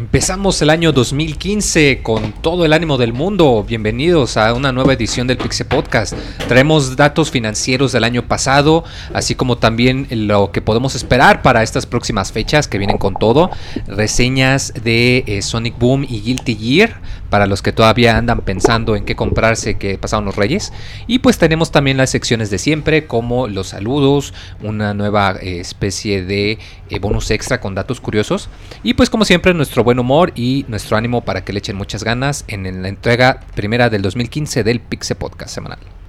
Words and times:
Empezamos 0.00 0.62
el 0.62 0.70
año 0.70 0.92
2015 0.92 2.00
con 2.02 2.32
todo 2.32 2.64
el 2.64 2.72
ánimo 2.72 2.96
del 2.96 3.12
mundo. 3.12 3.62
Bienvenidos 3.68 4.38
a 4.38 4.54
una 4.54 4.72
nueva 4.72 4.94
edición 4.94 5.26
del 5.26 5.36
Pixel 5.36 5.66
Podcast. 5.66 6.14
Traemos 6.48 6.96
datos 6.96 7.30
financieros 7.30 7.92
del 7.92 8.04
año 8.04 8.26
pasado, 8.26 8.82
así 9.12 9.34
como 9.34 9.58
también 9.58 10.06
lo 10.10 10.52
que 10.52 10.62
podemos 10.62 10.94
esperar 10.94 11.42
para 11.42 11.62
estas 11.62 11.84
próximas 11.84 12.32
fechas 12.32 12.66
que 12.66 12.78
vienen 12.78 12.96
con 12.96 13.14
todo. 13.14 13.50
Reseñas 13.86 14.72
de 14.82 15.22
eh, 15.26 15.42
Sonic 15.42 15.78
Boom 15.78 16.06
y 16.08 16.22
Guilty 16.22 16.56
Gear 16.56 17.02
para 17.30 17.46
los 17.46 17.62
que 17.62 17.72
todavía 17.72 18.16
andan 18.16 18.40
pensando 18.40 18.96
en 18.96 19.04
qué 19.04 19.16
comprarse 19.16 19.78
que 19.78 19.96
pasaron 19.96 20.24
los 20.24 20.36
Reyes. 20.36 20.72
Y 21.06 21.20
pues 21.20 21.38
tenemos 21.38 21.72
también 21.72 21.96
las 21.96 22.10
secciones 22.10 22.50
de 22.50 22.58
siempre, 22.58 23.06
como 23.06 23.46
los 23.48 23.68
saludos, 23.68 24.34
una 24.62 24.92
nueva 24.94 25.36
eh, 25.40 25.60
especie 25.60 26.24
de 26.24 26.58
eh, 26.90 26.98
bonus 26.98 27.30
extra 27.30 27.60
con 27.60 27.74
datos 27.74 28.00
curiosos. 28.00 28.48
Y 28.82 28.94
pues 28.94 29.08
como 29.08 29.24
siempre 29.24 29.54
nuestro 29.54 29.84
buen 29.84 29.98
humor 29.98 30.32
y 30.34 30.64
nuestro 30.68 30.96
ánimo 30.96 31.22
para 31.22 31.44
que 31.44 31.52
le 31.52 31.60
echen 31.60 31.76
muchas 31.76 32.04
ganas 32.04 32.44
en 32.48 32.82
la 32.82 32.88
entrega 32.88 33.40
primera 33.54 33.88
del 33.88 34.02
2015 34.02 34.64
del 34.64 34.80
Pixel 34.80 35.16
Podcast 35.16 35.54
semanal. 35.54 35.99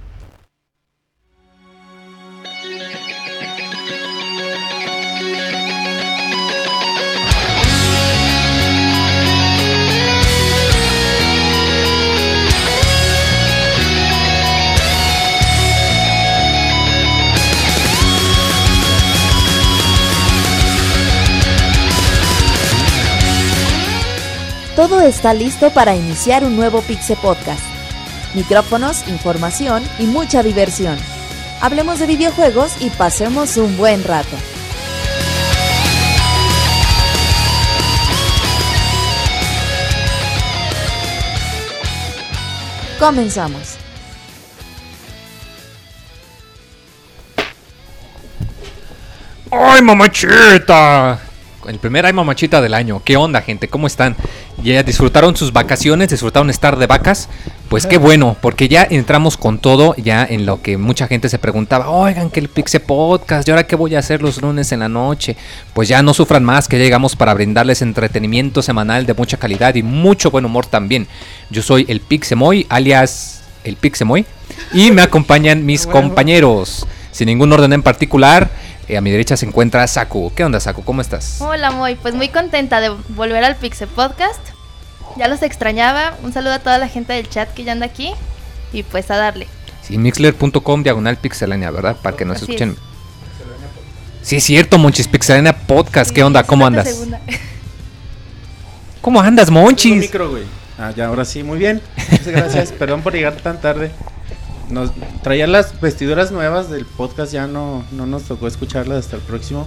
Todo 24.92 25.04
está 25.04 25.32
listo 25.32 25.70
para 25.70 25.96
iniciar 25.96 26.44
un 26.44 26.54
nuevo 26.54 26.82
Pixel 26.82 27.16
Podcast. 27.16 27.62
Micrófonos, 28.34 29.08
información 29.08 29.82
y 29.98 30.04
mucha 30.04 30.42
diversión. 30.42 30.98
Hablemos 31.62 31.98
de 31.98 32.06
videojuegos 32.06 32.74
y 32.78 32.90
pasemos 32.90 33.56
un 33.56 33.74
buen 33.78 34.04
rato. 34.04 34.36
Comenzamos. 43.00 43.78
¡Ay, 49.50 49.80
mamachita! 49.80 51.31
El 51.68 51.78
primer 51.78 52.06
Ay 52.06 52.12
Mamachita 52.12 52.60
del 52.60 52.74
año. 52.74 53.02
¿Qué 53.04 53.16
onda, 53.16 53.42
gente? 53.42 53.68
¿Cómo 53.68 53.86
están? 53.86 54.16
¿Ya 54.62 54.82
disfrutaron 54.82 55.36
sus 55.36 55.52
vacaciones? 55.52 56.10
¿Disfrutaron 56.10 56.50
estar 56.50 56.76
de 56.76 56.86
vacas? 56.86 57.28
Pues 57.68 57.86
qué 57.86 57.96
bueno, 57.96 58.36
porque 58.40 58.68
ya 58.68 58.86
entramos 58.88 59.38
con 59.38 59.58
todo, 59.58 59.94
ya 59.96 60.26
en 60.28 60.44
lo 60.44 60.60
que 60.60 60.76
mucha 60.76 61.06
gente 61.06 61.30
se 61.30 61.38
preguntaba, 61.38 61.88
oigan, 61.88 62.28
que 62.28 62.38
el 62.38 62.48
Pixe 62.48 62.80
Podcast, 62.80 63.48
¿y 63.48 63.50
ahora 63.50 63.66
qué 63.66 63.76
voy 63.76 63.94
a 63.94 63.98
hacer 63.98 64.20
los 64.20 64.42
lunes 64.42 64.72
en 64.72 64.80
la 64.80 64.90
noche? 64.90 65.36
Pues 65.72 65.88
ya 65.88 66.02
no 66.02 66.12
sufran 66.12 66.44
más, 66.44 66.68
que 66.68 66.78
llegamos 66.78 67.16
para 67.16 67.32
brindarles 67.32 67.80
entretenimiento 67.80 68.60
semanal 68.60 69.06
de 69.06 69.14
mucha 69.14 69.38
calidad 69.38 69.74
y 69.74 69.82
mucho 69.82 70.30
buen 70.30 70.44
humor 70.44 70.66
también. 70.66 71.06
Yo 71.48 71.62
soy 71.62 71.86
el 71.88 72.00
Pixemoy, 72.00 72.66
alias 72.68 73.42
el 73.64 73.76
Pixemoy, 73.76 74.26
y 74.74 74.90
me 74.90 75.00
acompañan 75.00 75.64
mis 75.64 75.86
compañeros, 75.86 76.86
sin 77.10 77.26
ningún 77.26 77.52
orden 77.54 77.72
en 77.72 77.82
particular. 77.82 78.50
Eh, 78.88 78.96
a 78.96 79.00
mi 79.00 79.10
derecha 79.10 79.36
se 79.36 79.46
encuentra 79.46 79.86
Saku. 79.86 80.32
¿Qué 80.34 80.44
onda, 80.44 80.58
Saku? 80.58 80.82
¿Cómo 80.82 81.00
estás? 81.00 81.40
Hola, 81.40 81.70
Moy. 81.70 81.94
Pues 81.94 82.14
muy 82.14 82.28
contenta 82.28 82.80
de 82.80 82.90
volver 83.10 83.44
al 83.44 83.56
Pixel 83.56 83.88
Podcast. 83.88 84.40
Ya 85.16 85.28
los 85.28 85.42
extrañaba. 85.42 86.16
Un 86.22 86.32
saludo 86.32 86.54
a 86.54 86.58
toda 86.58 86.78
la 86.78 86.88
gente 86.88 87.12
del 87.12 87.28
chat 87.28 87.52
que 87.52 87.64
ya 87.64 87.72
anda 87.72 87.86
aquí. 87.86 88.12
Y 88.72 88.82
pues 88.82 89.10
a 89.10 89.16
darle. 89.16 89.46
Sí, 89.82 89.98
mixler.com 89.98 90.82
diagonal 90.82 91.16
pixelania, 91.16 91.70
¿verdad? 91.70 91.96
Para 92.02 92.16
que 92.16 92.24
nos 92.24 92.40
escuchen. 92.42 92.76
Sí, 94.22 94.36
es 94.36 94.44
cierto, 94.44 94.78
Monchis. 94.78 95.08
Pixelania 95.08 95.56
Podcast. 95.66 96.10
¿Qué 96.10 96.24
onda? 96.24 96.42
¿Cómo 96.42 96.66
andas? 96.66 97.06
¿Cómo 99.00 99.20
andas, 99.20 99.50
Monchis? 99.50 100.00
Micro, 100.00 100.30
güey. 100.30 100.44
Ah, 100.78 100.92
ya, 100.96 101.06
ahora 101.06 101.24
sí, 101.24 101.42
muy 101.42 101.58
bien. 101.58 101.80
Muchas 102.10 102.28
gracias. 102.28 102.72
Perdón 102.78 103.02
por 103.02 103.12
llegar 103.12 103.34
tan 103.36 103.60
tarde 103.60 103.92
nos 104.72 104.90
traían 105.22 105.52
las 105.52 105.80
vestiduras 105.80 106.32
nuevas 106.32 106.70
del 106.70 106.84
podcast, 106.84 107.32
ya 107.32 107.46
no, 107.46 107.84
no 107.92 108.06
nos 108.06 108.24
tocó 108.24 108.48
escucharlas 108.48 109.04
hasta 109.04 109.16
el 109.16 109.22
próximo. 109.22 109.66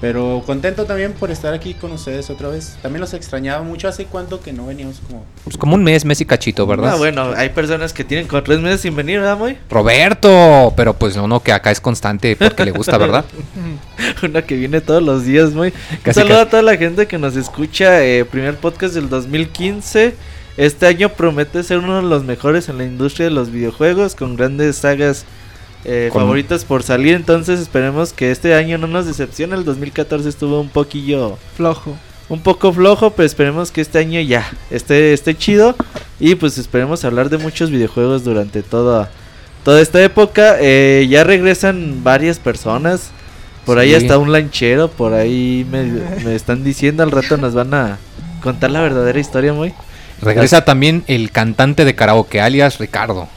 Pero 0.00 0.42
contento 0.44 0.84
también 0.84 1.14
por 1.14 1.30
estar 1.30 1.54
aquí 1.54 1.72
con 1.72 1.90
ustedes 1.92 2.28
otra 2.28 2.48
vez. 2.48 2.76
También 2.82 3.00
los 3.00 3.14
extrañaba 3.14 3.62
mucho. 3.62 3.88
¿Hace 3.88 4.04
cuánto 4.04 4.42
que 4.42 4.52
no 4.52 4.66
veníamos? 4.66 5.00
Como, 5.00 5.24
pues 5.42 5.56
como 5.56 5.74
un 5.74 5.82
mes, 5.82 6.04
mes 6.04 6.20
y 6.20 6.26
cachito, 6.26 6.66
¿verdad? 6.66 6.92
Ah, 6.92 6.96
bueno, 6.96 7.32
hay 7.34 7.48
personas 7.48 7.94
que 7.94 8.04
tienen 8.04 8.28
con 8.28 8.44
tres 8.44 8.60
meses 8.60 8.82
sin 8.82 8.94
venir, 8.94 9.20
¿verdad, 9.20 9.38
muy? 9.38 9.56
Roberto, 9.70 10.74
pero 10.76 10.92
pues 10.94 11.16
uno 11.16 11.40
que 11.40 11.52
acá 11.52 11.70
es 11.70 11.80
constante 11.80 12.36
porque 12.36 12.66
le 12.66 12.72
gusta, 12.72 12.98
¿verdad? 12.98 13.24
Una 14.22 14.42
que 14.42 14.56
viene 14.56 14.82
todos 14.82 15.02
los 15.02 15.24
días, 15.24 15.52
muy. 15.52 15.72
Un 16.06 16.14
saludo 16.14 16.40
a 16.40 16.46
toda 16.46 16.62
la 16.62 16.76
gente 16.76 17.06
que 17.06 17.16
nos 17.16 17.34
escucha. 17.34 18.04
Eh, 18.04 18.26
primer 18.26 18.56
podcast 18.56 18.94
del 18.94 19.08
2015. 19.08 20.14
Este 20.56 20.86
año 20.86 21.10
promete 21.10 21.62
ser 21.62 21.78
uno 21.78 21.96
de 21.96 22.08
los 22.08 22.24
mejores 22.24 22.68
en 22.68 22.78
la 22.78 22.84
industria 22.84 23.26
de 23.26 23.34
los 23.34 23.50
videojuegos, 23.50 24.14
con 24.14 24.36
grandes 24.36 24.76
sagas 24.76 25.26
eh, 25.84 26.10
favoritas 26.12 26.64
por 26.64 26.82
salir. 26.82 27.14
Entonces 27.14 27.60
esperemos 27.60 28.12
que 28.12 28.30
este 28.30 28.54
año 28.54 28.78
no 28.78 28.86
nos 28.86 29.06
decepcione. 29.06 29.54
El 29.54 29.64
2014 29.64 30.28
estuvo 30.28 30.60
un 30.60 30.68
poquillo 30.70 31.36
flojo. 31.56 31.96
Un 32.28 32.40
poco 32.40 32.72
flojo, 32.72 33.10
pero 33.10 33.26
esperemos 33.26 33.70
que 33.70 33.80
este 33.82 33.98
año 33.98 34.20
ya 34.20 34.50
esté, 34.70 35.12
esté 35.12 35.36
chido. 35.36 35.76
Y 36.18 36.34
pues 36.34 36.56
esperemos 36.56 37.04
hablar 37.04 37.28
de 37.28 37.36
muchos 37.36 37.70
videojuegos 37.70 38.24
durante 38.24 38.62
toda, 38.62 39.10
toda 39.62 39.82
esta 39.82 40.02
época. 40.02 40.56
Eh, 40.58 41.06
ya 41.10 41.22
regresan 41.22 42.02
varias 42.02 42.38
personas. 42.38 43.10
Por 43.66 43.78
ahí 43.78 43.94
está 43.94 44.16
un 44.16 44.30
lanchero, 44.30 44.88
por 44.88 45.12
ahí 45.12 45.66
me, 45.68 45.82
me, 46.24 46.36
están 46.36 46.62
diciendo, 46.62 47.02
al 47.02 47.10
rato 47.10 47.36
nos 47.36 47.52
van 47.52 47.74
a 47.74 47.98
contar 48.40 48.70
la 48.70 48.80
verdadera 48.80 49.18
historia, 49.18 49.52
muy. 49.52 49.74
Regresa 50.20 50.64
también 50.64 51.04
el 51.06 51.30
cantante 51.30 51.84
de 51.84 51.94
karaoke, 51.94 52.40
alias 52.40 52.78
Ricardo. 52.78 53.28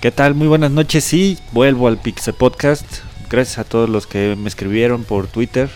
¿Qué 0.00 0.10
tal? 0.10 0.34
Muy 0.34 0.46
buenas 0.46 0.70
noches. 0.70 1.02
Sí, 1.02 1.38
vuelvo 1.52 1.88
al 1.88 1.98
Pixel 1.98 2.34
Podcast. 2.34 2.84
Gracias 3.30 3.58
a 3.58 3.64
todos 3.64 3.88
los 3.88 4.06
que 4.06 4.36
me 4.36 4.48
escribieron 4.48 5.04
por 5.04 5.26
Twitter. 5.26 5.68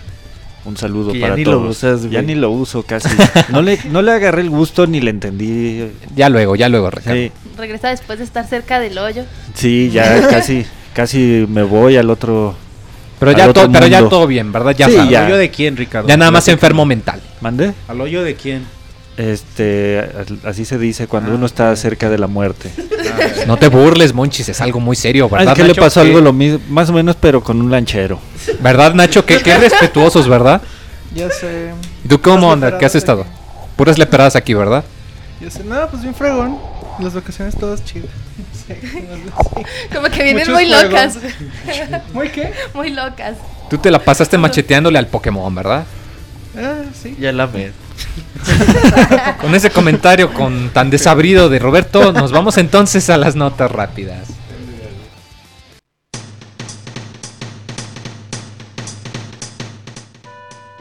Un 0.66 0.76
saludo 0.76 1.12
para 1.12 1.21
ya 1.21 1.28
todos. 1.28 1.37
Ni 1.38 1.44
lo 1.44 1.60
usas, 1.71 2.10
ya 2.10 2.21
ni 2.21 2.34
lo 2.34 2.50
uso 2.50 2.82
casi. 2.82 3.09
no, 3.48 3.62
le, 3.62 3.78
no 3.91 4.03
le 4.03 4.12
agarré 4.12 4.43
el 4.43 4.50
gusto 4.50 4.87
ni 4.87 5.00
le 5.00 5.10
entendí. 5.10 5.91
Ya 6.15 6.28
luego, 6.28 6.54
ya 6.54 6.69
luego, 6.69 6.91
Ricardo. 6.91 7.32
Regresa 7.56 7.88
después 7.88 8.19
de 8.19 8.27
estar 8.27 8.47
cerca 8.47 8.78
del 8.78 8.98
hoyo. 8.98 9.25
Sí, 9.54 9.91
ya 9.91 10.28
casi, 10.31 10.66
casi 10.92 11.47
me 11.48 11.62
voy 11.62 11.97
al 11.97 12.10
otro. 12.10 12.54
Pero, 13.19 13.32
ya, 13.32 13.53
pero 13.53 13.87
ya 13.87 14.09
todo 14.09 14.27
bien, 14.27 14.53
¿verdad? 14.53 14.77
Ya 14.77 14.88
sí, 14.88 14.97
¿Al 14.97 15.27
hoyo 15.27 15.37
de 15.37 15.50
quién, 15.50 15.77
Ricardo? 15.77 16.09
Ya 16.09 16.16
nada 16.16 16.31
más 16.31 16.47
enfermo 16.48 16.84
mental. 16.84 17.21
¿Mande? 17.41 17.72
¿Al 17.88 18.00
hoyo 18.00 18.22
de 18.22 18.34
quién? 18.34 18.65
Este, 19.21 20.03
así 20.45 20.65
se 20.65 20.79
dice 20.79 21.07
cuando 21.07 21.33
ah, 21.33 21.35
uno 21.35 21.45
está 21.45 21.77
cerca 21.77 22.09
de 22.09 22.17
la 22.17 22.27
muerte. 22.27 22.71
Ah, 22.79 23.45
no 23.47 23.59
te 23.59 23.69
burles, 23.69 24.15
Monchis, 24.15 24.49
es 24.49 24.63
algo 24.63 24.81
muy 24.81 24.97
serio, 24.97 25.29
¿verdad? 25.29 25.53
Es 25.53 25.63
que 25.63 25.69
le 25.69 25.75
pasó 25.75 26.01
algo 26.01 26.23
lo 26.23 26.33
mismo, 26.33 26.59
más 26.71 26.89
o 26.89 26.95
menos, 26.95 27.17
pero 27.21 27.43
con 27.43 27.61
un 27.61 27.71
lanchero. 27.71 28.19
¿Verdad, 28.61 28.95
Nacho? 28.95 29.27
Qué, 29.27 29.43
qué 29.43 29.59
respetuosos, 29.59 30.27
¿verdad? 30.27 30.63
Ya 31.15 31.28
sé. 31.28 31.72
¿Y 32.03 32.09
tú 32.09 32.19
cómo 32.19 32.49
onda? 32.49 32.78
¿Qué 32.78 32.87
has 32.87 32.95
estado? 32.95 33.27
Puras 33.77 33.99
leperadas 33.99 34.37
aquí, 34.37 34.55
¿verdad? 34.55 34.84
Ya 35.39 35.51
sé, 35.51 35.65
nada, 35.65 35.91
pues 35.91 36.01
bien 36.01 36.15
fregón. 36.15 36.59
Las 36.99 37.13
vacaciones 37.13 37.55
todas 37.59 37.84
chidas. 37.84 38.11
Como 39.95 40.09
que 40.09 40.23
vienen 40.23 40.51
muy 40.51 40.66
locas. 40.66 41.19
¿Muy 42.15 42.31
qué? 42.31 42.55
Muy 42.73 42.89
locas. 42.89 43.37
Tú 43.69 43.77
te 43.77 43.91
la 43.91 43.99
pasaste 43.99 44.39
macheteándole 44.39 44.99
al 44.99 45.09
Pokémon, 45.09 45.55
¿verdad? 45.55 45.84
Ah, 46.57 46.84
sí. 46.95 47.16
Ya 47.21 47.33
la 47.33 47.45
ves. 47.45 47.73
con 49.41 49.55
ese 49.55 49.71
comentario 49.71 50.33
con 50.33 50.71
tan 50.71 50.91
desabrido 50.91 51.49
de 51.49 51.59
Roberto, 51.59 52.13
nos 52.13 52.33
vamos 52.33 52.59
entonces 52.59 53.11
a 53.11 53.17
las 53.17 53.37
notas 53.37 53.71
rápidas. 53.71 54.29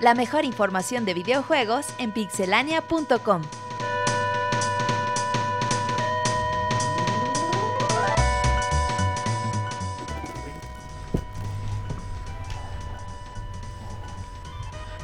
La 0.01 0.15
mejor 0.15 0.45
información 0.45 1.03
de 1.03 1.13
videojuegos 1.13 1.85
en 1.97 2.13
pixelania.com. 2.13 3.41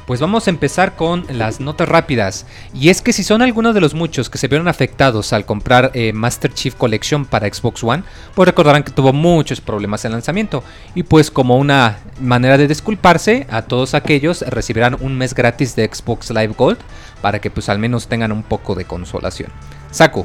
Pues 0.06 0.20
vamos 0.20 0.46
a 0.46 0.50
empezar 0.50 0.94
con 0.94 1.26
las 1.28 1.58
notas 1.58 1.88
rápidas. 1.88 2.46
Y 2.72 2.90
es 2.90 3.02
que 3.02 3.12
si 3.12 3.24
son 3.24 3.42
algunos 3.42 3.74
de 3.74 3.80
los 3.80 3.92
muchos 3.92 4.30
que 4.30 4.38
se 4.38 4.46
vieron 4.46 4.68
afectados 4.68 5.32
al 5.32 5.44
comprar 5.44 5.90
eh, 5.94 6.12
Master 6.12 6.54
Chief 6.54 6.76
Collection 6.76 7.26
para 7.26 7.52
Xbox 7.52 7.82
One, 7.82 8.04
pues 8.36 8.46
recordarán 8.46 8.84
que 8.84 8.92
tuvo 8.92 9.12
muchos 9.12 9.60
problemas 9.60 10.04
en 10.04 10.12
lanzamiento. 10.12 10.62
Y 10.94 11.02
pues 11.02 11.32
como 11.32 11.56
una 11.56 11.98
manera 12.20 12.56
de 12.56 12.68
disculparse, 12.68 13.48
a 13.50 13.62
todos 13.62 13.94
aquellos 13.94 14.42
recibirán 14.42 14.96
un 15.00 15.18
mes 15.18 15.34
gratis 15.34 15.74
de 15.74 15.90
Xbox 15.92 16.30
Live 16.30 16.54
Gold 16.56 16.78
para 17.20 17.40
que 17.40 17.50
pues 17.50 17.68
al 17.68 17.80
menos 17.80 18.06
tengan 18.06 18.30
un 18.30 18.44
poco 18.44 18.76
de 18.76 18.84
consolación. 18.84 19.50
Saku. 19.90 20.24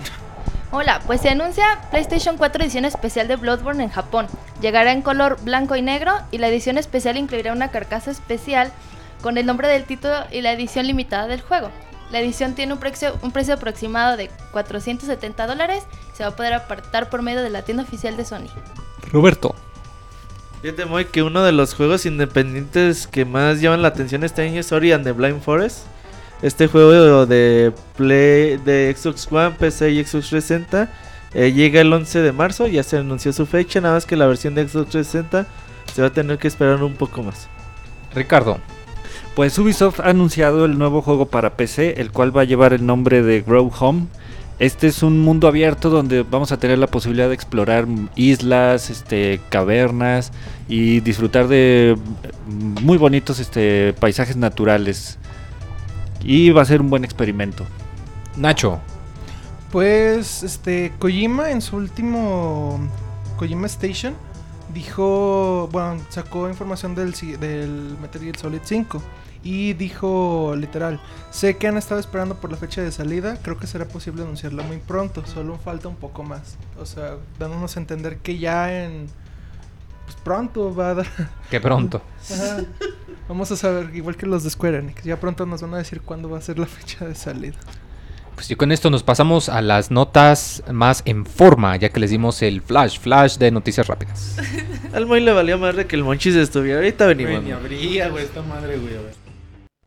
Hola, 0.74 1.02
pues 1.06 1.20
se 1.20 1.30
anuncia 1.30 1.66
PlayStation 1.90 2.38
4 2.38 2.64
edición 2.64 2.86
especial 2.86 3.28
de 3.28 3.36
Bloodborne 3.36 3.84
en 3.84 3.90
Japón. 3.90 4.28
Llegará 4.62 4.94
en 4.94 5.02
color 5.02 5.38
blanco 5.44 5.76
y 5.76 5.82
negro 5.82 6.14
y 6.32 6.38
la 6.38 6.48
edición 6.48 6.78
especial 6.78 7.18
incluirá 7.18 7.52
una 7.52 7.72
carcasa 7.72 8.10
especial 8.10 8.72
con 9.22 9.38
el 9.38 9.46
nombre 9.46 9.68
del 9.68 9.86
título 9.86 10.16
y 10.32 10.42
la 10.42 10.52
edición 10.52 10.88
limitada 10.88 11.28
del 11.28 11.42
juego. 11.42 11.72
La 12.12 12.20
edición 12.20 12.56
tiene 12.56 12.74
un 12.74 12.80
precio, 12.80 13.18
un 13.22 13.32
precio 13.32 13.54
aproximado 13.54 14.18
de 14.18 14.30
470 14.52 15.48
dólares 15.48 15.84
se 16.14 16.24
va 16.24 16.30
a 16.30 16.36
poder 16.36 16.54
apartar 16.54 17.10
por 17.10 17.22
medio 17.22 17.42
de 17.42 17.50
la 17.50 17.62
tienda 17.62 17.84
oficial 17.84 18.18
de 18.18 18.26
Sony. 18.26 18.50
Roberto. 19.12 19.56
Fíjate, 20.62 20.86
muy 20.86 21.06
que 21.06 21.24
uno 21.24 21.44
de 21.44 21.54
los 21.54 21.74
juegos 21.74 22.06
independientes 22.06 23.08
que 23.08 23.26
más 23.26 23.62
llaman 23.62 23.82
la 23.82 23.88
atención 23.88 24.24
este 24.24 24.44
año 24.44 24.60
es 24.60 24.72
Ori 24.72 24.92
and 24.92 25.04
the 25.04 25.12
Blind 25.12 25.42
Forest. 25.42 25.86
Este 26.42 26.68
juego 26.68 27.26
de 27.26 27.72
Play 27.96 28.58
de 28.58 28.96
Xbox 28.96 29.28
One, 29.32 29.52
PC 29.52 29.92
y 29.92 30.04
Xbox 30.04 30.30
360 30.30 30.92
eh, 31.34 31.52
llega 31.54 31.82
el 31.82 31.94
11 31.94 32.20
de 32.20 32.32
marzo, 32.32 32.68
ya 32.68 32.84
se 32.84 32.98
anunció 32.98 33.32
su 33.32 33.46
fecha, 33.46 33.80
nada 33.80 33.96
más 33.96 34.06
que 34.06 34.16
la 34.16 34.28
versión 34.28 34.54
de 34.54 34.68
Xbox 34.68 34.90
360 34.90 35.48
se 35.94 36.02
va 36.02 36.10
a 36.10 36.12
tener 36.12 36.38
que 36.38 36.48
esperar 36.48 36.84
un 36.84 36.96
poco 36.96 37.24
más. 37.24 37.48
Ricardo. 38.14 38.60
Pues 39.36 39.58
Ubisoft 39.58 40.02
ha 40.02 40.10
anunciado 40.10 40.66
el 40.66 40.78
nuevo 40.78 41.02
juego 41.02 41.26
para 41.26 41.56
PC, 41.56 42.02
el 42.02 42.12
cual 42.12 42.36
va 42.36 42.42
a 42.42 42.46
llevar 42.46 42.74
el 42.74 42.86
nombre 42.86 43.24
de 43.24 43.42
Grow 43.42 43.72
Home. 43.80 44.08
Este 44.60 44.88
es 44.88 45.04
un 45.04 45.22
mundo 45.22 45.48
abierto 45.48 45.90
donde 45.90 46.24
vamos 46.24 46.52
a 46.52 46.58
tener 46.58 46.78
la 46.78 46.88
posibilidad 46.88 47.30
de 47.30 47.34
explorar 47.34 47.88
islas, 48.16 48.90
este, 48.90 49.40
cavernas 49.48 50.34
y 50.68 51.00
disfrutar 51.00 51.48
de 51.48 51.98
muy 52.46 52.98
bonitos 52.98 53.40
este, 53.40 53.94
paisajes 53.94 54.36
naturales. 54.36 55.18
Y 56.22 56.50
va 56.50 56.64
a 56.64 56.66
ser 56.66 56.82
un 56.82 56.90
buen 56.90 57.06
experimento. 57.06 57.66
Nacho. 58.36 58.82
Pues 59.72 60.44
este 60.44 60.92
Kojima 61.00 61.52
en 61.52 61.62
su 61.62 61.78
último 61.78 62.82
Kojima 63.38 63.68
Station 63.68 64.14
dijo, 64.74 65.70
bueno, 65.72 66.02
sacó 66.10 66.50
información 66.50 66.96
del, 66.96 67.14
del 67.40 67.98
Metal 68.02 68.22
Gear 68.22 68.38
Solid 68.38 68.60
5 68.62 69.02
y 69.44 69.74
dijo 69.74 70.56
literal, 70.58 71.00
sé 71.32 71.58
que 71.58 71.68
han 71.68 71.78
estado 71.78 72.00
esperando 72.00 72.36
por 72.36 72.52
la 72.52 72.58
fecha 72.58 72.82
de 72.82 72.92
salida, 72.92 73.38
creo 73.42 73.58
que 73.58 73.68
será 73.68 73.86
posible 73.86 74.24
anunciarla 74.24 74.64
muy 74.64 74.78
pronto, 74.78 75.26
solo 75.26 75.58
falta 75.58 75.88
un 75.88 75.96
poco 75.96 76.24
más. 76.24 76.58
O 76.80 76.86
sea, 76.86 77.18
dándonos 77.40 77.76
a 77.76 77.80
entender 77.80 78.18
que 78.18 78.38
ya 78.38 78.84
en 78.84 79.08
pues 80.06 80.16
pronto 80.24 80.76
va 80.76 80.90
a 80.90 80.94
dar 80.96 81.08
Que 81.50 81.60
pronto. 81.60 82.02
Vamos 83.28 83.52
a 83.52 83.56
saber, 83.56 83.96
igual 83.96 84.18
que 84.18 84.26
los 84.26 84.44
de 84.44 84.50
Square 84.50 84.80
Enix, 84.80 85.04
ya 85.04 85.20
pronto 85.20 85.46
nos 85.46 85.62
van 85.62 85.74
a 85.74 85.78
decir 85.78 86.02
cuándo 86.02 86.30
va 86.30 86.38
a 86.38 86.42
ser 86.42 86.60
la 86.60 86.66
fecha 86.66 87.06
de 87.06 87.16
salida. 87.16 87.58
Pues 88.36 88.50
y 88.50 88.56
con 88.56 88.72
esto 88.72 88.90
nos 88.90 89.04
pasamos 89.04 89.50
a 89.50 89.62
las 89.62 89.92
notas 89.92 90.64
más 90.72 91.02
en 91.06 91.26
forma, 91.26 91.76
ya 91.78 91.90
que 91.90 92.00
les 92.00 92.10
dimos 92.10 92.42
el 92.42 92.62
flash, 92.62 93.00
flash 93.00 93.38
de 93.38 93.52
noticias 93.52 93.88
rápidas. 93.88 94.38
Al 94.94 95.06
Moy 95.06 95.22
le 95.22 95.32
valía 95.32 95.58
madre 95.58 95.86
que 95.86 95.96
el 95.96 96.04
Monchis 96.04 96.36
estuviera. 96.36 96.80
Ahorita 96.80 97.06
venimos. 97.06 97.44
Ni 97.44 97.52
abría, 97.52 98.10
güey, 98.10 98.26
esta 98.26 98.42
madre, 98.42 98.78
güey. 98.78 98.96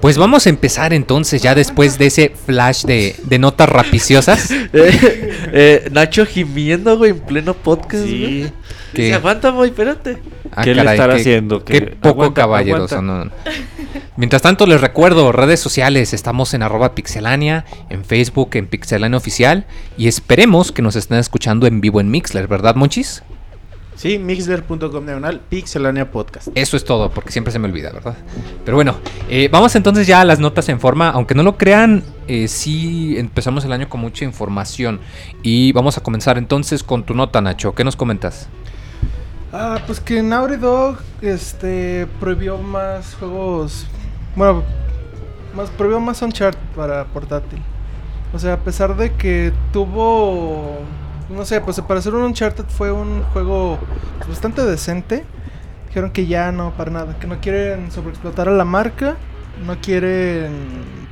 Pues 0.00 0.16
vamos 0.16 0.46
a 0.46 0.50
empezar 0.50 0.92
entonces 0.92 1.42
ya 1.42 1.54
después 1.54 1.98
de 1.98 2.06
ese 2.06 2.32
flash 2.46 2.84
de, 2.84 3.16
de 3.24 3.38
notas 3.38 3.68
rapiciosas. 3.68 4.50
Eh, 4.72 5.32
eh, 5.52 5.88
Nacho 5.92 6.26
gimiendo, 6.26 6.98
güey, 6.98 7.12
en 7.12 7.20
pleno 7.20 7.54
podcast. 7.54 8.04
Sí. 8.04 8.18
güey. 8.40 8.52
¿Qué? 8.92 9.02
Dice, 9.04 9.14
aguanta, 9.14 9.50
güey, 9.50 9.70
espérate. 9.70 10.18
Ah, 10.52 10.62
¿Qué 10.62 10.74
le 10.74 10.82
estará 10.82 11.14
qué- 11.14 11.20
haciendo? 11.20 11.64
Qué 11.64 11.80
poco 11.82 12.22
aguanta, 12.22 12.42
caballeroso. 12.42 12.96
aguanta. 12.98 13.24
no. 13.24 13.52
Mientras 14.16 14.42
tanto 14.42 14.66
les 14.66 14.80
recuerdo 14.80 15.32
redes 15.32 15.60
sociales, 15.60 16.12
estamos 16.12 16.52
en 16.54 16.62
arroba 16.62 16.94
pixelania, 16.94 17.64
en 17.88 18.04
Facebook 18.04 18.50
en 18.54 18.66
pixelania 18.66 19.16
oficial 19.16 19.66
y 19.96 20.08
esperemos 20.08 20.70
que 20.72 20.82
nos 20.82 20.96
estén 20.96 21.18
escuchando 21.18 21.66
en 21.66 21.80
vivo 21.80 22.00
en 22.00 22.10
Mixler, 22.10 22.46
¿verdad 22.46 22.74
Monchis? 22.74 23.22
Sí, 23.98 24.16
mixler.com 24.16 25.04
diagonal 25.04 25.40
pixelania 25.48 26.08
podcast. 26.12 26.46
Eso 26.54 26.76
es 26.76 26.84
todo, 26.84 27.10
porque 27.10 27.32
siempre 27.32 27.52
se 27.52 27.58
me 27.58 27.66
olvida, 27.66 27.90
¿verdad? 27.90 28.16
Pero 28.64 28.76
bueno, 28.76 28.94
eh, 29.28 29.48
vamos 29.50 29.74
entonces 29.74 30.06
ya 30.06 30.20
a 30.20 30.24
las 30.24 30.38
notas 30.38 30.68
en 30.68 30.78
forma. 30.78 31.10
Aunque 31.10 31.34
no 31.34 31.42
lo 31.42 31.56
crean, 31.56 32.04
eh, 32.28 32.46
sí 32.46 33.18
empezamos 33.18 33.64
el 33.64 33.72
año 33.72 33.88
con 33.88 34.00
mucha 34.00 34.24
información. 34.24 35.00
Y 35.42 35.72
vamos 35.72 35.98
a 35.98 36.00
comenzar 36.00 36.38
entonces 36.38 36.84
con 36.84 37.02
tu 37.02 37.12
nota, 37.12 37.40
Nacho. 37.40 37.74
¿Qué 37.74 37.82
nos 37.82 37.96
comentas? 37.96 38.48
Ah, 39.52 39.80
pues 39.84 39.98
que 39.98 40.22
Naughty 40.22 40.58
Dog 40.58 40.98
este, 41.20 42.06
prohibió 42.20 42.56
más 42.56 43.16
juegos. 43.16 43.84
Bueno, 44.36 44.62
más, 45.56 45.70
prohibió 45.70 45.98
más 45.98 46.22
Uncharted 46.22 46.60
para 46.76 47.04
portátil. 47.06 47.58
O 48.32 48.38
sea, 48.38 48.52
a 48.52 48.58
pesar 48.58 48.96
de 48.96 49.12
que 49.14 49.52
tuvo. 49.72 50.82
No 51.30 51.44
sé, 51.44 51.60
pues 51.60 51.80
para 51.82 52.00
hacer 52.00 52.14
un 52.14 52.22
Uncharted 52.22 52.64
fue 52.66 52.90
un 52.90 53.22
juego 53.34 53.78
pues, 54.18 54.28
bastante 54.30 54.62
decente. 54.64 55.24
Dijeron 55.88 56.10
que 56.10 56.26
ya 56.26 56.52
no, 56.52 56.72
para 56.76 56.90
nada. 56.90 57.18
Que 57.18 57.26
no 57.26 57.40
quieren 57.40 57.90
sobreexplotar 57.90 58.48
a 58.48 58.52
la 58.52 58.64
marca. 58.64 59.16
No 59.66 59.76
quieren, 59.80 60.50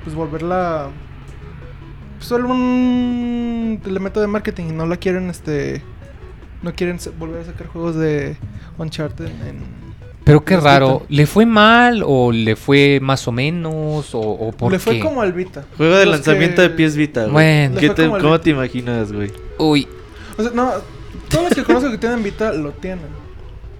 pues, 0.04 0.14
volverla. 0.16 0.88
pues, 2.16 2.28
Solo 2.28 2.48
un 2.48 3.80
elemento 3.86 4.20
de 4.20 4.26
marketing. 4.26 4.64
Y 4.70 4.72
no 4.72 4.87
la 4.87 4.96
quieren, 4.96 5.28
este 5.30 5.82
no 6.62 6.73
quieren 6.75 6.99
volver 7.18 7.42
a 7.42 7.44
sacar 7.44 7.66
juegos 7.68 7.96
de 7.96 8.37
Uncharted 8.78 9.26
en... 9.26 9.87
Pero 10.25 10.44
qué 10.44 10.56
raro, 10.56 10.94
Vita. 11.00 11.04
¿le 11.11 11.26
fue 11.26 11.46
mal 11.46 12.02
o 12.04 12.32
le 12.32 12.56
fue 12.56 12.99
más 13.00 13.28
o 13.28 13.32
menos 13.32 14.12
o, 14.14 14.20
o 14.20 14.50
por 14.50 14.73
Le 14.73 14.80
fue 14.80 14.94
qué? 14.94 15.00
como 15.00 15.20
al 15.20 15.32
Vita. 15.32 15.64
Juego 15.76 15.94
de 15.94 16.06
Los 16.06 16.16
lanzamiento 16.16 16.56
que- 16.56 16.62
de 16.62 16.70
pies 16.70 16.96
Vita, 16.96 17.20
güey. 17.23 17.32
Bueno. 17.32 17.75
¿Qué 17.76 17.80
Le 17.82 17.94
fue 17.94 17.94
te- 17.94 18.11
¿Cómo 18.11 18.32
Vita. 18.32 18.40
te 18.40 18.50
imaginas, 18.50 19.12
güey? 19.12 19.30
Uy, 19.58 19.87
O 20.38 20.43
sea, 20.43 20.52
no, 20.55 20.73
todos 21.28 21.45
los 21.45 21.55
que 21.55 21.64
conozco 21.64 21.90
que 21.90 21.99
tienen 21.99 22.23
Vita 22.23 22.52
lo 22.52 22.71
tienen. 22.73 23.07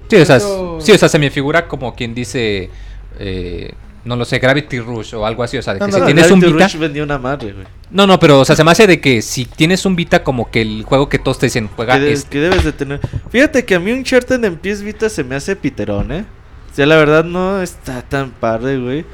sí, 0.09 0.17
o 0.17 0.25
sea, 0.25 0.41
sí, 0.41 0.93
o 0.93 0.99
sea, 0.99 1.09
se 1.09 1.19
me 1.19 1.31
figura 1.31 1.67
como 1.69 1.95
quien 1.95 2.15
dice, 2.15 2.71
eh, 3.19 3.73
no 4.05 4.17
lo 4.17 4.25
sé, 4.25 4.39
Gravity 4.39 4.79
Rush 4.81 5.15
o 5.15 5.27
algo 5.27 5.43
así, 5.43 5.57
o 5.59 5.63
sea, 5.63 5.75
de 5.75 5.81
que 5.81 5.93
si 5.93 6.01
tienes 6.03 6.31
un 6.31 6.41
Vita... 6.41 6.65
Rush 6.65 6.77
vendió 6.79 7.03
una 7.05 7.19
madre, 7.19 7.53
güey. 7.53 7.67
No, 7.91 8.07
no, 8.07 8.19
pero 8.19 8.41
o 8.41 8.45
sea, 8.45 8.57
se 8.57 8.65
me 8.65 8.71
hace 8.71 8.87
de 8.87 9.01
que 9.01 9.23
si 9.23 9.45
tienes 9.45 9.85
un 9.87 9.95
Vita 9.97 10.23
como 10.25 10.51
que 10.51 10.63
el 10.63 10.83
juego 10.85 11.09
que 11.09 11.19
todos 11.19 11.39
te 11.39 11.47
dicen 11.47 11.69
juega 11.75 11.95
que, 11.95 12.01
de- 12.01 12.13
es 12.13 12.25
que 12.25 12.41
debes 12.41 12.65
de 12.65 12.73
tener. 12.73 13.01
Fíjate 13.31 13.65
que 13.65 13.75
a 13.75 13.81
mí 13.81 13.93
un 13.93 13.99
Uncharted 13.99 14.43
en 14.45 14.57
pies 14.57 14.83
Vita 14.83 15.09
se 15.09 15.23
me 15.25 15.35
hace 15.37 15.55
piterón, 15.57 16.11
¿eh? 16.13 16.25
O 16.73 16.75
sea, 16.75 16.87
la 16.87 16.97
verdad 16.97 17.25
no 17.25 17.63
está 17.63 18.03
tan 18.03 18.31
padre, 18.33 18.79
güey. 18.79 19.05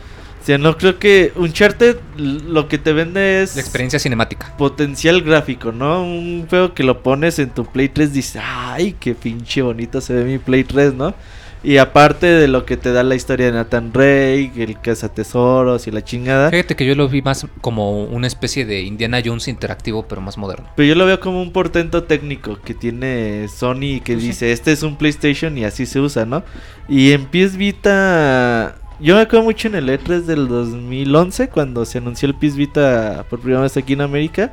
O 0.43 0.45
sea, 0.45 0.59
no 0.59 0.77
creo 0.77 0.99
que 0.99 1.33
Uncharted 1.37 1.97
l- 2.19 2.41
lo 2.49 2.67
que 2.67 2.77
te 2.79 2.93
vende 2.93 3.43
es 3.43 3.55
la 3.55 3.61
experiencia 3.63 4.01
cinemática. 4.01 4.55
potencial 4.59 5.23
gráfico, 5.23 5.71
¿no? 5.71 6.03
Un 6.03 6.47
juego 6.51 6.75
que 6.75 6.83
lo 6.83 7.03
pones 7.03 7.39
en 7.39 7.51
tu 7.51 7.65
Play 7.65 7.89
3 7.89 8.13
dices, 8.13 8.43
ay, 8.45 8.97
qué 8.99 9.15
pinche 9.15 9.63
bonito 9.63 10.01
se 10.01 10.15
ve 10.15 10.25
mi 10.25 10.39
Play 10.39 10.65
3, 10.65 10.95
¿no? 10.95 11.15
Y 11.65 11.77
aparte 11.77 12.27
de 12.27 12.49
lo 12.49 12.67
que 12.67 12.77
te 12.77 12.91
da 12.93 13.05
la 13.05 13.15
historia 13.15 13.47
de 13.47 13.53
Nathan 13.53 13.93
Drake, 13.93 14.51
el 14.57 14.81
cazatesoros 14.81 15.87
y 15.87 15.93
la 15.93 16.03
chingada. 16.03 16.51
Fíjate 16.51 16.75
que 16.75 16.85
yo 16.85 16.97
lo 16.97 17.09
vi 17.09 17.23
más 17.23 17.47
como 17.61 18.03
una 18.03 18.27
especie 18.27 18.67
de 18.67 18.81
Indiana 18.83 19.21
Jones 19.25 19.47
interactivo, 19.47 20.03
pero 20.09 20.21
más 20.21 20.37
moderno. 20.39 20.69
Pero 20.75 20.89
yo 20.89 20.97
lo 20.97 21.07
veo 21.07 21.21
como 21.21 21.41
un 21.41 21.53
portento 21.53 22.03
técnico 22.03 22.59
que 22.65 22.75
tiene 22.75 23.47
Sony 23.47 24.01
que 24.05 24.15
Pues 24.15 24.23
sí. 24.23 24.27
dice, 24.27 24.51
este 24.51 24.73
es 24.73 24.83
un 24.83 24.97
PlayStation 24.97 25.57
y 25.57 25.65
así 25.65 25.87
se 25.87 26.01
usa, 26.01 26.27
¿no? 26.27 26.43
Y 26.89 27.13
en 27.13 27.27
PS 27.27 27.57
Vita, 27.57 28.75
yo 29.03 29.17
me 29.17 29.21
acuerdo 29.23 29.45
mucho 29.45 29.69
en 29.69 29.75
el 29.75 29.89
E3 29.89 30.23
del 30.23 30.49
2011 30.49 31.49
cuando 31.49 31.85
se 31.85 31.99
anunció 31.99 32.29
el 32.29 32.35
PS 32.35 32.57
Vita 32.57 33.25
por 33.29 33.41
primera 33.41 33.61
vez 33.63 33.77
aquí 33.77 33.93
en 33.95 34.01
América, 34.03 34.53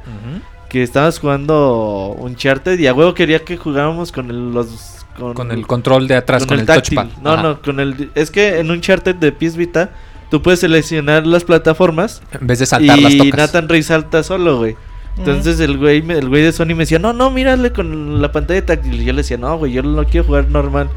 que 0.70 0.84
estabas 0.84 1.20
jugando 1.20 2.16
Uncharted 2.20 2.78
y 2.80 2.88
a 2.88 2.94
huevo 2.94 3.14
quería 3.14 3.44
que 3.44 3.58
jugáramos 3.58 4.12
con 4.12 4.30
el, 4.30 4.52
los... 4.52 4.96
Con 5.34 5.52
el 5.52 5.68
control 5.68 6.08
de 6.08 6.16
atrás, 6.16 6.46
con, 6.46 6.60
el, 6.60 6.66
táctil. 6.66 6.96
touchpad. 6.96 7.22
No, 7.22 7.32
Ajá. 7.32 7.44
no, 7.44 7.62
con 7.62 7.80
el... 7.82 8.10
Es 8.16 8.32
que 8.32 8.60
en 8.60 8.72
Uncharted 8.72 9.16
de 9.16 9.32
PS 9.34 9.58
Vita 9.58 9.90
tú 10.32 10.42
puedes 10.42 10.62
seleccionar 10.62 11.28
las 11.28 11.44
plataformas 11.44 12.22
En 12.40 12.48
vez 12.48 12.60
de 12.60 12.66
saltar 12.66 12.98
las 13.00 13.14
y 13.14 13.18
tocas. 13.18 13.38
Nathan 13.38 13.68
Rey 13.68 13.84
salta 13.84 14.24
solo, 14.24 14.58
güey. 14.60 14.76
Entonces 15.18 15.60
el 15.60 15.78
güey, 15.78 16.02
me- 16.02 16.18
el 16.18 16.30
güey 16.30 16.44
de 16.44 16.54
Sony 16.54 16.68
me 16.68 16.76
decía, 16.78 17.00
no, 17.00 17.12
no, 17.12 17.30
mírale 17.32 17.74
con 17.74 18.22
la 18.22 18.32
pantalla 18.32 18.66
táctil. 18.66 19.02
Y 19.02 19.04
yo 19.06 19.12
le 19.12 19.18
decía, 19.24 19.36
no, 19.38 19.58
güey, 19.58 19.74
yo 19.74 19.82
lo 19.82 20.06
quiero 20.06 20.26
jugar 20.26 20.50
normal. 20.50 20.88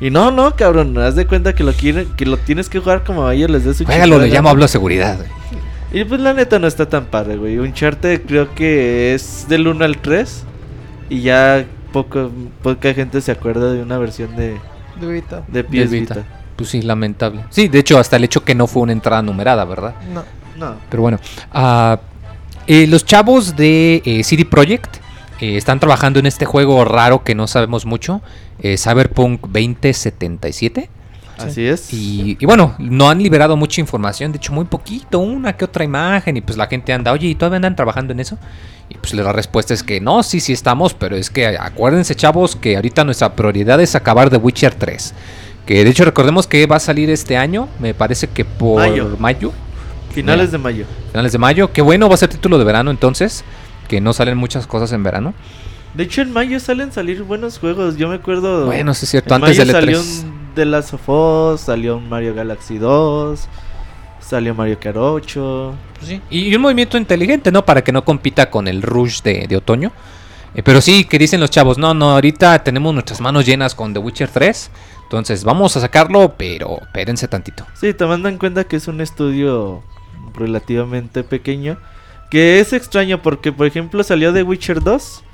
Y 0.00 0.10
no, 0.10 0.30
no, 0.30 0.54
cabrón, 0.54 0.96
haz 0.98 1.16
de 1.16 1.26
cuenta 1.26 1.54
que 1.54 1.64
lo 1.64 1.72
quieren, 1.72 2.08
que 2.16 2.24
lo 2.24 2.36
tienes 2.36 2.68
que 2.68 2.78
jugar 2.78 3.02
como 3.04 3.26
a 3.26 3.34
ellos 3.34 3.50
les 3.50 3.64
dé 3.64 3.74
su 3.74 3.84
Juégalo, 3.84 4.18
le 4.18 4.26
llamo, 4.28 4.34
gana". 4.34 4.50
hablo 4.50 4.62
de 4.64 4.68
seguridad. 4.68 5.16
güey. 5.16 5.28
Y 5.90 6.04
pues 6.04 6.20
la 6.20 6.34
neta 6.34 6.58
no 6.58 6.66
está 6.66 6.88
tan 6.88 7.06
padre, 7.06 7.36
güey. 7.36 7.58
Uncharted 7.58 8.22
creo 8.26 8.54
que 8.54 9.14
es 9.14 9.46
del 9.48 9.66
1 9.66 9.84
al 9.84 9.96
3. 9.98 10.44
Y 11.10 11.22
ya 11.22 11.64
poco, 11.92 12.30
poca 12.62 12.92
gente 12.94 13.20
se 13.22 13.32
acuerda 13.32 13.72
de 13.72 13.82
una 13.82 13.96
versión 13.98 14.36
de, 14.36 14.58
De 15.00 15.06
Vita. 15.06 15.42
de 15.48 15.64
PS 15.64 15.70
Del 15.72 15.88
Vita. 15.88 16.14
Vita. 16.16 16.26
Pues 16.56 16.68
sí, 16.70 16.82
lamentable. 16.82 17.44
Sí, 17.50 17.68
de 17.68 17.78
hecho, 17.78 17.98
hasta 17.98 18.16
el 18.16 18.24
hecho 18.24 18.44
que 18.44 18.54
no 18.54 18.66
fue 18.66 18.82
una 18.82 18.92
entrada 18.92 19.22
numerada, 19.22 19.64
¿verdad? 19.64 19.94
No. 20.12 20.22
No. 20.58 20.74
Pero 20.90 21.02
bueno, 21.02 21.18
ah, 21.52 21.98
eh, 22.66 22.86
los 22.86 23.04
chavos 23.06 23.56
de 23.56 24.02
eh, 24.04 24.22
CD 24.24 24.44
Projekt 24.44 24.98
eh, 25.40 25.56
están 25.56 25.80
trabajando 25.80 26.18
en 26.18 26.26
este 26.26 26.46
juego 26.46 26.84
raro 26.84 27.24
que 27.24 27.34
no 27.34 27.46
sabemos 27.46 27.86
mucho, 27.86 28.20
eh, 28.60 28.76
Cyberpunk 28.76 29.42
2077. 29.42 30.90
Así 31.38 31.66
es. 31.66 31.92
Y, 31.92 32.36
y 32.40 32.46
bueno, 32.46 32.74
no 32.78 33.08
han 33.08 33.22
liberado 33.22 33.56
mucha 33.56 33.80
información, 33.80 34.32
de 34.32 34.38
hecho 34.38 34.52
muy 34.52 34.64
poquito, 34.64 35.20
una 35.20 35.56
que 35.56 35.64
otra 35.64 35.84
imagen, 35.84 36.36
y 36.36 36.40
pues 36.40 36.58
la 36.58 36.66
gente 36.66 36.92
anda, 36.92 37.12
oye, 37.12 37.28
¿y 37.28 37.34
todavía 37.36 37.56
andan 37.56 37.76
trabajando 37.76 38.12
en 38.12 38.20
eso? 38.20 38.38
Y 38.88 38.94
pues 38.96 39.14
la 39.14 39.32
respuesta 39.32 39.74
es 39.74 39.82
que 39.82 40.00
no, 40.00 40.22
sí, 40.22 40.40
sí 40.40 40.52
estamos, 40.52 40.94
pero 40.94 41.14
es 41.14 41.30
que 41.30 41.46
acuérdense 41.46 42.14
chavos 42.14 42.56
que 42.56 42.76
ahorita 42.76 43.04
nuestra 43.04 43.34
prioridad 43.34 43.80
es 43.80 43.94
acabar 43.94 44.30
The 44.30 44.38
Witcher 44.38 44.74
3. 44.74 45.14
Que 45.66 45.84
de 45.84 45.90
hecho 45.90 46.04
recordemos 46.04 46.46
que 46.46 46.66
va 46.66 46.76
a 46.76 46.80
salir 46.80 47.10
este 47.10 47.36
año, 47.36 47.68
me 47.78 47.92
parece 47.94 48.26
que 48.28 48.44
por 48.44 48.80
Mayo. 48.80 49.16
mayo 49.18 49.52
Finales 50.10 50.46
Mira. 50.46 50.52
de 50.52 50.58
mayo. 50.58 50.84
finales 51.12 51.32
de 51.32 51.38
mayo. 51.38 51.72
Qué 51.72 51.82
bueno, 51.82 52.08
va 52.08 52.14
a 52.14 52.18
ser 52.18 52.30
título 52.30 52.58
de 52.58 52.64
verano 52.64 52.90
entonces. 52.90 53.44
Que 53.88 54.00
no 54.00 54.12
salen 54.12 54.36
muchas 54.38 54.66
cosas 54.66 54.92
en 54.92 55.02
verano. 55.02 55.34
De 55.94 56.04
hecho, 56.04 56.22
en 56.22 56.32
mayo 56.32 56.60
salen 56.60 56.92
salir 56.92 57.22
buenos 57.22 57.58
juegos. 57.58 57.96
Yo 57.96 58.08
me 58.08 58.16
acuerdo. 58.16 58.66
Bueno, 58.66 58.94
sí 58.94 59.04
es 59.04 59.10
cierto, 59.10 59.34
en 59.34 59.42
antes 59.42 59.58
mayo 59.58 59.60
del 59.60 59.70
E 59.70 59.72
salió 59.72 60.00
E3. 60.00 60.24
un 60.24 60.38
The 60.54 60.64
Last 60.64 60.94
of 60.94 61.08
Us, 61.08 61.60
salió 61.62 61.96
un 61.96 62.08
Mario 62.08 62.34
Galaxy 62.34 62.78
2, 62.78 63.48
salió 64.20 64.54
Mario 64.54 64.78
Kart 64.78 64.96
8. 64.96 65.74
Y, 66.30 66.48
y 66.50 66.54
un 66.54 66.62
movimiento 66.62 66.98
inteligente, 66.98 67.50
¿no? 67.50 67.64
Para 67.64 67.82
que 67.82 67.92
no 67.92 68.04
compita 68.04 68.50
con 68.50 68.68
el 68.68 68.82
rush 68.82 69.22
de, 69.22 69.46
de 69.48 69.56
otoño. 69.56 69.92
Eh, 70.54 70.62
pero 70.62 70.80
sí, 70.80 71.04
que 71.04 71.18
dicen 71.18 71.40
los 71.40 71.50
chavos, 71.50 71.78
no, 71.78 71.94
no, 71.94 72.10
ahorita 72.12 72.62
tenemos 72.64 72.92
nuestras 72.92 73.20
manos 73.20 73.46
llenas 73.46 73.74
con 73.74 73.92
The 73.92 74.00
Witcher 74.00 74.28
3. 74.28 74.70
Entonces 75.04 75.44
vamos 75.44 75.76
a 75.76 75.80
sacarlo, 75.80 76.34
pero 76.36 76.80
espérense 76.82 77.28
tantito. 77.28 77.66
Sí, 77.74 77.94
tomando 77.94 78.28
en 78.28 78.38
cuenta 78.38 78.64
que 78.64 78.76
es 78.76 78.88
un 78.88 79.00
estudio 79.00 79.82
relativamente 80.34 81.22
pequeño. 81.22 81.78
Que 82.30 82.60
es 82.60 82.72
extraño 82.72 83.22
porque, 83.22 83.52
por 83.52 83.66
ejemplo, 83.66 84.02
salió 84.02 84.32
The 84.32 84.42
Witcher 84.42 84.82
2. 84.82 85.24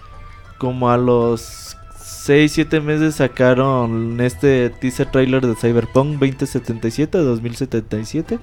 Como 0.58 0.90
a 0.90 0.96
los 0.96 1.76
6-7 1.98 2.80
meses 2.80 3.16
sacaron 3.16 4.20
este 4.20 4.70
teaser 4.70 5.10
trailer 5.10 5.44
de 5.46 5.54
Cyberpunk 5.56 6.18
2077, 6.18 7.18
2077. 7.18 8.38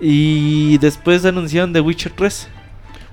Y 0.00 0.78
después 0.78 1.24
anunciaron 1.24 1.72
The 1.72 1.80
Witcher 1.80 2.12
3. 2.12 2.48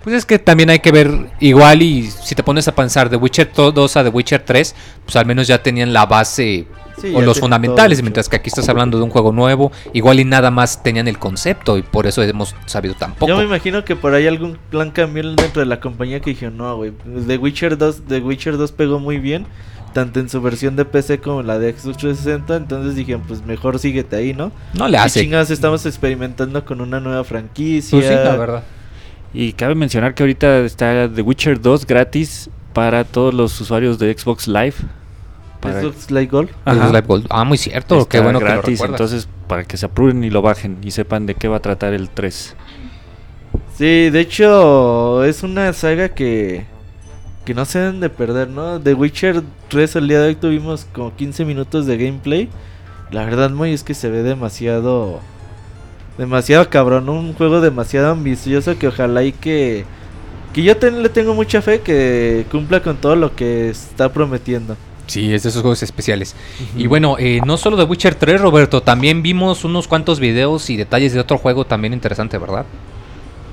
Pues 0.03 0.15
es 0.15 0.25
que 0.25 0.39
también 0.39 0.69
hay 0.69 0.79
que 0.79 0.91
ver 0.91 1.31
igual 1.39 1.81
y 1.81 2.09
si 2.09 2.33
te 2.33 2.43
pones 2.43 2.67
a 2.67 2.75
pensar 2.75 3.09
de 3.09 3.17
Witcher 3.17 3.51
2 3.53 3.97
a 3.97 4.03
The 4.03 4.09
Witcher 4.09 4.41
3, 4.41 4.75
pues 5.03 5.15
al 5.17 5.25
menos 5.25 5.47
ya 5.47 5.61
tenían 5.61 5.91
la 5.91 6.05
base 6.05 6.65
Sí, 6.99 7.13
o 7.13 7.21
los 7.21 7.39
fundamentales, 7.39 8.01
mientras 8.01 8.27
que 8.27 8.37
aquí 8.37 8.49
estás 8.49 8.67
hablando 8.69 8.97
de 8.97 9.03
un 9.03 9.09
juego 9.11 9.31
nuevo, 9.31 9.71
igual 9.93 10.19
y 10.19 10.25
nada 10.25 10.49
más 10.49 10.81
tenían 10.81 11.07
el 11.07 11.19
concepto 11.19 11.77
y 11.77 11.83
por 11.83 12.07
eso 12.07 12.23
hemos 12.23 12.55
sabido 12.65 12.95
tan 12.95 13.13
poco. 13.13 13.27
Yo 13.27 13.37
me 13.37 13.43
imagino 13.43 13.85
que 13.85 13.95
por 13.95 14.13
ahí 14.15 14.25
algún 14.27 14.57
plan 14.71 14.89
cambió 14.91 15.23
dentro 15.23 15.59
de 15.59 15.67
la 15.67 15.79
compañía 15.79 16.19
que 16.19 16.31
dijeron, 16.31 16.57
no, 16.57 16.75
güey, 16.75 16.91
The 17.27 17.37
Witcher 17.37 17.77
2, 17.77 18.03
The 18.07 18.19
Witcher 18.19 18.57
2 18.57 18.71
pegó 18.71 18.99
muy 18.99 19.19
bien, 19.19 19.45
tanto 19.93 20.19
en 20.19 20.27
su 20.29 20.41
versión 20.41 20.75
de 20.75 20.85
PC 20.85 21.19
como 21.19 21.41
en 21.41 21.47
la 21.47 21.59
de 21.59 21.71
Xbox 21.71 21.97
360, 21.97 22.55
entonces 22.55 22.95
dijeron, 22.95 23.21
pues 23.27 23.45
mejor 23.45 23.77
síguete 23.79 24.15
ahí, 24.15 24.33
¿no? 24.33 24.51
No 24.73 24.87
le 24.87 24.97
Y 24.97 25.01
hace. 25.01 25.21
chingados, 25.21 25.51
estamos 25.51 25.85
experimentando 25.85 26.65
con 26.65 26.81
una 26.81 26.99
nueva 26.99 27.23
franquicia. 27.23 27.97
Pues 27.97 28.07
sí, 28.07 28.13
la 28.13 28.35
verdad. 28.35 28.63
Y 29.33 29.53
cabe 29.53 29.75
mencionar 29.75 30.13
que 30.15 30.23
ahorita 30.23 30.59
está 30.59 31.09
The 31.13 31.21
Witcher 31.21 31.61
2 31.61 31.85
gratis 31.85 32.49
para 32.73 33.03
todos 33.03 33.33
los 33.33 33.59
usuarios 33.61 33.99
de 33.99 34.15
Xbox 34.17 34.47
Live. 34.47 34.75
Para 35.67 35.81
Xbox 35.81 36.11
Live 36.11 36.27
Gold. 36.27 36.49
Ajá. 36.65 36.75
Xbox 36.77 36.91
Live 36.93 37.07
Gold. 37.07 37.25
Ah, 37.29 37.43
muy 37.43 37.57
cierto, 37.57 37.97
Está 37.99 38.09
qué 38.09 38.19
bueno 38.21 38.39
que 38.39 38.45
lo 38.45 38.51
gratis, 38.51 38.79
recuerdas. 38.79 38.99
entonces 39.01 39.29
para 39.47 39.63
que 39.63 39.77
se 39.77 39.85
apuren 39.85 40.23
y 40.23 40.29
lo 40.29 40.41
bajen 40.41 40.77
y 40.83 40.91
sepan 40.91 41.25
de 41.25 41.35
qué 41.35 41.47
va 41.47 41.57
a 41.57 41.61
tratar 41.61 41.93
el 41.93 42.09
3. 42.09 42.55
Sí, 43.77 44.09
de 44.09 44.19
hecho, 44.19 45.23
es 45.23 45.43
una 45.43 45.71
saga 45.73 46.09
que, 46.09 46.65
que 47.45 47.53
no 47.53 47.63
se 47.65 47.79
deben 47.79 47.99
de 47.99 48.09
perder, 48.09 48.49
¿no? 48.49 48.79
The 48.81 48.93
Witcher 48.93 49.43
3 49.69 49.95
el 49.97 50.07
día 50.07 50.19
de 50.21 50.27
hoy 50.29 50.35
tuvimos 50.35 50.85
como 50.93 51.15
15 51.15 51.45
minutos 51.45 51.85
de 51.85 51.97
gameplay. 51.97 52.49
La 53.11 53.23
verdad, 53.23 53.51
muy 53.51 53.71
es 53.73 53.83
que 53.83 53.93
se 53.93 54.09
ve 54.09 54.23
demasiado... 54.23 55.19
Demasiado 56.17 56.67
cabrón, 56.69 57.07
un 57.09 57.33
juego 57.33 57.61
demasiado 57.61 58.11
ambicioso 58.11 58.77
que 58.77 58.87
ojalá 58.87 59.23
y 59.23 59.31
que... 59.31 59.85
Que 60.53 60.63
yo 60.63 60.75
ten- 60.77 61.03
le 61.03 61.09
tengo 61.09 61.35
mucha 61.35 61.61
fe 61.61 61.81
que 61.81 62.45
cumpla 62.51 62.81
con 62.81 62.97
todo 62.97 63.15
lo 63.15 63.35
que 63.35 63.69
está 63.69 64.11
prometiendo. 64.11 64.75
Sí, 65.07 65.33
es 65.33 65.43
de 65.43 65.49
esos 65.49 65.61
juegos 65.61 65.81
especiales. 65.83 66.35
Y 66.75 66.87
bueno, 66.87 67.15
eh, 67.17 67.39
no 67.45 67.57
solo 67.57 67.77
de 67.77 67.83
Witcher 67.83 68.15
3, 68.15 68.41
Roberto, 68.41 68.81
también 68.81 69.23
vimos 69.23 69.63
unos 69.63 69.87
cuantos 69.87 70.19
videos 70.19 70.69
y 70.69 70.77
detalles 70.77 71.13
de 71.13 71.19
otro 71.19 71.37
juego 71.37 71.65
también 71.65 71.93
interesante, 71.93 72.37
¿verdad? 72.37 72.65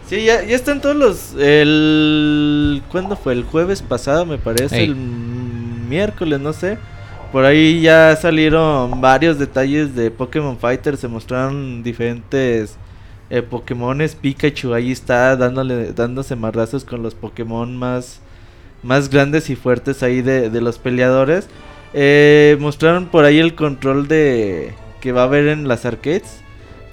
Sí, 0.08 0.24
ya, 0.24 0.44
ya 0.44 0.54
están 0.54 0.80
todos 0.80 0.96
los... 0.96 1.34
El... 1.38 2.82
¿Cuándo 2.90 3.16
fue? 3.16 3.32
El 3.32 3.44
jueves 3.44 3.80
pasado, 3.80 4.26
me 4.26 4.36
parece. 4.36 4.84
El 4.84 4.94
miércoles, 4.96 6.40
no 6.40 6.52
sé. 6.52 6.76
Por 7.32 7.44
ahí 7.44 7.80
ya 7.80 8.14
salieron 8.16 9.00
varios 9.00 9.38
detalles 9.38 9.94
de 9.94 10.10
Pokémon 10.10 10.58
Fighter. 10.58 10.96
Se 10.96 11.08
mostraron 11.08 11.82
diferentes 11.82 12.76
eh, 13.30 13.42
Pokémones. 13.42 14.14
Pikachu 14.14 14.74
ahí 14.74 14.92
está 14.92 15.36
dándole, 15.36 15.92
dándose 15.92 16.36
marrazos 16.36 16.84
con 16.84 17.02
los 17.02 17.14
Pokémon 17.14 17.76
más, 17.76 18.20
más 18.84 19.10
grandes 19.10 19.50
y 19.50 19.56
fuertes 19.56 20.02
ahí 20.02 20.22
de, 20.22 20.50
de 20.50 20.60
los 20.60 20.78
peleadores. 20.78 21.48
Eh, 21.94 22.56
mostraron 22.60 23.06
por 23.06 23.24
ahí 23.24 23.38
el 23.38 23.54
control 23.54 24.08
de 24.08 24.74
que 25.00 25.12
va 25.12 25.22
a 25.22 25.24
haber 25.24 25.48
en 25.48 25.68
las 25.68 25.84
arcades. 25.84 26.40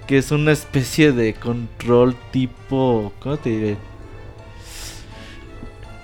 Que 0.07 0.17
es 0.17 0.31
una 0.31 0.51
especie 0.51 1.11
de 1.11 1.33
control 1.33 2.15
tipo... 2.31 3.13
¿Cómo 3.19 3.37
te 3.37 3.49
diré? 3.49 3.77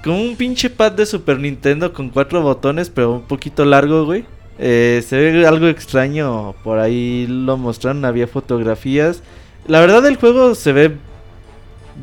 Como 0.04 0.22
un 0.22 0.36
pinche 0.38 0.70
pad 0.70 0.94
de 0.94 1.06
Super 1.06 1.40
Nintendo 1.40 1.92
con 1.92 2.10
cuatro 2.10 2.42
botones, 2.42 2.90
pero 2.90 3.12
un 3.12 3.24
poquito 3.24 3.66
largo, 3.66 4.06
güey. 4.06 4.26
Eh, 4.60 5.04
se 5.06 5.18
ve 5.18 5.46
algo 5.46 5.68
extraño. 5.68 6.54
Por 6.64 6.80
ahí 6.80 7.28
lo 7.28 7.58
mostraron, 7.58 8.06
había 8.06 8.28
fotografías. 8.28 9.22
La 9.68 9.82
verdad, 9.82 10.06
el 10.06 10.16
juego 10.16 10.56
se 10.56 10.72
ve 10.72 10.96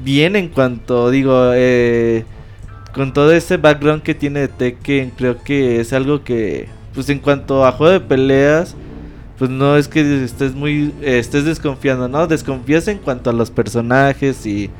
bien 0.02 0.36
en 0.36 0.48
cuanto, 0.48 1.10
digo, 1.10 1.52
eh, 1.54 2.24
con 2.94 3.12
todo 3.12 3.32
ese 3.32 3.56
background 3.56 4.02
que 4.02 4.14
tiene 4.14 4.40
de 4.40 4.48
Tekken, 4.48 5.10
creo 5.10 5.42
que 5.42 5.80
es 5.80 5.92
algo 5.92 6.22
que, 6.22 6.68
pues 6.94 7.08
en 7.08 7.18
cuanto 7.18 7.66
a 7.66 7.72
juego 7.72 7.92
de 7.92 8.00
peleas, 8.00 8.76
pues 9.38 9.50
no 9.50 9.76
es 9.76 9.88
que 9.88 10.24
estés 10.24 10.54
muy, 10.54 10.94
estés 11.02 11.44
desconfiando, 11.44 12.08
¿no? 12.08 12.26
Desconfías 12.26 12.86
en 12.88 12.98
cuanto 12.98 13.30
a 13.30 13.32
los 13.32 13.50
personajes 13.50 14.46
y 14.46 14.70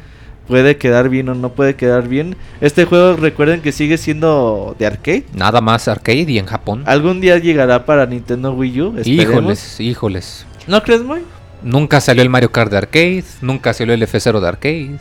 puede 0.47 0.76
quedar 0.76 1.09
bien 1.09 1.28
o 1.28 1.35
no 1.35 1.50
puede 1.50 1.75
quedar 1.75 2.06
bien. 2.09 2.37
Este 2.61 2.85
juego 2.85 3.16
recuerden 3.16 3.62
que 3.62 3.73
sigue 3.73 3.99
siendo 3.99 4.76
de 4.78 4.87
arcade. 4.87 5.25
Nada 5.35 5.61
más 5.61 5.88
arcade 5.88 6.26
y 6.28 6.38
en 6.38 6.47
Japón. 6.47 6.85
Algún 6.87 7.21
día 7.21 7.38
llegará 7.38 7.85
para 7.85 8.06
Nintendo 8.06 8.52
Wii 8.52 8.80
U. 8.80 8.99
esperemos. 8.99 9.06
Híjoles, 9.09 9.80
híjoles. 9.80 10.47
¿No 10.68 10.83
crees, 10.83 11.02
muy? 11.02 11.23
Nunca 11.62 12.00
salió 12.00 12.23
el 12.23 12.28
Mario 12.28 12.52
Kart 12.52 12.71
de 12.71 12.76
arcade, 12.76 13.25
nunca 13.40 13.73
salió 13.73 13.94
el 13.94 14.02
F0 14.02 14.38
de 14.38 14.49
arcade. 14.49 14.99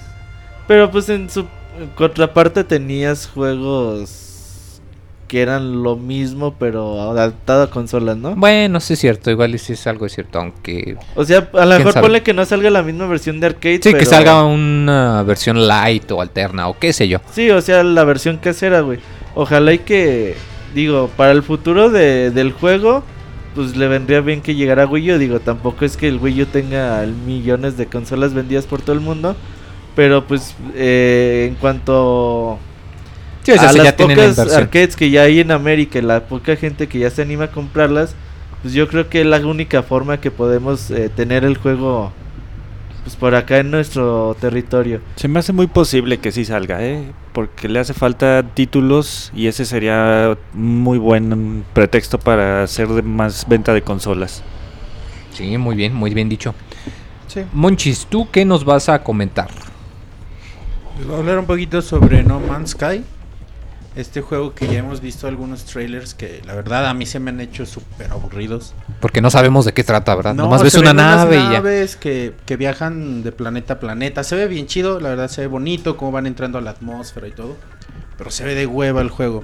Pero 0.67 0.89
pues 0.89 1.10
en 1.10 1.29
su 1.29 1.46
contraparte 1.96 2.63
tenías 2.63 3.27
juegos 3.27 4.82
que 5.27 5.42
eran 5.42 5.82
lo 5.82 5.96
mismo 5.96 6.53
pero 6.60 7.01
adaptado 7.12 7.63
a 7.63 7.70
consolas, 7.70 8.18
¿no? 8.18 8.36
Bueno, 8.36 8.80
sí 8.80 8.94
es 8.94 9.00
cierto, 9.00 9.32
igual 9.32 9.58
sí 9.58 9.74
es 9.74 9.88
algo 9.88 10.08
cierto, 10.08 10.38
aunque... 10.39 10.96
O 11.15 11.25
sea, 11.25 11.50
a 11.53 11.65
lo 11.65 11.70
¿Quién 11.70 11.77
mejor 11.80 11.94
sabe? 11.94 12.03
ponle 12.06 12.22
que 12.24 12.34
no 12.34 12.46
salga 12.46 12.70
la 12.70 12.84
misma 12.84 13.08
versión 13.08 13.39
de 13.39 13.48
arcade. 13.48 13.75
Sí, 13.82 13.92
que 13.92 14.00
pero- 14.00 14.10
salga 14.12 14.44
una 14.44 15.24
versión 15.24 15.68
light 15.68 16.12
o 16.12 16.22
alterna 16.22 16.68
o 16.68 16.77
qué 16.77 16.94
sé 16.94 17.08
yo. 17.08 17.18
Sí, 17.32 17.50
o 17.50 17.62
sea, 17.62 17.84
la 17.84 18.03
versión 18.03 18.38
casera, 18.38 18.82
güey. 18.82 19.00
Ojalá 19.34 19.74
y 19.74 19.80
que, 19.80 20.36
digo, 20.75 21.10
para 21.18 21.32
el 21.32 21.42
futuro 21.42 21.89
de, 21.89 22.30
del 22.30 22.51
juego, 22.51 23.03
pues 23.56 23.75
le 23.75 23.88
vendría 23.88 24.22
bien 24.22 24.42
que 24.42 24.53
llegara 24.53 24.86
Wii 24.86 25.13
U. 25.13 25.18
Digo, 25.18 25.39
tampoco 25.39 25.84
es 25.86 25.98
que 25.98 26.08
el 26.08 26.18
Wii 26.20 26.44
U 26.44 26.46
tenga 26.46 27.03
millones 27.25 27.75
de 27.75 27.88
consolas 27.88 28.36
vendidas 28.36 28.65
por 28.68 28.82
todo 28.84 28.94
el 28.94 29.01
mundo. 29.01 29.36
Pero 29.96 30.26
pues, 30.26 30.56
eh, 30.76 31.48
en 31.50 31.56
cuanto 31.56 32.60
Sí, 33.44 33.52
o 33.52 33.56
sea, 33.56 33.70
a 33.70 33.74
las 33.74 33.84
ya 33.84 33.96
tienen 33.96 34.18
la 34.18 34.30
pocas 34.30 34.54
arcades 34.54 34.96
que 34.96 35.10
ya 35.10 35.24
hay 35.24 35.42
en 35.42 35.52
América 35.52 36.00
y 36.00 36.02
la 36.02 36.22
poca 36.22 36.56
gente 36.56 36.88
que 36.88 37.00
ya 37.00 37.10
se 37.10 37.22
anima 37.22 37.46
a 37.46 37.52
comprarlas, 37.52 38.16
pues 38.62 38.74
yo 38.74 38.88
creo 38.88 39.10
que 39.10 39.22
es 39.22 39.28
la 39.28 39.46
única 39.46 39.84
forma 39.84 40.22
que 40.22 40.32
podemos 40.32 40.90
eh, 40.92 41.10
tener 41.10 41.44
el 41.44 41.58
juego 41.58 42.14
pues 43.04 43.18
por 43.18 43.36
acá 43.36 43.58
en 43.58 43.70
nuestro 43.70 44.38
territorio. 44.40 45.02
Se 45.18 45.28
me 45.28 45.40
hace 45.40 45.52
muy 45.52 45.68
posible 45.68 46.20
que 46.20 46.32
sí 46.32 46.46
salga, 46.46 46.82
¿eh? 46.82 47.12
Porque 47.34 47.68
le 47.68 47.80
hace 47.80 47.94
falta 47.94 48.44
títulos 48.54 49.30
y 49.36 49.48
ese 49.48 49.66
sería 49.66 50.38
muy 50.54 50.98
buen 50.98 51.66
pretexto 51.74 52.18
para 52.18 52.64
hacer 52.64 52.88
más 53.04 53.46
venta 53.50 53.74
de 53.74 53.82
consolas. 53.82 54.42
Sí, 55.34 55.58
muy 55.58 55.76
bien, 55.76 55.94
muy 55.94 56.14
bien 56.14 56.30
dicho. 56.30 56.56
Sí. 57.28 57.42
Monchis, 57.52 58.06
¿tú 58.06 58.30
qué 58.32 58.46
nos 58.46 58.64
vas 58.64 58.88
a 58.88 59.04
comentar? 59.04 59.50
Les 60.98 61.08
voy 61.08 61.16
a 61.16 61.20
hablar 61.20 61.40
un 61.40 61.46
poquito 61.46 61.82
sobre 61.82 62.24
No 62.24 62.40
Man's 62.40 62.72
Sky. 62.72 63.04
Este 63.96 64.22
juego 64.22 64.56
que 64.56 64.68
ya 64.68 64.80
hemos 64.80 65.02
visto 65.02 65.28
algunos 65.28 65.66
trailers 65.66 66.16
que 66.16 66.42
la 66.46 66.56
verdad 66.56 66.88
a 66.88 66.96
mí 66.96 67.06
se 67.06 67.20
me 67.20 67.30
han 67.30 67.40
hecho 67.40 67.66
súper 67.66 68.12
aburridos. 68.12 68.74
Porque 69.00 69.22
no 69.22 69.30
sabemos 69.30 69.66
de 69.66 69.74
qué 69.74 69.84
trata, 69.84 70.16
¿verdad? 70.16 70.34
No, 70.34 70.44
Nomás 70.44 70.64
ves 70.64 70.74
una 70.76 70.92
unas 70.92 71.18
nave 71.18 71.36
y 71.38 71.40
ya. 71.44 71.50
naves 71.52 71.96
que, 71.96 72.34
que 72.48 72.58
viajan 72.58 73.22
de 73.22 73.32
planeta 73.32 73.74
a 73.76 73.80
planeta. 73.80 74.24
Se 74.24 74.36
ve 74.36 74.48
bien 74.48 74.66
chido, 74.66 75.00
la 75.00 75.10
verdad 75.10 75.28
se 75.30 75.42
ve 75.42 75.48
bonito, 75.48 75.96
cómo 75.96 76.12
van 76.12 76.26
entrando 76.26 76.58
a 76.58 76.62
la 76.62 76.72
atmósfera 76.72 77.28
y 77.28 77.32
todo. 77.32 77.56
Pero 78.18 78.32
se 78.32 78.46
ve 78.46 78.56
de 78.56 78.66
hueva 78.66 79.02
el 79.02 79.10
juego. 79.10 79.44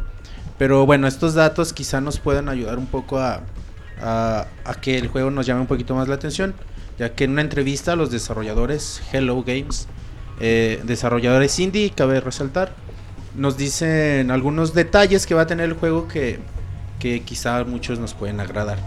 Pero 0.58 0.86
bueno, 0.88 1.08
estos 1.08 1.36
datos 1.36 1.72
quizá 1.72 2.02
nos 2.02 2.20
puedan 2.20 2.50
ayudar 2.50 2.80
un 2.80 2.88
poco 2.88 3.20
a, 3.20 3.42
a, 4.02 4.48
a 4.66 4.74
que 4.76 4.98
el 4.98 5.10
juego 5.10 5.30
nos 5.30 5.46
llame 5.46 5.62
un 5.62 5.68
poquito 5.68 5.94
más 5.94 6.08
la 6.08 6.16
atención. 6.16 6.56
Ya 6.98 7.14
que 7.14 7.26
en 7.26 7.32
una 7.32 7.42
entrevista 7.42 7.96
los 7.96 8.10
desarrolladores 8.10 9.00
Hello 9.14 9.44
Games, 9.44 9.88
eh, 10.40 10.82
desarrolladores 10.84 11.60
indie, 11.60 11.92
cabe 11.92 12.22
resaltar, 12.22 12.72
nos 13.36 13.58
dicen 13.58 14.32
algunos 14.32 14.74
detalles 14.74 15.26
que 15.26 15.36
va 15.36 15.42
a 15.42 15.48
tener 15.48 15.66
el 15.66 15.74
juego 15.74 16.08
que, 16.08 16.40
que 17.00 17.22
quizá 17.22 17.64
muchos 17.66 18.00
nos 18.00 18.14
pueden 18.14 18.40
agradar. 18.40 18.78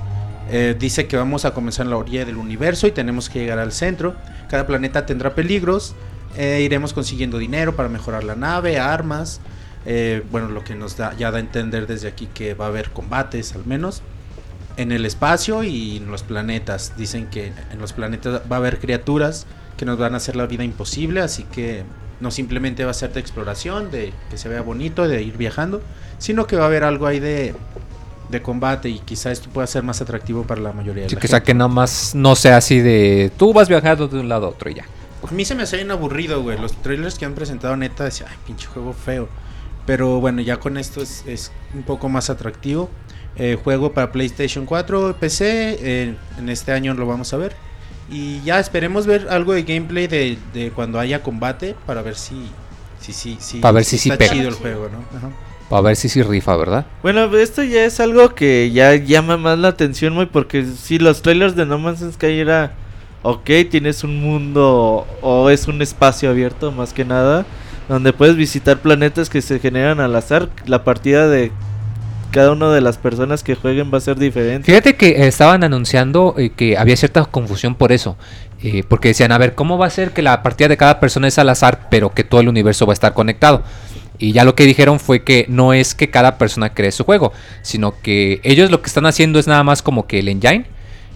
Eh, 0.50 0.74
dice 0.78 1.06
que 1.06 1.16
vamos 1.16 1.44
a 1.44 1.54
comenzar 1.54 1.86
en 1.86 1.90
la 1.90 1.96
orilla 1.96 2.24
del 2.24 2.36
universo 2.36 2.86
y 2.86 2.92
tenemos 2.92 3.28
que 3.28 3.40
llegar 3.40 3.58
al 3.58 3.72
centro. 3.72 4.14
Cada 4.48 4.66
planeta 4.66 5.06
tendrá 5.06 5.34
peligros. 5.34 5.94
eh, 6.36 6.62
iremos 6.62 6.94
consiguiendo 6.94 7.36
dinero 7.36 7.76
para 7.76 7.90
mejorar 7.90 8.24
la 8.24 8.34
nave, 8.34 8.78
armas. 8.78 9.40
bueno, 10.30 10.48
lo 10.48 10.64
que 10.64 10.74
nos 10.74 10.96
da, 10.96 11.14
ya 11.16 11.30
da 11.30 11.36
a 11.36 11.40
entender 11.40 11.86
desde 11.86 12.08
aquí 12.08 12.26
que 12.32 12.54
va 12.54 12.66
a 12.66 12.68
haber 12.68 12.90
combates 12.90 13.54
al 13.54 13.66
menos. 13.66 14.02
En 14.78 14.90
el 14.90 15.04
espacio 15.04 15.62
y 15.64 15.98
en 15.98 16.10
los 16.10 16.22
planetas. 16.22 16.94
Dicen 16.96 17.26
que 17.26 17.52
en 17.70 17.78
los 17.78 17.92
planetas 17.92 18.40
va 18.50 18.56
a 18.56 18.58
haber 18.58 18.78
criaturas 18.78 19.46
que 19.82 19.86
nos 19.86 19.98
van 19.98 20.14
a 20.14 20.18
hacer 20.18 20.36
la 20.36 20.46
vida 20.46 20.62
imposible. 20.62 21.20
Así 21.22 21.42
que 21.42 21.82
no 22.20 22.30
simplemente 22.30 22.84
va 22.84 22.92
a 22.92 22.94
ser 22.94 23.12
de 23.12 23.18
exploración, 23.18 23.90
de 23.90 24.12
que 24.30 24.38
se 24.38 24.48
vea 24.48 24.62
bonito, 24.62 25.08
de 25.08 25.20
ir 25.24 25.36
viajando. 25.36 25.82
Sino 26.18 26.46
que 26.46 26.54
va 26.54 26.62
a 26.62 26.66
haber 26.66 26.84
algo 26.84 27.08
ahí 27.08 27.18
de, 27.18 27.52
de 28.30 28.42
combate 28.42 28.88
y 28.90 29.00
quizá 29.00 29.32
esto 29.32 29.50
pueda 29.50 29.66
ser 29.66 29.82
más 29.82 30.00
atractivo 30.00 30.44
para 30.44 30.60
la 30.60 30.72
mayoría 30.72 31.02
de 31.02 31.08
Sí, 31.08 31.16
la 31.16 31.20
que 31.20 31.26
gente. 31.26 31.36
saque 31.40 31.52
nomás 31.54 32.14
no 32.14 32.36
sea 32.36 32.58
así 32.58 32.78
de 32.78 33.32
tú 33.36 33.52
vas 33.52 33.68
viajando 33.68 34.06
de 34.06 34.20
un 34.20 34.28
lado 34.28 34.46
a 34.46 34.50
otro 34.50 34.70
y 34.70 34.74
ya. 34.74 34.84
A 35.28 35.32
mí 35.32 35.44
se 35.44 35.56
me 35.56 35.64
hace 35.64 35.76
bien 35.78 35.90
aburrido, 35.90 36.42
güey. 36.42 36.58
Los 36.60 36.72
trailers 36.80 37.18
que 37.18 37.24
han 37.24 37.34
presentado, 37.34 37.76
neta, 37.76 38.04
decía, 38.04 38.26
ay, 38.30 38.36
pinche 38.46 38.68
juego 38.68 38.92
feo. 38.92 39.28
Pero 39.84 40.20
bueno, 40.20 40.42
ya 40.42 40.58
con 40.58 40.78
esto 40.78 41.02
es, 41.02 41.24
es 41.26 41.50
un 41.74 41.82
poco 41.82 42.08
más 42.08 42.30
atractivo. 42.30 42.88
Eh, 43.34 43.58
juego 43.62 43.92
para 43.92 44.12
PlayStation 44.12 44.64
4, 44.64 45.16
PC. 45.18 45.78
eh, 45.80 46.14
en 46.38 46.48
este 46.48 46.70
año 46.70 46.94
lo 46.94 47.04
vamos 47.06 47.32
a 47.32 47.36
ver. 47.36 47.56
Y 48.12 48.42
ya 48.42 48.60
esperemos 48.60 49.06
ver 49.06 49.28
algo 49.30 49.54
de 49.54 49.62
gameplay 49.62 50.06
de, 50.06 50.38
de 50.52 50.70
cuando 50.70 51.00
haya 51.00 51.22
combate 51.22 51.74
para 51.86 52.02
ver 52.02 52.14
si. 52.14 52.34
si, 53.00 53.12
si, 53.12 53.38
si 53.40 53.58
Para 53.58 53.72
ver 53.72 53.84
si 53.84 53.96
sí 53.98 54.10
está 54.10 54.18
pega. 54.18 54.32
chido 54.32 54.48
el 54.48 54.54
juego, 54.54 54.88
¿no? 54.90 54.98
Ajá. 55.16 55.30
Para 55.70 55.82
ver 55.82 55.96
si 55.96 56.10
sí 56.10 56.22
rifa, 56.22 56.54
¿verdad? 56.56 56.84
Bueno, 57.02 57.34
esto 57.36 57.62
ya 57.62 57.84
es 57.86 57.98
algo 57.98 58.34
que 58.34 58.70
ya 58.72 58.94
llama 58.96 59.38
más 59.38 59.58
la 59.58 59.68
atención, 59.68 60.12
muy 60.12 60.26
porque 60.26 60.66
si 60.66 60.98
los 60.98 61.22
trailers 61.22 61.56
de 61.56 61.64
No 61.64 61.78
Man's 61.78 62.04
Sky 62.12 62.40
era, 62.40 62.72
ok, 63.22 63.48
tienes 63.70 64.04
un 64.04 64.20
mundo 64.20 65.06
o 65.22 65.48
es 65.48 65.68
un 65.68 65.80
espacio 65.80 66.28
abierto 66.28 66.72
más 66.72 66.92
que 66.92 67.06
nada, 67.06 67.46
donde 67.88 68.12
puedes 68.12 68.36
visitar 68.36 68.80
planetas 68.80 69.30
que 69.30 69.40
se 69.40 69.58
generan 69.60 70.00
al 70.00 70.14
azar, 70.14 70.50
la 70.66 70.84
partida 70.84 71.26
de 71.28 71.52
cada 72.32 72.50
una 72.50 72.72
de 72.72 72.80
las 72.80 72.98
personas 72.98 73.44
que 73.44 73.54
jueguen 73.54 73.92
va 73.92 73.98
a 73.98 74.00
ser 74.00 74.18
diferente. 74.18 74.66
Fíjate 74.66 74.96
que 74.96 75.26
estaban 75.28 75.62
anunciando 75.62 76.34
eh, 76.36 76.50
que 76.50 76.76
había 76.76 76.96
cierta 76.96 77.24
confusión 77.26 77.76
por 77.76 77.92
eso. 77.92 78.16
eh, 78.62 78.84
porque 78.88 79.08
decían, 79.08 79.32
a 79.32 79.38
ver, 79.38 79.54
¿cómo 79.54 79.76
va 79.76 79.86
a 79.86 79.90
ser 79.90 80.12
que 80.12 80.22
la 80.22 80.42
partida 80.42 80.68
de 80.68 80.76
cada 80.76 81.00
persona 81.00 81.28
es 81.28 81.38
al 81.38 81.48
azar, 81.48 81.88
pero 81.90 82.14
que 82.14 82.24
todo 82.24 82.40
el 82.40 82.48
universo 82.48 82.86
va 82.86 82.92
a 82.92 82.94
estar 82.94 83.12
conectado? 83.12 83.62
Y 84.18 84.32
ya 84.32 84.44
lo 84.44 84.54
que 84.54 84.64
dijeron 84.64 85.00
fue 85.00 85.24
que 85.24 85.46
no 85.48 85.72
es 85.72 85.94
que 85.94 86.10
cada 86.10 86.38
persona 86.38 86.72
cree 86.72 86.92
su 86.92 87.04
juego, 87.04 87.32
sino 87.62 88.00
que 88.02 88.40
ellos 88.44 88.70
lo 88.70 88.80
que 88.80 88.86
están 88.86 89.06
haciendo 89.06 89.38
es 89.40 89.48
nada 89.48 89.64
más 89.64 89.82
como 89.82 90.06
que 90.06 90.20
el 90.20 90.28
engine. 90.28 90.66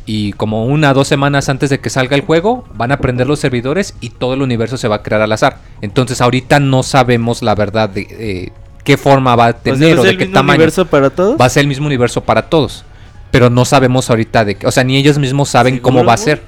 Y 0.09 0.33
como 0.35 0.67
una 0.67 0.93
o 0.93 0.95
dos 0.95 1.09
semanas 1.09 1.49
antes 1.49 1.69
de 1.69 1.81
que 1.81 1.91
salga 1.91 2.15
el 2.15 2.23
juego, 2.23 2.65
van 2.75 2.93
a 2.93 2.99
prender 2.99 3.27
los 3.27 3.41
servidores 3.41 3.95
y 4.01 4.11
todo 4.11 4.35
el 4.35 4.43
universo 4.43 4.77
se 4.77 4.87
va 4.87 4.97
a 4.97 5.03
crear 5.03 5.21
al 5.21 5.33
azar. 5.33 5.59
Entonces 5.83 6.21
ahorita 6.21 6.61
no 6.61 6.85
sabemos 6.85 7.43
la 7.43 7.57
verdad 7.57 7.89
de 7.89 8.07
eh, 8.11 8.53
qué 8.87 8.97
forma 8.97 9.37
va 9.37 9.47
a 9.47 9.51
O 9.51 9.53
sea, 9.53 9.61
tener 9.75 9.93
¿es 9.93 9.99
o 9.99 10.03
de 10.05 10.11
el 10.11 10.17
qué 10.17 10.25
mismo 10.25 10.35
tamaño 10.39 10.57
universo 10.57 10.87
para 10.87 11.11
todos? 11.11 11.39
va 11.39 11.45
a 11.45 11.49
ser 11.51 11.61
el 11.63 11.67
mismo 11.67 11.87
universo 11.87 12.23
para 12.23 12.43
todos. 12.49 12.85
Pero 13.31 13.51
no 13.51 13.65
sabemos 13.67 14.09
ahorita 14.09 14.45
de 14.47 14.55
qué. 14.55 14.67
O 14.67 14.71
sea, 14.71 14.85
ni 14.85 14.97
ellos 14.97 15.19
mismos 15.19 15.51
saben 15.51 15.75
¿Seguro, 15.75 15.83
cómo 15.83 16.05
va 16.05 16.15
a 16.15 16.17
ser. 16.17 16.41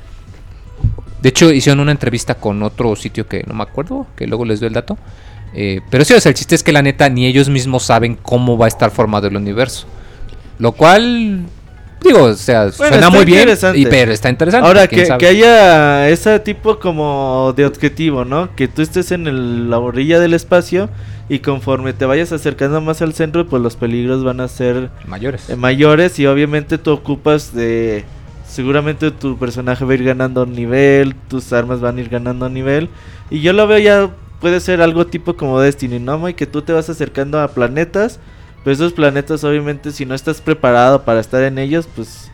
De 1.21 1.29
hecho, 1.31 1.53
hicieron 1.53 1.81
una 1.81 1.91
entrevista 1.91 2.37
con 2.37 2.63
otro 2.63 2.95
sitio 2.95 3.27
que 3.27 3.43
no 3.47 3.53
me 3.55 3.65
acuerdo, 3.65 4.07
que 4.17 4.27
luego 4.27 4.45
les 4.45 4.61
doy 4.61 4.69
el 4.69 4.75
dato. 4.75 4.97
Eh, 5.53 5.81
pero 5.91 6.05
sí, 6.05 6.15
o 6.15 6.21
sea, 6.21 6.31
el 6.31 6.37
chiste 6.37 6.55
es 6.55 6.63
que 6.63 6.73
la 6.73 6.81
neta 6.83 7.09
ni 7.09 7.27
ellos 7.27 7.49
mismos 7.49 7.83
saben 7.83 8.15
cómo 8.15 8.57
va 8.57 8.67
a 8.67 8.69
estar 8.69 8.91
formado 8.93 9.27
el 9.27 9.37
universo. 9.37 9.87
Lo 10.61 10.73
cual, 10.73 11.41
digo, 12.03 12.23
o 12.25 12.35
sea, 12.35 12.71
suena 12.71 13.11
muy 13.11 13.25
bien, 13.25 13.49
y, 13.75 13.87
pero 13.87 14.13
está 14.13 14.29
interesante. 14.29 14.67
Ahora, 14.67 14.87
que, 14.87 15.09
que 15.19 15.27
haya 15.27 16.09
ese 16.09 16.39
tipo 16.41 16.79
como 16.79 17.53
de 17.57 17.67
objetivo, 17.67 18.25
¿no? 18.25 18.55
Que 18.55 18.69
tú 18.69 18.83
estés 18.83 19.11
en 19.11 19.27
el- 19.27 19.69
la 19.71 19.79
orilla 19.79 20.21
del 20.21 20.35
espacio 20.35 20.89
y 21.29 21.41
conforme 21.41 21.93
te 21.93 22.07
vayas 22.07 22.33
acercando 22.33 22.81
más 22.81 23.03
al 23.03 23.13
centro, 23.13 23.47
pues 23.47 23.63
los 23.63 23.77
peligros 23.77 24.25
van 24.25 24.41
a 24.41 24.49
ser 24.49 24.91
mayores. 25.07 25.51
eh, 25.51 25.57
mayores 25.57 26.19
y 26.19 26.27
obviamente 26.27 26.79
tú 26.79 26.93
ocupas 26.93 27.55
de... 27.55 28.05
Seguramente 28.47 29.11
tu 29.11 29.37
personaje 29.37 29.85
va 29.85 29.93
a 29.93 29.95
ir 29.95 30.05
ganando 30.05 30.47
nivel, 30.47 31.15
tus 31.29 31.53
armas 31.53 31.81
van 31.81 31.99
a 31.99 32.01
ir 32.01 32.09
ganando 32.09 32.49
nivel. 32.49 32.89
Y 33.29 33.41
yo 33.41 33.53
lo 33.53 33.67
veo 33.67 33.79
ya, 33.79 34.11
puede 34.41 34.61
ser 34.61 34.81
algo 34.81 35.07
tipo 35.07 35.37
como 35.37 35.61
Destiny, 35.61 35.99
¿no? 35.99 36.19
Muy 36.19 36.33
que 36.33 36.47
tú 36.47 36.63
te 36.63 36.73
vas 36.73 36.89
acercando 36.89 37.39
a 37.41 37.49
planetas, 37.49 38.19
pero 38.65 38.73
esos 38.73 38.95
planetas 38.95 39.45
obviamente 39.45 39.93
si 39.93 40.07
no 40.07 40.15
estás 40.15 40.41
preparado 40.41 41.03
para 41.03 41.21
estar 41.21 41.43
en 41.43 41.59
ellos, 41.59 41.87
pues 41.95 42.31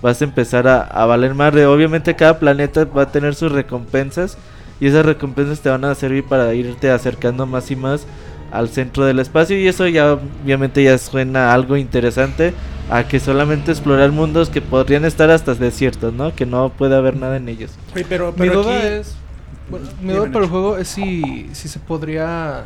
vas 0.00 0.22
a 0.22 0.24
empezar 0.24 0.66
a, 0.66 0.80
a 0.80 1.04
valer 1.04 1.34
madre. 1.34 1.66
Obviamente 1.66 2.16
cada 2.16 2.38
planeta 2.38 2.86
va 2.86 3.02
a 3.02 3.12
tener 3.12 3.34
sus 3.34 3.52
recompensas 3.52 4.38
y 4.80 4.86
esas 4.86 5.04
recompensas 5.04 5.60
te 5.60 5.68
van 5.68 5.84
a 5.84 5.94
servir 5.94 6.24
para 6.24 6.54
irte 6.54 6.90
acercando 6.90 7.44
más 7.44 7.70
y 7.70 7.76
más 7.76 8.06
al 8.50 8.68
centro 8.68 9.04
del 9.04 9.18
espacio 9.18 9.58
y 9.58 9.66
eso 9.68 9.86
ya 9.88 10.14
obviamente 10.14 10.82
ya 10.82 10.96
suena 10.98 11.52
algo 11.52 11.76
interesante 11.76 12.54
a 12.90 13.06
que 13.06 13.20
solamente 13.20 13.70
explorar 13.70 14.10
mundos 14.12 14.48
que 14.48 14.62
podrían 14.62 15.04
estar 15.04 15.30
hasta 15.30 15.54
desiertos, 15.54 16.14
¿no? 16.14 16.34
Que 16.34 16.46
no 16.46 16.70
puede 16.70 16.96
haber 16.96 17.16
nada 17.16 17.36
en 17.36 17.48
ellos. 17.48 17.72
Pero, 18.08 18.32
Mi 18.36 18.48
duda 18.48 18.76
aquí- 18.78 18.86
es. 18.86 19.14
Bueno, 19.70 19.86
mi 20.00 20.14
duda 20.14 20.26
para 20.32 20.44
el 20.46 20.50
juego 20.50 20.78
es 20.78 20.88
si, 20.88 21.50
si 21.52 21.68
se 21.68 21.78
podría. 21.78 22.64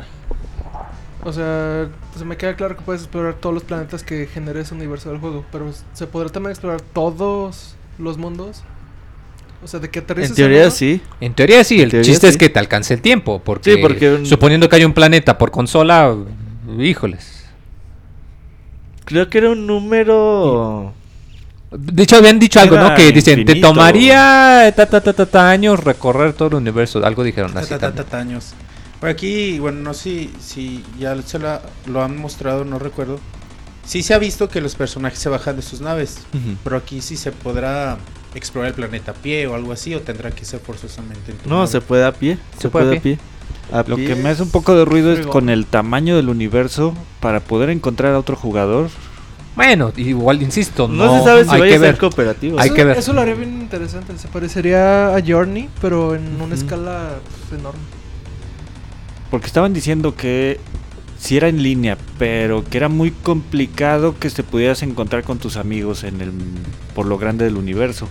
O 1.25 1.31
sea, 1.33 1.87
se 2.17 2.25
me 2.25 2.37
queda 2.37 2.55
claro 2.55 2.75
que 2.77 2.81
puedes 2.81 3.01
explorar 3.01 3.35
todos 3.35 3.53
los 3.53 3.63
planetas 3.63 4.03
que 4.03 4.25
genere 4.27 4.61
ese 4.61 4.73
universo 4.73 5.09
del 5.09 5.19
juego, 5.19 5.45
pero 5.51 5.69
¿se 5.93 6.07
podrá 6.07 6.29
también 6.29 6.51
explorar 6.51 6.81
todos 6.81 7.75
los 7.97 8.17
mundos? 8.17 8.63
O 9.63 9.67
sea, 9.67 9.79
de 9.79 9.89
que 9.89 9.99
aterrices 9.99 10.31
En 10.31 10.35
teoría 10.35 10.69
sí. 10.71 11.01
En 11.21 11.33
teoría 11.33 11.63
sí, 11.63 11.75
En 11.75 11.81
el 11.83 11.91
teoría 11.91 12.11
chiste 12.11 12.27
es 12.27 12.37
que 12.37 12.49
te 12.49 12.59
alcance 12.59 12.93
el 12.93 13.01
tiempo. 13.01 13.41
Porque, 13.43 13.75
Sí, 13.75 13.79
porque 13.81 14.11
un- 14.15 14.25
suponiendo 14.25 14.67
que 14.67 14.75
hay 14.75 14.85
un 14.85 14.93
planeta 14.93 15.37
por 15.37 15.51
consola, 15.51 16.15
híjoles. 16.79 17.45
Creo 19.05 19.29
que 19.29 19.37
era 19.37 19.49
un 19.51 19.67
número 19.67 20.93
De 21.71 22.03
hecho, 22.03 22.17
habían 22.17 22.39
dicho 22.39 22.59
algo, 22.59 22.77
¿no? 22.77 22.93
Que 22.95 23.11
dicen, 23.11 23.45
te 23.45 23.55
tomaría 23.55 24.71
ta, 24.75 24.85
ta, 24.85 25.01
ta, 25.01 25.13
ta, 25.13 25.25
ta, 25.25 25.49
años 25.49 25.79
recorrer 25.83 26.33
todo 26.33 26.49
el 26.49 26.53
universo. 26.55 27.03
Algo 27.05 27.23
dijeron 27.23 27.57
así 27.57 27.69
Ta, 27.69 27.79
ta, 27.79 27.91
ta, 28.03 28.19
años. 28.19 28.53
Por 28.99 29.09
aquí, 29.09 29.59
bueno, 29.59 29.79
no 29.81 29.93
sé 29.93 30.01
si, 30.01 30.33
si 30.39 30.83
ya 30.99 31.19
se 31.23 31.39
la- 31.39 31.61
lo 31.87 32.03
han 32.03 32.15
mostrado, 32.17 32.63
no 32.63 32.79
recuerdo. 32.79 33.19
Sí 33.85 34.01
se 34.03 34.13
ha 34.13 34.17
visto 34.17 34.47
que 34.47 34.61
los 34.61 34.75
personajes 34.75 35.19
se 35.19 35.27
bajan 35.29 35.55
de 35.57 35.61
sus 35.61 35.81
naves, 35.81 36.19
pero 36.63 36.77
aquí 36.77 37.01
sí 37.01 37.17
se 37.17 37.31
podrá 37.33 37.97
explorar 38.37 38.69
el 38.69 38.75
planeta 38.75 39.11
a 39.11 39.13
pie 39.15 39.47
o 39.47 39.55
algo 39.55 39.71
así, 39.71 39.93
o 39.95 40.01
tendrá 40.01 40.31
que 40.31 40.45
ser 40.45 40.59
forzosamente 40.59 41.31
en 41.31 41.37
tu 41.37 41.49
No, 41.49 41.55
nave? 41.57 41.67
se 41.67 41.81
puede 41.81 42.05
a 42.05 42.11
pie. 42.11 42.37
Se, 42.59 42.69
puede, 42.69 42.97
a 42.97 43.01
pie. 43.01 43.19
A 43.71 43.83
Lo 43.87 43.95
pie. 43.95 44.07
que 44.07 44.15
me 44.15 44.29
hace 44.29 44.43
un 44.43 44.51
poco 44.51 44.75
de 44.75 44.85
ruido 44.85 45.11
es 45.13 45.25
con 45.27 45.49
el 45.49 45.65
tamaño 45.65 46.15
del 46.15 46.29
universo 46.29 46.93
para 47.19 47.39
poder 47.39 47.69
encontrar 47.69 48.13
a 48.13 48.19
otro 48.19 48.35
jugador. 48.35 48.89
Bueno, 49.55 49.93
igual 49.97 50.41
insisto, 50.41 50.87
No, 50.87 51.05
no, 51.05 51.19
se 51.19 51.23
sabe 51.25 51.43
si 51.45 51.51
hay 51.51 51.59
vaya 51.59 51.69
que 51.71 51.75
a 51.75 51.79
ser 51.79 51.91
ver. 51.93 51.97
cooperativo. 51.99 52.59
Hay 52.59 52.67
eso, 52.67 52.75
que 52.75 52.83
ver. 52.85 52.97
Eso 52.97 53.13
lo 53.13 53.21
haría 53.21 53.35
bien 53.35 53.61
interesante. 53.61 54.17
Se 54.17 54.27
parecería 54.27 55.15
a 55.15 55.21
Journey, 55.25 55.69
pero 55.79 56.15
en 56.15 56.41
una 56.41 56.55
escala 56.55 57.19
pues, 57.49 57.59
enorme. 57.59 57.79
Porque 59.29 59.47
estaban 59.47 59.73
diciendo 59.73 60.15
que 60.15 60.59
si 61.23 61.37
era 61.37 61.47
en 61.47 61.63
línea, 61.63 61.97
pero 62.19 62.65
que 62.65 62.75
era 62.75 62.89
muy 62.89 63.11
complicado 63.11 64.19
que 64.19 64.29
te 64.29 64.43
pudieras 64.43 64.83
encontrar 64.83 65.23
con 65.23 65.37
tus 65.37 65.55
amigos 65.55 66.03
en 66.03 66.19
el 66.19 66.33
por 66.93 67.05
lo 67.05 67.17
grande 67.17 67.45
del 67.45 67.55
universo. 67.55 68.09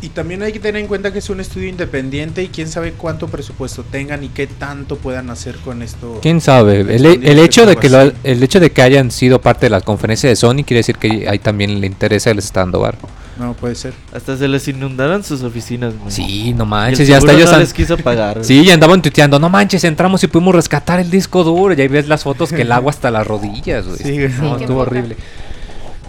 Y 0.00 0.10
también 0.10 0.40
hay 0.44 0.52
que 0.52 0.60
tener 0.60 0.80
en 0.80 0.86
cuenta 0.86 1.12
que 1.12 1.18
es 1.18 1.28
un 1.28 1.40
estudio 1.40 1.68
independiente 1.68 2.44
y 2.44 2.46
quién 2.46 2.68
sabe 2.68 2.92
cuánto 2.92 3.26
presupuesto 3.26 3.82
tengan 3.82 4.22
y 4.22 4.28
qué 4.28 4.46
tanto 4.46 4.96
puedan 4.96 5.28
hacer 5.28 5.56
con 5.56 5.82
esto. 5.82 6.20
¿Quién 6.22 6.40
sabe? 6.40 6.82
El, 6.82 7.04
el 7.04 7.38
hecho 7.40 7.66
de 7.66 7.74
que 7.74 7.90
lo, 7.90 8.12
el 8.22 8.42
hecho 8.44 8.60
de 8.60 8.70
que 8.70 8.80
hayan 8.80 9.10
sido 9.10 9.40
parte 9.40 9.66
de 9.66 9.70
la 9.70 9.80
conferencia 9.80 10.28
de 10.28 10.36
Sony 10.36 10.62
quiere 10.64 10.76
decir 10.76 10.98
que 10.98 11.28
ahí 11.28 11.40
también 11.40 11.80
le 11.80 11.88
interesa 11.88 12.30
el 12.30 12.38
estando 12.38 12.78
bar. 12.78 12.96
No, 13.40 13.54
puede 13.54 13.74
ser. 13.74 13.94
Hasta 14.12 14.36
se 14.36 14.46
les 14.46 14.68
inundaron 14.68 15.24
sus 15.24 15.42
oficinas. 15.42 15.94
Sí, 16.08 16.52
no 16.52 16.66
manches, 16.66 17.08
ya 17.08 17.16
hasta 17.16 17.32
ellos 17.32 17.50
no 17.50 17.58
les 17.58 17.72
quiso 17.72 17.96
pagar. 17.96 18.38
sí, 18.44 18.62
ya 18.66 18.74
andaban 18.74 19.00
tuiteando, 19.00 19.38
no 19.38 19.48
manches, 19.48 19.82
entramos 19.84 20.22
y 20.22 20.26
pudimos 20.26 20.54
rescatar 20.54 21.00
el 21.00 21.10
disco 21.10 21.42
duro. 21.42 21.72
Y 21.72 21.80
ahí 21.80 21.88
ves 21.88 22.06
las 22.06 22.22
fotos 22.22 22.52
que 22.52 22.60
el 22.62 22.70
agua 22.70 22.90
hasta 22.90 23.10
las 23.10 23.26
rodillas, 23.26 23.86
güey. 23.86 23.98
Sí, 23.98 24.18
no, 24.38 24.58
estuvo 24.58 24.80
horrible. 24.80 25.16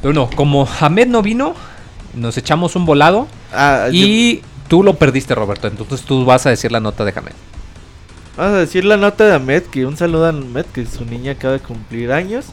Pero 0.02 0.14
no, 0.14 0.30
como 0.30 0.68
Hamed 0.82 1.08
no 1.08 1.22
vino, 1.22 1.56
nos 2.16 2.38
echamos 2.38 2.76
un 2.76 2.86
volado 2.86 3.30
ah, 3.54 3.88
y 3.90 4.42
tú 4.68 4.84
lo 4.84 4.96
perdiste, 4.96 5.34
Roberto. 5.34 5.70
Entonces 5.70 6.02
tú 6.02 6.26
vas 6.26 6.46
a 6.46 6.50
decir 6.50 6.70
la 6.74 6.82
nota 6.82 7.06
de 7.06 7.14
Hamed. 7.16 7.32
Vamos 8.36 8.56
a 8.56 8.60
decir 8.60 8.84
la 8.84 8.98
nota 8.98 9.26
de 9.26 9.36
Hamed, 9.36 9.64
que 9.64 9.86
un 9.86 9.96
saludo 9.96 10.26
a 10.26 10.30
Hamed, 10.30 10.66
que 10.66 10.86
su 10.86 11.06
niña 11.06 11.32
acaba 11.32 11.54
de 11.54 11.60
cumplir 11.62 12.12
años. 12.12 12.48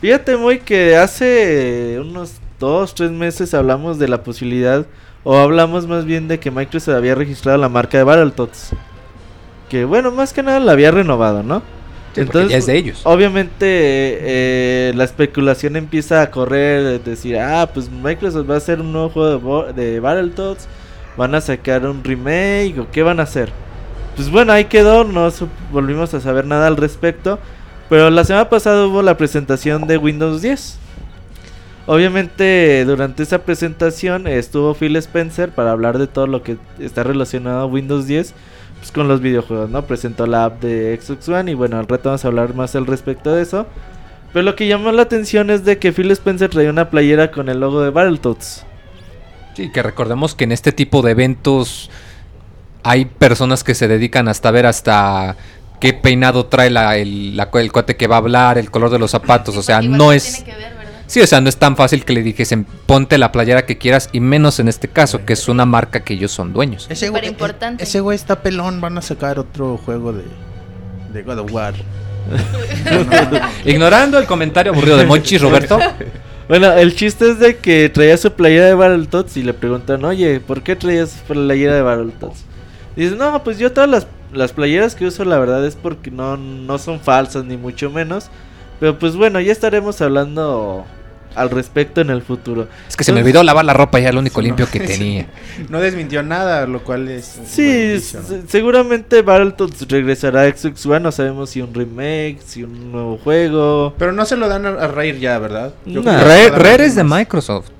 Fíjate 0.00 0.36
muy 0.36 0.58
que 0.58 0.96
hace 0.96 1.98
unos 2.00 2.32
dos, 2.58 2.94
tres 2.94 3.10
meses 3.10 3.54
hablamos 3.54 3.98
de 3.98 4.08
la 4.08 4.22
posibilidad, 4.22 4.86
o 5.22 5.36
hablamos 5.36 5.86
más 5.86 6.04
bien 6.04 6.28
de 6.28 6.38
que 6.38 6.50
Microsoft 6.50 6.94
había 6.94 7.14
registrado 7.14 7.58
la 7.58 7.68
marca 7.68 7.98
de 7.98 8.04
Battletoads. 8.04 8.70
Que 9.68 9.84
bueno, 9.84 10.10
más 10.10 10.32
que 10.32 10.42
nada 10.42 10.60
la 10.60 10.72
había 10.72 10.90
renovado, 10.90 11.42
¿no? 11.42 11.62
Entonces, 12.16 12.50
ya 12.50 12.58
es 12.58 12.66
de 12.66 12.76
ellos. 12.76 13.00
Obviamente 13.04 13.66
eh, 13.66 14.92
la 14.94 15.04
especulación 15.04 15.76
empieza 15.76 16.22
a 16.22 16.30
correr, 16.30 17.02
decir, 17.02 17.38
ah, 17.38 17.68
pues 17.72 17.90
Microsoft 17.90 18.48
va 18.48 18.54
a 18.54 18.58
hacer 18.58 18.80
un 18.80 18.92
nuevo 18.92 19.08
juego 19.08 19.72
de, 19.72 19.92
de 19.92 20.00
Battletoads, 20.00 20.68
van 21.16 21.34
a 21.34 21.40
sacar 21.40 21.86
un 21.86 22.04
remake 22.04 22.78
o 22.78 22.90
qué 22.90 23.02
van 23.02 23.18
a 23.18 23.24
hacer. 23.24 23.50
Pues 24.16 24.30
bueno, 24.30 24.52
ahí 24.52 24.66
quedó, 24.66 25.02
no 25.04 25.28
volvimos 25.72 26.14
a 26.14 26.20
saber 26.20 26.46
nada 26.46 26.68
al 26.68 26.76
respecto. 26.76 27.38
Pero 27.88 28.10
la 28.10 28.24
semana 28.24 28.48
pasada 28.48 28.86
hubo 28.86 29.02
la 29.02 29.16
presentación 29.16 29.86
de 29.86 29.98
Windows 29.98 30.40
10. 30.40 30.78
Obviamente 31.86 32.84
durante 32.86 33.22
esa 33.22 33.40
presentación 33.40 34.26
estuvo 34.26 34.74
Phil 34.74 34.96
Spencer 34.96 35.50
para 35.50 35.72
hablar 35.72 35.98
de 35.98 36.06
todo 36.06 36.26
lo 36.26 36.42
que 36.42 36.56
está 36.78 37.02
relacionado 37.02 37.60
a 37.60 37.66
Windows 37.66 38.06
10 38.06 38.34
pues, 38.78 38.90
con 38.90 39.06
los 39.06 39.20
videojuegos, 39.20 39.68
¿no? 39.68 39.84
Presentó 39.84 40.26
la 40.26 40.46
app 40.46 40.62
de 40.62 40.98
Xbox 41.00 41.28
One 41.28 41.50
y 41.50 41.54
bueno, 41.54 41.78
al 41.78 41.86
rato 41.86 42.08
vamos 42.08 42.24
a 42.24 42.28
hablar 42.28 42.54
más 42.54 42.74
al 42.74 42.86
respecto 42.86 43.34
de 43.34 43.42
eso. 43.42 43.66
Pero 44.32 44.44
lo 44.44 44.56
que 44.56 44.66
llamó 44.66 44.92
la 44.92 45.02
atención 45.02 45.50
es 45.50 45.64
de 45.64 45.78
que 45.78 45.92
Phil 45.92 46.10
Spencer 46.10 46.50
traía 46.50 46.70
una 46.70 46.90
playera 46.90 47.30
con 47.30 47.48
el 47.48 47.60
logo 47.60 47.82
de 47.82 47.90
Battletoads. 47.90 48.64
Sí, 49.54 49.70
que 49.70 49.82
recordemos 49.82 50.34
que 50.34 50.44
en 50.44 50.52
este 50.52 50.72
tipo 50.72 51.02
de 51.02 51.12
eventos 51.12 51.90
hay 52.82 53.04
personas 53.04 53.62
que 53.62 53.74
se 53.74 53.88
dedican 53.88 54.26
hasta 54.28 54.50
ver 54.50 54.66
hasta 54.66 55.36
qué 55.80 55.92
peinado 55.92 56.46
trae 56.46 56.70
la, 56.70 56.96
el, 56.96 57.38
el 57.38 57.72
cuate 57.72 57.96
que 57.96 58.06
va 58.06 58.16
a 58.16 58.18
hablar, 58.18 58.58
el 58.58 58.70
color 58.70 58.90
de 58.90 58.98
los 58.98 59.10
zapatos, 59.10 59.56
o 59.56 59.62
sea, 59.62 59.82
no 59.82 60.12
es... 60.12 60.44
Sí, 61.06 61.20
o 61.20 61.26
sea, 61.26 61.40
no 61.40 61.48
es 61.48 61.56
tan 61.56 61.76
fácil 61.76 62.04
que 62.04 62.12
le 62.12 62.22
dijesen 62.22 62.66
ponte 62.86 63.18
la 63.18 63.30
playera 63.32 63.66
que 63.66 63.78
quieras 63.78 64.08
y 64.12 64.20
menos 64.20 64.58
en 64.60 64.68
este 64.68 64.88
caso, 64.88 65.24
que 65.24 65.34
es 65.34 65.48
una 65.48 65.66
marca 65.66 66.00
que 66.00 66.14
ellos 66.14 66.32
son 66.32 66.52
dueños. 66.52 66.86
Ese 66.88 67.10
güey, 67.10 67.26
importante. 67.26 67.84
ese 67.84 68.00
güey 68.00 68.16
está 68.16 68.42
pelón, 68.42 68.80
van 68.80 68.96
a 68.98 69.02
sacar 69.02 69.38
otro 69.38 69.76
juego 69.76 70.12
de, 70.12 70.24
de 71.12 71.22
God 71.22 71.38
of 71.40 71.52
War. 71.52 71.74
Ignorando 73.64 74.18
el 74.18 74.26
comentario 74.26 74.72
aburrido 74.72 74.96
de 74.96 75.06
Monchi 75.06 75.38
Roberto. 75.38 75.78
Bueno, 76.46 76.70
el 76.74 76.94
chiste 76.94 77.30
es 77.30 77.38
de 77.38 77.56
que 77.56 77.88
traía 77.88 78.18
su 78.18 78.30
playera 78.30 78.66
de 78.66 78.74
Battletoads 78.74 79.34
y 79.38 79.42
le 79.42 79.54
preguntan, 79.54 80.04
oye, 80.04 80.40
¿por 80.40 80.62
qué 80.62 80.76
traías 80.76 81.22
playera 81.26 81.74
de 81.74 81.80
Battletoads? 81.80 82.44
Dice, 82.96 83.16
no, 83.16 83.42
pues 83.42 83.58
yo 83.58 83.72
todas 83.72 83.88
las, 83.88 84.06
las 84.30 84.52
playeras 84.52 84.94
que 84.94 85.06
uso 85.06 85.24
la 85.24 85.38
verdad 85.38 85.64
es 85.66 85.74
porque 85.74 86.10
no, 86.10 86.36
no 86.36 86.76
son 86.76 87.00
falsas 87.00 87.46
ni 87.46 87.56
mucho 87.56 87.90
menos. 87.90 88.28
Pero 88.84 88.98
pues 88.98 89.16
bueno, 89.16 89.40
ya 89.40 89.50
estaremos 89.50 89.98
hablando 90.02 90.84
al 91.34 91.48
respecto 91.48 92.02
en 92.02 92.10
el 92.10 92.20
futuro. 92.20 92.68
Es 92.86 92.98
que 92.98 93.02
se 93.02 93.14
me 93.14 93.20
olvidó 93.20 93.42
lavar 93.42 93.64
la 93.64 93.72
ropa 93.72 93.98
ya 93.98 94.10
el 94.10 94.18
único 94.18 94.42
limpio 94.42 94.68
que 94.70 94.78
tenía. 94.86 95.26
no 95.70 95.80
desmintió 95.80 96.22
nada, 96.22 96.66
lo 96.66 96.84
cual 96.84 97.08
es... 97.08 97.40
Sí, 97.46 97.98
seguramente 98.46 99.22
Battletoads 99.22 99.88
regresará 99.88 100.42
a 100.42 100.54
Xbox 100.54 100.84
One, 100.84 101.00
no 101.00 101.12
sabemos 101.12 101.48
si 101.48 101.62
un 101.62 101.72
remake, 101.72 102.40
si 102.44 102.62
un 102.62 102.92
nuevo 102.92 103.16
juego. 103.24 103.94
Pero 103.96 104.12
no 104.12 104.26
se 104.26 104.36
lo 104.36 104.50
dan 104.50 104.66
a, 104.66 104.86
Rare 104.86 105.18
ya, 105.18 105.38
¿verdad? 105.38 105.72
Rare, 105.86 106.84
es 106.84 106.94
de 106.94 107.04
Microsoft. 107.04 107.70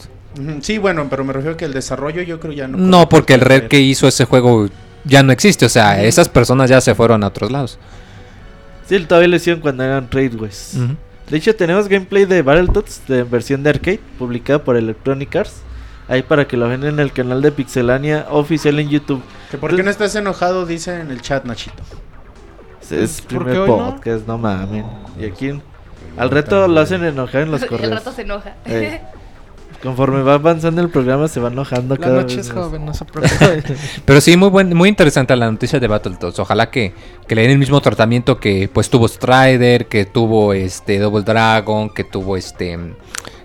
Sí, 0.62 0.78
bueno, 0.78 1.08
pero 1.10 1.22
me 1.22 1.34
refiero 1.34 1.58
que 1.58 1.66
el 1.66 1.74
desarrollo 1.74 2.22
yo 2.22 2.40
creo 2.40 2.54
ya 2.54 2.66
no... 2.66 2.78
No, 2.78 3.10
porque 3.10 3.34
el 3.34 3.42
Rare 3.42 3.68
que 3.68 3.78
hizo 3.78 4.08
ese 4.08 4.24
juego 4.24 4.70
ya 5.04 5.22
no 5.22 5.32
existe, 5.32 5.66
o 5.66 5.68
sea, 5.68 6.02
esas 6.02 6.30
personas 6.30 6.70
ya 6.70 6.80
se 6.80 6.94
fueron 6.94 7.24
a 7.24 7.26
otros 7.26 7.52
lados. 7.52 7.78
Sí, 8.86 8.98
todavía 9.06 9.28
lo 9.28 9.36
hicieron 9.36 9.60
cuando 9.60 9.82
eran 9.84 10.08
Tradeways. 10.08 10.76
De 11.30 11.36
hecho, 11.36 11.54
tenemos 11.56 11.88
gameplay 11.88 12.26
de 12.26 12.42
Battletoads 12.42 13.06
de 13.08 13.22
versión 13.22 13.62
de 13.62 13.70
arcade, 13.70 14.00
publicada 14.18 14.62
por 14.62 14.76
Electronic 14.76 15.34
Arts. 15.36 15.62
Ahí 16.06 16.22
para 16.22 16.46
que 16.46 16.58
lo 16.58 16.68
vean 16.68 16.84
en 16.84 17.00
el 17.00 17.12
canal 17.12 17.40
de 17.40 17.50
Pixelania 17.50 18.26
oficial 18.28 18.78
en 18.78 18.90
YouTube. 18.90 19.22
¿Por 19.58 19.74
qué 19.74 19.82
no 19.82 19.90
estás 19.90 20.14
enojado? 20.16 20.66
Dice 20.66 21.00
en 21.00 21.10
el 21.10 21.22
chat, 21.22 21.44
Nachito. 21.46 21.82
Es 22.90 23.22
primer 23.22 23.64
podcast, 23.64 24.26
no 24.26 24.36
mames. 24.36 24.84
Y 25.18 25.24
aquí 25.24 25.58
al 26.18 26.30
reto 26.30 26.68
lo 26.68 26.80
hacen 26.80 27.02
enojar 27.04 27.42
en 27.42 27.50
los 27.50 27.64
correos. 27.66 27.90
el 27.90 27.96
rato 27.96 28.12
se 28.12 28.22
enoja. 28.22 28.54
Conforme 29.84 30.22
va 30.22 30.34
avanzando 30.34 30.80
el 30.80 30.88
programa 30.88 31.28
se 31.28 31.40
va 31.40 31.50
enojando 31.50 31.96
la 31.96 32.08
noche 32.08 32.40
es 32.40 32.50
joven, 32.50 32.86
no 32.86 32.94
se 32.94 33.04
preocupe. 33.04 33.76
Pero 34.02 34.20
sí, 34.22 34.34
muy 34.34 34.48
buen, 34.48 34.74
muy 34.74 34.88
interesante 34.88 35.36
la 35.36 35.50
noticia 35.50 35.78
de 35.78 35.86
Battletoads. 35.86 36.38
Ojalá 36.38 36.70
que, 36.70 36.94
que, 37.28 37.34
le 37.34 37.42
den 37.42 37.50
el 37.50 37.58
mismo 37.58 37.82
tratamiento 37.82 38.40
que 38.40 38.70
pues 38.72 38.88
tuvo 38.88 39.06
Strider, 39.06 39.84
que 39.84 40.06
tuvo 40.06 40.54
este 40.54 40.98
Double 40.98 41.22
Dragon, 41.22 41.90
que 41.90 42.02
tuvo 42.02 42.38
este 42.38 42.78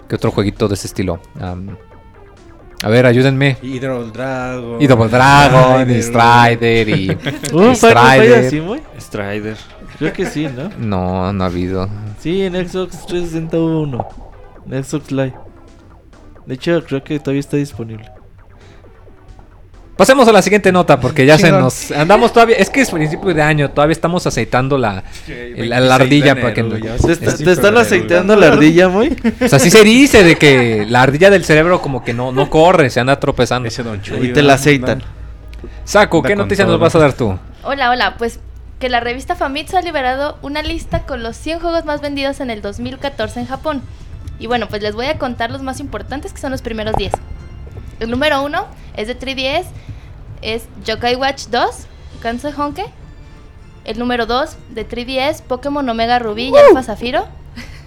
que 0.08 0.16
otro 0.16 0.32
jueguito 0.32 0.70
de 0.70 0.76
ese 0.76 0.88
estilo. 0.88 1.20
a 1.42 2.88
ver, 2.88 3.06
ayúdenme. 3.06 3.58
Y 3.62 3.80
Double 3.80 4.10
Dragon. 4.10 4.82
Y 4.82 4.88
Double 4.88 5.10
Dragon, 5.10 5.92
y 5.92 6.02
Strider, 6.02 6.88
y, 6.88 7.18
Strider. 7.76 8.82
Strider. 8.98 9.58
Creo 9.98 10.14
que 10.14 10.26
sí, 10.26 10.48
¿no? 10.48 10.70
No, 10.78 11.34
no 11.34 11.44
ha 11.44 11.48
habido. 11.48 11.90
Sí, 12.20 12.44
en 12.44 12.54
Xbox 12.54 13.06
361. 13.08 14.08
En 14.72 14.84
Xbox 14.86 15.12
Live. 15.12 15.49
De 16.50 16.56
hecho, 16.56 16.84
creo 16.84 17.04
que 17.04 17.20
todavía 17.20 17.42
está 17.42 17.58
disponible. 17.58 18.10
Pasemos 19.96 20.28
a 20.28 20.32
la 20.32 20.42
siguiente 20.42 20.72
nota 20.72 21.00
porque 21.00 21.24
ya 21.24 21.38
se 21.38 21.52
nos 21.52 21.92
andamos 21.92 22.34
todavía, 22.34 22.56
es 22.56 22.72
que 22.72 22.82
es 22.82 22.90
principio 22.90 23.36
de 23.36 23.42
año, 23.44 23.70
todavía 23.70 23.92
estamos 23.92 24.26
aceitando 24.26 24.76
la, 24.76 25.04
la, 25.28 25.94
ardilla 25.94 26.34
para 26.34 26.56
que 26.56 26.64
¿Te, 26.64 27.52
están 27.52 27.78
aceitando 27.78 28.36
la 28.36 28.48
ardilla, 28.48 28.90
muy? 28.90 29.16
O 29.40 29.48
sea, 29.48 29.60
sí 29.60 29.70
se 29.70 29.84
dice 29.84 30.24
de 30.24 30.38
que 30.38 30.88
la 30.90 31.04
ardilla 31.04 31.30
del 31.30 31.46
cerebro 31.46 31.84
como 31.84 32.04
que 32.04 32.16
no 32.16 32.32
no 32.32 32.50
corre, 32.50 32.90
se 32.90 33.00
anda 33.00 33.20
tropezando. 33.20 33.70
y 34.20 34.30
te 34.30 34.42
la 34.42 34.56
aceitan. 34.56 35.04
Saco, 35.84 36.24
¿qué 36.24 36.36
noticia 36.36 36.66
nos 36.66 36.80
vas 36.80 36.96
a 36.96 37.00
dar 37.00 37.14
tú? 37.14 37.38
Hola, 37.62 37.92
hola, 37.92 38.16
pues 38.18 38.40
que 38.80 38.90
la 38.90 39.02
revista 39.02 39.36
Famitsu 39.36 39.78
ha 39.78 39.82
liberado 39.84 40.40
una 40.42 40.64
lista 40.64 41.04
con 41.04 41.22
los 41.22 41.38
100 41.38 41.60
juegos 41.60 41.86
más 41.86 42.02
vendidos 42.02 42.40
en 42.40 42.50
el 42.50 42.64
2014 42.64 43.42
en 43.42 43.46
Japón. 43.46 43.84
Y 44.40 44.48
bueno, 44.48 44.68
pues 44.68 44.82
les 44.82 44.96
voy 44.96 45.08
a 45.08 45.18
contar 45.18 45.52
los 45.52 45.62
más 45.62 45.80
importantes 45.80 46.34
que 46.34 46.40
son 46.40 46.52
los 46.52 46.62
primeros 46.62 46.96
10. 46.96 47.12
El 48.00 48.10
número 48.10 48.42
1 48.42 48.66
es 48.96 49.08
de 49.08 49.20
3DS, 49.20 49.66
es 50.42 50.64
Yokai 50.86 51.16
Watch 51.16 51.48
2, 51.48 51.70
Kansai 52.22 52.54
Honke. 52.58 52.86
El 53.86 54.00
número 54.00 54.26
2 54.26 54.58
de 54.70 54.88
3DS, 54.88 55.42
Pokémon 55.42 55.88
Omega 55.88 56.20
Rubí 56.20 56.50
y 56.50 56.58
Alpha 56.58 56.84
Zafiro. 56.84 57.28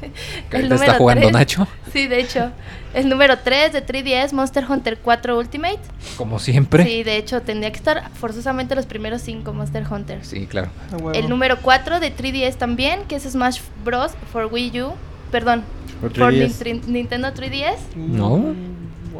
el 0.50 0.68
número 0.68 0.82
está 0.82 0.98
jugando 0.98 1.30
Nacho? 1.30 1.66
Sí, 1.92 2.08
de 2.08 2.20
hecho. 2.20 2.50
El 2.92 3.08
número 3.08 3.38
3 3.38 3.72
de 3.72 3.86
3DS, 3.86 4.32
Monster 4.32 4.66
Hunter 4.68 4.98
4 4.98 5.38
Ultimate. 5.38 5.80
Como 6.16 6.38
siempre. 6.38 6.84
Sí, 6.84 7.02
de 7.02 7.16
hecho, 7.16 7.40
tendría 7.40 7.70
que 7.70 7.78
estar 7.78 8.10
forzosamente 8.14 8.74
los 8.74 8.84
primeros 8.84 9.22
5 9.22 9.52
Monster 9.52 9.84
Hunter. 9.90 10.24
Sí, 10.24 10.46
claro. 10.46 10.70
El 11.14 11.28
número 11.28 11.58
4 11.62 12.00
de 12.00 12.14
3DS 12.14 12.56
también, 12.56 13.04
que 13.04 13.16
es 13.16 13.22
Smash 13.22 13.60
Bros. 13.84 14.12
for 14.30 14.46
Wii 14.52 14.82
U. 14.82 14.92
Perdón, 15.30 15.64
por, 16.10 16.32
Nintendo 16.32 17.28
3DS. 17.28 17.96
No. 17.96 18.54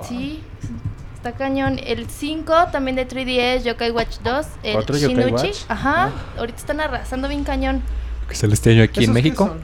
Sí, 0.08 0.40
está 1.14 1.32
cañón. 1.32 1.78
El 1.84 2.08
5 2.08 2.52
también 2.72 2.96
de 2.96 3.06
3DS, 3.06 3.62
Yokai 3.62 3.90
Watch 3.90 4.18
2. 4.24 4.46
El 4.62 4.76
¿Otro 4.76 4.96
Shinuchi. 4.96 5.52
Ajá, 5.68 6.06
ah. 6.06 6.10
ahorita 6.38 6.58
están 6.58 6.80
arrasando 6.80 7.28
bien 7.28 7.44
cañón. 7.44 7.82
¿Qué 8.26 8.34
es 8.34 8.42
el 8.42 8.52
este 8.52 8.70
año 8.70 8.82
aquí 8.82 9.04
en 9.04 9.12
México? 9.12 9.56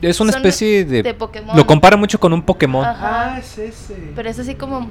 Es 0.00 0.20
una 0.20 0.30
especie 0.30 0.84
de, 0.84 1.02
de, 1.02 1.14
Pokémon. 1.14 1.56
Lo 1.56 1.66
compara 1.66 1.96
mucho 1.96 2.18
con 2.18 2.32
un 2.32 2.42
Pokémon. 2.42 2.84
Ajá, 2.84 3.34
ah, 3.34 3.38
es 3.38 3.58
ese. 3.58 4.12
Pero 4.14 4.28
es 4.28 4.38
así 4.38 4.54
como. 4.54 4.88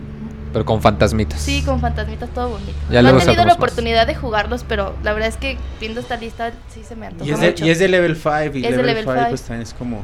Pero 0.51 0.65
con 0.65 0.81
fantasmitas. 0.81 1.41
Sí, 1.41 1.63
con 1.63 1.79
fantasmitas 1.79 2.29
todo 2.29 2.49
bonito. 2.49 2.73
Ya 2.91 3.01
no 3.01 3.17
he 3.17 3.25
tenido 3.25 3.45
la 3.45 3.53
oportunidad 3.53 4.05
de 4.05 4.15
jugarlos, 4.15 4.63
pero 4.67 4.95
la 5.03 5.13
verdad 5.13 5.29
es 5.29 5.37
que 5.37 5.57
viendo 5.79 5.99
esta 5.99 6.15
lista 6.17 6.51
sí 6.69 6.83
se 6.83 6.95
me 6.95 7.07
antoja. 7.07 7.29
Y 7.29 7.33
es 7.33 7.39
de, 7.39 7.55
Y 7.65 7.69
es 7.69 7.79
de 7.79 7.87
level 7.87 8.15
5. 8.15 8.57
Y 8.57 8.65
es 8.65 8.77
level 8.77 9.03
5 9.03 9.19
pues 9.29 9.41
también 9.41 9.63
es 9.63 9.73
como. 9.73 10.03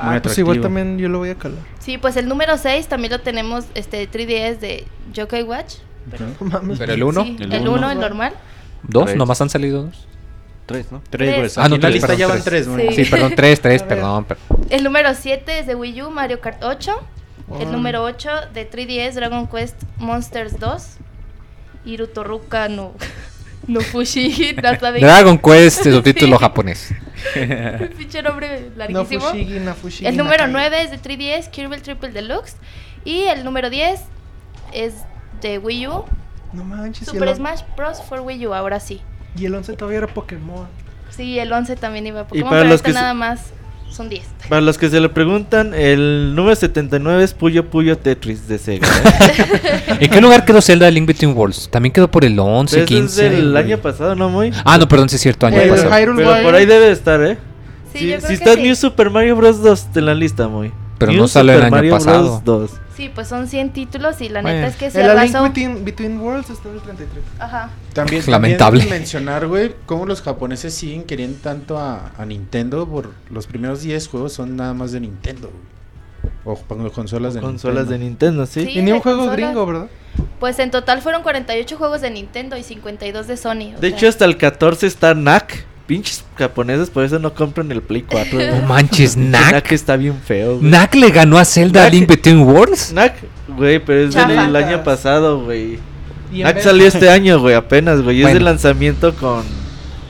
Ah, 0.00 0.20
pues 0.22 0.38
igual 0.38 0.60
también 0.60 0.98
yo 0.98 1.08
lo 1.08 1.18
voy 1.18 1.30
a 1.30 1.34
calar. 1.34 1.58
Sí, 1.78 1.98
pues 1.98 2.16
el 2.16 2.28
número 2.28 2.56
6 2.58 2.86
también 2.88 3.12
lo 3.12 3.20
tenemos, 3.20 3.64
este 3.74 4.08
3DS 4.10 4.58
de 4.58 4.86
Yokai 5.12 5.42
Watch. 5.42 5.74
Pero, 6.10 6.26
Mames. 6.40 6.78
¿Pero 6.78 6.92
el 6.94 7.02
1? 7.02 7.24
sí, 7.24 7.36
el 7.40 7.52
el 7.52 7.62
uno. 7.62 7.72
1, 7.72 7.90
el 7.92 8.00
normal. 8.00 8.32
¿¿Dos? 8.82 9.04
Tres. 9.06 9.16
¿Nomás 9.16 9.40
han 9.40 9.50
salido 9.50 9.82
dos? 9.84 10.06
Tres, 10.66 10.92
¿no? 10.92 11.02
Tres, 11.10 11.28
güey. 11.30 11.40
Tres. 11.40 11.58
Ah, 11.58 11.68
no, 11.68 11.76
en 11.76 11.80
la 11.82 11.88
tres, 11.88 11.94
lista 12.02 12.14
ya 12.14 12.26
van 12.26 12.42
tres. 12.42 12.44
tres, 12.64 12.68
güey. 12.68 12.94
Sí. 12.94 13.04
Sí, 13.04 13.10
perdón, 13.10 13.32
tres, 13.34 13.60
tres, 13.60 13.82
perdón. 13.88 14.24
per- 14.24 14.38
El 14.70 14.84
número 14.84 15.14
7 15.14 15.58
es 15.60 15.66
de 15.66 15.74
Wii 15.74 16.02
U, 16.02 16.10
Mario 16.10 16.40
Kart 16.40 16.62
8. 16.62 16.92
El 17.60 17.68
Oh. 17.68 17.72
número 17.72 18.02
8 18.04 18.28
de 18.52 18.70
3DS, 18.70 19.14
Dragon 19.14 19.46
Quest 19.48 19.82
Monsters 19.98 20.58
2. 20.60 20.82
Irutoruka 21.84 22.68
no, 22.68 22.92
no 23.68 23.80
Fushigi, 23.80 24.54
no 24.54 24.78
sabe 24.80 25.00
Dragon 25.00 25.38
Quest, 25.38 25.84
subtítulo 25.84 26.38
japonés. 26.40 26.92
qué 27.34 27.90
pinche 27.96 28.22
nombre 28.22 28.70
No 28.70 28.76
larguísimo. 28.76 29.26
Fushigi, 29.26 29.60
no 29.60 29.74
Fushigi. 29.74 30.06
el 30.06 30.16
número 30.16 30.46
Nakai. 30.46 30.70
9 30.70 30.82
es 30.82 30.90
de 30.90 30.98
3DS, 31.00 31.50
Kirby 31.50 31.76
Triple 31.78 32.10
Deluxe. 32.10 32.56
Y 33.04 33.22
el 33.22 33.44
número 33.44 33.70
10 33.70 34.00
es 34.72 34.94
de 35.40 35.58
Wii 35.58 35.86
U, 35.88 36.04
No 36.52 36.64
manches. 36.64 37.06
Super 37.08 37.28
el, 37.28 37.36
Smash 37.36 37.60
Bros. 37.76 38.02
for 38.02 38.20
Wii 38.20 38.46
U, 38.46 38.54
ahora 38.54 38.80
sí. 38.80 39.00
y 39.36 39.44
el 39.46 39.54
11 39.54 39.74
todavía 39.74 39.98
era 39.98 40.06
Pokémon. 40.08 40.66
Sí, 41.10 41.38
el 41.38 41.52
11 41.52 41.76
también 41.76 42.06
iba 42.06 42.20
a 42.20 42.26
Pokémon, 42.26 42.48
para 42.50 42.62
pero 42.62 42.70
los 42.70 42.76
este 42.80 42.88
que 42.90 42.94
nada 42.94 43.14
más 43.14 43.52
son 43.90 44.08
10. 44.08 44.22
Para 44.48 44.60
los 44.60 44.78
que 44.78 44.88
se 44.88 45.00
lo 45.00 45.12
preguntan, 45.12 45.74
el 45.74 46.34
número 46.34 46.54
79 46.54 47.22
es 47.24 47.34
Puyo 47.34 47.66
Puyo 47.68 47.98
Tetris 47.98 48.48
de 48.48 48.58
Sega. 48.58 48.86
¿eh? 48.88 49.96
¿En 50.00 50.10
qué 50.10 50.20
lugar 50.20 50.44
quedó 50.44 50.60
Zelda 50.62 50.90
Link 50.90 51.06
Between 51.06 51.36
Worlds? 51.36 51.68
También 51.70 51.92
quedó 51.92 52.10
por 52.10 52.24
el 52.24 52.38
11, 52.38 52.74
Pero 52.74 52.84
ese 52.84 52.94
es 52.94 53.00
15. 53.00 53.30
del 53.30 53.50
güey. 53.52 53.64
año 53.64 53.78
pasado, 53.78 54.14
¿no, 54.14 54.28
muy? 54.28 54.52
Ah, 54.64 54.78
no, 54.78 54.86
perdón, 54.88 55.08
sí 55.08 55.16
es 55.16 55.22
cierto, 55.22 55.46
año 55.46 55.60
El 55.60 55.70
pasado. 55.70 55.90
Hyrule 55.90 56.24
Pero 56.24 56.42
por 56.42 56.54
ahí 56.54 56.66
debe 56.66 56.86
de 56.86 56.92
estar, 56.92 57.20
¿eh? 57.22 57.38
Sí, 57.92 57.98
si 58.00 58.08
yo 58.08 58.16
creo 58.18 58.20
si 58.20 58.26
que 58.28 58.34
está 58.34 58.54
sí. 58.54 58.62
New 58.62 58.76
Super 58.76 59.10
Mario 59.10 59.36
Bros. 59.36 59.62
2 59.62 59.86
en 59.96 60.06
la 60.06 60.14
lista, 60.14 60.46
muy. 60.48 60.70
Pero 60.98 61.12
no 61.12 61.28
salió 61.28 61.52
el 61.52 61.58
Super 61.58 61.66
año 61.66 61.76
Mario 61.76 61.92
pasado. 61.92 62.40
Bros. 62.44 62.70
2. 62.70 62.80
Sí, 62.96 63.10
pues 63.14 63.28
son 63.28 63.46
100 63.46 63.72
títulos 63.72 64.20
y 64.20 64.28
la 64.28 64.42
Bueno. 64.42 64.56
neta 64.58 64.68
es 64.70 64.76
que 64.76 64.90
se 64.90 65.00
El 65.00 65.10
A 65.10 65.22
Link 65.22 65.34
arrasó. 65.34 65.44
Between, 65.44 65.84
Between 65.84 66.20
Worlds 66.20 66.50
está 66.50 66.68
en 66.68 66.74
el 66.74 66.80
33. 66.80 67.24
Ajá. 67.38 67.70
También, 67.92 68.22
Lamentable. 68.26 68.80
también 68.80 68.98
mencionar, 69.00 69.46
güey, 69.46 69.74
cómo 69.86 70.04
los 70.06 70.20
japoneses 70.22 70.74
siguen 70.74 71.04
queriendo 71.04 71.38
tanto 71.40 71.78
a, 71.78 72.10
a 72.18 72.26
Nintendo 72.26 72.86
por 72.88 73.12
los 73.30 73.46
primeros 73.46 73.82
10 73.82 74.08
juegos 74.08 74.32
son 74.32 74.56
nada 74.56 74.74
más 74.74 74.90
de 74.92 75.00
Nintendo, 75.00 75.48
güey. 75.50 75.78
O 76.44 76.56
con- 76.56 76.88
consolas 76.90 77.34
de 77.34 77.40
Consolas 77.40 77.88
de 77.88 77.98
Nintendo. 77.98 78.42
Nintendo, 78.42 78.46
¿sí? 78.46 78.64
Sí. 78.72 78.78
y 78.78 78.82
ni 78.82 78.90
un 78.92 79.00
juego 79.00 79.18
consolas. 79.26 79.36
gringo, 79.50 79.66
¿verdad? 79.66 79.86
Pues 80.40 80.58
en 80.58 80.70
total 80.70 81.00
fueron 81.02 81.22
48 81.22 81.76
juegos 81.76 82.00
de 82.00 82.10
Nintendo 82.10 82.56
y 82.56 82.62
52 82.64 83.26
de 83.28 83.36
Sony. 83.36 83.74
o 83.76 83.80
De 83.80 83.88
sea, 83.90 83.96
hecho, 83.96 84.08
hasta 84.08 84.24
el 84.24 84.36
14 84.36 84.86
está 84.86 85.14
NAC. 85.14 85.66
Pinches 85.88 86.22
japoneses, 86.36 86.90
por 86.90 87.02
eso 87.02 87.18
no 87.18 87.32
compran 87.34 87.72
el 87.72 87.80
Play 87.82 88.02
4. 88.02 88.38
No 88.60 88.66
manches, 88.68 89.16
NAC 89.16 89.48
Knack. 89.50 89.72
está 89.72 89.96
bien 89.96 90.14
feo, 90.22 90.58
güey. 90.58 90.68
¿Knack 90.70 90.94
le 90.94 91.10
ganó 91.10 91.38
a 91.38 91.44
Zelda 91.46 91.80
Knack. 91.80 91.92
Link 91.94 92.08
Between 92.08 92.40
Worlds? 92.42 92.94
Güey, 93.48 93.78
pero 93.82 94.00
es 94.06 94.14
del 94.14 94.54
año 94.54 94.84
pasado, 94.84 95.42
güey. 95.42 95.78
Vez- 96.30 96.62
salió 96.62 96.86
este 96.86 97.08
año, 97.08 97.40
güey, 97.40 97.54
apenas, 97.54 98.02
güey. 98.02 98.18
Y 98.18 98.20
es 98.20 98.24
Bueno. 98.26 98.38
de 98.38 98.44
lanzamiento 98.44 99.14
con, 99.14 99.42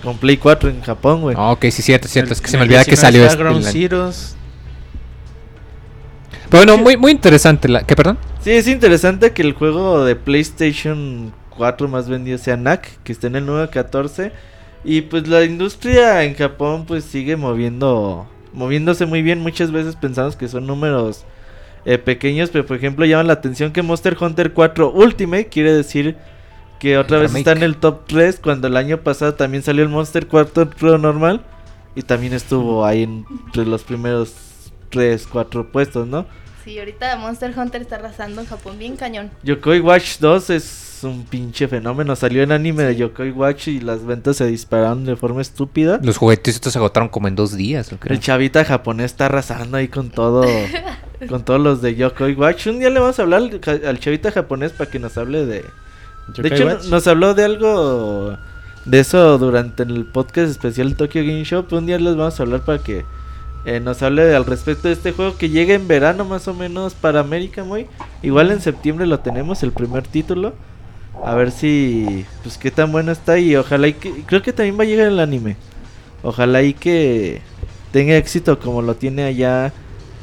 con 0.02 0.18
Play 0.18 0.36
4 0.36 0.68
en 0.68 0.82
Japón, 0.82 1.20
güey. 1.20 1.36
Ah, 1.38 1.52
ok, 1.52 1.66
sí, 1.70 1.80
cierto, 1.80 2.08
cierto. 2.08 2.32
Es 2.32 2.40
que 2.40 2.48
se 2.48 2.56
me 2.56 2.64
el 2.64 2.68
olvida 2.70 2.84
que 2.84 2.90
19 2.90 3.00
salió 3.12 3.24
este. 3.24 3.38
Ground 3.38 3.64
el- 3.64 3.72
Zeroes. 3.72 4.34
Pero 6.50 6.64
bueno, 6.64 6.82
muy, 6.82 6.96
muy 6.96 7.12
interesante. 7.12 7.68
La... 7.68 7.82
¿Qué, 7.82 7.94
perdón? 7.94 8.18
Sí, 8.42 8.50
es 8.50 8.66
interesante 8.66 9.32
que 9.32 9.42
el 9.42 9.52
juego 9.52 10.04
de 10.04 10.16
PlayStation 10.16 11.32
4 11.50 11.86
más 11.88 12.08
vendido 12.08 12.36
sea 12.38 12.56
NAC, 12.56 12.98
que 13.04 13.12
esté 13.12 13.26
en 13.28 13.36
el 13.36 13.46
número 13.46 13.70
14. 13.70 14.32
Y 14.84 15.02
pues 15.02 15.26
la 15.28 15.44
industria 15.44 16.24
en 16.24 16.34
Japón 16.34 16.84
pues 16.86 17.04
sigue 17.04 17.36
moviendo, 17.36 18.26
moviéndose 18.52 19.06
muy 19.06 19.22
bien. 19.22 19.40
Muchas 19.40 19.72
veces 19.72 19.96
pensamos 19.96 20.36
que 20.36 20.48
son 20.48 20.66
números 20.66 21.24
eh, 21.84 21.98
pequeños, 21.98 22.50
pero 22.50 22.66
por 22.66 22.76
ejemplo 22.76 23.04
llaman 23.04 23.26
la 23.26 23.34
atención 23.34 23.72
que 23.72 23.82
Monster 23.82 24.16
Hunter 24.18 24.52
4 24.52 24.92
Ultimate 24.92 25.46
quiere 25.48 25.72
decir 25.72 26.16
que 26.78 26.96
otra 26.96 27.16
El 27.16 27.24
vez 27.24 27.34
está 27.34 27.52
en 27.52 27.62
el 27.62 27.76
top 27.76 28.06
3 28.06 28.40
cuando 28.40 28.68
el 28.68 28.76
año 28.76 28.98
pasado 28.98 29.34
también 29.34 29.62
salió 29.62 29.82
el 29.82 29.88
Monster 29.88 30.26
4 30.26 30.70
Pro 30.70 30.98
normal 30.98 31.44
y 31.94 32.02
también 32.02 32.32
estuvo 32.32 32.84
ahí 32.84 33.02
entre 33.02 33.66
los 33.66 33.82
primeros 33.82 34.34
3, 34.90 35.26
4 35.26 35.72
puestos, 35.72 36.06
¿no? 36.06 36.26
Sí, 36.68 36.78
ahorita 36.78 37.16
Monster 37.16 37.58
Hunter 37.58 37.80
está 37.80 37.96
arrasando 37.96 38.42
en 38.42 38.46
Japón 38.46 38.78
bien 38.78 38.94
cañón. 38.94 39.30
Yokoi 39.42 39.80
Watch 39.80 40.18
2 40.18 40.50
es 40.50 41.00
un 41.02 41.24
pinche 41.24 41.66
fenómeno. 41.66 42.14
Salió 42.14 42.42
en 42.42 42.52
anime 42.52 42.82
de 42.82 42.94
Yokoi 42.94 43.30
Watch 43.30 43.68
y 43.68 43.80
las 43.80 44.04
ventas 44.04 44.36
se 44.36 44.44
dispararon 44.44 45.06
de 45.06 45.16
forma 45.16 45.40
estúpida. 45.40 45.98
Los 46.02 46.18
juguetes 46.18 46.56
estos 46.56 46.74
se 46.74 46.78
agotaron 46.78 47.08
como 47.08 47.26
en 47.26 47.36
dos 47.36 47.56
días, 47.56 47.88
creo. 47.98 48.12
El 48.12 48.20
chavita 48.20 48.66
japonés 48.66 49.12
está 49.12 49.24
arrasando 49.24 49.78
ahí 49.78 49.88
con 49.88 50.10
todo. 50.10 50.44
con 51.30 51.42
todos 51.42 51.58
los 51.58 51.80
de 51.80 51.94
Yokoi 51.94 52.34
Watch. 52.34 52.66
Un 52.66 52.80
día 52.80 52.90
le 52.90 53.00
vamos 53.00 53.18
a 53.18 53.22
hablar 53.22 53.44
al, 53.86 53.98
chavita 53.98 54.30
japonés 54.30 54.72
para 54.72 54.90
que 54.90 54.98
nos 54.98 55.16
hable 55.16 55.46
de. 55.46 55.64
De 56.36 56.48
hecho, 56.48 56.66
Watch. 56.66 56.84
nos 56.88 57.06
habló 57.06 57.32
de 57.32 57.44
algo 57.44 58.36
de 58.84 59.00
eso 59.00 59.38
durante 59.38 59.84
el 59.84 60.04
podcast 60.04 60.50
especial 60.50 60.96
Tokyo 60.96 61.22
Game 61.22 61.44
Show. 61.44 61.64
Un 61.70 61.86
día 61.86 61.98
les 61.98 62.14
vamos 62.14 62.38
a 62.38 62.42
hablar 62.42 62.60
para 62.60 62.76
que 62.76 63.06
eh, 63.68 63.80
nos 63.80 64.02
hable 64.02 64.34
al 64.34 64.46
respecto 64.46 64.88
de 64.88 64.94
este 64.94 65.12
juego 65.12 65.36
que 65.36 65.50
llega 65.50 65.74
en 65.74 65.86
verano 65.86 66.24
más 66.24 66.48
o 66.48 66.54
menos 66.54 66.94
para 66.94 67.20
América, 67.20 67.64
muy. 67.64 67.86
Igual 68.22 68.50
en 68.50 68.62
septiembre 68.62 69.04
lo 69.04 69.20
tenemos, 69.20 69.62
el 69.62 69.72
primer 69.72 70.08
título. 70.08 70.54
A 71.22 71.34
ver 71.34 71.50
si, 71.50 72.24
pues 72.42 72.56
qué 72.56 72.70
tan 72.70 72.90
bueno 72.92 73.12
está 73.12 73.38
y 73.38 73.56
ojalá 73.56 73.88
y 73.88 73.92
que, 73.92 74.22
creo 74.24 74.40
que 74.40 74.54
también 74.54 74.78
va 74.78 74.84
a 74.84 74.86
llegar 74.86 75.08
el 75.08 75.20
anime. 75.20 75.56
Ojalá 76.22 76.62
y 76.62 76.72
que 76.72 77.42
tenga 77.92 78.16
éxito 78.16 78.58
como 78.58 78.80
lo 78.80 78.96
tiene 78.96 79.24
allá 79.24 79.70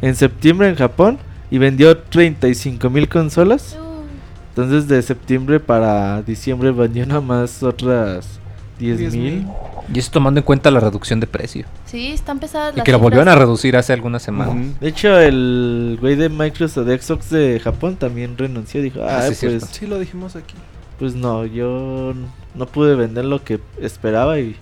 en 0.02 0.16
septiembre 0.16 0.68
en 0.68 0.74
Japón 0.74 1.18
y 1.48 1.58
vendió 1.58 1.96
35 1.96 2.90
mil 2.90 3.08
consolas. 3.08 3.76
Uh, 3.80 4.02
Entonces 4.48 4.88
de 4.88 5.00
septiembre 5.00 5.60
para 5.60 6.22
diciembre 6.22 6.72
vendió 6.72 7.06
nada 7.06 7.20
más 7.20 7.62
otras 7.62 8.40
10 8.78 8.98
mil. 8.98 9.10
10,000. 9.10 9.46
Y 9.94 9.98
eso 10.00 10.10
tomando 10.10 10.40
en 10.40 10.44
cuenta 10.44 10.70
la 10.70 10.80
reducción 10.80 11.20
de 11.20 11.26
precio. 11.26 11.64
sí, 11.86 12.08
están 12.12 12.38
pesadas 12.40 12.74
Y 12.74 12.78
las 12.78 12.84
que 12.84 12.92
lo 12.92 12.98
volvieron 12.98 13.28
a 13.28 13.34
reducir 13.36 13.76
hace 13.76 13.92
algunas 13.92 14.22
semanas. 14.22 14.54
Ujú. 14.54 14.74
De 14.80 14.88
hecho, 14.88 15.18
el 15.18 15.96
güey 16.00 16.16
de 16.16 16.28
Microsoft 16.28 16.86
de 16.86 16.98
Xbox 17.00 17.30
de 17.30 17.60
Japón 17.62 17.96
también 17.96 18.36
renunció. 18.36 18.82
Dijo, 18.82 19.00
Ah, 19.02 19.22
sí, 19.22 19.26
pues, 19.28 19.38
cierto. 19.38 19.66
Sí, 19.70 19.86
lo 19.86 19.98
dijimos 19.98 20.34
aquí. 20.36 20.54
pues 20.98 21.14
no, 21.14 21.44
yo 21.46 22.14
no 22.54 22.66
pude 22.66 22.94
vender 22.96 23.24
lo 23.26 23.42
que 23.44 23.60
esperaba 23.80 24.38
y 24.40 24.56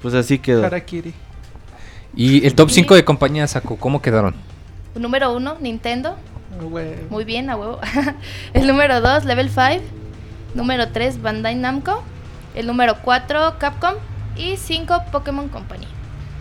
Pues 0.00 0.14
así 0.14 0.38
quedó. 0.38 0.64
Harakiri. 0.64 1.12
¿Y 2.16 2.46
el 2.46 2.54
top 2.54 2.70
5 2.70 2.94
de 2.94 3.04
compañías, 3.04 3.50
Saco, 3.52 3.76
cómo 3.76 4.00
quedaron? 4.00 4.34
Número 4.94 5.34
1, 5.34 5.56
Nintendo. 5.60 6.16
Ah. 6.60 6.84
Muy 7.10 7.24
bien, 7.24 7.50
a 7.50 7.56
huevo. 7.56 7.80
el 8.54 8.66
número 8.66 9.00
2, 9.00 9.24
Level 9.24 9.50
5. 9.50 9.82
Número 10.54 10.88
3, 10.88 11.20
Bandai 11.20 11.56
Namco. 11.56 12.02
El 12.54 12.66
número 12.66 12.96
4, 13.02 13.58
Capcom. 13.58 13.94
Y 14.36 14.56
5, 14.56 15.04
Pokémon 15.12 15.48
Company. 15.48 15.86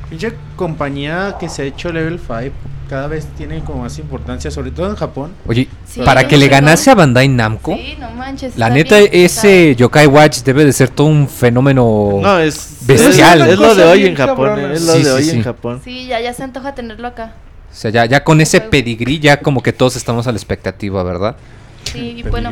Pinche 0.09 0.33
compañía 0.55 1.35
que 1.39 1.47
se 1.49 1.61
ha 1.61 1.65
hecho 1.65 1.91
level 1.91 2.19
5 2.19 2.51
cada 2.89 3.07
vez 3.07 3.25
tiene 3.37 3.63
como 3.63 3.83
más 3.83 3.97
importancia, 3.97 4.51
sobre 4.51 4.69
todo 4.71 4.87
en 4.89 4.95
Japón. 4.95 5.31
Oye, 5.47 5.67
Sí, 5.87 6.01
para 6.03 6.27
que 6.27 6.37
le 6.37 6.47
ganase 6.47 6.91
a 6.91 6.95
Bandai 6.95 7.27
Namco, 7.27 7.73
Sí, 7.75 7.95
no 7.99 8.11
manches. 8.11 8.55
la 8.57 8.69
neta, 8.69 8.99
ese 8.99 9.75
Yokai 9.75 10.05
Watch 10.05 10.39
debe 10.43 10.65
de 10.65 10.73
ser 10.73 10.89
todo 10.89 11.07
un 11.07 11.27
fenómeno. 11.27 12.19
No, 12.21 12.39
es 12.39 12.77
Bestial. 12.81 13.41
Es, 13.41 13.47
es 13.53 13.57
lo 13.59 13.73
de 13.73 13.83
hoy 13.85 14.05
en 14.05 14.15
Japón. 14.15 14.59
eh, 14.59 14.73
Es 14.73 14.81
lo 14.85 14.93
Sí, 14.93 14.99
de 14.99 15.05
sí, 15.05 15.09
hoy 15.11 15.23
sí. 15.23 15.29
en 15.37 15.43
Japón. 15.43 15.81
Sí, 15.83 16.05
ya, 16.07 16.19
ya 16.19 16.33
se 16.33 16.43
antoja 16.43 16.75
tenerlo 16.75 17.07
acá. 17.07 17.33
O 17.71 17.75
sea, 17.75 17.89
ya, 17.89 18.05
ya 18.05 18.23
con 18.23 18.41
ese 18.41 18.59
pedigrí, 18.61 19.19
ya 19.19 19.37
como 19.37 19.63
que 19.63 19.73
todos 19.73 19.95
estamos 19.95 20.27
a 20.27 20.31
la 20.31 20.37
expectativa, 20.37 21.01
¿verdad? 21.03 21.35
Sí, 21.91 22.15
y 22.17 22.23
bueno, 22.23 22.51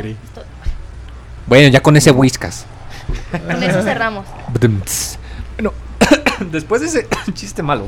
Bueno, 1.46 1.68
ya 1.68 1.82
con 1.82 1.98
ese 1.98 2.12
whiskas. 2.12 2.66
con 3.32 3.64
eso 3.64 3.82
cerramos. 3.82 4.26
Bueno, 5.56 5.74
después 6.52 6.82
de 6.82 6.88
ese 6.88 7.08
chiste 7.34 7.64
malo, 7.64 7.88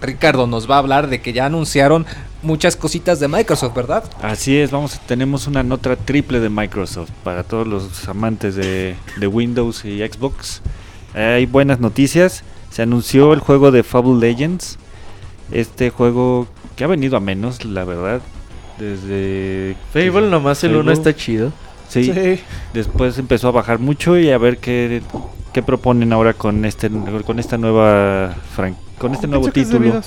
Ricardo 0.00 0.46
nos 0.46 0.70
va 0.70 0.76
a 0.76 0.78
hablar 0.78 1.08
de 1.08 1.20
que 1.20 1.32
ya 1.32 1.46
anunciaron 1.46 2.06
muchas 2.42 2.76
cositas 2.76 3.20
de 3.20 3.28
Microsoft, 3.28 3.74
¿verdad? 3.74 4.04
Así 4.22 4.56
es, 4.56 4.70
vamos, 4.70 4.98
tenemos 5.06 5.46
una 5.46 5.62
nota 5.62 5.96
triple 5.96 6.40
de 6.40 6.48
Microsoft 6.48 7.10
para 7.22 7.42
todos 7.42 7.66
los 7.66 8.08
amantes 8.08 8.54
de, 8.54 8.96
de 9.16 9.26
Windows 9.26 9.84
y 9.84 9.98
Xbox. 9.98 10.62
Eh, 11.14 11.34
hay 11.36 11.46
buenas 11.46 11.80
noticias. 11.80 12.42
Se 12.70 12.82
anunció 12.82 13.32
el 13.32 13.40
juego 13.40 13.70
de 13.70 13.82
Fable 13.82 14.18
Legends. 14.20 14.78
Este 15.50 15.90
juego 15.90 16.46
que 16.76 16.84
ha 16.84 16.86
venido 16.86 17.16
a 17.16 17.20
menos, 17.20 17.64
la 17.64 17.84
verdad. 17.84 18.20
Desde. 18.78 19.76
Fable 19.92 20.30
nomás 20.30 20.62
el. 20.64 20.76
1 20.76 20.92
está 20.92 21.14
chido. 21.14 21.52
Sí, 21.90 22.04
Sí. 22.04 22.40
después 22.72 23.18
empezó 23.18 23.48
a 23.48 23.50
bajar 23.50 23.78
mucho 23.78 24.18
y 24.18 24.30
a 24.30 24.38
ver 24.38 24.58
qué, 24.58 25.02
qué 25.52 25.62
proponen 25.62 26.12
ahora 26.12 26.32
con 26.34 26.64
este 26.64 26.88
con 27.26 27.38
esta 27.38 27.58
nueva 27.58 28.34
fran- 28.56 28.76
con 28.98 29.12
este 29.12 29.26
nuevo 29.26 29.48
es 29.48 29.52
título. 29.54 30.00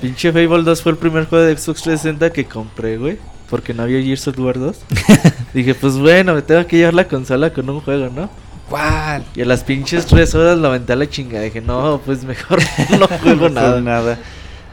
Pinche 0.00 0.30
Fable 0.32 0.62
2 0.62 0.82
fue 0.82 0.92
el 0.92 0.98
primer 0.98 1.26
juego 1.26 1.44
de 1.44 1.56
Xbox 1.56 1.82
360 1.82 2.30
que 2.30 2.44
compré, 2.44 2.96
güey. 2.98 3.18
Porque 3.50 3.74
no 3.74 3.82
había 3.82 4.00
Gears 4.02 4.28
of 4.28 4.38
War 4.38 4.58
2. 4.58 4.76
Dije, 5.54 5.74
pues 5.74 5.98
bueno, 5.98 6.34
me 6.34 6.42
tengo 6.42 6.66
que 6.66 6.76
llevar 6.78 6.94
la 6.94 7.06
consola 7.08 7.52
con 7.52 7.68
un 7.68 7.80
juego, 7.80 8.08
¿no? 8.14 8.30
¿Cuál? 8.70 9.24
Y 9.34 9.42
a 9.42 9.44
las 9.44 9.62
pinches 9.64 10.06
3 10.06 10.34
horas 10.34 10.58
la 10.58 10.68
aventé 10.68 10.94
a 10.94 10.96
la 10.96 11.08
chingada. 11.08 11.44
Dije, 11.44 11.60
no, 11.60 12.00
pues 12.04 12.24
mejor 12.24 12.58
no 12.98 13.06
juego 13.06 13.48
nada. 13.50 13.80
nada. 13.80 14.18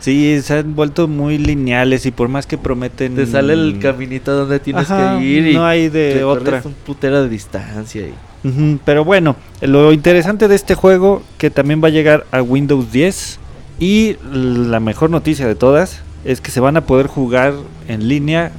Sí, 0.02 0.42
se 0.42 0.56
han 0.56 0.76
vuelto 0.76 1.08
muy 1.08 1.38
lineales 1.38 2.06
y 2.08 2.12
por 2.12 2.28
más 2.28 2.48
que 2.48 2.58
prometen 2.58 3.16
Te 3.16 3.26
sale 3.28 3.54
el 3.54 3.78
caminito 3.80 4.36
donde 4.36 4.60
tienes 4.60 4.90
Ajá, 4.90 5.20
que 5.20 5.26
ir 5.26 5.48
y 5.48 5.54
no 5.54 5.64
hay 5.66 5.90
de 5.90 6.16
te 6.16 6.24
otra. 6.24 6.62
un 6.66 6.74
putero 6.74 7.22
de 7.24 7.30
distancia. 7.30 8.02
Y... 8.08 8.80
Pero 8.84 9.06
bueno, 9.06 9.36
lo 9.62 9.94
interesante 9.94 10.48
de 10.48 10.56
este 10.56 10.74
juego 10.74 11.22
que 11.38 11.52
también 11.52 11.84
va 11.84 11.88
a 11.90 11.92
llegar 11.92 12.26
a 12.32 12.42
Windows 12.42 12.92
10 12.92 13.40
y 13.80 14.18
la 14.34 14.80
mejor 14.80 15.12
noticia 15.12 15.48
de 15.48 15.54
todas 15.56 16.02
es 16.26 16.42
que 16.42 16.50
se 16.50 16.60
van 16.60 16.78
a 16.78 16.82
poder 16.82 17.06
jugar 17.08 17.54
en 17.88 18.08
línea 18.08 18.52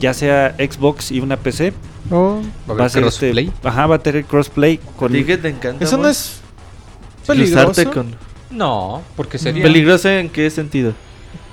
ya 0.00 0.14
sea 0.14 0.54
Xbox 0.58 1.10
y 1.10 1.18
una 1.18 1.36
PC. 1.36 1.72
Oh, 2.10 2.40
¿Va 2.68 2.70
a 2.70 2.74
haber 2.74 2.86
este- 2.86 3.00
crossplay? 3.00 3.52
ajá, 3.64 3.86
va 3.88 3.96
a 3.96 3.98
tener 3.98 4.24
crossplay 4.24 4.78
con 4.96 5.12
Dije 5.12 5.26
que 5.26 5.38
te 5.38 5.48
encanta. 5.48 5.84
eso 5.84 5.98
no 5.98 6.06
es 6.08 6.40
peligroso. 7.26 7.90
con... 7.92 8.27
No, 8.50 9.02
porque 9.16 9.38
sería... 9.38 9.62
¿Peligroso 9.62 10.08
en 10.08 10.28
qué 10.30 10.48
sentido? 10.50 10.92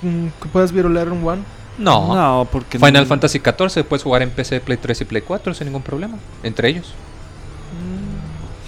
Mm, 0.02 0.26
que 0.42 0.48
puedas 0.48 0.72
virular 0.72 1.10
un 1.10 1.26
one. 1.26 1.42
No. 1.78 2.14
No, 2.14 2.48
porque 2.50 2.78
Final 2.78 3.02
no- 3.02 3.06
Fantasy 3.08 3.38
XIV 3.40 3.84
puedes 3.84 4.02
jugar 4.02 4.22
en 4.22 4.30
PC, 4.30 4.60
Play 4.60 4.78
3 4.78 5.00
y 5.02 5.04
Play 5.04 5.22
4 5.22 5.52
sin 5.54 5.66
ningún 5.66 5.82
problema. 5.82 6.16
Entre 6.42 6.68
ellos. 6.68 6.94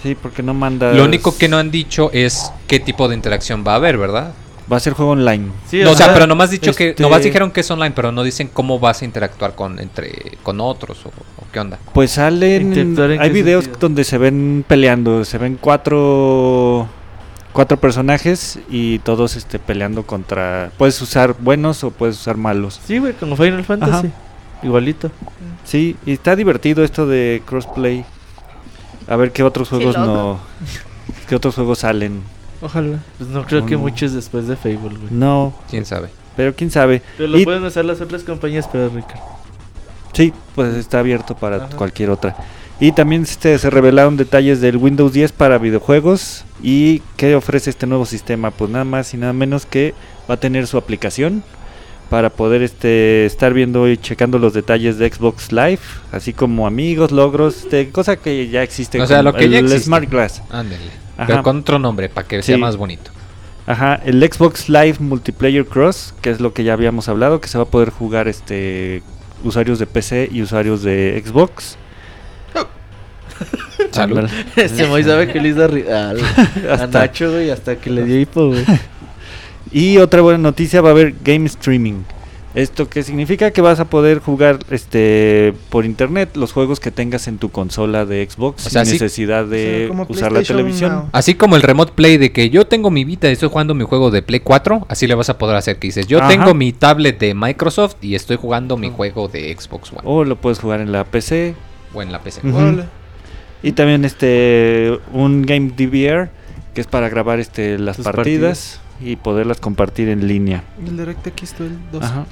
Sí, 0.03 0.15
porque 0.15 0.41
no 0.43 0.53
manda 0.53 0.93
Lo 0.93 1.03
único 1.03 1.37
que 1.37 1.49
no 1.49 1.57
han 1.57 1.71
dicho 1.71 2.09
es 2.13 2.51
qué 2.67 2.79
tipo 2.79 3.07
de 3.09 3.15
interacción 3.15 3.63
va 3.67 3.73
a 3.73 3.75
haber, 3.75 3.97
¿verdad? 3.97 4.33
va 4.71 4.77
a 4.77 4.79
ser 4.79 4.93
juego 4.93 5.13
online. 5.13 5.47
Sí, 5.67 5.81
no, 5.81 5.91
o 5.91 5.95
sea, 5.95 6.13
pero 6.13 6.27
nomás 6.27 6.51
dicho 6.51 6.71
que 6.75 6.89
este- 6.89 7.01
nomás 7.01 7.23
dijeron 7.23 7.49
que 7.49 7.61
es 7.61 7.71
online, 7.71 7.89
pero 7.95 8.11
no 8.11 8.21
dicen 8.21 8.51
cómo 8.53 8.77
vas 8.77 9.01
a 9.01 9.05
interactuar 9.05 9.55
con 9.55 9.79
entre 9.79 10.37
con 10.43 10.61
otros 10.61 11.03
o, 11.07 11.09
o 11.09 11.43
qué 11.51 11.59
onda. 11.59 11.79
Pues 11.91 12.11
salen. 12.11 12.61
¿Interactuar 12.67 13.11
en 13.13 13.19
Hay 13.21 13.31
videos 13.31 13.63
sentido? 13.63 13.79
donde 13.81 14.03
se 14.03 14.19
ven 14.19 14.63
peleando. 14.67 15.25
Se 15.25 15.39
ven 15.39 15.57
cuatro. 15.59 16.87
Cuatro 17.53 17.77
personajes 17.77 18.59
y 18.69 18.99
todos 18.99 19.35
este, 19.35 19.57
peleando 19.59 20.03
contra. 20.05 20.71
Puedes 20.77 21.01
usar 21.01 21.35
buenos 21.39 21.83
o 21.83 21.91
puedes 21.91 22.15
usar 22.19 22.37
malos. 22.37 22.79
Sí, 22.85 22.99
güey, 22.99 23.13
como 23.13 23.35
Final 23.35 23.63
Fantasy. 23.65 24.11
Igualito. 24.61 25.09
Sí, 25.63 25.95
y 26.05 26.13
está 26.13 26.35
divertido 26.35 26.83
esto 26.83 27.07
de 27.07 27.41
crossplay. 27.45 28.05
A 29.07 29.15
ver 29.15 29.31
qué 29.31 29.43
otros 29.43 29.69
juegos 29.69 29.97
no. 29.97 30.39
¿Qué 31.27 31.35
otros 31.35 31.55
juegos 31.55 31.79
salen? 31.79 32.21
Ojalá. 32.61 32.99
Pues 33.17 33.29
no 33.29 33.43
creo 33.45 33.65
que 33.65 33.75
No. 33.75 33.79
muchos 33.81 34.13
después 34.13 34.47
de 34.47 34.55
Fable, 34.55 34.77
güey. 34.77 35.07
No, 35.11 35.53
¿Quién 35.69 35.85
sabe? 35.85 36.09
pero 36.35 36.53
quién 36.55 36.69
sabe. 36.71 37.01
Pero 37.17 37.29
lo 37.29 37.39
Y- 37.39 37.45
pueden 37.45 37.63
usar 37.63 37.83
las 37.85 37.99
otras 38.01 38.23
compañías, 38.23 38.67
pero 38.71 38.89
Ricardo. 38.89 39.23
Sí, 40.13 40.33
pues 40.55 40.75
está 40.75 40.99
abierto 40.99 41.35
para 41.35 41.57
Ajá. 41.57 41.69
cualquier 41.75 42.09
otra. 42.11 42.35
Y 42.79 42.93
también 42.93 43.23
este, 43.23 43.57
se 43.59 43.69
revelaron 43.69 44.15
detalles 44.15 44.61
del 44.61 44.77
Windows 44.77 45.11
10 45.11 45.33
para 45.33 45.57
videojuegos. 45.57 46.45
¿Y 46.63 47.01
qué 47.17 47.35
ofrece 47.35 47.69
este 47.69 47.87
nuevo 47.87 48.05
sistema? 48.05 48.51
Pues 48.51 48.71
nada 48.71 48.85
más 48.85 49.13
y 49.13 49.17
nada 49.17 49.33
menos 49.33 49.65
que 49.65 49.93
va 50.29 50.35
a 50.35 50.39
tener 50.39 50.65
su 50.65 50.77
aplicación 50.77 51.43
para 52.09 52.29
poder 52.29 52.61
este, 52.61 53.25
estar 53.25 53.53
viendo 53.53 53.87
y 53.87 53.97
checando 53.97 54.39
los 54.39 54.53
detalles 54.53 54.97
de 54.97 55.11
Xbox 55.11 55.51
Live, 55.51 55.79
así 56.11 56.33
como 56.33 56.65
amigos, 56.65 57.11
logros, 57.11 57.57
este, 57.57 57.89
cosa 57.89 58.15
que 58.15 58.49
ya 58.49 58.63
existe. 58.63 58.99
O 59.01 59.05
sea, 59.05 59.21
lo 59.21 59.33
que 59.33 59.45
el, 59.45 59.51
ya 59.51 59.59
el 59.59 59.65
existe. 59.65 59.85
Smart 59.85 60.09
Glass. 60.09 60.41
Ándale. 60.49 61.09
Pero 61.27 61.43
con 61.43 61.59
otro 61.59 61.79
nombre 61.79 62.09
para 62.09 62.27
que 62.27 62.41
sea 62.41 62.57
más 62.57 62.77
bonito. 62.77 63.11
Ajá, 63.67 64.01
el 64.03 64.23
Xbox 64.23 64.69
Live 64.69 64.95
Multiplayer 64.99 65.65
Cross, 65.65 66.15
que 66.21 66.31
es 66.31 66.39
lo 66.39 66.53
que 66.53 66.63
ya 66.63 66.73
habíamos 66.73 67.07
hablado, 67.09 67.39
que 67.39 67.47
se 67.47 67.57
va 67.57 67.65
a 67.65 67.67
poder 67.67 67.91
jugar 67.91 68.27
este 68.27 69.03
usuarios 69.43 69.79
de 69.79 69.85
PC 69.85 70.29
y 70.31 70.41
usuarios 70.41 70.81
de 70.81 71.21
Xbox. 71.23 71.77
Salud. 73.91 74.29
Este 74.55 74.87
Moy 74.87 75.03
sabe 75.03 75.27
que 75.31 75.39
le 75.39 75.49
hizo 75.49 75.63
a 75.93 76.13
Hasta- 76.73 76.87
Nacho, 76.99 77.31
güey, 77.31 77.49
hasta 77.49 77.75
que 77.77 77.89
le 77.89 78.03
dio 78.05 78.19
hipo, 78.19 78.47
güey. 78.47 78.63
Y 79.71 79.97
otra 79.99 80.21
buena 80.21 80.39
noticia, 80.39 80.81
va 80.81 80.89
a 80.89 80.91
haber 80.93 81.13
game 81.23 81.45
streaming. 81.45 82.01
Esto 82.55 82.89
que 82.89 83.03
significa 83.03 83.51
que 83.51 83.61
vas 83.61 83.79
a 83.79 83.85
poder 83.85 84.17
jugar 84.17 84.57
este 84.71 85.53
por 85.69 85.85
internet 85.85 86.35
los 86.35 86.51
juegos 86.51 86.79
que 86.79 86.89
tengas 86.89 87.27
en 87.27 87.37
tu 87.37 87.49
consola 87.49 88.07
de 88.07 88.27
Xbox 88.27 88.65
O 88.65 88.69
sea, 88.71 88.83
sin 88.85 88.93
necesidad 88.95 89.45
de 89.45 89.91
usar 90.07 90.31
la 90.31 90.41
televisión. 90.41 90.91
Now. 90.91 91.09
Así 91.11 91.35
como 91.35 91.55
el 91.55 91.61
remote 91.61 91.91
play 91.95 92.17
de 92.17 92.31
que 92.31 92.49
yo 92.49 92.65
tengo 92.65 92.89
mi 92.89 93.05
Vita 93.05 93.29
y 93.29 93.33
estoy 93.33 93.49
jugando 93.49 93.75
mi 93.75 93.83
juego 93.83 94.09
de 94.09 94.23
Play 94.23 94.39
4, 94.39 94.87
así 94.89 95.05
le 95.05 95.13
vas 95.13 95.29
a 95.29 95.37
poder 95.37 95.55
hacer 95.55 95.77
que 95.77 95.89
dices, 95.89 96.07
yo 96.07 96.17
Ajá. 96.17 96.27
tengo 96.29 96.55
mi 96.55 96.73
tablet 96.73 97.19
de 97.19 97.35
Microsoft 97.35 97.97
y 98.01 98.15
estoy 98.15 98.37
jugando 98.37 98.75
mi 98.77 98.89
juego 98.89 99.27
de 99.27 99.55
Xbox 99.55 99.91
One 99.91 100.01
O 100.05 100.23
lo 100.23 100.35
puedes 100.35 100.57
jugar 100.57 100.81
en 100.81 100.91
la 100.91 101.03
PC. 101.03 101.53
o 101.93 102.01
en 102.01 102.11
la 102.11 102.19
PC. 102.23 102.41
Órale. 102.51 102.85
Y 103.61 103.73
también 103.73 104.05
este 104.05 104.99
un 105.11 105.41
game 105.41 105.71
DVR 105.75 106.29
que 106.73 106.81
es 106.81 106.87
para 106.87 107.09
grabar 107.09 107.39
este 107.39 107.77
las 107.77 107.97
partidas, 107.97 108.79
y 109.01 109.15
poderlas 109.15 109.59
compartir 109.59 110.09
en 110.09 110.27
línea. 110.27 110.63
El 110.85 110.97
DirectX 110.97 111.55
2. 111.91 112.03
Ajá. 112.03 112.25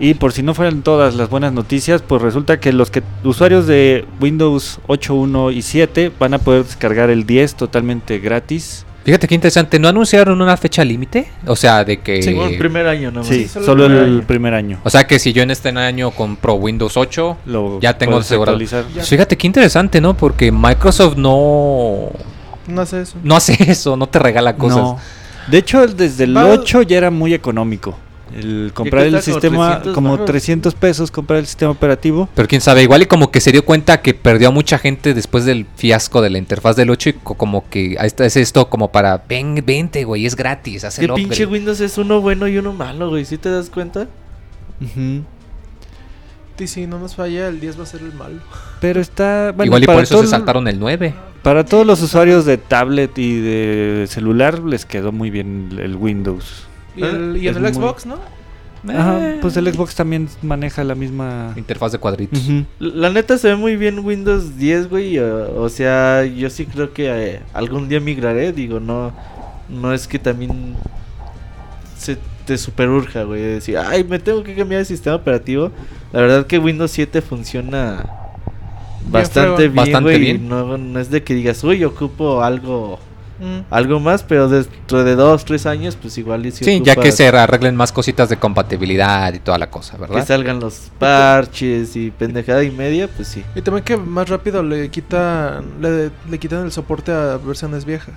Y 0.00 0.14
por 0.14 0.32
si 0.32 0.42
no 0.42 0.54
fueran 0.54 0.82
todas 0.82 1.16
las 1.16 1.28
buenas 1.28 1.52
noticias, 1.52 2.02
pues 2.02 2.22
resulta 2.22 2.60
que 2.60 2.72
los 2.72 2.90
que 2.90 3.02
usuarios 3.24 3.66
de 3.66 4.04
Windows 4.20 4.78
8.1 4.86 5.52
y 5.52 5.62
7 5.62 6.12
van 6.18 6.34
a 6.34 6.38
poder 6.38 6.64
descargar 6.64 7.10
el 7.10 7.26
10 7.26 7.56
totalmente 7.56 8.20
gratis. 8.20 8.86
Fíjate 9.08 9.26
qué 9.26 9.34
interesante, 9.34 9.78
¿no 9.78 9.88
anunciaron 9.88 10.42
una 10.42 10.54
fecha 10.58 10.84
límite? 10.84 11.30
O 11.46 11.56
sea, 11.56 11.82
de 11.82 12.00
que... 12.02 12.22
Sí, 12.22 12.34
Como 12.34 12.46
el 12.46 12.58
primer 12.58 12.86
año 12.86 13.10
nomás. 13.10 13.26
Sí, 13.28 13.48
solo 13.48 13.64
solo 13.64 13.86
el 13.86 13.92
el, 13.92 13.98
primer 13.98 14.12
año. 14.18 14.26
primer 14.26 14.54
año. 14.54 14.80
O 14.84 14.90
sea 14.90 15.06
que 15.06 15.18
si 15.18 15.32
yo 15.32 15.42
en 15.42 15.50
este 15.50 15.70
año 15.70 16.10
compro 16.10 16.52
Windows 16.56 16.94
8, 16.94 17.38
Lo 17.46 17.80
ya 17.80 17.96
tengo 17.96 18.18
asegurado. 18.18 18.58
Pues 18.58 19.08
fíjate 19.08 19.38
qué 19.38 19.46
interesante, 19.46 20.02
¿no? 20.02 20.14
Porque 20.14 20.52
Microsoft 20.52 21.16
no... 21.16 22.10
No 22.66 22.82
hace 22.82 23.00
eso. 23.00 23.16
No 23.22 23.34
hace 23.34 23.56
eso, 23.70 23.96
no 23.96 24.08
te 24.10 24.18
regala 24.18 24.56
cosas. 24.56 24.76
No. 24.76 24.98
De 25.50 25.56
hecho, 25.56 25.86
desde 25.86 26.24
el 26.24 26.36
Va- 26.36 26.44
8 26.44 26.82
ya 26.82 26.98
era 26.98 27.10
muy 27.10 27.32
económico. 27.32 27.96
El 28.34 28.72
comprar 28.74 29.04
el 29.04 29.12
como 29.12 29.22
sistema 29.22 29.68
300 29.76 29.94
como 29.94 30.10
baros. 30.10 30.26
300 30.26 30.74
pesos, 30.74 31.10
comprar 31.10 31.38
el 31.40 31.46
sistema 31.46 31.70
operativo. 31.70 32.28
Pero 32.34 32.48
quién 32.48 32.60
sabe, 32.60 32.82
igual 32.82 33.02
y 33.02 33.06
como 33.06 33.30
que 33.30 33.40
se 33.40 33.52
dio 33.52 33.64
cuenta 33.64 34.00
que 34.02 34.14
perdió 34.14 34.48
a 34.48 34.50
mucha 34.50 34.78
gente 34.78 35.14
después 35.14 35.44
del 35.44 35.66
fiasco 35.76 36.20
de 36.22 36.30
la 36.30 36.38
interfaz 36.38 36.76
del 36.76 36.90
8 36.90 37.08
y 37.10 37.12
co- 37.14 37.34
como 37.34 37.68
que 37.68 37.96
es 38.18 38.36
esto 38.36 38.68
como 38.68 38.90
para, 38.92 39.22
ven, 39.28 39.62
vente, 39.66 40.04
güey, 40.04 40.26
es 40.26 40.36
gratis, 40.36 40.84
haz 40.84 40.98
¿Qué 40.98 41.06
el 41.06 41.14
pinche 41.14 41.44
upgrade". 41.44 41.52
Windows 41.52 41.80
es 41.80 41.98
uno 41.98 42.20
bueno 42.20 42.48
y 42.48 42.58
uno 42.58 42.72
malo, 42.72 43.08
güey? 43.10 43.24
¿Sí 43.24 43.38
te 43.38 43.50
das 43.50 43.70
cuenta? 43.70 44.06
Ujú. 44.80 45.22
Y 46.60 46.66
si 46.66 46.88
no 46.88 46.98
nos 46.98 47.14
falla, 47.14 47.46
el 47.48 47.60
10 47.60 47.78
va 47.78 47.84
a 47.84 47.86
ser 47.86 48.00
el 48.00 48.12
malo. 48.14 48.40
Pero 48.80 49.00
está. 49.00 49.52
bueno, 49.52 49.66
igual 49.68 49.82
y 49.84 49.86
por 49.86 50.02
eso 50.02 50.14
todo 50.16 50.24
se 50.24 50.30
saltaron 50.30 50.66
el 50.66 50.80
9. 50.80 51.10
Para 51.10 51.62
Para 51.62 51.64
todos 51.64 51.86
los 51.86 52.02
usuarios 52.02 52.44
de 52.46 52.58
tablet 52.58 53.16
y 53.16 53.40
de 53.40 54.06
celular 54.08 54.58
les 54.60 54.84
quedó 54.84 55.12
muy 55.12 55.30
bien 55.30 55.68
el 55.80 55.94
Windows. 55.94 56.64
Y, 56.98 57.02
el, 57.04 57.36
y 57.40 57.48
en 57.48 57.56
el 57.56 57.62
muy- 57.62 57.72
Xbox, 57.72 58.06
¿no? 58.06 58.16
Ajá, 58.88 59.18
pues 59.40 59.56
el 59.56 59.72
Xbox 59.72 59.96
también 59.96 60.28
maneja 60.40 60.84
la 60.84 60.94
misma... 60.94 61.52
Interfaz 61.56 61.90
de 61.92 61.98
cuadritos. 61.98 62.40
La 62.78 63.10
neta 63.10 63.36
se 63.36 63.48
ve 63.48 63.56
muy 63.56 63.76
bien 63.76 63.98
Windows 63.98 64.56
10, 64.56 64.88
güey. 64.88 65.18
O, 65.18 65.62
o 65.62 65.68
sea, 65.68 66.24
yo 66.24 66.48
sí 66.48 66.64
creo 66.64 66.92
que 66.92 67.08
eh, 67.10 67.40
algún 67.54 67.88
día 67.88 67.98
migraré. 67.98 68.52
Digo, 68.52 68.78
no, 68.78 69.12
no 69.68 69.92
es 69.92 70.06
que 70.06 70.20
también 70.20 70.76
se 71.98 72.18
te 72.46 72.56
super 72.56 72.88
urja, 72.88 73.24
güey. 73.24 73.42
de 73.42 73.48
Decir, 73.54 73.78
ay, 73.78 74.04
me 74.04 74.20
tengo 74.20 74.44
que 74.44 74.54
cambiar 74.54 74.78
de 74.80 74.84
sistema 74.84 75.16
operativo. 75.16 75.72
La 76.12 76.20
verdad 76.20 76.46
que 76.46 76.58
Windows 76.60 76.92
7 76.92 77.20
funciona 77.20 78.04
bastante 79.10 79.62
bien, 79.64 79.74
Bastante 79.74 80.00
güey. 80.10 80.18
bien. 80.20 80.48
No, 80.48 80.78
no 80.78 81.00
es 81.00 81.10
de 81.10 81.22
que 81.24 81.34
digas, 81.34 81.62
uy, 81.64 81.82
ocupo 81.84 82.42
algo 82.42 83.00
Mm. 83.40 83.72
algo 83.72 84.00
más, 84.00 84.22
pero 84.24 84.48
dentro 84.48 85.04
de 85.04 85.14
dos, 85.14 85.44
tres 85.44 85.64
años, 85.66 85.96
pues 86.00 86.18
igual 86.18 86.44
y 86.46 86.50
si 86.50 86.64
Sí, 86.64 86.80
ya 86.84 86.96
que 86.96 87.12
se 87.12 87.28
arreglen 87.28 87.76
más 87.76 87.92
cositas 87.92 88.28
de 88.28 88.36
compatibilidad 88.36 89.32
y 89.32 89.38
toda 89.38 89.58
la 89.58 89.70
cosa, 89.70 89.94
que 89.94 90.00
¿verdad? 90.00 90.26
salgan 90.26 90.58
los 90.60 90.90
parches 90.98 91.94
y 91.96 92.10
pendejada 92.10 92.64
y 92.64 92.70
media, 92.70 93.06
pues 93.08 93.28
sí. 93.28 93.44
Y 93.54 93.62
también 93.62 93.84
que 93.84 93.96
más 93.96 94.28
rápido 94.28 94.62
le 94.62 94.88
quitan 94.90 95.64
le, 95.80 96.10
le 96.28 96.38
quitan 96.38 96.64
el 96.64 96.72
soporte 96.72 97.12
a 97.12 97.36
versiones 97.36 97.84
viejas. 97.84 98.14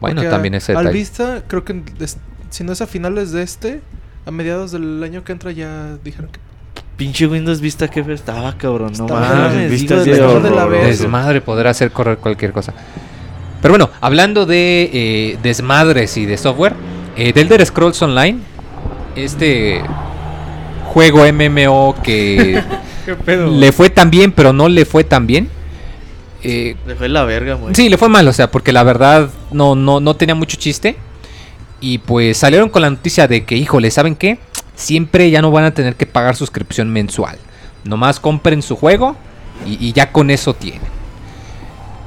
Bueno, 0.00 0.16
Porque 0.20 0.28
también 0.30 0.54
a- 0.54 0.58
ese 0.58 0.74
Al 0.74 0.88
vista, 0.88 1.42
creo 1.46 1.64
que 1.64 1.82
es- 2.00 2.18
si 2.50 2.62
no 2.64 2.72
es 2.72 2.80
a 2.82 2.86
finales 2.86 3.32
de 3.32 3.42
este, 3.42 3.80
a 4.26 4.30
mediados 4.30 4.70
del 4.72 5.02
año 5.02 5.24
que 5.24 5.32
entra 5.32 5.50
ya 5.52 5.96
dijeron 6.04 6.30
que 6.30 6.40
Pinche 6.96 7.26
Windows 7.26 7.60
Vista 7.60 7.88
que 7.88 8.00
estaba 8.12 8.56
cabrón, 8.56 8.92
no 8.98 9.06
mames, 9.06 9.70
Vista 9.70 9.96
de 10.02 10.16
la. 10.18 10.66
Desmadre 10.66 11.40
poder 11.42 11.66
hacer 11.66 11.90
correr 11.90 12.16
cualquier 12.18 12.52
cosa. 12.52 12.72
Pero 13.62 13.72
bueno, 13.72 13.90
hablando 14.00 14.46
de 14.46 14.90
eh, 14.92 15.38
desmadres 15.42 16.16
y 16.16 16.26
de 16.26 16.36
software, 16.36 16.74
eh, 17.16 17.32
The 17.32 17.40
Elder 17.40 17.64
Scrolls 17.66 18.00
Online, 18.02 18.38
este 19.16 19.82
juego 20.92 21.24
MMO 21.32 21.94
que 22.02 22.62
le 23.50 23.72
fue 23.72 23.90
tan 23.90 24.10
bien, 24.10 24.32
pero 24.32 24.52
no 24.52 24.68
le 24.68 24.84
fue 24.84 25.04
tan 25.04 25.26
bien. 25.26 25.48
eh, 26.42 26.76
Le 26.86 26.94
fue 26.94 27.08
la 27.08 27.24
verga, 27.24 27.54
güey. 27.54 27.74
Sí, 27.74 27.88
le 27.88 27.96
fue 27.98 28.08
mal, 28.08 28.26
o 28.28 28.32
sea, 28.32 28.50
porque 28.50 28.72
la 28.72 28.82
verdad 28.82 29.30
no, 29.50 29.74
no, 29.74 30.00
no 30.00 30.14
tenía 30.16 30.34
mucho 30.34 30.56
chiste. 30.56 30.96
Y 31.80 31.98
pues 31.98 32.38
salieron 32.38 32.68
con 32.70 32.82
la 32.82 32.90
noticia 32.90 33.28
de 33.28 33.44
que, 33.44 33.56
híjole, 33.56 33.90
¿saben 33.90 34.16
qué? 34.16 34.38
Siempre 34.74 35.30
ya 35.30 35.42
no 35.42 35.50
van 35.50 35.64
a 35.64 35.72
tener 35.74 35.94
que 35.96 36.06
pagar 36.06 36.34
suscripción 36.36 36.90
mensual. 36.90 37.38
Nomás 37.84 38.18
compren 38.18 38.62
su 38.62 38.76
juego 38.76 39.14
y, 39.66 39.86
y 39.88 39.92
ya 39.92 40.10
con 40.10 40.30
eso 40.30 40.54
tienen. 40.54 40.80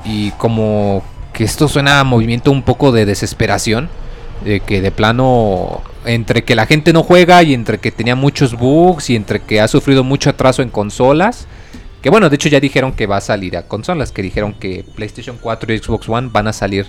Y 0.05 0.31
como 0.31 1.03
que 1.39 1.45
esto 1.45 1.69
suena 1.69 2.01
a 2.01 2.03
movimiento 2.03 2.51
un 2.51 2.63
poco 2.63 2.91
de 2.91 3.05
desesperación. 3.05 3.87
De 4.43 4.59
que 4.59 4.81
de 4.81 4.91
plano, 4.91 5.81
entre 6.03 6.43
que 6.43 6.53
la 6.53 6.65
gente 6.65 6.91
no 6.91 7.01
juega 7.01 7.41
y 7.43 7.53
entre 7.53 7.77
que 7.77 7.91
tenía 7.91 8.13
muchos 8.17 8.55
bugs 8.55 9.09
y 9.09 9.15
entre 9.15 9.39
que 9.39 9.61
ha 9.61 9.69
sufrido 9.69 10.03
mucho 10.03 10.29
atraso 10.29 10.61
en 10.61 10.69
consolas. 10.69 11.47
Que 12.01 12.09
bueno, 12.09 12.29
de 12.29 12.35
hecho 12.35 12.49
ya 12.49 12.59
dijeron 12.59 12.91
que 12.91 13.07
va 13.07 13.15
a 13.15 13.21
salir 13.21 13.55
a 13.55 13.63
consolas, 13.63 14.11
que 14.11 14.21
dijeron 14.21 14.51
que 14.51 14.83
PlayStation 14.95 15.37
4 15.39 15.73
y 15.73 15.77
Xbox 15.79 16.09
One 16.09 16.27
van 16.29 16.49
a 16.49 16.53
salir 16.53 16.87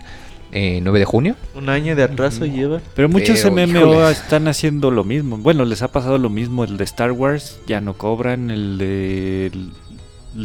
eh, 0.51 0.81
9 0.83 0.99
de 0.99 1.05
junio. 1.05 1.37
Un 1.55 1.69
año 1.69 1.95
de 1.95 2.03
atraso 2.03 2.45
lleva. 2.45 2.81
Pero 2.97 3.09
muchos 3.09 3.41
Pero, 3.41 3.53
MMO 3.53 3.79
híjole. 3.79 4.11
están 4.11 4.49
haciendo 4.49 4.91
lo 4.91 5.05
mismo. 5.05 5.39
Bueno, 5.39 5.65
les 5.65 5.83
ha 5.83 5.93
pasado 5.93 6.19
lo 6.19 6.29
mismo. 6.29 6.65
El 6.65 6.77
de 6.77 6.83
Star 6.83 7.13
Wars 7.13 7.61
ya 7.69 7.81
no 7.81 7.95
cobran. 7.95 8.51
El 8.51 8.79
de 8.79 9.53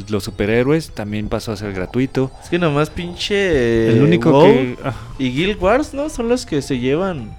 los 0.09 0.23
superhéroes 0.23 0.91
también 0.91 1.29
pasó 1.29 1.51
a 1.51 1.57
ser 1.57 1.73
gratuito. 1.73 2.31
Es 2.43 2.49
que 2.49 2.57
nomás 2.59 2.89
pinche. 2.89 3.89
el 3.91 4.01
único 4.03 4.31
WoW 4.31 4.43
que... 4.45 4.77
ah, 4.83 4.93
Y 5.19 5.29
Guild 5.31 5.61
Wars, 5.61 5.93
¿no? 5.93 6.09
Son 6.09 6.27
los 6.29 6.45
que 6.45 6.61
se 6.61 6.79
llevan. 6.79 7.35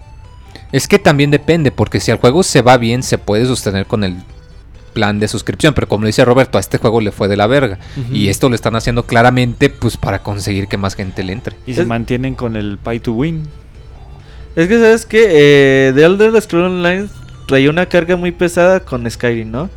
Es 0.73 0.89
que 0.89 0.99
también 0.99 1.31
depende, 1.31 1.71
porque 1.71 2.01
si 2.01 2.11
el 2.11 2.19
juego 2.19 2.43
se 2.43 2.63
va 2.63 2.77
bien, 2.77 3.03
se 3.03 3.19
puede 3.19 3.47
sostener 3.47 3.87
con 3.87 4.05
el 4.05 4.17
plan 4.93 5.19
de 5.21 5.29
suscripción. 5.29 5.75
Pero 5.75 5.89
como 5.89 6.07
dice 6.07 6.25
Roberto, 6.25 6.59
a 6.59 6.61
este 6.61 6.79
juego 6.79 7.01
le 7.01 7.13
fue 7.13 7.29
de 7.29 7.37
la 7.37 7.47
verga. 7.47 7.79
Y 8.13 8.29
esto 8.29 8.49
lo 8.49 8.55
están 8.55 8.77
haciendo 8.77 9.05
claramente 9.05 9.69
pues 9.71 9.97
para 9.97 10.21
conseguir 10.23 10.69
que 10.69 10.77
más 10.77 10.95
gente 10.95 11.23
le 11.25 11.33
entre. 11.35 11.57
y 11.67 11.75
se 11.75 11.83
es- 11.83 11.87
mantienen 11.87 12.35
con 12.35 12.57
el 12.57 12.79
pay 12.79 13.01
to 13.01 13.13
win. 13.13 13.43
Es 14.57 14.69
que, 14.69 14.79
¿sabes 14.79 15.05
que 15.05 15.27
eh, 15.89 15.93
The 15.95 16.05
Elder 16.05 16.41
Scrolls 16.41 16.71
Online 16.73 17.09
traía 17.47 17.69
una 17.71 17.87
carga 17.87 18.17
muy 18.17 18.33
pesada 18.33 18.81
con 18.81 19.09
Skyrim, 19.11 19.51
¿no? 19.51 19.69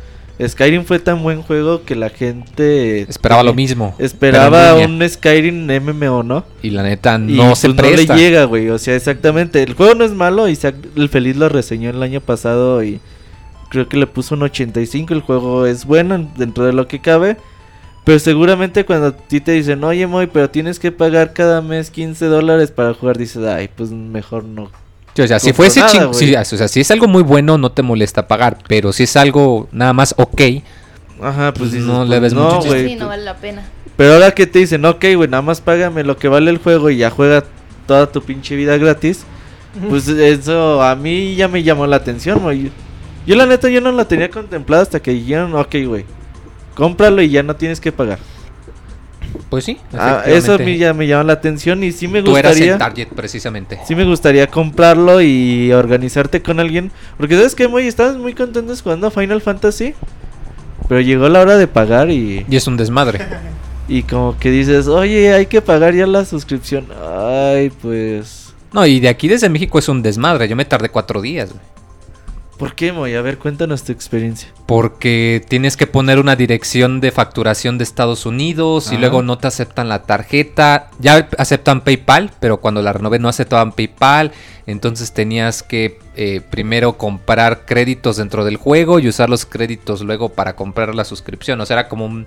Skyrim 0.48 0.84
fue 0.84 0.98
tan 0.98 1.22
buen 1.22 1.42
juego 1.42 1.82
que 1.84 1.94
la 1.94 2.08
gente 2.08 3.02
Esperaba 3.02 3.42
lo 3.42 3.52
mismo. 3.54 3.94
Esperaba 3.98 4.74
un 4.76 5.02
Skyrim 5.08 5.66
MMO, 5.66 6.22
¿no? 6.22 6.44
Y 6.62 6.70
la 6.70 6.82
neta 6.82 7.16
Y 7.16 7.32
no 7.34 7.54
se 7.56 7.68
pues 7.68 7.76
presta. 7.80 8.14
no 8.14 8.18
le 8.18 8.24
llega, 8.24 8.44
güey. 8.44 8.68
O 8.70 8.78
sea, 8.78 8.96
exactamente. 8.96 9.62
El 9.62 9.74
juego 9.74 9.94
no 9.94 10.04
es 10.04 10.12
malo. 10.12 10.48
Isaac 10.48 10.74
el 10.96 11.08
Feliz 11.08 11.36
lo 11.36 11.48
reseñó 11.48 11.90
el 11.90 12.02
año 12.02 12.20
pasado 12.20 12.82
y 12.82 13.00
creo 13.70 13.88
que 13.88 13.96
le 13.96 14.06
puso 14.06 14.34
un 14.34 14.42
85. 14.44 15.12
El 15.14 15.20
juego 15.20 15.66
es 15.66 15.84
bueno 15.84 16.14
en- 16.14 16.30
dentro 16.36 16.64
de 16.64 16.72
lo 16.72 16.88
que 16.88 17.00
cabe. 17.00 17.36
Pero 18.04 18.18
seguramente 18.18 18.86
cuando 18.86 19.08
a 19.08 19.12
ti 19.12 19.40
te 19.42 19.52
dicen, 19.52 19.84
oye, 19.84 20.06
Moy, 20.06 20.26
pero 20.26 20.48
tienes 20.48 20.78
que 20.78 20.90
pagar 20.90 21.34
cada 21.34 21.60
mes 21.60 21.90
15 21.90 22.24
dólares 22.26 22.70
para 22.70 22.94
jugar, 22.94 23.18
dices, 23.18 23.44
ay, 23.44 23.68
pues 23.76 23.90
mejor 23.90 24.44
no. 24.44 24.70
Sí, 25.14 25.22
o 25.22 25.26
sea, 25.26 25.38
si 25.40 25.46
compro 25.48 25.56
fuese 25.64 25.80
nada, 25.80 25.90
si- 26.44 26.54
o 26.54 26.58
sea, 26.58 26.68
si 26.68 26.80
es 26.80 26.90
algo 26.90 27.08
muy 27.08 27.22
bueno, 27.22 27.58
no 27.58 27.72
te 27.72 27.82
molesta 27.82 28.26
pagar. 28.28 28.58
Pero 28.68 28.92
si 28.92 29.02
es 29.04 29.16
algo 29.16 29.68
nada 29.72 29.92
más 29.92 30.14
ok, 30.16 30.40
Ajá, 31.22 31.52
pues 31.52 31.58
Pues 31.58 31.72
dices, 31.72 31.86
no 31.86 32.02
le 32.04 32.08
pues 32.18 32.20
ves 32.22 32.32
no, 32.32 32.44
mucho 32.54 32.68
güey, 32.68 32.88
sí, 32.88 32.94
no 32.94 33.00
pues- 33.00 33.08
vale 33.08 33.24
la 33.24 33.36
pena. 33.36 33.62
Pero 33.96 34.14
ahora 34.14 34.30
que 34.32 34.46
te 34.46 34.60
dicen, 34.60 34.82
ok, 34.86 35.04
güey, 35.16 35.28
nada 35.28 35.42
más 35.42 35.60
págame 35.60 36.02
lo 36.02 36.16
que 36.16 36.28
vale 36.28 36.50
el 36.50 36.56
juego 36.58 36.88
y 36.88 36.96
ya 36.96 37.10
juega 37.10 37.44
toda 37.86 38.10
tu 38.10 38.22
pinche 38.22 38.56
vida 38.56 38.78
gratis. 38.78 39.24
Pues 39.88 40.08
eso 40.08 40.82
a 40.82 40.96
mí 40.96 41.34
ya 41.36 41.46
me 41.48 41.62
llamó 41.62 41.86
la 41.86 41.96
atención, 41.96 42.38
güey. 42.40 42.72
Yo 43.26 43.36
la 43.36 43.44
neta 43.46 43.68
yo 43.68 43.80
no 43.82 43.92
la 43.92 44.06
tenía 44.06 44.30
contemplada 44.30 44.82
hasta 44.82 45.00
que 45.00 45.10
dijeron, 45.12 45.54
ok, 45.54 45.76
güey, 45.86 46.04
cómpralo 46.74 47.20
y 47.20 47.28
ya 47.28 47.42
no 47.42 47.54
tienes 47.54 47.80
que 47.80 47.92
pagar. 47.92 48.18
Pues 49.48 49.64
sí. 49.64 49.78
Ah, 49.92 50.22
eso 50.26 50.54
a 50.54 50.58
mí 50.58 50.72
efectivamente. 50.72 50.78
ya 50.78 50.94
me 50.94 51.06
llama 51.06 51.24
la 51.24 51.32
atención 51.34 51.82
y 51.84 51.92
sí 51.92 52.08
me 52.08 52.22
Tú 52.22 52.36
eras 52.36 52.52
gustaría... 52.52 52.72
el 52.74 52.78
target 52.78 53.08
precisamente. 53.08 53.78
Sí 53.86 53.94
me 53.94 54.04
gustaría 54.04 54.46
comprarlo 54.46 55.20
y 55.20 55.72
organizarte 55.72 56.42
con 56.42 56.60
alguien. 56.60 56.90
Porque 57.16 57.36
sabes 57.36 57.54
que, 57.54 57.68
muy 57.68 57.86
estabas 57.86 58.16
muy 58.16 58.34
contentos 58.34 58.82
jugando 58.82 59.10
Final 59.10 59.40
Fantasy. 59.40 59.94
Pero 60.88 61.00
llegó 61.00 61.28
la 61.28 61.40
hora 61.40 61.56
de 61.56 61.66
pagar 61.66 62.10
y... 62.10 62.44
Y 62.48 62.56
es 62.56 62.66
un 62.66 62.76
desmadre. 62.76 63.20
Y 63.88 64.04
como 64.04 64.38
que 64.38 64.52
dices, 64.52 64.86
oye, 64.86 65.34
hay 65.34 65.46
que 65.46 65.60
pagar 65.60 65.94
ya 65.94 66.06
la 66.06 66.24
suscripción. 66.24 66.86
Ay, 67.04 67.70
pues... 67.82 68.54
No, 68.72 68.86
y 68.86 69.00
de 69.00 69.08
aquí 69.08 69.26
desde 69.26 69.48
México 69.48 69.80
es 69.80 69.88
un 69.88 70.00
desmadre. 70.00 70.46
Yo 70.46 70.54
me 70.54 70.64
tardé 70.64 70.90
cuatro 70.90 71.20
días. 71.20 71.50
güey. 71.50 71.60
¿Por 72.60 72.74
qué, 72.74 72.92
Moy? 72.92 73.14
A 73.14 73.22
ver, 73.22 73.38
cuéntanos 73.38 73.84
tu 73.84 73.92
experiencia. 73.92 74.50
Porque 74.66 75.42
tienes 75.48 75.78
que 75.78 75.86
poner 75.86 76.18
una 76.18 76.36
dirección 76.36 77.00
de 77.00 77.10
facturación 77.10 77.78
de 77.78 77.84
Estados 77.84 78.26
Unidos 78.26 78.92
y 78.92 78.98
luego 78.98 79.22
no 79.22 79.38
te 79.38 79.46
aceptan 79.46 79.88
la 79.88 80.02
tarjeta. 80.02 80.90
Ya 80.98 81.26
aceptan 81.38 81.80
PayPal, 81.80 82.30
pero 82.38 82.60
cuando 82.60 82.82
la 82.82 82.92
renové 82.92 83.18
no 83.18 83.30
aceptaban 83.30 83.72
PayPal. 83.72 84.32
Entonces 84.66 85.12
tenías 85.14 85.62
que 85.62 85.98
eh, 86.16 86.42
primero 86.50 86.98
comprar 86.98 87.64
créditos 87.64 88.18
dentro 88.18 88.44
del 88.44 88.58
juego 88.58 88.98
y 88.98 89.08
usar 89.08 89.30
los 89.30 89.46
créditos 89.46 90.02
luego 90.02 90.28
para 90.28 90.54
comprar 90.54 90.94
la 90.94 91.04
suscripción. 91.06 91.58
O 91.62 91.64
sea, 91.64 91.78
era 91.78 91.88
como 91.88 92.04
un... 92.04 92.26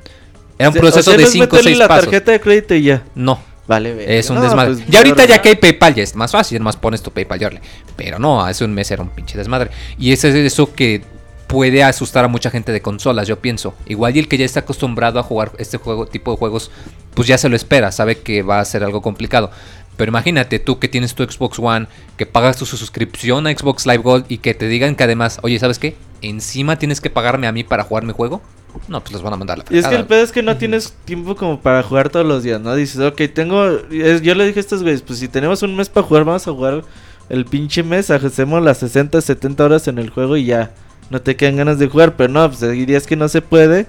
Era 0.58 0.70
un 0.70 0.76
proceso 0.76 1.12
o 1.12 1.14
sea, 1.14 1.18
de 1.18 1.22
no 1.22 1.28
es 1.28 1.32
5 1.32 1.44
o 1.44 1.48
meterle 1.48 1.70
6 1.70 1.78
la 1.78 1.88
pasos. 1.88 2.06
tarjeta 2.06 2.32
de 2.32 2.42
crédito 2.42 2.74
y 2.74 2.82
ya. 2.82 3.04
No, 3.14 3.40
Vale, 3.68 4.18
es 4.20 4.30
un 4.30 4.38
No, 4.38 4.42
desmadre. 4.42 4.74
pues, 4.76 4.88
ya 4.88 5.00
ahorita 5.00 5.26
ya 5.26 5.42
que 5.42 5.50
hay 5.50 5.56
PayPal 5.56 5.96
ya 5.96 6.04
es 6.04 6.16
más 6.16 6.32
fácil, 6.32 6.60
más 6.60 6.76
pones 6.76 7.02
tu 7.02 7.12
PayPal 7.12 7.42
y. 7.42 7.60
Pero 7.96 8.20
no, 8.20 8.44
hace 8.44 8.66
un 8.66 8.74
mes 8.74 8.92
era 8.92 9.02
un 9.02 9.10
pinche 9.10 9.38
desmadre. 9.38 9.72
Y 9.98 10.12
ese 10.12 10.30
es 10.30 10.36
eso 10.36 10.74
que 10.74 11.02
puede 11.48 11.84
asustar 11.84 12.26
a 12.26 12.28
mucha 12.28 12.50
gente 12.50 12.72
de 12.72 12.82
consolas, 12.82 13.28
yo 13.28 13.40
pienso. 13.40 13.74
Igual 13.86 14.16
y 14.16 14.20
el 14.20 14.28
que 14.28 14.38
ya 14.38 14.46
está 14.46 14.62
acostumbrado 14.62 15.20
a 15.20 15.24
jugar 15.24 15.52
este 15.60 15.78
juego, 15.78 16.08
tipo 16.08 16.32
de 16.32 16.38
juegos, 16.38 16.72
pues 17.14 17.28
ya 17.28 17.38
se 17.38 17.48
lo 17.48 17.56
espera, 17.56 17.92
sabe 17.92 18.18
que 18.20 18.42
va 18.42 18.60
a 18.60 18.66
ser 18.66 18.84
algo 18.84 19.02
complicado. 19.02 19.52
Pero 19.96 20.10
imagínate 20.10 20.58
tú 20.58 20.80
que 20.80 20.88
tienes 20.88 21.14
tu 21.14 21.24
Xbox 21.24 21.60
One, 21.60 21.86
que 22.18 22.26
pagas 22.26 22.58
tu 22.58 22.66
suscripción 22.66 23.46
a 23.46 23.52
Xbox 23.52 23.86
Live 23.86 24.00
Gold 24.00 24.26
y 24.28 24.40
que 24.40 24.56
te 24.56 24.68
digan 24.68 24.96
que 24.96 25.04
además, 25.04 25.40
oye, 25.44 25.60
¿sabes 25.60 25.78
qué? 25.78 25.96
Encima 26.24 26.78
tienes 26.80 27.00
que 27.00 27.12
pagarme 27.12 27.46
a 27.46 27.52
mí 27.52 27.64
para 27.64 27.84
jugar 27.84 28.04
mi 28.04 28.14
juego. 28.14 28.42
No, 28.88 29.02
pues 29.02 29.14
los 29.14 29.22
van 29.22 29.34
a 29.34 29.38
mandar 29.38 29.60
a 29.60 29.64
la 29.64 29.64
Y 29.70 29.78
es 29.78 29.86
que 29.86 29.96
el 29.96 30.04
fregada. 30.04 30.08
pedo 30.08 30.24
es 30.24 30.32
que 30.32 30.44
no 30.44 30.58
tienes 30.58 30.94
tiempo 31.06 31.36
como 31.36 31.60
para 31.60 31.84
jugar 31.84 32.10
todos 32.10 32.26
los 32.26 32.44
días, 32.44 32.60
¿no? 32.60 32.76
Dices, 32.76 33.00
ok, 33.00 33.22
tengo... 33.34 33.88
yo 33.90 34.36
le 34.36 34.46
dije 34.46 34.60
a 34.60 34.62
estos 34.62 34.82
güeyes, 34.84 35.02
pues 35.02 35.20
si 35.20 35.28
tenemos 35.28 35.62
un 35.64 35.76
mes 35.76 35.90
para 35.90 36.06
jugar, 36.06 36.26
vamos 36.26 36.48
a 36.48 36.52
jugar 36.52 36.84
el 37.30 37.46
pinche 37.46 37.84
mes, 37.84 38.10
hacemos 38.10 38.62
las 38.64 38.80
60, 38.80 39.22
70 39.22 39.64
horas 39.64 39.88
en 39.88 39.98
el 39.98 40.10
juego 40.10 40.38
y 40.38 40.46
ya. 40.46 40.72
No 41.10 41.22
te 41.22 41.36
quedan 41.36 41.58
ganas 41.58 41.80
de 41.80 41.88
jugar, 41.88 42.16
pero 42.16 42.32
no, 42.32 42.48
pues 42.50 42.64
hay 42.64 42.86
días 42.86 43.06
que 43.08 43.16
no 43.16 43.28
se 43.28 43.42
puede. 43.42 43.88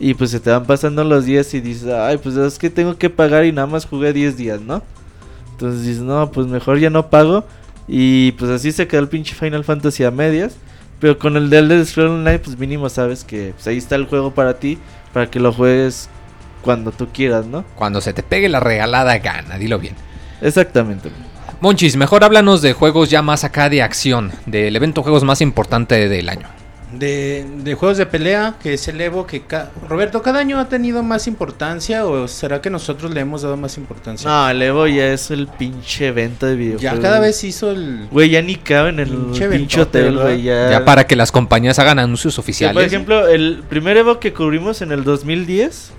Y 0.00 0.14
pues 0.14 0.30
se 0.30 0.38
te 0.38 0.50
van 0.50 0.64
pasando 0.64 1.02
los 1.02 1.24
días 1.24 1.52
y 1.54 1.60
dices, 1.60 1.88
ay, 1.92 2.18
pues 2.18 2.36
es 2.36 2.58
que 2.58 2.70
tengo 2.70 2.96
que 2.96 3.10
pagar 3.10 3.44
y 3.44 3.52
nada 3.52 3.66
más 3.66 3.84
jugué 3.84 4.12
10 4.12 4.36
días, 4.36 4.60
¿no? 4.60 4.82
Entonces 5.52 5.82
dices, 5.84 6.02
no, 6.02 6.30
pues 6.30 6.46
mejor 6.46 6.78
ya 6.78 6.88
no 6.88 7.10
pago. 7.10 7.44
Y 7.88 8.32
pues 8.32 8.50
así 8.50 8.70
se 8.70 8.86
quedó 8.86 9.00
el 9.00 9.08
pinche 9.08 9.34
Final 9.34 9.64
Fantasy 9.64 10.04
a 10.04 10.10
medias. 10.12 10.54
Pero 11.00 11.18
con 11.18 11.36
el 11.36 11.50
de 11.50 11.58
Elder 11.58 11.86
Scrolls 11.86 12.10
Online, 12.10 12.38
pues 12.38 12.58
mínimo 12.58 12.88
sabes 12.88 13.24
que 13.24 13.52
pues, 13.54 13.66
ahí 13.66 13.78
está 13.78 13.94
el 13.94 14.06
juego 14.06 14.32
para 14.32 14.54
ti. 14.58 14.78
Para 15.12 15.30
que 15.30 15.40
lo 15.40 15.52
juegues 15.52 16.08
cuando 16.62 16.92
tú 16.92 17.08
quieras, 17.12 17.46
¿no? 17.46 17.64
Cuando 17.76 18.00
se 18.00 18.12
te 18.12 18.22
pegue 18.22 18.48
la 18.48 18.60
regalada 18.60 19.16
gana, 19.18 19.58
dilo 19.58 19.78
bien. 19.78 19.94
Exactamente. 20.40 21.10
Monchis, 21.60 21.96
mejor 21.96 22.24
háblanos 22.24 22.62
de 22.62 22.72
juegos 22.72 23.10
ya 23.10 23.22
más 23.22 23.42
acá 23.42 23.68
de 23.68 23.82
acción, 23.82 24.32
del 24.46 24.76
evento 24.76 25.02
juegos 25.02 25.24
más 25.24 25.40
importante 25.40 26.08
del 26.08 26.28
año. 26.28 26.57
De, 26.92 27.44
de 27.64 27.74
juegos 27.74 27.98
de 27.98 28.06
pelea, 28.06 28.54
que 28.62 28.72
es 28.72 28.88
el 28.88 28.98
Evo, 29.00 29.26
que 29.26 29.42
ca- 29.42 29.70
Roberto, 29.88 30.22
cada 30.22 30.38
año 30.40 30.58
ha 30.58 30.68
tenido 30.70 31.02
más 31.02 31.26
importancia 31.26 32.06
o 32.06 32.26
será 32.28 32.62
que 32.62 32.70
nosotros 32.70 33.12
le 33.12 33.20
hemos 33.20 33.42
dado 33.42 33.58
más 33.58 33.76
importancia? 33.76 34.28
No, 34.28 34.48
el 34.48 34.62
Evo 34.62 34.86
ya 34.86 35.12
es 35.12 35.30
el 35.30 35.48
pinche 35.48 36.06
evento 36.06 36.46
de 36.46 36.56
videojuegos. 36.56 36.82
ya 36.96 36.98
cada 37.02 37.20
vez 37.20 37.44
hizo 37.44 37.70
el... 37.72 38.08
Güey, 38.10 38.30
ya 38.30 38.40
ni 38.40 38.56
cabe 38.56 38.88
en 38.88 39.00
el 39.00 39.08
Pinche 39.10 39.48
pinche 39.50 39.80
hotel, 39.82 40.16
güey. 40.18 40.42
Ya, 40.42 40.70
Ya 40.70 40.84
para 40.86 41.06
que 41.06 41.14
las 41.14 41.30
compañías 41.30 41.78
hagan 41.78 41.98
anuncios 41.98 42.34
Sí, 42.34 42.40
oficiales. 42.40 42.72
por 42.74 42.82
ejemplo, 42.82 43.28
el 43.28 43.62
primer 43.68 43.98
Evo 43.98 44.18
que 44.18 44.32
cubrimos 44.32 44.80
en 44.80 44.90
el 44.92 45.04
2010, 45.04 45.90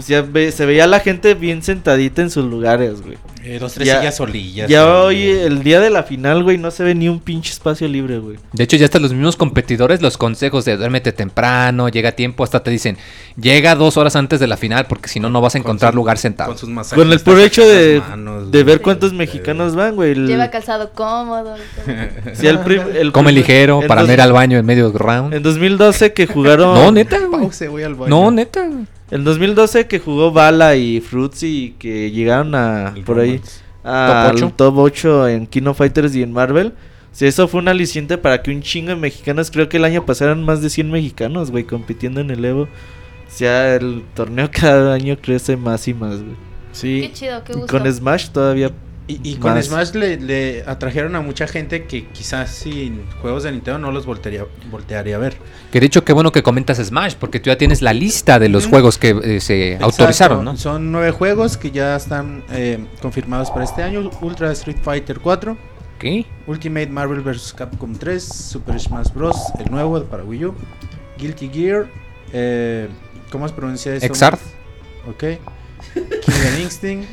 pues 0.00 0.08
ya 0.08 0.22
ve- 0.22 0.50
se 0.50 0.64
veía 0.64 0.86
la 0.86 1.00
gente 1.00 1.34
bien 1.34 1.62
sentadita 1.62 2.22
en 2.22 2.30
sus 2.30 2.46
lugares, 2.46 3.02
güey. 3.02 3.18
eh, 3.44 3.58
dos, 3.58 3.72
tres 3.74 3.86
Ya- 3.88 3.98
sillas 4.00 4.16
solillas. 4.16 4.68
Ya 4.68 4.86
hoy, 4.98 5.22
el 5.30 5.62
día 5.62 5.80
de 5.80 5.88
la 5.90 6.02
final, 6.02 6.42
güey, 6.42 6.56
no 6.58 6.70
se 6.70 6.82
ve 6.84 6.94
ni 6.94 7.08
un 7.08 7.20
pinche 7.20 7.50
espacio 7.52 7.88
libre, 7.88 8.18
güey. 8.18 8.36
De 8.52 8.64
hecho, 8.64 8.76
ya 8.76 8.84
hasta 8.84 8.98
los 8.98 9.12
mismos 9.14 9.36
competidores, 9.36 10.02
los 10.02 10.18
consejos 10.18 10.64
de 10.66 10.76
duérmete 10.76 11.12
temprano, 11.12 11.88
llega 11.88 12.10
a 12.10 12.12
tiempo, 12.12 12.44
hasta 12.44 12.62
te 12.62 12.70
dicen, 12.70 12.96
llega 13.40 13.74
dos 13.74 13.96
horas 13.96 14.14
antes 14.16 14.40
de 14.40 14.46
la 14.46 14.56
final, 14.58 14.86
porque 14.86 15.08
si 15.08 15.20
no, 15.20 15.30
no 15.30 15.40
vas 15.40 15.54
a 15.54 15.58
con 15.58 15.66
encontrar 15.68 15.92
su- 15.92 15.96
lugar 15.96 16.18
sentado. 16.18 16.50
Con 16.50 16.58
sus 16.58 16.68
masajes. 16.68 16.98
Con 17.02 17.12
el 17.12 17.20
puro 17.20 17.38
hecho 17.38 17.66
de, 17.66 18.00
manos, 18.08 18.50
de 18.50 18.62
güey. 18.62 18.74
ver 18.74 18.82
cuántos 18.82 19.12
mexicanos 19.14 19.74
van, 19.74 19.96
güey. 19.96 20.12
el- 20.12 20.26
Lleva 20.26 20.50
calzado 20.50 20.90
cómodo. 20.92 21.56
y 21.56 21.60
todo. 22.24 22.34
sí, 22.34 22.46
el 22.46 22.58
prim- 22.60 22.82
el 22.94 23.10
Come 23.12 23.32
ligero 23.32 23.80
para 23.88 24.02
dos- 24.02 24.08
no 24.08 24.14
ir 24.14 24.20
al 24.20 24.32
baño 24.32 24.58
en 24.58 24.66
medio 24.66 24.92
round. 24.92 25.32
En 25.34 25.42
2012 25.42 26.12
que 26.12 26.26
jugaron... 26.26 26.74
No, 26.74 26.92
neta, 26.92 27.18
güey. 27.18 27.42
Pause, 27.42 27.68
voy 27.68 27.82
al 27.84 27.94
baño. 27.94 28.10
No, 28.10 28.30
neta. 28.30 28.66
güey. 28.66 28.86
En 29.10 29.24
2012 29.24 29.86
que 29.86 29.98
jugó 29.98 30.30
Bala 30.30 30.76
y 30.76 31.00
Fruits 31.00 31.42
y 31.42 31.74
que 31.78 32.10
llegaron 32.10 32.54
a 32.54 32.92
El 32.94 33.02
por 33.04 33.18
ahí 33.18 33.40
al 33.82 34.36
Top 34.36 34.52
top 34.56 34.78
ocho. 34.78 35.22
8. 35.22 35.28
en 35.28 35.46
Kino 35.46 35.74
Fighters 35.74 36.14
y 36.14 36.22
en 36.22 36.32
Marvel. 36.32 36.74
Sí, 37.12 37.26
eso 37.26 37.48
fue 37.48 37.60
un 37.60 37.68
aliciente 37.68 38.18
para 38.18 38.40
que 38.42 38.52
un 38.52 38.62
chingo 38.62 38.90
de 38.90 38.96
mexicanos, 38.96 39.50
creo 39.50 39.68
que 39.68 39.78
el 39.78 39.84
año 39.84 40.06
pasado 40.06 40.30
eran 40.30 40.44
más 40.44 40.62
de 40.62 40.70
100 40.70 40.90
mexicanos, 40.92 41.50
güey, 41.50 41.64
compitiendo 41.64 42.20
en 42.20 42.30
el 42.30 42.44
Evo. 42.44 42.62
O 42.62 42.68
sea, 43.26 43.74
el 43.74 44.04
torneo 44.14 44.48
cada 44.52 44.94
año 44.94 45.16
crece 45.20 45.56
más 45.56 45.88
y 45.88 45.94
más, 45.94 46.22
güey. 46.22 46.36
Sí. 46.72 47.00
Qué 47.02 47.12
chido, 47.12 47.42
qué 47.44 47.52
Y 47.52 47.56
gusto. 47.56 47.78
con 47.78 47.92
Smash 47.92 48.28
todavía 48.28 48.70
Y, 49.10 49.20
y 49.24 49.36
con 49.36 49.54
Más. 49.54 49.66
Smash 49.66 49.92
le, 49.94 50.18
le 50.18 50.62
atrajeron 50.66 51.16
a 51.16 51.20
mucha 51.20 51.48
gente 51.48 51.84
que 51.84 52.06
quizás 52.06 52.50
sin 52.50 53.04
juegos 53.20 53.42
de 53.42 53.50
Nintendo 53.50 53.78
no 53.80 53.90
los 53.90 54.06
voltearía, 54.06 54.44
voltearía 54.70 55.16
a 55.16 55.18
ver. 55.18 55.36
Que 55.72 55.80
de 55.80 55.86
hecho, 55.86 56.04
qué 56.04 56.12
bueno 56.12 56.30
que 56.30 56.42
comentas 56.44 56.78
Smash, 56.78 57.14
porque 57.14 57.40
tú 57.40 57.50
ya 57.50 57.58
tienes 57.58 57.82
la 57.82 57.92
lista 57.92 58.38
de 58.38 58.48
los 58.48 58.66
juegos 58.68 58.98
que 58.98 59.10
eh, 59.22 59.40
se 59.40 59.78
autorizaron. 59.80 60.44
¿no? 60.44 60.56
Son 60.56 60.92
nueve 60.92 61.10
juegos 61.10 61.56
que 61.56 61.72
ya 61.72 61.96
están 61.96 62.44
eh, 62.52 62.84
confirmados 63.02 63.50
para 63.50 63.64
este 63.64 63.82
año. 63.82 64.08
Ultra 64.20 64.52
Street 64.52 64.78
Fighter 64.82 65.18
4, 65.18 65.56
Ok. 65.96 66.26
Ultimate 66.46 66.86
Marvel 66.86 67.20
vs. 67.20 67.52
Capcom 67.52 67.94
3, 67.94 68.22
Super 68.24 68.80
Smash 68.80 69.12
Bros. 69.12 69.36
el 69.58 69.70
nuevo 69.70 70.02
para 70.04 70.24
Wii 70.24 70.44
U, 70.46 70.54
Guilty 71.18 71.50
Gear, 71.50 71.88
eh, 72.32 72.88
¿cómo 73.30 73.46
se 73.46 73.54
pronuncia 73.54 73.94
eso? 73.94 74.06
Exart. 74.06 74.40
Ok. 75.06 75.24
Killer 75.94 76.60
Instinct, 76.62 77.08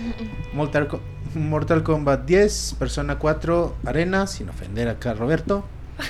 Mortal, 0.54 0.88
Mortal 1.36 1.84
Kombat 1.84 2.26
10, 2.26 2.76
Persona 2.80 3.18
4 3.18 3.76
Arena, 3.86 4.28
sin 4.28 4.50
ofender 4.50 4.88
acá 4.90 5.12
a 5.12 5.14
Roberto. 5.14 5.66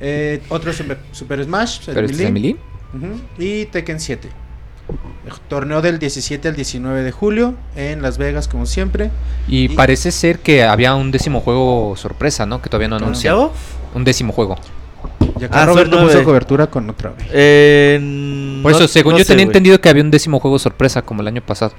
Eh, 0.00 0.42
otro 0.50 0.72
Super, 0.72 0.98
Super 1.12 1.42
Smash, 1.44 1.88
el 1.88 1.94
Pero 1.94 2.06
este 2.06 2.30
Melee. 2.30 2.56
Ujú, 2.94 3.20
Y 3.38 3.64
Tekken 3.66 3.98
7. 4.00 4.28
El 5.26 5.32
torneo 5.48 5.80
del 5.80 5.98
17 5.98 6.48
al 6.48 6.56
19 6.56 7.02
de 7.02 7.12
julio 7.12 7.54
en 7.76 8.02
Las 8.02 8.18
Vegas, 8.18 8.48
como 8.48 8.66
siempre. 8.66 9.10
Y 9.48 9.64
Y- 9.64 9.68
parece 9.70 10.10
ser 10.10 10.40
que 10.40 10.64
había 10.64 10.94
un 10.94 11.10
décimo 11.12 11.40
juego 11.40 11.94
sorpresa, 11.96 12.44
¿no? 12.44 12.60
Que 12.60 12.68
todavía 12.68 12.88
no 12.88 12.96
anunciado. 12.96 13.44
¿Anunciado? 13.44 13.88
Un 13.94 14.04
décimo 14.04 14.32
juego. 14.32 14.56
Ya 15.38 15.46
acá 15.46 15.62
Ah, 15.62 15.66
Roberto 15.66 15.98
puso 16.00 16.22
cobertura 16.24 16.66
con 16.66 16.90
otra 16.90 17.10
vez. 17.10 17.26
Eh, 17.32 17.96
Por 18.62 18.72
no- 18.72 18.76
eso, 18.78 18.88
según 18.88 19.12
no 19.12 19.18
yo 19.18 19.24
sé, 19.24 19.28
tenía 19.32 19.44
entendido 19.44 19.80
que 19.80 19.88
había 19.88 20.02
un 20.02 20.10
décimo 20.10 20.40
juego 20.40 20.58
sorpresa, 20.58 21.02
como 21.02 21.22
el 21.22 21.28
año 21.28 21.40
pasado. 21.42 21.72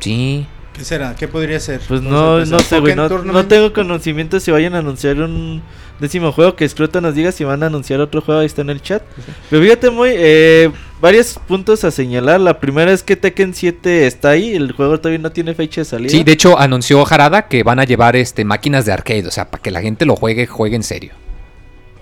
Sí. 0.00 0.46
¿Qué 0.78 0.84
será? 0.84 1.16
¿Qué 1.16 1.26
podría 1.26 1.58
ser? 1.58 1.80
Pues 1.88 2.00
Una 2.00 2.10
no, 2.10 2.44
no 2.44 2.58
sé, 2.60 2.78
güey. 2.78 2.94
No, 2.94 3.46
tengo 3.46 3.72
conocimiento 3.72 4.38
si 4.38 4.52
vayan 4.52 4.76
a 4.76 4.78
anunciar 4.78 5.16
un 5.20 5.60
décimo 5.98 6.30
juego. 6.30 6.54
Que 6.54 6.68
Scroto 6.68 7.00
nos 7.00 7.16
diga 7.16 7.32
si 7.32 7.42
van 7.42 7.64
a 7.64 7.66
anunciar 7.66 8.00
otro 8.00 8.20
juego. 8.20 8.40
Ahí 8.40 8.46
está 8.46 8.62
en 8.62 8.70
el 8.70 8.80
chat. 8.80 9.02
Pero 9.50 9.60
fíjate, 9.60 9.90
muy. 9.90 10.10
Eh, 10.14 10.70
varios 11.00 11.40
puntos 11.48 11.82
a 11.82 11.90
señalar. 11.90 12.40
La 12.40 12.60
primera 12.60 12.92
es 12.92 13.02
que 13.02 13.16
Tekken 13.16 13.54
7 13.54 14.06
está 14.06 14.30
ahí. 14.30 14.54
El 14.54 14.70
juego 14.70 14.98
todavía 14.98 15.18
no 15.18 15.32
tiene 15.32 15.52
fecha 15.54 15.80
de 15.80 15.84
salida. 15.86 16.10
Sí, 16.10 16.22
de 16.22 16.30
hecho 16.30 16.56
anunció 16.56 17.04
Harada 17.04 17.48
que 17.48 17.64
van 17.64 17.80
a 17.80 17.84
llevar 17.84 18.14
este 18.14 18.44
máquinas 18.44 18.86
de 18.86 18.92
arcade, 18.92 19.26
o 19.26 19.32
sea, 19.32 19.50
para 19.50 19.60
que 19.60 19.72
la 19.72 19.80
gente 19.80 20.06
lo 20.06 20.14
juegue, 20.14 20.46
juegue 20.46 20.76
en 20.76 20.84
serio. 20.84 21.12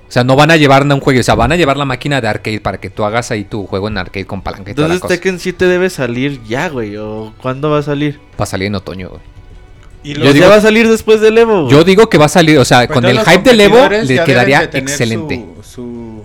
O 0.09 0.13
sea, 0.13 0.23
no 0.23 0.37
van 0.37 0.51
a 0.53 0.57
llevar 0.57 0.85
un 0.85 1.01
juego, 1.01 1.19
o 1.21 1.23
sea, 1.23 1.35
van 1.35 1.51
a 1.53 1.57
llevar 1.57 1.77
la 1.77 1.85
máquina 1.85 2.21
de 2.21 2.29
arcade 2.29 2.61
para 2.61 2.79
que 2.79 2.91
tú 2.91 3.05
hagas 3.05 3.31
ahí 3.33 3.43
tu 3.45 3.67
juego 3.67 3.89
en 3.89 3.99
arcade 3.99 4.25
con 4.25 4.41
palanca 4.41 4.71
y 4.71 4.75
toda 4.75 4.87
la 4.89 4.95
Entonces 4.95 5.19
cosa. 5.19 5.21
Tekken 5.21 5.41
7 5.41 5.67
debe 5.67 5.91
salir 5.91 6.41
ya, 6.45 6.69
güey. 6.69 6.97
¿O 6.97 7.35
cuándo 7.43 7.71
va 7.71 7.79
a 7.79 7.83
salir? 7.83 8.21
Va 8.39 8.45
a 8.45 8.47
salir 8.47 8.69
en 8.69 8.77
otoño, 8.77 9.09
güey. 9.09 9.21
Y 10.05 10.15
Yo 10.15 10.33
digo- 10.33 10.49
va 10.49 10.55
a 10.57 10.61
salir 10.61 10.89
después 10.89 11.21
del 11.21 11.37
Evo. 11.39 11.63
güey. 11.63 11.73
Yo 11.73 11.83
digo 11.83 12.09
que 12.09 12.19
va 12.19 12.27
a 12.27 12.29
salir, 12.29 12.57
o 12.59 12.65
sea, 12.65 12.87
pues 12.87 12.95
con 12.95 13.05
el 13.05 13.19
hype 13.19 13.43
del 13.43 13.61
Evo 13.61 13.89
le 13.89 14.15
ya 14.15 14.25
quedaría 14.25 14.67
de 14.69 14.79
excelente. 14.79 15.45
Su, 15.63 16.23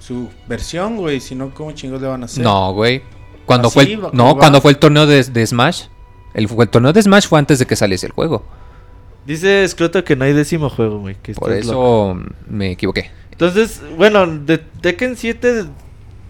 su, 0.00 0.04
su 0.04 0.28
versión, 0.48 0.96
güey. 0.96 1.20
Si 1.20 1.36
no, 1.36 1.54
¿cómo 1.54 1.70
chingos 1.72 2.02
le 2.02 2.08
van 2.08 2.22
a 2.22 2.24
hacer? 2.24 2.42
No, 2.42 2.72
güey. 2.72 3.02
Cuando 3.46 3.68
Así 3.68 3.74
fue 3.74 3.82
el, 3.84 4.00
no, 4.12 4.36
cuando 4.36 4.60
fue 4.60 4.72
el 4.72 4.78
torneo 4.78 5.06
de, 5.06 5.22
de 5.22 5.46
Smash, 5.46 5.82
el, 6.34 6.48
el 6.58 6.68
torneo 6.68 6.92
de 6.92 7.00
Smash 7.02 7.28
fue 7.28 7.38
antes 7.38 7.60
de 7.60 7.66
que 7.66 7.76
saliese 7.76 8.06
el 8.06 8.12
juego. 8.12 8.44
Dice 9.26 9.66
Scroto 9.68 10.02
que 10.04 10.16
no 10.16 10.24
hay 10.24 10.32
décimo 10.32 10.68
juego, 10.68 10.98
güey. 10.98 11.16
que 11.22 11.32
Por 11.34 11.52
eso 11.52 11.72
loco. 11.72 12.20
me 12.48 12.72
equivoqué. 12.72 13.10
Entonces, 13.30 13.80
bueno, 13.96 14.26
de 14.26 14.58
Tekken 14.58 15.16
7, 15.16 15.64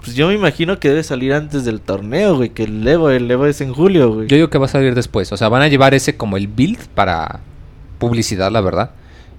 pues 0.03 0.14
yo 0.14 0.28
me 0.28 0.34
imagino 0.34 0.78
que 0.78 0.88
debe 0.88 1.03
salir 1.03 1.32
antes 1.32 1.64
del 1.64 1.80
torneo, 1.80 2.36
güey. 2.36 2.51
Que 2.51 2.64
el 2.64 2.86
Evo, 2.86 3.11
el 3.11 3.30
Evo 3.30 3.47
es 3.47 3.61
en 3.61 3.72
julio, 3.72 4.12
güey. 4.12 4.28
Yo 4.28 4.36
digo 4.36 4.51
que 4.51 4.59
va 4.59 4.66
a 4.66 4.68
salir 4.68 4.95
después. 4.95 5.32
O 5.32 5.36
sea, 5.36 5.49
van 5.49 5.62
a 5.62 5.68
llevar 5.68 5.95
ese 5.95 6.16
como 6.16 6.36
el 6.36 6.49
build 6.49 6.78
para 6.95 7.40
publicidad, 7.99 8.51
la 8.51 8.61
verdad. 8.61 8.90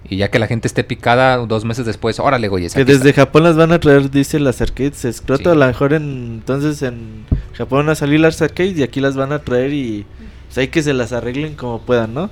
Y 0.09 0.17
ya 0.17 0.29
que 0.29 0.37
la 0.39 0.47
gente 0.47 0.67
esté 0.67 0.83
picada 0.83 1.37
dos 1.37 1.63
meses 1.63 1.85
después, 1.85 2.19
órale, 2.19 2.47
güey. 2.49 2.67
Que 2.69 2.83
desde 2.85 3.13
Japón 3.13 3.43
las 3.43 3.55
van 3.55 3.71
a 3.71 3.79
traer, 3.79 4.11
dice 4.11 4.39
las 4.39 4.61
arcades. 4.61 5.05
Scroto, 5.11 5.43
Sí. 5.43 5.49
a 5.49 5.55
lo 5.55 5.65
mejor 5.65 5.93
en, 5.93 6.03
entonces 6.41 6.81
en 6.81 7.25
Japón 7.53 7.85
van 7.85 7.89
a 7.89 7.95
salir 7.95 8.19
las 8.19 8.41
arcades 8.41 8.77
y 8.77 8.83
aquí 8.83 8.99
las 8.99 9.15
van 9.15 9.31
a 9.31 9.39
traer 9.39 9.71
y 9.73 10.05
pues 10.47 10.57
hay 10.57 10.67
que 10.67 10.83
se 10.83 10.93
las 10.93 11.13
arreglen 11.13 11.55
como 11.55 11.81
puedan, 11.81 12.13
¿no? 12.13 12.29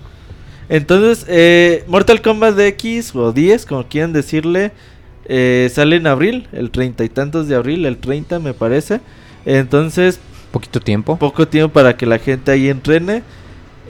Entonces, 0.71 1.25
eh, 1.27 1.83
Mortal 1.87 2.21
Kombat 2.21 2.57
X 2.57 3.13
o 3.13 3.31
10, 3.33 3.65
como 3.65 3.83
quieran 3.87 4.13
decirle, 4.13 4.71
eh, 5.25 5.69
sale 5.71 5.97
en 5.97 6.07
abril, 6.07 6.47
el 6.53 6.71
treinta 6.71 7.03
y 7.03 7.09
tantos 7.09 7.47
de 7.49 7.55
abril, 7.55 7.85
el 7.85 7.97
30 7.97 8.39
me 8.39 8.53
parece. 8.53 9.01
Entonces, 9.45 10.19
Poquito 10.51 10.79
tiempo. 10.79 11.17
poco 11.17 11.45
tiempo 11.47 11.73
para 11.73 11.95
que 11.97 12.05
la 12.05 12.17
gente 12.19 12.51
ahí 12.51 12.69
entrene. 12.69 13.21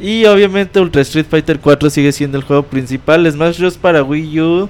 Y 0.01 0.25
obviamente 0.25 0.79
Ultra 0.79 1.03
Street 1.03 1.27
Fighter 1.29 1.59
4 1.59 1.89
sigue 1.91 2.11
siendo 2.11 2.38
el 2.39 2.43
juego 2.43 2.63
principal. 2.63 3.32
Smash 3.32 3.59
Bros. 3.59 3.77
para 3.77 4.03
Wii 4.03 4.39
U. 4.41 4.69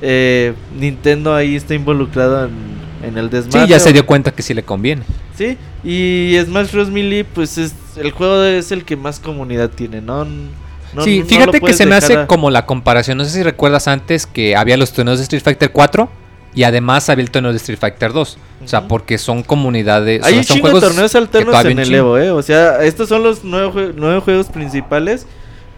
eh, 0.00 0.54
Nintendo 0.78 1.34
ahí 1.34 1.56
está 1.56 1.74
involucrado 1.74 2.46
en, 2.46 2.52
en 3.06 3.18
el 3.18 3.26
Sí, 3.26 3.36
desmadre. 3.36 3.68
ya 3.68 3.78
se 3.78 3.92
dio 3.92 4.06
cuenta 4.06 4.30
que 4.30 4.42
sí 4.42 4.54
le 4.54 4.62
conviene. 4.62 5.02
Sí, 5.36 5.58
y 5.84 6.38
Smash 6.42 6.72
Bros. 6.72 6.88
Melee, 6.90 7.24
pues 7.24 7.58
es 7.58 7.74
el 7.96 8.12
juego 8.12 8.42
es 8.44 8.72
el 8.72 8.84
que 8.86 8.96
más 8.96 9.20
comunidad 9.20 9.68
tiene, 9.70 10.00
¿no? 10.00 10.26
No- 10.94 11.04
sí, 11.04 11.22
fíjate 11.26 11.60
que 11.60 11.72
se 11.72 11.86
me 11.86 11.94
hace 11.94 12.16
a- 12.16 12.26
como 12.26 12.50
la 12.50 12.66
comparación. 12.66 13.18
No 13.18 13.24
sé 13.24 13.30
si 13.30 13.42
recuerdas 13.42 13.86
antes 13.88 14.26
que 14.26 14.56
había 14.56 14.76
los 14.76 14.92
torneos 14.92 15.18
de 15.18 15.22
Street 15.24 15.42
Fighter 15.42 15.70
4 15.70 16.10
y 16.54 16.64
además 16.64 17.08
había 17.08 17.22
el 17.24 17.30
torneo 17.30 17.52
de 17.52 17.58
Street 17.58 17.78
Fighter 17.78 18.12
2. 18.12 18.38
O 18.64 18.68
sea, 18.68 18.88
porque 18.88 19.16
son 19.18 19.42
comunidades. 19.42 20.22
o 20.22 20.26
Hay 20.26 20.32
sea, 20.32 20.38
un 20.40 20.44
son 20.44 20.56
chingo 20.56 20.66
de 20.68 20.72
juegos 20.72 20.88
torneos 20.88 21.14
alternos 21.14 21.64
en 21.64 21.78
el. 21.78 21.94
Evo, 21.94 22.18
¿eh? 22.18 22.30
O 22.32 22.42
sea, 22.42 22.82
estos 22.84 23.08
son 23.08 23.22
los 23.22 23.44
nueve, 23.44 23.68
jue- 23.72 23.92
nueve 23.96 24.20
juegos 24.20 24.46
principales. 24.48 25.26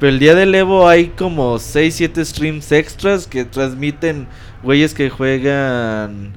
Pero 0.01 0.11
el 0.11 0.19
día 0.19 0.35
del 0.35 0.53
Evo 0.55 0.89
hay 0.89 1.09
como 1.09 1.61
6, 1.61 1.95
7 1.95 2.25
streams 2.25 2.73
extras 2.73 3.29
que 3.29 3.45
transmiten 3.45 4.27
güeyes 4.65 4.95
que 4.95 5.11
juegan 5.11 6.33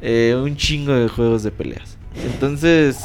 eh, 0.00 0.36
un 0.40 0.56
chingo 0.56 0.92
de 0.94 1.08
juegos 1.08 1.42
de 1.42 1.50
peleas. 1.50 1.96
Entonces, 2.24 2.98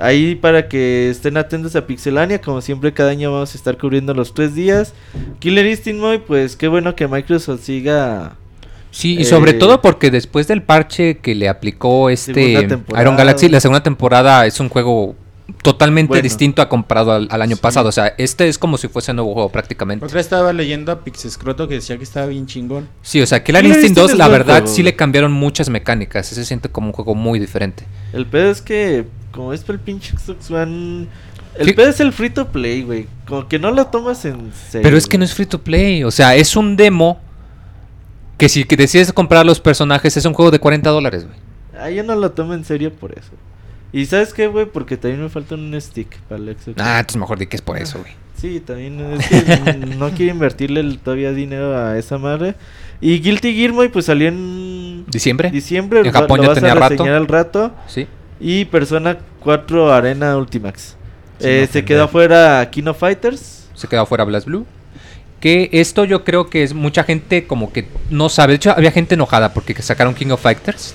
ahí 0.00 0.34
para 0.34 0.68
que 0.68 1.10
estén 1.10 1.36
atentos 1.36 1.76
a 1.76 1.86
Pixelania, 1.86 2.40
como 2.40 2.60
siempre 2.60 2.92
cada 2.92 3.10
año 3.10 3.32
vamos 3.32 3.54
a 3.54 3.58
estar 3.58 3.76
cubriendo 3.78 4.14
los 4.14 4.34
tres 4.34 4.54
días. 4.54 4.94
Killer 5.38 5.66
Instinct 5.66 6.00
Moy, 6.00 6.18
pues 6.18 6.56
qué 6.56 6.68
bueno 6.68 6.94
que 6.94 7.08
Microsoft 7.08 7.62
siga... 7.62 8.36
Sí, 8.90 9.18
y 9.18 9.24
sobre 9.24 9.52
Eh, 9.52 9.54
todo 9.54 9.82
porque 9.82 10.10
después 10.10 10.48
del 10.48 10.62
parche 10.62 11.18
que 11.18 11.34
le 11.34 11.48
aplicó 11.48 12.08
este. 12.08 12.52
Iron 12.98 13.16
Galaxy, 13.16 13.48
la 13.48 13.60
segunda 13.60 13.82
temporada 13.82 14.46
es 14.46 14.58
un 14.60 14.70
juego 14.70 15.14
totalmente 15.62 16.20
distinto 16.20 16.62
a 16.62 16.68
comparado 16.68 17.12
al, 17.12 17.42
año 17.42 17.56
pasado. 17.56 17.88
O 17.88 17.92
sea, 17.92 18.14
este 18.18 18.48
es 18.48 18.58
como 18.58 18.76
si 18.76 18.88
fuese 18.88 19.12
un 19.12 19.16
nuevo 19.16 19.34
juego 19.34 19.48
prácticamente. 19.50 20.04
Otra 20.04 20.20
estaba 20.20 20.52
leyendo 20.52 20.92
a 20.92 21.00
Pixescroto 21.00 21.68
que 21.68 21.74
decía 21.74 21.96
que 21.96 22.04
estaba 22.04 22.26
bien 22.26 22.46
chingón. 22.46 22.88
Sí, 23.02 23.20
o 23.20 23.26
sea, 23.26 23.42
el 23.44 23.66
Instinct 23.66 23.96
2, 23.96 24.16
la 24.16 24.28
verdad, 24.28 24.64
sí 24.66 24.82
le 24.82 24.94
cambiaron 24.94 25.32
muchas 25.32 25.68
mecánicas. 25.68 26.26
Se 26.26 26.44
siente 26.44 26.68
como 26.68 26.88
un 26.88 26.92
juego 26.92 27.14
muy 27.14 27.38
diferente. 27.38 27.84
El 28.12 28.26
pedo 28.26 28.50
es 28.50 28.62
que, 28.62 29.04
como 29.38 29.52
es 29.52 29.64
el 29.68 29.78
pinche 29.78 30.16
Xbox 30.18 30.50
One. 30.50 31.06
El 31.56 31.72
pedo 31.76 31.90
es 31.90 32.00
el 32.00 32.12
free 32.12 32.28
to 32.28 32.48
play, 32.48 32.82
güey. 32.82 33.06
Como 33.24 33.46
que 33.46 33.60
no 33.60 33.70
lo 33.70 33.86
tomas 33.86 34.24
en 34.24 34.52
serio. 34.52 34.82
Pero 34.82 34.96
es 34.96 35.06
que 35.06 35.16
no 35.16 35.24
es 35.24 35.32
free 35.32 35.46
to 35.46 35.62
play. 35.62 36.02
O 36.02 36.10
sea, 36.10 36.34
es 36.34 36.56
un 36.56 36.74
demo. 36.76 37.20
Que 38.36 38.48
si 38.48 38.64
decides 38.64 39.12
comprar 39.12 39.46
los 39.46 39.60
personajes, 39.60 40.16
es 40.16 40.24
un 40.24 40.34
juego 40.34 40.50
de 40.50 40.58
40 40.58 40.90
dólares, 40.90 41.24
güey. 41.24 41.38
Ah, 41.80 41.88
yo 41.88 42.02
no 42.02 42.16
lo 42.16 42.32
tomo 42.32 42.52
en 42.52 42.64
serio 42.64 42.92
por 42.92 43.12
eso. 43.12 43.30
¿Y 43.92 44.06
sabes 44.06 44.34
qué, 44.34 44.48
güey? 44.48 44.66
Porque 44.66 44.96
también 44.96 45.22
me 45.22 45.28
falta 45.28 45.54
un 45.54 45.80
stick 45.80 46.18
para 46.22 46.42
el 46.42 46.56
Xbox. 46.56 46.80
Ah, 46.80 46.98
entonces 46.98 47.20
mejor 47.20 47.38
di 47.38 47.46
que 47.46 47.56
es 47.56 47.62
por 47.62 47.78
eso, 47.78 48.00
güey. 48.00 48.12
Sí, 48.38 48.60
también 48.60 49.00
es 49.00 49.26
que 49.26 49.76
no 49.98 50.10
quiero 50.10 50.32
invertirle 50.32 50.98
todavía 50.98 51.32
dinero 51.32 51.76
a 51.76 51.98
esa 51.98 52.18
madre. 52.18 52.54
Y 53.00 53.18
Guilty 53.18 53.52
Gear, 53.52 53.90
pues 53.90 54.04
salió 54.04 54.28
en... 54.28 55.04
¿Diciembre? 55.08 55.50
Diciembre. 55.50 56.02
En 56.04 56.12
Japón 56.12 56.42
ya 56.42 56.54
tenía 56.54 56.74
rato. 56.74 57.02
al 57.02 57.26
rato. 57.26 57.72
Sí. 57.88 58.06
Y 58.40 58.64
Persona 58.66 59.18
4 59.40 59.92
Arena 59.92 60.36
Ultimax. 60.36 60.96
Eh, 61.40 61.68
se 61.70 61.84
quedó 61.84 62.08
fuera 62.08 62.68
Kino 62.70 62.94
Fighters. 62.94 63.68
Se 63.74 63.88
quedó 63.88 64.06
fuera 64.06 64.24
Blast 64.24 64.46
Blue. 64.46 64.66
Que 65.40 65.68
esto 65.72 66.04
yo 66.04 66.24
creo 66.24 66.50
que 66.50 66.64
es 66.64 66.74
mucha 66.74 67.04
gente 67.04 67.46
como 67.46 67.72
que 67.72 67.86
no 68.10 68.28
sabe. 68.28 68.52
De 68.52 68.56
hecho, 68.56 68.72
había 68.72 68.90
gente 68.90 69.14
enojada 69.14 69.54
porque 69.54 69.80
sacaron 69.82 70.14
King 70.14 70.30
of 70.30 70.42
Fighters. 70.42 70.94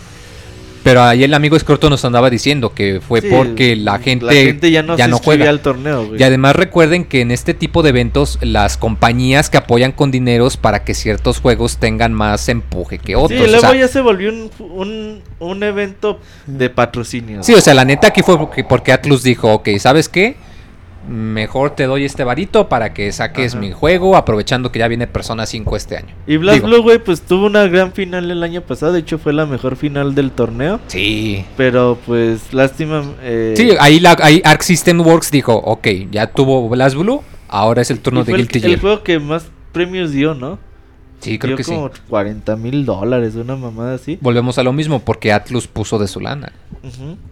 Pero 0.84 1.02
ahí 1.02 1.24
el 1.24 1.34
amigo 1.34 1.56
Escroto 1.56 1.90
nos 1.90 2.04
andaba 2.04 2.30
diciendo 2.30 2.74
que 2.74 3.00
fue 3.00 3.22
porque 3.22 3.76
la 3.76 4.00
gente, 4.00 4.70
ya 4.70 4.84
no, 4.84 5.18
juega 5.20 5.50
al 5.50 5.62
torneo. 5.62 6.16
Y 6.18 6.24
además 6.24 6.56
recuerden 6.56 7.06
que 7.06 7.22
en 7.22 7.32
este 7.32 7.54
tipo 7.54 7.84
de 7.84 7.90
eventos 7.90 8.38
las 8.42 8.78
compañías 8.78 9.50
que 9.50 9.58
apoyan 9.58 9.94
con 9.94 10.12
dineros 10.12 10.58
para 10.58 10.84
que 10.84 10.94
ciertos 10.94 11.40
juegos 11.40 11.78
tengan 11.78 12.14
más 12.14 12.50
empuje 12.50 12.98
que 13.00 13.16
otros. 13.16 13.40
Sí, 13.40 13.48
luego 13.50 13.74
ya 13.74 13.88
se 13.88 14.02
volvió 14.02 14.30
un, 14.60 15.22
un, 15.40 15.64
evento 15.64 16.20
de 16.46 16.70
patrocinio. 16.70 17.44
Sí, 17.44 17.54
o 17.54 17.62
sea, 17.62 17.74
la 17.74 17.86
neta 17.86 18.08
aquí 18.08 18.22
fue 18.22 18.38
porque, 18.38 18.64
porque 18.64 18.92
Atlus 18.92 19.24
dijo, 19.24 19.54
ok, 19.54 19.70
¿sabes 19.80 20.10
qué? 20.10 20.36
Mejor 21.08 21.76
te 21.76 21.86
doy 21.86 22.06
este 22.06 22.24
varito 22.24 22.70
para 22.70 22.94
que 22.94 23.12
saques 23.12 23.56
mi 23.56 23.72
juego, 23.72 24.16
aprovechando 24.16 24.72
que 24.72 24.80
ya 24.80 24.88
viene 24.88 25.08
Persona 25.08 25.46
5 25.46 25.76
este 25.76 25.98
año. 25.98 26.16
Y 26.28 26.38
Blast 26.38 26.64
Blue, 26.64 26.82
güey, 26.82 27.00
pues 27.00 27.22
tuvo 27.22 27.46
una 27.46 27.68
gran 27.68 27.94
final 27.94 28.30
el 28.32 28.44
año 28.44 28.62
pasado, 28.62 28.94
de 28.94 29.00
hecho 29.00 29.18
fue 29.18 29.34
la 29.34 29.46
mejor 29.46 29.76
final 29.76 30.16
del 30.16 30.32
torneo. 30.32 30.80
Sí. 30.88 31.46
Pero 31.58 31.98
pues, 32.06 32.54
lástima. 32.54 33.04
Eh... 33.22 33.54
Sí, 33.58 33.72
ahí, 33.80 34.00
la, 34.00 34.18
ahí 34.22 34.42
Arc 34.44 34.62
System 34.62 35.02
Works 35.02 35.32
dijo, 35.32 35.54
ok, 35.54 35.88
ya 36.12 36.28
tuvo 36.28 36.68
Blast 36.70 36.96
Blue, 36.96 37.24
ahora 37.48 37.82
es 37.82 37.92
el 37.92 38.00
turno 38.00 38.24
de 38.24 38.34
Guilty 38.34 38.60
Gear. 38.60 38.74
el 38.74 38.80
juego 38.80 39.04
que 39.04 39.20
más 39.20 39.48
premios 39.72 40.12
dio, 40.12 40.34
¿no? 40.34 40.60
Sí, 41.20 41.40
creo 41.40 41.56
que 41.56 41.64
como 41.64 41.90
40 42.10 42.56
mil 42.58 42.86
dólares, 42.86 43.36
una 43.36 43.56
mamada 43.56 43.96
así. 43.96 44.18
Volvemos 44.20 44.58
a 44.58 44.64
lo 44.64 44.74
mismo, 44.74 45.00
porque 45.00 45.32
Atlus 45.32 45.68
puso 45.68 45.98
de 45.98 46.10
su 46.10 46.20
lana. 46.20 46.52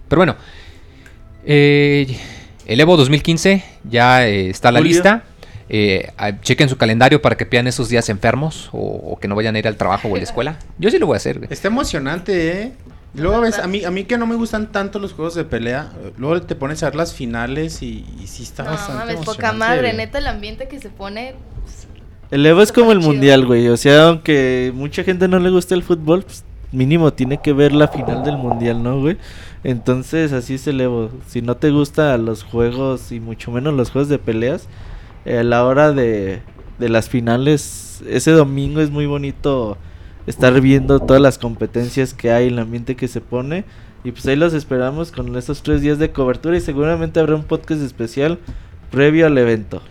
Pero 0.07 0.19
bueno, 0.19 0.35
eh, 1.45 2.17
el 2.65 2.79
Evo 2.79 2.97
2015 2.97 3.63
ya 3.83 4.27
eh, 4.27 4.49
está 4.49 4.69
a 4.69 4.71
la 4.71 4.81
lista. 4.81 5.23
Eh, 5.73 6.11
chequen 6.41 6.67
su 6.67 6.75
calendario 6.75 7.21
para 7.21 7.37
que 7.37 7.45
pidan 7.45 7.65
esos 7.65 7.87
días 7.87 8.09
enfermos 8.09 8.69
o, 8.73 9.17
que 9.21 9.29
no 9.29 9.35
vayan 9.35 9.55
a 9.55 9.59
ir 9.59 9.67
al 9.67 9.77
trabajo 9.77 10.09
o 10.09 10.15
a 10.15 10.17
la 10.17 10.23
escuela. 10.23 10.59
Yo 10.79 10.91
sí 10.91 10.99
lo 10.99 11.07
voy 11.07 11.15
a 11.15 11.17
hacer. 11.17 11.47
Está 11.49 11.69
emocionante, 11.69 12.61
¿eh? 12.61 12.71
Luego 13.13 13.41
ves, 13.41 13.59
a 13.59 13.67
mí, 13.67 13.83
a 13.83 13.91
mí 13.91 14.05
que 14.05 14.17
no 14.17 14.25
me 14.25 14.35
gustan 14.35 14.71
tanto 14.71 14.97
los 14.99 15.13
juegos 15.13 15.35
de 15.35 15.43
pelea, 15.43 15.91
luego 16.17 16.41
te 16.43 16.55
pones 16.55 16.81
a 16.81 16.87
ver 16.87 16.95
las 16.95 17.13
finales 17.13 17.81
y, 17.81 18.05
y 18.21 18.27
sí 18.27 18.43
está 18.43 18.63
no, 18.63 18.71
bastante 18.71 19.13
mames, 19.13 19.25
poca 19.25 19.51
madre, 19.51 19.91
neta 19.91 20.19
el 20.19 20.27
ambiente 20.27 20.69
que 20.69 20.79
se 20.79 20.89
pone... 20.89 21.35
Pues, 21.61 21.87
el 22.31 22.45
Evo 22.45 22.61
es 22.61 22.71
como 22.71 22.93
el 22.93 22.99
mundial, 22.99 23.45
güey, 23.45 23.67
o 23.67 23.75
sea, 23.75 24.07
aunque 24.07 24.71
mucha 24.73 25.03
gente 25.03 25.27
no 25.27 25.39
le 25.39 25.49
guste 25.49 25.75
el 25.75 25.83
fútbol, 25.83 26.23
pues 26.23 26.45
mínimo 26.71 27.13
tiene 27.13 27.39
que 27.41 27.53
ver 27.53 27.73
la 27.73 27.87
final 27.87 28.23
del 28.23 28.37
mundial, 28.37 28.81
¿no, 28.83 28.99
güey? 28.99 29.17
Entonces, 29.63 30.33
así 30.33 30.55
es 30.55 30.67
el 30.67 30.81
Evo. 30.81 31.09
Si 31.27 31.41
no 31.41 31.57
te 31.57 31.71
gustan 31.71 32.25
los 32.25 32.43
juegos 32.43 33.11
y 33.11 33.19
mucho 33.19 33.51
menos 33.51 33.73
los 33.73 33.91
juegos 33.91 34.09
de 34.09 34.19
peleas, 34.19 34.67
a 35.25 35.43
la 35.43 35.65
hora 35.65 35.91
de, 35.91 36.41
de 36.79 36.89
las 36.89 37.09
finales, 37.09 38.03
ese 38.07 38.31
domingo 38.31 38.81
es 38.81 38.89
muy 38.89 39.05
bonito 39.05 39.77
estar 40.27 40.59
viendo 40.61 40.99
todas 40.99 41.21
las 41.21 41.37
competencias 41.37 42.13
que 42.13 42.31
hay, 42.31 42.47
el 42.47 42.59
ambiente 42.59 42.95
que 42.95 43.07
se 43.07 43.21
pone. 43.21 43.65
Y 44.03 44.11
pues 44.11 44.25
ahí 44.25 44.35
los 44.35 44.53
esperamos 44.53 45.11
con 45.11 45.35
estos 45.35 45.61
tres 45.61 45.81
días 45.81 45.99
de 45.99 46.11
cobertura 46.11 46.57
y 46.57 46.61
seguramente 46.61 47.19
habrá 47.19 47.35
un 47.35 47.43
podcast 47.43 47.81
especial 47.81 48.39
previo 48.89 49.27
al 49.27 49.37
evento. 49.37 49.81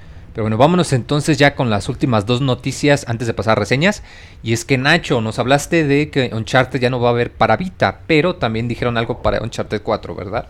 Pero 0.41 0.47
bueno, 0.47 0.57
vámonos 0.57 0.95
entonces 0.95 1.37
ya 1.37 1.55
con 1.55 1.69
las 1.69 1.91
últimas 1.91 2.25
dos 2.25 2.41
noticias 2.41 3.05
antes 3.09 3.27
de 3.27 3.35
pasar 3.35 3.59
a 3.59 3.61
reseñas. 3.61 4.03
Y 4.43 4.55
es 4.55 4.65
que 4.65 4.79
Nacho, 4.79 5.21
nos 5.21 5.39
hablaste 5.39 5.87
de 5.87 6.09
que 6.09 6.31
Uncharted 6.33 6.81
ya 6.81 6.89
no 6.89 6.99
va 6.99 7.09
a 7.09 7.13
haber 7.13 7.31
para 7.31 7.59
Vita, 7.59 8.01
pero 8.07 8.37
también 8.37 8.67
dijeron 8.67 8.97
algo 8.97 9.21
para 9.21 9.43
Uncharted 9.43 9.83
4, 9.83 10.15
¿verdad? 10.15 10.49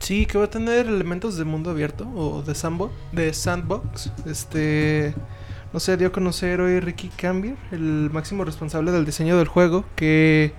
Sí, 0.00 0.26
que 0.26 0.36
va 0.36 0.44
a 0.44 0.50
tener 0.50 0.86
elementos 0.86 1.38
de 1.38 1.44
mundo 1.44 1.70
abierto 1.70 2.06
o 2.14 2.42
de 2.42 2.54
sandbox, 2.54 2.92
de 3.12 3.32
sandbox. 3.32 4.12
Este, 4.26 5.14
no 5.72 5.80
sé, 5.80 5.96
dio 5.96 6.08
a 6.08 6.12
conocer 6.12 6.60
hoy 6.60 6.78
Ricky 6.80 7.08
Cambier, 7.08 7.56
el 7.70 8.10
máximo 8.12 8.44
responsable 8.44 8.92
del 8.92 9.06
diseño 9.06 9.38
del 9.38 9.48
juego, 9.48 9.86
que 9.96 10.52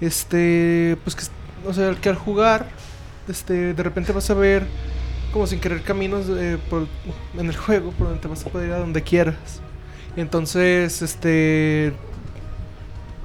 este, 0.00 0.96
pues 1.04 1.14
que, 1.14 1.22
o 1.68 1.72
sea, 1.72 1.94
que 1.94 2.08
al 2.08 2.16
jugar, 2.16 2.66
este, 3.28 3.74
de 3.74 3.82
repente 3.84 4.10
vas 4.10 4.28
a 4.28 4.34
ver 4.34 4.66
como 5.32 5.46
sin 5.46 5.60
querer 5.60 5.82
caminos 5.82 6.26
eh, 6.28 6.58
en 7.36 7.46
el 7.46 7.56
juego 7.56 7.90
por 7.92 8.08
donde 8.08 8.22
te 8.22 8.28
vas 8.28 8.44
a 8.44 8.50
poder 8.50 8.68
ir 8.68 8.74
a 8.74 8.78
donde 8.78 9.02
quieras. 9.02 9.60
Entonces, 10.16 11.02
este... 11.02 11.92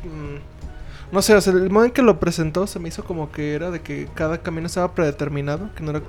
Mm, 0.04 1.14
no 1.14 1.22
sé, 1.22 1.38
el 1.38 1.70
modo 1.70 1.86
en 1.86 1.92
que 1.92 2.02
lo 2.02 2.20
presentó 2.20 2.66
se 2.66 2.80
me 2.80 2.90
hizo 2.90 3.04
como 3.04 3.32
que 3.32 3.54
era 3.54 3.70
de 3.70 3.82
que 3.82 4.10
cada 4.16 4.40
camino 4.40 4.66
estaba 4.66 4.96
predeterminado, 4.96 5.70
que 5.76 5.84
no 5.84 5.92
era 5.92 6.02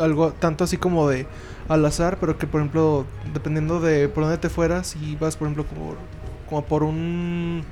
algo 0.00 0.32
tanto 0.32 0.64
así 0.64 0.76
como 0.76 1.08
de 1.08 1.26
al 1.68 1.84
azar, 1.84 2.18
pero 2.20 2.38
que 2.38 2.46
por 2.46 2.60
ejemplo, 2.60 3.06
dependiendo 3.34 3.80
de 3.80 4.08
por 4.08 4.22
dónde 4.22 4.38
te 4.38 4.48
fueras, 4.48 4.94
y 4.96 5.16
vas 5.16 5.36
por 5.36 5.48
ejemplo 5.48 5.66
como, 5.66 5.94
como 6.48 6.64
por 6.64 6.84
un 6.84 7.64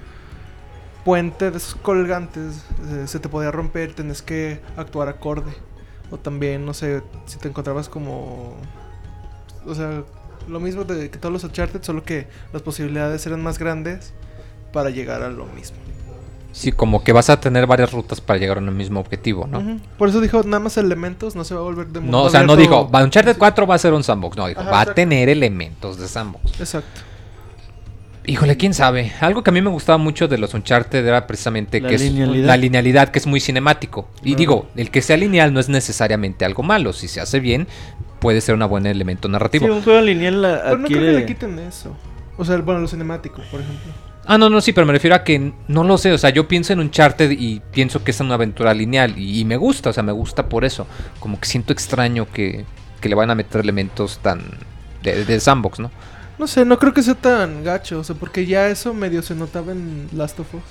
puente 1.05 1.51
de 1.51 1.59
esos 1.59 1.77
colgantes, 1.77 2.65
eh, 2.91 3.05
se 3.07 3.21
te 3.21 3.29
podía 3.29 3.51
romper, 3.51 3.95
tenés 3.95 4.23
que 4.23 4.61
actuar 4.77 5.09
acorde. 5.09 5.53
O 6.11 6.19
también, 6.19 6.65
no 6.65 6.75
sé, 6.75 7.03
si 7.27 7.39
te 7.39 7.49
encontrabas 7.49 7.89
como... 7.89 8.55
O 9.67 9.75
sea, 9.75 10.03
lo 10.49 10.61
mismo 10.61 10.85
de 10.85 11.11
que 11.11 11.19
todos 11.19 11.33
los 11.33 11.45
Uncharted, 11.45 11.83
solo 11.83 12.05
que 12.05 12.27
las 12.53 12.63
posibilidades 12.63 13.27
eran 13.27 13.43
más 13.43 13.59
grandes 13.59 14.13
para 14.73 14.91
llegar 14.91 15.23
a 15.23 15.31
lo 15.31 15.47
mismo. 15.47 15.79
Sí, 16.53 16.71
como 16.71 17.03
que 17.03 17.13
vas 17.13 17.31
a 17.31 17.41
tener 17.41 17.67
varias 17.67 17.91
rutas 17.93 18.21
para 18.21 18.39
llegar 18.39 18.59
a 18.59 18.61
un 18.61 18.77
mismo 18.77 19.01
objetivo, 19.01 19.49
¿no? 19.49 19.81
Por 19.99 20.09
eso 20.09 20.21
dijo, 20.21 20.43
nada 20.45 20.61
más 20.61 20.77
elementos, 20.77 21.35
no 21.35 21.43
se 21.43 21.53
va 21.53 21.61
a 21.61 21.65
volver 21.65 21.89
de 21.89 21.99
mundo 21.99 22.17
No, 22.17 22.25
o 22.25 22.31
sea, 22.31 22.45
no 22.45 22.55
dijo, 22.55 22.89
Uncharted 22.93 23.37
4 23.37 23.67
va 23.67 23.75
a 23.75 23.79
ser 23.79 23.93
un 23.93 24.05
sandbox, 24.05 24.37
no, 24.37 24.47
dijo, 24.47 24.63
va 24.65 24.83
a 24.83 24.95
tener 24.95 25.29
elementos 25.29 25.99
de 25.99 26.07
sandbox. 26.07 26.61
Exacto. 26.61 27.01
Híjole, 28.27 28.57
quién 28.57 28.73
sabe. 28.73 29.13
Algo 29.21 29.43
que 29.43 29.51
a 29.51 29.53
mí 29.53 29.61
me 29.61 29.69
gustaba 29.69 29.99
mucho 29.99 30.29
de 30.29 30.39
los 30.39 30.55
Uncharted 30.55 31.07
era 31.07 31.27
precisamente 31.27 31.83
que 31.83 31.95
es 31.95 32.13
la 32.13 32.57
linealidad, 32.57 33.11
que 33.11 33.19
es 33.19 33.27
muy 33.27 33.41
cinemático. 33.41 34.09
Y 34.23 34.35
digo, 34.35 34.69
el 34.77 34.91
que 34.91 35.03
sea 35.03 35.17
lineal 35.17 35.53
no 35.53 35.61
es 35.61 35.69
necesariamente 35.69 36.45
algo 36.45 36.63
malo. 36.63 36.93
Si 36.95 37.07
se 37.07 37.21
hace 37.21 37.41
bien, 37.41 37.69
puede 38.21 38.41
ser 38.41 38.55
un 38.55 38.67
buen 38.69 38.87
elemento 38.87 39.29
narrativo. 39.29 39.67
Sí, 39.67 39.71
un 39.71 39.83
juego 39.83 40.01
lineal 40.01 40.61
Pero 40.65 40.79
no 40.79 40.87
creo 40.87 41.01
que 41.01 41.13
le 41.13 41.27
quiten 41.27 41.59
eso. 41.59 41.95
O 42.39 42.45
sea, 42.45 42.57
bueno, 42.59 42.81
lo 42.81 42.89
cinemático, 42.89 43.43
por 43.51 43.61
ejemplo. 43.61 43.93
Ah, 44.27 44.39
no, 44.39 44.49
no, 44.49 44.63
sí, 44.63 44.73
pero 44.73 44.87
me 44.87 44.95
refiero 44.95 45.15
a 45.15 45.23
que 45.23 45.53
no 45.69 45.85
lo 45.85 45.99
sé. 45.99 46.11
O 46.13 46.19
sea, 46.19 46.31
yo 46.31 46.49
pienso 46.49 46.73
en 46.73 46.81
Uncharted 46.81 47.31
y 47.31 47.61
pienso 47.73 48.03
que 48.03 48.11
es 48.11 48.21
una 48.21 48.35
aventura 48.35 48.73
lineal. 48.73 49.19
Y, 49.19 49.45
me 49.45 49.59
gusta, 49.59 49.91
o 49.91 49.93
sea, 49.93 50.03
me 50.03 50.13
gusta 50.13 50.49
por 50.49 50.65
eso. 50.65 50.87
Como 51.21 51.39
que 51.39 51.47
siento 51.47 51.75
extraño 51.75 52.27
que, 52.33 52.65
le 53.03 53.15
van 53.15 53.31
a 53.31 53.35
meter 53.35 53.61
elementos 53.61 54.19
tan 54.23 54.41
de, 55.03 55.27
de 55.27 55.39
sandbox, 55.39 55.79
¿no? 55.79 55.91
No 56.39 56.47
sé, 56.47 56.65
no 56.65 56.79
creo 56.79 56.93
que 56.93 57.03
sea 57.03 57.15
tan 57.15 57.63
gacho, 57.63 58.01
o 58.01 58.05
sea, 58.05 58.17
porque 58.17 58.45
ya 58.45 58.69
eso 58.69 58.93
medio 58.93 59.23
se 59.23 59.35
notaba 59.35 59.73
en 59.73 60.09
Last 60.13 60.41
of 60.41 60.55
Us. 60.55 60.63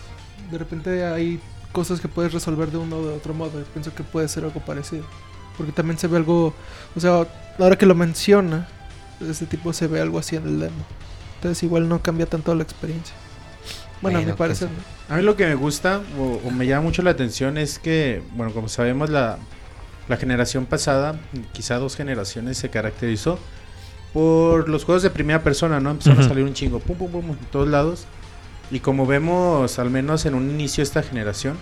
De 0.52 0.58
repente 0.58 1.06
hay 1.06 1.40
cosas 1.72 2.02
que 2.02 2.08
puedes 2.08 2.34
resolver 2.34 2.70
de 2.70 2.78
uno 2.78 2.98
o 2.98 3.08
de 3.08 3.14
otro 3.14 3.34
modo. 3.34 3.64
pienso 3.74 3.94
que 3.96 4.04
puede 4.04 4.28
ser 4.28 4.44
algo 4.44 4.60
parecido. 4.60 5.06
Porque 5.58 5.72
también 5.72 5.98
se 5.98 6.08
ve 6.08 6.18
algo, 6.18 6.54
o 6.96 7.00
sea, 7.00 7.26
ahora 7.60 7.78
que 7.78 7.86
lo 7.86 7.96
menciona, 7.96 8.68
este 9.22 9.46
tipo 9.46 9.72
se 9.72 9.88
ve 9.88 10.02
algo 10.02 10.20
así 10.20 10.36
en 10.36 10.48
el 10.48 10.60
demo. 10.60 10.86
Entonces 11.36 11.64
igual 11.64 11.88
no 11.88 12.02
cambia 12.02 12.26
tanto 12.26 12.54
la 12.56 12.64
experiencia. 12.64 13.16
Bueno, 14.02 14.22
me 14.22 14.34
parece. 14.34 14.68
A 15.08 15.16
mí 15.16 15.22
lo 15.22 15.36
que 15.36 15.46
me 15.46 15.56
gusta 15.56 16.02
o, 16.20 16.52
me 16.52 16.68
llama 16.68 16.84
mucho 16.84 17.02
la 17.04 17.12
atención 17.12 17.58
es 17.58 17.80
que, 17.80 18.22
bueno, 18.34 18.54
como 18.54 18.68
sabemos, 18.68 19.10
la, 19.10 19.38
la 20.10 20.18
generación 20.18 20.66
pasada, 20.66 21.20
quizá 21.54 21.78
dos 21.78 21.96
generaciones, 21.96 22.58
se 22.58 22.70
caracterizó 22.70 23.40
por 24.14 24.70
los 24.70 24.86
juegos 24.86 25.04
de 25.04 25.10
primera 25.10 25.42
persona, 25.44 25.80
¿no? 25.80 25.92
Empezaron 25.92 26.24
a 26.24 26.28
salir 26.28 26.44
un 26.44 26.54
chingo, 26.54 26.80
pum, 26.80 26.96
pum, 26.96 27.12
pum, 27.12 27.30
en 27.32 27.38
todos 27.52 27.68
lados. 27.68 28.06
Y 28.72 28.80
como 28.80 29.06
vemos, 29.06 29.78
al 29.80 29.90
menos 29.90 30.26
en 30.26 30.36
un 30.36 30.50
inicio 30.50 30.82
de 30.82 30.86
esta 30.88 31.04
generación, 31.04 31.58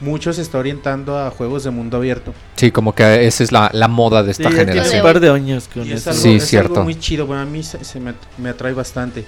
mucho 0.00 0.32
se 0.32 0.42
está 0.42 0.58
orientando 0.58 1.18
a 1.18 1.30
juegos 1.30 1.64
de 1.64 1.70
mundo 1.70 1.96
abierto. 1.96 2.32
Sí, 2.56 2.70
como 2.70 2.94
que 2.94 3.26
esa 3.26 3.42
es 3.44 3.50
la, 3.52 3.70
la 3.74 3.88
moda 3.88 4.22
de 4.22 4.30
esta 4.30 4.48
Sí, 4.50 4.56
generación. 4.56 4.96
un 4.96 5.02
par 5.02 5.20
de 5.20 5.28
años 5.30 5.68
con 5.72 5.82
eso. 5.90 6.10
algo, 6.10 6.22
Sí, 6.22 6.36
es 6.36 6.46
cierto. 6.46 6.72
algo 6.74 6.84
muy 6.84 6.94
chido. 6.98 7.26
Bueno, 7.26 7.42
a 7.42 7.46
mí 7.46 7.62
se, 7.62 7.84
se 7.84 7.98
me, 8.00 8.14
me 8.38 8.50
atrae 8.50 8.72
bastante. 8.72 9.24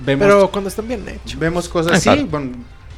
Vemos, 0.00 0.26
Pero 0.26 0.50
cuando 0.50 0.68
están 0.68 0.86
bien 0.88 1.04
hechos. 1.08 1.38
vemos 1.38 1.68
cosas 1.68 2.06
así, 2.06 2.24
bueno, 2.24 2.52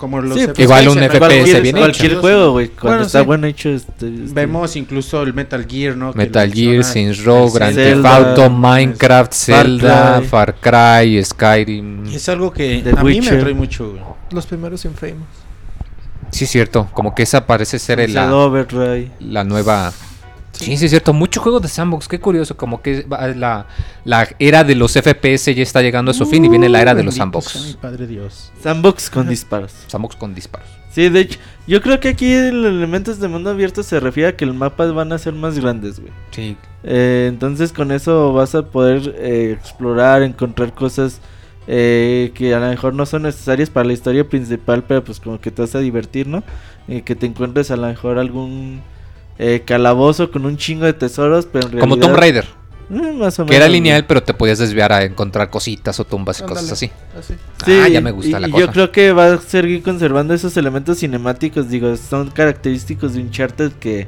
como 0.05 0.20
los 0.20 0.38
Sí, 0.38 0.44
FPS, 0.46 0.62
igual 0.62 0.88
un. 0.88 0.98
FPS 0.98 1.18
Cualquier, 1.18 1.62
bien 1.62 1.76
cualquier 1.76 2.12
hecho. 2.12 2.20
juego, 2.20 2.52
güey. 2.52 2.68
Cuando 2.68 2.88
Bueno, 2.90 3.07
está 3.07 3.20
sí. 3.20 3.24
bueno 3.26 3.46
hecho. 3.46 3.68
Este, 3.70 3.90
este- 4.09 4.34
Vemos 4.34 4.76
incluso 4.76 5.22
el 5.22 5.32
Metal 5.32 5.66
Gear, 5.68 5.96
¿no? 5.96 6.12
Metal 6.12 6.52
Gear, 6.52 6.84
Saints 6.84 7.24
Row, 7.24 7.46
el 7.46 7.52
Grand. 7.52 7.74
Theft 7.76 8.05
Auto, 8.05 8.50
Minecraft, 8.50 9.32
Zelda, 9.32 10.16
Cry. 10.18 10.28
Far 10.28 10.55
Cry, 10.61 11.24
Skyrim. 11.24 12.07
Es 12.12 12.28
algo 12.28 12.52
que 12.52 12.82
The 12.84 12.90
a 12.90 13.02
mí 13.02 13.20
me 13.20 13.28
atrae 13.28 13.55
mucho. 13.55 13.90
güey. 13.90 14.02
Los 14.30 14.46
primeros 14.46 14.84
Infamous. 14.84 15.26
Sí, 16.30 16.46
cierto. 16.46 16.88
Como 16.92 17.14
que 17.14 17.22
esa 17.22 17.46
parece 17.46 17.78
ser 17.78 18.00
el- 18.00 18.12
la, 18.12 18.26
la 19.20 19.44
nueva. 19.44 19.92
Sí, 20.55 20.76
sí, 20.76 20.84
es 20.86 20.90
cierto. 20.90 21.12
Mucho 21.12 21.40
juego 21.40 21.61
de 21.61 21.68
sandbox. 21.68 22.09
Qué 22.09 22.20
curioso. 22.20 22.57
Como 22.57 22.80
que 22.80 23.07
la, 23.36 23.66
la 24.05 24.28
era 24.38 24.64
de 24.64 24.74
los 24.74 24.92
FPS 24.92 25.55
ya 25.55 25.62
está 25.62 25.82
llegando 25.82 26.11
a 26.11 26.14
su 26.14 26.26
fin 26.26 26.44
y 26.44 26.48
viene 26.48 26.68
la 26.68 26.80
era 26.80 26.94
de 26.94 27.02
los 27.02 27.18
Bendito 27.18 27.40
sea 27.42 27.61
mi 27.61 27.66
sandbox. 27.68 27.78
padre 27.82 28.07
Dios. 28.07 28.52
Sandbox 28.62 29.11
con 29.11 29.28
disparos. 29.28 29.72
Sandbox 29.88 30.16
con 30.16 30.34
disparos. 30.34 30.68
Sí, 30.90 31.09
de 31.09 31.20
hecho, 31.20 31.40
yo 31.66 31.82
creo 31.82 31.98
que 31.98 32.09
aquí 32.09 32.32
el 32.32 32.64
elementos 32.64 33.18
de 33.18 33.26
mundo 33.26 33.50
abierto 33.50 33.82
se 33.82 33.98
refiere 33.98 34.28
a 34.28 34.36
que 34.36 34.44
el 34.44 34.55
mapa 34.55 34.86
van 34.92 35.12
a 35.12 35.18
ser 35.18 35.32
más 35.32 35.59
grandes, 35.59 35.98
güey. 35.98 36.12
Sí. 36.30 36.57
Eh, 36.84 37.26
entonces 37.28 37.72
con 37.72 37.90
eso 37.90 38.32
vas 38.32 38.55
a 38.55 38.62
poder 38.66 39.12
eh, 39.18 39.57
explorar, 39.59 40.22
encontrar 40.22 40.72
cosas 40.72 41.20
eh, 41.66 42.30
que 42.34 42.55
a 42.55 42.61
lo 42.61 42.68
mejor 42.68 42.94
no 42.94 43.07
son 43.07 43.22
necesarias 43.22 43.70
para 43.70 43.86
la 43.86 43.92
historia 43.94 44.28
principal, 44.28 44.84
pero 44.84 45.02
pues 45.02 45.18
como 45.18 45.40
que 45.40 45.50
te 45.50 45.62
vas 45.62 45.74
a 45.74 45.80
divertir, 45.80 46.28
¿no? 46.28 46.44
Eh, 46.86 47.02
que 47.02 47.16
te 47.16 47.26
encuentres 47.26 47.70
a 47.70 47.76
lo 47.76 47.86
mejor 47.88 48.18
algún 48.18 48.82
eh, 49.39 49.62
calabozo 49.64 50.30
con 50.30 50.47
un 50.47 50.57
chingo 50.57 50.85
de 50.87 50.93
tesoros, 50.93 51.47
pero 51.47 51.66
en 51.66 51.72
realidad... 51.72 51.80
Como 51.89 51.97
Tomb 51.99 52.16
Raider. 52.16 52.47
Eh, 52.91 53.12
más 53.18 53.39
o 53.39 53.47
Que 53.47 53.57
era 53.57 53.64
menos, 53.64 53.72
lineal, 53.74 54.05
pero 54.07 54.22
te 54.22 54.35
podías 54.35 54.59
desviar 54.59 54.93
a 54.93 55.05
encontrar 55.05 55.49
cositas 55.49 55.99
o 56.01 56.05
tumbas 56.05 56.41
y 56.41 56.43
cosas 56.45 56.70
así. 56.70 56.91
Así. 57.18 57.35
Sí, 57.64 57.80
ah, 57.82 57.89
ya 57.89 58.01
me 58.03 58.11
gusta 58.11 58.39
y- 58.39 58.41
la 58.43 58.49
y 58.49 58.51
cosa. 58.51 58.66
Yo 58.66 58.72
creo 58.72 58.93
que 58.93 59.12
va 59.12 59.32
a 59.35 59.39
seguir 59.39 59.82
conservando 59.82 60.35
esos 60.35 60.55
elementos 60.59 60.99
cinemáticos, 60.99 61.68
digo, 61.70 61.97
son 61.97 62.30
característicos 62.30 63.14
de 63.14 63.20
Uncharted 63.22 63.72
que 63.72 64.07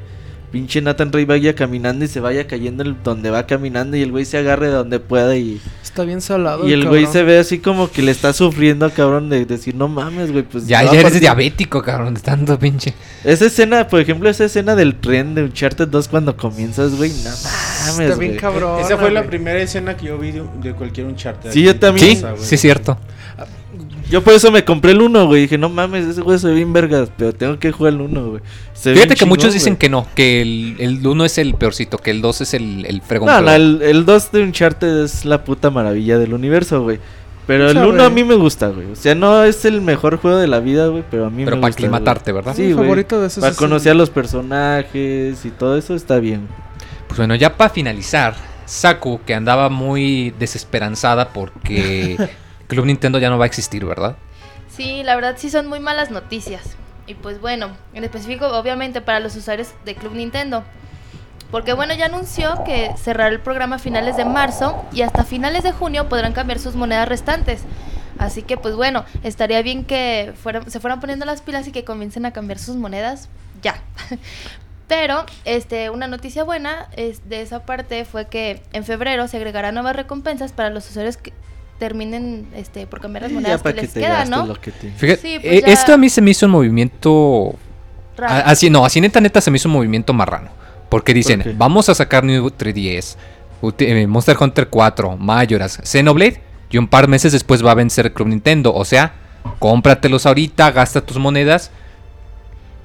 pinche 0.51 0.81
Nathan 0.81 1.11
Ray 1.11 1.25
vaya 1.25 1.53
caminando 1.55 2.05
y 2.05 2.07
se 2.07 2.19
vaya 2.19 2.47
cayendo 2.47 2.83
el- 2.83 2.95
donde 3.03 3.29
va 3.29 3.45
caminando 3.45 3.97
y 3.97 4.01
el 4.01 4.11
güey 4.11 4.25
se 4.25 4.37
agarre 4.37 4.67
de 4.67 4.73
donde 4.73 4.99
pueda 4.99 5.35
y, 5.35 5.59
Está 5.83 6.03
bien 6.03 6.21
salado. 6.21 6.67
y 6.67 6.71
el 6.73 6.87
güey 6.87 7.05
se 7.07 7.23
ve 7.23 7.39
así 7.39 7.59
como 7.59 7.91
que 7.91 8.01
le 8.01 8.11
está 8.11 8.31
sufriendo, 8.33 8.89
cabrón, 8.91 9.29
de 9.29 9.45
decir, 9.45 9.75
no 9.75 9.87
mames, 9.87 10.31
güey, 10.31 10.43
pues... 10.43 10.65
Ya, 10.67 10.83
ya 10.83 10.91
eres 10.91 11.03
partir". 11.03 11.21
diabético, 11.21 11.81
cabrón, 11.81 12.13
de 12.13 12.21
tanto 12.21 12.57
pinche. 12.57 12.93
Esa 13.23 13.45
escena, 13.47 13.87
por 13.87 13.99
ejemplo, 13.99 14.29
esa 14.29 14.45
escena 14.45 14.75
del 14.75 14.95
tren 14.95 15.35
de 15.35 15.43
Uncharted 15.43 15.87
2 15.87 16.07
cuando 16.07 16.37
comienzas, 16.37 16.95
güey, 16.95 17.09
no 17.11 17.29
mames, 17.29 17.99
Está 17.99 18.15
bien 18.15 18.31
güey. 18.31 18.37
cabrón. 18.37 18.79
Esa 18.79 18.97
fue 18.97 19.11
la 19.11 19.23
primera 19.23 19.59
escena 19.59 19.97
que 19.97 20.05
yo 20.07 20.17
vi 20.17 20.31
de, 20.31 20.43
de 20.61 20.73
cualquier 20.73 21.07
Uncharted. 21.07 21.51
Sí, 21.51 21.63
yo 21.63 21.77
también. 21.77 22.07
Sí, 22.07 22.15
casa, 22.21 22.31
güey. 22.31 22.43
sí, 22.45 22.55
es 22.55 22.61
cierto. 22.61 22.97
Yo 24.09 24.23
por 24.23 24.33
eso 24.33 24.51
me 24.51 24.63
compré 24.63 24.91
el 24.91 25.01
1, 25.01 25.27
güey, 25.27 25.41
dije, 25.41 25.57
no 25.57 25.67
mames, 25.69 26.05
ese 26.05 26.21
güey 26.21 26.39
se 26.39 26.47
ve 26.47 26.53
bien 26.53 26.71
vergas, 26.71 27.09
pero 27.17 27.33
tengo 27.33 27.59
que 27.59 27.71
jugar 27.73 27.93
el 27.93 28.01
1, 28.01 28.29
güey. 28.29 28.41
Se 28.73 28.93
Fíjate 28.93 29.15
que 29.15 29.25
muchos 29.25 29.53
dicen 29.53 29.73
güey. 29.73 29.79
que 29.79 29.89
no, 29.89 30.07
que 30.15 30.41
el, 30.41 30.75
el 30.79 31.05
1 31.05 31.25
es 31.25 31.37
el 31.37 31.55
peorcito, 31.55 31.97
que 31.97 32.11
el 32.11 32.21
2 32.21 32.41
es 32.41 32.53
el, 32.53 32.85
el 32.85 33.01
fregón. 33.01 33.27
No, 33.27 33.41
no, 33.41 33.51
el, 33.51 33.81
el 33.81 34.05
2 34.05 34.31
de 34.31 34.43
Uncharted 34.43 35.03
es 35.03 35.25
la 35.25 35.43
puta 35.43 35.69
maravilla 35.71 36.17
del 36.19 36.33
universo, 36.33 36.83
güey. 36.83 36.99
Pero 37.47 37.67
el 37.69 37.75
Sabe. 37.75 37.87
1 37.89 38.03
a 38.03 38.09
mí 38.09 38.23
me 38.23 38.35
gusta, 38.35 38.67
güey. 38.69 38.91
O 38.91 38.95
sea, 38.95 39.15
no 39.15 39.43
es 39.43 39.63
el 39.65 39.81
mejor 39.81 40.17
juego 40.17 40.37
de 40.37 40.47
la 40.47 40.59
vida, 40.59 40.87
güey, 40.87 41.03
pero 41.09 41.25
a 41.25 41.29
mí 41.29 41.43
Pero 41.45 41.57
me 41.57 41.61
para 41.61 41.69
gusta. 41.71 41.81
güey. 41.81 41.87
aclimatarte, 41.87 42.31
¿verdad? 42.33 42.53
Sí, 42.55 42.61
Mi 42.63 42.73
güey. 42.73 42.85
favorito 42.85 43.21
de 43.21 43.27
esos 43.27 43.41
Para 43.41 43.51
es 43.51 43.57
conocer 43.57 43.89
a 43.89 43.91
el- 43.93 43.97
los 43.97 44.09
personajes 44.09 45.45
y 45.45 45.49
todo 45.51 45.77
eso 45.77 45.95
está 45.95 46.19
bien. 46.19 46.47
Pues 47.07 47.17
bueno, 47.17 47.35
ya 47.35 47.55
para 47.55 47.69
finalizar, 47.69 48.35
Saku, 48.65 49.21
que 49.25 49.33
andaba 49.33 49.69
muy 49.69 50.33
desesperanzada 50.39 51.29
porque 51.29 52.17
Club 52.67 52.85
Nintendo 52.85 53.19
ya 53.19 53.29
no 53.29 53.37
va 53.37 53.45
a 53.45 53.47
existir, 53.47 53.85
¿verdad? 53.85 54.15
Sí, 54.69 55.03
la 55.03 55.15
verdad 55.15 55.35
sí 55.37 55.49
son 55.49 55.67
muy 55.67 55.79
malas 55.79 56.11
noticias. 56.11 56.75
Y 57.07 57.15
pues 57.15 57.39
bueno, 57.39 57.69
en 57.93 58.03
específico 58.03 58.47
obviamente 58.47 59.01
para 59.01 59.19
los 59.19 59.35
usuarios 59.35 59.69
de 59.85 59.95
Club 59.95 60.13
Nintendo. 60.13 60.63
Porque 61.51 61.73
bueno, 61.73 61.93
ya 61.93 62.07
anunció 62.07 62.63
que 62.65 62.91
cerrará 62.97 63.29
el 63.29 63.39
programa 63.39 63.77
a 63.77 63.79
finales 63.79 64.17
de 64.17 64.25
marzo 64.25 64.85
y 64.91 65.01
hasta 65.01 65.23
finales 65.23 65.63
de 65.63 65.71
junio 65.71 66.09
podrán 66.09 66.33
cambiar 66.33 66.59
sus 66.59 66.75
monedas 66.75 67.07
restantes. 67.07 67.61
Así 68.19 68.43
que 68.43 68.57
pues 68.57 68.75
bueno, 68.75 69.05
estaría 69.23 69.61
bien 69.61 69.85
que 69.85 70.33
se 70.67 70.79
fueran 70.79 70.99
poniendo 70.99 71.25
las 71.25 71.41
pilas 71.41 71.67
y 71.67 71.71
que 71.71 71.85
comiencen 71.85 72.25
a 72.25 72.33
cambiar 72.33 72.59
sus 72.59 72.75
monedas 72.75 73.29
ya. 73.61 73.81
Pero 74.87 75.25
este, 75.45 75.89
una 75.89 76.07
noticia 76.07 76.43
buena 76.43 76.87
es 76.95 77.27
de 77.29 77.41
esa 77.41 77.65
parte 77.65 78.05
fue 78.05 78.27
que 78.27 78.61
en 78.73 78.83
febrero 78.83 79.27
se 79.27 79.37
agregarán 79.37 79.73
nuevas 79.73 79.95
recompensas 79.95 80.53
para 80.53 80.69
los 80.69 80.89
usuarios 80.89 81.17
que 81.17 81.33
terminen 81.79 82.47
este, 82.55 82.87
por 82.87 82.99
cambiar 82.99 83.23
las 83.23 83.31
monedas 83.31 83.61
que 83.61 83.73
que 83.73 83.81
les 83.81 83.93
gastes 83.95 84.29
¿no? 84.29 84.45
lo 84.45 84.59
que 84.59 84.71
te... 84.71 84.89
Fíjate, 84.91 85.21
Sí, 85.21 85.39
pues 85.41 85.53
eh, 85.53 85.63
ya- 85.65 85.73
esto 85.73 85.93
a 85.93 85.97
mí 85.97 86.09
se 86.09 86.21
me 86.21 86.31
hizo 86.31 86.45
un 86.45 86.51
movimiento... 86.53 87.55
Raro. 88.17 88.33
a- 88.33 88.39
Así, 88.51 88.69
no, 88.69 88.83
así 88.85 88.99
neta, 89.01 89.21
neta 89.21 89.41
se 89.41 89.51
me 89.51 89.57
hizo 89.57 89.69
un 89.69 89.73
movimiento 89.73 90.11
marrano. 90.13 90.49
Porque 90.89 91.13
dicen, 91.13 91.55
vamos 91.57 91.89
a 91.89 91.95
sacar 91.95 92.23
New 92.23 92.47
3DS, 92.47 93.15
Ut- 93.61 93.75
eh, 93.81 94.07
Monster 94.07 94.37
Hunter 94.39 94.67
4, 94.69 95.17
Majoras, 95.17 95.79
Xenoblade, 95.83 96.41
y 96.69 96.77
un 96.77 96.87
par 96.87 97.05
de 97.05 97.11
meses 97.11 97.31
después 97.33 97.63
va 97.65 97.71
a 97.71 97.75
vencer 97.75 98.13
Club 98.13 98.29
Nintendo. 98.29 98.73
O 98.73 98.85
sea, 98.85 99.13
cómpratelos 99.59 100.25
ahorita, 100.25 100.71
gasta 100.71 101.01
tus 101.01 101.17
monedas, 101.17 101.71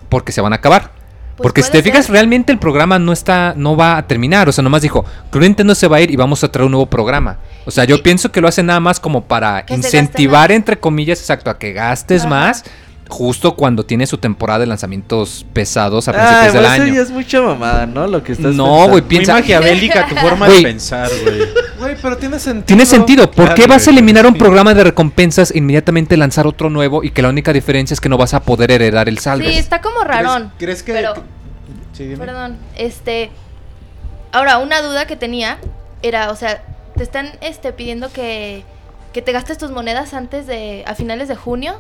porque 0.09 0.33
se 0.33 0.41
van 0.41 0.53
a 0.53 0.57
acabar. 0.57 0.91
Pues 1.37 1.43
Porque 1.45 1.63
si 1.63 1.71
te 1.73 1.83
fijas, 1.83 2.09
realmente 2.11 2.53
el 2.53 2.59
programa 2.59 2.99
no 2.99 3.11
está, 3.13 3.55
no 3.57 3.75
va 3.77 3.97
a 3.97 4.07
terminar. 4.07 4.49
O 4.49 4.53
sea, 4.53 4.63
nomás 4.63 4.83
dijo, 4.83 5.05
Club 5.31 5.43
Nintendo 5.45 5.75
se 5.75 5.89
va 5.89 5.97
a 5.97 6.01
ir 6.03 6.11
y 6.11 6.17
vamos 6.17 6.45
a 6.45 6.49
traer 6.53 6.67
un 6.67 6.73
nuevo 6.73 6.87
programa. 6.87 7.39
O 7.65 7.71
sea, 7.71 7.85
yo 7.85 7.97
Y- 7.97 8.03
pienso 8.03 8.31
que 8.31 8.41
lo 8.41 8.49
hace 8.49 8.63
nada 8.63 8.81
más 8.81 9.01
como 9.01 9.25
para 9.25 9.65
incentivar, 9.69 10.53
entre 10.53 10.79
comillas, 10.79 11.21
exacto, 11.21 11.49
a 11.51 11.59
que 11.59 11.73
gastes 11.73 12.21
Ajá. 12.23 12.29
más, 12.31 12.65
justo 13.09 13.55
cuando 13.57 13.85
tiene 13.85 14.07
su 14.07 14.19
temporada 14.19 14.61
de 14.61 14.67
lanzamientos 14.67 15.45
pesados 15.53 16.09
a 16.09 16.13
Ah, 16.13 16.15
principios 16.15 16.53
del 16.55 16.63
pues 16.63 16.73
eso 16.75 16.83
año. 16.83 16.95
ya 16.95 17.01
es 17.03 17.11
mucha 17.11 17.43
mamada, 17.43 17.87
¿no? 17.87 18.07
Lo 18.07 18.23
que 18.23 18.33
estás 18.33 18.55
No, 18.55 18.67
güey, 18.85 18.89
Muy 18.91 19.03
piensa. 19.03 19.35
maquiavélica 19.35 20.07
tu 20.09 20.15
forma 20.17 20.49
de 20.49 20.63
pensar, 20.63 21.11
güey. 21.25 21.41
Pero 22.03 22.17
tiene 22.19 22.39
sentido. 22.41 22.67
Tiene 22.67 22.85
sentido. 22.87 23.31
¿Por 23.31 23.45
Claro, 23.47 23.55
qué 23.55 23.67
vas 23.69 23.87
a 23.87 23.91
eliminar 23.91 24.27
un 24.27 24.33
sí. 24.35 24.39
programa 24.41 24.75
de 24.75 24.83
recompensas 24.85 25.53
e 25.53 25.59
inmediatamente 25.59 26.17
lanzar 26.17 26.47
otro 26.47 26.69
nuevo 26.69 27.05
y 27.05 27.11
que 27.13 27.23
la 27.23 27.29
única 27.29 27.53
diferencia 27.53 27.95
es 27.95 28.01
que 28.01 28.09
no 28.09 28.19
vas 28.19 28.35
a 28.35 28.41
poder 28.43 28.71
heredar 28.73 29.09
el 29.09 29.19
saldo? 29.19 29.49
Sí, 29.49 29.57
está 29.57 29.81
como 29.81 30.03
rarón. 30.03 30.53
¿Crees, 30.59 30.83
crees 30.83 30.83
que.? 30.83 30.93
pero- 30.93 31.15
Sí, 31.93 32.05
dime. 32.05 32.17
Perdón, 32.19 32.57
este. 32.77 33.31
Ahora, 34.33 34.59
una 34.59 34.81
duda 34.83 35.07
que 35.07 35.15
tenía 35.15 35.59
era, 36.03 36.31
o 36.31 36.37
sea, 36.37 36.63
te 36.97 37.03
están 37.03 37.31
este, 37.43 37.73
pidiendo 37.73 38.11
que, 38.13 38.65
que 39.13 39.21
te 39.23 39.31
gastes 39.33 39.59
tus 39.59 39.71
monedas 39.71 40.15
antes 40.15 40.47
de. 40.47 40.85
a 40.87 40.95
finales 40.95 41.29
de 41.29 41.37
junio. 41.37 41.79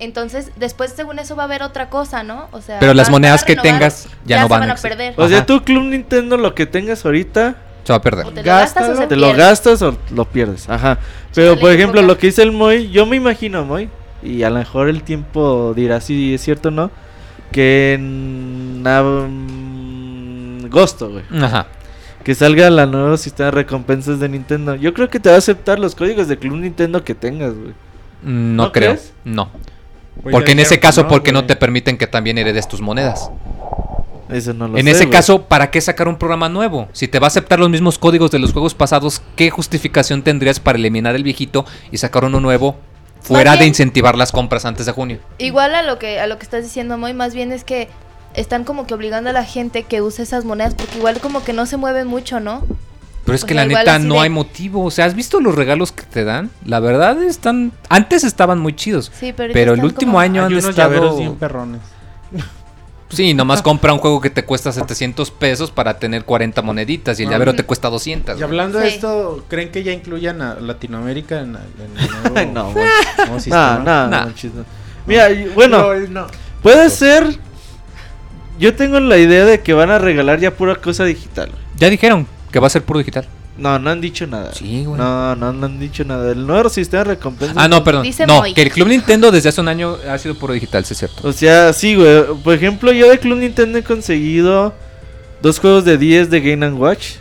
Entonces, 0.00 0.50
después, 0.56 0.92
según 0.94 1.18
eso, 1.20 1.36
va 1.36 1.44
a 1.44 1.46
haber 1.46 1.62
otra 1.62 1.88
cosa, 1.88 2.24
¿no? 2.24 2.48
O 2.50 2.60
sea, 2.60 2.80
Pero 2.80 2.92
las 2.94 3.08
monedas 3.10 3.44
que 3.44 3.54
tengas 3.56 4.08
ya 4.26 4.40
no 4.40 4.48
se 4.48 4.50
van 4.50 4.70
a 4.70 4.74
perder. 4.74 5.14
O 5.16 5.28
sea, 5.28 5.38
Ajá. 5.38 5.46
tú 5.46 5.62
Club 5.62 5.84
Nintendo 5.84 6.36
lo 6.36 6.54
que 6.54 6.66
tengas 6.66 7.04
ahorita, 7.04 7.54
Se 7.84 7.92
va 7.92 7.98
a 7.98 8.02
perder. 8.02 8.26
O 8.26 8.30
te 8.32 8.40
lo 8.40 8.46
gastas 8.46 8.98
o 8.98 9.06
te 9.08 9.16
lo 9.16 9.32
gastas 9.34 9.82
o 9.82 9.96
lo 10.14 10.24
pierdes. 10.24 10.68
Ajá. 10.68 10.98
Pero 11.34 11.50
Chale, 11.50 11.60
por 11.60 11.70
ejemplo, 11.72 12.02
lo 12.02 12.18
que 12.18 12.28
dice 12.28 12.42
el 12.42 12.50
Moy, 12.52 12.90
yo 12.90 13.06
me 13.06 13.16
imagino, 13.16 13.64
Moy, 13.64 13.88
y 14.22 14.42
a 14.42 14.50
lo 14.50 14.56
mejor 14.58 14.88
el 14.88 15.02
tiempo 15.02 15.72
dirá 15.76 16.00
si 16.00 16.34
es 16.34 16.40
cierto 16.42 16.68
o 16.68 16.72
no, 16.72 16.90
que 17.52 17.94
en 17.94 18.82
agosto, 20.66 21.10
güey, 21.10 21.24
Ajá. 21.42 21.66
que 22.24 22.34
salga 22.34 22.70
la 22.70 22.86
nuevo 22.86 23.16
sistema 23.16 23.46
de 23.46 23.50
recompensas 23.52 24.18
de 24.20 24.28
Nintendo. 24.28 24.74
Yo 24.74 24.94
creo 24.94 25.08
que 25.08 25.20
te 25.20 25.28
va 25.28 25.34
a 25.36 25.38
aceptar 25.38 25.78
los 25.78 25.94
códigos 25.94 26.26
de 26.28 26.38
Club 26.38 26.56
Nintendo 26.56 27.04
que 27.04 27.14
tengas, 27.14 27.54
güey. 27.54 27.74
No, 28.22 28.64
¿No 28.64 28.72
creo. 28.72 28.92
crees? 28.92 29.12
No. 29.24 29.50
Pues 30.22 30.32
Porque 30.32 30.52
en 30.52 30.60
ese 30.60 30.80
caso, 30.80 31.06
¿por 31.08 31.22
qué 31.22 31.32
no 31.32 31.44
te 31.44 31.56
permiten 31.56 31.98
que 31.98 32.06
también 32.06 32.38
heredes 32.38 32.66
tus 32.68 32.80
monedas? 32.80 33.30
Eso 34.28 34.54
no 34.54 34.68
lo 34.68 34.78
En 34.78 34.84
sé, 34.86 34.90
ese 34.92 35.10
caso, 35.10 35.42
¿para 35.42 35.70
qué 35.70 35.80
sacar 35.80 36.08
un 36.08 36.16
programa 36.16 36.48
nuevo? 36.48 36.88
Si 36.92 37.08
te 37.08 37.18
va 37.18 37.26
a 37.26 37.28
aceptar 37.28 37.58
los 37.58 37.68
mismos 37.70 37.98
códigos 37.98 38.30
de 38.30 38.38
los 38.38 38.52
juegos 38.52 38.74
pasados, 38.74 39.20
¿qué 39.36 39.50
justificación 39.50 40.22
tendrías 40.22 40.60
para 40.60 40.78
eliminar 40.78 41.14
el 41.14 41.22
viejito 41.24 41.64
y 41.90 41.98
sacar 41.98 42.24
uno 42.24 42.40
nuevo 42.40 42.76
fuera 43.20 43.56
de 43.56 43.66
incentivar 43.66 44.16
las 44.16 44.32
compras 44.32 44.64
antes 44.64 44.86
de 44.86 44.92
junio? 44.92 45.18
Igual 45.38 45.74
a 45.74 45.82
lo 45.82 45.98
que 45.98 46.20
a 46.20 46.26
lo 46.26 46.38
que 46.38 46.44
estás 46.44 46.62
diciendo, 46.62 46.96
Moy, 46.98 47.14
más 47.14 47.34
bien 47.34 47.52
es 47.52 47.64
que 47.64 47.88
están 48.34 48.64
como 48.64 48.86
que 48.86 48.94
obligando 48.94 49.30
a 49.30 49.32
la 49.32 49.44
gente 49.44 49.84
que 49.84 50.02
use 50.02 50.22
esas 50.22 50.44
monedas 50.44 50.74
porque 50.74 50.98
igual 50.98 51.20
como 51.20 51.44
que 51.44 51.52
no 51.52 51.66
se 51.66 51.76
mueven 51.76 52.06
mucho, 52.06 52.40
¿no? 52.40 52.62
Pero 53.24 53.36
es 53.36 53.44
O 53.44 53.46
que 53.46 53.54
sea, 53.54 53.64
la 53.64 53.74
neta 53.78 53.98
no 53.98 54.16
de- 54.16 54.20
hay 54.20 54.28
motivo. 54.28 54.84
O 54.84 54.90
sea, 54.90 55.06
¿has 55.06 55.14
visto 55.14 55.40
los 55.40 55.54
regalos 55.54 55.92
que 55.92 56.02
te 56.02 56.24
dan? 56.24 56.50
La 56.66 56.78
verdad 56.80 57.22
están... 57.22 57.72
Antes 57.88 58.22
estaban 58.22 58.58
muy 58.58 58.74
chidos. 58.76 59.10
Sí, 59.18 59.32
pero, 59.34 59.54
Pero 59.54 59.72
el 59.72 59.82
último 59.82 60.12
como- 60.12 60.20
año 60.20 60.42
Hay 60.42 60.46
han 60.48 60.52
unos 60.52 60.66
estado... 60.70 61.16
bien 61.16 61.34
perrones. 61.36 61.80
Sí, 63.14 63.32
nomás 63.34 63.62
compra 63.62 63.92
un 63.92 63.98
juego 63.98 64.20
que 64.20 64.30
te 64.30 64.44
cuesta 64.44 64.72
700 64.72 65.30
pesos 65.30 65.70
para 65.70 65.98
tener 65.98 66.24
40 66.24 66.60
moneditas 66.62 67.18
y 67.18 67.22
el 67.22 67.28
Ah. 67.28 67.32
llavero 67.32 67.54
te 67.54 67.62
cuesta 67.64 67.88
200. 67.90 68.38
Y 68.38 68.42
hablando 68.42 68.78
de 68.78 68.88
esto, 68.88 69.44
¿creen 69.48 69.70
que 69.70 69.82
ya 69.82 69.92
incluyan 69.92 70.42
a 70.42 70.54
Latinoamérica 70.56 71.40
en, 71.40 71.56
en 71.56 71.98
el 71.98 72.32
nuevo, 72.34 72.52
no, 72.52 72.72
güey. 72.72 72.84
nuevo 73.18 73.32
No, 73.34 73.40
sistema? 73.40 73.78
no, 73.84 74.08
manches, 74.10 74.52
no. 74.54 74.64
Mira, 75.06 75.28
bueno, 75.54 75.94
No, 75.94 76.00
no. 76.22 76.26
Puede 76.62 76.88
ser. 76.90 77.38
Yo 78.58 78.74
tengo 78.74 79.00
la 79.00 79.18
idea 79.18 79.44
de 79.44 79.60
que 79.60 79.72
van 79.74 79.90
a 79.90 79.98
regalar 79.98 80.38
ya 80.40 80.52
pura 80.52 80.76
cosa 80.76 81.04
digital. 81.04 81.50
Ya 81.76 81.90
dijeron 81.90 82.26
que 82.52 82.60
va 82.60 82.68
a 82.68 82.70
ser 82.70 82.82
puro 82.82 82.98
digital. 83.00 83.26
No, 83.56 83.78
no 83.78 83.90
han 83.90 84.00
dicho 84.00 84.26
nada. 84.26 84.52
Sí, 84.52 84.84
güey. 84.84 84.98
No, 84.98 85.36
no, 85.36 85.52
no 85.52 85.66
han 85.66 85.78
dicho 85.78 86.04
nada. 86.04 86.32
El 86.32 86.44
nuevo 86.46 86.68
sistema 86.68 87.04
de 87.04 87.10
recompensa. 87.10 87.54
Ah, 87.56 87.68
no, 87.68 87.84
perdón. 87.84 88.02
Dice 88.02 88.26
no, 88.26 88.40
Moy. 88.40 88.52
que 88.52 88.62
el 88.62 88.70
Club 88.70 88.88
Nintendo 88.88 89.30
desde 89.30 89.50
hace 89.50 89.60
un 89.60 89.68
año 89.68 89.96
ha 90.10 90.18
sido 90.18 90.34
puro 90.34 90.54
digital, 90.54 90.84
sí 90.84 90.92
es 90.94 90.98
cierto. 90.98 91.26
O 91.28 91.32
sea, 91.32 91.72
sí, 91.72 91.94
güey. 91.94 92.24
Por 92.42 92.54
ejemplo, 92.54 92.90
yo 92.92 93.08
de 93.08 93.18
Club 93.18 93.38
Nintendo 93.38 93.78
he 93.78 93.82
conseguido 93.84 94.74
dos 95.40 95.60
juegos 95.60 95.84
de 95.84 95.96
10 95.98 96.30
de 96.30 96.40
Game 96.40 96.68
Watch. 96.72 97.12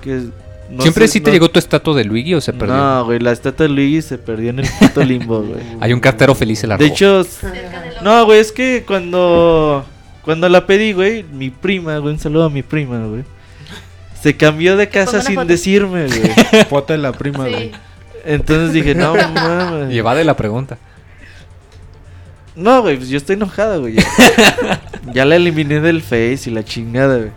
Que 0.00 0.22
no 0.70 0.82
¿Siempre 0.82 1.06
sé- 1.06 1.12
sí 1.14 1.20
te 1.20 1.30
llegó 1.30 1.50
tu 1.50 1.58
estatua 1.58 1.94
de 1.94 2.04
Luigi 2.04 2.34
o 2.34 2.40
se 2.40 2.54
perdió? 2.54 2.74
No, 2.76 3.04
güey, 3.04 3.18
la 3.18 3.32
estatua 3.32 3.66
de 3.66 3.72
Luigi 3.74 4.00
se 4.00 4.16
perdió 4.16 4.48
en 4.50 4.60
el 4.60 4.68
puto 4.80 5.00
limbo, 5.04 5.42
güey. 5.42 5.60
Hay 5.80 5.92
un 5.92 6.00
cartero 6.00 6.34
feliz 6.34 6.60
se 6.60 6.66
la 6.66 6.78
De 6.78 6.84
robó. 6.86 6.94
hecho, 6.94 7.26
no, 8.02 8.24
güey, 8.24 8.40
es 8.40 8.50
que 8.50 8.84
cuando 8.86 9.84
cuando 10.24 10.48
la 10.48 10.66
pedí, 10.66 10.92
güey, 10.94 11.22
mi 11.24 11.50
prima, 11.50 11.98
güey, 11.98 12.14
un 12.14 12.18
saludo 12.20 12.44
a 12.44 12.50
mi 12.50 12.62
prima, 12.62 13.04
güey. 13.06 13.24
Se 14.22 14.36
cambió 14.36 14.76
de 14.76 14.88
casa 14.88 15.20
sin 15.20 15.34
foto. 15.34 15.46
decirme, 15.48 16.06
güey. 16.06 16.64
Foto 16.70 16.92
de 16.92 16.98
la 16.98 17.12
prima, 17.12 17.46
Sí. 17.46 17.50
güey. 17.52 17.72
Entonces 18.24 18.72
dije, 18.72 18.94
no 18.94 19.14
mames. 19.34 19.88
Lleva 19.92 20.14
de 20.14 20.24
la 20.24 20.36
pregunta. 20.36 20.78
No, 22.54 22.82
güey, 22.82 22.96
pues 22.96 23.08
yo 23.08 23.16
estoy 23.16 23.34
enojado, 23.34 23.80
güey. 23.80 23.94
Ya, 23.96 24.80
Ya 25.14 25.24
la 25.24 25.36
eliminé 25.36 25.80
del 25.80 26.02
Face 26.02 26.42
y 26.46 26.50
la 26.50 26.62
chingada, 26.64 27.16
güey. 27.16 27.30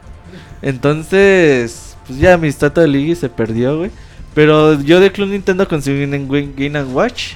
Entonces, 0.61 1.95
pues 2.05 2.19
ya 2.19 2.38
mi 2.38 2.47
estatua 2.47 2.83
de 2.83 2.89
Ligi 2.89 3.15
se 3.15 3.29
perdió, 3.29 3.77
güey. 3.77 3.91
Pero 4.33 4.79
yo 4.81 4.99
de 4.99 5.11
Club 5.11 5.29
Nintendo 5.29 5.67
conseguí 5.67 6.03
en 6.03 6.27
Game 6.27 6.49
Game 6.55 6.83
Watch. 6.93 7.33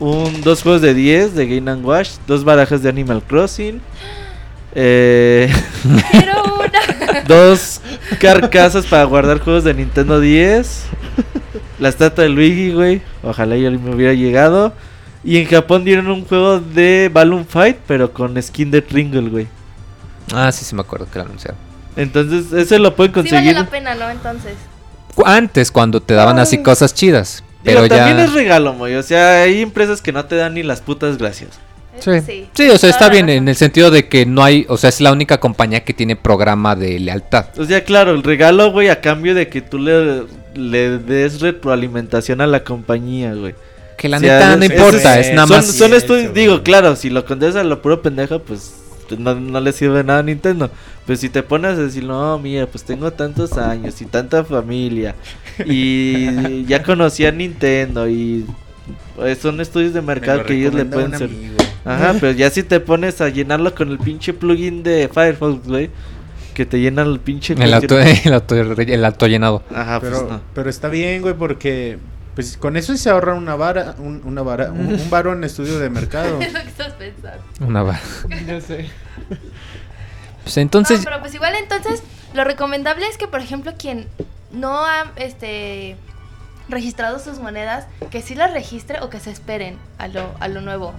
Un, 0.00 0.40
dos 0.42 0.62
juegos 0.62 0.80
de 0.82 0.94
10 0.94 1.34
de 1.34 1.46
Game 1.60 1.72
Watch. 1.82 2.10
Dos 2.26 2.42
barajas 2.42 2.82
de 2.82 2.88
Animal 2.88 3.22
Crossing. 3.22 3.80
Eh, 4.74 5.52
dos 7.28 7.80
carcasas 8.20 8.86
para 8.86 9.04
guardar 9.04 9.38
juegos 9.40 9.64
de 9.64 9.74
Nintendo 9.74 10.20
10. 10.20 10.84
La 11.78 11.88
estatua 11.88 12.24
de 12.24 12.30
Luigi, 12.30 12.72
güey. 12.72 13.02
Ojalá 13.22 13.56
yo 13.56 13.70
me 13.72 13.94
hubiera 13.94 14.12
llegado. 14.14 14.72
Y 15.22 15.38
en 15.38 15.46
Japón 15.46 15.84
dieron 15.84 16.08
un 16.08 16.24
juego 16.24 16.60
de 16.60 17.10
Balloon 17.12 17.46
Fight, 17.46 17.78
pero 17.86 18.12
con 18.12 18.40
skin 18.42 18.70
de 18.70 18.82
Tringle, 18.82 19.30
güey. 19.30 19.46
Ah, 20.32 20.52
sí, 20.52 20.64
sí 20.64 20.74
me 20.74 20.82
acuerdo 20.82 21.06
que 21.10 21.18
lo 21.18 21.24
anunciaron. 21.24 21.58
Entonces, 21.96 22.52
ese 22.52 22.78
lo 22.78 22.94
pueden 22.94 23.12
Sí 23.14 23.20
vale 23.20 23.30
conseguir. 23.30 23.54
la 23.54 23.66
pena, 23.66 23.94
¿no? 23.94 24.10
Entonces. 24.10 24.54
Antes, 25.24 25.70
cuando 25.70 26.00
te 26.02 26.14
daban 26.14 26.38
así 26.38 26.62
cosas 26.62 26.92
chidas. 26.92 27.42
Digo, 27.62 27.80
Pero 27.80 27.88
también 27.88 28.18
ya. 28.18 28.24
es 28.24 28.32
regalo, 28.34 28.74
güey. 28.74 28.96
O 28.96 29.02
sea, 29.02 29.42
hay 29.42 29.62
empresas 29.62 30.02
que 30.02 30.12
no 30.12 30.24
te 30.26 30.36
dan 30.36 30.54
ni 30.54 30.62
las 30.62 30.80
putas 30.82 31.16
gracias. 31.16 31.50
Sí. 32.00 32.10
Sí. 32.26 32.48
sí, 32.52 32.68
o 32.70 32.76
sea, 32.78 32.90
está 32.90 33.08
bien 33.08 33.28
en 33.28 33.48
el 33.48 33.56
sentido 33.56 33.90
de 33.90 34.08
que 34.08 34.26
no 34.26 34.42
hay, 34.44 34.66
o 34.68 34.76
sea, 34.76 34.88
es 34.90 35.00
la 35.00 35.12
única 35.12 35.38
compañía 35.40 35.84
que 35.84 35.94
tiene 35.94 36.16
programa 36.16 36.74
de 36.76 36.98
lealtad. 37.00 37.46
O 37.58 37.64
sea, 37.64 37.82
claro, 37.84 38.10
el 38.12 38.22
regalo, 38.22 38.70
güey, 38.72 38.88
a 38.88 39.00
cambio 39.00 39.34
de 39.34 39.48
que 39.48 39.60
tú 39.62 39.78
le, 39.78 40.24
le 40.54 40.98
des 40.98 41.40
retroalimentación 41.40 42.40
a 42.40 42.46
la 42.46 42.64
compañía, 42.64 43.32
güey. 43.34 43.54
Que 43.96 44.08
la 44.08 44.16
O 44.16 44.20
sea, 44.20 44.34
neta 44.38 44.56
no 44.56 44.64
es- 44.64 44.70
importa, 44.70 45.20
es- 45.20 45.28
es 45.28 45.34
nada 45.34 45.46
más. 45.46 45.66
son 45.66 45.90
Sí, 45.90 45.96
estudios, 45.96 46.24
eso, 46.24 46.32
digo, 46.34 46.52
güey. 46.54 46.64
claro, 46.64 46.96
si 46.96 47.10
lo 47.10 47.24
contestas 47.24 47.60
a 47.62 47.64
lo 47.64 47.80
puro 47.80 48.02
pendejo, 48.02 48.40
pues 48.40 48.74
no, 49.16 49.34
no 49.36 49.60
le 49.60 49.72
sirve 49.72 50.02
nada 50.02 50.18
a 50.18 50.22
Nintendo. 50.22 50.70
Pero 51.06 51.16
si 51.18 51.28
te 51.28 51.42
pones 51.42 51.78
a 51.78 51.82
decir, 51.82 52.02
no, 52.04 52.38
mira, 52.38 52.66
pues 52.66 52.82
tengo 52.84 53.12
tantos 53.12 53.52
años 53.58 54.00
y 54.00 54.06
tanta 54.06 54.42
familia 54.42 55.14
y 55.64 56.64
ya 56.66 56.82
conocí 56.82 57.24
a 57.26 57.30
Nintendo 57.30 58.08
y 58.08 58.44
pues, 59.14 59.38
son 59.38 59.60
estudios 59.60 59.94
de 59.94 60.02
mercado 60.02 60.44
que 60.44 60.54
ellos 60.54 60.74
le 60.74 60.84
pueden 60.86 61.16
ser. 61.16 61.30
Ajá, 61.84 62.14
pero 62.20 62.32
ya 62.32 62.50
si 62.50 62.62
te 62.62 62.80
pones 62.80 63.20
a 63.20 63.28
llenarlo 63.28 63.74
con 63.74 63.90
el 63.90 63.98
pinche 63.98 64.32
plugin 64.32 64.82
de 64.82 65.08
Firefox, 65.12 65.66
güey, 65.66 65.90
que 66.54 66.64
te 66.66 66.78
llena 66.80 67.02
el 67.02 67.20
pinche... 67.20 67.54
El 67.54 67.74
auto, 67.74 67.98
el 68.00 68.32
auto, 68.32 68.54
el 68.56 69.04
auto 69.04 69.26
llenado. 69.26 69.62
Ajá, 69.74 70.00
pues 70.00 70.12
Pero, 70.12 70.28
no. 70.28 70.40
pero 70.54 70.70
está 70.70 70.88
bien, 70.88 71.22
güey, 71.22 71.34
porque 71.34 71.98
pues 72.34 72.56
con 72.56 72.76
eso 72.76 72.96
se 72.96 73.10
ahorra 73.10 73.34
una 73.34 73.54
vara, 73.54 73.94
un, 73.98 74.20
una 74.24 74.42
vara, 74.42 74.72
un, 74.72 74.86
un 74.94 75.10
varo 75.10 75.32
en 75.32 75.44
estudio 75.44 75.78
de 75.78 75.88
mercado. 75.90 76.38
Es 76.40 76.52
lo 76.52 76.60
que 76.62 76.68
estás 76.68 76.92
pensando. 76.94 77.42
Una 77.60 77.82
va- 77.84 78.00
Ya 78.46 78.60
sé. 78.60 78.88
Pues 80.42 80.56
entonces, 80.58 80.98
No, 80.98 81.04
pero 81.04 81.20
pues 81.20 81.34
igual 81.34 81.54
entonces 81.54 82.02
lo 82.34 82.44
recomendable 82.44 83.06
es 83.06 83.16
que 83.16 83.28
por 83.28 83.40
ejemplo 83.40 83.72
quien 83.78 84.06
no 84.52 84.84
ha 84.84 85.12
este 85.16 85.96
registrado 86.68 87.18
sus 87.18 87.38
monedas, 87.38 87.86
que 88.10 88.20
sí 88.22 88.34
las 88.34 88.52
registre 88.52 88.98
o 89.00 89.10
que 89.10 89.20
se 89.20 89.30
esperen 89.30 89.76
a 89.98 90.08
lo, 90.08 90.34
a 90.40 90.48
lo 90.48 90.60
nuevo. 90.60 90.92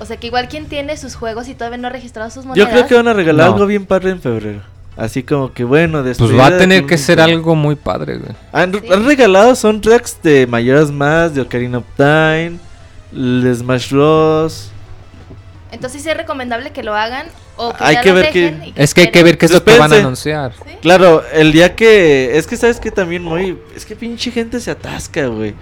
O 0.00 0.04
sea 0.06 0.16
que 0.16 0.26
igual 0.28 0.48
quien 0.48 0.66
tiene 0.66 0.96
sus 0.96 1.14
juegos 1.14 1.48
y 1.48 1.54
todavía 1.54 1.78
no 1.78 1.88
ha 1.88 1.90
registrado 1.90 2.30
sus 2.30 2.44
Yo 2.44 2.48
monedas. 2.50 2.70
creo 2.70 2.86
que 2.86 2.94
van 2.94 3.08
a 3.08 3.12
regalar 3.12 3.46
No. 3.48 3.52
algo 3.54 3.66
bien 3.66 3.86
padre 3.86 4.10
en 4.10 4.20
febrero. 4.20 4.60
Así 4.96 5.22
como 5.22 5.52
que 5.52 5.62
bueno, 5.64 6.02
pues 6.02 6.18
despedida 6.18 6.36
va 6.42 6.46
a 6.48 6.58
tener 6.58 6.84
que 6.86 6.98
ser 6.98 7.20
algo 7.20 7.54
muy 7.54 7.76
padre, 7.76 8.18
güey. 8.18 8.32
Han, 8.52 8.72
Sí. 8.72 8.80
han 8.92 9.04
regalado 9.06 9.54
soundtracks 9.54 10.18
de 10.22 10.46
Mayoras 10.48 10.90
Más, 10.90 11.34
de 11.34 11.40
Ocarina 11.42 11.78
of 11.78 11.84
Time, 11.96 12.58
el 13.12 13.54
Smash 13.56 13.90
Bros. 13.92 14.72
Entonces 15.70 16.02
sí 16.02 16.08
es 16.08 16.16
recomendable 16.16 16.70
que 16.72 16.82
lo 16.82 16.94
hagan 16.94 17.26
o 17.56 17.72
que 17.74 17.84
Hay 17.84 17.94
ya 17.96 18.00
que 18.02 18.08
lo 18.08 18.14
ver 18.14 18.30
que- 18.32 18.40
dejen 18.52 18.72
Es 18.74 18.94
que 18.94 19.02
hay 19.02 19.10
que 19.10 19.22
ver 19.22 19.36
qué 19.36 19.46
es 19.46 19.52
lo 19.52 19.62
que 19.62 19.78
van 19.78 19.92
a 19.92 19.96
anunciar. 19.96 20.52
¿Sí? 20.54 20.72
Claro, 20.80 21.22
el 21.32 21.52
día 21.52 21.74
que... 21.76 22.38
Es 22.38 22.46
que 22.46 22.56
sabes 22.56 22.80
que 22.80 22.90
también 22.90 23.22
muy... 23.22 23.58
Es 23.76 23.84
que 23.84 23.94
pinche 23.94 24.30
gente 24.30 24.60
se 24.60 24.70
atasca, 24.70 25.26
güey. 25.26 25.54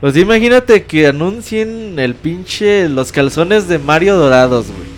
O 0.00 0.10
sea, 0.10 0.22
imagínate 0.22 0.84
que 0.84 1.06
anuncien 1.08 1.98
el 1.98 2.14
pinche... 2.14 2.88
Los 2.88 3.12
calzones 3.12 3.68
de 3.68 3.78
Mario 3.78 4.16
dorados, 4.16 4.66
güey. 4.68 4.88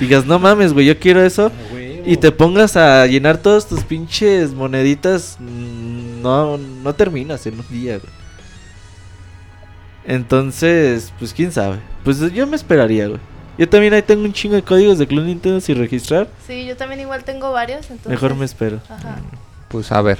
Digas, 0.00 0.26
no 0.26 0.38
mames, 0.40 0.72
güey, 0.72 0.86
yo 0.86 0.98
quiero 0.98 1.22
eso. 1.24 1.52
Y 2.04 2.16
te 2.16 2.32
pongas 2.32 2.76
a 2.76 3.06
llenar 3.06 3.38
todos 3.38 3.68
tus 3.68 3.84
pinches 3.84 4.52
moneditas. 4.52 5.36
mm, 5.38 6.22
No, 6.22 6.56
no 6.58 6.94
terminas 6.94 7.46
en 7.46 7.54
un 7.60 7.66
día, 7.68 7.98
güey. 7.98 8.12
Entonces, 10.06 11.12
pues 11.18 11.32
quién 11.34 11.52
sabe. 11.52 11.76
Pues 12.04 12.18
yo 12.32 12.46
me 12.46 12.56
esperaría, 12.56 13.08
güey. 13.08 13.20
Yo 13.58 13.68
también 13.68 13.92
ahí 13.92 14.02
tengo 14.02 14.22
un 14.24 14.32
chingo 14.32 14.54
de 14.54 14.62
códigos 14.62 14.98
de 14.98 15.06
Club 15.06 15.24
Nintendo 15.24 15.60
sin 15.60 15.76
registrar. 15.76 16.28
Sí, 16.46 16.64
yo 16.66 16.76
también 16.76 17.00
igual 17.00 17.24
tengo 17.24 17.50
varios, 17.52 17.82
entonces 17.90 18.08
Mejor 18.10 18.34
me 18.36 18.44
espero. 18.44 18.80
Ajá. 18.88 19.16
Pues 19.68 19.90
a 19.92 20.00
ver. 20.00 20.18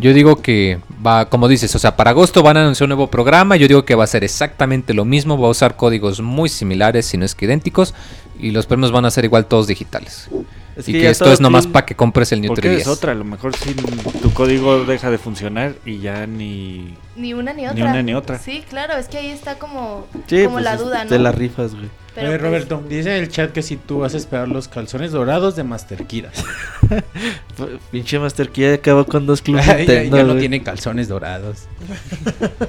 Yo 0.00 0.12
digo 0.12 0.42
que 0.42 0.80
va, 1.06 1.26
como 1.30 1.46
dices, 1.46 1.72
o 1.76 1.78
sea, 1.78 1.96
para 1.96 2.10
agosto 2.10 2.42
van 2.42 2.56
a 2.56 2.62
anunciar 2.62 2.86
un 2.86 2.96
nuevo 2.96 3.06
programa. 3.10 3.54
Yo 3.56 3.68
digo 3.68 3.84
que 3.84 3.94
va 3.94 4.02
a 4.02 4.08
ser 4.08 4.24
exactamente 4.24 4.92
lo 4.92 5.04
mismo. 5.04 5.38
Va 5.38 5.46
a 5.46 5.50
usar 5.52 5.76
códigos 5.76 6.20
muy 6.20 6.48
similares, 6.48 7.06
si 7.06 7.16
no 7.16 7.24
es 7.24 7.36
que 7.36 7.44
idénticos. 7.44 7.94
Y 8.40 8.50
los 8.50 8.66
premios 8.66 8.90
van 8.90 9.04
a 9.04 9.10
ser 9.12 9.24
igual 9.24 9.46
todos 9.46 9.68
digitales. 9.68 10.28
Es 10.74 10.88
y 10.88 10.92
que 10.94 11.08
esto 11.08 11.32
es 11.32 11.40
nomás 11.40 11.68
para 11.68 11.86
que 11.86 11.94
compres 11.94 12.32
el 12.32 12.40
New 12.40 12.48
Porque 12.48 12.68
3DS. 12.76 12.80
es 12.80 12.86
otra, 12.88 13.12
a 13.12 13.14
lo 13.14 13.24
mejor 13.24 13.54
si 13.56 13.72
tu 13.74 14.32
código 14.34 14.84
deja 14.84 15.08
de 15.12 15.18
funcionar 15.18 15.76
y 15.86 15.98
ya 16.00 16.26
ni... 16.26 16.96
Ni 17.14 17.32
una 17.32 17.52
ni 17.52 17.62
otra. 17.68 17.74
Ni 17.76 17.82
una 17.82 18.02
ni 18.02 18.14
otra. 18.14 18.40
Sí, 18.40 18.64
claro, 18.68 18.94
es 18.96 19.06
que 19.06 19.18
ahí 19.18 19.28
está 19.28 19.54
como, 19.60 20.08
Sí, 20.26 20.42
como 20.42 20.54
pues 20.56 20.64
la 20.64 20.74
es- 20.74 20.80
duda, 20.80 21.04
¿no? 21.04 21.10
Te 21.10 21.20
la 21.20 21.30
rifas, 21.30 21.76
güey. 21.76 21.88
Pero, 22.14 22.28
Oye, 22.28 22.38
pues, 22.38 22.48
Roberto, 22.48 22.82
dice 22.88 23.16
en 23.16 23.24
el 23.24 23.28
chat 23.28 23.50
que 23.50 23.60
si 23.60 23.76
tú 23.76 23.98
vas 23.98 24.14
a 24.14 24.16
esperar 24.18 24.46
los 24.48 24.68
calzones 24.68 25.10
dorados 25.10 25.56
de 25.56 25.64
Master 25.64 26.06
Kiras. 26.06 26.44
F- 26.90 27.78
Pinche 27.90 28.20
Master 28.20 28.50
Key 28.50 28.66
acabó 28.74 29.04
con 29.04 29.26
dos 29.26 29.42
Club 29.42 29.58
ya, 29.66 29.74
Nintendo, 29.76 30.16
ya 30.18 30.22
no 30.22 30.36
tiene 30.36 30.62
calzones 30.62 31.08
dorados. 31.08 31.64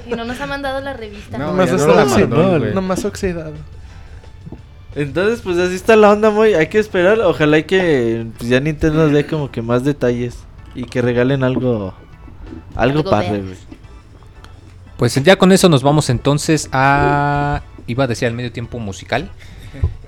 Y 0.06 0.10
no 0.14 0.24
nos 0.24 0.40
ha 0.40 0.46
mandado 0.46 0.80
la 0.80 0.94
revista. 0.94 1.38
No, 1.38 1.46
Nomás 1.48 1.70
ya 1.70 1.76
está 1.76 1.86
no 1.88 1.94
la 1.94 2.02
oxidado, 2.02 2.28
mandó, 2.42 2.58
güey. 2.58 2.74
nomás 2.74 3.04
oxidado. 3.04 3.52
Entonces, 4.96 5.42
pues 5.42 5.58
así 5.58 5.74
está 5.74 5.94
la 5.94 6.10
onda, 6.10 6.30
muy. 6.30 6.54
Hay 6.54 6.68
que 6.68 6.78
esperar. 6.78 7.20
Ojalá 7.20 7.58
y 7.58 7.64
que 7.64 8.26
pues, 8.38 8.48
ya 8.48 8.58
Nintendo 8.60 9.04
nos 9.04 9.12
dé 9.12 9.26
como 9.26 9.50
que 9.50 9.62
más 9.62 9.84
detalles. 9.84 10.38
Y 10.74 10.84
que 10.84 11.02
regalen 11.02 11.44
algo. 11.44 11.94
Algo, 12.74 12.98
Algo 13.00 13.10
padre. 13.10 13.42
Pues 14.96 15.14
ya 15.22 15.36
con 15.36 15.52
eso 15.52 15.68
nos 15.68 15.82
vamos 15.82 16.08
entonces 16.10 16.68
a. 16.72 17.62
Iba 17.86 18.04
a 18.04 18.06
decir 18.06 18.26
al 18.28 18.34
medio 18.34 18.52
tiempo 18.52 18.78
musical. 18.78 19.30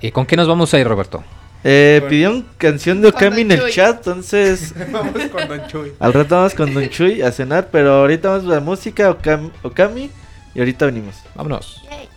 ¿Y 0.01 0.11
con 0.11 0.25
qué 0.25 0.35
nos 0.35 0.47
vamos 0.47 0.73
a 0.73 0.79
ir, 0.79 0.87
Roberto? 0.87 1.23
Eh, 1.63 1.97
Bueno. 1.99 2.09
pidieron 2.09 2.45
canción 2.57 3.01
de 3.01 3.09
Okami 3.09 3.41
en 3.41 3.51
el 3.51 3.59
Chuy. 3.61 3.71
chat. 3.71 3.97
Entonces, 3.97 4.73
Vamos 4.91 5.13
con 5.31 5.47
Don 5.47 5.67
Chuy. 5.67 5.91
al 5.99 6.13
rato 6.13 6.35
vamos 6.35 6.53
con 6.55 6.73
Don 6.73 6.89
Chuy 6.89 7.21
a 7.21 7.31
cenar. 7.31 7.67
Pero 7.71 7.91
ahorita 7.93 8.29
vamos 8.29 8.45
a 8.45 8.55
la 8.55 8.59
música 8.61 9.09
Okami, 9.11 9.51
Okami. 9.63 10.09
Y 10.55 10.59
ahorita 10.59 10.85
venimos. 10.85 11.15
Vámonos. 11.35 11.81
Yay. 11.89 12.07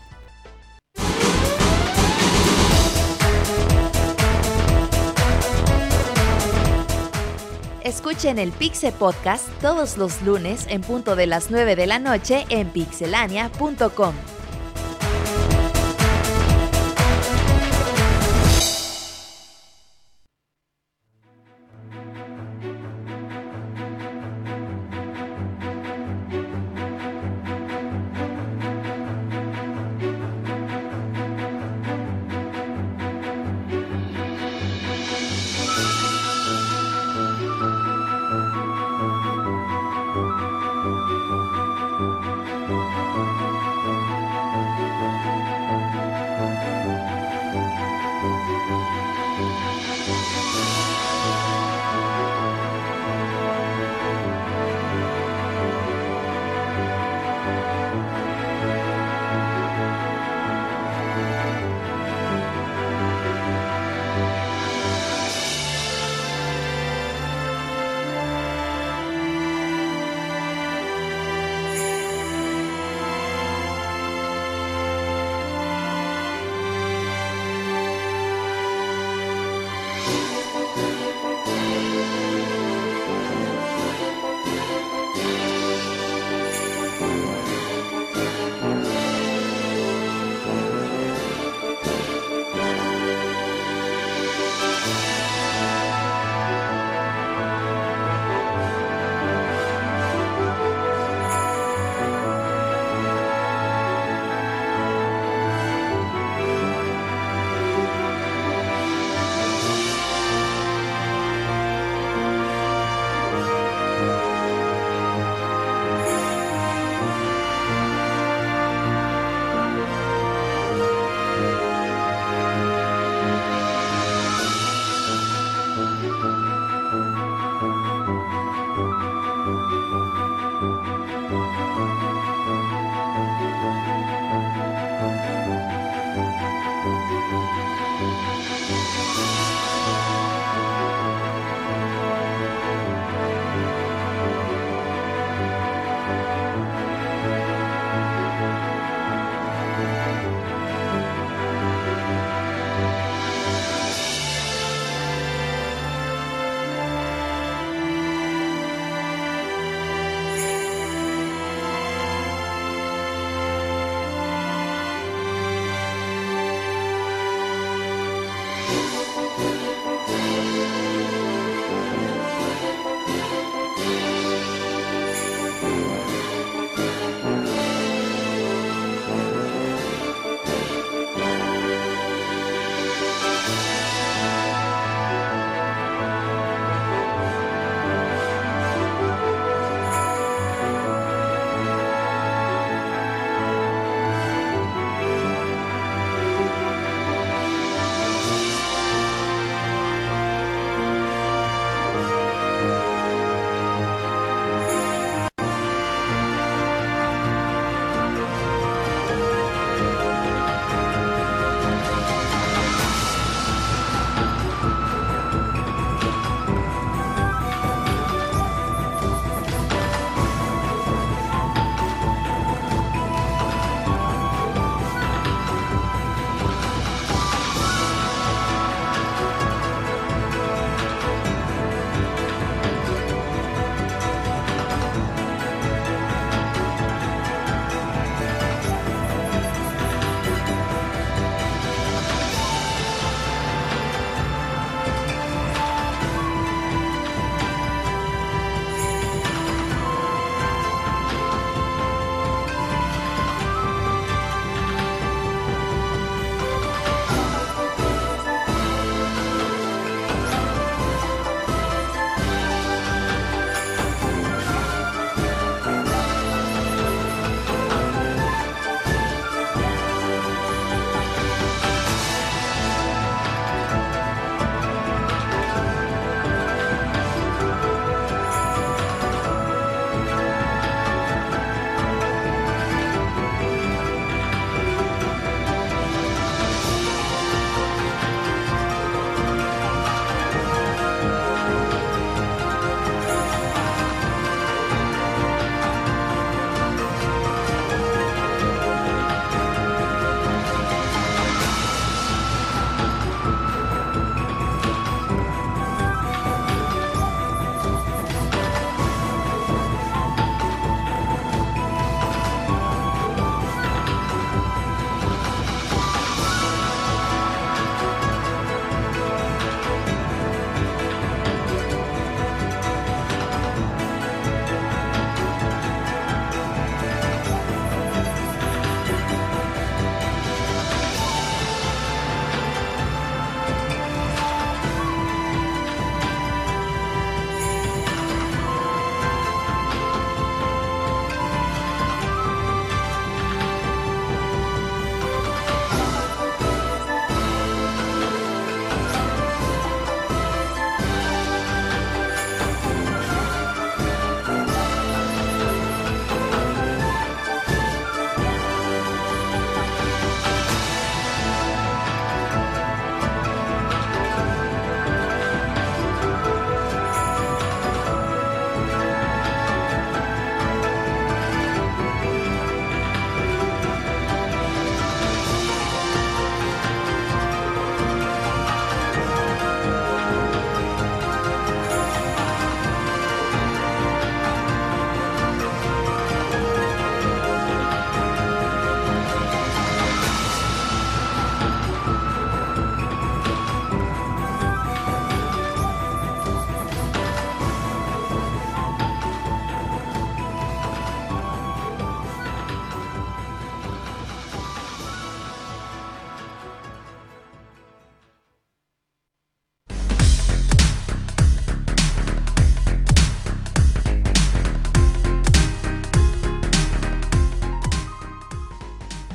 Escuchen 7.84 8.38
el 8.38 8.52
Pixe 8.52 8.92
Podcast 8.92 9.48
todos 9.60 9.96
los 9.98 10.22
lunes 10.22 10.66
en 10.68 10.82
punto 10.82 11.16
de 11.16 11.26
las 11.26 11.50
9 11.50 11.74
de 11.74 11.86
la 11.86 11.98
noche 11.98 12.46
en 12.48 12.68
pixelania.com. 12.68 14.14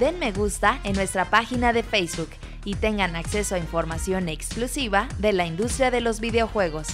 Den 0.08 0.20
me 0.20 0.32
gusta 0.32 0.80
en 0.86 0.96
nuestra 0.96 1.30
página 1.30 1.74
de 1.74 1.84
Facebook 1.84 2.30
y 2.64 2.76
tengan 2.76 3.18
acceso 3.18 3.56
a 3.56 3.58
información 3.58 4.30
exclusiva 4.30 5.10
de 5.20 5.34
la 5.34 5.46
industria 5.46 5.92
de 5.92 6.00
los 6.00 6.22
videojuegos. 6.22 6.88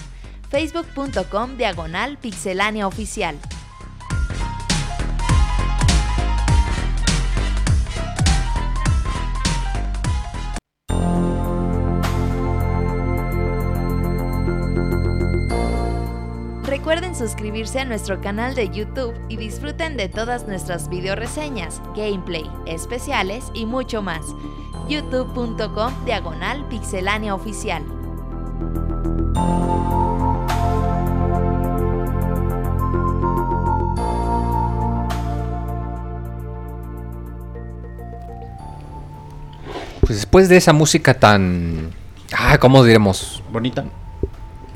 facebook.com 0.50 1.56
diagonal 1.56 2.18
pixelania 2.18 2.88
oficial. 2.88 3.38
Suscribirse 17.44 17.82
a 17.82 17.84
nuestro 17.84 18.22
canal 18.22 18.56
de 18.56 18.70
YouTube 18.70 19.14
y 19.28 19.36
disfruten 19.36 19.98
de 19.98 20.08
todas 20.08 20.48
nuestras 20.48 20.88
video 20.88 21.14
reseñas, 21.14 21.82
gameplay, 21.94 22.50
especiales 22.66 23.44
y 23.54 23.66
mucho 23.66 24.02
más. 24.02 24.22
youtube.com 24.88 26.06
diagonal 26.06 26.66
pixelania 26.70 27.36
oficial. 27.36 27.84
Pues 40.00 40.16
después 40.16 40.48
de 40.48 40.56
esa 40.56 40.72
música 40.72 41.14
tan... 41.14 41.92
Ah, 42.32 42.58
¿cómo 42.58 42.86
diremos? 42.86 43.44
Bonita. 43.52 43.84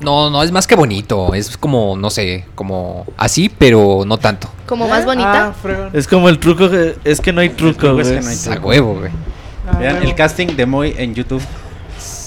No, 0.00 0.30
no, 0.30 0.42
es 0.42 0.52
más 0.52 0.66
que 0.66 0.74
bonito. 0.76 1.34
Es 1.34 1.56
como, 1.56 1.96
no 1.96 2.10
sé, 2.10 2.44
como 2.54 3.04
así, 3.16 3.48
pero 3.48 4.04
no 4.06 4.16
tanto. 4.18 4.48
Como 4.66 4.86
más 4.88 5.04
bonita. 5.04 5.48
Ah, 5.48 5.52
fregón. 5.60 5.90
Es 5.92 6.06
como 6.06 6.28
el 6.28 6.38
truco, 6.38 6.70
que- 6.70 6.96
es 7.04 7.20
que 7.20 7.32
no 7.32 7.40
hay 7.40 7.48
truco, 7.50 7.94
güey. 7.94 8.04
que 8.04 8.20
no 8.20 8.28
hay 8.28 8.34
Es 8.34 8.46
a 8.48 8.60
huevo, 8.60 8.94
güey. 9.00 9.10
Ah, 9.70 9.76
Vean 9.78 10.02
el 10.02 10.14
casting 10.14 10.48
de 10.56 10.66
Moy 10.66 10.94
en 10.96 11.14
YouTube. 11.14 11.42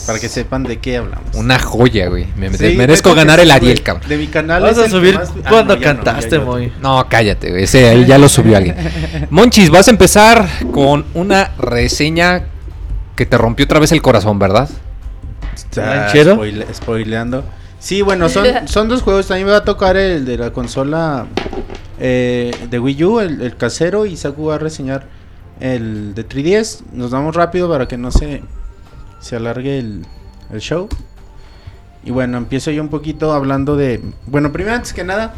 Para 0.05 0.19
que 0.19 0.28
sepan 0.30 0.63
de 0.63 0.80
qué 0.80 0.97
hablamos. 0.97 1.34
Una 1.36 1.59
joya, 1.59 2.09
güey. 2.09 2.26
Me 2.36 2.51
Sí, 2.51 2.76
merezco 2.76 3.09
neta 3.09 3.22
que 3.22 3.28
ganar 3.28 3.39
sí, 3.39 3.43
el 3.43 3.47
güey. 3.49 3.57
Ariel, 3.57 3.84
cabrón. 3.84 4.09
De 4.09 4.17
mi 4.17 4.28
canal 4.28 4.61
Vas 4.63 4.72
es 4.74 4.78
a 4.78 4.82
el 4.82 4.86
que 4.88 4.97
subir 4.97 5.13
más- 5.15 5.30
Ah, 5.30 5.49
cuando 5.49 5.76
no, 5.76 5.82
ya 5.82 5.93
no, 5.93 6.03
cantaste, 6.03 6.30
ya 6.32 6.38
yo- 6.38 6.45
Moy. 6.45 6.74
No, 6.82 7.05
cállate, 7.07 7.51
güey. 7.51 7.63
Ese 7.63 7.88
ahí 7.88 8.05
ya 8.05 8.17
lo 8.17 8.28
subió 8.28 8.57
alguien. 8.57 8.76
Monchis, 9.30 9.69
vas 9.69 9.88
a 9.88 9.91
empezar 9.91 10.49
con 10.74 11.05
una 11.13 11.51
reseña 11.59 12.45
que 13.15 13.26
te 13.28 13.38
rompió 13.38 13.63
otra 13.65 13.80
vez 13.80 13.91
el 13.91 14.01
corazón, 14.01 14.39
¿verdad? 14.39 14.67
Está 15.53 16.05
¿Ranchero? 16.05 16.36
spoile- 16.36 16.65
spoileando. 16.74 17.43
Sí, 17.82 18.03
bueno, 18.03 18.29
son, 18.29 18.45
son 18.67 18.88
dos 18.88 19.01
juegos. 19.01 19.29
Mí 19.32 19.43
me 19.43 19.51
va 19.51 19.57
a 19.57 19.65
tocar 19.65 19.97
el 19.97 20.23
de 20.23 20.38
la 20.38 20.53
consola 20.53 21.25
eh, 21.99 22.51
de 22.69 22.79
Wii 22.79 23.03
U, 23.03 23.19
el, 23.19 23.41
el 23.41 23.57
casero, 23.57 24.05
y 24.05 24.15
Saku 24.15 24.45
va 24.45 24.55
a 24.55 24.59
reseñar 24.59 25.07
el 25.59 26.13
de 26.13 26.27
3DS. 26.27 26.84
Nos 26.93 27.09
vamos 27.09 27.36
rápido 27.36 27.67
para 27.67 27.88
que 27.88 27.97
no 27.97 28.11
se, 28.11 28.43
se 29.19 29.36
alargue 29.36 29.79
el, 29.79 30.05
el 30.51 30.59
show. 30.59 30.88
Y 32.03 32.11
bueno, 32.11 32.38
empiezo 32.38 32.69
yo 32.69 32.84
un 32.84 32.89
poquito 32.89 33.34
hablando 33.34 33.75
de... 33.75 33.99
Bueno, 34.27 34.51
primero 34.51 34.75
antes 34.75 34.93
que 34.93 35.03
nada, 35.03 35.34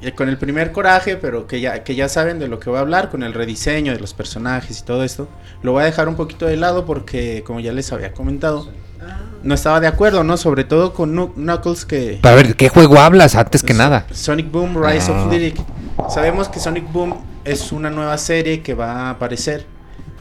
eh, 0.00 0.12
con 0.12 0.30
el 0.30 0.38
primer 0.38 0.72
coraje, 0.72 1.16
pero 1.16 1.46
que 1.46 1.60
ya, 1.60 1.84
que 1.84 1.94
ya 1.94 2.08
saben 2.08 2.38
de 2.38 2.48
lo 2.48 2.58
que 2.58 2.70
voy 2.70 2.78
a 2.78 2.82
hablar, 2.82 3.10
con 3.10 3.22
el 3.22 3.34
rediseño 3.34 3.92
de 3.92 4.00
los 4.00 4.14
personajes 4.14 4.80
y 4.80 4.84
todo 4.84 5.04
esto, 5.04 5.28
lo 5.62 5.72
voy 5.72 5.82
a 5.82 5.86
dejar 5.86 6.08
un 6.08 6.16
poquito 6.16 6.46
de 6.46 6.56
lado 6.56 6.86
porque, 6.86 7.42
como 7.46 7.60
ya 7.60 7.72
les 7.72 7.92
había 7.92 8.12
comentado, 8.12 8.68
no 9.42 9.54
estaba 9.54 9.80
de 9.80 9.86
acuerdo, 9.86 10.24
¿no? 10.24 10.36
Sobre 10.36 10.64
todo 10.64 10.92
con 10.94 11.14
Nu- 11.14 11.32
Knuckles 11.34 11.84
que... 11.84 12.18
Para 12.22 12.34
ver, 12.36 12.48
¿de 12.48 12.54
qué 12.54 12.68
juego 12.68 12.98
hablas 12.98 13.34
antes 13.34 13.62
que 13.62 13.74
nada? 13.74 14.06
Sonic 14.12 14.50
Boom 14.50 14.82
Rise 14.82 15.12
Ah. 15.12 15.24
of 15.26 15.32
Lyric. 15.32 15.56
Sabemos 16.08 16.48
que 16.48 16.60
Sonic 16.60 16.90
Boom 16.92 17.14
es 17.44 17.72
una 17.72 17.90
nueva 17.90 18.16
serie 18.18 18.62
que 18.62 18.74
va 18.74 18.92
a 18.92 19.10
aparecer 19.10 19.66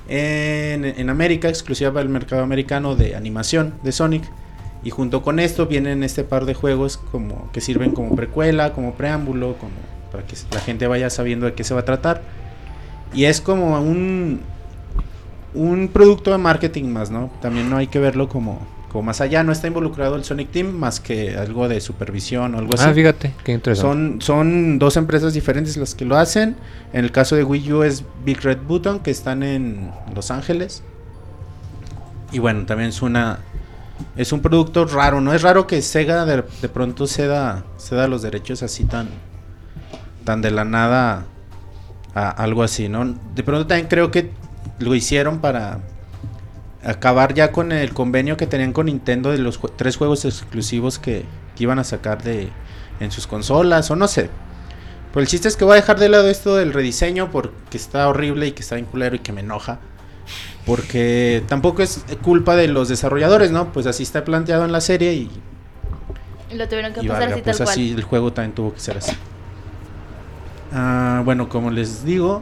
en, 0.08 0.86
en 0.86 1.10
América, 1.10 1.48
exclusiva 1.50 1.92
para 1.92 2.04
el 2.04 2.10
mercado 2.10 2.44
americano 2.44 2.96
de 2.96 3.16
animación 3.16 3.76
de 3.84 3.92
Sonic. 3.92 4.24
Y 4.84 4.90
junto 4.90 5.22
con 5.24 5.40
esto 5.40 5.66
vienen 5.68 6.04
este 6.04 6.26
par 6.26 6.46
de 6.46 6.54
juegos 6.54 6.98
como 6.98 7.50
que 7.54 7.62
sirven 7.62 7.92
como 7.92 8.16
precuela, 8.16 8.74
como 8.74 8.96
preámbulo, 8.96 9.56
como 9.58 9.72
para 10.12 10.26
que 10.26 10.36
la 10.52 10.60
gente 10.60 10.88
vaya 10.88 11.10
sabiendo 11.10 11.46
de 11.46 11.54
qué 11.54 11.64
se 11.64 11.74
va 11.74 11.80
a 11.82 11.86
tratar. 11.86 12.22
Y 13.14 13.26
es 13.26 13.40
como 13.40 13.80
un 13.80 14.42
un 15.54 15.88
producto 15.88 16.32
de 16.32 16.38
marketing 16.38 16.86
más, 16.86 17.12
¿no? 17.12 17.32
También 17.42 17.70
no 17.70 17.78
hay 17.78 17.88
que 17.88 18.00
verlo 18.00 18.28
como, 18.28 18.60
como 18.92 19.04
más 19.04 19.22
allá, 19.22 19.44
no 19.44 19.52
está 19.52 19.68
involucrado 19.68 20.16
el 20.16 20.24
Sonic 20.24 20.52
Team 20.52 20.72
más 20.72 21.00
que 21.00 21.38
algo 21.38 21.68
de 21.68 21.80
supervisión 21.82 22.56
o 22.56 22.60
algo 22.60 22.74
así. 22.74 22.86
Ah, 22.88 22.94
fíjate, 22.94 23.34
qué 23.44 23.54
interesante. 23.54 23.88
Son, 23.92 24.22
son 24.22 24.80
dos 24.80 24.98
empresas 24.98 25.34
diferentes 25.34 25.78
las 25.78 25.96
que 25.96 26.06
lo 26.06 26.18
hacen. 26.18 26.56
En 26.92 27.04
el 27.04 27.12
caso 27.12 27.36
de 27.36 27.44
Wii 27.44 27.74
U 27.74 27.84
es 27.84 28.04
Big 28.26 28.42
Red 28.42 28.60
Button, 28.68 29.00
que 29.00 29.12
están 29.12 29.44
en 29.44 29.92
Los 30.16 30.32
Ángeles. 30.32 30.84
Y 32.32 32.40
bueno, 32.40 32.66
también 32.66 32.90
es 32.90 33.02
una. 33.02 33.40
Es 34.18 34.32
un 34.32 34.42
producto 34.42 34.86
raro, 34.86 35.22
¿no? 35.22 35.34
Es 35.34 35.44
raro 35.44 35.68
que 35.68 35.82
Sega 35.82 36.26
de, 36.26 36.44
de 36.62 36.70
pronto 36.70 37.08
ceda, 37.08 37.64
ceda 37.78 38.08
los 38.08 38.22
derechos 38.22 38.64
así 38.64 38.86
tan. 38.86 39.08
tan 40.24 40.42
de 40.42 40.52
la 40.52 40.66
nada 40.66 41.26
a 42.16 42.30
algo 42.30 42.64
así, 42.64 42.90
¿no? 42.90 43.16
De 43.36 43.44
pronto 43.44 43.68
también 43.68 43.88
creo 43.88 44.12
que 44.12 44.32
lo 44.80 44.96
hicieron 44.96 45.40
para 45.40 45.80
acabar 46.84 47.34
ya 47.34 47.52
con 47.52 47.72
el 47.72 47.94
convenio 47.94 48.38
que 48.38 48.48
tenían 48.48 48.74
con 48.74 48.88
Nintendo 48.88 49.32
de 49.32 49.38
los 49.38 49.60
jue- 49.62 49.72
tres 49.76 49.96
juegos 49.98 50.26
exclusivos 50.26 51.00
que, 51.00 51.26
que 51.56 51.64
iban 51.64 51.80
a 51.80 51.84
sacar 51.84 52.24
de 52.24 52.50
en 53.00 53.12
sus 53.12 53.28
consolas 53.28 53.90
o 53.92 53.96
no 53.96 54.08
sé. 54.08 54.30
Pero 55.12 55.22
el 55.22 55.28
chiste 55.28 55.48
es 55.48 55.56
que 55.56 55.64
voy 55.64 55.74
a 55.74 55.76
dejar 55.76 56.00
de 56.00 56.10
lado 56.10 56.28
esto 56.28 56.56
del 56.56 56.74
rediseño 56.74 57.30
porque 57.32 57.78
está 57.78 58.08
horrible 58.08 58.48
y 58.48 58.52
que 58.52 58.62
está 58.62 58.76
bien 58.76 58.86
culero 58.88 59.16
y 59.16 59.20
que 59.20 59.32
me 59.32 59.42
enoja. 59.42 59.80
Porque 60.66 61.44
tampoco 61.48 61.84
es 61.84 62.04
culpa 62.22 62.56
de 62.56 62.68
los 62.68 62.88
desarrolladores, 62.90 63.52
¿no? 63.52 63.72
Pues 63.74 63.86
así 63.86 64.04
está 64.04 64.24
planteado 64.24 64.66
en 64.66 64.72
la 64.72 64.82
serie 64.82 65.14
y, 65.14 65.30
lo 66.56 66.68
tuvieron 66.68 66.94
que 66.94 67.04
y 67.04 67.08
pasar 67.08 67.22
valga, 67.24 67.36
así 67.36 67.44
pues 67.44 67.58
tal 67.58 67.66
cual. 67.66 67.74
así 67.74 67.92
el 67.92 68.04
juego 68.04 68.34
también 68.34 68.54
tuvo 68.54 68.74
que 68.74 68.80
ser 68.80 68.98
así. 68.98 69.14
Ah, 70.72 71.22
bueno, 71.26 71.50
como 71.50 71.70
les 71.72 72.04
digo, 72.06 72.42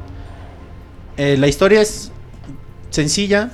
eh, 1.17 1.35
la 1.37 1.47
historia 1.47 1.81
es 1.81 2.11
sencilla. 2.91 3.51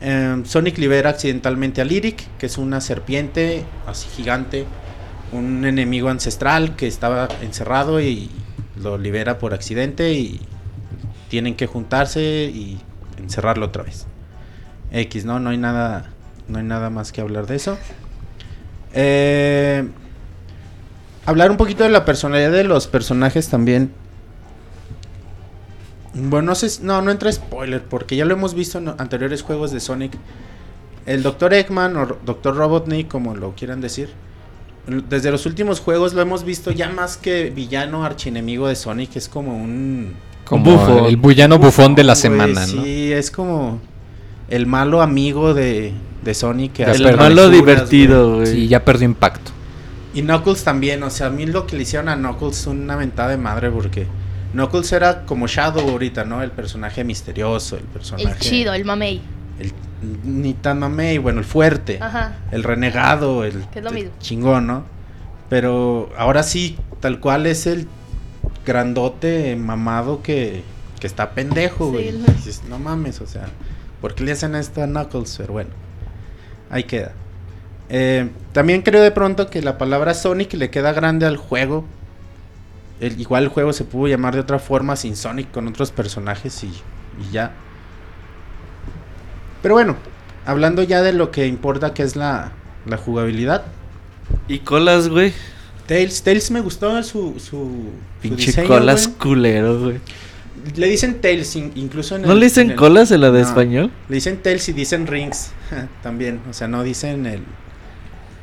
Eh, 0.00 0.42
Sonic 0.44 0.78
libera 0.78 1.10
accidentalmente 1.10 1.82
a 1.82 1.84
Lyric, 1.84 2.26
que 2.38 2.46
es 2.46 2.56
una 2.56 2.80
serpiente 2.80 3.64
así 3.86 4.08
gigante, 4.08 4.64
un 5.32 5.66
enemigo 5.66 6.08
ancestral 6.08 6.74
que 6.76 6.86
estaba 6.86 7.28
encerrado 7.42 8.00
y 8.00 8.30
lo 8.82 8.96
libera 8.96 9.38
por 9.38 9.52
accidente 9.52 10.14
y 10.14 10.40
tienen 11.28 11.54
que 11.54 11.66
juntarse 11.66 12.22
y 12.22 12.80
encerrarlo 13.18 13.66
otra 13.66 13.82
vez. 13.82 14.06
X, 14.92 15.24
no, 15.24 15.38
no 15.38 15.50
hay 15.50 15.58
nada, 15.58 16.10
no 16.48 16.58
hay 16.58 16.64
nada 16.64 16.90
más 16.90 17.12
que 17.12 17.20
hablar 17.20 17.46
de 17.46 17.56
eso. 17.56 17.78
Eh, 18.92 19.86
hablar 21.26 21.50
un 21.50 21.56
poquito 21.56 21.84
de 21.84 21.90
la 21.90 22.04
personalidad 22.04 22.50
de 22.50 22.64
los 22.64 22.86
personajes 22.86 23.48
también. 23.48 23.92
Bueno, 26.14 26.46
no 26.48 26.54
sé, 26.54 26.82
no, 26.82 27.02
no 27.02 27.10
entra 27.10 27.30
spoiler, 27.30 27.82
porque 27.84 28.16
ya 28.16 28.24
lo 28.24 28.34
hemos 28.34 28.54
visto 28.54 28.78
en 28.78 28.88
anteriores 28.88 29.42
juegos 29.42 29.70
de 29.70 29.80
Sonic. 29.80 30.12
El 31.06 31.22
Dr. 31.22 31.54
Eggman 31.54 31.96
o 31.96 32.06
Dr. 32.24 32.56
Robotnik, 32.56 33.08
como 33.08 33.34
lo 33.34 33.54
quieran 33.54 33.80
decir. 33.80 34.10
Desde 35.08 35.30
los 35.30 35.46
últimos 35.46 35.80
juegos 35.80 36.14
lo 36.14 36.22
hemos 36.22 36.44
visto 36.44 36.72
ya 36.72 36.88
más 36.88 37.16
que 37.16 37.50
villano 37.50 38.04
archienemigo 38.04 38.66
de 38.66 38.74
Sonic, 38.74 39.16
es 39.16 39.28
como 39.28 39.56
un... 39.56 40.14
Como 40.44 40.64
bufo. 40.64 41.06
el 41.06 41.16
villano 41.16 41.58
bufón 41.58 41.94
de 41.94 42.02
la 42.02 42.16
semana, 42.16 42.66
¿no? 42.66 42.82
Sí, 42.82 43.12
es 43.12 43.30
como 43.30 43.78
el 44.48 44.66
malo 44.66 45.00
amigo 45.00 45.54
de, 45.54 45.92
de 46.24 46.34
Sonic. 46.34 46.72
Que 46.72 46.82
El 46.84 47.16
malo 47.16 47.48
divertido, 47.50 48.36
güey. 48.36 48.46
Sí, 48.46 48.68
ya 48.68 48.84
perdió 48.84 49.04
impacto. 49.04 49.52
y 50.12 50.22
Knuckles 50.22 50.64
también, 50.64 51.04
o 51.04 51.10
sea, 51.10 51.28
a 51.28 51.30
mí 51.30 51.46
lo 51.46 51.68
que 51.68 51.76
le 51.76 51.82
hicieron 51.82 52.08
a 52.08 52.16
Knuckles 52.16 52.58
es 52.60 52.66
una 52.66 52.96
mentada 52.96 53.28
de 53.28 53.36
madre 53.36 53.70
porque 53.70 54.06
Knuckles 54.52 54.92
era 54.92 55.24
como 55.26 55.46
Shadow 55.46 55.88
ahorita, 55.88 56.24
¿no? 56.24 56.42
El 56.42 56.50
personaje 56.50 57.04
misterioso, 57.04 57.76
el 57.76 57.84
personaje... 57.84 58.28
El 58.28 58.38
chido, 58.38 58.74
el 58.74 58.84
mamey. 58.84 59.20
El, 59.58 59.72
ni 60.24 60.54
tan 60.54 60.78
mamey, 60.78 61.18
bueno, 61.18 61.40
el 61.40 61.44
fuerte, 61.44 61.98
Ajá. 62.00 62.36
el 62.50 62.64
renegado, 62.64 63.44
el, 63.44 63.64
es 63.74 63.82
lo 63.82 63.90
el 63.90 64.10
chingón, 64.18 64.66
¿no? 64.66 64.84
Pero 65.48 66.10
ahora 66.16 66.42
sí, 66.42 66.78
tal 67.00 67.20
cual 67.20 67.46
es 67.46 67.66
el 67.66 67.86
grandote 68.64 69.56
mamado 69.56 70.22
que, 70.22 70.62
que 71.00 71.06
está 71.06 71.30
pendejo, 71.30 71.86
Sí, 71.86 71.90
güey. 71.90 72.12
Dices, 72.36 72.62
no 72.68 72.78
mames, 72.78 73.20
o 73.20 73.26
sea, 73.26 73.46
¿por 74.00 74.14
qué 74.14 74.24
le 74.24 74.32
hacen 74.32 74.54
esto 74.54 74.82
a 74.82 74.86
Knuckles? 74.86 75.34
Pero 75.38 75.52
bueno, 75.52 75.70
ahí 76.70 76.84
queda. 76.84 77.12
Eh, 77.88 78.30
también 78.52 78.82
creo 78.82 79.02
de 79.02 79.10
pronto 79.10 79.50
que 79.50 79.62
la 79.62 79.76
palabra 79.76 80.14
Sonic 80.14 80.54
le 80.54 80.70
queda 80.70 80.92
grande 80.92 81.26
al 81.26 81.36
juego. 81.36 81.84
El- 83.00 83.20
igual 83.20 83.44
el 83.44 83.48
juego 83.48 83.72
se 83.72 83.84
pudo 83.84 84.08
llamar 84.08 84.34
de 84.34 84.40
otra 84.40 84.58
forma 84.58 84.94
sin 84.96 85.16
Sonic 85.16 85.50
con 85.50 85.66
otros 85.68 85.90
personajes 85.90 86.62
y, 86.64 86.66
y 86.68 87.32
ya. 87.32 87.52
Pero 89.62 89.74
bueno, 89.74 89.96
hablando 90.46 90.82
ya 90.82 91.02
de 91.02 91.12
lo 91.12 91.30
que 91.30 91.46
importa 91.46 91.92
que 91.94 92.02
es 92.02 92.16
la, 92.16 92.52
la 92.86 92.96
jugabilidad. 92.96 93.64
Y 94.48 94.60
colas, 94.60 95.08
güey. 95.08 95.32
Tails, 95.86 96.22
Tails 96.22 96.50
me 96.50 96.60
gustó 96.60 97.02
su, 97.02 97.34
su, 97.34 97.40
su 97.40 97.86
Pinche 98.22 98.46
diseño, 98.46 98.68
colas 98.68 99.06
güey. 99.08 99.18
culero, 99.18 99.80
güey. 99.80 100.00
Le 100.76 100.86
dicen 100.88 101.20
Tails, 101.20 101.56
incluso 101.56 102.16
en 102.16 102.22
¿No 102.22 102.34
le 102.34 102.44
dicen 102.46 102.76
colas 102.76 103.10
en 103.10 103.22
la 103.22 103.30
de 103.30 103.40
español? 103.40 103.90
Le 104.08 104.16
dicen 104.16 104.42
Tails 104.42 104.68
y 104.68 104.72
dicen 104.74 105.06
Rings 105.06 105.50
también. 106.02 106.40
O 106.48 106.52
sea, 106.52 106.68
no 106.68 106.82
dicen 106.82 107.26
el. 107.26 107.42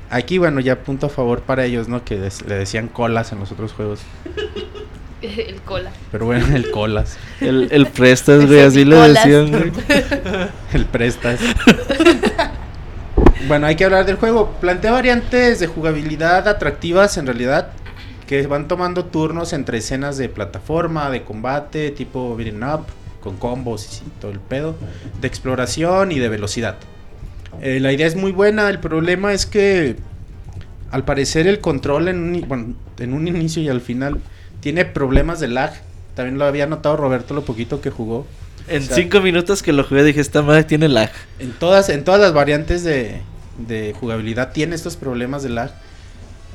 Aquí, 0.10 0.38
bueno, 0.38 0.60
ya 0.60 0.84
punto 0.84 1.08
a 1.08 1.10
favor 1.10 1.42
para 1.42 1.66
ellos, 1.66 1.88
¿no? 1.88 2.04
Que 2.06 2.30
le 2.48 2.56
decían 2.56 2.88
colas 2.88 3.32
en 3.32 3.40
los 3.40 3.52
otros 3.52 3.74
juegos. 3.74 4.02
El 5.22 5.62
cola. 5.62 5.92
Pero 6.12 6.26
bueno, 6.28 6.56
el 6.56 6.70
colas. 6.70 7.18
El, 7.42 7.70
el 7.72 7.88
prestas, 7.88 8.46
güey, 8.46 8.60
así 8.60 8.86
le 8.86 8.96
decían. 8.96 9.52
el 10.74 10.86
prestas. 10.86 11.40
bueno, 13.48 13.66
hay 13.66 13.76
que 13.76 13.84
hablar 13.84 14.06
del 14.06 14.18
juego. 14.18 14.52
Plantea 14.62 14.92
variantes 14.92 15.60
de 15.60 15.66
jugabilidad 15.66 16.48
atractivas 16.48 17.18
en 17.18 17.26
realidad 17.26 17.72
que 18.28 18.46
van 18.46 18.68
tomando 18.68 19.06
turnos 19.06 19.54
entre 19.54 19.80
escenas 19.80 20.18
de 20.18 20.30
plataforma, 20.30 21.10
de 21.10 21.24
combate, 21.24 21.90
tipo 21.92 22.36
beating 22.36 22.64
up, 22.64 22.86
con 23.22 23.38
combos 23.38 24.04
y 24.06 24.10
todo 24.22 24.32
el 24.32 24.40
pedo, 24.40 24.76
de 25.20 25.28
exploración 25.28 26.12
y 26.12 26.20
de 26.20 26.30
velocidad. 26.30 26.76
Eh, 27.62 27.80
la 27.80 27.92
idea 27.92 28.08
es 28.08 28.16
muy 28.16 28.32
buena, 28.32 28.70
el 28.70 28.80
problema 28.80 29.34
es 29.34 29.46
que 29.46 29.96
al 30.92 31.04
parecer 31.04 31.48
el 31.48 31.60
control 31.60 32.08
en 32.08 32.18
un, 32.20 32.76
en 33.00 33.14
un 33.14 33.28
inicio 33.28 33.62
y 33.62 33.70
al 33.70 33.82
final 33.82 34.20
tiene 34.60 34.86
problemas 34.86 35.40
de 35.40 35.48
lag. 35.48 35.74
También 36.16 36.38
lo 36.38 36.46
había 36.46 36.68
notado 36.68 36.98
Roberto 36.98 37.34
lo 37.34 37.44
poquito 37.44 37.82
que 37.82 37.90
jugó. 37.90 38.26
En 38.68 38.84
cinco 38.84 39.22
minutos 39.22 39.64
que 39.64 39.72
lo 39.72 39.84
jugué 39.84 40.04
dije, 40.04 40.20
esta 40.20 40.42
madre 40.42 40.64
tiene 40.64 40.90
lag. 40.90 41.12
En 41.40 41.52
todas, 41.52 41.90
en 41.90 42.04
todas 42.04 42.20
las 42.20 42.34
variantes 42.34 42.84
de, 42.84 43.22
de 43.66 43.94
jugabilidad 43.98 44.52
tiene 44.52 44.76
estos 44.76 44.98
problemas 44.98 45.44
de 45.44 45.50
lag. 45.50 45.72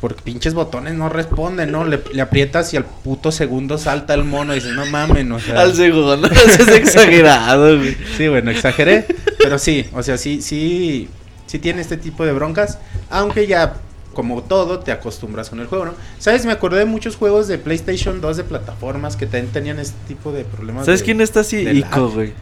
Porque 0.03 0.21
pinches 0.21 0.53
botones 0.53 0.95
no 0.95 1.09
responden, 1.09 1.71
¿no? 1.71 1.85
Le, 1.85 2.03
aprietas 2.21 2.75
y 2.75 2.77
al 2.77 2.85
puto 2.85 3.31
segundo 3.31 3.79
salta 3.79 4.15
el 4.15 4.25
mono 4.25 4.53
y 4.53 4.57
dices, 4.57 4.73
no 4.73 4.85
mames, 4.85 5.31
o 5.31 5.39
sea. 5.39 5.61
Al 5.61 5.77
segundo, 5.77 6.27
es 6.29 6.67
exagerado, 6.67 7.79
güey. 7.79 7.97
Sí, 8.17 8.27
bueno, 8.27 8.51
exageré. 8.51 9.07
pero 9.39 9.61
sí, 9.61 9.87
o 9.95 10.03
sea, 10.03 10.19
sí, 10.19 10.43
sí, 10.43 11.09
sí 11.47 11.61
tiene 11.61 11.83
este 11.83 11.97
tipo 11.97 12.27
de 12.27 12.33
broncas. 12.33 12.81
Aunque 13.11 13.47
ya, 13.47 13.75
como 14.13 14.43
todo, 14.43 14.81
te 14.81 14.91
acostumbras 14.91 15.51
con 15.51 15.61
el 15.61 15.69
juego, 15.69 15.85
¿no? 15.85 15.95
¿Sabes? 16.19 16.47
Me 16.47 16.53
acordé 16.53 16.81
de 16.81 16.85
muchos 16.85 17.15
juegos 17.15 17.47
de 17.47 17.59
PlayStation 17.59 18.21
2 18.21 18.39
de 18.39 18.43
plataformas 18.43 19.15
que 19.15 19.27
también 19.27 19.53
tenían 19.53 19.79
este 19.79 19.97
tipo 20.09 20.33
de 20.33 20.43
problemas. 20.45 20.85
¿Sabes 20.85 21.05
quién 21.05 21.21
está 21.21 21.41
así? 21.41 21.59
Ico, 21.59 22.11
güey. 22.11 22.33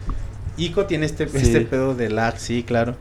Ico 0.57 0.87
tiene 0.87 1.05
este, 1.05 1.25
este 1.25 1.61
pedo 1.61 1.93
de 1.93 2.09
lag, 2.09 2.39
sí, 2.39 2.63
claro. 2.63 2.95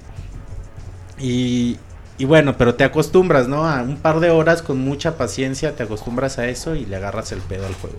Y, 1.18 1.78
y 2.20 2.26
bueno, 2.26 2.59
pero 2.59 2.74
te 2.74 2.84
acostumbras, 2.84 3.48
¿no? 3.48 3.66
A 3.66 3.80
un 3.80 3.97
par 3.97 4.20
de 4.20 4.28
horas 4.28 4.60
con 4.60 4.78
mucha 4.78 5.16
paciencia, 5.16 5.74
te 5.74 5.84
acostumbras 5.84 6.38
a 6.38 6.48
eso 6.48 6.74
y 6.74 6.84
le 6.84 6.97
agarras 6.97 7.32
el 7.32 7.40
pedo 7.40 7.66
al 7.66 7.72
juego. 7.72 7.97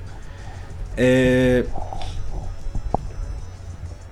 Eh, 0.96 1.68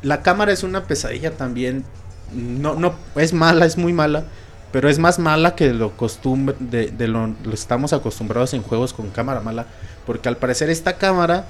la 0.02 0.24
cámara 0.24 0.52
es 0.52 0.64
una 0.64 0.86
pesadilla 0.86 1.38
también. 1.38 1.86
No, 2.34 2.74
no, 2.74 2.96
es 3.18 3.34
mala, 3.34 3.68
es 3.68 3.78
muy 3.78 3.94
mala. 3.94 4.24
Pero 4.72 4.90
es 4.90 4.98
más 4.98 5.20
mala 5.20 5.54
que 5.54 5.74
lo 5.74 5.96
costumbre 5.96 6.56
de, 6.60 7.08
lo, 7.08 7.36
estamos 7.54 7.94
acostumbrados 7.94 8.56
en 8.56 8.64
juegos 8.64 8.94
con 8.94 9.12
cámara 9.12 9.42
mala. 9.42 9.68
Porque 10.08 10.28
al 10.28 10.38
parecer 10.38 10.72
esta 10.72 10.98
cámara 10.98 11.46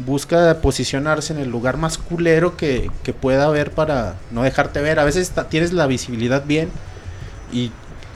busca 0.00 0.58
posicionarse 0.60 1.32
en 1.32 1.38
el 1.38 1.48
lugar 1.48 1.78
más 1.78 1.96
culero 1.96 2.58
que, 2.58 2.90
que 3.04 3.14
pueda 3.14 3.46
haber 3.46 3.70
para 3.70 4.16
no 4.32 4.42
dejarte 4.42 4.82
ver. 4.82 4.98
A 4.98 5.04
veces 5.04 5.32
tienes 5.48 5.72
la 5.72 5.86
visibilidad 5.86 6.44
bien 6.44 6.68
y 7.50 7.70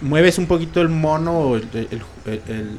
mueves 0.07 0.39
un 0.39 0.47
poquito 0.47 0.81
el 0.81 0.89
mono, 0.89 1.57
el, 1.57 2.03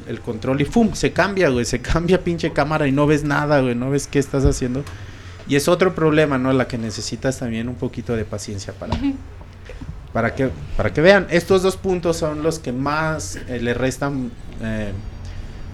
el, 0.08 0.20
control 0.20 0.60
y 0.60 0.64
¡fum! 0.64 0.92
Se 0.94 1.12
cambia, 1.12 1.48
güey. 1.48 1.64
Se 1.64 1.80
cambia 1.80 2.22
pinche 2.24 2.52
cámara 2.52 2.88
y 2.88 2.92
no 2.92 3.06
ves 3.06 3.24
nada, 3.24 3.60
güey. 3.60 3.74
No 3.74 3.90
ves 3.90 4.06
qué 4.06 4.18
estás 4.18 4.44
haciendo. 4.44 4.82
Y 5.48 5.56
es 5.56 5.68
otro 5.68 5.94
problema, 5.94 6.36
¿no? 6.38 6.52
La 6.52 6.68
que 6.68 6.76
necesitas 6.76 7.38
también 7.38 7.68
un 7.68 7.76
poquito 7.76 8.14
de 8.14 8.24
paciencia 8.24 8.74
para, 8.74 8.98
para, 10.12 10.34
que, 10.34 10.50
para 10.76 10.92
que 10.92 11.00
vean. 11.00 11.26
Estos 11.30 11.62
dos 11.62 11.76
puntos 11.76 12.18
son 12.18 12.42
los 12.42 12.58
que 12.58 12.72
más 12.72 13.36
eh, 13.48 13.58
le 13.60 13.72
restan 13.72 14.30
eh, 14.62 14.92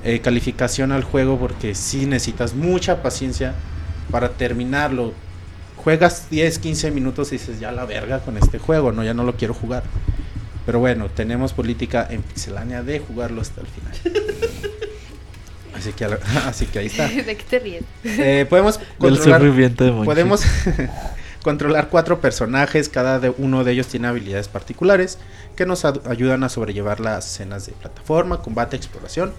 eh, 0.05 0.21
calificación 0.21 0.93
al 0.93 1.03
juego 1.03 1.39
porque 1.39 1.75
sí 1.75 2.07
necesitas 2.07 2.55
mucha 2.55 3.03
paciencia 3.03 3.55
para 4.11 4.31
terminarlo. 4.31 5.13
Juegas 5.77 6.29
10, 6.31 6.61
15 6.61 6.91
minutos 6.93 7.29
y 7.29 7.33
dices, 7.33 7.59
ya 7.59 7.73
la 7.73 7.85
verga 7.85 8.21
con 8.21 8.39
este 8.39 8.59
juego, 8.59 8.93
no, 8.93 9.03
ya 9.03 9.13
no 9.13 9.25
lo 9.25 9.35
quiero 9.37 9.55
jugar. 9.55 9.83
Pero 10.67 10.79
bueno, 10.79 11.09
tenemos 11.09 11.53
política 11.53 12.07
en 12.11 12.23
Pixelania 12.23 12.83
de 12.83 13.01
jugarlo 13.01 13.41
hasta 13.41 13.61
el 13.61 13.67
final. 13.67 13.93
Así 15.75 15.93
que, 15.93 16.05
así 16.47 16.67
que 16.67 16.79
ahí 16.79 16.87
está. 16.87 17.09
¿De 17.27 17.37
qué 17.37 17.45
te 17.45 17.59
ríes? 17.59 17.83
Eh, 18.05 18.47
podemos 18.49 18.81
controlar, 18.99 19.43
podemos 20.05 20.43
controlar 21.43 21.89
cuatro 21.91 22.21
personajes, 22.21 22.89
cada 22.89 23.21
uno 23.39 23.65
de 23.65 23.73
ellos 23.73 23.89
tiene 23.89 24.09
habilidades 24.09 24.49
particulares 24.49 25.19
que 25.57 25.67
nos 25.67 25.85
ayudan 25.85 26.45
a 26.45 26.49
sobrellevar 26.49 27.01
las 27.01 27.27
escenas 27.27 27.67
de 27.67 27.73
plataforma, 27.73 28.41
combate, 28.41 28.77
exploración. 28.77 29.33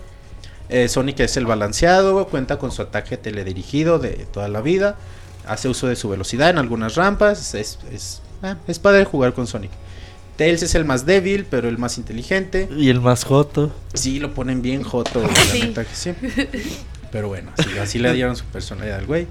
Eh, 0.69 0.88
Sonic 0.88 1.19
es 1.22 1.38
el 1.38 1.45
balanceado, 1.45 2.27
cuenta 2.27 2.57
con 2.57 2.72
su 2.72 2.81
ataque 2.81 3.18
teledirigido 3.18 3.99
de 3.99 4.27
toda 4.31 4.47
la 4.47 4.61
vida, 4.61 4.97
hace 5.47 5.69
uso 5.69 5.88
de 5.88 5.95
su 5.95 6.10
velocidad 6.10 6.49
en 6.49 6.57
algunas 6.57 6.95
rampas, 6.95 7.53
es, 7.53 7.80
es, 7.91 8.22
eh, 8.43 8.56
es 8.68 8.80
padre 8.80 9.06
jugar 9.06 9.34
con 9.34 9.47
Sonic. 9.47 9.72
Tails 10.38 10.64
es 10.64 10.76
el 10.76 10.86
más 10.86 11.06
débil, 11.06 11.45
pero 11.49 11.70
el 11.70 11.78
más 11.78 11.98
inteligente. 11.98 12.68
Y 12.76 12.90
el 12.90 12.99
más 12.99 13.24
joto. 13.24 13.74
Sí, 13.94 14.20
lo 14.20 14.34
ponen 14.34 14.62
bien 14.62 14.84
joto, 14.84 15.22
sí. 15.94 16.14
Pero 17.12 17.30
bueno, 17.30 17.52
así, 17.82 17.99
le 17.99 18.14
dieron 18.14 18.36
su 18.36 18.44
personalidad 18.45 18.99
al 18.99 19.06
güey. 19.06 19.28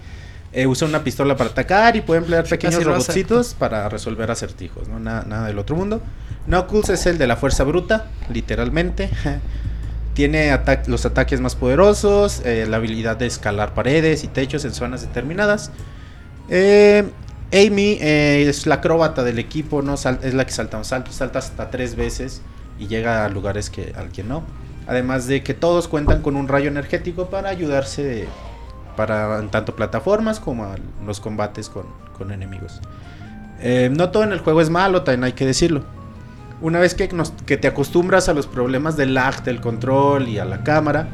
Eh, 0.52 0.66
usa 0.66 0.86
una 0.86 1.02
pistola 1.02 1.36
para 1.36 1.50
atacar 1.50 1.96
y 1.96 2.00
puede 2.00 2.20
emplear 2.20 2.44
pequeños 2.44 2.84
robotcitos 2.84 3.54
para 3.54 3.88
resolver 3.88 4.30
acertijos, 4.30 4.88
¿no? 4.88 5.00
Nada, 5.00 5.24
nada 5.26 5.48
del 5.48 5.58
otro 5.58 5.76
mundo. 5.76 6.00
Knuckles 6.46 6.90
es 6.90 7.06
el 7.06 7.18
de 7.18 7.26
la 7.26 7.36
fuerza 7.36 7.64
bruta, 7.64 8.06
literalmente. 8.32 9.10
Tiene 10.14 10.56
los 10.86 11.04
ataques 11.04 11.40
más 11.40 11.56
poderosos, 11.56 12.40
eh, 12.44 12.66
la 12.68 12.76
habilidad 12.76 13.16
de 13.16 13.26
escalar 13.26 13.74
paredes 13.74 14.22
y 14.22 14.28
techos 14.28 14.64
en 14.64 14.72
zonas 14.72 15.02
determinadas. 15.02 15.72
Eh, 16.48 17.04
Amy 17.54 17.98
eh, 18.00 18.46
es 18.48 18.66
la 18.66 18.76
acróbata 18.76 19.22
del 19.22 19.38
equipo, 19.38 19.80
¿no? 19.80 19.94
es 19.94 20.34
la 20.34 20.44
que 20.44 20.50
salta 20.50 20.76
un 20.76 20.84
salto, 20.84 21.12
salta 21.12 21.38
hasta 21.38 21.70
tres 21.70 21.94
veces 21.94 22.42
y 22.80 22.88
llega 22.88 23.24
a 23.24 23.28
lugares 23.28 23.70
que 23.70 23.92
al 23.96 24.10
que 24.10 24.24
no. 24.24 24.42
Además 24.88 25.28
de 25.28 25.44
que 25.44 25.54
todos 25.54 25.86
cuentan 25.86 26.20
con 26.20 26.34
un 26.36 26.48
rayo 26.48 26.68
energético 26.68 27.30
para 27.30 27.48
ayudarse 27.48 28.26
para 28.96 29.40
tanto 29.50 29.76
plataformas 29.76 30.40
como 30.40 30.74
los 31.06 31.20
combates 31.20 31.70
con, 31.70 31.86
enemigos. 32.32 32.80
Eh, 33.60 33.88
no 33.92 34.10
todo 34.10 34.24
en 34.24 34.32
el 34.32 34.40
juego 34.40 34.60
es 34.60 34.70
malo, 34.70 35.02
también 35.02 35.24
hay 35.24 35.32
que 35.32 35.46
decirlo. 35.46 35.84
Una 36.60 36.80
vez 36.80 36.94
que, 36.94 37.08
que 37.46 37.56
te 37.56 37.68
acostumbras 37.68 38.28
a 38.28 38.34
los 38.34 38.46
problemas 38.46 38.96
del 38.96 39.14
lag, 39.14 39.44
del 39.44 39.60
control 39.60 40.28
y 40.28 40.38
a 40.38 40.44
la 40.44 40.64
cámara, 40.64 41.08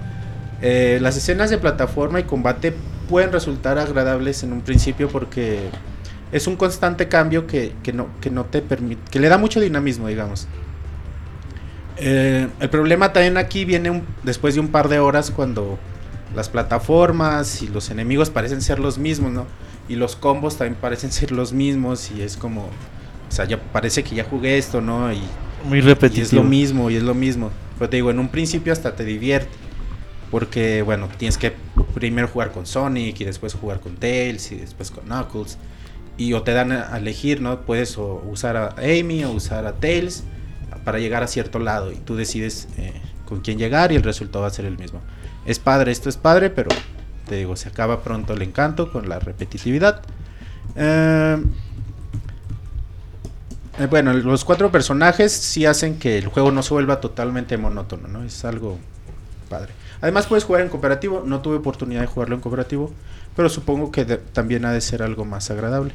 eh, 0.63 0.99
las 1.01 1.17
escenas 1.17 1.51
de 1.51 1.59
plataforma 1.59 2.19
y 2.19 2.25
combate 2.25 2.75
pueden 3.09 3.33
resultar 3.33 3.79
agradables 3.79 4.43
en 4.43 4.53
un 4.53 4.61
principio 4.61 5.09
porque 5.09 5.69
es 6.33 6.47
un 6.47 6.57
constante 6.57 7.09
cambio 7.09 7.47
que, 7.47 7.73
no, 7.93 8.09
que 8.21 8.31
no 8.31 8.45
te 8.45 8.63
permite, 8.63 9.03
que 9.11 9.19
le 9.19 9.29
da 9.29 9.39
mucho 9.39 9.61
dinamismo, 9.61 10.09
digamos. 10.09 10.47
Eh, 11.97 12.49
el 12.61 12.71
problema 12.71 13.13
también 13.13 13.37
aquí 13.37 13.65
viene 13.65 14.03
después 14.23 14.55
de 14.55 14.61
un 14.61 14.69
par 14.69 14.89
de 14.89 15.01
horas 15.01 15.31
cuando 15.31 15.79
las 16.35 16.49
plataformas 16.49 17.63
y 17.63 17.69
los 17.69 17.91
enemigos 17.91 18.31
parecen 18.31 18.63
ser 18.63 18.79
los 18.79 18.99
mismos, 18.99 19.33
¿no? 19.33 19.47
Y 19.89 19.97
los 19.97 20.15
combos 20.15 20.57
también 20.57 20.81
parecen 20.81 21.11
ser 21.13 21.33
los 21.33 21.53
mismos 21.53 22.11
y 22.11 22.23
es 22.23 22.37
como, 22.37 22.63
o 22.63 23.33
sea, 23.33 23.45
ya 23.45 23.61
parece 23.61 24.05
que 24.05 24.15
ya 24.15 24.25
jugué 24.25 24.57
esto, 24.57 24.81
¿no? 24.81 25.13
Y, 25.13 25.21
Muy 25.65 25.81
repetitivo. 25.81 26.23
Y 26.23 26.27
es 26.27 26.33
lo 26.33 26.45
mismo, 26.45 26.91
y 26.91 26.97
es 26.97 27.03
lo 27.03 27.15
mismo. 27.15 27.51
Pero 27.79 27.91
te 27.91 27.97
digo, 27.97 28.11
en 28.11 28.19
un 28.19 28.29
principio 28.29 28.73
hasta 28.73 28.95
te 28.95 29.05
divierte. 29.05 29.51
Porque, 30.31 30.83
bueno, 30.83 31.09
tienes 31.19 31.37
que 31.37 31.53
primero 31.93 32.29
jugar 32.29 32.53
con 32.53 32.65
Sonic 32.65 33.21
y 33.21 33.25
después 33.25 33.53
jugar 33.55 33.81
con 33.81 33.97
Tails 33.97 34.53
y 34.53 34.57
después 34.57 34.93
con 34.93 35.05
Knuckles 35.07 35.59
y 36.21 36.35
o 36.35 36.43
te 36.43 36.53
dan 36.53 36.71
a 36.71 36.99
elegir, 36.99 37.41
¿no? 37.41 37.63
Puedes 37.63 37.97
usar 37.97 38.55
a 38.59 38.75
Amy 38.77 39.25
o 39.25 39.31
usar 39.31 39.65
a 39.65 39.73
Tails 39.73 40.23
para 40.85 40.99
llegar 40.99 41.23
a 41.23 41.27
cierto 41.27 41.59
lado 41.59 41.93
y 41.93 41.95
tú 41.95 42.15
decides 42.15 42.69
eh, 42.77 42.93
con 43.25 43.41
quién 43.41 43.57
llegar 43.57 43.91
y 43.91 43.97
el 43.97 44.03
resultado 44.03 44.43
va 44.43 44.49
a 44.49 44.51
ser 44.51 44.67
el 44.67 44.77
mismo. 44.77 45.01
Es 45.47 45.59
padre, 45.59 45.93
esto 45.93 46.11
es 46.11 46.19
padre, 46.19 46.51
pero 46.51 46.69
te 47.27 47.37
digo, 47.37 47.57
se 47.57 47.71
acaba 47.71 48.03
pronto 48.03 48.35
el 48.35 48.43
encanto 48.43 48.93
con 48.93 49.09
la 49.09 49.19
repetitividad. 49.19 50.03
Eh, 50.77 51.43
eh, 53.79 53.87
bueno, 53.87 54.13
los 54.13 54.45
cuatro 54.45 54.71
personajes 54.71 55.33
sí 55.33 55.65
hacen 55.65 55.99
que 55.99 56.19
el 56.19 56.27
juego 56.27 56.53
no 56.53 56.63
se 56.63 56.75
vuelva 56.75 57.01
totalmente 57.01 57.57
monótono, 57.57 58.09
¿no? 58.09 58.25
Es 58.25 58.45
algo 58.45 58.77
padre. 59.49 59.73
Además 60.03 60.27
puedes 60.27 60.45
jugar 60.45 60.61
en 60.61 60.69
cooperativo, 60.69 61.23
no 61.25 61.41
tuve 61.41 61.57
oportunidad 61.57 62.03
de 62.03 62.09
jugarlo 62.09 62.35
en 62.35 62.43
cooperativo, 62.43 62.93
pero 63.35 63.49
supongo 63.49 63.91
que 63.91 64.05
también 64.05 64.67
ha 64.67 64.73
de 64.73 64.83
ser 64.83 65.03
algo 65.03 65.25
más 65.25 65.51
agradable. 65.51 65.95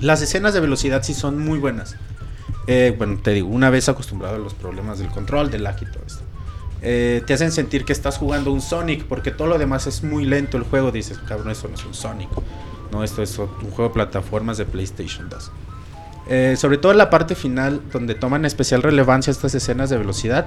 Las 0.00 0.22
escenas 0.22 0.54
de 0.54 0.60
velocidad 0.60 1.02
sí 1.02 1.14
son 1.14 1.38
muy 1.38 1.58
buenas. 1.58 1.96
Eh, 2.66 2.94
bueno, 2.96 3.18
te 3.22 3.32
digo, 3.32 3.48
una 3.48 3.70
vez 3.70 3.88
acostumbrado 3.88 4.36
a 4.36 4.38
los 4.38 4.54
problemas 4.54 4.98
del 4.98 5.08
control, 5.08 5.50
del 5.50 5.64
lag 5.64 5.76
y 5.80 5.86
todo 5.86 6.02
esto. 6.06 6.22
Eh, 6.80 7.22
te 7.26 7.34
hacen 7.34 7.52
sentir 7.52 7.84
que 7.84 7.92
estás 7.92 8.18
jugando 8.18 8.52
un 8.52 8.60
Sonic, 8.60 9.04
porque 9.04 9.30
todo 9.30 9.48
lo 9.48 9.58
demás 9.58 9.86
es 9.86 10.02
muy 10.02 10.24
lento 10.24 10.56
el 10.56 10.64
juego. 10.64 10.90
Dices, 10.90 11.18
cabrón, 11.18 11.50
eso 11.50 11.68
no 11.68 11.74
es 11.74 11.84
un 11.84 11.94
Sonic. 11.94 12.28
No, 12.90 13.02
esto 13.04 13.22
es 13.22 13.38
un 13.38 13.48
juego 13.48 13.88
de 13.88 13.94
plataformas 13.94 14.58
de 14.58 14.64
PlayStation 14.64 15.28
2. 15.28 15.50
Eh, 16.28 16.54
sobre 16.56 16.78
todo 16.78 16.92
en 16.92 16.98
la 16.98 17.10
parte 17.10 17.34
final, 17.34 17.80
donde 17.92 18.14
toman 18.14 18.44
especial 18.44 18.82
relevancia 18.82 19.30
estas 19.30 19.54
escenas 19.54 19.90
de 19.90 19.98
velocidad. 19.98 20.46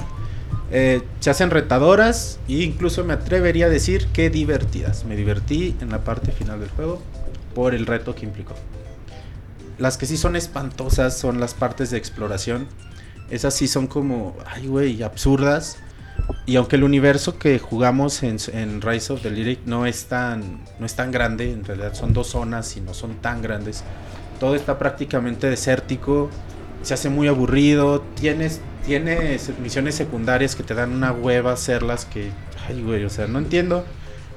Se 0.71 1.29
hacen 1.29 1.51
retadoras 1.51 2.39
e 2.49 2.63
incluso 2.63 3.05
me 3.05 3.13
atrevería 3.13 3.67
a 3.67 3.69
decir 3.69 4.07
que 4.07 4.29
divertidas. 4.29 5.05
Me 5.05 5.15
divertí 5.15 5.73
en 5.79 5.89
la 5.89 6.03
parte 6.03 6.33
final 6.33 6.59
del 6.59 6.69
juego 6.69 7.01
por 7.53 7.73
el 7.73 7.85
reto 7.85 8.13
que 8.13 8.25
implicó. 8.25 8.55
Las 9.77 9.97
que 9.97 10.05
sí 10.05 10.17
son 10.17 10.35
espantosas 10.35 11.17
son 11.17 11.39
las 11.39 11.53
partes 11.53 11.91
de 11.91 11.97
exploración. 11.97 12.67
Esas 13.29 13.53
sí 13.53 13.67
son 13.67 13.87
como, 13.87 14.35
ay 14.45 14.67
güey, 14.67 15.03
absurdas. 15.03 15.77
Y 16.45 16.55
aunque 16.55 16.75
el 16.77 16.83
universo 16.83 17.37
que 17.37 17.59
jugamos 17.59 18.23
en, 18.23 18.81
Rise 18.81 19.13
of 19.13 19.21
the 19.21 19.29
Lyric 19.29 19.59
no 19.65 19.85
es, 19.85 20.05
tan, 20.05 20.61
no 20.79 20.85
es 20.85 20.95
tan 20.95 21.11
grande, 21.11 21.51
en 21.51 21.65
realidad 21.65 21.93
son 21.93 22.13
dos 22.13 22.27
zonas 22.27 22.77
y 22.77 22.81
no 22.81 22.93
son 22.93 23.15
tan 23.15 23.41
grandes, 23.41 23.83
todo 24.39 24.55
está 24.55 24.79
prácticamente 24.79 25.49
desértico, 25.49 26.29
se 26.83 26.93
hace 26.93 27.09
muy 27.09 27.27
aburrido, 27.27 28.01
tienes, 28.15 28.61
tienes 28.85 29.51
misiones 29.59 29.95
secundarias 29.95 30.55
que 30.55 30.63
te 30.63 30.73
dan 30.73 30.91
una 30.91 31.11
hueva 31.11 31.51
hacerlas 31.51 32.05
que, 32.05 32.31
ay 32.67 32.81
güey, 32.81 33.03
o 33.03 33.09
sea, 33.09 33.27
no 33.27 33.39
entiendo, 33.39 33.85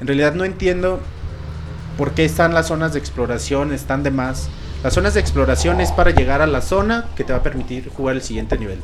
en 0.00 0.06
realidad 0.06 0.34
no 0.34 0.44
entiendo 0.44 1.00
por 1.96 2.12
qué 2.12 2.24
están 2.24 2.54
las 2.54 2.68
zonas 2.68 2.92
de 2.92 3.00
exploración, 3.00 3.72
están 3.72 4.02
de 4.02 4.10
más. 4.10 4.48
Las 4.82 4.94
zonas 4.94 5.14
de 5.14 5.20
exploración 5.20 5.80
es 5.80 5.90
para 5.90 6.12
llegar 6.12 6.40
a 6.40 6.46
la 6.46 6.60
zona 6.62 7.06
que 7.16 7.24
te 7.24 7.32
va 7.32 7.40
a 7.40 7.42
permitir 7.42 7.88
jugar 7.88 8.16
el 8.16 8.22
siguiente 8.22 8.56
nivel. 8.56 8.78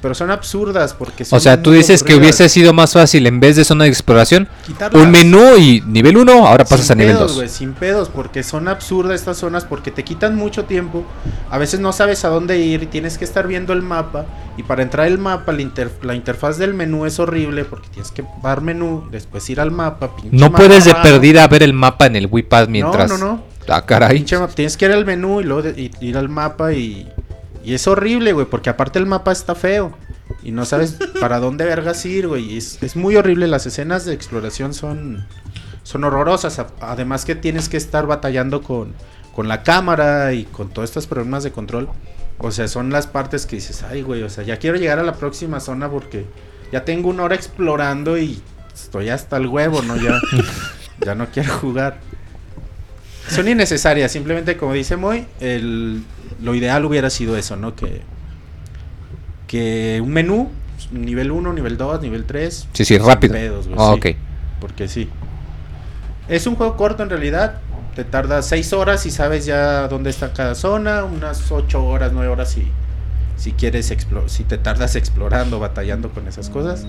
Pero 0.00 0.16
son 0.16 0.32
absurdas 0.32 0.94
porque 0.94 1.24
son 1.24 1.36
O 1.36 1.40
sea, 1.40 1.62
tú 1.62 1.70
dices 1.70 2.02
que 2.02 2.16
hubiese 2.16 2.48
sido 2.48 2.72
más 2.72 2.92
fácil 2.92 3.24
en 3.28 3.38
vez 3.38 3.54
de 3.54 3.64
zona 3.64 3.84
de 3.84 3.90
exploración, 3.90 4.48
un 4.92 5.10
menú 5.12 5.56
y 5.56 5.80
nivel 5.82 6.16
1, 6.16 6.46
ahora 6.48 6.64
pasas 6.64 6.90
a 6.90 6.96
nivel 6.96 7.16
2. 7.16 7.44
sin 7.48 7.72
pedos, 7.72 8.08
porque 8.08 8.42
son 8.42 8.66
absurdas 8.66 9.20
estas 9.20 9.36
zonas 9.36 9.64
porque 9.64 9.92
te 9.92 10.02
quitan 10.02 10.34
mucho 10.34 10.64
tiempo. 10.64 11.04
A 11.50 11.58
veces 11.58 11.78
no 11.78 11.92
sabes 11.92 12.24
a 12.24 12.28
dónde 12.28 12.58
ir 12.58 12.82
y 12.82 12.86
tienes 12.86 13.16
que 13.16 13.24
estar 13.24 13.46
viendo 13.46 13.72
el 13.72 13.82
mapa. 13.82 14.26
Y 14.56 14.64
para 14.64 14.82
entrar 14.82 15.06
al 15.06 15.18
mapa, 15.18 15.52
la, 15.52 16.14
interfaz 16.14 16.58
del 16.58 16.74
menú 16.74 17.06
es 17.06 17.20
horrible 17.20 17.64
porque 17.64 17.88
tienes 17.88 18.10
que 18.10 18.24
dar 18.42 18.60
menú, 18.60 19.04
después 19.12 19.48
ir 19.50 19.60
al 19.60 19.70
mapa. 19.70 20.10
No 20.32 20.50
puedes 20.50 20.84
de 20.84 20.94
perdida 20.96 21.46
ver 21.46 21.62
el 21.62 21.74
mapa 21.74 22.06
en 22.06 22.16
el 22.16 22.26
Wii 22.26 22.46
mientras. 22.68 23.08
No, 23.08 23.18
no, 23.18 23.24
no. 23.24 23.51
Ah, 23.68 23.84
caray. 23.86 24.24
tienes 24.54 24.76
que 24.76 24.84
ir 24.86 24.92
al 24.92 25.04
menú 25.04 25.40
y 25.40 25.44
luego 25.44 25.68
ir 26.00 26.16
al 26.16 26.28
mapa 26.28 26.72
y 26.72 27.08
y 27.64 27.74
es 27.74 27.86
horrible, 27.86 28.32
güey, 28.32 28.46
porque 28.46 28.70
aparte 28.70 28.98
el 28.98 29.06
mapa 29.06 29.32
está 29.32 29.54
feo. 29.54 29.92
Y 30.42 30.50
no 30.50 30.64
sabes 30.64 30.98
para 31.20 31.38
dónde 31.38 31.64
vergas 31.64 32.04
ir, 32.04 32.28
güey. 32.28 32.56
Es, 32.56 32.82
es 32.82 32.96
muy 32.96 33.16
horrible. 33.16 33.46
Las 33.46 33.66
escenas 33.66 34.04
de 34.04 34.14
exploración 34.14 34.74
son, 34.74 35.26
son 35.82 36.04
horrorosas. 36.04 36.60
Además 36.80 37.24
que 37.24 37.34
tienes 37.34 37.68
que 37.68 37.76
estar 37.76 38.06
batallando 38.06 38.62
con, 38.62 38.94
con 39.34 39.48
la 39.48 39.62
cámara 39.62 40.32
y 40.32 40.44
con 40.44 40.70
todos 40.70 40.90
estos 40.90 41.06
problemas 41.06 41.44
de 41.44 41.52
control. 41.52 41.88
O 42.38 42.50
sea, 42.50 42.66
son 42.66 42.90
las 42.90 43.06
partes 43.06 43.46
que 43.46 43.56
dices, 43.56 43.84
ay, 43.84 44.02
güey, 44.02 44.22
o 44.22 44.30
sea, 44.30 44.42
ya 44.42 44.58
quiero 44.58 44.76
llegar 44.76 44.98
a 44.98 45.04
la 45.04 45.14
próxima 45.14 45.60
zona 45.60 45.88
porque 45.88 46.26
ya 46.72 46.84
tengo 46.84 47.08
una 47.08 47.22
hora 47.22 47.36
explorando 47.36 48.18
y 48.18 48.42
estoy 48.74 49.10
hasta 49.10 49.36
el 49.36 49.46
huevo, 49.46 49.80
¿no? 49.82 49.96
Ya, 49.96 50.18
ya 51.06 51.14
no 51.14 51.26
quiero 51.26 51.52
jugar. 51.58 52.00
Son 53.28 53.48
innecesarias, 53.48 54.12
simplemente 54.12 54.56
como 54.56 54.72
dice 54.72 54.96
Moy, 54.96 55.26
el, 55.40 56.02
lo 56.42 56.54
ideal 56.54 56.84
hubiera 56.84 57.08
sido 57.10 57.36
eso, 57.36 57.56
¿no? 57.56 57.74
Que, 57.74 58.02
que 59.46 60.00
un 60.02 60.10
menú, 60.10 60.50
nivel 60.90 61.30
1, 61.30 61.52
nivel 61.52 61.76
2, 61.76 62.02
nivel 62.02 62.24
3. 62.24 62.68
Sí, 62.72 62.84
sí, 62.84 62.98
rápido. 62.98 63.34
Ah, 63.76 63.92
ok. 63.92 64.06
Porque 64.60 64.88
sí. 64.88 65.08
Es 66.28 66.46
un 66.46 66.56
juego 66.56 66.76
corto 66.76 67.02
en 67.02 67.10
realidad. 67.10 67.60
Te 67.94 68.04
tarda 68.04 68.42
6 68.42 68.72
horas 68.72 69.04
y 69.06 69.10
sabes 69.10 69.44
ya 69.44 69.88
dónde 69.88 70.10
está 70.10 70.32
cada 70.32 70.54
zona. 70.54 71.04
Unas 71.04 71.50
8 71.50 71.84
horas, 71.84 72.12
9 72.12 72.28
horas 72.28 72.50
si, 72.50 72.66
si 73.36 73.52
quieres 73.52 73.94
si 74.26 74.44
te 74.44 74.58
tardas 74.58 74.96
explorando, 74.96 75.58
batallando 75.58 76.10
con 76.10 76.26
esas 76.26 76.48
cosas. 76.48 76.86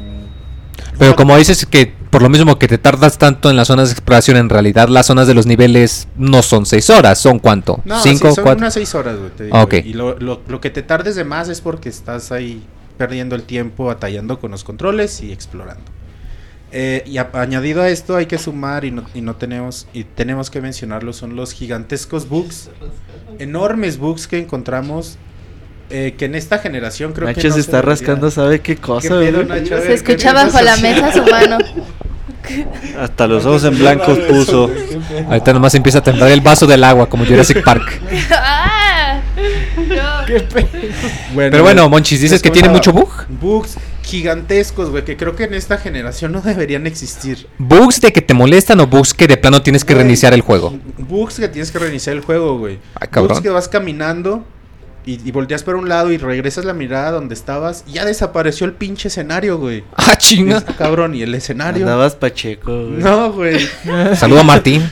Pero 0.98 1.16
como 1.16 1.36
dices 1.38 1.66
que 1.66 1.94
por 2.10 2.22
lo 2.22 2.30
mismo 2.30 2.60
que 2.60 2.68
te 2.68 2.78
tardas 2.78 3.18
tanto 3.18 3.50
en 3.50 3.56
las 3.56 3.68
zonas 3.68 3.90
de 3.90 3.94
exploración, 3.94 4.38
en 4.38 4.50
realidad 4.50 4.88
las 4.88 5.08
zonas 5.08 5.28
de 5.28 5.34
los 5.34 5.46
niveles 5.46 6.08
no 6.16 6.44
son 6.44 6.66
seis 6.66 6.90
horas, 6.90 7.20
¿son 7.20 7.40
cuánto? 7.40 7.82
No, 7.86 8.00
¿Cinco, 8.02 8.34
son 8.36 8.58
unas 8.58 8.76
seis 8.76 8.94
horas, 8.94 9.18
güey, 9.18 9.32
te 9.32 9.46
digo, 9.46 9.68
Y 9.84 9.94
lo, 9.94 10.20
lo, 10.20 10.62
que 10.62 10.70
te 10.70 10.84
tardes 10.84 11.16
de 11.16 11.24
más 11.24 11.50
es 11.50 11.62
porque 11.62 11.90
estás 11.90 12.32
ahí 12.32 12.64
perdiendo 12.98 13.36
el 13.36 13.44
tiempo 13.44 13.86
batallando 13.86 14.40
con 14.40 14.52
los 14.52 14.64
controles 14.64 15.22
y 15.22 15.32
explorando. 15.32 15.84
Eh, 16.72 17.04
y 17.06 17.18
añadido 17.18 17.82
a 17.82 17.90
esto 17.90 18.16
hay 18.16 18.26
que 18.28 18.38
sumar 18.38 18.86
y 18.86 18.92
no, 18.92 19.06
y 19.14 19.22
no 19.22 19.36
tenemos 19.36 19.88
y 19.94 20.06
tenemos 20.06 20.50
que 20.50 20.60
mencionarlo 20.60 21.14
son 21.14 21.36
los 21.36 21.52
gigantescos 21.54 22.28
bugs, 22.30 22.70
enormes 23.38 24.00
bugs 24.00 24.28
que 24.28 24.40
encontramos 24.40 25.18
eh, 25.94 26.16
que 26.18 26.26
en 26.26 26.34
esta 26.34 26.58
generación 26.58 27.14
creo 27.14 27.28
que. 27.28 27.36
Nacho 27.36 27.52
se 27.52 27.60
está 27.60 27.84
rascando, 27.84 28.32
¿sabe 28.32 28.62
qué 28.62 28.78
cosa? 28.78 29.20
se 29.20 29.94
escucha 29.94 30.34
bajo 30.34 30.60
la 30.60 30.76
mesa 30.78 31.14
su 31.14 31.24
mano. 31.24 31.60
Hasta 33.00 33.28
los 33.28 33.46
ojos 33.46 33.64
en 33.66 33.78
blanco 33.78 34.18
puso. 34.28 34.72
Ahorita 35.28 35.54
nomás 35.54 35.76
empieza 35.76 36.00
a 36.00 36.04
temblar 36.04 36.32
el 36.32 36.42
vaso 36.42 36.66
del 36.66 36.84
agua, 36.84 37.08
como 37.08 37.26
Jurassic 37.26 37.64
Park. 37.64 38.02
ah, 38.32 39.22
Pero 41.36 41.62
bueno, 41.64 41.88
Monchis, 41.90 42.22
dices 42.22 42.42
que 42.42 42.50
tiene 42.50 42.70
mucho 42.70 42.92
bug. 42.92 43.10
Bugs 43.30 43.78
gigantescos, 44.02 44.90
güey, 44.90 45.06
que 45.06 45.16
creo 45.16 45.36
que 45.36 45.44
en 45.44 45.54
esta 45.54 45.78
generación 45.78 46.32
no 46.32 46.42
deberían 46.42 46.88
existir. 46.88 47.48
¿Bugs 47.60 48.02
de 48.02 48.12
que 48.12 48.22
te 48.22 48.34
molestan 48.34 48.80
o 48.80 48.88
bugs 48.88 49.14
que 49.14 49.28
de 49.28 49.38
plano 49.38 49.62
tienes 49.62 49.86
que 49.86 49.94
reiniciar 49.94 50.34
el 50.34 50.42
juego? 50.42 50.76
Bugs 50.98 51.36
que 51.36 51.48
tienes 51.48 51.72
que 51.72 51.78
reiniciar 51.78 52.16
el 52.16 52.24
juego, 52.24 52.58
güey. 52.58 52.80
Ay, 52.96 53.08
bugs 53.14 53.42
que 53.42 53.50
vas 53.50 53.68
caminando 53.68 54.44
y, 55.06 55.32
volteas 55.32 55.64
por 55.64 55.76
un 55.76 55.90
lado 55.90 56.12
y 56.12 56.18
regresas 56.18 56.66
la 56.66 56.74
mirada 56.74 57.12
donde 57.12 57.34
estabas. 57.34 57.84
Y 57.88 57.94
ya 57.94 58.06
desapareció 58.06 58.66
el 58.66 58.74
pinche 58.74 59.10
escenario, 59.10 59.58
güey. 59.58 59.84
Ah, 59.96 60.16
chinga. 60.18 60.62
cabrón, 60.62 61.16
y 61.16 61.22
el 61.22 61.36
escenario. 61.36 61.84
Andabas 61.84 62.16
pacheco, 62.16 62.88
güey. 62.88 63.02
No, 63.02 63.34
güey. 63.34 63.60
Saludo 64.16 64.40
a 64.40 64.44
Martín. 64.44 64.90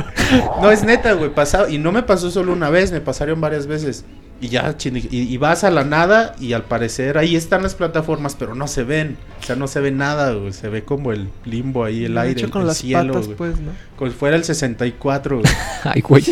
no, 0.62 0.70
es 0.70 0.82
neta, 0.82 1.12
güey. 1.12 1.32
Pasado. 1.32 1.68
Y 1.68 1.78
no 1.78 1.92
me 1.92 2.02
pasó 2.02 2.30
solo 2.30 2.52
una 2.52 2.70
vez, 2.70 2.92
me 2.92 3.00
pasaron 3.00 3.40
varias 3.40 3.66
veces. 3.66 4.04
Y 4.40 4.48
ya, 4.48 4.74
y, 4.82 5.34
y, 5.34 5.36
vas 5.36 5.62
a 5.62 5.70
la 5.70 5.84
nada 5.84 6.34
y 6.40 6.52
al 6.52 6.64
parecer 6.64 7.16
ahí 7.16 7.36
están 7.36 7.62
las 7.62 7.76
plataformas, 7.76 8.34
pero 8.36 8.56
no 8.56 8.66
se 8.66 8.82
ven. 8.82 9.16
O 9.40 9.44
sea, 9.44 9.54
no 9.54 9.68
se 9.68 9.78
ve 9.78 9.92
nada, 9.92 10.32
güey. 10.32 10.52
Se 10.52 10.68
ve 10.68 10.82
como 10.82 11.12
el 11.12 11.28
limbo 11.44 11.84
ahí, 11.84 12.06
el 12.06 12.18
aire, 12.18 12.50
con 12.50 12.66
las 12.66 12.78
cielo, 12.78 13.12
patas, 13.12 13.28
pues, 13.38 13.60
¿no? 13.60 13.70
Como 13.96 14.10
si 14.10 14.16
fuera 14.16 14.34
el 14.34 14.42
64, 14.42 15.38
güey. 15.38 15.52
Ay, 15.84 16.00
güey. 16.00 16.24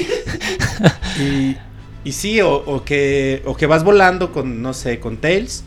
y, 1.20 1.56
y 2.02 2.12
sí, 2.12 2.40
o, 2.40 2.82
que, 2.84 3.42
o 3.44 3.56
que 3.56 3.66
vas 3.66 3.84
volando 3.84 4.32
con, 4.32 4.62
no 4.62 4.72
sé, 4.72 5.00
con 5.00 5.18
Tails 5.18 5.64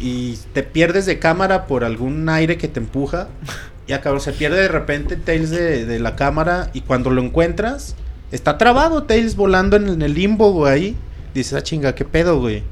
y 0.00 0.38
te 0.54 0.62
pierdes 0.62 1.04
de 1.04 1.18
cámara 1.18 1.66
por 1.66 1.84
algún 1.84 2.28
aire 2.28 2.56
que 2.56 2.68
te 2.68 2.80
empuja. 2.80 3.28
Y 3.86 3.92
acá 3.92 4.16
se 4.20 4.32
pierde 4.32 4.62
de 4.62 4.68
repente 4.68 5.16
Tails 5.16 5.50
de, 5.50 5.98
la 5.98 6.14
cámara 6.14 6.70
y 6.72 6.82
cuando 6.82 7.10
lo 7.10 7.20
encuentras, 7.20 7.96
está 8.30 8.56
trabado 8.56 9.02
Tails 9.02 9.34
volando 9.34 9.76
en, 9.76 10.00
el 10.00 10.14
limbo, 10.14 10.52
güey, 10.52 10.72
ahí. 10.72 10.96
Dices, 11.34 11.54
ah, 11.54 11.62
chinga, 11.64 11.96
qué 11.96 12.04
pedo, 12.04 12.38
güey. 12.38 12.62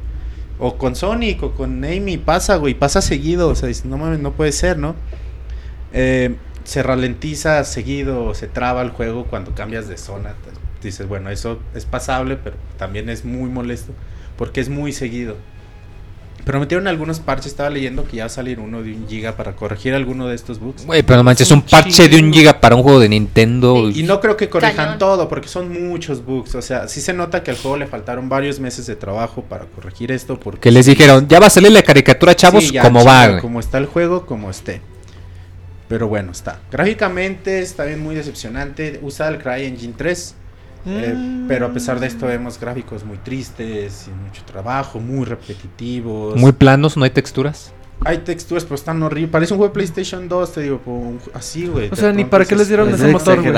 O 0.61 0.79
con 0.79 0.95
Sonic 0.95 1.43
o 1.43 1.55
con 1.55 1.85
Amy, 1.85 2.19
pasa, 2.19 2.55
güey, 2.55 2.75
pasa 2.75 3.03
seguido. 3.03 3.49
O 3.49 3.57
sea, 3.57 3.67
dices, 3.67 3.85
no 3.85 3.99
mames, 3.99 4.21
no 4.21 4.31
puede 4.31 4.53
ser, 4.53 4.79
¿no? 4.79 4.95
Eh, 5.93 6.37
se 6.63 6.85
ralentiza 6.85 7.65
seguido, 7.65 8.33
se 8.35 8.47
traba 8.47 8.83
el 8.83 8.91
juego 8.91 9.25
cuando 9.25 9.57
cambias 9.57 9.89
de 9.89 9.99
zona 9.99 10.37
dices, 10.83 11.09
bueno, 11.09 11.31
eso 11.31 11.59
es 11.75 11.85
pasable, 11.85 12.37
pero 12.37 12.57
también 12.79 13.09
es 13.09 13.25
muy 13.25 13.51
molesto 13.51 13.93
porque 14.37 14.61
es 14.61 14.69
muy 14.69 14.93
seguido. 14.93 15.37
Pero 16.45 16.61
metieron 16.61 16.87
algunos 16.87 17.21
parches, 17.21 17.49
estaba 17.49 17.69
leyendo 17.69 18.05
que 18.05 18.17
ya 18.17 18.23
va 18.23 18.27
a 18.29 18.31
salir 18.31 18.59
uno 18.59 18.83
de 18.83 18.95
un 18.95 19.07
giga 19.07 19.37
para 19.37 19.55
corregir 19.55 19.93
alguno 19.93 20.29
de 20.29 20.35
estos 20.35 20.59
bugs. 20.59 20.87
Güey, 20.87 21.03
pero 21.03 21.19
no 21.19 21.25
manches, 21.25 21.51
un 21.51 21.61
parche 21.61 22.09
de 22.09 22.19
un 22.19 22.33
giga 22.33 22.59
para 22.59 22.75
un 22.75 22.83
juego 22.83 23.01
de 23.01 23.09
Nintendo. 23.11 23.91
Y 23.91 24.03
no 24.05 24.19
creo 24.19 24.37
que 24.39 24.49
corrijan 24.49 24.99
todo, 24.99 25.29
porque 25.29 25.47
son 25.47 25.89
muchos 25.89 26.25
bugs. 26.25 26.55
O 26.55 26.63
sea, 26.63 26.89
sí 26.89 27.03
se 27.03 27.13
nota 27.13 27.43
que 27.43 27.51
al 27.51 27.59
juego 27.59 27.77
le 27.77 27.87
faltaron 27.87 28.31
varios 28.31 28.61
meses 28.61 28.87
de 28.87 28.97
trabajo 28.97 29.43
para 29.43 29.67
corregir 29.67 30.11
esto. 30.11 30.41
Porque 30.41 30.61
que 30.61 30.71
les 30.71 30.87
dijeron, 30.87 31.29
ya 31.29 31.39
va 31.39 31.49
a 31.49 31.51
salir 31.51 31.71
la 31.71 31.83
caricatura, 31.83 32.35
chavos, 32.35 32.73
como 32.81 33.05
va. 33.05 33.41
Como 33.41 33.61
está 33.61 33.77
el 33.77 33.85
juego, 33.85 34.25
como 34.25 34.49
esté. 34.49 34.81
Pero 35.89 36.09
bueno, 36.09 36.33
está. 36.33 36.61
Gráficamente 36.71 37.61
está 37.61 37.85
bien 37.85 38.03
muy 38.03 38.15
decepcionante. 38.15 39.01
Usa 39.03 39.29
el 39.29 39.39
CryEngine 39.39 39.95
3. 39.97 40.35
Eh, 40.87 41.45
pero 41.49 41.67
a 41.67 41.73
pesar 41.73 42.01
de 42.01 42.07
esto 42.07 42.27
vemos 42.27 42.59
gráficos 42.59 43.05
muy 43.05 43.19
tristes, 43.19 44.07
y 44.09 44.11
mucho 44.11 44.43
trabajo, 44.45 45.01
muy 45.01 45.25
repetitivos. 45.25 46.37
Muy 46.37 46.53
planos, 46.53 46.97
no 46.97 47.05
hay 47.05 47.11
texturas. 47.11 47.73
Hay 48.05 48.19
texturas, 48.19 48.63
pero 48.65 48.77
están 48.77 49.03
horribles. 49.03 49.31
Parece 49.33 49.55
un 49.55 49.59
juego 49.59 49.71
de 49.73 49.75
PlayStation 49.75 50.29
2, 50.29 50.53
te 50.53 50.61
digo, 50.63 50.81
así, 51.35 51.67
güey. 51.67 51.89
O 51.91 51.97
sea, 51.97 52.13
ni 52.13 52.25
para 52.25 52.45
qué 52.45 52.55
les 52.55 52.69
dieron 52.69 52.89
ese 52.95 53.09
motor, 53.13 53.37
güey. 53.41 53.53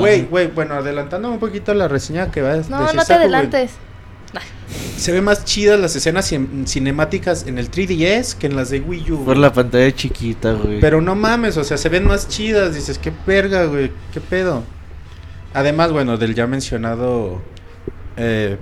Güey, 0.00 0.22
güey, 0.26 0.46
bueno, 0.48 0.74
adelantándome 0.74 1.34
un 1.34 1.40
poquito 1.40 1.72
la 1.72 1.86
reseña 1.86 2.30
que 2.32 2.42
va 2.42 2.52
a 2.54 2.56
No, 2.56 2.80
no 2.92 3.04
te 3.04 3.12
adelantes. 3.14 3.70
se 4.96 5.12
ve 5.12 5.22
más 5.22 5.44
chidas 5.44 5.78
las 5.80 5.96
escenas 5.96 6.30
cin- 6.30 6.66
cinemáticas 6.66 7.46
en 7.46 7.58
el 7.58 7.70
3DS 7.70 8.34
que 8.36 8.46
en 8.48 8.56
las 8.56 8.70
de 8.70 8.80
Wii 8.80 9.12
U. 9.12 9.16
Por 9.18 9.24
güey. 9.24 9.38
la 9.38 9.52
pantalla 9.52 9.90
chiquita, 9.92 10.52
güey. 10.52 10.80
Pero 10.80 11.00
no 11.00 11.14
mames, 11.14 11.56
o 11.56 11.64
sea, 11.64 11.76
se 11.76 11.88
ven 11.88 12.06
más 12.06 12.28
chidas. 12.28 12.74
Dices, 12.74 12.98
qué 12.98 13.12
verga, 13.26 13.64
güey, 13.66 13.90
qué 14.12 14.20
pedo. 14.20 14.62
Además, 15.54 15.92
bueno, 15.92 16.16
del 16.16 16.34
ya 16.34 16.46
mencionado 16.46 17.40
eh, 18.16 18.56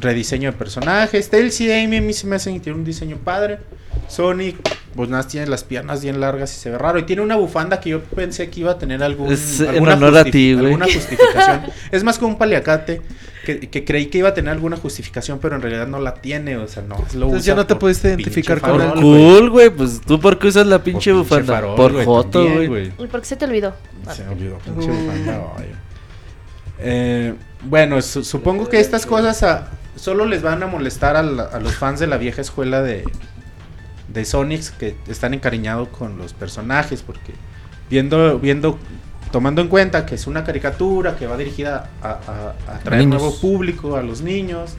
rediseño 0.00 0.52
de 0.52 0.56
personajes. 0.58 1.30
Tails 1.30 1.60
y 1.60 1.72
Amy 1.72 1.96
a 1.98 2.02
mí 2.02 2.12
se 2.12 2.26
me 2.26 2.36
hacen 2.36 2.54
que 2.54 2.60
tiene 2.60 2.78
un 2.78 2.84
diseño 2.84 3.16
padre. 3.16 3.58
Sonic, 4.08 4.56
pues 4.94 5.08
nada, 5.08 5.26
tiene 5.26 5.46
las 5.46 5.64
piernas 5.64 6.02
bien 6.02 6.20
largas 6.20 6.52
y 6.54 6.60
se 6.60 6.70
ve 6.70 6.76
raro. 6.76 6.98
Y 6.98 7.04
tiene 7.04 7.22
una 7.22 7.36
bufanda 7.36 7.80
que 7.80 7.90
yo 7.90 8.02
pensé 8.02 8.50
que 8.50 8.60
iba 8.60 8.72
a 8.72 8.78
tener 8.78 9.02
algún, 9.02 9.32
Es 9.32 9.60
alguna, 9.62 9.94
honor 9.94 10.18
a 10.18 10.22
justi- 10.24 10.30
ti, 10.32 10.52
güey. 10.54 10.66
alguna 10.66 10.84
justificación. 10.92 11.62
es 11.90 12.04
más 12.04 12.18
como 12.18 12.32
un 12.32 12.38
paliacate. 12.38 13.00
Que, 13.46 13.60
que 13.60 13.84
creí 13.84 14.06
que 14.06 14.16
iba 14.18 14.30
a 14.30 14.34
tener 14.34 14.50
alguna 14.52 14.76
justificación, 14.78 15.38
pero 15.38 15.56
en 15.56 15.60
realidad 15.62 15.86
no 15.86 16.00
la 16.00 16.14
tiene. 16.14 16.56
O 16.56 16.66
sea, 16.66 16.82
no. 16.82 16.96
Lo 17.14 17.26
Entonces 17.26 17.44
ya 17.44 17.54
no 17.54 17.66
te 17.66 17.76
pudiste 17.76 18.08
identificar 18.08 18.60
con 18.60 18.80
él. 18.80 18.90
cool, 18.94 19.50
güey. 19.50 19.68
Pues 19.70 20.00
tú, 20.00 20.18
¿por 20.20 20.38
qué 20.38 20.48
usas 20.48 20.66
la 20.66 20.78
Por 20.78 20.84
pinche 20.84 21.12
bufanda? 21.12 21.54
farol, 21.54 21.76
por 21.76 21.92
güey, 21.92 22.04
joto, 22.06 22.42
güey. 22.66 22.92
¿Y 22.98 23.06
por 23.06 23.20
qué 23.20 23.26
se 23.26 23.36
te 23.36 23.44
olvidó? 23.46 23.74
Se 24.14 24.24
me 24.24 24.30
olvidó, 24.30 24.58
pinche 24.58 24.90
Uh. 24.90 24.94
bufanda, 24.94 25.42
ay. 25.58 25.72
Eh, 26.86 27.34
bueno, 27.62 28.00
su- 28.02 28.24
supongo 28.24 28.68
que 28.68 28.78
estas 28.78 29.06
cosas 29.06 29.42
a- 29.42 29.68
solo 29.96 30.26
les 30.26 30.42
van 30.42 30.62
a 30.62 30.66
molestar 30.66 31.16
a, 31.16 31.22
la- 31.22 31.44
a 31.44 31.58
los 31.60 31.74
fans 31.74 31.98
de 32.00 32.06
la 32.06 32.18
vieja 32.18 32.40
escuela 32.42 32.82
de, 32.82 33.04
de 34.12 34.24
Sonics 34.24 34.70
que 34.70 34.96
están 35.08 35.32
encariñados 35.34 35.88
con 35.88 36.18
los 36.18 36.34
personajes, 36.34 37.02
porque 37.02 37.32
viendo, 37.88 38.38
viendo, 38.38 38.78
tomando 39.32 39.62
en 39.62 39.68
cuenta 39.68 40.04
que 40.04 40.14
es 40.16 40.26
una 40.26 40.44
caricatura 40.44 41.16
que 41.16 41.26
va 41.26 41.36
dirigida 41.38 41.90
a, 42.02 42.08
a- 42.10 42.54
niños. 43.06 43.22
nuevo 43.22 43.40
público, 43.40 43.96
a 43.96 44.02
los 44.02 44.20
niños, 44.20 44.74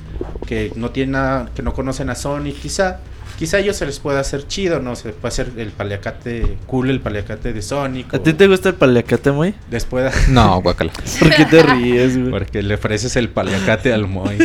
que 0.46 0.72
no 0.76 0.92
tienen 0.92 1.14
nada, 1.14 1.50
que 1.56 1.64
no 1.64 1.74
conocen 1.74 2.10
a 2.10 2.16
Sonic, 2.16 2.60
quizá. 2.60 3.00
Quizá 3.38 3.58
a 3.58 3.60
ellos 3.60 3.76
se 3.76 3.86
les 3.86 4.00
pueda 4.00 4.22
hacer 4.22 4.48
chido, 4.48 4.80
¿no? 4.80 4.96
Se 4.96 5.10
puede 5.12 5.28
hacer 5.28 5.52
el 5.58 5.72
paliacate 5.72 6.58
cool, 6.68 6.90
el 6.90 7.02
paliacate 7.02 7.52
de 7.52 7.62
Sonic. 7.62 8.14
¿A 8.14 8.20
ti 8.20 8.34
te 8.34 8.48
gusta 8.48 8.70
el 8.70 8.76
paliacate, 8.76 9.32
muy? 9.32 9.54
Después 9.70 10.30
No, 10.30 10.62
guacala. 10.62 10.94
¿Por 11.20 11.36
qué 11.36 11.46
te 11.46 11.62
ríes, 11.64 12.18
güey? 12.18 12.32
porque 12.32 12.64
le 12.64 12.76
ofreces 12.76 13.16
el 13.18 13.30
paliacate 13.30 13.94
al 13.94 14.08
Moy. 14.08 14.38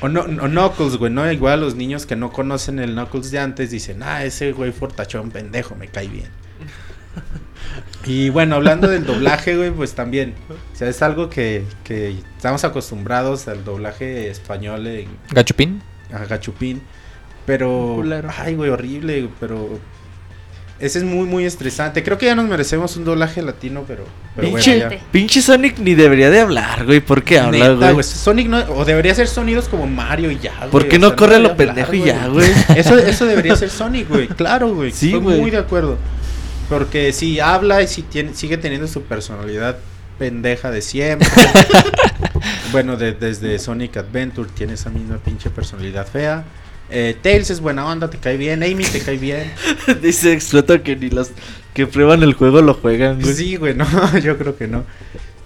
O, 0.00 0.08
no, 0.08 0.20
o 0.20 0.48
Knuckles, 0.48 0.96
güey, 0.96 1.12
¿no? 1.12 1.30
Igual 1.30 1.60
los 1.60 1.74
niños 1.74 2.06
que 2.06 2.16
no 2.16 2.32
conocen 2.32 2.78
el 2.78 2.92
Knuckles 2.92 3.30
de 3.30 3.38
antes 3.38 3.70
dicen, 3.70 4.02
ah, 4.02 4.24
ese 4.24 4.52
güey 4.52 4.72
fortachón 4.72 5.30
pendejo, 5.30 5.74
me 5.74 5.88
cae 5.88 6.08
bien. 6.08 6.28
Y 8.06 8.30
bueno, 8.30 8.56
hablando 8.56 8.88
del 8.88 9.04
doblaje, 9.04 9.56
güey, 9.56 9.70
pues 9.70 9.92
también. 9.92 10.34
O 10.48 10.76
sea, 10.76 10.88
es 10.88 11.02
algo 11.02 11.28
que, 11.28 11.64
que 11.84 12.16
estamos 12.36 12.64
acostumbrados 12.64 13.46
al 13.48 13.62
doblaje 13.64 14.30
español 14.30 14.86
en 14.86 15.08
Gachupín. 15.30 15.82
a 16.12 16.24
Gachupín. 16.24 16.80
Pero. 17.50 17.94
Culero. 17.96 18.28
Ay, 18.38 18.54
güey, 18.54 18.70
horrible, 18.70 19.28
pero. 19.40 19.78
Ese 20.78 20.98
es 21.00 21.04
muy, 21.04 21.26
muy 21.26 21.44
estresante. 21.44 22.02
Creo 22.02 22.16
que 22.16 22.24
ya 22.26 22.34
nos 22.34 22.46
merecemos 22.48 22.96
un 22.96 23.04
doblaje 23.04 23.42
latino, 23.42 23.84
pero. 23.86 24.04
pero 24.36 24.50
bueno, 24.50 24.64
Pinche, 24.64 24.78
ya. 24.78 24.88
pinche 25.10 25.42
Sonic 25.42 25.78
ni 25.78 25.94
debería 25.94 26.30
de 26.30 26.40
hablar, 26.40 26.86
güey. 26.86 27.00
¿Por 27.00 27.22
qué 27.24 27.38
habla, 27.40 27.58
Neta, 27.58 27.74
güey? 27.74 27.92
güey, 27.94 28.04
Sonic 28.04 28.46
no, 28.48 28.58
o 28.76 28.84
debería 28.84 29.14
ser 29.14 29.26
sonidos 29.26 29.68
como 29.68 29.86
Mario 29.86 30.30
y 30.30 30.38
ya, 30.38 30.56
güey. 30.58 30.70
¿Por 30.70 30.88
qué 30.88 30.96
o 30.96 30.98
no 31.00 31.08
sea, 31.08 31.16
corre 31.16 31.32
debería 31.34 31.50
lo 31.50 31.56
pendejo 31.56 31.92
y 31.94 32.04
ya, 32.04 32.28
güey? 32.28 32.50
Eso, 32.76 32.96
eso 32.96 33.26
debería 33.26 33.56
ser 33.56 33.68
Sonic, 33.68 34.08
güey. 34.08 34.28
Claro, 34.28 34.72
güey. 34.72 34.92
Sí, 34.92 35.06
Estoy 35.08 35.20
güey. 35.22 35.40
muy 35.40 35.50
de 35.50 35.58
acuerdo. 35.58 35.98
Porque 36.70 37.12
si 37.12 37.40
habla 37.40 37.82
y 37.82 37.88
si 37.88 38.02
tiene, 38.02 38.32
sigue 38.34 38.56
teniendo 38.56 38.86
su 38.86 39.02
personalidad 39.02 39.76
pendeja 40.18 40.70
de 40.70 40.80
siempre. 40.82 41.28
bueno, 42.72 42.96
de- 42.96 43.12
desde 43.12 43.58
Sonic 43.58 43.96
Adventure 43.96 44.48
tiene 44.54 44.74
esa 44.74 44.88
misma 44.90 45.16
pinche 45.18 45.50
personalidad 45.50 46.06
fea. 46.06 46.44
Eh, 46.90 47.16
Tails 47.20 47.50
es 47.50 47.60
buena 47.60 47.86
onda, 47.86 48.10
te 48.10 48.18
cae 48.18 48.36
bien. 48.36 48.62
Amy 48.62 48.84
te 48.84 49.00
cae 49.00 49.16
bien. 49.16 49.50
Dice 50.02 50.32
Explota 50.32 50.82
que 50.82 50.96
ni 50.96 51.10
los 51.10 51.30
que 51.74 51.86
prueban 51.86 52.22
el 52.22 52.34
juego 52.34 52.62
lo 52.62 52.74
juegan, 52.74 53.20
güey. 53.20 53.34
Sí, 53.34 53.56
güey, 53.56 53.74
no, 53.74 53.86
yo 54.22 54.36
creo 54.38 54.56
que 54.56 54.66
no. 54.66 54.84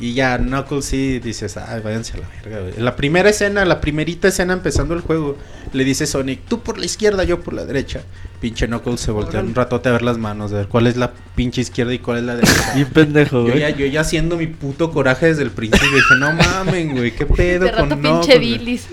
Y 0.01 0.13
ya, 0.15 0.39
Knuckles 0.39 0.85
sí 0.87 1.21
dices, 1.21 1.57
ay, 1.57 1.81
váyanse 1.81 2.15
a 2.15 2.21
la 2.21 2.29
verga, 2.29 2.61
güey. 2.61 2.75
En 2.77 2.85
la 2.85 2.97
primera 2.97 3.31
escena, 3.31 3.65
la 3.65 3.81
primerita 3.81 4.27
escena 4.29 4.53
empezando 4.53 4.93
el 4.95 5.01
juego, 5.03 5.39
le 5.73 5.85
dice 5.85 6.07
Sonic, 6.07 6.41
tú 6.49 6.61
por 6.61 6.79
la 6.79 6.85
izquierda, 6.85 7.23
yo 7.23 7.41
por 7.41 7.55
la 7.55 7.65
derecha. 7.65 8.03
Pinche 8.41 8.67
Knuckles 8.67 9.01
se 9.01 9.13
voltea 9.13 9.41
un 9.41 9.55
ratote 9.55 9.89
a 9.89 9.93
ver 9.93 10.03
las 10.03 10.19
manos, 10.19 10.53
a 10.53 10.57
ver 10.57 10.69
cuál 10.69 10.89
es 10.89 10.97
la 10.97 11.13
pinche 11.37 11.61
izquierda 11.61 11.95
y 11.95 12.01
cuál 12.01 12.19
es 12.19 12.25
la 12.25 12.35
derecha. 12.35 12.73
Bien 12.75 12.89
pendejo, 12.89 13.37
yo, 13.47 13.53
güey. 13.53 13.61
ya, 13.61 13.71
yo 13.71 13.87
ya 13.87 14.01
haciendo 14.01 14.37
mi 14.37 14.49
puto 14.49 14.91
coraje 14.91 15.27
desde 15.27 15.45
el 15.45 15.51
principio, 15.53 15.89
dije, 15.89 16.15
no 16.19 16.33
mamen, 16.33 16.97
güey, 16.97 17.13
qué 17.13 17.25
pedo 17.25 17.67
De 17.67 17.73
con 17.73 17.89
rato 17.91 18.03
pinche 18.03 18.37
güey?" 18.39 18.59
bilis. 18.59 18.89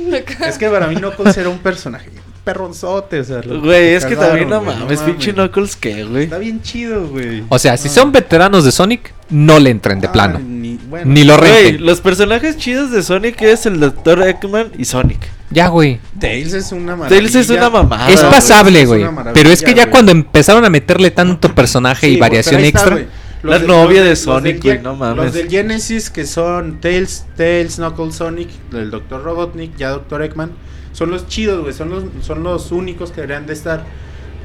Es 0.46 0.58
que 0.58 0.70
para 0.70 0.88
mí 0.88 0.96
Knuckles 0.96 1.36
era 1.36 1.50
un 1.50 1.60
personaje 1.60 2.10
perronzote, 2.54 3.20
o 3.20 3.24
sea. 3.24 3.42
Güey, 3.42 3.94
es 3.94 4.06
que 4.06 4.16
cagaron, 4.16 4.30
también 4.40 4.50
no 4.50 4.62
güey, 4.64 4.78
mames, 4.78 5.00
pinche 5.02 5.34
Knuckles, 5.34 5.76
¿qué, 5.76 6.04
güey? 6.04 6.24
Está 6.26 6.38
bien 6.38 6.62
chido, 6.62 7.08
güey. 7.08 7.44
O 7.50 7.58
sea, 7.60 7.78
si 7.78 7.90
son 7.90 8.12
veteranos 8.12 8.64
de 8.66 8.72
Sonic, 8.72 9.14
no 9.30 9.60
le 9.60 9.70
entren 9.70 10.00
de 10.02 10.08
Ah, 10.08 10.12
plano. 10.12 10.40
Ni, 10.40 10.78
bueno, 10.90 11.06
Ni 11.12 11.24
lo 11.24 11.38
Güey, 11.38 11.52
renten. 11.66 11.86
los 11.86 12.02
personajes 12.02 12.58
chidos 12.58 12.92
de 12.92 13.02
Sonic 13.04 13.42
es 13.42 13.66
el 13.66 13.80
Dr. 13.80 14.22
Eggman 14.28 14.72
y 14.78 14.86
Sonic. 14.86 15.20
Ya, 15.50 15.68
güey. 15.68 16.00
Tails 16.20 16.54
es 16.54 16.72
una 16.72 16.96
maravilla. 16.96 17.10
Tails 17.22 17.36
es 17.36 17.50
una 17.50 17.70
mamada. 17.70 18.10
es 18.10 18.20
güey, 18.22 18.32
pasable, 18.32 18.86
güey. 18.86 19.06
Pero 19.34 19.50
es 19.50 19.62
que 19.62 19.74
ya 19.74 19.84
güey. 19.84 19.92
cuando 19.92 20.12
empezaron 20.12 20.64
a 20.66 20.70
meterle 20.70 21.12
tanto 21.12 21.54
personaje 21.54 22.08
Sí, 22.08 22.14
y 22.14 22.20
variación 22.20 22.62
está, 22.62 22.68
extra. 22.80 22.96
güey. 22.96 23.08
La 23.44 23.58
de- 23.58 23.66
novia 23.68 24.04
de 24.04 24.16
Sonic, 24.16 24.62
güey, 24.64 24.80
no 24.82 24.96
mames. 24.96 25.26
Los 25.26 25.34
del 25.34 25.50
Genesis 25.50 26.10
que 26.12 26.26
son 26.28 26.80
Tails, 26.80 27.26
Tails, 27.36 27.78
Knuckles, 27.78 28.16
Sonic, 28.16 28.50
el 28.72 28.92
Dr. 28.92 29.24
Robotnik, 29.24 29.76
ya 29.78 29.90
Dr. 29.90 30.22
Eggman, 30.22 30.52
son 30.94 31.12
los 31.12 31.28
chidos, 31.28 31.62
güey, 31.62 31.74
son 31.74 31.90
los, 31.90 32.04
son 32.22 32.44
los 32.44 32.72
únicos 32.72 33.12
que 33.12 33.22
deberían 33.22 33.46
de 33.46 33.54
estar. 33.54 33.86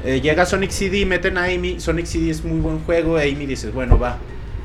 Eh, 0.05 0.21
llega 0.21 0.45
Sonic 0.45 0.69
CD, 0.71 1.05
meten 1.05 1.37
a 1.37 1.45
Amy, 1.45 1.79
Sonic 1.79 2.05
CD 2.05 2.29
es 2.29 2.43
muy 2.43 2.59
buen 2.59 2.79
juego, 2.79 3.17
Amy 3.17 3.45
dices, 3.45 3.73
bueno, 3.73 3.97
va, 3.97 4.17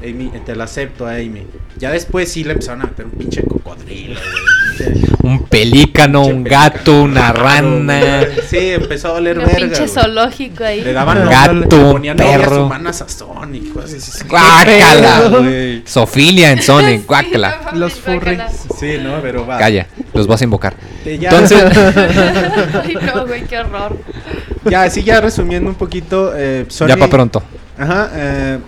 Amy, 0.02 0.30
te 0.44 0.54
la 0.56 0.64
acepto 0.64 1.06
a 1.06 1.14
Amy. 1.14 1.46
Ya 1.78 1.90
después 1.90 2.30
sí 2.30 2.44
le 2.44 2.52
empezaron 2.52 2.82
a 2.82 2.84
meter 2.86 3.06
un 3.06 3.12
pinche 3.12 3.42
cocodrilo, 3.42 4.20
güey. 4.20 5.02
Un 5.22 5.44
pelícano, 5.44 6.22
un 6.22 6.42
pelícano 6.44 6.70
gato, 6.70 7.02
una 7.02 7.32
rana. 7.32 8.00
güey. 8.00 8.26
Sí, 8.48 8.58
empezó 8.72 9.08
a 9.08 9.12
oler 9.14 9.38
Un 9.38 9.44
verga. 9.44 9.58
pinche 9.60 9.78
güey. 9.82 9.88
zoológico 9.88 10.64
ahí. 10.64 10.80
Le 10.82 10.92
daban 10.92 11.18
Un 11.22 11.28
gato, 11.28 11.52
le 11.54 11.66
ponían 11.66 12.16
perro. 12.16 12.66
humanas 12.66 13.00
a 13.02 13.08
Sonic, 13.08 13.72
cosas 13.72 13.94
así. 14.08 14.24
Guácala. 14.28 15.28
güey. 15.28 15.82
Sofilia 15.86 16.50
en 16.52 16.62
Sonic, 16.62 17.06
guácala. 17.06 17.70
Los 17.74 17.94
furries. 17.94 18.40
Sí, 18.78 18.96
no, 19.02 19.20
pero 19.22 19.46
va. 19.46 19.58
Calla, 19.58 19.86
los 20.14 20.26
vas 20.26 20.40
a 20.40 20.44
invocar. 20.44 20.74
Eh, 21.04 21.18
ya- 21.20 21.30
Entonces, 21.30 21.62
Ay, 22.84 22.96
no, 23.14 23.26
güey, 23.26 23.44
qué 23.46 23.58
horror. 23.58 23.96
ya, 24.64 24.88
sí, 24.90 25.02
ya 25.04 25.20
resumiendo 25.20 25.68
un 25.70 25.76
poquito. 25.76 26.32
Eh, 26.36 26.64
Sony- 26.68 26.88
ya 26.88 26.96
para 26.96 27.10
pronto. 27.10 27.42
Ajá. 27.78 28.10
eh, 28.14 28.58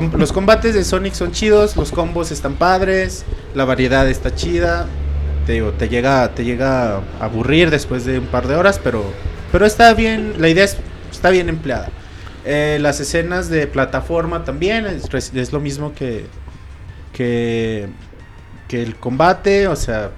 los 0.00 0.32
combates 0.32 0.74
de 0.74 0.84
Sonic 0.84 1.14
son 1.14 1.32
chidos, 1.32 1.76
los 1.76 1.92
combos 1.92 2.30
están 2.30 2.54
padres, 2.54 3.24
la 3.54 3.64
variedad 3.64 4.08
está 4.08 4.34
chida. 4.34 4.86
Te 5.46 5.88
llega, 5.88 6.34
te 6.34 6.44
llega 6.44 6.96
a 6.96 7.02
aburrir 7.20 7.70
después 7.70 8.04
de 8.04 8.18
un 8.18 8.26
par 8.26 8.46
de 8.48 8.54
horas, 8.54 8.78
pero, 8.84 9.02
pero 9.50 9.64
está 9.64 9.94
bien, 9.94 10.34
la 10.36 10.50
idea 10.50 10.64
es, 10.64 10.76
está 11.10 11.30
bien 11.30 11.48
empleada. 11.48 11.88
Eh, 12.44 12.76
las 12.82 13.00
escenas 13.00 13.48
de 13.48 13.66
plataforma 13.66 14.44
también 14.44 14.84
es 14.86 15.52
lo 15.52 15.60
mismo 15.60 15.94
que, 15.94 16.26
que, 17.14 17.88
que 18.68 18.82
el 18.82 18.96
combate, 18.96 19.68
o 19.68 19.76
sea, 19.76 20.10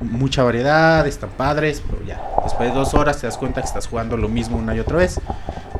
mucha 0.00 0.42
variedad, 0.42 1.06
están 1.06 1.30
padres, 1.30 1.82
pero 1.88 2.04
ya, 2.04 2.20
después 2.42 2.68
de 2.68 2.74
dos 2.74 2.94
horas 2.94 3.20
te 3.20 3.26
das 3.26 3.38
cuenta 3.38 3.60
que 3.60 3.68
estás 3.68 3.86
jugando 3.86 4.16
lo 4.16 4.28
mismo 4.28 4.58
una 4.58 4.74
y 4.74 4.80
otra 4.80 4.98
vez. 4.98 5.20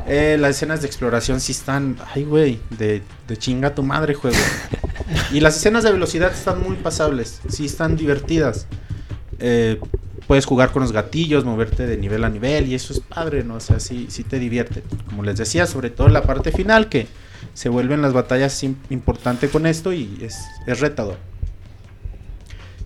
Eh, 0.07 0.37
las 0.39 0.57
escenas 0.57 0.83
de 0.83 0.87
exploración 0.87 1.41
sí 1.41 1.53
están, 1.53 1.97
ay 2.15 2.25
güey, 2.25 2.61
de, 2.79 3.03
de 3.27 3.37
chinga 3.37 3.75
tu 3.75 3.83
madre 3.83 4.15
juego. 4.15 4.37
y 5.33 5.41
las 5.41 5.57
escenas 5.57 5.83
de 5.83 5.93
velocidad 5.93 6.31
están 6.33 6.63
muy 6.63 6.77
pasables, 6.77 7.41
sí 7.49 7.65
están 7.67 7.97
divertidas. 7.97 8.67
Eh, 9.39 9.81
puedes 10.27 10.45
jugar 10.45 10.73
con 10.73 10.83
los 10.83 10.93
gatillos, 10.93 11.45
moverte 11.45 11.87
de 11.87 11.97
nivel 11.97 12.25
a 12.25 12.29
nivel 12.29 12.67
y 12.69 12.75
eso 12.75 12.93
es 12.93 13.01
padre, 13.01 13.45
¿no? 13.45 13.55
O 13.57 13.61
sea, 13.61 13.81
sí, 13.81 14.07
sí 14.11 14.25
te 14.25 14.39
divierte. 14.39 14.83
Como 15.07 15.23
les 15.23 15.37
decía, 15.39 15.67
sobre 15.67 15.91
todo 15.91 16.09
la 16.09 16.23
parte 16.23 16.53
final 16.53 16.89
que 16.89 17.07
se 17.55 17.69
vuelven 17.69 18.03
las 18.03 18.13
batallas 18.13 18.63
im- 18.63 18.77
importante 18.91 19.49
con 19.49 19.67
esto 19.67 19.93
y 19.93 20.19
es, 20.23 20.39
es 20.67 20.81
retador. 20.81 21.17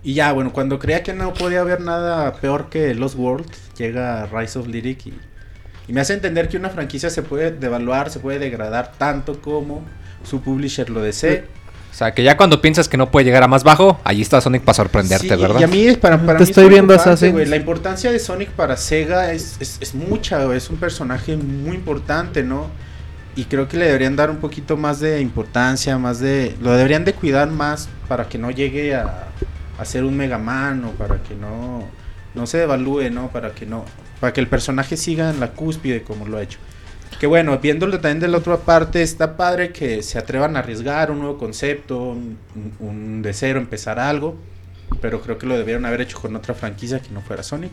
Y 0.03 0.13
ya, 0.13 0.31
bueno, 0.31 0.53
cuando 0.53 0.79
creía 0.79 1.03
que 1.03 1.13
no 1.13 1.33
podía 1.33 1.59
haber 1.59 1.81
nada 1.81 2.33
peor 2.35 2.69
que 2.69 2.95
Lost 2.95 3.15
World, 3.17 3.45
llega 3.77 4.25
Rise 4.27 4.59
of 4.59 4.67
Lyric 4.67 5.07
y, 5.07 5.13
y 5.89 5.93
me 5.93 6.01
hace 6.01 6.13
entender 6.13 6.47
que 6.49 6.55
una 6.55 6.69
franquicia 6.69 7.09
se 7.09 7.23
puede 7.23 7.49
devaluar, 7.49 8.11
se 8.11 8.19
puede 8.19 8.37
degradar 8.37 8.91
tanto 8.99 9.41
como 9.41 9.83
su 10.23 10.39
publisher 10.39 10.87
lo 10.91 11.01
desee. 11.01 11.45
O 11.91 11.95
sea, 11.95 12.13
que 12.13 12.21
ya 12.21 12.37
cuando 12.37 12.61
piensas 12.61 12.87
que 12.87 12.95
no 12.95 13.09
puede 13.09 13.25
llegar 13.25 13.41
a 13.41 13.47
más 13.47 13.63
bajo, 13.63 13.99
allí 14.03 14.21
está 14.21 14.39
Sonic 14.39 14.61
para 14.61 14.75
sorprenderte, 14.75 15.35
Sí, 15.35 15.41
¿verdad? 15.41 15.59
Y 15.59 15.63
a 15.63 15.67
mí, 15.67 15.87
es 15.87 15.97
para, 15.97 16.19
para 16.19 16.37
Te 16.37 16.43
mí 16.43 16.43
es 16.43 16.49
estoy 16.49 16.69
viendo 16.69 16.89
preocupante, 16.93 17.09
Assassin's. 17.11 17.33
güey. 17.33 17.45
La 17.47 17.55
importancia 17.55 18.11
de 18.11 18.19
Sonic 18.19 18.49
para 18.51 18.77
Sega 18.77 19.33
es, 19.33 19.57
es, 19.59 19.79
es 19.81 19.95
mucha, 19.95 20.45
güey. 20.45 20.57
Es 20.57 20.69
un 20.69 20.77
personaje 20.77 21.35
muy 21.35 21.75
importante, 21.77 22.43
¿no? 22.43 22.67
Y 23.35 23.45
creo 23.45 23.67
que 23.67 23.77
le 23.77 23.85
deberían 23.85 24.15
dar 24.15 24.29
un 24.29 24.37
poquito 24.37 24.77
más 24.77 24.99
de 24.99 25.21
importancia, 25.21 25.97
más 25.97 26.19
de... 26.19 26.55
Lo 26.61 26.71
deberían 26.73 27.03
de 27.03 27.13
cuidar 27.13 27.49
más 27.49 27.89
para 28.07 28.29
que 28.29 28.37
no 28.37 28.51
llegue 28.51 28.93
a, 28.93 29.25
a 29.79 29.85
ser 29.85 30.03
un 30.03 30.15
Mega 30.15 30.37
Man 30.37 30.85
o 30.85 30.91
para 30.91 31.17
que 31.23 31.33
no... 31.33 31.83
no 32.39 32.47
se 32.47 32.57
devalúe, 32.57 33.09
¿no? 33.11 33.29
Para 33.29 33.51
que 33.51 33.65
no, 33.65 33.85
para 34.19 34.33
que 34.33 34.41
el 34.41 34.47
personaje 34.47 34.97
siga 34.97 35.29
en 35.29 35.39
la 35.39 35.51
cúspide 35.51 36.03
como 36.03 36.27
lo 36.27 36.37
ha 36.37 36.41
hecho. 36.41 36.59
Que 37.19 37.27
bueno, 37.27 37.57
viéndolo 37.57 37.99
también 37.99 38.19
de 38.19 38.27
la 38.29 38.37
otra 38.37 38.57
parte, 38.57 39.01
está 39.01 39.35
padre 39.35 39.73
que 39.73 40.01
se 40.03 40.17
atrevan 40.17 40.55
a 40.55 40.59
arriesgar 40.59 41.11
un 41.11 41.19
nuevo 41.19 41.37
concepto, 41.37 42.01
un, 42.01 42.37
un 42.79 43.21
de 43.21 43.33
cero, 43.33 43.59
empezar 43.59 43.99
algo. 43.99 44.37
Pero 45.01 45.21
creo 45.21 45.37
que 45.37 45.45
lo 45.45 45.57
debieron 45.57 45.85
haber 45.85 46.01
hecho 46.01 46.19
con 46.19 46.35
otra 46.35 46.53
franquicia 46.53 46.99
que 46.99 47.09
no 47.09 47.21
fuera 47.21 47.43
Sonic. 47.43 47.71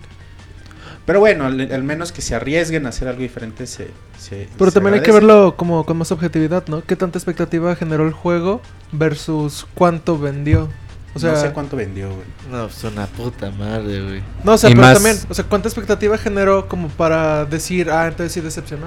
Pero 1.06 1.20
bueno, 1.20 1.46
al, 1.46 1.72
al 1.72 1.82
menos 1.84 2.10
que 2.10 2.20
se 2.20 2.34
arriesguen 2.34 2.84
a 2.86 2.88
hacer 2.88 3.06
algo 3.06 3.22
diferente 3.22 3.66
se... 3.66 3.90
se 4.18 4.48
Pero 4.58 4.70
se 4.70 4.74
también 4.74 4.94
hay 4.94 5.02
que 5.02 5.12
verlo 5.12 5.54
como 5.56 5.86
con 5.86 5.96
más 5.96 6.10
objetividad, 6.10 6.66
¿no? 6.66 6.82
¿Qué 6.84 6.96
tanta 6.96 7.16
expectativa 7.16 7.76
generó 7.76 8.04
el 8.06 8.12
juego 8.12 8.60
versus 8.90 9.66
cuánto 9.74 10.18
vendió? 10.18 10.68
O 11.16 11.18
sea, 11.18 11.32
no 11.32 11.40
sé 11.40 11.50
cuánto 11.52 11.76
vendió, 11.76 12.08
güey. 12.08 12.26
No, 12.50 12.68
pues 12.68 12.84
una 12.84 13.06
puta 13.06 13.50
madre, 13.50 14.02
güey. 14.02 14.22
no, 14.44 14.52
o 14.52 14.58
sea, 14.58 14.70
Y 14.70 14.74
pero 14.74 14.86
más- 14.86 14.94
también, 14.94 15.18
o 15.28 15.34
sea, 15.34 15.44
¿cuánta 15.44 15.68
expectativa 15.68 16.16
generó 16.18 16.68
como 16.68 16.88
para 16.88 17.44
decir, 17.44 17.90
ah, 17.90 18.06
entonces 18.06 18.32
sí 18.32 18.40
decepcionó? 18.40 18.86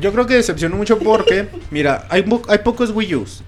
Yo 0.00 0.12
creo 0.12 0.26
que 0.26 0.34
decepcionó 0.34 0.76
mucho 0.76 0.98
porque, 0.98 1.48
mira, 1.70 2.06
hay, 2.10 2.24
hay 2.48 2.58
pocos 2.58 2.90
Wii 2.90 3.14
U's. 3.14 3.42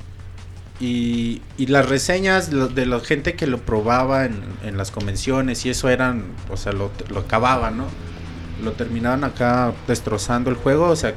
Y, 0.81 1.43
y 1.59 1.67
las 1.67 1.87
reseñas 1.91 2.51
de 2.75 2.87
la 2.87 3.01
gente 3.01 3.35
que 3.35 3.47
lo 3.47 3.59
probaba 3.59 4.25
en, 4.25 4.41
en 4.65 4.79
las 4.79 4.91
convenciones 4.91 5.67
y 5.67 5.71
eso 5.71 5.91
eran, 5.91 6.25
o 6.51 6.57
sea, 6.57 6.73
lo, 6.73 6.91
lo 7.11 7.21
acababan, 7.21 7.77
¿no? 7.77 7.85
Lo 8.65 8.73
terminaban 8.73 9.25
acá 9.25 9.73
destrozando 9.87 10.49
el 10.49 10.57
juego, 10.57 10.87
o 10.89 10.97
sea, 10.97 11.13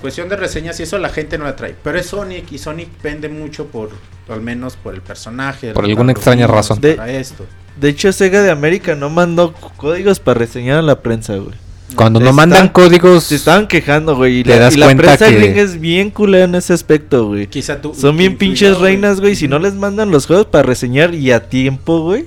cuestión 0.00 0.28
de 0.28 0.36
reseñas 0.36 0.78
y 0.80 0.84
eso 0.84 0.98
la 0.98 1.08
gente 1.08 1.38
no 1.38 1.44
la 1.44 1.56
trae. 1.56 1.74
Pero 1.82 1.98
es 1.98 2.06
Sonic 2.06 2.50
y 2.52 2.58
Sonic 2.58 2.88
vende 3.02 3.28
mucho 3.28 3.66
por, 3.66 3.90
al 4.28 4.40
menos 4.40 4.76
por 4.76 4.94
el 4.94 5.02
personaje. 5.02 5.72
Por 5.72 5.84
alguna 5.84 6.12
extraña 6.12 6.46
razón. 6.46 6.80
De- 6.80 6.94
Para 6.94 7.10
esto. 7.12 7.44
De 7.80 7.90
hecho, 7.90 8.12
Sega 8.12 8.42
de 8.42 8.50
América 8.50 8.94
no 8.96 9.08
mandó 9.08 9.52
códigos 9.76 10.18
para 10.18 10.38
reseñar 10.40 10.78
a 10.78 10.82
la 10.82 11.00
prensa, 11.00 11.36
güey. 11.36 11.54
Cuando 11.94 12.20
no 12.20 12.32
mandan 12.34 12.68
códigos, 12.68 13.24
Se 13.24 13.36
estaban 13.36 13.66
quejando, 13.66 14.14
güey. 14.16 14.40
Y 14.40 14.42
Te 14.44 14.50
la, 14.50 14.58
das 14.58 14.74
y 14.74 14.78
la 14.78 14.94
prensa 14.94 15.26
que- 15.28 15.36
gringa 15.36 15.62
es 15.62 15.80
bien 15.80 16.10
culera 16.10 16.44
en 16.44 16.54
ese 16.54 16.72
aspecto, 16.74 17.28
güey. 17.28 17.46
Quizá 17.46 17.80
tú, 17.80 17.94
Son 17.94 18.16
bien 18.16 18.36
pinches 18.36 18.72
güey. 18.78 18.92
reinas, 18.94 19.20
güey. 19.20 19.36
Si 19.36 19.48
no 19.48 19.58
les 19.58 19.74
mandan 19.74 20.10
los 20.10 20.26
juegos 20.26 20.46
para 20.46 20.64
reseñar 20.64 21.14
y 21.14 21.30
a 21.32 21.48
tiempo, 21.48 22.00
güey. 22.02 22.26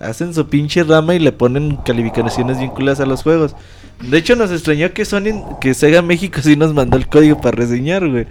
Hacen 0.00 0.32
su 0.34 0.48
pinche 0.48 0.82
rama 0.82 1.14
y 1.14 1.18
le 1.18 1.30
ponen 1.32 1.76
calificaciones 1.84 2.58
bien 2.58 2.70
culeras 2.70 3.00
a 3.00 3.06
los 3.06 3.22
juegos. 3.22 3.54
De 4.00 4.18
hecho, 4.18 4.34
nos 4.34 4.50
extrañó 4.50 4.92
que 4.92 5.04
Sony, 5.04 5.58
que 5.60 5.74
Sega 5.74 6.02
México 6.02 6.40
sí 6.42 6.56
nos 6.56 6.74
mandó 6.74 6.96
el 6.96 7.06
código 7.06 7.40
para 7.40 7.56
reseñar, 7.56 8.08
güey. 8.08 8.26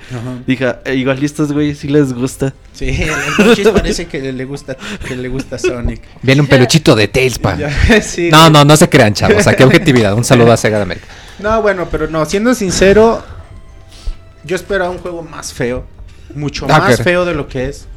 Dije, 0.46 0.76
"Eh, 0.84 0.96
igual 0.96 1.24
estos 1.24 1.54
güeyes 1.54 1.78
sí 1.80 1.88
les 1.88 2.12
gusta. 2.14 2.54
Sí, 2.74 2.90
el 2.90 3.10
Monchis 3.46 3.70
parece 3.70 4.06
que 4.08 4.34
le 4.34 4.44
gusta, 4.46 4.76
que 5.08 5.16
le 5.16 5.30
gusta 5.30 5.58
Sonic. 5.58 6.02
viene 6.22 6.42
un 6.42 6.48
peluchito 6.48 6.94
de 6.94 7.08
Tails, 7.08 7.40
pa. 7.40 7.58
Sí, 8.02 8.30
No, 8.30 8.40
güey. 8.40 8.52
no, 8.52 8.66
no 8.66 8.76
se 8.76 8.90
crean, 8.90 9.14
chavos. 9.14 9.38
O 9.38 9.44
sea, 9.44 9.56
qué 9.56 9.64
objetividad. 9.64 10.14
Un 10.14 10.26
saludo 10.26 10.52
a 10.52 10.58
Sega 10.58 10.76
de 10.78 10.84
América. 10.84 11.08
No, 11.40 11.62
bueno, 11.62 11.88
pero 11.90 12.08
no, 12.08 12.26
siendo 12.26 12.54
sincero, 12.54 13.24
yo 14.44 14.56
esperaba 14.58 14.90
un 14.90 14.98
juego 14.98 15.22
más 15.24 15.54
feo, 15.54 15.86
mucho 16.36 16.66
Ah, 16.70 16.80
más 16.80 17.02
feo 17.02 17.24
de 17.24 17.34
lo 17.34 17.48
que 17.48 17.70
es. 17.70 17.88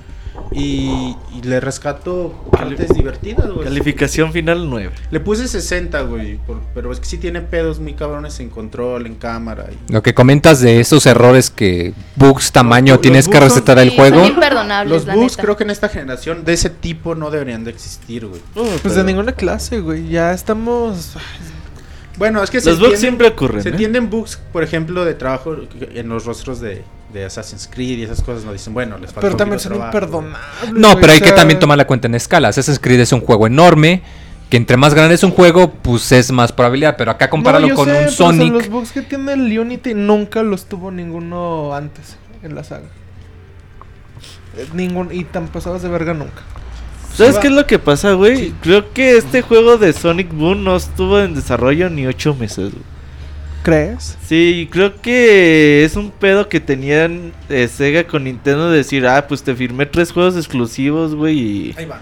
Y, 0.52 1.16
y 1.35 1.43
le 1.43 1.61
rescato 1.61 2.32
partes 2.51 2.89
divertidas, 2.94 3.48
güey. 3.51 3.65
Calificación 3.65 4.32
final 4.32 4.69
9. 4.70 4.90
Le 5.11 5.20
puse 5.20 5.48
60, 5.48 6.01
güey, 6.02 6.36
por- 6.39 6.61
pero 6.74 6.93
es 6.93 7.01
que 7.01 7.06
sí 7.06 7.19
tiene 7.19 7.40
pedos 7.40 7.81
muy 7.81 7.94
cabrones 7.94 8.39
en 8.40 8.51
control, 8.51 9.06
en 9.06 9.15
cámara. 9.16 9.66
y- 9.70 9.93
Lo 9.93 10.02
que 10.02 10.15
comentas 10.15 10.61
de 10.61 10.81
esos 10.81 11.06
errores 11.06 11.51
que 11.51 11.93
bugs 12.16 12.52
tamaño 12.52 12.94
Los 12.94 13.01
tienes 13.02 13.27
que 13.27 13.32
bugs 13.39 13.40
son- 13.40 13.48
resetar 13.51 13.78
el 13.78 13.90
Sí, 13.90 13.97
juego. 13.97 14.19
Son 14.20 14.28
imperdonables, 14.28 14.93
Los 14.93 15.06
la 15.06 15.15
bugs 15.15 15.32
neta. 15.32 15.43
creo 15.43 15.56
que 15.56 15.65
en 15.65 15.70
esta 15.70 15.89
generación 15.89 16.44
de 16.44 16.52
ese 16.52 16.70
tipo 16.70 17.15
no 17.15 17.31
deberían 17.31 17.65
de 17.65 17.70
existir, 17.70 18.27
güey. 18.27 18.40
Pues 18.82 18.94
de 18.94 19.05
ninguna 19.05 19.32
clase, 19.32 19.81
güey. 19.81 20.09
Ya 20.09 20.32
estamos. 20.32 21.16
Bueno, 22.16 22.43
es 22.44 22.51
que 22.51 22.61
se 22.61 22.70
Los 22.70 22.78
bugs 22.81 23.01
siempre 23.01 23.27
ocurren. 23.28 23.62
Se 23.62 23.70
¿eh? 23.70 23.73
entienden 23.73 24.09
bugs, 24.09 24.39
por 24.52 24.62
ejemplo, 24.62 25.05
de 25.05 25.15
trabajo 25.15 25.56
en 25.94 26.09
los 26.09 26.24
rostros 26.24 26.61
de, 26.61 26.85
de 27.15 27.24
Assassin's 27.24 27.69
Creed 27.73 27.99
y 27.99 28.03
esas 28.03 28.20
cosas. 28.23 28.45
No 28.45 28.53
dicen, 28.53 28.74
bueno, 28.74 28.99
les 28.99 29.11
falta 29.11 29.20
Pero 29.23 29.36
también 29.36 29.61
son 29.61 29.77
imperdonables. 29.77 30.73
No, 30.74 30.97
pero 30.97 31.12
hay 31.12 31.20
que 31.20 31.32
también 31.32 31.59
tomar 31.59 31.78
la 31.78 31.86
cuenta 31.86 32.09
en 32.09 32.15
escala. 32.16 32.49
Assassin's 32.49 32.78
Creed 32.78 33.01
es 33.01 33.12
un 33.12 33.20
juego 33.20 33.47
enorme. 33.47 34.03
Que 34.51 34.59
entre 34.59 34.77
más 34.77 34.93
grande 34.93 35.15
es 35.15 35.23
un 35.23 35.31
juego, 35.31 35.70
pues 35.70 36.12
es 36.12 36.31
más 36.31 36.53
probabilidad. 36.53 36.97
Pero 36.99 37.11
acá 37.12 37.31
compáralo 37.31 37.69
no, 37.69 37.74
con 37.74 37.89
sé, 37.89 38.05
un 38.05 38.11
Sonic. 38.11 38.53
los 38.53 38.69
bugs 38.69 38.93
que 38.93 39.01
tiene 39.01 39.32
el 39.32 39.59
Unity 39.59 39.95
nunca 39.95 40.43
los 40.43 40.66
tuvo 40.66 40.91
ninguno 40.91 41.74
antes 41.74 42.16
en 42.43 42.55
la 42.55 42.62
saga. 42.62 42.89
Eh, 44.57 44.66
Ningún, 44.74 45.09
y 45.12 45.24
tan 45.24 45.49
pasados 45.49 45.82
de 45.82 45.89
verga 45.89 46.12
nunca. 46.12 46.43
¿Sabes 47.15 47.39
qué 47.39 47.47
es 47.47 47.53
lo 47.53 47.66
que 47.66 47.78
pasa, 47.78 48.12
güey? 48.12 48.53
Creo 48.61 48.93
que 48.93 49.16
este 49.16 49.41
juego 49.41 49.78
de 49.78 49.93
Sonic 49.93 50.32
Boom 50.32 50.65
no 50.65 50.77
estuvo 50.77 51.20
en 51.20 51.35
desarrollo 51.35 51.89
ni 51.89 52.07
8 52.07 52.35
meses, 52.35 52.73
güey. 52.73 52.94
¿Crees? 53.65 54.19
Sí, 54.27 54.69
creo 54.70 55.01
que 55.01 55.85
es 55.85 55.97
un 55.97 56.11
pedo 56.11 56.51
que 56.51 56.61
tenían 56.61 57.32
eh, 57.49 57.66
Sega 57.66 58.05
con 58.05 58.24
Nintendo 58.24 58.70
de 58.70 58.77
decir, 58.77 59.07
ah, 59.07 59.27
pues 59.27 59.43
te 59.43 59.55
firmé 59.55 59.86
tres 59.86 60.12
juegos 60.12 60.36
exclusivos, 60.36 61.15
güey, 61.15 61.39
y... 61.39 61.74
Ahí 61.78 61.86
va. 61.86 61.99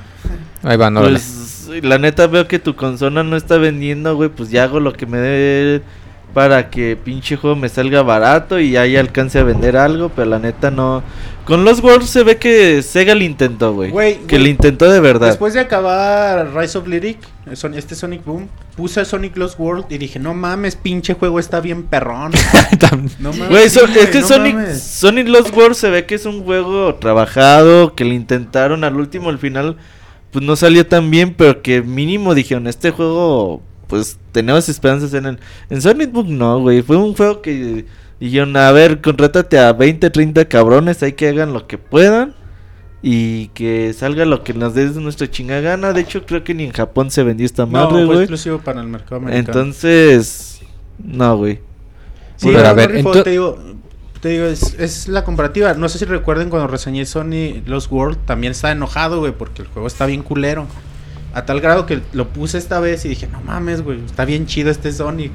Ahí 0.64 0.76
van, 0.76 0.97
órale. 0.97 1.12
Pues 1.12 1.70
la 1.84 1.98
neta 1.98 2.26
veo 2.26 2.48
que 2.48 2.59
tu 2.59 2.74
consola 2.74 3.22
no 3.22 3.36
está 3.36 3.59
vendiendo, 3.59 4.16
güey, 4.16 4.28
pues 4.28 4.51
ya 4.51 4.64
hago 4.64 4.80
lo 4.80 4.93
que 4.93 5.06
me 5.06 5.18
dé 5.18 5.82
para 6.34 6.70
que 6.70 6.96
pinche 6.96 7.36
juego 7.36 7.56
me 7.56 7.68
salga 7.68 8.02
barato 8.02 8.59
y 8.59 8.76
ahí 8.76 8.96
alcance 8.96 9.38
a 9.38 9.42
vender 9.42 9.76
algo, 9.76 10.09
pero 10.09 10.30
la 10.30 10.38
neta 10.38 10.70
no. 10.70 11.02
Con 11.44 11.64
los 11.64 11.82
Worlds 11.82 12.09
se 12.09 12.22
ve 12.22 12.36
que 12.38 12.82
Sega 12.82 13.14
lo 13.14 13.22
intentó, 13.24 13.74
güey. 13.74 13.92
Que 14.26 14.38
lo 14.38 14.46
intentó 14.48 14.90
de 14.90 15.00
verdad. 15.00 15.26
Después 15.28 15.54
de 15.54 15.60
acabar 15.60 16.54
Rise 16.54 16.78
of 16.78 16.86
Lyric, 16.86 17.18
Son- 17.54 17.74
este 17.74 17.94
Sonic 17.96 18.24
Boom, 18.24 18.48
puse 18.76 19.04
Sonic 19.04 19.36
Lost 19.36 19.59
World 19.59 19.86
y 19.90 19.98
dije, 19.98 20.18
no 20.20 20.34
mames, 20.34 20.76
pinche 20.76 21.14
juego 21.14 21.38
está 21.40 21.60
bien 21.60 21.82
perrón. 21.82 22.32
No 23.18 23.32
mames, 23.32 23.48
Güey, 23.48 23.68
so- 23.68 23.84
es 23.86 24.09
que 24.10 24.20
no 24.20 24.26
Sonic, 24.28 24.54
mames. 24.54 24.82
Sonic 24.82 25.28
Lost 25.28 25.54
World 25.56 25.74
se 25.74 25.90
ve 25.90 26.06
que 26.06 26.14
es 26.14 26.24
un 26.26 26.44
juego 26.44 26.94
trabajado, 26.94 27.94
que 27.94 28.04
lo 28.04 28.12
intentaron 28.14 28.84
al 28.84 28.96
último, 28.96 29.28
al 29.28 29.38
final, 29.38 29.76
pues 30.30 30.44
no 30.44 30.56
salió 30.56 30.86
tan 30.86 31.10
bien, 31.10 31.34
pero 31.36 31.60
que 31.60 31.82
mínimo 31.82 32.34
dijeron, 32.34 32.66
este 32.68 32.90
juego, 32.92 33.62
pues 33.93 34.16
tenemos 34.32 34.70
esperanzas 34.70 35.12
en 35.12 35.27
él. 35.27 35.39
En 35.69 35.82
Sonic 35.82 36.12
Boom 36.12 36.39
no, 36.39 36.60
güey, 36.60 36.81
fue 36.81 36.97
un 36.97 37.12
juego 37.12 37.43
que 37.43 37.85
dijeron, 38.19 38.56
a 38.56 38.73
ver, 38.73 39.02
contrátate 39.02 39.59
a 39.59 39.74
20, 39.74 40.09
30 40.09 40.47
cabrones, 40.47 41.02
hay 41.02 41.12
que 41.12 41.28
hagan 41.28 41.52
lo 41.52 41.66
que 41.66 41.77
puedan. 41.77 42.35
Y 43.02 43.48
que 43.48 43.93
salga 43.93 44.24
lo 44.24 44.44
que 44.44 44.55
nos 44.55 44.73
dé 44.73 44.86
nuestra 44.86 45.31
chingada 45.31 45.60
gana. 45.60 45.93
De 45.93 46.01
hecho, 46.01 46.24
creo 46.24 46.43
que 46.43 46.55
ni 46.55 46.64
en 46.64 46.73
Japón 46.73 47.10
se 47.10 47.23
vendió 47.23 47.44
esta 47.44 47.66
No, 47.66 47.73
madre, 47.73 47.90
fue 47.90 48.05
güey. 48.06 48.19
exclusivo 48.20 48.60
para 48.60 48.81
el 48.81 48.86
mercado 48.86 49.16
americano. 49.16 49.47
Entonces, 49.47 50.62
no, 51.05 51.36
güey. 51.36 51.60
Sí, 52.36 52.48
Pero 52.51 52.60
a 52.60 52.70
no 52.70 52.74
ver, 52.77 52.93
te 53.24 53.31
digo, 53.31 53.59
te 54.23 54.28
digo 54.31 54.47
es, 54.47 54.74
es 54.78 55.06
la 55.06 55.23
comparativa. 55.23 55.74
No 55.74 55.90
sé 55.90 55.98
si 55.98 56.06
recuerden 56.06 56.48
cuando 56.48 56.66
reseñé 56.66 57.05
Sony 57.05 57.60
Lost 57.66 57.93
World, 57.93 58.16
también 58.24 58.52
estaba 58.52 58.73
enojado, 58.73 59.19
güey, 59.19 59.32
porque 59.32 59.60
el 59.60 59.69
juego 59.69 59.86
está 59.86 60.06
bien 60.06 60.23
culero. 60.23 60.66
A 61.34 61.44
tal 61.46 61.60
grado 61.60 61.86
que 61.86 62.02
lo 62.12 62.28
puse 62.28 62.59
esta 62.59 62.78
vez 62.80 63.04
y 63.04 63.09
dije, 63.09 63.26
no 63.26 63.40
mames, 63.40 63.82
güey, 63.82 64.04
está 64.04 64.24
bien 64.24 64.46
chido 64.46 64.70
este 64.70 64.92
Sonic. 64.92 65.32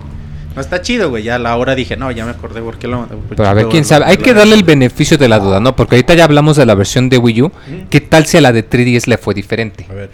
No 0.58 0.62
está 0.62 0.82
chido, 0.82 1.12
güey. 1.12 1.22
Ya 1.22 1.36
a 1.36 1.40
la 1.40 1.56
hora 1.56 1.76
dije, 1.76 1.98
no, 1.98 2.10
ya 2.10 2.26
me 2.26 2.32
acordé 2.32 2.62
por 2.62 2.80
qué 2.80 2.88
lo. 2.88 3.08
Pero 3.30 3.46
a 3.48 3.54
ver, 3.54 3.68
quién 3.68 3.86
sabe. 3.86 4.06
Hay 4.06 4.18
que 4.18 4.34
darle 4.34 4.56
el 4.56 4.64
beneficio 4.64 5.16
de 5.16 5.28
la 5.28 5.38
duda, 5.38 5.60
¿no? 5.60 5.76
Porque 5.76 5.96
ahorita 5.96 6.16
ya 6.16 6.24
hablamos 6.24 6.58
de 6.58 6.66
la 6.66 6.74
versión 6.74 7.10
de 7.10 7.20
Wii 7.20 7.42
U. 7.44 7.52
¿Qué 7.92 8.02
tal 8.02 8.26
si 8.26 8.38
a 8.38 8.42
la 8.42 8.52
de 8.52 8.68
3DS 8.68 9.06
le 9.06 9.20
fue 9.20 9.36
diferente? 9.36 9.86
A 9.88 9.94
ver. 9.94 10.10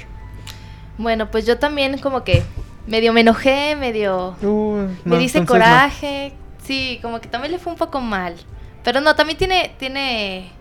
Bueno, 0.97 1.31
pues 1.31 1.45
yo 1.45 1.59
también 1.59 1.97
como 1.99 2.25
que 2.25 2.43
medio 2.87 3.13
me 3.13 3.21
enojé, 3.21 3.77
medio 3.77 4.35
Uh, 4.41 4.87
me 5.05 5.17
dice 5.17 5.39
no. 5.39 5.45
coraje. 5.45 6.33
Sí, 6.65 6.99
como 7.01 7.21
que 7.21 7.29
también 7.29 7.53
le 7.53 7.59
fue 7.59 7.71
un 7.71 7.79
poco 7.79 8.01
mal. 8.01 8.35
Pero 8.83 8.99
no, 8.99 9.15
también 9.15 9.37
tiene, 9.37 9.73
tiene 9.79 10.51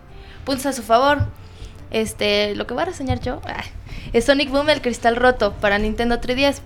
puntos 0.45 0.65
a 0.65 0.71
su 0.73 0.81
favor. 0.81 1.27
Este, 1.91 2.55
lo 2.55 2.65
que 2.65 2.73
voy 2.73 2.83
a 2.83 2.85
reseñar 2.85 3.19
yo 3.19 3.41
ah, 3.45 3.63
es 4.13 4.25
Sonic 4.25 4.49
Boom 4.49 4.69
el 4.69 4.81
cristal 4.81 5.15
roto 5.15 5.53
para 5.53 5.77
Nintendo 5.77 6.21
3DS. 6.21 6.57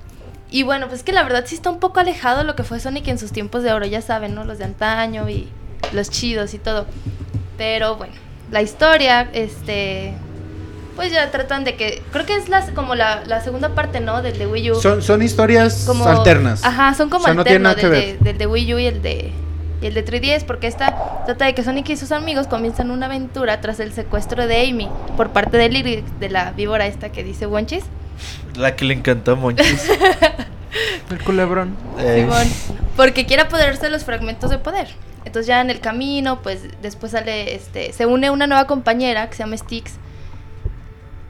Y 0.49 0.63
bueno, 0.63 0.87
pues 0.87 1.03
que 1.03 1.11
la 1.11 1.23
verdad 1.23 1.43
sí 1.45 1.55
está 1.55 1.69
un 1.69 1.79
poco 1.79 1.99
alejado 1.99 2.43
lo 2.43 2.55
que 2.55 2.63
fue 2.63 2.79
Sonic 2.79 3.07
en 3.07 3.17
sus 3.17 3.31
tiempos 3.31 3.63
de 3.63 3.73
oro, 3.73 3.85
ya 3.85 4.01
saben, 4.01 4.35
¿no? 4.35 4.45
Los 4.45 4.59
de 4.59 4.65
antaño 4.65 5.29
y 5.29 5.47
los 5.93 6.09
chidos 6.09 6.53
y 6.53 6.59
todo. 6.59 6.85
Pero 7.57 7.95
bueno, 7.95 8.13
la 8.51 8.61
historia, 8.61 9.29
este, 9.33 10.13
pues 10.95 11.11
ya 11.11 11.29
tratan 11.31 11.63
de 11.63 11.75
que, 11.75 12.01
creo 12.11 12.25
que 12.25 12.35
es 12.35 12.47
la, 12.47 12.65
como 12.73 12.95
la, 12.95 13.23
la 13.25 13.41
segunda 13.41 13.75
parte, 13.75 13.99
¿no? 13.99 14.21
Del 14.21 14.37
de 14.37 14.47
Wii 14.47 14.71
U. 14.71 14.75
Son, 14.75 15.01
son 15.01 15.21
historias 15.21 15.83
como 15.85 16.07
alternas. 16.07 16.63
Ajá, 16.63 16.93
son 16.93 17.09
como 17.09 17.23
O 17.23 17.25
sea, 17.25 17.33
no 17.33 17.43
que 17.43 17.59
del, 17.59 17.63
de, 17.63 18.17
del 18.21 18.37
de 18.37 18.47
Wii 18.47 18.73
U 18.73 18.79
y 18.79 18.85
el 18.85 19.01
de 19.01 19.33
y 19.81 19.87
el 19.87 19.93
de 19.93 20.05
3DS 20.05 20.43
porque 20.43 20.67
esta 20.67 21.23
trata 21.25 21.45
de 21.45 21.53
que 21.53 21.63
Sonic 21.63 21.89
y 21.89 21.97
sus 21.97 22.11
amigos 22.11 22.47
comienzan 22.47 22.91
una 22.91 23.05
aventura 23.05 23.61
tras 23.61 23.79
el 23.79 23.93
secuestro 23.93 24.47
de 24.47 24.67
Amy 24.67 24.89
por 25.15 25.29
parte 25.31 25.57
de 25.57 25.69
Lyric, 25.69 26.05
de 26.19 26.29
la 26.29 26.51
víbora 26.51 26.87
esta 26.87 27.11
que 27.11 27.23
dice 27.23 27.45
Wonchis. 27.45 27.83
La 28.55 28.75
que 28.75 28.85
le 28.85 28.95
encantó 28.95 29.33
a 29.33 29.35
Monchis. 29.35 29.89
El 31.09 31.23
culebrón. 31.23 31.75
Eh, 31.97 32.21
Simón, 32.21 32.47
porque 32.95 33.25
quiere 33.25 33.43
apoderarse 33.43 33.83
de 33.83 33.89
los 33.89 34.03
fragmentos 34.03 34.49
de 34.49 34.57
poder. 34.57 34.89
Entonces 35.25 35.47
ya 35.47 35.61
en 35.61 35.69
el 35.69 35.79
camino, 35.79 36.41
pues 36.41 36.61
después 36.81 37.11
sale, 37.11 37.55
este, 37.55 37.93
se 37.93 38.05
une 38.05 38.29
una 38.29 38.47
nueva 38.47 38.65
compañera 38.65 39.29
que 39.29 39.35
se 39.35 39.43
llama 39.43 39.57
Styx 39.57 39.93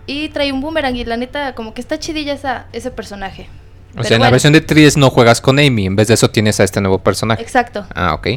y 0.06 0.30
trae 0.30 0.52
un 0.52 0.61
boomerang 0.61 0.95
y 0.95 1.03
la 1.06 1.18
neta 1.18 1.53
como 1.53 1.74
que 1.74 1.82
está 1.82 1.99
chidilla 1.99 2.34
esa, 2.34 2.68
ese 2.74 2.91
personaje. 2.91 3.49
O 3.96 4.04
sea, 4.04 4.18
en 4.18 4.22
la 4.22 4.30
versión 4.30 4.54
de 4.54 4.62
3 4.62 4.98
no 4.98 5.10
juegas 5.10 5.42
con 5.42 5.60
Amy, 5.60 5.86
en 5.86 5.96
vez 5.96 6.08
de 6.08 6.16
eso 6.16 6.30
tienes 6.30 6.60
a 6.60 6.64
este 6.64 6.82
nuevo 6.82 7.00
personaje. 7.00 7.42
Exacto. 7.42 7.86
Ah, 7.96 8.14
ok. 8.14 8.28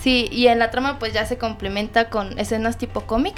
Sí, 0.00 0.28
y 0.30 0.46
en 0.46 0.58
la 0.58 0.70
trama 0.70 0.98
pues 0.98 1.12
ya 1.12 1.26
se 1.26 1.38
complementa 1.38 2.08
con 2.08 2.38
escenas 2.38 2.78
tipo 2.78 3.02
cómic, 3.02 3.34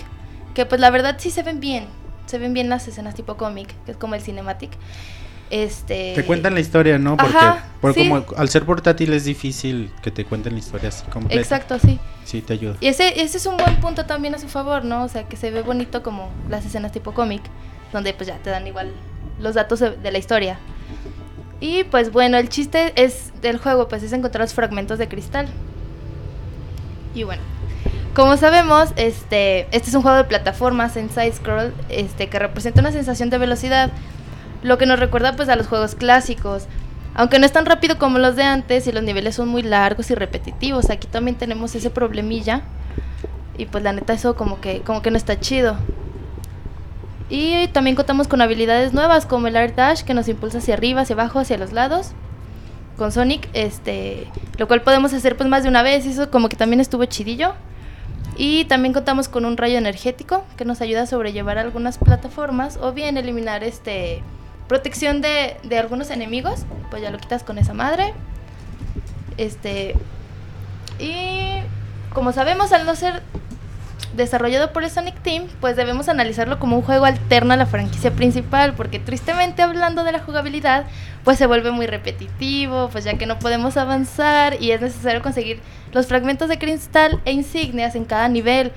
que 0.54 0.66
pues 0.66 0.80
la 0.80 0.90
verdad 0.90 1.16
sí 1.18 1.30
se 1.30 1.42
ven 1.42 1.60
bien, 1.60 1.86
se 2.26 2.38
ven 2.38 2.52
bien 2.52 2.68
las 2.68 2.86
escenas 2.86 3.14
tipo 3.14 3.36
cómic, 3.36 3.74
que 3.86 3.92
es 3.92 3.96
como 3.96 4.14
el 4.14 4.20
cinematic. 4.20 4.70
Este... 5.50 6.12
Te 6.14 6.24
cuentan 6.24 6.54
la 6.54 6.60
historia, 6.60 6.96
¿no? 6.96 7.16
Porque, 7.80 8.08
como 8.08 8.24
al 8.36 8.48
ser 8.48 8.64
portátil 8.64 9.12
es 9.12 9.24
difícil 9.24 9.90
que 10.00 10.12
te 10.12 10.24
cuenten 10.24 10.52
la 10.52 10.60
historia 10.60 10.90
así 10.90 11.04
completa. 11.06 11.40
Exacto, 11.40 11.78
sí. 11.80 11.98
Sí, 12.24 12.40
te 12.40 12.52
ayuda. 12.52 12.76
Y 12.80 12.86
ese, 12.86 13.20
ese 13.20 13.38
es 13.38 13.46
un 13.46 13.56
buen 13.56 13.80
punto 13.80 14.06
también 14.06 14.34
a 14.34 14.38
su 14.38 14.48
favor, 14.48 14.84
¿no? 14.84 15.02
O 15.02 15.08
sea, 15.08 15.24
que 15.24 15.36
se 15.36 15.50
ve 15.50 15.62
bonito 15.62 16.04
como 16.04 16.30
las 16.48 16.64
escenas 16.64 16.92
tipo 16.92 17.12
cómic, 17.12 17.42
donde 17.92 18.14
pues 18.14 18.28
ya 18.28 18.38
te 18.38 18.50
dan 18.50 18.66
igual 18.66 18.92
los 19.40 19.54
datos 19.54 19.80
de, 19.80 20.10
la 20.10 20.18
historia. 20.18 20.58
Y 21.60 21.84
pues 21.84 22.10
bueno, 22.10 22.38
el 22.38 22.48
chiste 22.48 22.92
es 22.96 23.32
del 23.42 23.58
juego, 23.58 23.88
pues 23.88 24.02
es 24.02 24.12
encontrar 24.12 24.42
los 24.42 24.54
fragmentos 24.54 24.98
de 24.98 25.08
cristal. 25.08 25.48
Y 27.14 27.24
bueno, 27.24 27.42
como 28.14 28.36
sabemos, 28.36 28.90
este, 28.96 29.66
este 29.70 29.90
es 29.90 29.94
un 29.94 30.02
juego 30.02 30.16
de 30.16 30.24
plataformas 30.24 30.96
en 30.96 31.10
side 31.10 31.32
scroll, 31.32 31.74
este, 31.88 32.28
que 32.28 32.38
representa 32.38 32.80
una 32.80 32.92
sensación 32.92 33.30
de 33.30 33.38
velocidad 33.38 33.90
lo 34.62 34.78
que 34.78 34.86
nos 34.86 34.98
recuerda 34.98 35.36
pues 35.36 35.48
a 35.48 35.56
los 35.56 35.66
juegos 35.66 35.94
clásicos. 35.94 36.66
Aunque 37.14 37.38
no 37.38 37.46
es 37.46 37.52
tan 37.52 37.66
rápido 37.66 37.98
como 37.98 38.18
los 38.18 38.36
de 38.36 38.44
antes 38.44 38.86
y 38.86 38.92
los 38.92 39.02
niveles 39.02 39.34
son 39.34 39.48
muy 39.48 39.62
largos 39.62 40.10
y 40.10 40.14
repetitivos, 40.14 40.90
aquí 40.90 41.06
también 41.08 41.36
tenemos 41.36 41.74
ese 41.74 41.90
problemilla. 41.90 42.62
Y 43.58 43.66
pues 43.66 43.84
la 43.84 43.92
neta 43.92 44.12
eso 44.12 44.36
como 44.36 44.60
que 44.60 44.80
como 44.82 45.02
que 45.02 45.10
no 45.10 45.16
está 45.16 45.38
chido. 45.38 45.76
Y 47.30 47.68
también 47.68 47.94
contamos 47.94 48.26
con 48.26 48.42
habilidades 48.42 48.92
nuevas 48.92 49.24
como 49.24 49.46
el 49.46 49.54
Air 49.54 49.76
Dash 49.76 50.02
que 50.02 50.14
nos 50.14 50.28
impulsa 50.28 50.58
hacia 50.58 50.74
arriba, 50.74 51.02
hacia 51.02 51.14
abajo, 51.14 51.38
hacia 51.38 51.56
los 51.56 51.72
lados. 51.72 52.10
Con 52.98 53.12
Sonic, 53.12 53.48
este, 53.54 54.26
lo 54.58 54.66
cual 54.66 54.82
podemos 54.82 55.14
hacer 55.14 55.36
pues 55.36 55.48
más 55.48 55.62
de 55.62 55.68
una 55.68 55.82
vez, 55.82 56.04
eso 56.04 56.30
como 56.30 56.48
que 56.48 56.56
también 56.56 56.80
estuvo 56.80 57.04
chidillo. 57.04 57.54
Y 58.36 58.64
también 58.64 58.92
contamos 58.92 59.28
con 59.28 59.44
un 59.44 59.56
rayo 59.56 59.78
energético 59.78 60.44
que 60.56 60.64
nos 60.64 60.80
ayuda 60.80 61.02
a 61.02 61.06
sobrellevar 61.06 61.56
algunas 61.56 61.98
plataformas 61.98 62.78
o 62.78 62.92
bien 62.92 63.16
eliminar 63.16 63.62
este 63.62 64.22
protección 64.66 65.20
de, 65.20 65.56
de 65.62 65.78
algunos 65.78 66.10
enemigos, 66.10 66.64
pues 66.90 67.02
ya 67.02 67.10
lo 67.10 67.18
quitas 67.18 67.44
con 67.44 67.58
esa 67.58 67.74
madre. 67.74 68.12
Este. 69.36 69.94
Y 70.98 71.60
como 72.12 72.32
sabemos, 72.32 72.72
al 72.72 72.86
no 72.86 72.94
ser 72.96 73.22
desarrollado 74.14 74.72
por 74.72 74.82
el 74.82 74.90
Sonic 74.90 75.20
Team, 75.22 75.44
pues 75.60 75.76
debemos 75.76 76.08
analizarlo 76.08 76.58
como 76.58 76.76
un 76.76 76.82
juego 76.82 77.04
alterno 77.04 77.54
a 77.54 77.56
la 77.56 77.66
franquicia 77.66 78.10
principal, 78.10 78.74
porque 78.74 78.98
tristemente 78.98 79.62
hablando 79.62 80.04
de 80.04 80.12
la 80.12 80.20
jugabilidad, 80.20 80.84
pues 81.24 81.38
se 81.38 81.46
vuelve 81.46 81.70
muy 81.70 81.86
repetitivo, 81.86 82.88
pues 82.90 83.04
ya 83.04 83.16
que 83.16 83.26
no 83.26 83.38
podemos 83.38 83.76
avanzar 83.76 84.60
y 84.60 84.72
es 84.72 84.80
necesario 84.80 85.22
conseguir 85.22 85.60
los 85.92 86.06
fragmentos 86.06 86.48
de 86.48 86.58
cristal 86.58 87.20
e 87.24 87.32
insignias 87.32 87.94
en 87.94 88.04
cada 88.04 88.28
nivel. 88.28 88.72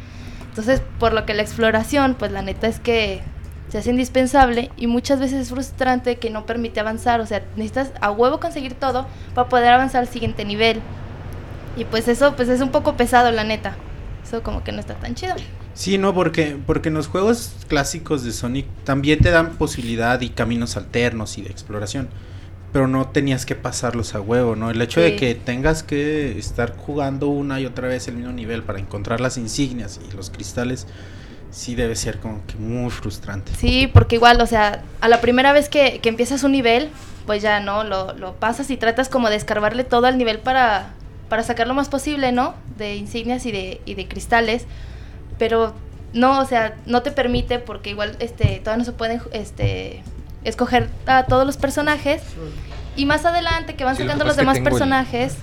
Entonces, 0.50 0.82
por 1.00 1.14
lo 1.14 1.26
que 1.26 1.34
la 1.34 1.42
exploración, 1.42 2.16
pues 2.16 2.32
la 2.32 2.42
neta 2.42 2.68
es 2.68 2.80
que 2.80 3.22
se 3.70 3.80
hace 3.80 3.90
indispensable 3.90 4.70
y 4.78 4.86
muchas 4.86 5.20
veces 5.20 5.42
es 5.42 5.50
frustrante 5.50 6.18
que 6.18 6.30
no 6.30 6.46
permite 6.46 6.80
avanzar, 6.80 7.22
o 7.22 7.26
sea, 7.26 7.42
necesitas 7.56 7.92
a 8.02 8.12
huevo 8.12 8.40
conseguir 8.40 8.76
todo 8.76 9.08
para 9.34 9.50
poder 9.50 9.74
avanzar 9.74 10.02
al 10.02 10.08
siguiente 10.08 10.46
nivel. 10.46 10.80
Y 11.76 11.86
pues 11.86 12.08
eso 12.08 12.36
pues 12.36 12.50
es 12.50 12.62
un 12.62 12.70
poco 12.70 12.96
pesado, 12.96 13.32
la 13.32 13.44
neta. 13.44 13.76
Eso 14.34 14.42
como 14.42 14.64
que 14.64 14.72
no 14.72 14.80
está 14.80 14.96
tan 14.96 15.14
chido. 15.14 15.36
Sí, 15.76 16.00
no, 16.00 16.16
porque 16.16 16.58
porque 16.66 16.90
en 16.90 16.96
los 16.96 17.08
juegos 17.08 17.54
clásicos 17.68 18.24
de 18.24 18.32
Sonic 18.32 18.66
también 18.84 19.20
te 19.20 19.30
dan 19.30 19.58
posibilidad 19.58 20.20
y 20.22 20.30
caminos 20.30 20.76
alternos 20.76 21.38
y 21.38 21.44
de 21.44 21.52
exploración, 21.52 22.10
pero 22.72 22.88
no 22.88 23.10
tenías 23.10 23.46
que 23.46 23.54
pasarlos 23.54 24.16
a 24.16 24.22
huevo, 24.22 24.56
¿no? 24.56 24.72
El 24.72 24.82
hecho 24.82 25.02
de 25.02 25.16
que 25.16 25.36
tengas 25.36 25.84
que 25.84 26.36
estar 26.40 26.76
jugando 26.76 27.28
una 27.28 27.60
y 27.60 27.68
otra 27.68 27.88
vez 27.88 28.08
el 28.08 28.16
mismo 28.16 28.32
nivel 28.32 28.64
para 28.64 28.80
encontrar 28.80 29.22
las 29.22 29.38
insignias 29.38 30.00
y 30.10 30.16
los 30.16 30.32
cristales 30.32 30.88
sí 31.52 31.76
debe 31.76 31.96
ser 31.96 32.20
como 32.20 32.44
que 32.48 32.56
muy 32.56 32.90
frustrante. 32.90 33.52
Sí, 33.56 33.86
porque 33.86 34.16
igual, 34.16 34.42
o 34.42 34.48
sea, 34.48 34.82
a 35.00 35.08
la 35.10 35.22
primera 35.22 35.54
vez 35.54 35.70
que, 35.70 36.00
que 36.02 36.10
empiezas 36.10 36.44
un 36.44 36.54
nivel, 36.54 36.90
pues 37.28 37.44
ya, 37.44 37.60
¿no? 37.60 37.84
Lo, 37.84 38.14
lo, 38.14 38.34
pasas 38.34 38.72
y 38.72 38.78
tratas 38.78 39.10
como 39.10 39.30
de 39.30 39.36
escarbarle 39.36 39.84
todo 39.84 40.08
al 40.08 40.18
nivel 40.18 40.40
para, 40.40 40.96
para 41.30 41.44
sacar 41.44 41.68
lo 41.68 41.74
más 41.74 41.90
posible, 41.90 42.32
¿no? 42.32 42.54
De 42.78 42.96
insignias 42.96 43.46
y 43.46 43.52
de, 43.52 43.82
y 43.86 43.96
de 43.96 44.08
cristales. 44.08 44.66
Pero 45.38 45.74
no, 46.14 46.40
o 46.40 46.46
sea, 46.46 46.76
no 46.86 47.02
te 47.02 47.12
permite 47.12 47.60
porque 47.60 47.90
igual 47.90 48.16
este, 48.20 48.60
todavía 48.60 48.78
no 48.78 48.86
se 48.86 48.92
pueden 48.92 49.22
este, 49.32 50.04
escoger 50.44 50.90
a 51.06 51.26
todos 51.26 51.46
los 51.46 51.58
personajes. 51.58 52.22
Y 52.96 53.06
más 53.06 53.26
adelante 53.26 53.76
que 53.76 53.84
van 53.84 53.98
sacando 53.98 54.24
los 54.26 54.36
demás 54.36 54.60
personajes 54.60 55.36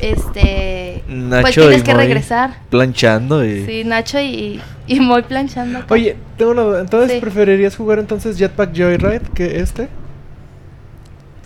este 0.00 1.02
pues 1.40 1.54
tienes 1.54 1.82
que 1.82 1.94
regresar. 1.94 2.58
planchando 2.70 3.44
y 3.44 3.64
sí 3.64 3.84
Nacho 3.84 4.20
y, 4.20 4.60
y 4.86 5.00
muy 5.00 5.22
planchando. 5.22 5.84
Oye 5.88 6.16
tengo 6.36 6.52
una 6.52 6.80
entonces 6.80 7.20
preferirías 7.20 7.76
jugar 7.76 7.98
entonces 7.98 8.36
Jetpack 8.38 8.76
Joyride 8.76 9.22
que 9.34 9.60
este 9.60 9.88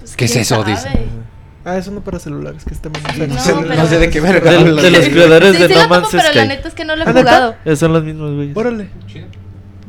pues, 0.01 0.17
qué 0.17 0.25
es 0.25 0.37
eso 0.37 0.65
dice 0.65 0.89
Ah, 1.65 1.77
eso 1.77 1.91
no 1.91 2.01
para 2.01 2.19
celulares, 2.19 2.65
que 2.65 2.73
está 2.73 2.89
muy 2.89 3.01
no, 3.27 3.35
no, 3.75 3.87
sé 3.87 3.99
de 3.99 4.09
qué 4.09 4.21
verga. 4.21 4.51
De, 4.51 4.65
de, 4.65 4.91
los 4.91 5.09
creadores 5.11 5.57
sí, 5.57 5.63
de 5.63 5.69
No 5.75 5.89
Man's 5.89 6.09
Sky. 6.09 6.17
Pero 6.17 6.35
la 6.35 6.45
neta 6.47 6.69
es 6.69 6.75
que 6.75 6.85
no 6.85 6.97
lo 6.97 7.03
he 7.03 7.13
jugado. 7.13 7.55
son 7.77 7.93
los 7.93 8.03
mismos 8.03 8.35
güeyes. 8.35 8.57
Órale. 8.57 8.89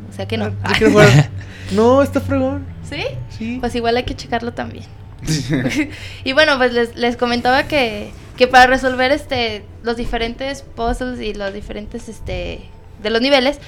O 0.09 0.13
sea 0.13 0.27
que 0.27 0.37
no. 0.37 0.53
Ah, 0.63 0.73
no, 1.71 2.01
está 2.03 2.19
fregón. 2.19 2.65
¿Sí? 2.89 3.03
Sí. 3.29 3.57
Pues 3.61 3.73
igual 3.75 3.95
hay 3.95 4.03
que 4.03 4.15
checarlo 4.15 4.53
también. 4.53 4.83
y 6.23 6.33
bueno, 6.33 6.57
pues 6.57 6.73
les, 6.73 6.95
les 6.95 7.15
comentaba 7.15 7.63
que 7.63 8.11
que 8.41 8.47
para 8.47 8.65
resolver 8.65 9.11
este 9.11 9.63
los 9.83 9.97
diferentes 9.97 10.63
puzzles 10.63 11.19
y 11.21 11.35
los 11.35 11.53
diferentes 11.53 12.09
este 12.09 12.61
de 13.03 13.09
los 13.11 13.21
niveles 13.21 13.59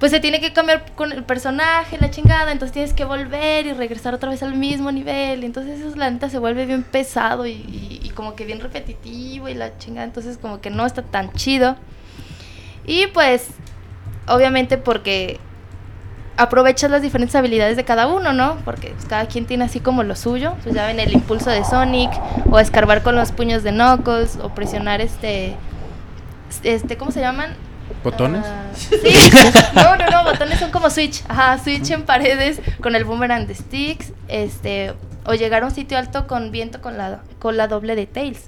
pues 0.00 0.12
se 0.12 0.18
tiene 0.18 0.40
que 0.40 0.54
cambiar 0.54 0.92
con 0.94 1.12
el 1.12 1.24
personaje, 1.24 1.98
la 1.98 2.10
chingada, 2.10 2.50
entonces 2.52 2.72
tienes 2.72 2.94
que 2.94 3.04
volver 3.04 3.66
y 3.66 3.74
regresar 3.74 4.14
otra 4.14 4.30
vez 4.30 4.42
al 4.42 4.54
mismo 4.54 4.90
nivel, 4.90 5.44
entonces 5.44 5.78
eso 5.78 5.94
la 5.94 6.10
neta 6.10 6.30
se 6.30 6.38
vuelve 6.38 6.64
bien 6.64 6.82
pesado 6.82 7.46
y, 7.46 8.10
como 8.14 8.34
que 8.34 8.46
bien 8.46 8.60
repetitivo 8.60 9.48
y 9.48 9.54
la 9.54 9.76
chingada, 9.76 10.06
entonces 10.06 10.38
como 10.38 10.62
que 10.62 10.70
no 10.70 10.86
está 10.86 11.02
tan 11.02 11.30
chido. 11.34 11.76
Y 12.86 13.08
pues, 13.08 13.48
obviamente 14.26 14.78
porque 14.78 15.38
aprovechas 16.38 16.90
las 16.90 17.02
diferentes 17.02 17.34
habilidades 17.34 17.76
de 17.76 17.84
cada 17.84 18.06
uno, 18.06 18.32
¿no? 18.32 18.56
Porque 18.64 18.94
cada 19.08 19.26
quien 19.26 19.44
tiene 19.44 19.64
así 19.64 19.80
como 19.80 20.02
lo 20.02 20.16
suyo. 20.16 20.54
Pues 20.62 20.74
ya 20.74 20.86
ven 20.86 20.98
el 20.98 21.12
impulso 21.12 21.50
de 21.50 21.64
Sonic, 21.64 22.10
o 22.50 22.58
escarbar 22.58 23.02
con 23.02 23.16
los 23.16 23.32
puños 23.32 23.62
de 23.62 23.70
Knuckles, 23.70 24.38
o 24.42 24.48
presionar 24.54 25.00
este. 25.00 25.54
este 26.62 26.96
¿Cómo 26.96 27.10
se 27.10 27.20
llaman? 27.20 27.54
¿Botones? 28.02 28.44
Uh, 28.44 28.94
sí, 29.02 29.30
no, 29.74 29.96
no, 29.96 30.06
no, 30.10 30.24
botones 30.24 30.58
son 30.58 30.70
como 30.70 30.90
Switch. 30.90 31.22
Ajá, 31.28 31.58
Switch 31.58 31.90
en 31.90 32.04
paredes 32.04 32.60
con 32.80 32.94
el 32.94 33.04
boomerang 33.04 33.46
de 33.46 33.54
Sticks. 33.54 34.12
Este. 34.28 34.94
O 35.26 35.34
llegar 35.34 35.62
a 35.62 35.66
un 35.66 35.72
sitio 35.72 35.98
alto 35.98 36.26
con 36.26 36.50
viento 36.50 36.80
con 36.80 36.96
la, 36.96 37.20
con 37.38 37.56
la 37.56 37.68
doble 37.68 37.94
de 37.94 38.06
Tails. 38.06 38.44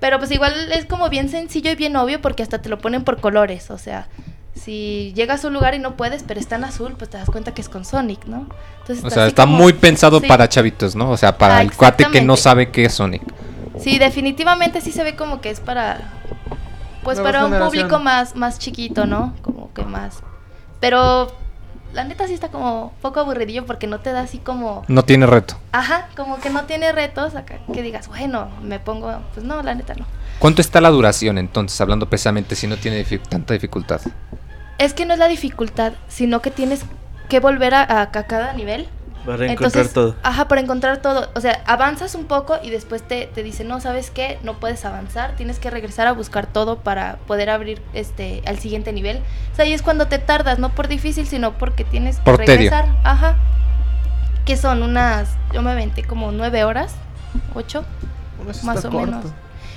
Pero 0.00 0.18
pues 0.18 0.30
igual 0.30 0.70
es 0.72 0.84
como 0.84 1.08
bien 1.08 1.28
sencillo 1.28 1.70
y 1.70 1.74
bien 1.74 1.96
obvio 1.96 2.20
porque 2.20 2.42
hasta 2.42 2.62
te 2.62 2.68
lo 2.68 2.78
ponen 2.78 3.02
por 3.02 3.20
colores. 3.20 3.70
O 3.70 3.78
sea, 3.78 4.06
si 4.54 5.12
llegas 5.14 5.44
a 5.44 5.48
un 5.48 5.54
lugar 5.54 5.74
y 5.74 5.78
no 5.78 5.96
puedes, 5.96 6.22
pero 6.22 6.38
está 6.38 6.56
en 6.56 6.64
azul, 6.64 6.94
pues 6.96 7.10
te 7.10 7.16
das 7.16 7.28
cuenta 7.28 7.52
que 7.52 7.62
es 7.62 7.68
con 7.68 7.84
Sonic, 7.84 8.26
¿no? 8.26 8.46
Entonces, 8.80 9.04
o 9.04 9.10
sea, 9.10 9.26
está 9.26 9.44
muy 9.44 9.72
pensado 9.72 10.20
para 10.20 10.48
chavitos, 10.48 10.94
¿no? 10.94 11.10
O 11.10 11.16
sea, 11.16 11.36
para 11.36 11.58
ah, 11.58 11.62
el 11.62 11.72
cuate 11.72 12.06
que 12.12 12.20
no 12.20 12.36
sabe 12.36 12.70
qué 12.70 12.84
es 12.84 12.94
Sonic. 12.94 13.22
Sí, 13.80 13.98
definitivamente 13.98 14.80
sí 14.80 14.92
se 14.92 15.04
ve 15.04 15.16
como 15.16 15.40
que 15.40 15.50
es 15.50 15.60
para 15.60 16.12
pues 17.14 17.20
para 17.20 17.46
un 17.46 17.58
público 17.58 17.98
más 17.98 18.36
más 18.36 18.58
chiquito, 18.58 19.06
¿no? 19.06 19.34
Como 19.42 19.72
que 19.72 19.84
más 19.84 20.22
pero 20.80 21.32
la 21.92 22.04
neta 22.04 22.26
sí 22.26 22.34
está 22.34 22.48
como 22.48 22.92
poco 23.00 23.20
aburridillo 23.20 23.64
porque 23.66 23.86
no 23.86 24.00
te 24.00 24.12
da 24.12 24.20
así 24.20 24.38
como 24.38 24.84
no 24.88 25.04
tiene 25.04 25.26
reto. 25.26 25.56
Ajá, 25.72 26.08
como 26.16 26.38
que 26.38 26.50
no 26.50 26.64
tiene 26.64 26.92
retos 26.92 27.34
acá 27.34 27.58
que 27.72 27.82
digas, 27.82 28.08
bueno, 28.08 28.48
me 28.62 28.78
pongo, 28.78 29.20
pues 29.34 29.44
no, 29.44 29.62
la 29.62 29.74
neta 29.74 29.94
no. 29.94 30.06
¿Cuánto 30.38 30.60
está 30.60 30.80
la 30.80 30.90
duración 30.90 31.38
entonces, 31.38 31.80
hablando 31.80 32.08
precisamente 32.08 32.54
si 32.54 32.66
no 32.66 32.76
tiene 32.76 33.04
tanta 33.28 33.54
dificultad? 33.54 34.00
Es 34.78 34.94
que 34.94 35.06
no 35.06 35.14
es 35.14 35.18
la 35.18 35.28
dificultad, 35.28 35.94
sino 36.06 36.40
que 36.40 36.50
tienes 36.50 36.84
que 37.28 37.40
volver 37.40 37.74
a, 37.74 38.10
cada 38.10 38.52
nivel. 38.52 38.88
Para 39.28 39.52
encontrar 39.52 39.88
todo. 39.88 40.14
Ajá, 40.22 40.48
para 40.48 40.62
encontrar 40.62 41.02
todo. 41.02 41.28
O 41.34 41.40
sea, 41.42 41.62
avanzas 41.66 42.14
un 42.14 42.24
poco 42.24 42.56
y 42.62 42.70
después 42.70 43.02
te, 43.02 43.26
te 43.26 43.42
dice, 43.42 43.62
no, 43.62 43.78
¿sabes 43.78 44.10
qué? 44.10 44.38
No 44.42 44.54
puedes 44.54 44.86
avanzar, 44.86 45.36
tienes 45.36 45.58
que 45.58 45.68
regresar 45.68 46.06
a 46.06 46.12
buscar 46.12 46.46
todo 46.46 46.78
para 46.78 47.18
poder 47.26 47.50
abrir 47.50 47.82
este 47.92 48.42
al 48.46 48.58
siguiente 48.58 48.90
nivel. 48.90 49.18
O 49.52 49.56
sea, 49.56 49.66
ahí 49.66 49.74
es 49.74 49.82
cuando 49.82 50.06
te 50.06 50.18
tardas, 50.18 50.58
no 50.58 50.70
por 50.70 50.88
difícil, 50.88 51.26
sino 51.26 51.58
porque 51.58 51.84
tienes 51.84 52.20
que 52.20 52.36
regresar. 52.38 52.86
Ajá. 53.04 53.36
Que 54.46 54.56
son 54.56 54.82
unas, 54.82 55.28
yo 55.52 55.60
me 55.60 55.72
aventé 55.72 56.04
como 56.04 56.32
nueve 56.32 56.64
horas, 56.64 56.94
ocho, 57.54 57.84
más 58.62 58.82
o 58.86 58.90
menos. 58.90 59.26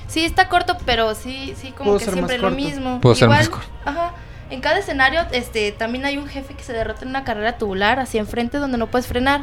Sí, 0.07 0.23
está 0.23 0.47
corto, 0.47 0.77
pero 0.85 1.13
sí, 1.13 1.55
sí, 1.57 1.73
como 1.73 1.97
que 1.97 2.05
siempre 2.05 2.37
lo 2.37 2.51
mismo. 2.51 3.01
Puedo 3.01 3.15
Igual, 3.17 3.43
ser 3.43 3.49
más 3.49 3.49
corto. 3.49 3.67
Ajá. 3.83 4.13
En 4.51 4.61
cada 4.61 4.79
escenario, 4.79 5.21
este, 5.31 5.71
también 5.71 6.05
hay 6.05 6.17
un 6.17 6.27
jefe 6.27 6.53
que 6.53 6.63
se 6.63 6.73
derrota 6.73 7.03
en 7.03 7.09
una 7.09 7.23
carrera 7.23 7.57
tubular 7.57 7.99
hacia 7.99 8.19
enfrente 8.19 8.57
donde 8.57 8.77
no 8.77 8.87
puedes 8.87 9.07
frenar. 9.07 9.41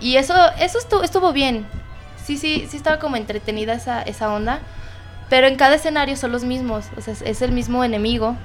Y 0.00 0.16
eso, 0.16 0.34
eso 0.60 0.78
estuvo, 0.78 1.02
estuvo 1.02 1.32
bien. 1.32 1.66
Sí, 2.24 2.36
sí, 2.36 2.66
sí 2.68 2.76
estaba 2.76 2.98
como 2.98 3.16
entretenida 3.16 3.72
esa, 3.72 4.02
esa 4.02 4.32
onda. 4.32 4.60
Pero 5.30 5.46
en 5.46 5.56
cada 5.56 5.76
escenario 5.76 6.16
son 6.16 6.32
los 6.32 6.44
mismos. 6.44 6.84
O 6.96 7.00
sea, 7.00 7.14
es, 7.14 7.22
es 7.22 7.42
el 7.42 7.52
mismo 7.52 7.82
enemigo. 7.82 8.36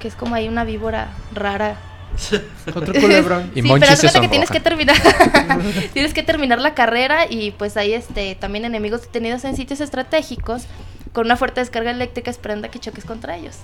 Que 0.00 0.08
es 0.08 0.16
como 0.16 0.34
ahí 0.34 0.48
una 0.48 0.64
víbora 0.64 1.08
rara. 1.32 1.76
Otro 2.74 2.92
culebrón. 2.92 3.52
Y 3.54 3.62
sí, 3.62 3.68
pero 3.68 3.96
cuenta 3.96 4.20
que 4.20 4.28
tienes 4.28 4.50
que 4.50 4.60
terminar 4.60 4.96
tienes 5.92 6.14
que 6.14 6.22
terminar 6.22 6.60
la 6.60 6.74
carrera 6.74 7.26
y 7.28 7.52
pues 7.52 7.76
hay 7.76 7.92
este 7.92 8.34
también 8.34 8.64
enemigos 8.64 9.02
detenidos 9.02 9.44
en 9.44 9.56
sitios 9.56 9.80
estratégicos 9.80 10.66
con 11.14 11.24
una 11.24 11.36
fuerte 11.36 11.60
descarga 11.62 11.90
eléctrica 11.92 12.30
esperando 12.30 12.66
a 12.66 12.70
que 12.70 12.78
choques 12.78 13.06
contra 13.06 13.36
ellos. 13.36 13.56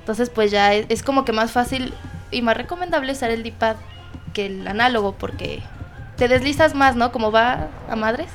Entonces, 0.00 0.28
pues 0.28 0.50
ya 0.50 0.74
es, 0.74 0.84
es 0.90 1.02
como 1.02 1.24
que 1.24 1.32
más 1.32 1.52
fácil 1.52 1.94
y 2.30 2.42
más 2.42 2.56
recomendable 2.56 3.12
usar 3.12 3.30
el 3.30 3.42
D-pad 3.42 3.76
que 4.34 4.46
el 4.46 4.68
análogo 4.68 5.12
porque 5.12 5.62
te 6.18 6.28
deslizas 6.28 6.74
más, 6.74 6.94
¿no? 6.96 7.12
Como 7.12 7.32
va 7.32 7.68
a 7.88 7.96
madres. 7.96 8.28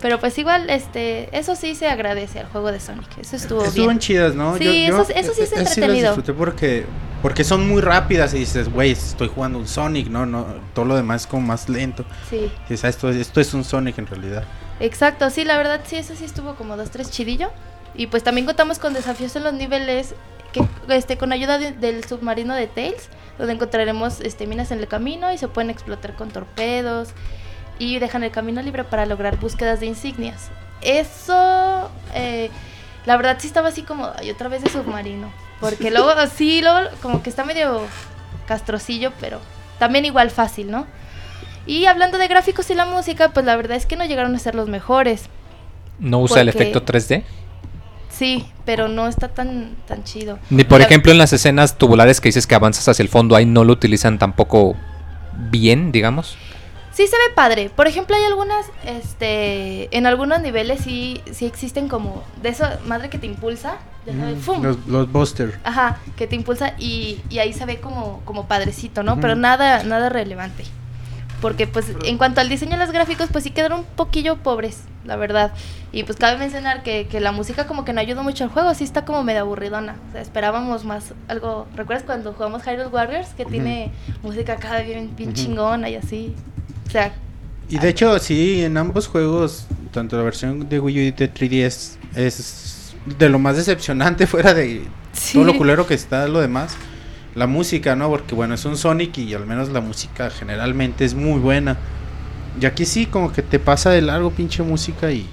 Pero 0.00 0.20
pues 0.20 0.38
igual, 0.38 0.70
este, 0.70 1.36
eso 1.36 1.56
sí 1.56 1.74
se 1.74 1.88
agradece 1.88 2.38
al 2.38 2.46
juego 2.46 2.70
de 2.70 2.78
Sonic. 2.78 3.18
Eso 3.18 3.34
estuvo 3.34 3.64
Estuvieron 3.64 3.94
bien. 3.94 3.98
chidas, 3.98 4.34
¿no? 4.36 4.56
Sí, 4.56 4.86
eso- 4.86 5.02
eso 5.12 5.32
sí 5.34 5.42
es 5.42 5.50
las 5.50 5.60
entretenido. 5.76 6.08
disfruté 6.14 6.32
porque, 6.34 6.86
porque 7.20 7.42
son 7.42 7.66
muy 7.68 7.80
rápidas 7.82 8.32
y 8.32 8.38
dices, 8.38 8.72
güey, 8.72 8.92
estoy 8.92 9.26
jugando 9.28 9.58
un 9.58 9.66
Sonic, 9.66 10.06
¿no? 10.08 10.24
no 10.24 10.46
Todo 10.72 10.84
lo 10.84 10.94
demás 10.94 11.22
es 11.22 11.26
como 11.26 11.44
más 11.48 11.68
lento. 11.68 12.04
Sí. 12.30 12.36
Y 12.66 12.68
dices, 12.70 12.84
"Ah, 12.84 12.88
esto, 12.90 13.08
esto 13.10 13.40
es 13.40 13.52
un 13.54 13.64
Sonic 13.64 13.98
en 13.98 14.06
realidad. 14.06 14.44
Exacto, 14.78 15.28
sí, 15.30 15.42
la 15.44 15.56
verdad 15.56 15.80
sí, 15.84 15.96
eso 15.96 16.14
sí 16.14 16.24
estuvo 16.24 16.54
como 16.54 16.76
dos, 16.76 16.90
tres 16.92 17.10
chidillo. 17.10 17.50
Y 17.98 18.06
pues 18.06 18.22
también 18.22 18.46
contamos 18.46 18.78
con 18.78 18.94
desafíos 18.94 19.36
en 19.36 19.44
los 19.44 19.52
niveles 19.52 20.14
que 20.52 20.64
este 20.88 21.18
con 21.18 21.32
ayuda 21.32 21.58
de- 21.58 21.72
del 21.72 22.04
submarino 22.04 22.54
de 22.54 22.66
Tails, 22.68 23.08
donde 23.36 23.52
encontraremos 23.52 24.20
este 24.22 24.46
minas 24.46 24.70
en 24.70 24.78
el 24.78 24.88
camino 24.88 25.30
y 25.32 25.36
se 25.36 25.48
pueden 25.48 25.68
explotar 25.68 26.14
con 26.14 26.30
torpedos 26.30 27.10
y 27.78 27.98
dejan 27.98 28.22
el 28.22 28.30
camino 28.30 28.62
libre 28.62 28.84
para 28.84 29.04
lograr 29.04 29.36
búsquedas 29.38 29.80
de 29.80 29.86
insignias. 29.86 30.48
Eso, 30.80 31.90
eh, 32.14 32.50
la 33.04 33.16
verdad 33.16 33.36
sí 33.40 33.46
estaba 33.48 33.68
así 33.68 33.82
como, 33.82 34.10
ay, 34.16 34.30
otra 34.30 34.48
vez 34.48 34.62
de 34.62 34.70
submarino. 34.70 35.30
Porque 35.60 35.90
luego, 35.90 36.12
sí, 36.34 36.62
luego 36.62 36.88
como 37.02 37.22
que 37.22 37.30
está 37.30 37.44
medio 37.44 37.82
castrocillo, 38.46 39.12
pero 39.20 39.40
también 39.78 40.04
igual 40.04 40.30
fácil, 40.30 40.70
¿no? 40.70 40.86
Y 41.66 41.84
hablando 41.86 42.16
de 42.16 42.28
gráficos 42.28 42.70
y 42.70 42.74
la 42.74 42.86
música, 42.86 43.30
pues 43.30 43.44
la 43.44 43.54
verdad 43.56 43.76
es 43.76 43.84
que 43.86 43.96
no 43.96 44.04
llegaron 44.06 44.34
a 44.34 44.38
ser 44.38 44.54
los 44.54 44.68
mejores. 44.68 45.28
No 45.98 46.20
usa 46.20 46.40
el 46.40 46.48
efecto 46.48 46.84
3D. 46.84 47.24
Sí, 48.18 48.44
pero 48.64 48.88
no 48.88 49.06
está 49.06 49.28
tan, 49.28 49.76
tan 49.86 50.02
chido. 50.02 50.38
Ni 50.50 50.64
por 50.64 50.80
La- 50.80 50.86
ejemplo 50.86 51.12
en 51.12 51.18
las 51.18 51.32
escenas 51.32 51.78
tubulares 51.78 52.20
que 52.20 52.28
dices 52.28 52.46
que 52.48 52.54
avanzas 52.56 52.88
hacia 52.88 53.02
el 53.04 53.08
fondo, 53.08 53.36
ahí 53.36 53.46
no 53.46 53.62
lo 53.64 53.72
utilizan 53.72 54.18
tampoco 54.18 54.74
bien, 55.50 55.92
digamos. 55.92 56.36
Sí 56.92 57.06
se 57.06 57.16
ve 57.16 57.32
padre. 57.36 57.70
Por 57.70 57.86
ejemplo, 57.86 58.16
hay 58.16 58.24
algunas, 58.24 58.66
este, 58.84 59.96
en 59.96 60.06
algunos 60.06 60.40
niveles 60.40 60.80
sí, 60.80 61.20
sí 61.30 61.46
existen 61.46 61.88
como 61.88 62.24
de 62.42 62.48
eso, 62.48 62.64
madre 62.86 63.08
que 63.08 63.18
te 63.18 63.26
impulsa, 63.26 63.76
ya 64.04 64.14
sabes, 64.14 64.38
¡fum! 64.40 64.62
Los, 64.64 64.84
los 64.88 65.12
Buster. 65.12 65.56
Ajá, 65.62 65.98
que 66.16 66.26
te 66.26 66.34
impulsa 66.34 66.74
y, 66.76 67.20
y 67.30 67.38
ahí 67.38 67.52
se 67.52 67.66
ve 67.66 67.78
como, 67.78 68.20
como 68.24 68.46
padrecito, 68.48 69.04
¿no? 69.04 69.20
Pero 69.20 69.36
nada, 69.36 69.84
nada 69.84 70.08
relevante. 70.08 70.64
Porque 71.40 71.66
pues 71.66 71.92
en 72.04 72.18
cuanto 72.18 72.40
al 72.40 72.48
diseño 72.48 72.72
de 72.72 72.78
los 72.78 72.90
gráficos, 72.90 73.28
pues 73.30 73.44
sí 73.44 73.50
quedaron 73.50 73.80
un 73.80 73.86
poquillo 73.86 74.38
pobres, 74.38 74.80
la 75.04 75.16
verdad. 75.16 75.52
Y 75.92 76.02
pues 76.02 76.18
cabe 76.18 76.36
mencionar 76.38 76.82
que, 76.82 77.06
que 77.06 77.20
la 77.20 77.30
música 77.32 77.66
como 77.66 77.84
que 77.84 77.92
no 77.92 78.00
ayudó 78.00 78.22
mucho 78.22 78.44
al 78.44 78.50
juego, 78.50 78.74
sí 78.74 78.84
está 78.84 79.04
como 79.04 79.22
medio 79.22 79.40
aburridona. 79.42 79.96
O 80.08 80.12
sea, 80.12 80.20
esperábamos 80.20 80.84
más 80.84 81.14
algo. 81.28 81.66
¿Recuerdas 81.76 82.04
cuando 82.04 82.32
jugamos 82.32 82.62
Hyrule 82.64 82.88
Warriors? 82.88 83.28
Que 83.36 83.44
tiene 83.44 83.92
música 84.22 84.54
acá 84.54 84.80
bien, 84.80 85.14
bien 85.16 85.32
chingona 85.32 85.88
y 85.88 85.94
así. 85.94 86.34
O 86.86 86.90
sea, 86.90 87.12
Y 87.68 87.78
de 87.78 87.88
hecho, 87.88 88.18
sí, 88.18 88.64
en 88.64 88.76
ambos 88.76 89.06
juegos, 89.06 89.66
tanto 89.92 90.16
la 90.16 90.22
versión 90.24 90.68
de 90.68 90.80
Wii 90.80 90.96
U 90.96 91.00
y 91.02 91.10
de 91.12 91.32
3DS, 91.32 91.96
es 92.14 92.94
de 93.18 93.28
lo 93.28 93.38
más 93.38 93.56
decepcionante 93.56 94.26
fuera 94.28 94.54
de 94.54 94.82
sí. 95.12 95.34
todo 95.34 95.44
lo 95.44 95.56
culero 95.56 95.86
que 95.86 95.94
está 95.94 96.26
lo 96.26 96.40
demás. 96.40 96.76
La 97.34 97.46
música, 97.46 97.94
¿no? 97.94 98.08
Porque 98.08 98.34
bueno, 98.34 98.54
es 98.54 98.64
un 98.64 98.76
Sonic 98.76 99.18
y 99.18 99.34
al 99.34 99.46
menos 99.46 99.68
la 99.68 99.80
música 99.80 100.30
generalmente 100.30 101.04
es 101.04 101.14
muy 101.14 101.38
buena. 101.40 101.76
Y 102.60 102.66
aquí 102.66 102.84
sí, 102.84 103.06
como 103.06 103.32
que 103.32 103.42
te 103.42 103.58
pasa 103.58 103.90
de 103.90 104.02
largo 104.02 104.30
pinche 104.30 104.62
música 104.62 105.12
y... 105.12 105.28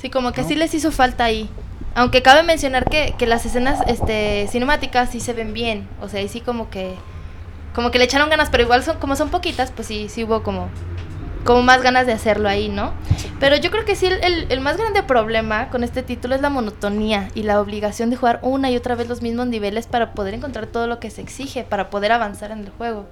Sí, 0.00 0.10
como 0.10 0.32
que 0.32 0.42
¿no? 0.42 0.48
sí 0.48 0.54
les 0.54 0.72
hizo 0.74 0.90
falta 0.92 1.24
ahí. 1.24 1.48
Aunque 1.94 2.22
cabe 2.22 2.42
mencionar 2.42 2.84
que, 2.86 3.14
que 3.16 3.26
las 3.26 3.46
escenas 3.46 3.78
este, 3.86 4.48
cinemáticas 4.50 5.10
sí 5.10 5.20
se 5.20 5.32
ven 5.32 5.52
bien. 5.52 5.86
O 6.00 6.08
sea, 6.08 6.20
ahí 6.20 6.28
sí 6.28 6.40
como 6.40 6.68
que. 6.68 6.94
Como 7.74 7.90
que 7.90 7.98
le 7.98 8.04
echaron 8.04 8.30
ganas, 8.30 8.50
pero 8.50 8.62
igual 8.62 8.82
son, 8.84 8.98
como 8.98 9.16
son 9.16 9.30
poquitas, 9.30 9.70
pues 9.70 9.88
sí, 9.88 10.08
sí 10.08 10.24
hubo 10.24 10.42
como. 10.42 10.68
Como 11.44 11.62
más 11.62 11.82
ganas 11.82 12.06
de 12.06 12.12
hacerlo 12.12 12.48
ahí, 12.48 12.68
¿no? 12.68 12.92
Pero 13.40 13.56
yo 13.56 13.70
creo 13.70 13.84
que 13.84 13.96
sí, 13.96 14.06
el, 14.06 14.14
el- 14.24 14.46
el 14.48 14.60
más 14.60 14.76
grande 14.78 15.02
problema 15.02 15.68
con 15.68 15.84
este 15.84 16.02
título 16.02 16.34
es 16.34 16.40
la 16.40 16.48
monotonía 16.50 17.28
y 17.34 17.42
la 17.42 17.60
obligación 17.60 18.08
de 18.10 18.16
jugar 18.16 18.38
una 18.42 18.70
y 18.70 18.76
otra 18.76 18.94
vez 18.94 19.08
los 19.08 19.20
mismos 19.22 19.46
niveles 19.48 19.86
para 19.86 20.12
poder 20.14 20.34
encontrar 20.34 20.66
todo 20.66 20.86
lo 20.86 20.98
que 21.00 21.10
se 21.10 21.20
exige, 21.20 21.64
para 21.64 21.90
poder 21.90 22.12
avanzar 22.12 22.50
en 22.50 22.60
el 22.60 22.70
juego. 22.70 23.06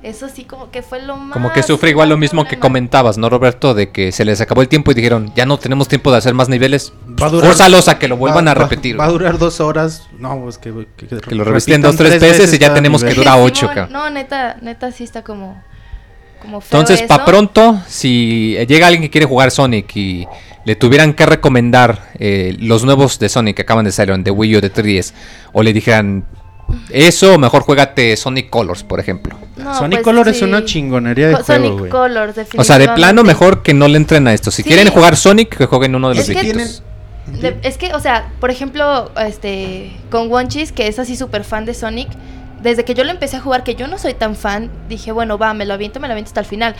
Eso 0.00 0.28
sí, 0.28 0.44
como 0.44 0.70
que 0.70 0.82
fue 0.82 1.02
lo 1.02 1.16
más. 1.16 1.32
Como 1.32 1.52
que 1.52 1.62
sufre 1.64 1.90
igual 1.90 2.08
lo 2.08 2.16
mismo 2.16 2.42
que 2.44 2.50
problema. 2.50 2.62
comentabas, 2.62 3.18
¿no, 3.18 3.28
Roberto? 3.28 3.74
De 3.74 3.90
que 3.90 4.12
se 4.12 4.24
les 4.24 4.40
acabó 4.40 4.62
el 4.62 4.68
tiempo 4.68 4.92
y 4.92 4.94
dijeron, 4.94 5.32
ya 5.34 5.44
no 5.44 5.58
tenemos 5.58 5.88
tiempo 5.88 6.12
de 6.12 6.18
hacer 6.18 6.34
más 6.34 6.48
niveles. 6.48 6.92
Va 7.20 7.26
a 7.26 7.30
durar- 7.30 7.48
Fórzalos 7.48 7.88
a 7.88 7.98
que 7.98 8.06
lo 8.06 8.16
vuelvan 8.16 8.46
va- 8.46 8.52
a 8.52 8.54
va- 8.54 8.62
repetir. 8.62 8.98
Va, 8.98 9.06
a 9.06 9.08
durar 9.08 9.38
dos 9.38 9.60
horas. 9.60 10.06
No, 10.16 10.40
pues 10.40 10.56
que... 10.58 10.86
Que, 10.96 11.06
Que 11.08 11.34
lo 11.34 11.42
repiten 11.42 11.82
dos, 11.82 11.96
tres 11.96 12.20
veces 12.20 12.52
y 12.54 12.58
ya 12.58 12.72
tenemos 12.74 13.02
que 13.02 13.10
nivel. 13.10 13.24
dura 13.24 13.36
ocho, 13.38 13.60
Simón, 13.60 13.74
cabrón. 13.74 13.92
No, 13.92 14.08
neta, 14.10 14.56
neta 14.62 14.92
sí 14.92 15.02
está 15.02 15.22
como. 15.24 15.60
Como 16.40 16.60
feo 16.60 16.80
Entonces, 16.80 17.06
para 17.06 17.24
pronto, 17.24 17.80
si 17.88 18.56
llega 18.68 18.86
alguien 18.86 19.02
que 19.02 19.10
quiere 19.10 19.26
jugar 19.26 19.50
Sonic 19.50 19.94
y 19.96 20.26
le 20.64 20.76
tuvieran 20.76 21.14
que 21.14 21.26
recomendar 21.26 22.10
eh, 22.18 22.54
los 22.60 22.84
nuevos 22.84 23.18
de 23.18 23.28
Sonic 23.28 23.56
que 23.56 23.62
acaban 23.62 23.84
de 23.84 23.92
salir 23.92 24.16
de 24.18 24.30
Wii 24.30 24.56
U 24.56 24.60
de 24.60 24.72
3DS, 24.72 25.12
o 25.52 25.62
le 25.62 25.72
dijeran 25.72 26.24
eso, 26.90 27.38
mejor 27.38 27.62
juégate 27.62 28.16
Sonic 28.16 28.50
Colors, 28.50 28.82
por 28.84 29.00
ejemplo. 29.00 29.34
No, 29.56 29.74
Sonic 29.74 29.98
pues 30.00 30.04
Color 30.04 30.28
es 30.28 30.38
sí. 30.38 30.44
una 30.44 30.64
chingonería 30.64 31.28
de 31.28 31.34
Co- 31.36 31.42
juego, 31.44 31.78
Sonic. 31.78 31.88
Colors, 31.90 32.30
O 32.32 32.34
sea, 32.34 32.42
de 32.44 32.44
definitivamente. 32.44 32.94
plano, 32.94 33.24
mejor 33.24 33.62
que 33.62 33.72
no 33.74 33.88
le 33.88 33.96
entren 33.96 34.28
a 34.28 34.34
esto. 34.34 34.50
Si 34.50 34.62
Sí. 34.62 34.68
quieren 34.68 34.88
jugar 34.90 35.16
Sonic, 35.16 35.56
que 35.56 35.66
jueguen 35.66 35.94
uno 35.94 36.10
de 36.10 36.16
los 36.16 36.28
Es 36.28 36.36
que 36.36 36.42
viejitos. 36.42 36.82
De- 37.26 37.56
es 37.62 37.76
que, 37.78 37.92
o 37.94 38.00
sea, 38.00 38.30
por 38.40 38.50
ejemplo, 38.50 39.10
este, 39.26 39.96
con 40.10 40.30
Wonchis, 40.30 40.72
que 40.72 40.88
es 40.88 40.98
así 40.98 41.16
súper 41.16 41.44
fan 41.44 41.64
de 41.64 41.74
Sonic, 41.74 42.08
desde 42.62 42.84
que 42.84 42.94
yo 42.94 43.04
lo 43.04 43.10
empecé 43.10 43.36
a 43.36 43.40
jugar, 43.40 43.64
que 43.64 43.74
yo 43.74 43.86
no 43.88 43.98
soy 43.98 44.14
tan 44.14 44.36
fan, 44.36 44.70
dije, 44.88 45.12
bueno, 45.12 45.38
va, 45.38 45.54
me 45.54 45.64
lo 45.66 45.74
aviento, 45.74 46.00
me 46.00 46.08
lo 46.08 46.12
aviento 46.12 46.30
hasta 46.30 46.40
el 46.40 46.46
final. 46.46 46.74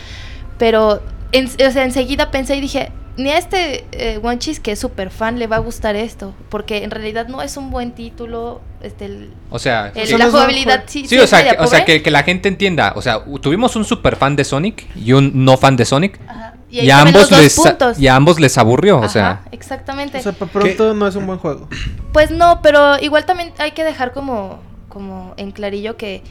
Pero, 0.57 1.01
en- 1.31 1.45
o 1.47 1.71
sea, 1.71 1.83
enseguida 1.83 2.31
pensé 2.31 2.55
y 2.55 2.61
dije, 2.61 2.91
ni 3.17 3.31
a 3.31 3.37
este 3.37 3.85
eh, 3.91 4.17
Wonchis, 4.19 4.59
que 4.61 4.71
es 4.71 4.79
súper 4.79 5.09
fan, 5.09 5.39
le 5.39 5.47
va 5.47 5.57
a 5.57 5.59
gustar 5.59 5.95
esto, 5.97 6.33
porque 6.49 6.83
en 6.85 6.91
realidad 6.91 7.27
no 7.27 7.41
es 7.41 7.57
un 7.57 7.69
buen 7.69 7.91
título, 7.91 8.61
este, 8.81 9.05
el- 9.05 9.33
O 9.49 9.59
sea, 9.59 9.87
el- 9.87 9.95
la 9.95 10.01
es 10.03 10.11
un 10.25 10.31
jugabilidad 10.31 10.73
juego. 10.75 10.83
sí, 10.87 11.01
Sí, 11.01 11.07
sí 11.09 11.17
o 11.19 11.27
sea, 11.27 11.43
que, 11.43 11.57
o 11.61 11.67
sea 11.67 11.83
que, 11.85 12.01
que 12.01 12.11
la 12.11 12.23
gente 12.23 12.47
entienda. 12.47 12.93
O 12.95 13.01
sea, 13.01 13.23
tuvimos 13.41 13.75
un 13.75 13.83
super 13.85 14.15
fan 14.15 14.35
de 14.35 14.43
Sonic 14.45 14.85
y 14.95 15.11
un 15.13 15.31
no 15.45 15.57
fan 15.57 15.75
de 15.75 15.83
Sonic. 15.85 16.19
Ajá, 16.27 16.53
Y, 16.69 16.89
a 16.91 17.01
ambos 17.01 17.29
les, 17.31 17.55
puntos. 17.55 17.99
y 17.99 18.07
a 18.07 18.15
ambos 18.15 18.39
les 18.39 18.57
aburrió. 18.57 18.97
O 18.97 18.99
Ajá, 18.99 19.09
sea, 19.09 19.41
exactamente. 19.51 20.19
O 20.19 20.21
sea, 20.21 20.31
para 20.33 20.51
pronto 20.51 20.93
no 20.93 21.07
es 21.07 21.15
un 21.15 21.25
buen 21.25 21.39
juego. 21.39 21.67
Pues 22.13 22.31
no, 22.31 22.61
pero 22.61 22.99
igual 23.01 23.25
también 23.25 23.51
hay 23.57 23.71
que 23.71 23.83
dejar 23.83 24.13
como, 24.13 24.59
como 24.89 25.33
en 25.37 25.51
clarillo 25.51 25.95
que, 25.97 26.23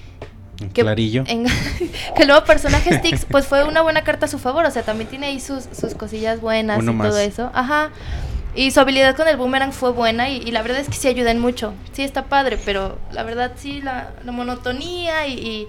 En 0.60 0.70
que, 0.70 0.82
Clarillo. 0.82 1.24
en- 1.26 1.47
que 2.16 2.22
el 2.22 2.28
nuevo 2.28 2.44
personaje 2.44 2.98
Styx 2.98 3.24
pues 3.26 3.47
fue 3.47 3.64
una 3.64 3.80
buena 3.82 4.02
carta 4.02 4.26
a 4.26 4.28
su 4.28 4.39
favor, 4.39 4.64
o 4.66 4.70
sea, 4.70 4.82
también 4.82 5.09
tiene 5.09 5.26
ahí 5.28 5.40
sus, 5.40 5.64
sus 5.72 5.94
cosillas 5.94 6.40
buenas 6.40 6.78
Uno 6.80 6.90
y 6.93 6.94
más. 6.94 7.09
todo 7.09 7.18
eso. 7.18 7.51
Ajá. 7.55 7.90
Y 8.55 8.72
su 8.72 8.80
habilidad 8.80 9.14
con 9.14 9.28
el 9.28 9.36
boomerang 9.36 9.72
fue 9.72 9.93
buena 9.93 10.28
y, 10.30 10.39
y 10.39 10.51
la 10.51 10.62
verdad 10.62 10.80
es 10.80 10.89
que 10.89 10.94
sí 10.97 11.06
ayudan 11.06 11.39
mucho. 11.39 11.74
Sí 11.93 12.02
está 12.02 12.24
padre, 12.24 12.59
pero 12.64 12.98
la 13.12 13.22
verdad 13.22 13.52
sí 13.56 13.80
la, 13.80 14.10
la 14.24 14.32
monotonía 14.32 15.26
y, 15.28 15.35
y- 15.35 15.68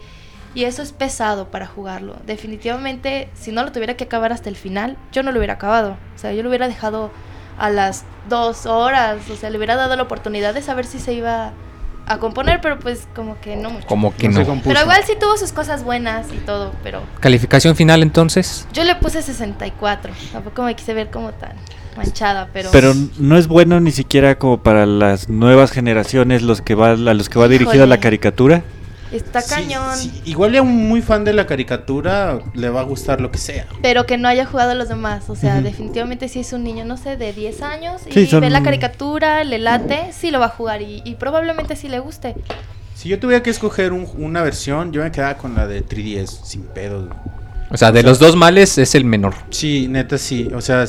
y 0.55 0.63
eso 0.63 0.81
es 0.81 0.91
pesado 0.93 1.51
para 1.51 1.67
jugarlo. 1.67 2.15
Definitivamente, 2.25 3.29
si 3.35 3.51
no 3.51 3.63
lo 3.63 3.71
tuviera 3.71 3.95
que 3.95 4.05
acabar 4.05 4.33
hasta 4.33 4.49
el 4.49 4.55
final, 4.55 4.97
yo 5.11 5.21
no 5.21 5.31
lo 5.31 5.37
hubiera 5.37 5.53
acabado. 5.53 5.95
O 6.15 6.17
sea, 6.17 6.33
yo 6.33 6.41
lo 6.41 6.49
hubiera 6.49 6.67
dejado 6.67 7.11
a 7.59 7.69
las 7.69 8.03
dos 8.27 8.65
horas, 8.65 9.17
o 9.29 9.35
sea, 9.35 9.51
le 9.51 9.57
hubiera 9.57 9.75
dado 9.75 9.95
la 9.95 10.01
oportunidad 10.03 10.55
de 10.55 10.63
saber 10.63 10.85
si 10.87 10.97
se 10.99 11.13
iba 11.13 11.51
a 12.09 12.17
componer, 12.17 12.59
pero 12.59 12.77
pues 12.79 13.07
como 13.15 13.39
que 13.39 13.55
no 13.55 13.69
mucho. 13.69 13.87
como 13.87 14.13
que 14.15 14.27
No. 14.27 14.43
Pero 14.63 14.81
igual 14.81 15.01
sí 15.05 15.13
tuvo 15.19 15.37
sus 15.37 15.53
cosas 15.53 15.83
buenas 15.83 16.27
y 16.33 16.37
todo, 16.37 16.73
pero 16.83 17.01
Calificación 17.19 17.75
final 17.75 18.01
entonces. 18.03 18.67
yo 18.73 18.83
le 18.83 18.95
puse 18.95 19.21
64. 19.21 20.11
Tampoco 20.33 20.63
me 20.63 20.75
quise 20.75 20.93
ver 20.93 21.09
como 21.11 21.31
tan 21.31 21.53
manchada, 21.95 22.49
pero... 22.51 22.69
Pero 22.71 22.93
no 23.17 23.37
es 23.37 23.47
bueno 23.47 23.79
ni 23.79 23.91
siquiera 23.91 24.37
como 24.39 24.61
para 24.63 24.85
las 24.85 25.29
nuevas 25.29 25.71
generaciones 25.71 26.41
los 26.41 26.61
que 26.61 26.73
va, 26.75 26.91
a 26.91 26.95
los 26.95 27.29
que 27.29 27.39
va 27.39 27.47
dirigida 27.47 27.73
la 27.85 27.95
Híjole. 27.95 27.99
caricatura. 27.99 28.63
Está 29.11 29.41
Sí, 29.41 29.49
cañón. 29.49 29.97
sí, 29.97 30.21
Igual 30.25 30.55
a 30.55 30.61
un 30.61 30.87
muy 30.87 31.01
fan 31.01 31.23
de 31.23 31.33
la 31.33 31.45
caricatura 31.47 32.39
le 32.53 32.69
va 32.69 32.81
a 32.81 32.83
gustar 32.83 33.21
lo 33.21 33.31
que 33.31 33.37
sea. 33.39 33.65
Pero 33.81 34.05
que 34.05 34.17
no 34.17 34.27
haya 34.27 34.45
jugado 34.45 34.71
a 34.71 34.75
los 34.75 34.89
demás. 34.89 35.29
O 35.29 35.35
sea, 35.35 35.61
definitivamente 35.61 36.27
si 36.29 36.39
es 36.41 36.53
un 36.53 36.63
niño, 36.63 36.85
no 36.85 36.97
sé, 36.97 37.17
de 37.17 37.33
10 37.33 37.61
años 37.61 38.01
y 38.07 38.11
Sí, 38.11 38.27
son- 38.27 38.41
ve 38.41 38.49
la 38.49 38.61
caricatura, 38.63 39.43
le 39.43 39.57
late, 39.57 40.11
sí 40.13 40.29
lo 40.31 40.39
va 40.39 40.45
a 40.47 40.49
jugar 40.49 40.81
y, 40.81 41.01
y 41.05 41.15
probablemente 41.15 41.75
sí 41.75 41.87
le 41.89 41.99
guste. 41.99 42.35
Si 42.95 43.09
yo 43.09 43.17
tuviera 43.19 43.41
que 43.41 43.49
escoger 43.49 43.93
un- 43.93 44.07
una 44.17 44.41
versión, 44.43 44.91
yo 44.91 45.01
me 45.03 45.11
quedaba 45.11 45.37
con 45.37 45.55
la 45.55 45.65
de 45.67 45.81
3DS, 45.81 46.41
sin 46.43 46.63
pedos. 46.63 47.07
güey. 47.07 47.19
O 47.71 47.77
sea, 47.77 47.91
de 47.91 48.01
los 48.03 48.17
dos 48.19 48.35
males 48.35 48.77
es 48.79 48.95
el 48.95 49.05
menor. 49.05 49.35
Sí, 49.51 49.87
neta 49.87 50.17
sí. 50.17 50.49
O 50.55 50.59
sea, 50.61 50.85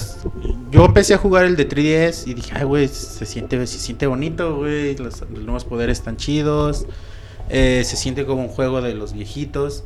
yo 0.70 0.86
empecé 0.86 1.12
a 1.14 1.18
jugar 1.18 1.44
el 1.44 1.54
de 1.54 1.66
3DS 1.68 2.26
y 2.26 2.32
dije, 2.34 2.52
ay, 2.56 2.64
güey, 2.64 2.88
se 2.88 3.26
siente, 3.26 3.66
se 3.66 3.78
siente 3.78 4.06
bonito, 4.06 4.56
güey. 4.56 4.96
Los, 4.96 5.20
los 5.20 5.42
nuevos 5.44 5.64
poderes 5.64 5.98
están 5.98 6.16
chidos. 6.16 6.86
Eh, 7.50 7.82
se 7.84 7.96
siente 7.96 8.24
como 8.24 8.42
un 8.42 8.48
juego 8.48 8.80
de 8.80 8.94
los 8.94 9.12
viejitos. 9.12 9.84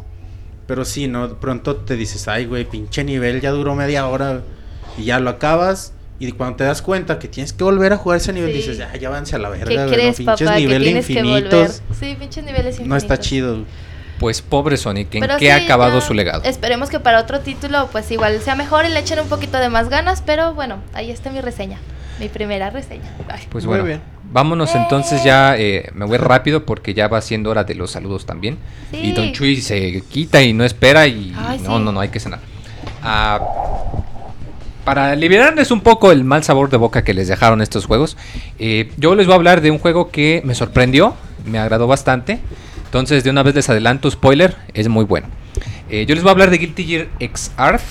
Pero 0.66 0.84
sí, 0.84 1.08
¿no? 1.08 1.40
Pronto 1.40 1.76
te 1.76 1.96
dices, 1.96 2.26
ay, 2.28 2.46
güey, 2.46 2.64
pinche 2.64 3.04
nivel, 3.04 3.40
ya 3.40 3.50
duró 3.50 3.74
media 3.74 4.06
hora. 4.06 4.42
Y 4.96 5.04
ya 5.04 5.20
lo 5.20 5.30
acabas. 5.30 5.92
Y 6.18 6.30
cuando 6.32 6.56
te 6.56 6.64
das 6.64 6.80
cuenta 6.80 7.18
que 7.18 7.28
tienes 7.28 7.52
que 7.52 7.64
volver 7.64 7.92
a 7.92 7.96
jugar 7.96 8.18
ese 8.18 8.32
nivel, 8.32 8.50
Sí. 8.50 8.58
dices, 8.58 8.78
ya, 8.78 8.94
ya 8.96 9.08
avance 9.08 9.34
a 9.34 9.38
la 9.38 9.48
verga. 9.48 9.66
¿Qué 9.66 9.76
güey, 9.76 9.88
crees, 9.90 10.20
no, 10.20 10.26
pinches 10.26 10.46
papá? 10.48 10.58
Niveles 10.58 11.06
que 11.06 11.12
infinitos. 11.12 11.82
Sí, 11.98 12.16
pinches 12.18 12.44
niveles 12.44 12.74
infinitos. 12.74 12.88
No 12.88 12.96
está 12.96 13.18
chido. 13.18 13.64
Pues 14.20 14.40
pobre 14.40 14.76
Sonic, 14.76 15.12
¿en 15.16 15.20
Pero 15.22 15.36
qué 15.38 15.50
ha 15.50 15.56
acabado 15.56 15.98
ya 15.98 16.06
su 16.06 16.14
legado? 16.14 16.44
Esperemos 16.44 16.88
que 16.88 17.00
para 17.00 17.20
otro 17.20 17.40
título, 17.40 17.88
pues 17.90 18.10
igual 18.12 18.40
sea 18.40 18.54
mejor 18.54 18.86
y 18.86 18.88
le 18.90 19.00
echen 19.00 19.18
un 19.18 19.28
poquito 19.28 19.58
de 19.58 19.68
más 19.68 19.88
ganas. 19.88 20.22
Pero 20.24 20.54
bueno, 20.54 20.78
ahí 20.92 21.10
está 21.10 21.30
mi 21.30 21.40
reseña. 21.40 21.78
Mi 22.20 22.28
primera 22.28 22.70
reseña. 22.70 23.12
Ay. 23.28 23.42
Pues 23.50 23.64
Muy 23.64 23.72
bueno, 23.72 23.84
bien. 23.84 24.00
Vámonos 24.34 24.74
entonces 24.74 25.22
ya, 25.22 25.56
eh, 25.56 25.90
me 25.94 26.04
voy 26.04 26.18
rápido 26.18 26.66
porque 26.66 26.92
ya 26.92 27.06
va 27.06 27.20
siendo 27.20 27.50
hora 27.50 27.62
de 27.62 27.76
los 27.76 27.92
saludos 27.92 28.26
también. 28.26 28.58
Sí. 28.90 28.96
Y 28.96 29.12
Don 29.12 29.32
Chuy 29.32 29.60
se 29.60 30.02
quita 30.08 30.42
y 30.42 30.52
no 30.52 30.64
espera 30.64 31.06
y 31.06 31.32
Ay, 31.38 31.60
no, 31.60 31.78
sí. 31.78 31.84
no, 31.84 31.92
no, 31.92 32.00
hay 32.00 32.08
que 32.08 32.18
cenar. 32.18 32.40
Ah, 33.00 33.38
para 34.84 35.14
liberarles 35.14 35.70
un 35.70 35.82
poco 35.82 36.10
el 36.10 36.24
mal 36.24 36.42
sabor 36.42 36.68
de 36.68 36.76
boca 36.76 37.04
que 37.04 37.14
les 37.14 37.28
dejaron 37.28 37.62
estos 37.62 37.86
juegos, 37.86 38.16
eh, 38.58 38.90
yo 38.96 39.14
les 39.14 39.26
voy 39.26 39.34
a 39.34 39.36
hablar 39.36 39.60
de 39.60 39.70
un 39.70 39.78
juego 39.78 40.10
que 40.10 40.42
me 40.44 40.56
sorprendió, 40.56 41.14
me 41.46 41.60
agradó 41.60 41.86
bastante. 41.86 42.40
Entonces, 42.86 43.22
de 43.22 43.30
una 43.30 43.44
vez 43.44 43.54
les 43.54 43.70
adelanto, 43.70 44.10
spoiler, 44.10 44.56
es 44.74 44.88
muy 44.88 45.04
bueno. 45.04 45.28
Eh, 45.90 46.06
yo 46.06 46.14
les 46.16 46.24
voy 46.24 46.30
a 46.30 46.32
hablar 46.32 46.50
de 46.50 46.58
Guilty 46.58 46.84
Gear 46.84 47.06
X 47.20 47.52
Arth, 47.56 47.82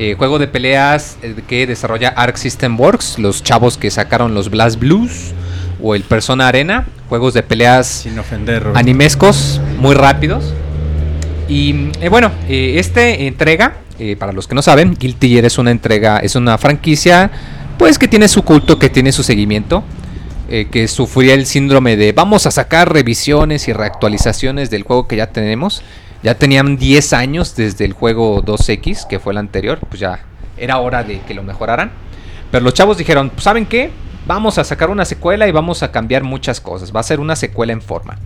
eh, 0.00 0.14
juego 0.14 0.38
de 0.38 0.48
peleas 0.48 1.18
eh, 1.22 1.34
que 1.46 1.66
desarrolla 1.66 2.08
Arc 2.08 2.36
System 2.36 2.80
Works, 2.80 3.18
los 3.18 3.42
chavos 3.42 3.76
que 3.76 3.90
sacaron 3.90 4.34
los 4.34 4.50
Blast 4.50 4.78
Blues 4.80 5.32
o 5.82 5.94
el 5.94 6.02
Persona 6.02 6.48
Arena, 6.48 6.86
juegos 7.08 7.34
de 7.34 7.42
peleas 7.42 7.86
Sin 7.86 8.18
ofender, 8.18 8.62
Roberto. 8.62 8.78
animescos 8.78 9.60
muy 9.78 9.94
rápidos. 9.94 10.54
Y 11.48 11.90
eh, 12.00 12.08
bueno, 12.08 12.30
eh, 12.48 12.74
este 12.76 13.26
entrega, 13.26 13.78
eh, 13.98 14.14
para 14.16 14.32
los 14.32 14.46
que 14.46 14.54
no 14.54 14.62
saben, 14.62 14.96
Guilty 14.98 15.30
Gear 15.30 15.44
es 15.44 15.58
una 15.58 15.72
entrega, 15.72 16.18
es 16.18 16.36
una 16.36 16.56
franquicia, 16.58 17.30
pues 17.76 17.98
que 17.98 18.06
tiene 18.06 18.28
su 18.28 18.42
culto, 18.44 18.78
que 18.78 18.88
tiene 18.88 19.12
su 19.12 19.22
seguimiento, 19.22 19.82
que 20.72 20.88
sufría 20.88 21.34
el 21.34 21.46
síndrome 21.46 21.96
de 21.96 22.10
vamos 22.10 22.44
a 22.44 22.50
sacar 22.50 22.92
revisiones 22.92 23.68
y 23.68 23.72
reactualizaciones 23.72 24.68
del 24.68 24.82
juego 24.82 25.06
que 25.06 25.14
ya 25.14 25.28
tenemos. 25.28 25.84
Ya 26.22 26.34
tenían 26.34 26.76
10 26.76 27.12
años 27.12 27.56
desde 27.56 27.84
el 27.84 27.92
juego 27.92 28.42
2X, 28.42 29.06
que 29.06 29.18
fue 29.18 29.32
el 29.32 29.38
anterior, 29.38 29.78
pues 29.88 30.00
ya 30.00 30.20
era 30.56 30.78
hora 30.78 31.02
de 31.02 31.20
que 31.20 31.34
lo 31.34 31.42
mejoraran. 31.42 31.90
Pero 32.50 32.64
los 32.64 32.74
chavos 32.74 32.98
dijeron, 32.98 33.30
"Pues, 33.30 33.44
¿saben 33.44 33.64
qué? 33.66 33.90
Vamos 34.26 34.58
a 34.58 34.64
sacar 34.64 34.90
una 34.90 35.04
secuela 35.04 35.48
y 35.48 35.52
vamos 35.52 35.82
a 35.82 35.90
cambiar 35.90 36.22
muchas 36.24 36.60
cosas. 36.60 36.94
Va 36.94 37.00
a 37.00 37.04
ser 37.04 37.20
una 37.20 37.36
secuela 37.36 37.72
en 37.72 37.80
forma. 37.80 38.18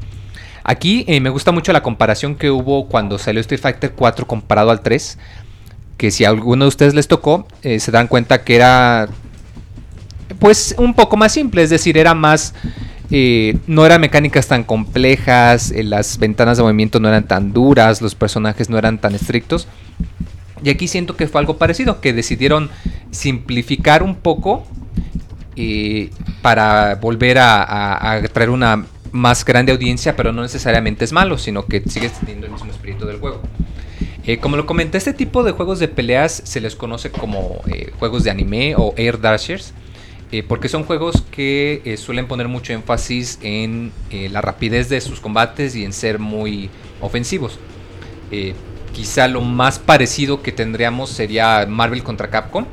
Aquí 0.64 1.04
eh, 1.06 1.20
me 1.20 1.30
gusta 1.30 1.52
mucho 1.52 1.72
la 1.72 1.82
comparación 1.82 2.34
que 2.36 2.50
hubo 2.50 2.88
cuando 2.88 3.18
salió 3.18 3.40
Street 3.42 3.60
Fighter 3.60 3.92
4 3.92 4.26
comparado 4.26 4.70
al 4.70 4.80
3. 4.80 5.18
Que 5.96 6.10
si 6.10 6.24
a 6.24 6.30
alguno 6.30 6.64
de 6.64 6.68
ustedes 6.68 6.94
les 6.94 7.06
tocó, 7.06 7.46
eh, 7.62 7.78
se 7.78 7.92
dan 7.92 8.08
cuenta 8.08 8.42
que 8.42 8.56
era 8.56 9.08
pues 10.40 10.74
un 10.78 10.94
poco 10.94 11.16
más 11.16 11.32
simple. 11.32 11.62
Es 11.62 11.70
decir, 11.70 11.96
era 11.96 12.14
más... 12.14 12.54
eh, 13.16 13.58
no 13.68 13.86
eran 13.86 14.00
mecánicas 14.00 14.48
tan 14.48 14.64
complejas, 14.64 15.70
eh, 15.70 15.84
las 15.84 16.18
ventanas 16.18 16.56
de 16.56 16.64
movimiento 16.64 16.98
no 16.98 17.06
eran 17.06 17.28
tan 17.28 17.52
duras, 17.52 18.02
los 18.02 18.16
personajes 18.16 18.68
no 18.68 18.76
eran 18.76 18.98
tan 18.98 19.14
estrictos. 19.14 19.68
Y 20.64 20.68
aquí 20.70 20.88
siento 20.88 21.16
que 21.16 21.28
fue 21.28 21.40
algo 21.40 21.56
parecido, 21.56 22.00
que 22.00 22.12
decidieron 22.12 22.70
simplificar 23.12 24.02
un 24.02 24.16
poco 24.16 24.66
eh, 25.54 26.10
para 26.42 26.96
volver 26.96 27.38
a, 27.38 28.14
a- 28.16 28.22
traer 28.22 28.50
una 28.50 28.84
más 29.12 29.44
grande 29.44 29.70
audiencia, 29.70 30.16
pero 30.16 30.32
no 30.32 30.42
necesariamente 30.42 31.04
es 31.04 31.12
malo, 31.12 31.38
sino 31.38 31.66
que 31.66 31.82
sigue 31.88 32.08
teniendo 32.08 32.46
el 32.46 32.52
mismo 32.52 32.72
espíritu 32.72 33.06
del 33.06 33.18
juego. 33.20 33.42
Como 34.40 34.56
lo 34.56 34.66
comenté, 34.66 34.98
este 34.98 35.12
tipo 35.12 35.44
de 35.44 35.52
juegos 35.52 35.78
de 35.78 35.86
peleas 35.86 36.42
se 36.44 36.60
les 36.60 36.74
conoce 36.74 37.10
como 37.10 37.60
juegos 38.00 38.24
de 38.24 38.30
anime 38.30 38.74
o 38.76 38.92
air 38.96 39.20
dashers, 39.20 39.72
eh, 40.35 40.43
porque 40.43 40.69
son 40.69 40.82
juegos 40.82 41.23
que 41.31 41.81
eh, 41.85 41.97
suelen 41.97 42.27
poner 42.27 42.48
mucho 42.48 42.73
énfasis 42.73 43.39
en 43.40 43.93
eh, 44.11 44.28
la 44.28 44.40
rapidez 44.40 44.89
de 44.89 45.01
sus 45.01 45.20
combates 45.20 45.77
y 45.77 45.85
en 45.85 45.93
ser 45.93 46.19
muy 46.19 46.70
ofensivos. 47.01 47.61
Quizá 48.93 49.28
lo 49.28 49.43
más 49.43 49.78
parecido 49.78 50.43
que 50.43 50.51
tendríamos 50.51 51.11
sería 51.11 51.66
Marvel 51.69 52.02
contra 52.02 52.31
Capcom. 52.31 52.66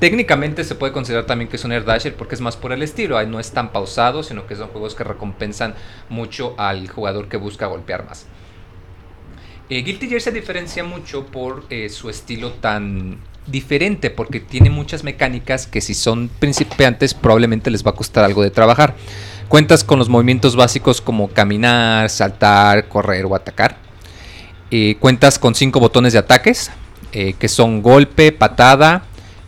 Técnicamente 0.00 0.64
se 0.64 0.74
puede 0.74 0.92
considerar 0.92 1.24
también 1.24 1.48
que 1.48 1.54
es 1.54 1.64
un 1.64 1.70
Air 1.70 1.84
Dasher 1.84 2.16
porque 2.16 2.34
es 2.34 2.40
más 2.40 2.56
por 2.56 2.72
el 2.72 2.82
estilo, 2.82 3.24
no 3.26 3.38
es 3.38 3.52
tan 3.52 3.70
pausado, 3.70 4.24
sino 4.24 4.48
que 4.48 4.56
son 4.56 4.66
juegos 4.66 4.96
que 4.96 5.04
recompensan 5.04 5.76
mucho 6.08 6.56
al 6.58 6.88
jugador 6.88 7.28
que 7.28 7.36
busca 7.36 7.66
golpear 7.66 8.04
más. 8.06 8.26
Guilty 9.68 10.08
Gear 10.08 10.20
se 10.20 10.32
diferencia 10.32 10.82
mucho 10.82 11.26
por 11.26 11.64
su 11.90 12.10
estilo 12.10 12.50
tan 12.54 13.20
diferente, 13.46 14.10
porque 14.10 14.40
tiene 14.40 14.70
muchas 14.70 15.04
mecánicas 15.04 15.66
que 15.66 15.80
si 15.80 15.94
son 15.94 16.28
principiantes 16.38 17.14
probablemente 17.14 17.70
les 17.70 17.84
va 17.84 17.90
a 17.90 17.94
costar 17.94 18.24
algo 18.24 18.42
de 18.42 18.50
trabajar. 18.50 18.94
Cuentas 19.48 19.84
con 19.84 19.98
los 19.98 20.08
movimientos 20.08 20.56
básicos 20.56 21.00
como 21.00 21.28
caminar, 21.28 22.08
saltar, 22.08 22.88
correr 22.88 23.26
o 23.26 23.34
atacar. 23.34 23.76
Eh, 24.70 24.96
cuentas 24.98 25.38
con 25.38 25.54
cinco 25.54 25.80
botones 25.80 26.14
de 26.14 26.18
ataques, 26.18 26.70
eh, 27.12 27.34
que 27.34 27.48
son 27.48 27.82
golpe, 27.82 28.32
patada, 28.32 29.04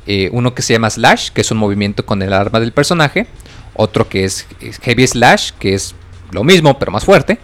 eh, 0.06 0.28
uno 0.32 0.54
que 0.54 0.60
se 0.60 0.74
llama 0.74 0.90
slash, 0.90 1.30
que 1.30 1.40
es 1.40 1.50
un 1.50 1.56
movimiento 1.56 2.04
con 2.04 2.20
el 2.20 2.34
arma 2.34 2.60
del 2.60 2.72
personaje, 2.72 3.26
otro 3.74 4.08
que 4.08 4.24
es, 4.24 4.46
es 4.60 4.78
heavy 4.80 5.06
slash, 5.06 5.52
que 5.58 5.72
es 5.72 5.94
lo 6.30 6.44
mismo 6.44 6.78
pero 6.78 6.92
más 6.92 7.06
fuerte, 7.06 7.38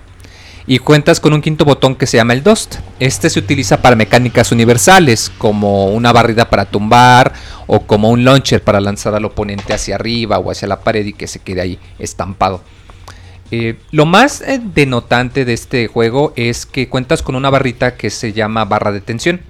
y 0.67 0.79
cuentas 0.79 1.21
con 1.21 1.33
un 1.33 1.41
quinto 1.41 1.65
botón 1.65 1.97
que 1.97 2.07
se 2.07 2.17
llama 2.17 2.33
el 2.33 2.43
Dust. 2.43 2.77
Este 2.99 3.31
se 3.31 3.39
utiliza 3.39 3.83
para 3.83 3.97
mecánicas 3.97 4.53
universales, 4.53 5.31
como 5.39 5.87
una 5.87 6.13
barrida 6.13 6.51
para 6.51 6.67
tumbar 6.67 7.33
o 7.67 7.81
como 7.81 8.11
un 8.11 8.25
launcher 8.25 8.63
para 8.63 8.81
lanzar 8.81 9.15
al 9.15 9.25
oponente 9.25 9.73
hacia 9.73 9.95
arriba 9.95 10.39
o 10.39 10.51
hacia 10.51 10.69
la 10.69 10.81
pared 10.81 11.07
y 11.07 11.13
que 11.13 11.27
se 11.27 11.41
quede 11.41 11.61
ahí 11.61 11.79
estampado. 11.99 12.63
Eh, 13.53 13.77
lo 13.91 14.07
más 14.07 14.43
eh, 14.43 14.61
denotante 14.63 15.45
de 15.45 15.53
este 15.55 15.89
juego 15.89 16.33
es 16.37 16.67
que 16.67 16.89
cuentas 16.89 17.23
con 17.23 17.35
una 17.35 17.51
barrita 17.51 17.97
que 17.97 18.11
se 18.11 18.33
llama 18.33 18.65
barra 18.65 18.93
de 18.93 19.01
tensión. 19.01 19.41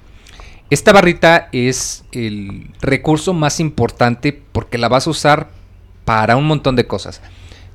Esta 0.71 0.93
barrita 0.93 1.49
es 1.53 2.05
el 2.13 2.71
recurso 2.81 3.35
más 3.35 3.61
importante 3.61 4.33
porque 4.53 4.79
la 4.79 4.89
vas 4.89 5.07
a 5.07 5.11
usar 5.11 5.51
para 6.05 6.37
un 6.37 6.47
montón 6.47 6.77
de 6.77 6.87
cosas. 6.87 7.21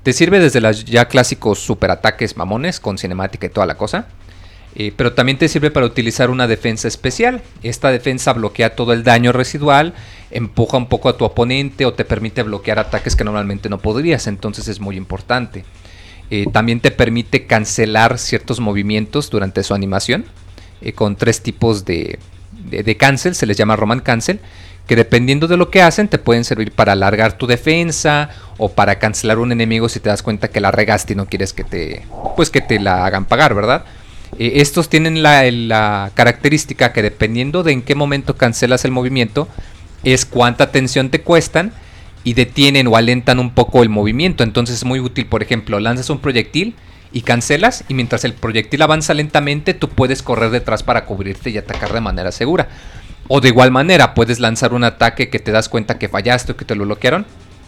Te 0.05 0.13
sirve 0.13 0.39
desde 0.39 0.61
los 0.61 0.85
ya 0.85 1.07
clásicos 1.07 1.57
superataques 1.57 2.37
mamones 2.37 2.79
con 2.79 2.99
cinemática 2.99 3.47
y 3.47 3.49
toda 3.49 3.65
la 3.65 3.75
cosa. 3.75 4.05
eh, 4.75 4.91
pero 4.95 5.13
también 5.13 5.37
te 5.39 5.47
sirve 5.47 5.71
para 5.71 5.85
utilizar 5.87 6.29
una 6.29 6.47
defensa 6.47 6.87
especial. 6.87 7.41
Esta 7.63 7.89
defensa 7.89 8.33
bloquea 8.33 8.75
todo 8.75 8.93
el 8.93 9.03
daño 9.03 9.31
residual, 9.31 9.93
empuja 10.29 10.77
un 10.77 10.87
poco 10.87 11.09
a 11.09 11.17
tu 11.17 11.25
oponente 11.25 11.85
o 11.85 11.93
te 11.93 12.05
permite 12.05 12.43
bloquear 12.43 12.77
ataques 12.77 13.15
que 13.15 13.23
normalmente 13.23 13.67
no 13.69 13.79
podrías. 13.79 14.27
Entonces 14.27 14.67
es 14.67 14.79
muy 14.79 14.95
importante. 14.97 15.65
Eh, 16.29 16.45
también 16.51 16.81
te 16.81 16.91
permite 16.91 17.47
cancelar 17.47 18.17
ciertos 18.19 18.59
movimientos 18.59 19.29
durante 19.31 19.63
su 19.63 19.73
animación. 19.73 20.25
eh, 20.81 20.93
con 20.93 21.15
tres 21.15 21.41
tipos 21.41 21.85
de, 21.85 22.19
de, 22.51 22.83
de 22.83 22.97
cancel, 22.97 23.33
se 23.33 23.45
les 23.47 23.57
llama 23.57 23.75
Roman 23.75 24.01
Cancel. 24.01 24.39
Que 24.87 24.95
dependiendo 24.95 25.47
de 25.47 25.57
lo 25.57 25.71
que 25.71 25.81
hacen, 25.81 26.07
te 26.07 26.19
pueden 26.19 26.43
servir 26.43 26.71
para 26.71 26.93
alargar 26.93 27.37
tu 27.37 27.47
defensa 27.47 28.29
o 28.57 28.69
para 28.69 28.99
cancelar 28.99 29.39
un 29.39 29.51
enemigo 29.51 29.89
si 29.89 29.99
te 29.99 30.09
das 30.09 30.21
cuenta 30.21 30.49
que 30.49 30.61
la 30.61 30.71
regaste 30.71 31.13
y 31.13 31.15
no 31.15 31.25
quieres 31.25 31.53
que 31.53 31.63
te, 31.63 32.05
pues 32.35 32.49
que 32.49 32.61
te 32.61 32.79
la 32.79 33.05
hagan 33.05 33.25
pagar, 33.25 33.55
¿verdad? 33.55 33.85
Eh, 34.37 34.53
estos 34.55 34.89
tienen 34.89 35.23
la, 35.23 35.49
la 35.51 36.11
característica 36.13 36.93
que 36.93 37.01
dependiendo 37.01 37.63
de 37.63 37.71
en 37.71 37.81
qué 37.81 37.95
momento 37.95 38.35
cancelas 38.37 38.85
el 38.85 38.91
movimiento, 38.91 39.47
es 40.03 40.25
cuánta 40.25 40.71
tensión 40.71 41.09
te 41.09 41.21
cuestan 41.21 41.73
y 42.23 42.33
detienen 42.33 42.87
o 42.87 42.95
alentan 42.95 43.39
un 43.39 43.51
poco 43.51 43.83
el 43.83 43.89
movimiento. 43.89 44.43
Entonces 44.43 44.77
es 44.77 44.85
muy 44.85 44.99
útil, 44.99 45.25
por 45.25 45.41
ejemplo, 45.41 45.79
lanzas 45.79 46.09
un 46.09 46.19
proyectil 46.19 46.75
y 47.11 47.21
cancelas 47.21 47.85
y 47.87 47.93
mientras 47.93 48.25
el 48.25 48.33
proyectil 48.33 48.81
avanza 48.81 49.13
lentamente, 49.13 49.73
tú 49.73 49.89
puedes 49.89 50.21
correr 50.21 50.51
detrás 50.51 50.83
para 50.83 51.05
cubrirte 51.05 51.49
y 51.49 51.57
atacar 51.57 51.93
de 51.93 52.01
manera 52.01 52.31
segura. 52.31 52.67
O 53.27 53.41
de 53.41 53.49
igual 53.49 53.71
manera, 53.71 54.13
puedes 54.13 54.39
lanzar 54.39 54.73
un 54.73 54.83
ataque 54.83 55.29
que 55.29 55.39
te 55.39 55.51
das 55.51 55.69
cuenta 55.69 55.97
que 55.97 56.09
fallaste 56.09 56.51
o 56.51 56.57
que 56.57 56.65
te 56.65 56.75
lo 56.75 56.85
bloquearon. 56.85 57.25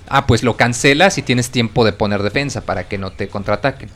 Ah, 0.07 0.27
pues 0.27 0.43
lo 0.43 0.55
cancelas 0.55 1.17
y 1.17 1.21
tienes 1.21 1.49
tiempo 1.49 1.83
de 1.83 1.93
poner 1.93 2.23
defensa 2.23 2.61
para 2.61 2.87
que 2.87 2.97
no 2.97 3.11
te 3.11 3.27
contraataquen. 3.27 3.89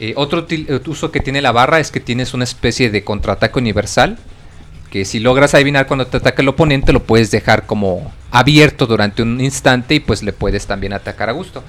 Eh, 0.00 0.14
otro 0.16 0.46
eh, 0.48 0.80
uso 0.86 1.12
que 1.12 1.20
tiene 1.20 1.42
la 1.42 1.52
barra 1.52 1.78
es 1.78 1.90
que 1.90 2.00
tienes 2.00 2.34
una 2.34 2.44
especie 2.44 2.90
de 2.90 3.04
contraataque 3.04 3.58
universal. 3.58 4.18
Que 4.90 5.04
si 5.04 5.20
logras 5.20 5.54
adivinar 5.54 5.86
cuando 5.86 6.06
te 6.08 6.16
ataca 6.16 6.42
el 6.42 6.48
oponente, 6.48 6.92
lo 6.92 7.04
puedes 7.04 7.30
dejar 7.30 7.66
como 7.66 8.12
abierto 8.32 8.86
durante 8.86 9.22
un 9.22 9.40
instante 9.40 9.94
y 9.94 10.00
pues 10.00 10.22
le 10.24 10.32
puedes 10.32 10.66
también 10.66 10.92
atacar 10.92 11.28
a 11.28 11.32
gusto. 11.32 11.62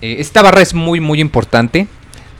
Eh, 0.00 0.16
esta 0.18 0.40
barra 0.40 0.62
es 0.62 0.72
muy 0.72 0.98
muy 0.98 1.20
importante. 1.20 1.86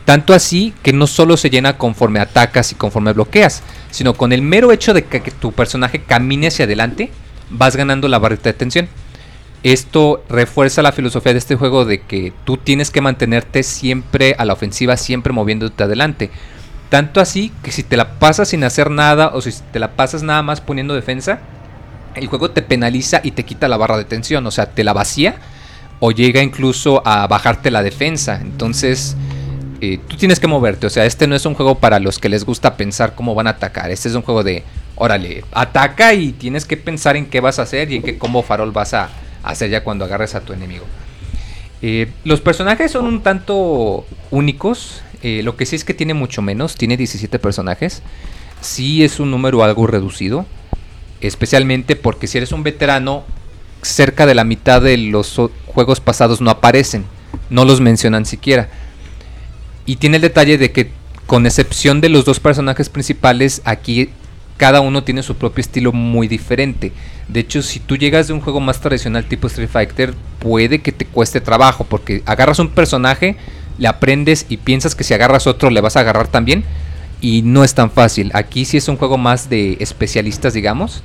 Tanto 0.04 0.34
así 0.34 0.74
que 0.82 0.92
no 0.92 1.06
solo 1.06 1.36
se 1.36 1.50
llena 1.50 1.78
conforme 1.78 2.20
atacas 2.20 2.72
y 2.72 2.74
conforme 2.74 3.12
bloqueas, 3.12 3.62
sino 3.90 4.14
con 4.14 4.32
el 4.32 4.42
mero 4.42 4.72
hecho 4.72 4.94
de 4.94 5.04
que, 5.04 5.20
tu 5.20 5.52
personaje 5.52 6.02
camine 6.02 6.48
hacia 6.48 6.64
adelante, 6.64 7.10
vas 7.50 7.76
ganando 7.76 8.08
la 8.08 8.18
barrita 8.18 8.50
de 8.50 8.54
tensión. 8.54 8.88
Esto 9.62 10.24
refuerza 10.28 10.82
la 10.82 10.90
filosofía 10.90 11.32
de 11.32 11.38
este 11.38 11.54
juego 11.54 11.84
de 11.84 12.00
que 12.00 12.32
tú 12.44 12.56
tienes 12.56 12.90
que 12.90 13.00
mantenerte 13.00 13.62
siempre 13.62 14.34
a 14.38 14.44
la 14.44 14.54
ofensiva, 14.54 14.96
siempre 14.96 15.32
moviéndote 15.32 15.84
adelante. 15.84 16.30
Tanto 16.88 17.20
así 17.20 17.52
que 17.62 17.70
si 17.70 17.84
te 17.84 17.96
la 17.96 18.18
pasas 18.18 18.48
sin 18.48 18.64
hacer 18.64 18.90
nada 18.90 19.28
o 19.28 19.40
si 19.40 19.52
te 19.72 19.78
la 19.78 19.92
pasas 19.92 20.24
nada 20.24 20.42
más 20.42 20.60
poniendo 20.60 20.94
defensa, 20.94 21.38
el 22.16 22.26
juego 22.26 22.50
te 22.50 22.60
penaliza 22.60 23.20
y 23.22 23.30
te 23.30 23.44
quita 23.44 23.68
la 23.68 23.76
barra 23.76 23.96
de 23.96 24.04
tensión, 24.04 24.44
o 24.46 24.50
sea, 24.50 24.66
te 24.66 24.84
la 24.84 24.92
vacía 24.92 25.36
o 26.00 26.10
llega 26.10 26.42
incluso 26.42 27.00
a 27.06 27.26
bajarte 27.28 27.70
la 27.70 27.84
defensa. 27.84 28.40
Entonces, 28.42 29.16
tú 30.08 30.16
tienes 30.16 30.38
que 30.38 30.46
moverte, 30.46 30.86
o 30.86 30.90
sea, 30.90 31.06
este 31.06 31.26
no 31.26 31.34
es 31.34 31.44
un 31.44 31.54
juego 31.54 31.76
para 31.76 31.98
los 31.98 32.18
que 32.18 32.28
les 32.28 32.44
gusta 32.44 32.76
pensar 32.76 33.14
cómo 33.14 33.34
van 33.34 33.48
a 33.48 33.50
atacar, 33.50 33.90
este 33.90 34.08
es 34.08 34.14
un 34.14 34.22
juego 34.22 34.42
de, 34.44 34.62
órale, 34.94 35.44
ataca 35.52 36.14
y 36.14 36.32
tienes 36.32 36.64
que 36.64 36.76
pensar 36.76 37.16
en 37.16 37.26
qué 37.26 37.40
vas 37.40 37.58
a 37.58 37.62
hacer 37.62 37.90
y 37.90 37.96
en 37.96 38.02
qué 38.02 38.18
combo 38.18 38.42
farol 38.42 38.70
vas 38.70 38.94
a 38.94 39.10
hacer 39.42 39.70
ya 39.70 39.82
cuando 39.82 40.04
agarres 40.04 40.34
a 40.34 40.40
tu 40.40 40.52
enemigo. 40.52 40.84
Eh, 41.82 42.12
los 42.22 42.40
personajes 42.40 42.92
son 42.92 43.06
un 43.06 43.22
tanto 43.22 44.06
únicos, 44.30 45.02
eh, 45.22 45.42
lo 45.42 45.56
que 45.56 45.66
sí 45.66 45.74
es 45.74 45.84
que 45.84 45.94
tiene 45.94 46.14
mucho 46.14 46.42
menos, 46.42 46.76
tiene 46.76 46.96
17 46.96 47.38
personajes, 47.40 48.02
sí 48.60 49.02
es 49.02 49.18
un 49.18 49.30
número 49.30 49.64
algo 49.64 49.86
reducido 49.86 50.46
especialmente 51.22 51.96
porque 51.96 52.26
si 52.26 52.38
eres 52.38 52.52
un 52.52 52.62
veterano, 52.62 53.24
cerca 53.80 54.26
de 54.26 54.34
la 54.34 54.44
mitad 54.44 54.82
de 54.82 54.96
los 54.96 55.40
juegos 55.66 56.00
pasados 56.00 56.40
no 56.40 56.50
aparecen, 56.50 57.04
no 57.48 57.64
los 57.64 57.80
mencionan 57.80 58.26
siquiera. 58.26 58.68
Y 59.86 59.96
tiene 59.96 60.16
el 60.16 60.22
detalle 60.22 60.58
de 60.58 60.72
que, 60.72 60.90
con 61.26 61.46
excepción 61.46 62.00
de 62.00 62.08
los 62.08 62.24
dos 62.24 62.40
personajes 62.40 62.88
principales, 62.88 63.62
aquí 63.64 64.10
cada 64.56 64.80
uno 64.80 65.02
tiene 65.02 65.22
su 65.22 65.34
propio 65.36 65.60
estilo 65.60 65.92
muy 65.92 66.28
diferente. 66.28 66.92
De 67.28 67.40
hecho, 67.40 67.62
si 67.62 67.80
tú 67.80 67.96
llegas 67.96 68.28
de 68.28 68.32
un 68.32 68.40
juego 68.40 68.60
más 68.60 68.80
tradicional 68.80 69.24
tipo 69.24 69.46
Street 69.46 69.68
Fighter, 69.68 70.14
puede 70.38 70.80
que 70.80 70.92
te 70.92 71.04
cueste 71.04 71.40
trabajo, 71.40 71.84
porque 71.84 72.22
agarras 72.26 72.58
un 72.58 72.68
personaje, 72.68 73.36
le 73.78 73.88
aprendes 73.88 74.46
y 74.48 74.58
piensas 74.58 74.94
que 74.94 75.04
si 75.04 75.14
agarras 75.14 75.46
otro 75.46 75.70
le 75.70 75.80
vas 75.80 75.96
a 75.96 76.00
agarrar 76.00 76.28
también 76.28 76.64
y 77.20 77.42
no 77.42 77.64
es 77.64 77.74
tan 77.74 77.90
fácil. 77.90 78.30
Aquí 78.34 78.64
sí 78.64 78.76
es 78.76 78.88
un 78.88 78.96
juego 78.96 79.16
más 79.16 79.48
de 79.48 79.78
especialistas, 79.80 80.52
digamos. 80.52 81.02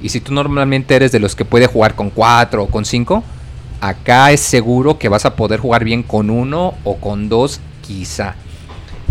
Y 0.00 0.08
si 0.08 0.20
tú 0.20 0.32
normalmente 0.32 0.94
eres 0.94 1.12
de 1.12 1.20
los 1.20 1.34
que 1.34 1.44
puede 1.44 1.66
jugar 1.66 1.94
con 1.94 2.10
4 2.10 2.62
o 2.62 2.68
con 2.68 2.84
5, 2.84 3.22
acá 3.80 4.32
es 4.32 4.40
seguro 4.40 4.98
que 4.98 5.08
vas 5.08 5.26
a 5.26 5.36
poder 5.36 5.60
jugar 5.60 5.84
bien 5.84 6.02
con 6.02 6.30
uno 6.30 6.74
o 6.84 6.96
con 6.96 7.28
dos 7.28 7.60
quizá. 7.86 8.34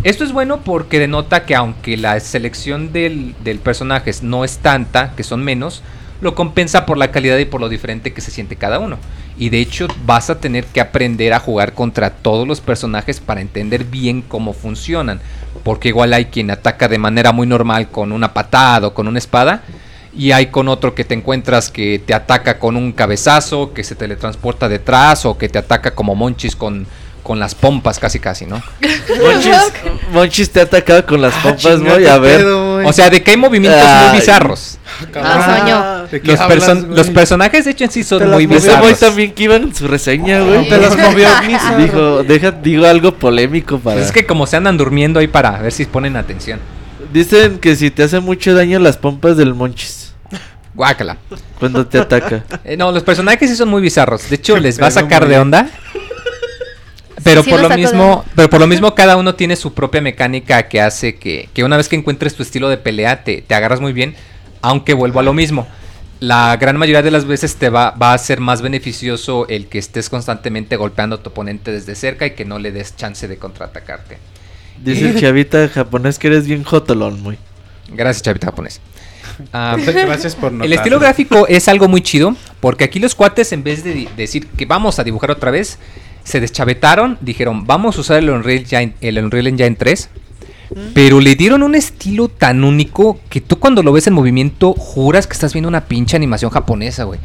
Esto 0.04 0.24
es 0.24 0.32
bueno 0.32 0.62
porque 0.62 1.00
denota 1.00 1.46
que 1.46 1.56
aunque 1.56 1.98
la 1.98 2.20
selección 2.20 2.94
del, 2.94 3.34
del 3.44 3.60
personaje 3.60 4.12
no 4.22 4.44
es 4.44 4.60
tanta, 4.60 5.14
que 5.16 5.24
son 5.24 5.44
menos, 5.44 5.82
lo 6.22 6.36
compensa 6.36 6.86
por 6.86 6.98
la 6.98 7.12
calidad 7.12 7.38
y 7.38 7.46
por 7.46 7.62
lo 7.62 7.70
diferente 7.70 8.14
que 8.14 8.22
se 8.22 8.32
siente 8.32 8.56
cada 8.56 8.80
uno. 8.80 8.98
Y 9.38 9.50
de 9.50 9.60
hecho 9.60 9.88
vas 10.06 10.30
a 10.30 10.40
tener 10.40 10.66
que 10.66 10.80
aprender 10.80 11.34
a 11.34 11.40
jugar 11.40 11.74
contra 11.74 12.10
todos 12.10 12.48
los 12.48 12.62
personajes 12.62 13.20
para 13.20 13.42
entender 13.42 13.84
bien 13.84 14.22
cómo 14.22 14.54
funcionan. 14.54 15.20
Porque 15.64 15.90
igual 15.90 16.14
hay 16.14 16.26
quien 16.26 16.52
ataca 16.52 16.88
de 16.88 16.98
manera 16.98 17.32
muy 17.32 17.48
normal 17.48 17.90
con 17.90 18.12
una 18.12 18.34
patada 18.34 18.88
o 18.88 18.94
con 18.94 19.08
una 19.08 19.20
espada. 19.20 19.64
Y 20.18 20.32
hay 20.32 20.48
con 20.48 20.70
otro 20.70 20.96
que 20.96 21.04
te 21.04 21.14
encuentras 21.14 21.70
que 21.70 22.00
te 22.00 22.14
ataca 22.14 22.60
con 22.60 22.78
un 22.78 22.94
cabezazo, 22.94 23.74
que 23.74 23.84
se 23.84 23.96
teletransporta 23.96 24.70
detrás 24.70 25.26
o 25.26 25.38
que 25.38 25.50
te 25.50 25.60
ataca 25.60 25.92
como 25.92 26.16
monchis 26.16 26.56
con 26.56 26.88
con 27.26 27.40
las 27.40 27.56
pompas 27.56 27.98
casi 27.98 28.20
casi, 28.20 28.46
¿no? 28.46 28.62
Monchis, 30.12 30.52
te 30.52 30.60
ha 30.60 30.64
atacado 30.64 31.08
con 31.08 31.20
las 31.20 31.34
ah, 31.34 31.40
pompas, 31.42 31.82
güey, 31.82 32.06
a 32.06 32.20
ver. 32.20 32.46
o 32.46 32.94
sea, 32.94 33.10
de 33.10 33.24
que 33.24 33.32
hay 33.32 33.38
movimientos 33.38 33.82
muy 33.84 34.20
bizarros. 34.20 34.78
Ah, 35.16 36.06
los, 36.12 36.84
los, 36.84 37.10
personajes 37.10 37.66
de 37.66 37.72
hecho 37.72 37.86
en 37.86 37.90
sí 37.90 38.04
son 38.04 38.30
muy 38.30 38.46
bizarros. 38.46 38.92
Ese 38.92 39.08
también 39.08 39.34
que 39.34 39.46
iban 39.46 39.64
en 39.64 39.76
su 39.76 39.88
reseña, 39.88 40.42
güey. 40.42 40.70
Te 40.70 40.78
las 40.78 40.96
movió 40.96 41.28
Dijo, 41.80 42.24
deja, 42.24 42.52
digo 42.52 42.86
algo 42.86 43.16
polémico 43.16 43.80
para... 43.80 44.00
es 44.00 44.12
que 44.12 44.28
como 44.28 44.46
se 44.46 44.58
andan 44.58 44.78
durmiendo 44.78 45.20
ahí 45.20 45.28
para 45.28 45.58
ver 45.58 45.72
si 45.72 45.86
ponen 45.86 46.18
atención. 46.18 46.60
Dicen 47.12 47.58
que 47.58 47.76
si 47.76 47.90
te 47.90 48.04
hace 48.04 48.20
mucho 48.20 48.54
daño 48.54 48.78
las 48.78 48.98
pompas 48.98 49.36
del 49.36 49.56
Monchis. 49.56 50.14
Guácala. 50.76 51.18
Cuando 51.60 51.88
te 51.88 51.98
ataca. 51.98 52.44
Eh, 52.64 52.78
no, 52.78 52.92
los 52.92 53.02
personajes 53.02 53.50
sí 53.50 53.56
son 53.56 53.70
muy 53.70 53.82
bizarros. 53.82 54.30
De 54.30 54.36
hecho, 54.36 54.58
les 54.58 54.80
va 54.80 54.88
a 54.88 54.92
sacar 54.92 55.28
de 55.28 55.40
onda 55.40 55.70
pero 57.24 57.44
por 57.44 57.62
lo 57.62 57.70
mismo, 57.70 58.26
pero 58.36 58.50
por 58.50 58.60
lo 58.60 58.68
mismo 58.68 58.94
cada 58.96 59.18
uno 59.18 59.36
tiene 59.36 59.56
su 59.56 59.74
propia 59.74 60.02
mecánica 60.02 60.68
que 60.68 60.82
hace 60.82 61.16
que, 61.16 61.50
una 61.64 61.78
vez 61.78 61.88
que 61.88 61.96
encuentres 61.96 62.36
tu 62.36 62.44
estilo 62.44 62.70
de 62.70 62.78
pelea 62.78 63.24
te, 63.24 63.42
te, 63.42 63.56
agarras 63.56 63.82
muy 63.82 63.94
bien, 63.94 64.16
aunque 64.62 64.94
vuelvo 64.94 65.20
a 65.20 65.24
lo 65.24 65.34
mismo. 65.34 65.68
La 66.20 66.56
gran 66.58 66.78
mayoría 66.78 67.02
de 67.02 67.12
las 67.12 67.26
veces 67.26 67.58
te 67.58 67.70
va, 67.70 67.92
va 67.92 68.14
a 68.14 68.18
ser 68.18 68.40
más 68.40 68.62
beneficioso 68.62 69.48
el 69.50 69.68
que 69.68 69.80
estés 69.80 70.10
constantemente 70.10 70.78
golpeando 70.78 71.18
a 71.18 71.24
tu 71.24 71.30
oponente 71.30 71.72
desde 71.72 71.94
cerca 71.96 72.26
y 72.26 72.32
que 72.32 72.46
no 72.46 72.58
le 72.58 72.72
des 72.72 72.96
chance 72.96 73.28
de 73.28 73.38
contraatacarte. 73.38 74.18
Dice 74.82 75.10
el 75.10 75.20
chavita 75.20 75.68
japonés 75.68 76.18
que 76.18 76.28
eres 76.28 76.48
bien 76.48 76.64
jotolón, 76.64 77.22
muy. 77.22 77.38
Gracias, 77.90 78.24
chavita 78.24 78.48
japonés. 78.48 78.82
Ah, 79.52 79.76
Gracias 79.86 80.36
por 80.36 80.54
El 80.54 80.72
estilo 80.72 81.00
gráfico 81.00 81.48
es 81.48 81.68
algo 81.68 81.88
muy 81.88 82.02
chido, 82.02 82.36
porque 82.60 82.84
aquí 82.86 83.00
los 83.00 83.16
cuates, 83.16 83.52
en 83.52 83.64
vez 83.64 83.84
de 83.84 84.08
decir 84.16 84.48
que 84.48 84.66
vamos 84.66 85.00
a 85.00 85.04
dibujar 85.04 85.32
otra 85.32 85.52
vez, 85.52 85.78
se 86.26 86.42
deschavetaron, 86.42 87.18
dijeron, 87.22 87.66
vamos 87.66 87.98
a 87.98 88.02
usar 88.02 88.18
el 88.18 88.30
Unreal, 88.30 88.60
Engine, 88.60 88.94
el 89.00 89.20
Unreal 89.20 89.48
Engine 89.48 89.76
3. 89.76 90.10
Pero 90.96 91.22
le 91.22 91.36
dieron 91.36 91.62
un 91.62 91.76
estilo 91.76 92.28
tan 92.28 92.64
único 92.64 93.20
que 93.30 93.40
tú 93.40 93.60
cuando 93.60 93.84
lo 93.84 93.94
ves 93.94 94.08
en 94.08 94.14
movimiento 94.14 94.74
juras 94.74 95.28
que 95.28 95.34
estás 95.34 95.54
viendo 95.54 95.70
una 95.70 95.86
pinche 95.86 96.18
animación 96.18 96.50
japonesa, 96.50 97.04
güey. 97.04 97.20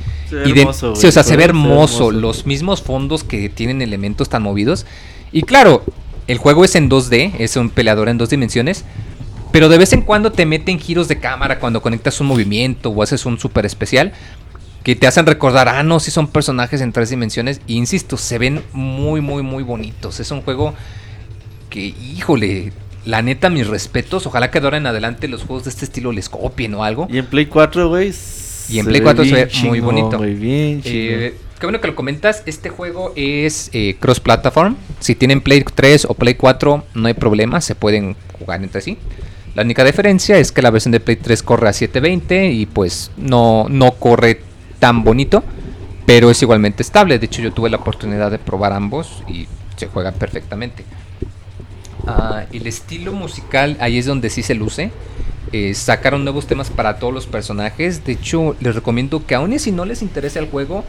y 0.44 0.58
hermoso, 0.60 0.94
sí, 0.94 1.06
o 1.06 1.10
sea, 1.10 1.22
se 1.22 1.36
ve 1.36 1.44
hermoso, 1.44 2.10
Los 2.10 2.46
mismos 2.46 2.82
fondos 2.82 3.24
que 3.24 3.48
tienen 3.48 3.80
elementos 3.80 4.28
tan 4.28 4.42
movidos. 4.42 4.84
Y 5.32 5.42
claro, 5.42 5.82
el 6.26 6.36
juego 6.36 6.66
es 6.66 6.74
en 6.74 6.90
2D, 6.90 7.32
es 7.38 7.56
un 7.56 7.70
peleador 7.70 8.10
en 8.10 8.18
dos 8.18 8.28
dimensiones. 8.28 8.84
Pero 9.52 9.68
de 9.68 9.78
vez 9.78 9.92
en 9.94 10.02
cuando 10.02 10.30
te 10.30 10.46
meten 10.46 10.78
giros 10.78 11.08
de 11.08 11.18
cámara 11.18 11.58
cuando 11.58 11.82
conectas 11.82 12.20
un 12.20 12.28
movimiento 12.28 12.90
o 12.90 13.02
haces 13.02 13.26
un 13.26 13.38
super 13.38 13.66
especial 13.66 14.12
que 14.82 14.96
te 14.96 15.06
hacen 15.06 15.26
recordar, 15.26 15.68
ah, 15.68 15.82
no, 15.82 16.00
si 16.00 16.10
son 16.10 16.28
personajes 16.28 16.80
en 16.80 16.92
tres 16.92 17.10
dimensiones. 17.10 17.60
Y 17.66 17.76
insisto, 17.76 18.16
se 18.16 18.38
ven 18.38 18.62
muy, 18.72 19.20
muy, 19.20 19.42
muy 19.42 19.62
bonitos. 19.62 20.20
Es 20.20 20.30
un 20.30 20.42
juego 20.42 20.74
que, 21.68 21.80
híjole, 21.80 22.72
la 23.04 23.22
neta, 23.22 23.50
mis 23.50 23.66
respetos. 23.66 24.26
Ojalá 24.26 24.50
que 24.50 24.58
ahora 24.58 24.78
en 24.78 24.86
adelante 24.86 25.28
los 25.28 25.44
juegos 25.44 25.64
de 25.64 25.70
este 25.70 25.84
estilo 25.84 26.12
les 26.12 26.28
copien 26.28 26.74
o 26.74 26.84
algo. 26.84 27.08
Y 27.10 27.18
en 27.18 27.26
Play 27.26 27.46
4, 27.46 27.88
güey. 27.88 28.12
Y 28.68 28.78
en 28.78 28.86
Play 28.86 29.00
4 29.00 29.24
se 29.24 29.32
ve 29.32 29.50
muy 29.64 29.80
bonito. 29.80 30.18
Muy 30.18 30.34
bien, 30.34 30.80
eh, 30.84 31.34
qué 31.58 31.66
bueno 31.66 31.80
que 31.80 31.88
lo 31.88 31.94
comentas. 31.94 32.42
Este 32.46 32.70
juego 32.70 33.12
es 33.16 33.68
eh, 33.72 33.96
cross-platform. 34.00 34.76
Si 35.00 35.14
tienen 35.14 35.40
Play 35.40 35.62
3 35.62 36.06
o 36.08 36.14
Play 36.14 36.34
4, 36.34 36.84
no 36.94 37.08
hay 37.08 37.14
problema. 37.14 37.60
Se 37.60 37.74
pueden 37.74 38.16
jugar 38.38 38.62
entre 38.62 38.80
sí. 38.80 38.96
La 39.54 39.62
única 39.62 39.84
diferencia 39.84 40.38
es 40.38 40.52
que 40.52 40.62
la 40.62 40.70
versión 40.70 40.92
de 40.92 41.00
Play 41.00 41.16
3 41.16 41.42
corre 41.42 41.68
a 41.68 41.72
720 41.72 42.52
y 42.52 42.66
pues 42.66 43.10
no, 43.16 43.66
no 43.68 43.90
corre 43.92 44.40
tan 44.80 45.04
bonito, 45.04 45.44
pero 46.06 46.30
es 46.30 46.42
igualmente 46.42 46.82
estable. 46.82 47.20
De 47.20 47.26
hecho, 47.26 47.42
yo 47.42 47.52
tuve 47.52 47.70
la 47.70 47.76
oportunidad 47.76 48.32
de 48.32 48.38
probar 48.38 48.72
ambos 48.72 49.22
y 49.28 49.46
se 49.76 49.86
juegan 49.86 50.14
perfectamente. 50.14 50.84
Ah, 52.06 52.44
el 52.52 52.66
estilo 52.66 53.12
musical, 53.12 53.76
ahí 53.78 53.98
es 53.98 54.06
donde 54.06 54.30
sí 54.30 54.42
se 54.42 54.56
luce. 54.56 54.90
Eh, 55.52 55.74
sacaron 55.74 56.24
nuevos 56.24 56.46
temas 56.46 56.70
para 56.70 56.98
todos 56.98 57.14
los 57.14 57.26
personajes. 57.26 58.04
De 58.04 58.12
hecho, 58.12 58.56
les 58.60 58.74
recomiendo 58.74 59.24
que 59.24 59.34
aun 59.34 59.56
si 59.58 59.70
no 59.70 59.84
les 59.84 60.02
interesa 60.02 60.38
el 60.38 60.48
juego, 60.48 60.84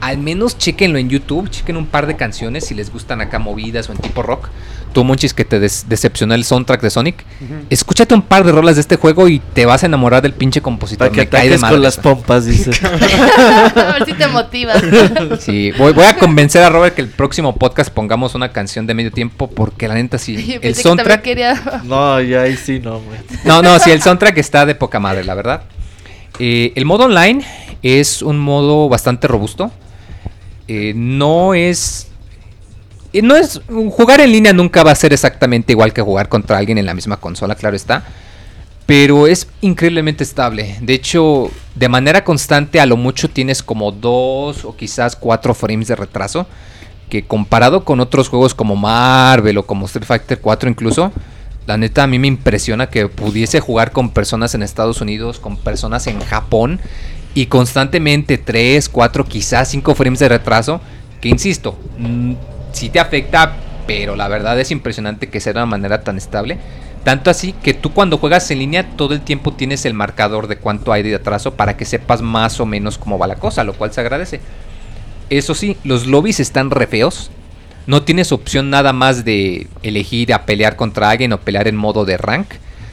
al 0.00 0.18
menos 0.18 0.56
chequenlo 0.58 0.98
en 0.98 1.08
YouTube, 1.08 1.50
chequen 1.50 1.76
un 1.76 1.86
par 1.86 2.06
de 2.06 2.16
canciones 2.16 2.64
si 2.66 2.74
les 2.74 2.90
gustan 2.90 3.20
acá 3.20 3.38
movidas 3.38 3.88
o 3.88 3.92
en 3.92 3.98
tipo 3.98 4.22
rock. 4.22 4.48
Tú, 4.92 5.04
Monchis, 5.04 5.34
que 5.34 5.44
te 5.44 5.60
decepcionó 5.60 6.34
el 6.34 6.44
soundtrack 6.44 6.80
de 6.80 6.90
Sonic, 6.90 7.24
escúchate 7.70 8.14
un 8.14 8.22
par 8.22 8.44
de 8.44 8.52
rolas 8.52 8.74
de 8.74 8.80
este 8.80 8.96
juego 8.96 9.28
y 9.28 9.38
te 9.38 9.64
vas 9.64 9.82
a 9.84 9.86
enamorar 9.86 10.22
del 10.22 10.32
pinche 10.32 10.60
compositor. 10.60 11.08
Para 11.08 11.22
que 11.22 11.28
cae 11.28 11.48
de 11.48 11.58
con 11.58 11.80
las 11.80 11.96
pompas, 11.96 12.46
dice. 12.46 12.70
a 12.86 13.92
ver 13.92 14.04
si 14.04 14.14
te 14.14 14.26
motivas. 14.26 14.82
sí, 15.40 15.70
voy, 15.78 15.94
a 16.04 16.16
convencer 16.16 16.62
a 16.62 16.70
Robert 16.70 16.94
que 16.94 17.02
el 17.02 17.08
próximo 17.08 17.54
podcast 17.54 17.90
pongamos 17.92 18.34
una 18.34 18.50
canción 18.50 18.86
de 18.86 18.94
medio 18.94 19.12
tiempo 19.12 19.48
porque 19.48 19.86
la 19.86 19.94
neta 19.94 20.18
sí. 20.18 20.58
el 20.60 20.74
soundtrack. 20.74 21.84
No, 21.84 22.20
ya 22.20 22.42
ahí 22.42 22.56
sí, 22.56 22.80
no, 22.80 23.00
güey. 23.00 23.18
No, 23.44 23.62
no, 23.62 23.78
sí, 23.78 23.90
el 23.90 24.02
soundtrack 24.02 24.36
está 24.38 24.66
de 24.66 24.74
poca 24.74 24.98
madre, 24.98 25.24
la 25.24 25.34
verdad. 25.34 25.62
Eh, 26.38 26.72
el 26.74 26.84
modo 26.84 27.04
online 27.04 27.44
es 27.82 28.22
un 28.22 28.38
modo 28.38 28.88
bastante 28.88 29.28
robusto. 29.28 29.70
Eh, 30.68 30.92
no 30.94 31.54
es 31.54 32.08
no 33.12 33.36
es 33.36 33.60
jugar 33.68 34.20
en 34.20 34.32
línea 34.32 34.52
nunca 34.52 34.82
va 34.82 34.92
a 34.92 34.94
ser 34.94 35.12
exactamente 35.12 35.72
igual 35.72 35.92
que 35.92 36.02
jugar 36.02 36.28
contra 36.28 36.58
alguien 36.58 36.78
en 36.78 36.86
la 36.86 36.94
misma 36.94 37.16
consola, 37.18 37.54
claro 37.54 37.76
está. 37.76 38.04
Pero 38.86 39.26
es 39.26 39.46
increíblemente 39.60 40.24
estable. 40.24 40.76
De 40.80 40.94
hecho, 40.94 41.50
de 41.74 41.88
manera 41.88 42.24
constante 42.24 42.80
a 42.80 42.86
lo 42.86 42.96
mucho 42.96 43.30
tienes 43.30 43.62
como 43.62 43.92
dos 43.92 44.64
o 44.64 44.76
quizás 44.76 45.14
cuatro 45.16 45.54
frames 45.54 45.88
de 45.88 45.96
retraso. 45.96 46.46
que 47.08 47.24
comparado 47.24 47.84
con 47.84 47.98
otros 47.98 48.28
juegos 48.28 48.54
como 48.54 48.76
Marvel 48.76 49.58
o 49.58 49.66
como 49.66 49.86
Street 49.86 50.06
Fighter 50.06 50.40
4 50.40 50.70
incluso, 50.70 51.12
la 51.66 51.76
neta 51.76 52.04
a 52.04 52.06
mí 52.06 52.18
me 52.18 52.28
impresiona 52.28 52.88
que 52.88 53.08
pudiese 53.08 53.60
jugar 53.60 53.92
con 53.92 54.10
personas 54.10 54.54
en 54.54 54.62
Estados 54.62 55.00
Unidos, 55.00 55.40
con 55.40 55.56
personas 55.56 56.06
en 56.06 56.20
Japón 56.20 56.80
y 57.34 57.46
constantemente 57.46 58.38
3, 58.38 58.88
4, 58.88 59.24
quizás 59.24 59.68
5 59.68 59.94
frames 59.94 60.20
de 60.20 60.28
retraso, 60.28 60.80
que 61.20 61.28
insisto, 61.28 61.78
sí 62.72 62.90
te 62.90 63.00
afecta, 63.00 63.56
pero 63.86 64.16
la 64.16 64.28
verdad 64.28 64.58
es 64.60 64.70
impresionante 64.70 65.28
que 65.28 65.40
sea 65.40 65.52
de 65.52 65.58
una 65.58 65.66
manera 65.66 66.02
tan 66.02 66.16
estable. 66.16 66.58
Tanto 67.04 67.30
así 67.30 67.54
que 67.54 67.72
tú 67.72 67.92
cuando 67.92 68.18
juegas 68.18 68.50
en 68.50 68.58
línea 68.58 68.90
todo 68.96 69.14
el 69.14 69.22
tiempo 69.22 69.52
tienes 69.52 69.86
el 69.86 69.94
marcador 69.94 70.48
de 70.48 70.56
cuánto 70.56 70.92
hay 70.92 71.02
de 71.02 71.14
atraso 71.14 71.54
para 71.54 71.76
que 71.76 71.86
sepas 71.86 72.20
más 72.20 72.60
o 72.60 72.66
menos 72.66 72.98
cómo 72.98 73.18
va 73.18 73.26
la 73.26 73.36
cosa, 73.36 73.64
lo 73.64 73.72
cual 73.72 73.92
se 73.92 74.00
agradece. 74.00 74.40
Eso 75.30 75.54
sí, 75.54 75.76
los 75.82 76.06
lobbies 76.06 76.40
están 76.40 76.70
re 76.70 76.86
feos. 76.86 77.30
No 77.86 78.02
tienes 78.02 78.32
opción 78.32 78.68
nada 78.68 78.92
más 78.92 79.24
de 79.24 79.66
elegir 79.82 80.34
a 80.34 80.44
pelear 80.44 80.76
contra 80.76 81.08
alguien 81.08 81.32
o 81.32 81.40
pelear 81.40 81.68
en 81.68 81.76
modo 81.76 82.04
de 82.04 82.18
rank. 82.18 82.48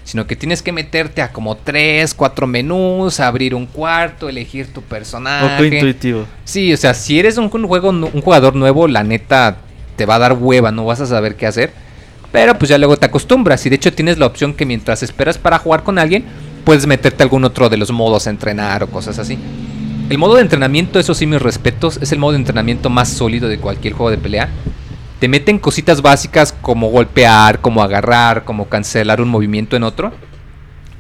Sino 0.05 0.25
que 0.25 0.37
tienes 0.37 0.61
que 0.61 0.71
meterte 0.71 1.21
a 1.21 1.33
como 1.33 1.57
3, 1.57 2.13
4 2.13 2.47
menús, 2.47 3.19
abrir 3.19 3.53
un 3.53 3.65
cuarto, 3.65 4.29
elegir 4.29 4.71
tu 4.71 4.81
personaje. 4.81 5.49
Poco 5.49 5.65
intuitivo. 5.65 6.25
Sí, 6.45 6.71
o 6.71 6.77
sea, 6.77 6.93
si 6.93 7.19
eres 7.19 7.37
un, 7.37 7.49
juego, 7.49 7.89
un 7.89 8.21
jugador 8.21 8.55
nuevo, 8.55 8.87
la 8.87 9.03
neta 9.03 9.57
te 9.97 10.05
va 10.05 10.15
a 10.15 10.19
dar 10.19 10.33
hueva, 10.33 10.71
no 10.71 10.85
vas 10.85 11.01
a 11.01 11.05
saber 11.05 11.35
qué 11.35 11.47
hacer. 11.47 11.73
Pero 12.31 12.57
pues 12.57 12.69
ya 12.69 12.77
luego 12.77 12.97
te 12.97 13.05
acostumbras 13.05 13.65
y 13.65 13.69
de 13.69 13.75
hecho 13.75 13.91
tienes 13.91 14.17
la 14.17 14.25
opción 14.25 14.53
que 14.53 14.65
mientras 14.65 15.03
esperas 15.03 15.37
para 15.37 15.59
jugar 15.59 15.83
con 15.83 15.97
alguien, 15.99 16.23
puedes 16.63 16.85
meterte 16.87 17.23
a 17.23 17.25
algún 17.25 17.43
otro 17.43 17.69
de 17.69 17.77
los 17.77 17.91
modos 17.91 18.27
a 18.27 18.29
entrenar 18.29 18.83
o 18.83 18.87
cosas 18.87 19.19
así. 19.19 19.37
El 20.09 20.17
modo 20.17 20.35
de 20.35 20.41
entrenamiento, 20.41 20.99
eso 20.99 21.13
sí 21.13 21.25
mis 21.25 21.41
respetos, 21.41 21.99
es 22.01 22.11
el 22.11 22.19
modo 22.19 22.31
de 22.31 22.37
entrenamiento 22.37 22.89
más 22.89 23.09
sólido 23.09 23.49
de 23.49 23.59
cualquier 23.59 23.93
juego 23.93 24.11
de 24.11 24.17
pelea. 24.17 24.49
Te 25.19 25.27
meten 25.27 25.57
cositas 25.59 26.01
básicas 26.01 26.53
como 26.61 26.89
golpear, 26.89 27.59
como 27.59 27.81
agarrar, 27.81 28.43
como 28.45 28.69
cancelar 28.69 29.19
un 29.19 29.29
movimiento 29.29 29.75
en 29.75 29.83
otro. 29.83 30.13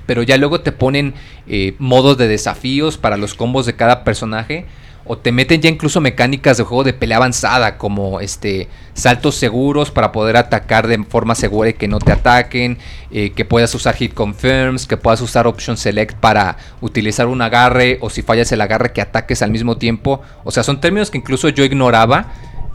Pero 0.07 0.23
ya 0.23 0.37
luego 0.37 0.61
te 0.61 0.71
ponen 0.71 1.13
eh, 1.47 1.75
modos 1.77 2.17
de 2.17 2.27
desafíos 2.27 2.97
para 2.97 3.17
los 3.17 3.33
combos 3.33 3.65
de 3.65 3.75
cada 3.75 4.03
personaje 4.03 4.65
o 5.07 5.17
te 5.17 5.31
meten 5.31 5.61
ya 5.61 5.69
incluso 5.69 6.01
mecánicas 6.01 6.57
de 6.57 6.63
juego 6.63 6.83
de 6.83 6.93
pelea 6.93 7.17
avanzada 7.17 7.77
como 7.77 8.19
este 8.19 8.67
saltos 8.93 9.35
seguros 9.35 9.91
para 9.91 10.11
poder 10.11 10.37
atacar 10.37 10.87
de 10.87 11.03
forma 11.03 11.35
segura 11.35 11.69
y 11.69 11.73
que 11.73 11.87
no 11.87 11.99
te 11.99 12.11
ataquen, 12.11 12.77
eh, 13.11 13.31
que 13.31 13.45
puedas 13.45 13.73
usar 13.75 13.95
hit 13.95 14.13
confirms, 14.13 14.87
que 14.87 14.97
puedas 14.97 15.21
usar 15.21 15.47
option 15.47 15.77
select 15.77 16.15
para 16.15 16.57
utilizar 16.81 17.27
un 17.27 17.41
agarre 17.41 17.99
o 18.01 18.09
si 18.09 18.23
fallas 18.23 18.51
el 18.51 18.61
agarre 18.61 18.91
que 18.91 19.01
ataques 19.01 19.41
al 19.41 19.51
mismo 19.51 19.77
tiempo. 19.77 20.21
O 20.43 20.51
sea, 20.51 20.63
son 20.63 20.81
términos 20.81 21.11
que 21.11 21.19
incluso 21.19 21.49
yo 21.49 21.63
ignoraba. 21.63 22.33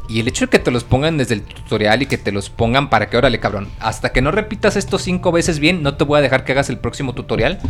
Y 0.09 0.21
el 0.21 0.29
hecho 0.29 0.47
de 0.47 0.51
que 0.51 0.59
te 0.59 0.71
los 0.71 0.85
pongan 0.85 1.17
desde 1.17 1.35
el 1.35 1.43
tutorial 1.43 2.03
y 2.03 2.07
que 2.07 2.19
te 2.19 2.33
los 2.33 2.51
pongan 2.51 2.91
para 2.91 3.09
que, 3.09 3.17
órale 3.17 3.39
cabrón, 3.39 3.69
hasta 3.81 4.11
que 4.11 4.21
no 4.21 4.31
repitas 4.31 4.77
esto 4.77 4.99
cinco 4.99 5.33
veces 5.33 5.59
bien, 5.59 5.83
no 5.83 5.95
te 5.97 6.05
voy 6.05 6.19
a 6.19 6.23
dejar 6.23 6.45
que 6.45 6.53
hagas 6.53 6.69
el 6.69 6.79
próximo 6.79 7.15
tutorial. 7.15 7.61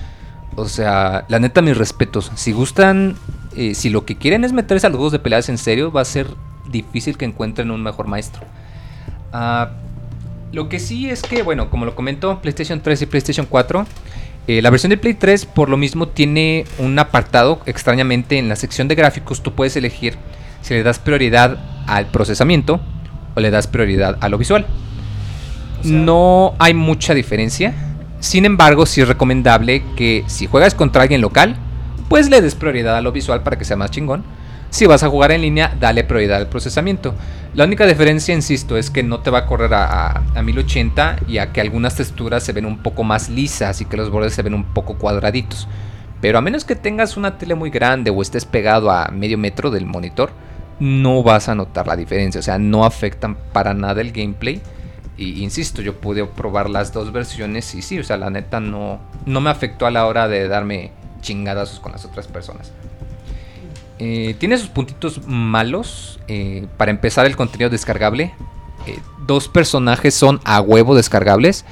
O 0.57 0.67
sea, 0.67 1.25
la 1.29 1.39
neta, 1.39 1.63
mis 1.63 1.77
respetos. 1.77 2.31
Si 2.35 2.53
gustan, 2.53 3.17
eh, 3.57 3.75
si 3.75 3.91
lo 3.91 4.05
que 4.05 4.17
quieren 4.17 4.45
es 4.45 4.53
meterse 4.53 4.87
a 4.87 4.91
los 4.91 4.97
juegos 4.97 5.13
de 5.13 5.19
peleas 5.19 5.49
en 5.49 5.59
serio, 5.59 5.93
va 5.93 6.03
a 6.03 6.05
ser 6.05 6.27
difícil 6.71 7.17
que 7.17 7.25
encuentren 7.25 7.71
un 7.71 7.83
mejor 7.83 8.07
maestro. 8.07 8.43
Ah, 9.33 9.71
lo 10.53 10.69
que 10.69 10.79
sí 10.79 11.09
es 11.09 11.23
que, 11.23 11.43
bueno, 11.43 11.71
como 11.71 11.85
lo 11.85 11.95
comento, 11.95 12.41
PlayStation 12.41 12.81
3 12.81 13.03
y 13.03 13.07
PlayStation 13.07 13.47
4, 13.49 13.87
eh, 14.49 14.61
la 14.63 14.71
versión 14.71 14.91
de 14.91 14.97
Play 14.97 15.15
3 15.15 15.47
por 15.47 15.69
lo 15.69 15.77
mismo 15.77 16.09
tiene 16.09 16.65
un 16.79 16.99
apartado, 16.99 17.61
extrañamente 17.67 18.39
en 18.39 18.49
la 18.49 18.57
sección 18.57 18.89
de 18.89 18.95
gráficos 18.95 19.43
tú 19.43 19.53
puedes 19.53 19.77
elegir 19.77 20.17
si 20.63 20.75
le 20.75 20.83
das 20.83 20.99
prioridad 20.99 21.59
al 21.87 22.07
procesamiento 22.07 22.81
o 23.35 23.41
le 23.41 23.51
das 23.51 23.67
prioridad 23.67 24.19
a 24.21 24.29
lo 24.29 24.39
visual. 24.39 24.67
no 25.85 26.55
hay 26.59 26.75
mucha 26.75 27.15
diferencia 27.15 27.75
sin 28.23 28.45
embargo, 28.45 28.87
sí 28.87 29.01
es 29.01 29.09
recomendable 29.09 29.83
que 29.97 30.23
si 30.29 30.47
juegas 30.47 30.77
contra 30.77 31.03
alguien 31.03 31.21
local, 31.21 31.57
pues 32.13 32.29
le 32.29 32.43
des 32.43 32.55
prioridad 32.55 32.99
a 32.99 33.01
lo 33.01 33.11
visual 33.11 33.43
para 33.43 33.57
que 33.57 33.65
sea 33.65 33.79
más 33.79 33.91
chingón. 33.91 34.23
Si 34.69 34.85
vas 34.85 35.03
a 35.03 35.09
jugar 35.09 35.33
en 35.33 35.41
línea, 35.41 35.75
dale 35.81 36.05
prioridad 36.05 36.37
al 36.37 36.47
procesamiento. 36.47 37.15
La 37.55 37.65
única 37.65 37.87
diferencia, 37.87 38.35
insisto, 38.35 38.77
es 38.77 38.91
que 38.91 39.03
no 39.03 39.21
te 39.21 39.31
va 39.31 39.39
a 39.39 39.47
correr 39.47 39.73
a, 39.73 40.23
1080 40.45 41.21
y 41.27 41.39
a 41.39 41.55
que 41.55 41.63
algunas 41.63 41.97
texturas 41.97 42.43
se 42.43 42.53
ven 42.53 42.67
un 42.67 42.83
poco 42.83 43.03
más 43.03 43.31
lisas 43.31 43.81
y 43.81 43.87
que 43.87 43.97
los 43.97 44.11
bordes 44.11 44.35
se 44.35 44.43
ven 44.43 44.53
un 44.53 44.65
poco 44.75 44.99
cuadraditos. 44.99 45.67
Pero 46.21 46.37
a 46.37 46.43
menos 46.43 46.67
que 46.67 46.77
tengas 46.77 47.17
una 47.17 47.39
tele 47.39 47.55
muy 47.55 47.71
grande 47.71 48.11
o 48.11 48.21
estés 48.21 48.45
pegado 48.45 48.91
a 48.91 49.09
medio 49.09 49.39
metro 49.39 49.71
del 49.71 49.87
monitor, 49.87 50.33
no 50.81 51.23
vas 51.23 51.49
a 51.49 51.55
notar 51.55 51.87
la 51.87 51.97
diferencia. 51.97 52.41
O 52.41 52.43
sea, 52.43 52.59
no 52.59 52.85
afectan 52.85 53.39
para 53.55 53.73
nada 53.73 54.03
el 54.03 54.13
gameplay 54.13 54.61
y 55.17 55.43
insisto, 55.43 55.81
yo 55.81 55.97
pude 55.97 56.27
probar 56.27 56.69
las 56.69 56.93
dos 56.93 57.11
versiones 57.11 57.75
y 57.75 57.81
sí, 57.81 57.99
o 57.99 58.05
sea, 58.05 58.17
la 58.17 58.29
neta 58.29 58.61
no, 58.61 59.01
no 59.25 59.41
me 59.41 59.49
afectó 59.49 59.87
a 59.87 59.91
la 59.91 60.07
hora 60.07 60.29
de 60.29 60.49
darme 60.49 60.93
chingadazos 61.23 61.81
con 61.81 61.93
las 61.93 62.05
otras 62.05 62.27
personas. 62.27 62.71
Eh, 63.99 64.35
tiene 64.39 64.59
sus 64.59 64.69
puntitos 64.69 65.27
malos. 65.27 66.21
Eh, 66.29 66.67
para 66.77 66.91
empezar, 66.91 67.25
el 67.25 67.37
contenido 67.37 67.71
descargable. 67.71 68.35
Eh, 68.87 68.99
dos 69.27 69.49
personajes 69.49 70.13
son 70.15 70.41
a 70.45 70.61
huevo 70.61 70.95
descargables 70.95 71.65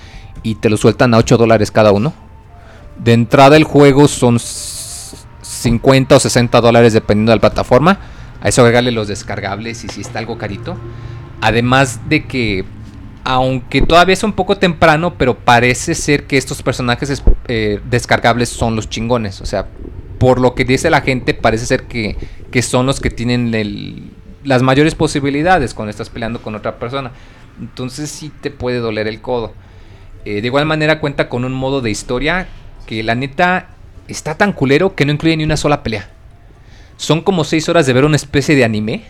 y 0.42 0.54
te 0.54 0.70
lo 0.70 0.76
sueltan 0.76 1.12
a 1.12 1.18
8 1.18 1.36
dólares 1.36 1.70
cada 1.70 1.92
uno. 1.92 2.14
De 2.96 3.12
entrada, 3.12 3.56
el 3.56 3.64
juego 3.64 4.08
son 4.08 4.38
50 4.38 6.16
o 6.16 6.20
60 6.20 6.60
dólares 6.60 6.92
dependiendo 6.92 7.32
de 7.32 7.36
la 7.36 7.40
plataforma. 7.40 7.98
A 8.40 8.48
eso 8.48 8.62
agregarle 8.62 8.92
los 8.92 9.08
descargables 9.08 9.84
y 9.84 9.88
si 9.88 10.00
está 10.00 10.18
algo 10.18 10.38
carito. 10.38 10.76
Además 11.40 12.08
de 12.08 12.26
que 12.26 12.64
aunque 13.24 13.82
todavía 13.82 14.14
es 14.14 14.22
un 14.22 14.32
poco 14.32 14.56
temprano, 14.56 15.14
pero 15.18 15.36
parece 15.38 15.94
ser 15.94 16.26
que 16.26 16.36
estos 16.36 16.62
personajes 16.62 17.22
eh, 17.48 17.80
descargables 17.88 18.48
son 18.48 18.76
los 18.76 18.88
chingones. 18.88 19.40
O 19.40 19.46
sea, 19.46 19.66
por 20.18 20.40
lo 20.40 20.54
que 20.54 20.64
dice 20.64 20.90
la 20.90 21.00
gente, 21.00 21.34
parece 21.34 21.66
ser 21.66 21.84
que, 21.84 22.16
son 22.62 22.86
los 22.86 23.00
que 23.00 23.10
tienen 23.10 24.12
las 24.44 24.62
mayores 24.62 24.94
posibilidades 24.94 25.74
cuando 25.74 25.90
estás 25.90 26.10
peleando 26.10 26.42
con 26.42 26.54
otra 26.54 26.78
persona. 26.78 27.12
Entonces 27.60 28.10
sí 28.10 28.30
te 28.40 28.50
puede 28.50 28.78
doler 28.78 29.06
el 29.06 29.20
codo. 29.20 29.52
Eh, 30.24 30.40
de 30.40 30.46
igual 30.46 30.66
manera 30.66 31.00
cuenta 31.00 31.28
con 31.28 31.44
un 31.44 31.52
modo 31.52 31.80
de 31.80 31.90
historia 31.90 32.48
que 32.86 33.02
la 33.02 33.14
neta 33.14 33.68
está 34.08 34.36
tan 34.36 34.52
culero 34.52 34.94
que 34.94 35.06
no 35.06 35.12
incluye 35.12 35.36
ni 35.36 35.44
una 35.44 35.56
sola 35.56 35.82
pelea. 35.82 36.10
Son 36.96 37.22
como 37.22 37.44
6 37.44 37.68
horas 37.70 37.86
de 37.86 37.92
ver 37.92 38.04
una 38.04 38.16
especie 38.16 38.54
de 38.54 38.64
anime 38.64 39.04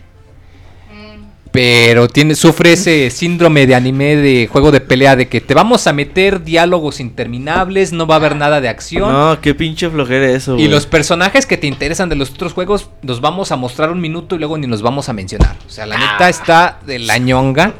pero 1.52 2.06
tiene, 2.06 2.34
sufre 2.34 2.74
ese 2.74 3.10
síndrome 3.10 3.66
de 3.66 3.74
anime 3.74 4.16
de 4.16 4.48
juego 4.50 4.70
de 4.70 4.80
pelea 4.80 5.16
de 5.16 5.28
que 5.28 5.40
te 5.40 5.54
vamos 5.54 5.86
a 5.86 5.92
meter 5.92 6.44
diálogos 6.44 7.00
interminables, 7.00 7.92
no 7.92 8.06
va 8.06 8.14
a 8.14 8.18
haber 8.18 8.36
nada 8.36 8.60
de 8.60 8.68
acción. 8.68 9.10
No, 9.10 9.40
qué 9.40 9.54
pinche 9.54 9.90
flojera 9.90 10.30
eso. 10.30 10.56
Y 10.58 10.68
los 10.68 10.86
personajes 10.86 11.46
que 11.46 11.56
te 11.56 11.66
interesan 11.66 12.08
de 12.08 12.16
los 12.16 12.30
otros 12.30 12.52
juegos 12.52 12.90
los 13.02 13.20
vamos 13.20 13.50
a 13.50 13.56
mostrar 13.56 13.90
un 13.90 14.00
minuto 14.00 14.36
y 14.36 14.38
luego 14.38 14.58
ni 14.58 14.66
los 14.66 14.82
vamos 14.82 15.08
a 15.08 15.12
mencionar. 15.12 15.56
O 15.66 15.70
sea, 15.70 15.86
la 15.86 15.98
neta 15.98 16.28
está 16.28 16.78
de 16.86 17.00
la 17.00 17.18
ñonga. 17.18 17.74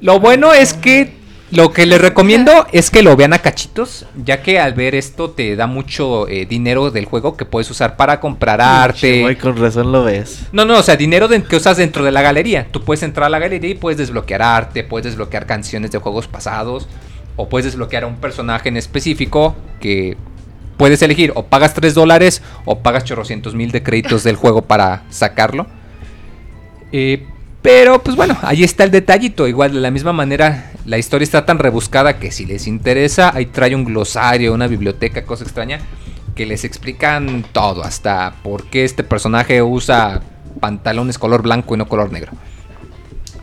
Lo 0.00 0.20
bueno 0.20 0.52
es 0.52 0.74
que 0.74 1.15
lo 1.56 1.72
que 1.72 1.86
les 1.86 1.98
recomiendo 1.98 2.66
es 2.70 2.90
que 2.90 3.02
lo 3.02 3.16
vean 3.16 3.32
a 3.32 3.38
cachitos, 3.38 4.04
ya 4.22 4.42
que 4.42 4.60
al 4.60 4.74
ver 4.74 4.94
esto 4.94 5.30
te 5.30 5.56
da 5.56 5.66
mucho 5.66 6.28
eh, 6.28 6.44
dinero 6.44 6.90
del 6.90 7.06
juego 7.06 7.34
que 7.38 7.46
puedes 7.46 7.70
usar 7.70 7.96
para 7.96 8.20
comprar 8.20 8.60
arte. 8.60 9.38
con 9.40 9.56
razón 9.56 9.90
lo 9.90 10.04
ves. 10.04 10.42
No, 10.52 10.66
no, 10.66 10.78
o 10.78 10.82
sea, 10.82 10.96
dinero 10.96 11.30
que 11.30 11.56
usas 11.56 11.78
dentro 11.78 12.04
de 12.04 12.12
la 12.12 12.20
galería. 12.20 12.68
Tú 12.70 12.82
puedes 12.84 13.02
entrar 13.02 13.28
a 13.28 13.30
la 13.30 13.38
galería 13.38 13.70
y 13.70 13.74
puedes 13.74 13.96
desbloquear 13.96 14.42
arte, 14.42 14.84
puedes 14.84 15.06
desbloquear 15.06 15.46
canciones 15.46 15.90
de 15.90 15.98
juegos 15.98 16.28
pasados, 16.28 16.88
o 17.36 17.48
puedes 17.48 17.64
desbloquear 17.64 18.04
a 18.04 18.06
un 18.06 18.16
personaje 18.16 18.68
en 18.68 18.76
específico 18.76 19.56
que 19.80 20.18
puedes 20.76 21.00
elegir 21.00 21.32
o 21.36 21.44
pagas 21.44 21.72
3 21.72 21.94
dólares 21.94 22.42
o 22.66 22.80
pagas 22.80 23.04
chorrocientos 23.04 23.54
mil 23.54 23.72
de 23.72 23.82
créditos 23.82 24.24
del 24.24 24.36
juego 24.36 24.60
para 24.60 25.04
sacarlo. 25.08 25.66
Eh, 26.92 27.26
pero 27.66 28.00
pues 28.00 28.14
bueno, 28.14 28.38
ahí 28.42 28.62
está 28.62 28.84
el 28.84 28.92
detallito. 28.92 29.48
Igual 29.48 29.72
de 29.72 29.80
la 29.80 29.90
misma 29.90 30.12
manera, 30.12 30.70
la 30.84 30.98
historia 30.98 31.24
está 31.24 31.44
tan 31.44 31.58
rebuscada 31.58 32.20
que 32.20 32.30
si 32.30 32.46
les 32.46 32.68
interesa, 32.68 33.32
ahí 33.34 33.46
trae 33.46 33.74
un 33.74 33.84
glosario, 33.84 34.54
una 34.54 34.68
biblioteca, 34.68 35.24
cosa 35.24 35.42
extraña, 35.42 35.80
que 36.36 36.46
les 36.46 36.62
explican 36.62 37.44
todo, 37.50 37.82
hasta 37.82 38.36
por 38.44 38.70
qué 38.70 38.84
este 38.84 39.02
personaje 39.02 39.62
usa 39.62 40.20
pantalones 40.60 41.18
color 41.18 41.42
blanco 41.42 41.74
y 41.74 41.78
no 41.78 41.88
color 41.88 42.12
negro. 42.12 42.30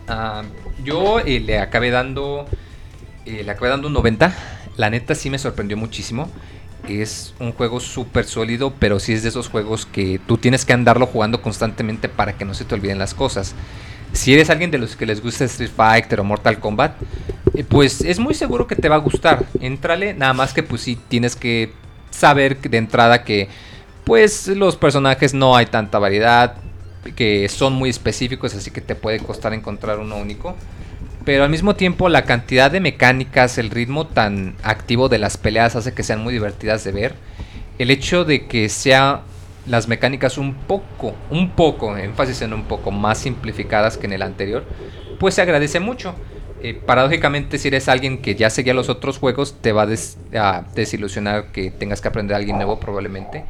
Ah, 0.08 0.42
yo 0.82 1.20
eh, 1.20 1.40
le 1.40 1.58
acabé 1.58 1.90
dando, 1.90 2.46
eh, 3.26 3.42
le 3.44 3.50
acabé 3.50 3.68
dando 3.68 3.88
un 3.88 3.92
90. 3.92 4.34
La 4.78 4.88
neta 4.88 5.14
sí 5.14 5.28
me 5.28 5.38
sorprendió 5.38 5.76
muchísimo. 5.76 6.30
Es 6.88 7.34
un 7.40 7.52
juego 7.52 7.78
súper 7.78 8.24
sólido, 8.24 8.72
pero 8.78 9.00
sí 9.00 9.12
es 9.12 9.22
de 9.22 9.28
esos 9.28 9.50
juegos 9.50 9.84
que 9.84 10.18
tú 10.26 10.38
tienes 10.38 10.64
que 10.64 10.72
andarlo 10.72 11.04
jugando 11.04 11.42
constantemente 11.42 12.08
para 12.08 12.38
que 12.38 12.46
no 12.46 12.54
se 12.54 12.64
te 12.64 12.74
olviden 12.74 12.98
las 12.98 13.12
cosas 13.12 13.54
si 14.14 14.32
eres 14.32 14.48
alguien 14.48 14.70
de 14.70 14.78
los 14.78 14.96
que 14.96 15.06
les 15.06 15.20
gusta 15.20 15.44
Street 15.44 15.70
Fighter 15.76 16.20
o 16.20 16.24
Mortal 16.24 16.58
Kombat, 16.60 16.94
eh, 17.54 17.64
pues 17.64 18.00
es 18.00 18.18
muy 18.18 18.34
seguro 18.34 18.66
que 18.66 18.76
te 18.76 18.88
va 18.88 18.96
a 18.96 19.00
gustar. 19.00 19.44
Entrale, 19.60 20.14
nada 20.14 20.32
más 20.32 20.54
que 20.54 20.62
pues 20.62 20.82
sí 20.82 20.98
tienes 21.08 21.36
que 21.36 21.72
saber 22.10 22.60
de 22.60 22.78
entrada 22.78 23.24
que 23.24 23.48
pues 24.04 24.48
los 24.48 24.76
personajes 24.76 25.34
no 25.34 25.56
hay 25.56 25.66
tanta 25.66 25.98
variedad. 25.98 26.56
que 27.16 27.50
son 27.50 27.74
muy 27.74 27.90
específicos, 27.90 28.54
así 28.54 28.70
que 28.70 28.80
te 28.80 28.94
puede 28.94 29.18
costar 29.18 29.52
encontrar 29.52 29.98
uno 29.98 30.16
único. 30.16 30.56
Pero 31.26 31.44
al 31.44 31.50
mismo 31.50 31.74
tiempo 31.76 32.08
la 32.08 32.24
cantidad 32.24 32.70
de 32.70 32.80
mecánicas, 32.80 33.58
el 33.58 33.68
ritmo 33.68 34.06
tan 34.06 34.56
activo 34.62 35.10
de 35.10 35.18
las 35.18 35.36
peleas 35.36 35.76
hace 35.76 35.92
que 35.92 36.02
sean 36.02 36.22
muy 36.22 36.32
divertidas 36.32 36.82
de 36.82 36.92
ver. 36.92 37.14
El 37.78 37.90
hecho 37.90 38.24
de 38.24 38.46
que 38.46 38.70
sea 38.70 39.22
las 39.66 39.88
mecánicas 39.88 40.38
un 40.38 40.54
poco, 40.54 41.14
un 41.30 41.50
poco, 41.50 41.96
énfasis 41.96 42.42
en 42.42 42.52
un 42.52 42.64
poco 42.64 42.90
más 42.90 43.18
simplificadas 43.18 43.96
que 43.96 44.06
en 44.06 44.12
el 44.12 44.22
anterior, 44.22 44.64
pues 45.18 45.34
se 45.34 45.42
agradece 45.42 45.80
mucho. 45.80 46.14
Eh, 46.62 46.72
paradójicamente, 46.72 47.58
si 47.58 47.68
eres 47.68 47.88
alguien 47.88 48.22
que 48.22 48.34
ya 48.34 48.48
seguía 48.48 48.72
los 48.72 48.88
otros 48.88 49.18
juegos, 49.18 49.56
te 49.60 49.72
va 49.72 49.86
a, 50.34 50.64
desilusionar 50.74 51.52
que 51.52 51.70
tengas 51.70 52.00
que 52.00 52.08
aprender 52.08 52.34
a 52.34 52.38
alguien 52.38 52.56
nuevo 52.56 52.80
probablemente. 52.80 53.44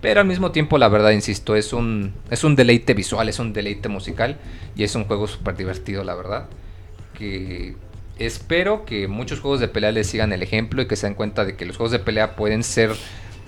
Pero 0.00 0.20
al 0.20 0.26
mismo 0.26 0.50
tiempo, 0.50 0.76
la 0.76 0.88
verdad, 0.88 1.10
insisto, 1.10 1.54
es 1.54 1.72
un, 1.72 2.14
es 2.30 2.42
un 2.42 2.56
deleite 2.56 2.94
visual, 2.94 3.28
es 3.28 3.38
un 3.38 3.52
deleite 3.52 3.88
musical 3.88 4.38
y 4.74 4.82
es 4.82 4.94
un 4.96 5.04
juego 5.04 5.28
súper 5.28 5.56
divertido, 5.56 6.02
la 6.02 6.16
verdad. 6.16 6.46
Que 7.16 7.76
espero 8.18 8.84
que 8.84 9.06
muchos 9.06 9.38
juegos 9.38 9.60
de 9.60 9.68
pelea 9.68 9.92
les 9.92 10.08
sigan 10.08 10.32
el 10.32 10.42
ejemplo 10.42 10.82
y 10.82 10.88
que 10.88 10.96
se 10.96 11.06
den 11.06 11.14
cuenta 11.14 11.44
de 11.44 11.54
que 11.54 11.64
los 11.64 11.76
juegos 11.76 11.92
de 11.92 12.00
pelea 12.00 12.34
pueden 12.34 12.64
ser 12.64 12.90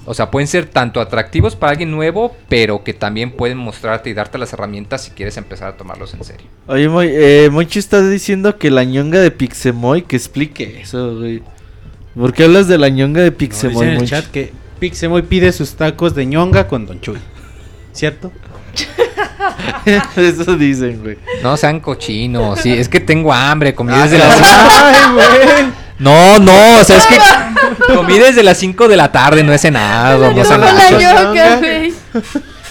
o 0.07 0.15
sea, 0.15 0.31
pueden 0.31 0.47
ser 0.47 0.67
tanto 0.67 1.01
atractivos 1.01 1.57
para 1.57 1.73
alguien 1.73 1.91
nuevo, 1.91 2.35
pero 2.49 2.83
que 2.83 2.95
también 2.95 3.33
pueden 3.33 3.59
mostrarte 3.59 4.11
y 4.11 4.15
darte 4.15 4.39
las 4.39 4.53
herramientas 4.53 5.05
si 5.05 5.11
quieres 5.11 5.37
empezar 5.37 5.69
a 5.69 5.77
tomarlos 5.77 6.15
en 6.15 6.25
serio. 6.25 6.47
Oye, 6.67 6.89
Moy, 6.89 7.09
eh, 7.11 7.49
Monchi 7.53 7.79
está 7.79 8.07
diciendo 8.09 8.57
que 8.57 8.71
la 8.71 8.85
ñonga 8.85 9.21
de 9.21 9.31
Pixemoy, 9.31 10.03
que 10.03 10.17
explique 10.17 10.81
eso, 10.83 11.17
güey. 11.19 11.43
¿Por 12.19 12.33
qué 12.33 12.45
hablas 12.45 12.67
de 12.67 12.79
la 12.79 12.89
ñonga 12.89 13.21
de 13.21 13.31
Pixemoy, 13.31 13.87
no, 13.87 13.93
en 13.93 13.99
el 14.01 14.09
chat 14.09 14.27
que 14.27 14.53
Pixemoy 14.81 15.23
pide 15.23 15.53
sus 15.53 15.75
tacos 15.75 16.15
de 16.15 16.25
ñonga 16.25 16.67
con 16.67 16.87
Don 16.87 17.01
Chuy. 17.01 17.19
¿Cierto? 17.93 18.33
Eso 20.17 20.57
dicen, 20.57 21.03
güey. 21.03 21.19
No 21.43 21.57
sean 21.57 21.81
cochinos. 21.81 22.61
Sí, 22.61 22.73
es 22.73 22.89
que 22.89 23.01
tengo 23.01 23.33
hambre. 23.33 23.75
Comí 23.75 23.93
desde 23.93 24.19
las. 24.19 24.41
Ay, 24.43 25.13
güey. 25.13 25.73
No, 25.99 26.39
no, 26.39 26.81
o 26.81 26.85
sea, 26.85 26.97
es 26.97 27.07
que 27.07 27.17
comí 27.95 28.19
desde 28.19 28.43
las 28.43 28.59
5 28.59 28.89
de 28.89 28.97
la 28.97 29.13
tarde, 29.13 29.43
no 29.43 29.53
he 29.53 29.59
cenado. 29.59 30.33
No 30.33 30.45
sé 30.45 31.93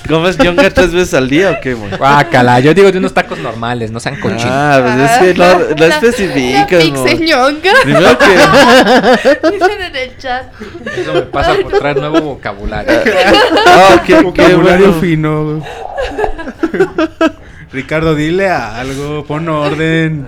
¿Comes 0.10 0.38
yonga 0.40 0.68
tres 0.72 0.92
veces 0.92 1.14
al 1.14 1.30
día 1.30 1.52
o 1.52 1.62
qué, 1.62 1.76
güey? 1.76 1.96
Guácala, 1.96 2.60
yo 2.62 2.74
digo 2.74 2.92
de 2.92 2.98
unos 2.98 3.14
tacos 3.14 3.38
normales, 3.38 3.92
no 3.92 4.00
sean 4.00 4.20
cochinos. 4.20 4.48
Ah, 4.48 4.82
pues 4.82 5.12
es 5.12 5.18
que 5.20 5.34
no, 5.40 5.60
no 5.78 5.86
especificas, 5.86 6.90
güey. 6.90 7.20
ñonga. 7.20 7.72
Primero 7.84 8.18
que... 8.18 9.52
Dicen 9.52 9.82
en 9.82 9.96
el 9.96 10.18
chat. 10.18 10.46
Eso 10.98 11.14
me 11.14 11.22
pasa 11.22 11.54
por 11.62 11.74
traer 11.74 11.98
nuevo 11.98 12.22
vocabulario. 12.22 13.02
Ah, 13.68 14.02
qué, 14.04 14.16
vocabulario 14.22 14.94
fino. 14.94 15.64
Ricardo, 17.72 18.16
dile 18.16 18.50
algo, 18.50 19.24
pon 19.26 19.48
orden. 19.48 20.28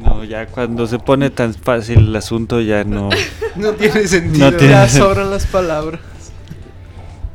No, 0.00 0.24
ya 0.24 0.46
cuando 0.46 0.86
se 0.86 0.98
pone 0.98 1.28
tan 1.28 1.52
fácil 1.52 1.98
el 1.98 2.16
asunto 2.16 2.62
ya 2.62 2.84
no... 2.84 3.10
no 3.56 3.72
tiene 3.72 4.06
sentido. 4.08 4.50
No 4.50 4.56
tiene 4.56 4.72
ya 4.72 4.88
sobran 4.88 5.30
las 5.30 5.44
palabras. 5.44 6.00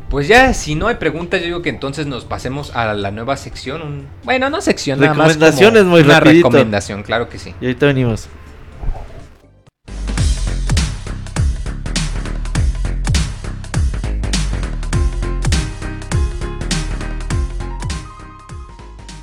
Pues 0.09 0.27
ya, 0.27 0.51
si 0.53 0.73
no 0.73 0.87
hay 0.87 0.95
preguntas, 0.95 1.41
yo 1.41 1.45
digo 1.45 1.61
que 1.61 1.69
entonces 1.69 2.07
nos 2.07 2.25
pasemos 2.25 2.75
a 2.75 2.93
la 2.95 3.11
nueva 3.11 3.37
sección. 3.37 4.07
bueno, 4.23 4.49
no 4.49 4.61
sección, 4.61 4.99
nada 4.99 5.13
más. 5.13 5.27
Recomendaciones 5.27 5.83
muy 5.83 6.01
Una 6.01 6.19
recomendación, 6.19 7.03
claro 7.03 7.29
que 7.29 7.37
sí. 7.37 7.53
Y 7.61 7.65
ahorita 7.65 7.85
venimos. 7.85 8.29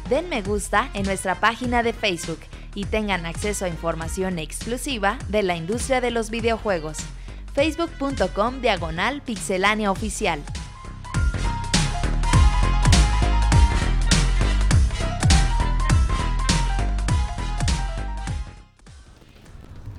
Den 0.09 0.28
me 0.28 0.43
gusta 0.43 0.90
en 0.94 1.05
nuestra 1.05 1.40
página 1.40 1.82
de 1.82 1.93
Facebook 1.93 2.40
y 2.74 2.84
tengan 2.84 3.26
acceso 3.26 3.64
a 3.64 3.68
información 3.68 4.38
exclusiva 4.38 5.18
de 5.28 5.42
la 5.42 5.56
industria 5.56 6.00
de 6.00 6.10
los 6.10 6.30
videojuegos. 6.30 6.98
facebook.com 7.54 8.60
diagonal 8.60 9.22
pixelánea 9.22 9.90
oficial. 9.90 10.42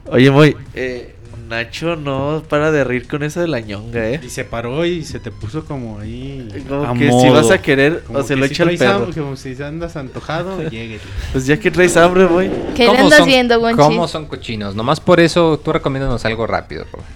Oye, 0.08 0.30
muy, 0.30 0.56
eh, 0.76 1.13
Nacho 1.54 1.96
no 1.96 2.42
para 2.50 2.72
de 2.72 2.84
reír 2.84 3.08
con 3.08 3.22
eso 3.22 3.40
de 3.40 3.48
la 3.48 3.60
ñonga, 3.60 4.10
¿eh? 4.10 4.20
Y 4.24 4.30
se 4.30 4.44
paró 4.44 4.86
y 4.86 5.04
se 5.04 5.20
te 5.20 5.30
puso 5.30 5.66
como 5.66 6.00
ahí. 6.00 6.48
Como 6.68 6.94
que 6.96 7.12
si 7.12 7.30
vas 7.30 7.52
a 7.52 7.62
querer 7.62 8.04
o 8.12 8.24
se 8.24 8.36
lo 8.36 8.46
echa 8.46 8.64
el 8.64 8.76
perro. 8.76 9.10
como 9.14 9.36
si 9.36 9.62
andas 9.62 9.96
antojado, 9.96 10.64
llegue. 10.70 11.00
Pues 11.32 11.46
ya 11.46 11.60
que 11.60 11.70
traes 11.70 11.96
hambre, 11.96 12.26
güey. 12.26 12.50
¿Qué 12.76 12.88
le 12.88 12.98
andas 12.98 13.26
viendo, 13.26 13.60
Gonchis? 13.60 13.78
¿Cómo 13.78 14.08
son 14.08 14.26
cochinos? 14.26 14.74
Nomás 14.76 15.00
por 15.00 15.20
eso 15.20 15.60
tú 15.64 15.72
recomiéndanos 15.72 16.26
algo 16.26 16.48
rápido, 16.48 16.86
Robert. 16.92 17.08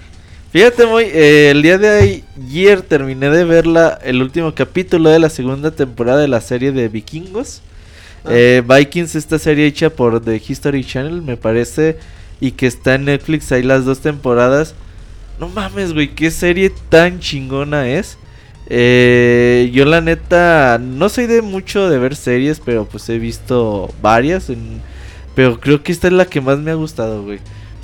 Fíjate, 0.52 0.86
muy, 0.86 1.04
eh, 1.06 1.50
el 1.52 1.62
día 1.64 1.78
de 1.80 2.24
ayer 2.38 2.82
terminé 2.84 3.30
de 3.30 3.44
ver 3.44 3.66
la, 3.66 4.00
el 4.04 4.22
último 4.22 4.54
capítulo 4.54 5.10
de 5.10 5.20
la 5.20 5.30
segunda 5.30 5.72
temporada 5.72 6.22
de 6.22 6.28
la 6.28 6.42
serie 6.42 6.72
de 6.72 6.88
Vikingos. 6.90 7.62
Ah. 8.24 8.30
Eh, 8.32 8.64
Vikings, 8.66 9.16
esta 9.16 9.40
serie 9.40 9.66
hecha 9.66 9.90
por 9.90 10.24
The 10.24 10.42
History 10.48 10.86
Channel, 10.86 11.22
me 11.24 11.38
parece 11.38 11.98
y 12.40 12.52
que 12.52 12.68
está 12.68 12.96
en 12.96 13.06
Netflix 13.06 13.52
ahí 13.52 13.64
las 13.64 13.86
dos 13.86 14.00
temporadas. 14.00 14.76
No 15.40 15.50
mames, 15.50 15.94
güey, 15.94 16.16
qué 16.16 16.32
serie 16.32 16.72
tan 16.90 17.20
chingona 17.20 17.88
es. 17.88 18.18
Eh, 18.70 19.70
yo 19.74 19.86
la 19.86 20.02
neta 20.02 20.78
no 20.82 21.08
soy 21.10 21.26
de 21.26 21.42
mucho 21.42 21.90
de 21.90 22.00
ver 22.00 22.16
series, 22.16 22.60
pero 22.60 22.86
pues 22.86 23.08
he 23.10 23.20
visto 23.20 23.94
varias. 24.02 24.52
pero 25.36 25.60
creo 25.60 25.84
que 25.84 25.92
esta 25.92 26.08
es 26.08 26.14
la 26.14 26.26
que 26.26 26.42
más 26.42 26.60
me 26.60 26.72
ha 26.72 26.76
gustado, 26.76 27.24
güey. 27.24 27.40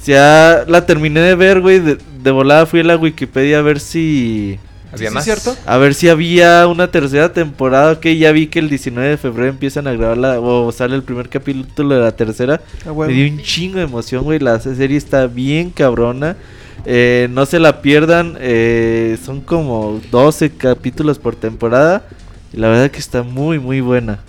Ya 0.05 0.65
la 0.67 0.85
terminé 0.85 1.21
de 1.21 1.35
ver, 1.35 1.61
güey. 1.61 1.80
De, 1.80 1.97
de 2.21 2.31
volada 2.31 2.65
fui 2.65 2.81
a 2.81 2.84
la 2.84 2.97
Wikipedia 2.97 3.59
a 3.59 3.61
ver 3.61 3.80
si 3.80 4.59
¿Había 4.94 5.11
más? 5.11 5.24
¿cierto? 5.24 5.56
A 5.65 5.78
ver 5.78 5.94
si 5.95 6.07
había 6.07 6.68
una 6.68 6.90
tercera 6.90 7.34
temporada. 7.34 7.99
Que 7.99 8.18
ya 8.18 8.32
vi 8.32 8.48
que 8.48 8.60
el 8.60 8.70
19 8.70 9.10
de 9.10 9.18
febrero 9.18 9.49
empiezan 9.49 9.88
a 9.88 9.94
grabar 9.94 10.38
o 10.40 10.72
sale 10.72 10.95
el 10.95 11.03
primer 11.03 11.30
capítulo 11.30 11.95
de 11.95 12.02
la 12.02 12.11
tercera. 12.15 12.61
Ah, 12.86 12.94
Me 12.94 13.14
dio 13.14 13.32
un 13.32 13.41
chingo 13.41 13.78
de 13.78 13.84
emoción, 13.84 14.24
güey. 14.24 14.40
La 14.40 14.60
serie 14.60 14.98
está 14.98 15.28
bien 15.28 15.72
cabrona. 15.72 16.38
Eh, 16.86 17.28
no 17.32 17.45
se 17.45 17.60
la 17.60 17.82
pierdan. 17.82 18.38
Eh, 18.40 19.18
son 19.24 19.41
como 19.41 19.99
12 20.11 20.52
capítulos 20.52 21.18
por 21.18 21.36
temporada. 21.36 22.06
Y 22.53 22.57
la 22.57 22.68
verdad 22.70 22.91
que 22.91 22.99
está 22.99 23.24
muy, 23.24 23.60
muy 23.60 23.82
buena. 23.82 24.20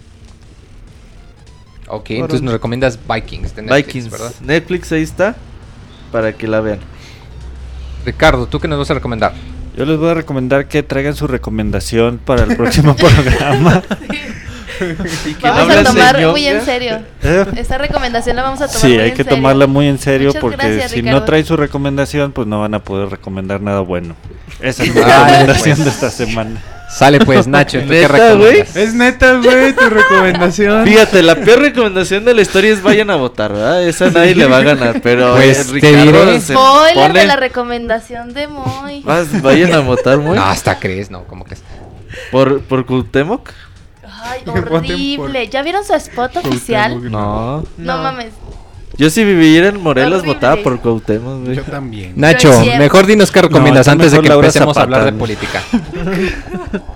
Ok, 1.88 2.10
entonces 2.10 2.40
nos 2.40 2.54
recomiendas 2.54 2.98
Vikings 3.06 3.54
de 3.54 3.62
Netflix, 3.62 3.86
Vikings, 3.86 4.10
¿verdad? 4.10 4.34
Netflix 4.42 4.92
ahí 4.92 5.02
está. 5.02 5.36
Para 6.10 6.32
que 6.32 6.48
la 6.48 6.60
vean. 6.60 6.78
Ricardo, 8.06 8.46
¿tú 8.46 8.60
qué 8.60 8.68
nos 8.68 8.78
vas 8.78 8.90
a 8.90 8.94
recomendar? 8.94 9.34
Yo 9.76 9.84
les 9.84 9.98
voy 9.98 10.10
a 10.10 10.14
recomendar 10.14 10.68
que 10.68 10.82
traigan 10.82 11.16
su 11.16 11.26
recomendación 11.26 12.18
para 12.24 12.44
el 12.44 12.56
próximo 12.56 12.94
programa. 12.96 13.82
vamos 15.42 15.76
a 15.76 15.84
tomar 15.84 16.26
muy 16.28 16.46
en 16.46 16.64
serio. 16.64 17.00
¿Eh? 17.22 17.44
Esta 17.56 17.78
recomendación 17.78 18.36
la 18.36 18.42
vamos 18.42 18.60
a 18.60 18.68
tomar 18.68 18.80
sí, 18.80 18.98
hay 18.98 19.12
que 19.12 19.24
tomarla 19.24 19.66
muy 19.66 19.88
en 19.88 19.98
serio 19.98 20.32
porque 20.40 20.88
si 20.88 21.02
no 21.02 21.24
trae 21.24 21.42
su 21.44 21.56
recomendación, 21.56 22.32
pues 22.32 22.46
no 22.46 22.60
van 22.60 22.74
a 22.74 22.78
poder 22.78 23.08
recomendar 23.08 23.60
nada 23.60 23.80
bueno. 23.80 24.14
Esa 24.60 24.84
es 24.84 24.94
mi 24.94 25.00
recomendación 25.00 25.82
de 25.82 25.90
esta 25.90 26.10
semana. 26.10 26.60
Sale 26.94 27.18
pues, 27.18 27.48
Nacho, 27.48 27.80
¿tú 27.82 27.88
qué 27.88 28.06
recomiendas? 28.06 28.76
Es 28.76 28.94
neta, 28.94 29.34
güey, 29.34 29.74
tu 29.74 29.90
recomendación. 29.90 30.84
Fíjate, 30.86 31.24
la 31.24 31.34
peor 31.34 31.58
recomendación 31.58 32.24
de 32.24 32.34
la 32.34 32.42
historia 32.42 32.72
es 32.72 32.82
vayan 32.82 33.10
a 33.10 33.16
votar, 33.16 33.52
¿verdad? 33.52 33.82
Esa 33.82 34.10
nadie 34.10 34.36
le 34.36 34.46
va 34.46 34.58
a 34.58 34.62
ganar, 34.62 35.00
pero 35.02 35.34
pues, 35.34 35.72
eh, 35.72 35.80
te 35.80 35.96
diré. 35.96 36.40
Spoiler 36.40 37.12
de 37.12 37.26
la 37.26 37.34
recomendación 37.34 38.32
de 38.32 38.46
Moy. 38.46 39.02
vayan 39.42 39.72
a 39.74 39.80
votar, 39.80 40.18
Moy. 40.18 40.36
No, 40.36 40.44
hasta 40.44 40.78
crees, 40.78 41.10
no, 41.10 41.24
como 41.24 41.44
que 41.44 41.56
¿Por, 42.30 42.62
por 42.62 42.86
Cuauhtémoc? 42.86 43.50
Ay, 44.22 44.42
horrible. 44.46 45.48
¿Ya 45.48 45.62
vieron 45.62 45.84
su 45.84 45.94
spot 45.94 46.36
oficial? 46.36 47.10
No. 47.10 47.64
No 47.76 47.98
mames. 47.98 48.32
Yo 48.96 49.10
si 49.10 49.24
viviera 49.24 49.68
en 49.68 49.80
Morelos 49.80 50.24
votaba 50.24 50.56
por 50.62 50.80
Cuauhtémoc, 50.80 51.48
Yo 51.50 51.62
también. 51.62 52.12
Nacho, 52.16 52.50
mejor 52.78 53.06
dinos 53.06 53.30
qué 53.30 53.42
recomiendas 53.42 53.88
antes 53.88 54.12
de 54.12 54.20
que 54.20 54.32
empecemos 54.32 54.76
a 54.76 54.82
hablar 54.82 55.04
de 55.04 55.12
política. 55.12 55.62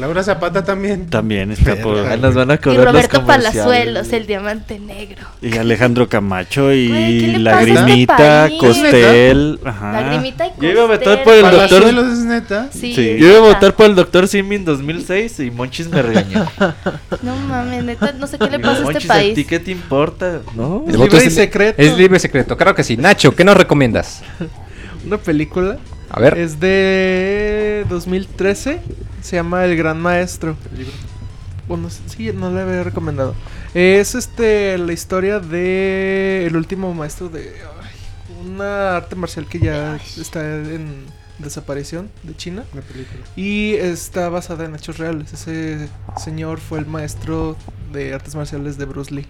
Laura 0.00 0.22
Zapata 0.22 0.64
también. 0.64 1.10
También 1.10 1.50
está 1.50 1.76
por. 1.76 1.98
Nos 2.18 2.34
van 2.34 2.50
a 2.50 2.54
y 2.54 2.76
Roberto 2.76 3.26
Palazuelos, 3.26 4.10
el 4.14 4.26
diamante 4.26 4.78
negro. 4.78 5.26
Y 5.42 5.58
Alejandro 5.58 6.08
Camacho 6.08 6.72
y 6.72 7.36
Lagrimita, 7.36 8.46
este 8.46 8.58
Costel. 8.58 9.60
Ajá. 9.62 9.92
Lagrimita 9.92 10.46
y 10.46 10.50
Costel. 10.50 10.66
Yo 10.66 10.72
iba 10.72 10.82
a 10.82 10.86
votar 10.86 11.22
por 11.22 11.34
el 11.34 11.42
doctor. 11.42 11.82
¿Palazuelos 11.82 12.18
es 12.18 12.24
neta? 12.24 12.70
Sí. 12.72 12.94
Yo 12.94 13.28
iba 13.28 13.36
a 13.36 13.52
votar 13.52 13.76
por 13.76 13.86
el 13.86 13.94
doctor 13.94 14.26
Simin 14.26 14.64
2006 14.64 15.40
y 15.40 15.50
Monchis 15.50 15.88
me 15.88 16.00
regañó. 16.00 16.50
no 17.22 17.36
mames, 17.36 17.84
neta, 17.84 18.12
no 18.12 18.26
sé 18.26 18.38
qué 18.38 18.48
le 18.48 18.58
pasa 18.58 18.88
a 18.88 18.92
este 18.92 19.06
país. 19.06 19.32
¿A 19.32 19.34
ti 19.34 19.44
qué 19.44 19.60
te 19.60 19.70
importa? 19.70 20.40
No, 20.56 20.84
es 20.88 20.96
libre 20.96 21.24
y 21.26 21.30
secreto. 21.30 21.80
Es 21.80 21.94
libre 21.98 22.16
y 22.16 22.20
secreto, 22.20 22.56
claro 22.56 22.74
que 22.74 22.84
sí. 22.84 22.96
Nacho, 22.96 23.36
¿qué 23.36 23.44
nos 23.44 23.56
recomiendas? 23.56 24.22
Una 25.06 25.18
película. 25.18 25.76
A 26.08 26.20
ver. 26.20 26.38
Es 26.38 26.58
de 26.58 27.84
2013 27.88 28.80
se 29.22 29.36
llama 29.36 29.64
El 29.64 29.76
Gran 29.76 30.00
Maestro. 30.00 30.56
Bueno, 31.68 31.88
sí, 31.90 32.32
no 32.34 32.50
le 32.50 32.60
había 32.62 32.82
recomendado. 32.82 33.34
Es 33.74 34.14
este 34.14 34.76
la 34.78 34.92
historia 34.92 35.38
de 35.38 36.46
el 36.46 36.56
último 36.56 36.92
maestro 36.94 37.28
de 37.28 37.54
ay, 37.82 38.44
una 38.44 38.96
arte 38.96 39.14
marcial 39.14 39.46
que 39.46 39.60
ya 39.60 39.96
está 40.18 40.40
en 40.56 41.04
desaparición 41.38 42.10
de 42.22 42.36
China 42.36 42.64
La 42.74 42.82
película. 42.82 43.24
y 43.36 43.74
está 43.74 44.28
basada 44.28 44.64
en 44.64 44.74
hechos 44.74 44.98
reales. 44.98 45.32
Ese 45.32 45.88
señor 46.22 46.58
fue 46.58 46.80
el 46.80 46.86
maestro 46.86 47.56
de 47.92 48.12
artes 48.14 48.34
marciales 48.34 48.76
de 48.76 48.84
Bruce 48.86 49.14
Lee. 49.14 49.26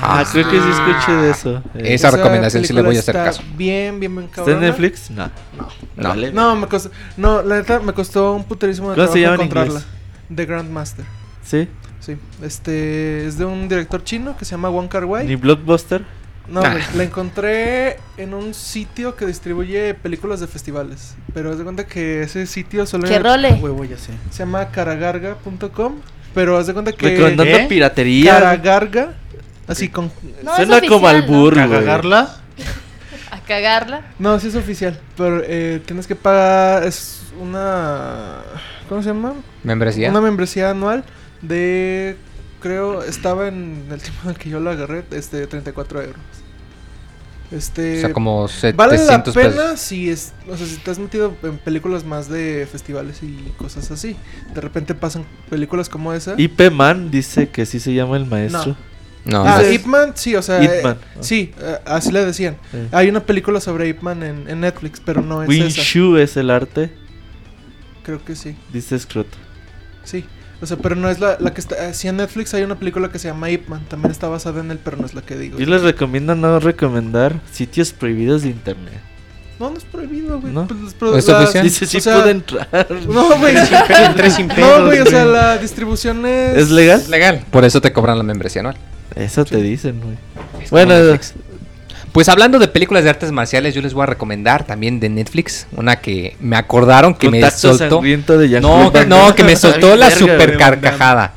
Ah, 0.00 0.24
creo 0.30 0.48
que 0.50 0.60
sí 0.60 0.68
escuché 0.68 1.12
de 1.12 1.30
eso. 1.30 1.62
Eh, 1.74 1.94
Esa 1.94 2.10
recomendación 2.10 2.64
sí 2.64 2.72
le 2.72 2.82
voy 2.82 2.96
a 2.96 3.00
hacer 3.00 3.14
caso. 3.14 3.42
Bien, 3.56 3.98
bien, 4.00 4.14
bien 4.14 4.28
¿Está 4.34 4.50
en. 4.50 4.60
Netflix? 4.60 5.10
No. 5.10 5.30
No. 5.56 5.68
Vale. 5.96 6.32
No, 6.32 6.56
me 6.56 6.66
costó, 6.66 6.90
no, 7.16 7.42
la 7.42 7.56
neta 7.56 7.80
me 7.80 7.92
costó 7.92 8.34
un 8.34 8.44
puterísimo 8.44 8.90
de 8.90 8.96
¿Cómo 8.96 9.06
se 9.06 9.20
trabajo 9.20 9.22
llama 9.22 9.34
en 9.34 9.40
encontrarla. 9.40 9.80
inglés? 9.80 10.36
The 10.36 10.46
Grandmaster. 10.46 11.04
¿Sí? 11.44 11.68
Sí, 12.00 12.16
este 12.42 13.26
es 13.26 13.38
de 13.38 13.44
un 13.46 13.68
director 13.68 14.02
chino 14.04 14.36
que 14.36 14.44
se 14.44 14.50
llama 14.52 14.68
Wong 14.68 14.88
Kar 14.88 15.04
Wai. 15.04 15.26
¿Ni 15.26 15.36
Blockbuster? 15.36 16.04
No, 16.48 16.60
Nah. 16.60 16.72
güey, 16.72 16.82
la 16.96 17.04
encontré 17.04 17.96
en 18.18 18.34
un 18.34 18.52
sitio 18.52 19.16
que 19.16 19.24
distribuye 19.24 19.94
películas 19.94 20.40
de 20.40 20.46
festivales. 20.46 21.14
Pero 21.32 21.50
haz 21.50 21.56
de 21.56 21.64
cuenta 21.64 21.86
que 21.86 22.22
ese 22.22 22.46
sitio 22.46 22.84
solo 22.84 23.08
¡Qué 23.08 23.18
role! 23.18 23.54
Huevo, 23.54 23.82
ya 23.86 23.96
sé. 23.96 24.12
se 24.30 24.40
llama 24.40 24.66
caragarga.com. 24.68 25.94
Pero 26.34 26.58
haz 26.58 26.66
de 26.66 26.72
cuenta 26.74 26.92
que. 26.92 27.08
Recomendando 27.10 27.44
¿Qué? 27.58 27.66
piratería. 27.68 28.34
Caragarga. 28.34 29.14
Así 29.66 29.88
con. 29.88 30.10
No, 30.42 30.50
es 30.50 30.56
Suena 30.56 30.80
como 30.80 31.06
oficial, 31.06 31.16
al 31.16 31.22
burro, 31.22 31.66
güey. 31.68 31.80
¿Cagarla? 31.80 32.36
A 33.30 33.40
cagarla. 33.40 34.12
No, 34.18 34.38
sí 34.38 34.48
es 34.48 34.54
oficial. 34.54 35.00
Pero 35.16 35.42
eh, 35.44 35.80
tienes 35.84 36.06
que 36.06 36.14
pagar. 36.14 36.84
Es 36.84 37.22
una. 37.40 38.42
¿Cómo 38.88 39.02
se 39.02 39.08
llama? 39.08 39.34
¿Membresía? 39.62 40.10
Una 40.10 40.20
membresía 40.20 40.70
anual 40.70 41.04
de. 41.42 42.16
Creo, 42.60 43.02
estaba 43.02 43.48
en 43.48 43.86
el 43.90 44.00
tiempo 44.00 44.20
en 44.24 44.30
el 44.30 44.36
que 44.38 44.48
yo 44.48 44.58
lo 44.58 44.70
agarré, 44.70 45.04
este, 45.10 45.46
34 45.46 46.00
euros. 46.00 46.16
Este. 47.50 47.98
O 47.98 48.00
sea, 48.00 48.12
como 48.12 48.48
Vale 48.74 48.92
la 48.92 48.98
700 48.98 49.34
pena 49.34 49.50
pesos. 49.50 49.80
si 49.80 50.08
es, 50.10 50.32
o 50.48 50.56
sea, 50.56 50.66
si 50.66 50.76
te 50.76 50.90
has 50.90 50.98
metido 50.98 51.34
en 51.42 51.58
películas 51.58 52.04
más 52.04 52.28
de 52.28 52.66
festivales 52.70 53.22
y 53.22 53.52
cosas 53.58 53.90
así. 53.90 54.16
De 54.54 54.60
repente 54.60 54.94
pasan 54.94 55.24
películas 55.50 55.88
como 55.88 56.12
esa. 56.14 56.34
IP 56.38 56.70
Man 56.72 57.10
dice 57.10 57.48
que 57.50 57.66
sí 57.66 57.80
se 57.80 57.92
llama 57.92 58.16
el 58.16 58.24
maestro. 58.26 58.66
No, 58.72 58.76
ah, 59.32 59.58
dices- 59.60 59.74
Ip 59.74 59.86
Man, 59.86 60.12
sí, 60.14 60.34
o 60.36 60.42
sea, 60.42 60.62
Ip 60.62 60.70
eh, 60.70 60.94
sí, 61.20 61.52
eh, 61.60 61.78
así 61.86 62.12
le 62.12 62.24
decían. 62.24 62.56
Hay 62.92 63.08
una 63.08 63.20
película 63.24 63.60
sobre 63.60 63.88
Ip 63.88 64.02
Man 64.02 64.22
en, 64.22 64.48
en 64.48 64.60
Netflix, 64.60 65.00
pero 65.04 65.22
no 65.22 65.42
es 65.42 65.48
Wing 65.48 65.62
esa. 65.64 65.82
Shu 65.82 66.16
es 66.16 66.36
el 66.36 66.50
arte. 66.50 66.90
Creo 68.02 68.22
que 68.24 68.34
sí, 68.36 68.56
Dice 68.72 68.98
Scroto. 68.98 69.36
sí. 70.04 70.24
O 70.62 70.66
sea, 70.66 70.78
pero 70.78 70.94
no 70.94 71.10
es 71.10 71.18
la, 71.20 71.36
la 71.40 71.52
que 71.52 71.60
está. 71.60 71.88
eh, 71.88 71.92
sí, 71.92 72.08
en 72.08 72.16
Netflix 72.16 72.54
hay 72.54 72.62
una 72.62 72.78
película 72.78 73.10
que 73.10 73.18
se 73.18 73.28
llama 73.28 73.50
Ip 73.50 73.68
Man. 73.68 73.84
También 73.88 74.10
está 74.12 74.28
basada 74.28 74.60
en 74.60 74.70
él, 74.70 74.78
pero 74.82 74.96
no 74.96 75.04
es 75.04 75.12
la 75.12 75.20
que 75.20 75.36
digo. 75.36 75.58
Yo 75.58 75.66
les 75.66 75.82
recomiendo 75.82 76.34
no 76.34 76.58
recomendar 76.58 77.38
sitios 77.52 77.92
prohibidos 77.92 78.42
de 78.44 78.48
internet. 78.50 78.94
No, 79.58 79.70
no 79.70 79.76
es 79.78 79.84
prohibido, 79.84 80.40
güey. 80.40 80.52
¿No? 80.52 80.66
Pues, 80.66 81.16
¿Es 81.18 81.28
la- 81.28 81.38
oficial? 81.40 81.64
Dice 81.64 81.86
sí 81.86 81.98
o 81.98 82.00
sea, 82.00 82.16
puede 82.16 82.30
entrar. 82.32 82.68
No, 83.08 83.38
güey. 83.38 83.54
Entré 83.56 84.30
sin 84.30 84.48
No, 84.48 84.86
güey, 84.86 85.00
o 85.00 85.06
sea, 85.06 85.24
la 85.24 85.58
distribución 85.58 86.26
es. 86.26 86.56
¿Es 86.56 86.70
legal? 86.70 87.00
es 87.00 87.08
legal. 87.08 87.44
Por 87.50 87.64
eso 87.64 87.80
te 87.80 87.92
cobran 87.92 88.18
la 88.18 88.24
membresía 88.24 88.60
anual. 88.60 88.76
Eso 89.14 89.44
te 89.44 89.58
dicen, 89.58 90.00
güey. 90.00 90.16
Bueno. 90.70 91.18
Pues 92.12 92.28
hablando 92.28 92.60
de 92.60 92.68
películas 92.68 93.02
de 93.02 93.10
artes 93.10 93.32
marciales, 93.32 93.74
yo 93.74 93.82
les 93.82 93.92
voy 93.92 94.04
a 94.04 94.06
recomendar 94.06 94.64
también 94.64 95.00
de 95.00 95.08
Netflix, 95.08 95.66
una 95.76 95.96
que 95.96 96.36
me 96.38 96.56
acordaron 96.56 97.12
que 97.12 97.28
me 97.28 97.50
soltó. 97.50 98.00
de 98.00 98.60
No, 98.60 98.92
que, 98.92 99.04
no, 99.04 99.34
que 99.34 99.42
me 99.42 99.56
soltó 99.56 99.96
la 99.96 100.12
super 100.12 100.56
carcajada. 100.56 101.32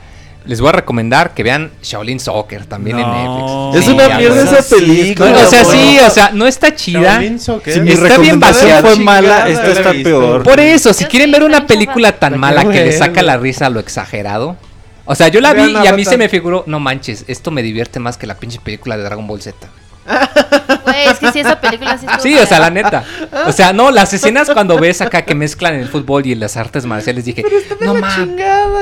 Les 0.47 0.61
voy 0.61 0.69
a 0.69 0.71
recomendar 0.71 1.33
que 1.33 1.43
vean 1.43 1.71
Shaolin 1.83 2.19
Soccer 2.19 2.65
también 2.65 2.99
en. 2.99 3.05
Netflix. 3.05 3.85
Es 3.85 3.93
una 3.93 4.17
mierda 4.17 4.59
esa 4.59 4.75
película. 4.75 5.31
No, 5.31 5.39
o 5.39 5.49
sea, 5.49 5.65
sí, 5.65 5.99
o 5.99 6.09
sea, 6.09 6.31
no 6.33 6.47
está 6.47 6.73
chida. 6.73 7.15
Shaolin 7.15 7.39
Soccer. 7.39 7.73
Si 7.73 7.81
mi 7.81 7.91
Está 7.91 8.17
bien 8.17 8.39
vaciado. 8.39 8.87
fue 8.87 9.03
mala, 9.03 9.49
esta 9.49 9.67
está 9.67 9.91
peor. 9.91 10.43
Por 10.43 10.59
eso, 10.59 10.93
si 10.93 11.05
quieren 11.05 11.31
ver 11.31 11.43
una 11.43 11.67
película 11.67 12.13
tan 12.13 12.33
La 12.33 12.37
mala 12.37 12.69
que 12.69 12.85
le 12.85 12.91
saca 12.93 13.21
la 13.21 13.37
risa 13.37 13.65
a 13.65 13.69
lo 13.69 13.79
exagerado. 13.79 14.55
O 15.05 15.15
sea, 15.15 15.29
yo 15.29 15.39
la 15.39 15.53
vi 15.53 15.73
y 15.83 15.87
a 15.87 15.93
mí 15.93 16.03
se 16.03 16.17
me 16.17 16.27
figuró, 16.27 16.63
no 16.67 16.79
manches, 16.79 17.23
esto 17.27 17.49
me 17.49 17.63
divierte 17.63 17.99
más 17.99 18.17
que 18.17 18.27
la 18.27 18.35
pinche 18.35 18.59
película 18.59 18.97
de 18.97 19.03
Dragon 19.03 19.25
Ball 19.25 19.41
Z. 19.41 19.55
Güey, 20.83 21.07
es 21.07 21.17
que 21.19 21.31
sí, 21.33 21.39
esa 21.41 21.59
película 21.59 21.97
sí 21.97 22.05
Sí, 22.21 22.37
o 22.37 22.45
sea, 22.45 22.59
la 22.59 22.69
neta. 22.69 23.03
O 23.45 23.51
sea, 23.51 23.73
no, 23.73 23.91
las 23.91 24.13
escenas 24.15 24.49
cuando 24.49 24.77
ves 24.79 25.01
acá 25.01 25.23
que 25.23 25.35
mezclan 25.35 25.75
el 25.75 25.87
fútbol 25.89 26.25
y 26.25 26.35
las 26.35 26.55
artes 26.57 26.85
marciales, 26.85 27.25
dije, 27.25 27.43
no 27.81 27.93
mames. 27.95 28.37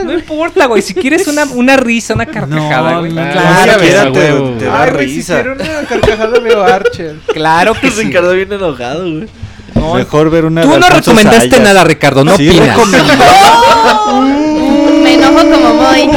No 0.05 0.13
importa, 0.13 0.65
güey. 0.67 0.81
Si 0.81 0.93
quieres 0.93 1.27
una, 1.27 1.45
una 1.45 1.77
risa, 1.77 2.13
una 2.13 2.25
carcajada, 2.27 2.91
No, 2.93 2.99
güey. 2.99 3.11
no, 3.13 3.31
claro, 3.31 3.73
siquiera 3.73 4.03
sí. 4.05 4.11
te- 4.11 4.59
te 4.59 4.65
da 4.65 4.83
Ay, 4.83 4.91
güey, 4.91 5.09
si 5.09 5.15
risa. 5.15 5.33
quiero 5.35 5.53
una 5.53 5.87
carcajada 5.87 6.39
veo 6.39 6.63
Archer. 6.63 7.15
Claro 7.33 7.73
que 7.73 7.89
sí. 7.91 8.03
Ricardo 8.03 8.33
viene 8.33 8.55
enojado, 8.55 9.01
güey. 9.01 9.27
No, 9.73 9.93
Mejor 9.95 10.29
ver 10.29 10.45
una 10.45 10.61
Tú 10.61 10.69
no 10.69 10.75
Alfonso 10.75 10.95
recomendaste 11.11 11.49
Sayas. 11.49 11.63
nada, 11.63 11.83
Ricardo. 11.83 12.23
No 12.23 12.37
Sí, 12.37 12.47
opinas. 12.49 12.67
recomendé. 12.75 13.13
Me 15.03 15.13
enojo 15.15 15.35
como 15.51 15.73
voy. 15.75 16.09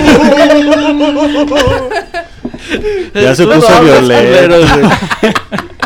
Ya 3.14 3.34
se 3.34 3.44
puso 3.44 3.82
violento. 3.82 4.56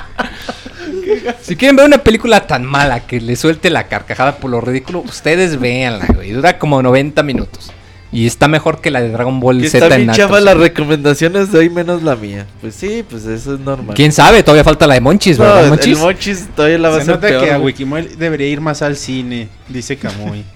Si 1.42 1.56
quieren 1.56 1.76
ver 1.76 1.86
una 1.86 1.98
película 1.98 2.46
tan 2.46 2.64
mala 2.64 3.00
que 3.00 3.20
le 3.20 3.36
suelte 3.36 3.70
la 3.70 3.88
carcajada 3.88 4.36
por 4.36 4.50
lo 4.50 4.60
ridículo, 4.60 5.00
ustedes 5.00 5.58
véanla, 5.60 6.06
güey. 6.14 6.30
Dura 6.32 6.58
como 6.58 6.82
90 6.82 7.22
minutos. 7.22 7.70
Y 8.14 8.26
está 8.26 8.46
mejor 8.46 8.82
que 8.82 8.90
la 8.90 9.00
de 9.00 9.08
Dragon 9.08 9.40
Ball 9.40 9.62
Que 9.62 9.70
Z 9.70 9.86
está 9.86 9.98
en 9.98 10.10
chava 10.12 10.38
las 10.40 10.56
recomendaciones 10.58 11.50
de 11.50 11.58
hoy 11.58 11.70
menos 11.70 12.02
la 12.02 12.14
mía. 12.14 12.46
Pues 12.60 12.74
sí, 12.74 13.02
pues 13.08 13.24
eso 13.24 13.54
es 13.54 13.60
normal. 13.60 13.96
¿Quién 13.96 14.12
sabe? 14.12 14.42
Todavía 14.42 14.64
falta 14.64 14.86
la 14.86 14.94
de 14.94 15.00
Monchis, 15.00 15.38
No, 15.38 15.44
¿verdad, 15.44 15.64
el 15.64 15.96
Monchis? 15.96 16.48
Todavía 16.54 16.78
la 16.78 16.90
va 16.90 16.96
a 16.96 16.98
hacer 16.98 17.14
nota 17.14 17.26
peor. 17.26 17.42
que 17.42 17.50
a 17.50 17.56
güey. 17.56 17.72
Wikimuel 17.72 18.18
debería 18.18 18.48
ir 18.48 18.60
más 18.60 18.82
al 18.82 18.96
cine, 18.96 19.48
dice 19.68 19.96
Camuy. 19.96 20.44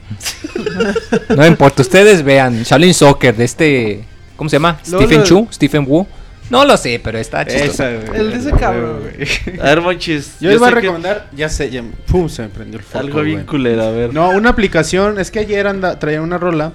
No 1.35 1.47
importa, 1.47 1.83
ustedes 1.83 2.23
vean. 2.23 2.63
Shaolin 2.63 2.95
Soccer 2.95 3.35
de 3.35 3.45
este... 3.45 4.05
¿Cómo 4.37 4.51
se 4.51 4.57
llama? 4.57 4.79
Stephen 4.85 5.21
lo- 5.21 5.25
Chu, 5.25 5.49
Stephen 5.53 5.85
Wu. 5.89 6.07
No 6.49 6.65
lo 6.65 6.77
sé, 6.77 7.01
pero 7.03 7.19
está 7.19 7.45
chistoso. 7.45 7.85
El 7.85 8.31
de 8.31 8.37
ese 8.37 8.53
cabrón. 8.53 9.01
güey. 9.01 9.59
A 9.61 9.65
ver, 9.65 9.81
Monchis. 9.81 10.37
Yo 10.41 10.51
les 10.51 10.61
voy 10.61 10.69
a 10.69 10.71
que 10.75 10.81
recomendar, 10.81 11.29
ya 11.35 11.49
sé, 11.49 11.71
ya, 11.71 11.83
pum, 12.07 12.29
se 12.29 12.43
me 12.43 12.49
prendió 12.51 12.79
el 12.79 12.85
foco. 12.85 12.99
Algo 12.99 13.23
bien 13.23 13.45
culero, 13.47 13.83
a 13.83 13.91
ver. 13.91 14.15
No, 14.15 14.31
una 14.31 14.51
aplicación, 14.51 15.19
es 15.19 15.33
que 15.33 15.41
ayer 15.41 15.67
anda, 15.67 15.99
traía 15.99 16.23
una 16.23 16.39
rola 16.39 16.73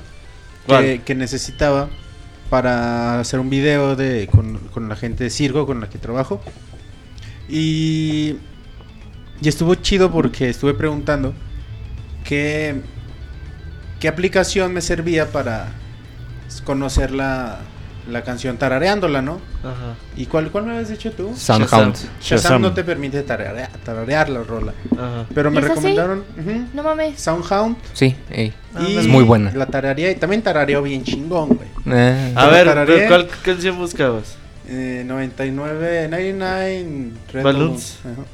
que 1.06 1.16
necesitaba 1.16 1.88
para 2.50 3.20
hacer 3.22 3.40
un 3.40 3.50
video 3.50 3.96
de 3.96 4.28
con, 4.30 4.58
con 4.74 4.90
la 4.90 4.98
gente 4.98 5.24
de 5.24 5.30
circo 5.30 5.66
con 5.66 5.80
la 5.80 5.90
que 5.90 5.98
trabajo. 5.98 6.42
Y, 7.48 8.36
y 9.42 9.48
estuvo 9.48 9.76
chido 9.76 10.12
porque 10.12 10.50
estuve 10.50 10.74
preguntando 10.74 11.34
qué, 12.26 12.76
qué 14.00 14.08
aplicación 14.08 14.74
me 14.74 14.82
servía 14.82 15.32
para 15.32 15.72
conocer 16.66 17.12
la, 17.12 17.60
la 18.10 18.24
canción 18.24 18.58
tarareándola, 18.58 19.22
¿no? 19.22 19.40
Ajá. 19.64 19.96
¿Y 20.18 20.26
cuál, 20.26 20.52
cuál 20.52 20.66
me 20.66 20.72
habías 20.74 20.90
dicho 20.90 21.12
tú? 21.12 21.34
Soundhound. 21.36 21.96
Shazam 21.96 22.10
Shazam. 22.22 22.62
no 22.62 22.74
te 22.74 22.84
permite 22.84 23.22
tararear, 23.24 23.70
tararear 23.86 24.28
la 24.30 24.44
rola. 24.44 24.74
Ajá. 24.94 25.26
Pero 25.34 25.52
me 25.52 25.60
¿Es 25.60 25.66
así? 25.66 25.74
recomendaron 25.76 26.24
No 26.74 26.84
mames. 26.84 27.20
Soundhound 27.20 27.78
Sí, 27.94 28.16
ey. 28.32 28.54
y 28.80 28.98
Es 28.98 29.08
muy 29.08 29.24
buena. 29.24 29.52
La 29.54 29.68
tarareé 29.68 30.12
y 30.12 30.16
también 30.16 30.42
tarareó 30.42 30.82
bien 30.82 31.04
chingón, 31.04 31.50
güey. 31.50 31.70
Eh, 31.98 32.34
A 32.36 32.48
ver, 32.48 32.68
Tarareé. 32.68 32.98
pero 32.98 33.08
¿cuál 33.08 33.28
canción 33.44 33.78
buscabas? 33.78 34.36
Eh, 34.68 35.04
99, 35.06 36.08
99 36.10 37.12
Red 37.34 37.44
Balloons. 37.44 37.44
Balloons, 37.44 38.00
ajá. 38.06 38.28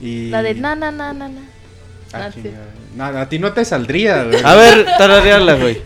Y 0.00 0.28
La 0.30 0.42
de 0.42 0.54
na, 0.54 0.74
na, 0.74 0.90
na, 0.90 1.12
na, 1.12 1.28
na. 1.28 1.40
Ah, 2.12 2.26
Ah, 2.26 2.30
sí. 2.34 2.42
No, 2.96 3.04
a 3.04 3.28
ti 3.28 3.38
no 3.38 3.52
te 3.52 3.64
saldría, 3.64 4.24
güey. 4.30 4.42
A 4.44 4.54
ver, 4.54 4.84
tarareala, 4.98 5.54
güey. 5.60 5.80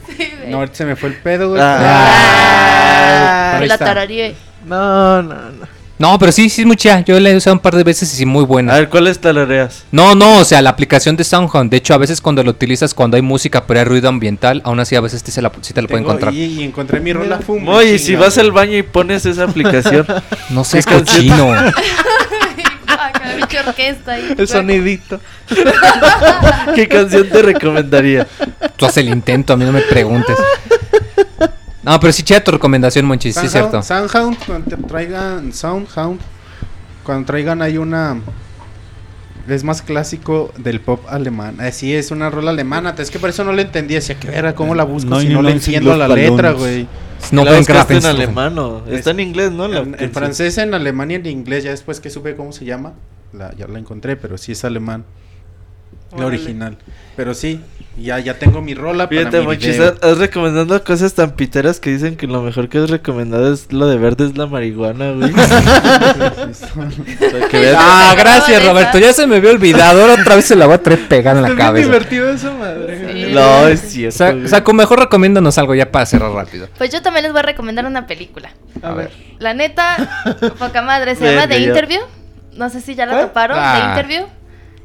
No, 0.48 0.58
ahorita 0.58 0.76
se 0.76 0.84
me 0.86 0.96
fue 0.96 1.10
el 1.10 1.16
pedo, 1.16 1.50
güey. 1.50 1.60
Ah. 1.62 3.58
Ahí 3.60 3.68
la 3.68 3.78
tarareé. 3.78 4.34
No, 4.66 5.22
no, 5.22 5.34
no. 5.34 5.74
No, 5.96 6.18
pero 6.18 6.32
sí, 6.32 6.50
sí 6.50 6.62
es 6.62 6.66
muy 6.66 6.74
chida. 6.76 7.00
Yo 7.02 7.20
la 7.20 7.30
he 7.30 7.36
usado 7.36 7.54
un 7.54 7.60
par 7.60 7.76
de 7.76 7.84
veces 7.84 8.12
y 8.12 8.16
sí, 8.16 8.26
muy 8.26 8.42
A 8.42 8.46
buena. 8.46 8.74
ver, 8.74 8.88
¿cuáles 8.88 9.20
tarareas? 9.20 9.84
No, 9.92 10.16
no, 10.16 10.38
o 10.38 10.44
sea, 10.44 10.60
la 10.60 10.70
aplicación 10.70 11.14
de 11.16 11.22
Soundhound. 11.22 11.70
De 11.70 11.76
hecho, 11.76 11.94
a 11.94 11.98
veces 11.98 12.20
cuando 12.20 12.42
lo 12.42 12.50
utilizas 12.50 12.92
cuando 12.94 13.14
hay 13.16 13.22
música 13.22 13.64
pero 13.64 13.78
hay 13.78 13.84
ruido 13.86 14.08
ambiental, 14.08 14.60
aún 14.64 14.80
así 14.80 14.96
a 14.96 15.00
veces 15.00 15.22
sí, 15.24 15.30
se 15.30 15.40
la, 15.40 15.52
sí 15.60 15.72
te 15.72 15.80
la 15.82 15.86
puede 15.88 16.02
encontrar. 16.02 16.34
Y, 16.34 16.42
y 16.46 16.64
encontré 16.64 16.98
mi 16.98 17.12
rola. 17.12 17.38
fum, 17.38 17.62
Moy, 17.62 17.84
y 17.84 17.88
chinga, 17.90 17.98
si 18.06 18.16
vas 18.16 18.34
güey. 18.34 18.46
al 18.46 18.52
baño 18.52 18.76
y 18.76 18.82
pones 18.82 19.24
esa 19.24 19.44
aplicación, 19.44 20.04
No 20.50 20.64
seas 20.64 20.84
cochino. 20.84 21.54
Acá, 22.94 23.34
bicho 23.36 23.58
orquesta 23.66 24.12
ahí. 24.12 24.34
El 24.36 24.48
sonidito. 24.48 25.20
¿qué 26.74 26.88
canción 26.88 27.28
te 27.28 27.42
recomendaría? 27.42 28.26
Tú 28.76 28.86
haces 28.86 28.98
el 28.98 29.08
intento, 29.08 29.52
a 29.52 29.56
mí 29.56 29.64
no 29.64 29.72
me 29.72 29.82
preguntes. 29.82 30.36
No, 31.82 32.00
pero 32.00 32.12
sí 32.12 32.22
chida 32.22 32.42
tu 32.42 32.50
recomendación, 32.50 33.04
Monchis, 33.04 33.34
sí 33.34 33.46
es 33.46 33.52
cierto. 33.52 33.82
Soundhound, 33.82 34.08
Soundhound, 34.10 34.46
cuando 34.46 34.76
te 34.76 34.82
traigan 34.88 35.52
Soundhound, 35.52 36.20
cuando 37.02 37.26
traigan 37.26 37.60
ahí 37.60 37.76
una 37.76 38.16
es 39.48 39.64
más 39.64 39.82
clásico 39.82 40.52
del 40.56 40.80
pop 40.80 41.00
alemán. 41.08 41.60
Así 41.60 41.94
es 41.94 42.10
una 42.10 42.30
rola 42.30 42.50
alemana. 42.50 42.94
Es 42.98 43.10
que 43.10 43.18
por 43.18 43.30
eso 43.30 43.44
no 43.44 43.52
le 43.52 43.62
entendía. 43.62 43.98
Decía 43.98 44.18
que 44.18 44.28
era, 44.28 44.54
¿cómo 44.54 44.74
la 44.74 44.84
busco 44.84 45.10
No, 45.10 45.20
si 45.20 45.28
no 45.28 45.34
no 45.36 45.42
le 45.42 45.50
en 45.50 45.56
entiendo 45.56 45.96
la 45.96 46.08
letra, 46.08 46.52
güey? 46.52 46.86
No 47.30 47.44
la 47.44 47.56
buscaste 47.56 47.96
en 47.96 48.04
alemán 48.04 48.58
o 48.58 48.84
está 48.86 49.10
en 49.12 49.20
inglés, 49.20 49.50
¿no? 49.50 49.68
La 49.68 49.80
En, 49.80 50.12
francés, 50.12 50.58
en 50.58 50.74
alemán 50.74 51.10
y 51.10 51.14
en 51.14 51.26
inglés. 51.26 51.64
Ya 51.64 51.70
después 51.70 52.00
que 52.00 52.10
supe 52.10 52.34
cómo 52.36 52.52
se 52.52 52.64
llama, 52.64 52.94
la, 53.32 53.54
ya 53.56 53.66
la 53.66 53.78
encontré, 53.78 54.16
pero 54.16 54.36
sí 54.38 54.52
es 54.52 54.64
alemán. 54.64 55.04
La 56.16 56.26
Órale. 56.26 56.42
original. 56.42 56.76
Pero 57.16 57.32
sí, 57.34 57.60
ya, 57.96 58.18
ya 58.18 58.38
tengo 58.40 58.60
mi 58.60 58.74
rola 58.74 59.06
Fíjate, 59.06 59.38
para 59.42 59.50
mi 59.50 59.56
video. 59.56 59.94
recomendando 60.16 60.82
cosas 60.82 61.14
tan 61.14 61.30
piteras 61.32 61.78
que 61.78 61.90
dicen 61.90 62.16
que 62.16 62.26
lo 62.26 62.42
mejor 62.42 62.68
que 62.68 62.78
has 62.78 62.90
recomendado 62.90 63.52
es 63.52 63.72
lo 63.72 63.86
de 63.86 63.98
verde 63.98 64.26
es 64.26 64.36
la 64.36 64.46
marihuana, 64.46 65.12
güey. 65.12 65.32
Que 67.50 67.58
veas- 67.60 67.76
Ah, 67.78 68.14
gracias 68.16 68.64
Roberto, 68.66 68.98
ya 68.98 69.12
se 69.12 69.26
me 69.26 69.36
había 69.36 69.50
olvidado, 69.50 70.02
ahora 70.02 70.14
otra 70.20 70.36
vez 70.36 70.44
se 70.44 70.56
la 70.56 70.66
voy 70.66 70.74
a 70.74 70.82
traer 70.82 71.08
pegada 71.08 71.40
en 71.40 71.46
Está 71.46 71.54
la 71.64 71.72
bien 71.72 71.76
cabeza. 71.86 71.86
divertido 71.86 72.30
esa 72.30 72.50
madre. 72.52 73.12
Sí. 73.26 73.32
No, 73.32 73.68
es 73.68 73.80
cierto. 73.80 74.16
Sa- 74.18 74.32
güey. 74.32 74.48
Saco, 74.48 74.72
mejor 74.72 75.00
recomiéndanos 75.00 75.58
algo 75.58 75.74
ya 75.74 75.90
para 75.90 76.06
cerrar 76.06 76.32
rápido. 76.32 76.68
Pues 76.78 76.90
yo 76.90 77.02
también 77.02 77.24
les 77.24 77.32
voy 77.32 77.40
a 77.40 77.42
recomendar 77.42 77.86
una 77.86 78.06
película. 78.06 78.50
A 78.82 78.92
ver. 78.92 79.10
La 79.38 79.54
neta, 79.54 80.24
poca 80.58 80.82
madre, 80.82 81.14
se 81.14 81.24
Verga, 81.24 81.42
llama 81.42 81.54
The 81.54 81.60
ya. 81.60 81.66
Interview. 81.68 82.00
No 82.54 82.70
sé 82.70 82.80
si 82.80 82.94
ya 82.94 83.06
la 83.06 83.12
¿Cuál? 83.12 83.26
toparon, 83.28 83.56
Ah. 83.60 83.80
The 83.94 84.00
Interview. 84.00 84.26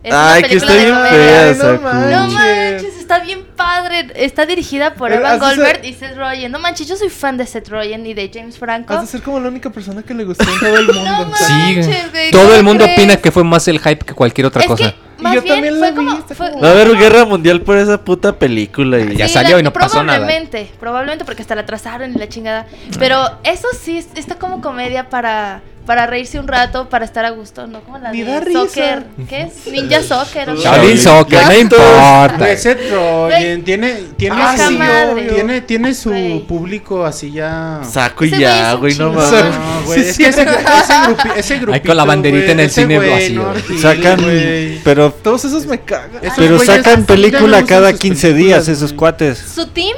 Es 0.01 0.13
Ay, 0.13 0.39
una 0.39 0.47
que 0.47 0.59
película 0.59 0.71
está 0.71 0.73
de 0.73 0.85
bien 0.85 0.95
fea, 1.09 1.53
no 1.73 1.81
manches. 1.81 2.11
No 2.11 2.27
manches, 2.27 2.95
está 2.99 3.19
bien 3.19 3.45
padre. 3.57 4.07
Está 4.15 4.45
dirigida 4.45 4.93
por 4.93 5.11
Eh, 5.11 5.15
Evan 5.15 5.31
ser- 5.31 5.39
Goldberg 5.57 5.85
y 5.85 5.93
Seth 5.93 6.15
Rogen. 6.15 6.51
No 6.53 6.59
manches, 6.59 6.87
yo 6.87 6.95
soy 6.95 7.09
fan 7.09 7.35
de 7.35 7.45
Seth 7.45 7.67
Rogen 7.67 8.05
y 8.05 8.13
de 8.13 8.31
James 8.33 8.57
Franco. 8.57 8.93
Has 8.93 9.01
de 9.01 9.07
ser 9.07 9.21
como 9.21 9.41
la 9.41 9.49
única 9.49 9.69
persona 9.71 10.01
que 10.01 10.13
le 10.13 10.23
gustó 10.23 10.45
en 10.49 10.59
todo 10.59 10.77
el 10.77 10.85
mundo. 10.93 11.25
No 11.25 11.35
Sí, 11.35 11.75
güey, 12.11 12.31
todo 12.31 12.43
¿cómo 12.43 12.53
el 12.55 12.63
mundo 12.63 12.83
crees? 12.85 12.97
opina 12.99 13.17
que 13.17 13.31
fue 13.31 13.43
más 13.43 13.67
el 13.67 13.79
hype 13.79 14.05
que 14.05 14.13
cualquier 14.13 14.47
otra 14.47 14.61
es 14.61 14.67
cosa. 14.69 14.91
que, 15.17 15.21
más 15.23 15.35
yo 15.35 15.41
bien, 15.41 15.53
también 15.55 15.73
fue 15.77 15.81
la 15.87 15.89
vi, 15.91 15.95
como... 15.97 16.17
está 16.17 16.33
fue- 16.35 16.49
como- 16.51 16.61
Va 16.63 16.67
a 16.69 16.71
haber 16.71 16.95
guerra 16.97 17.25
mundial 17.25 17.61
por 17.61 17.77
esa 17.77 18.01
puta 18.01 18.39
película 18.39 18.99
y 19.01 19.17
Ya 19.17 19.27
salió 19.27 19.55
la- 19.55 19.59
y 19.59 19.63
no 19.63 19.73
pasó 19.73 20.01
nada. 20.01 20.19
Probablemente, 20.19 20.71
probablemente 20.79 21.25
porque 21.25 21.41
hasta 21.41 21.55
la 21.55 21.61
atrasaron 21.61 22.11
y 22.11 22.17
la 22.17 22.29
chingada. 22.29 22.67
Pero 22.99 23.21
eso 23.43 23.67
sí, 23.77 23.97
es- 23.97 24.07
está 24.15 24.35
como 24.35 24.61
comedia 24.61 25.09
para, 25.09 25.61
para 25.89 26.05
reírse 26.05 26.39
un 26.39 26.47
rato, 26.47 26.87
para 26.87 27.03
estar 27.03 27.25
a 27.25 27.31
gusto, 27.31 27.65
¿no? 27.65 27.81
Como 27.81 27.97
la 27.97 28.11
Ni 28.11 28.21
de 28.21 28.31
da 28.31 28.39
risa. 28.41 28.59
soccer. 28.59 29.05
¿Qué 29.27 29.41
es? 29.41 29.73
Ninja 29.73 30.03
Soccer. 30.03 30.51
o. 30.51 30.55
Shaolin 30.55 30.99
Soccer, 30.99 31.39
no 31.41 31.45
Güey, 31.47 31.61
importa. 31.61 32.57
Seth 32.57 32.91
Rogen 32.91 33.63
tiene, 33.63 33.93
tiene, 34.15 34.35
Ah, 34.39 34.55
su- 34.55 34.67
sí, 34.69 34.77
obvio. 35.11 35.33
tiene, 35.33 35.61
tiene 35.61 35.93
su 35.95 36.09
Güey. 36.11 36.45
público 36.45 37.03
así 37.03 37.31
ya. 37.31 37.79
saco 37.89 38.23
y 38.23 38.27
Ese 38.27 38.35
güey 38.37 38.45
es 38.47 38.55
ya, 38.55 38.73
un 38.75 38.79
güey, 38.81 38.95
no 38.99 39.13
mames. 39.13 39.31
No, 39.31 39.83
güey, 39.87 39.99
es 40.01 40.15
que 40.19 40.27
ese, 40.27 40.41
ese, 40.43 40.51
grupi- 40.51 41.33
ese 41.37 41.55
grupito, 41.55 41.73
Ahí 41.73 41.81
con 41.81 41.97
la 41.97 42.05
banderita 42.05 42.39
güey, 42.43 42.51
en 42.51 42.59
el 42.59 42.65
ese 42.67 42.81
cine 42.81 42.95
güey, 42.97 43.09
vacío. 43.09 43.41
no, 43.43 43.55
Gil, 43.55 43.79
Sacan, 43.79 44.21
güey. 44.21 44.79
pero 44.83 45.09
Todos 45.11 45.45
esos 45.45 45.65
me 45.65 45.79
cagan. 45.81 46.11
Esos 46.21 46.33
pero 46.37 46.57
güeyes 46.57 46.67
sacan 46.75 46.93
así 46.99 47.03
película 47.07 47.57
ya 47.57 47.61
no 47.61 47.67
cada 47.67 47.81
usan 47.87 47.91
sus 47.93 47.99
15 48.01 48.27
películas, 48.27 48.45
días 48.45 48.65
güey. 48.65 48.77
esos 48.77 48.93
cuates. 48.93 49.37
Su 49.39 49.65
team, 49.65 49.97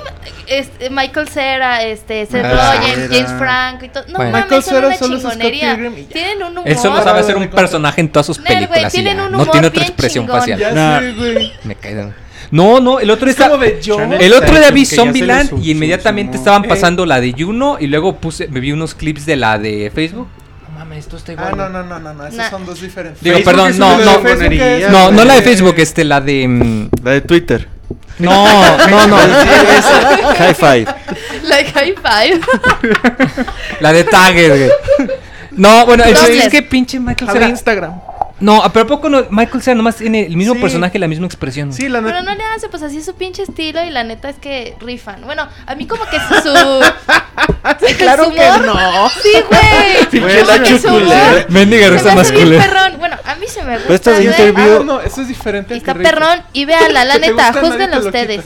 este, 0.59 0.89
Michael 0.89 1.27
Cera, 1.29 1.83
este, 1.83 2.25
Seth 2.25 2.45
Ah. 2.45 2.79
James 3.09 3.31
Franco 3.37 3.85
y 3.85 3.89
todo. 3.89 4.03
No 4.07 4.15
Bueno. 4.17 4.31
mames, 4.31 4.43
Michael 4.45 4.63
son 4.63 4.73
Cera 4.75 4.87
una 4.87 4.97
chingonería. 4.97 5.75
Tienen 6.11 6.43
un 6.43 6.51
humor. 6.57 6.63
Él 6.65 6.77
solo 6.77 7.03
sabe 7.03 7.19
hacer 7.21 7.35
un 7.37 7.47
personaje 7.49 8.01
en 8.01 8.09
todas 8.09 8.25
sus 8.25 8.37
películas 8.39 8.93
y 8.93 8.97
tienen 9.01 9.17
ya. 9.17 9.29
No 9.29 9.45
tiene 9.45 9.67
otra 9.67 9.83
expresión 9.83 10.25
chingón. 10.25 10.39
facial. 10.39 10.59
Ya 10.59 10.99
sé, 10.99 11.11
güey. 11.13 11.53
Me 11.63 11.75
caen. 11.75 12.13
No, 12.51 12.81
no, 12.81 12.99
el 12.99 13.09
otro 13.09 13.27
Es 13.29 13.35
está. 13.37 13.49
como 13.49 13.63
de 13.63 13.81
yo. 13.81 13.95
Chanel. 13.97 14.21
El 14.21 14.33
otro 14.33 14.57
día 14.59 14.71
vi 14.71 14.85
Zombieland 14.85 15.63
y 15.63 15.71
inmediatamente 15.71 16.35
estaban 16.37 16.65
Eh. 16.65 16.67
pasando 16.67 17.05
la 17.05 17.21
de 17.21 17.31
Juno 17.37 17.77
y 17.79 17.87
luego 17.87 18.17
puse, 18.17 18.47
me 18.49 18.59
vi 18.59 18.73
unos 18.73 18.93
clips 18.93 19.25
de 19.25 19.37
la 19.37 19.57
de 19.57 19.89
Facebook. 19.95 20.27
No 20.67 20.79
mames, 20.79 20.99
esto 20.99 21.15
está 21.15 21.31
igual. 21.31 21.47
Ah, 21.53 21.55
no, 21.55 21.69
no, 21.69 21.83
no, 21.83 21.99
no, 21.99 22.13
no. 22.13 22.27
Esos 22.27 22.45
son 22.49 22.65
dos 22.65 22.81
diferentes. 22.81 23.21
Digo, 23.23 23.39
perdón, 23.45 23.77
no, 23.77 23.97
no. 23.97 24.19
No, 24.91 25.11
no 25.11 25.23
la 25.23 25.33
de 25.35 25.39
Eh, 25.39 25.43
Facebook, 25.43 25.75
este, 25.77 26.03
la 26.03 26.19
de. 26.19 26.45
mm, 26.47 26.89
La 27.03 27.11
de 27.11 27.21
Twitter. 27.21 27.67
No, 28.21 28.77
no, 28.87 29.07
no. 29.07 29.17
High 30.37 30.53
five. 30.55 30.87
Like 31.43 31.71
high 31.71 31.93
five. 32.01 32.41
La 33.79 33.93
de 33.93 34.03
Target, 34.03 34.49
güey. 34.49 34.71
No, 35.51 35.85
bueno, 35.85 36.03
el- 36.03 36.13
Topless. 36.13 36.45
es 36.45 36.49
que 36.49 36.61
pinche 36.61 36.99
Michael 36.99 37.29
A 37.29 37.33
Cera. 37.33 37.49
Instagram. 37.49 37.93
No, 38.41 38.61
pero 38.73 38.85
¿a 38.85 38.87
poco 38.87 39.07
no? 39.09 39.23
Michael 39.29 39.61
Cera 39.61 39.75
nomás 39.75 39.95
tiene 39.97 40.25
el 40.25 40.35
mismo 40.35 40.55
Sí. 40.55 40.59
personaje 40.61 40.97
y 40.97 41.01
la 41.01 41.07
misma 41.07 41.27
expresión. 41.27 41.71
Sí, 41.71 41.87
la 41.87 42.01
Pero 42.01 42.19
neta. 42.19 42.31
no 42.31 42.35
le 42.37 42.43
hace, 42.55 42.67
pues 42.69 42.81
así 42.83 42.97
es 42.97 43.05
su 43.05 43.13
pinche 43.15 43.43
estilo 43.43 43.83
y 43.83 43.89
la 43.91 44.03
neta 44.03 44.29
es 44.29 44.37
que 44.37 44.75
rifan. 44.81 45.21
Bueno, 45.23 45.47
a 45.65 45.75
mí 45.75 45.85
como 45.87 46.03
que 46.09 46.17
su... 46.19 46.41
su 46.41 47.97
Claro 47.97 48.25
su 48.25 48.31
que 48.33 48.39
humor- 48.41 48.65
no. 48.65 49.09
Sí, 49.21 49.31
güey. 49.47 50.05
Pinche 50.09 50.43
Nacho 50.43 50.77
culero. 50.89 51.45
Mendiga 51.49 51.89
risa 51.89 52.15
más 52.15 52.31
culera. 52.31 52.63
perrón. 52.65 52.99
Bueno, 52.99 53.15
a 53.23 53.35
mí 53.35 53.45
se 53.47 53.63
me 53.63 53.77
gusta. 53.77 54.11
Pero 54.11 54.17
de 54.17 54.23
güey. 54.25 54.27
interview- 54.27 54.77
Ah, 54.81 54.83
no, 54.85 55.01
eso 55.01 55.21
es 55.21 55.27
diferente. 55.27 55.73
Y 55.75 55.77
está 55.77 55.93
perrón. 55.93 56.41
Y 56.53 56.65
véanla, 56.65 57.05
la 57.05 57.17
neta, 57.19 57.53
juzguenla 57.53 57.99
ustedes. 57.99 58.43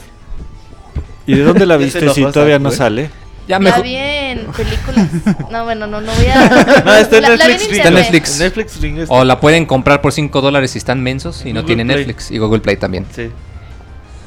¿Y 1.26 1.36
de 1.36 1.44
dónde 1.44 1.66
la 1.66 1.78
viste 1.78 2.08
si 2.10 2.24
todavía 2.26 2.60
no 2.60 2.70
sale? 2.72 3.10
Ya 3.48 3.56
La 3.58 3.60
mejor. 3.60 3.84
vi 3.84 3.96
en 3.96 4.46
películas. 4.48 5.08
No, 5.52 5.64
bueno, 5.66 5.86
no, 5.88 6.02
no 6.02 6.12
voy 6.14 6.26
a. 6.28 6.50
No, 6.84 6.94
está 6.96 7.18
en 7.18 7.22
La- 7.24 7.30
la 7.30 7.48
Netflix. 7.48 7.68
Ring. 7.70 7.78
Está 7.78 7.88
en. 7.90 7.94
Netflix. 7.96 8.40
Netflix 8.40 8.82
Ring 8.82 8.98
está. 9.00 9.14
O 9.14 9.24
la 9.24 9.40
pueden 9.40 9.66
comprar 9.66 10.02
por 10.02 10.12
5 10.12 10.42
dólares 10.42 10.72
si 10.72 10.80
están 10.80 11.02
mensos 11.04 11.46
y 11.46 11.54
no 11.54 11.62
Google 11.62 11.66
tienen 11.68 11.88
Play. 11.88 11.98
Netflix. 12.06 12.32
Y 12.32 12.38
Google 12.40 12.60
Play 12.62 12.78
también. 12.78 13.06
Sí. 13.14 13.22
Me 13.24 13.32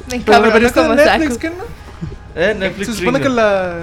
Pero 0.07 0.15
encabrono 0.21 0.45
debería 0.47 0.67
estar 0.69 0.87
como 0.87 0.99
en 0.99 1.05
Netflix. 1.05 1.37
¿qué 1.37 1.49
no? 1.49 1.55
Eh, 2.35 2.55
Netflix 2.57 2.87
Se 2.87 2.93
supone 2.95 3.17
Ring. 3.19 3.27
que 3.27 3.33
la. 3.33 3.73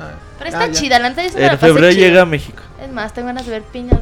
ah. 0.00 0.10
Pero 0.38 0.50
está 0.50 0.62
Ah, 0.62 0.66
ya. 0.68 0.72
chida, 0.72 0.98
la 1.00 1.10
la 1.10 1.22
En 1.24 1.58
febrero 1.58 1.90
chida. 1.92 2.06
llega 2.06 2.22
a 2.22 2.26
México. 2.26 2.62
Es 2.84 2.92
más, 2.92 3.12
tengo 3.12 3.26
ganas 3.26 3.44
de 3.46 3.50
ver 3.52 3.62
piña. 3.62 3.98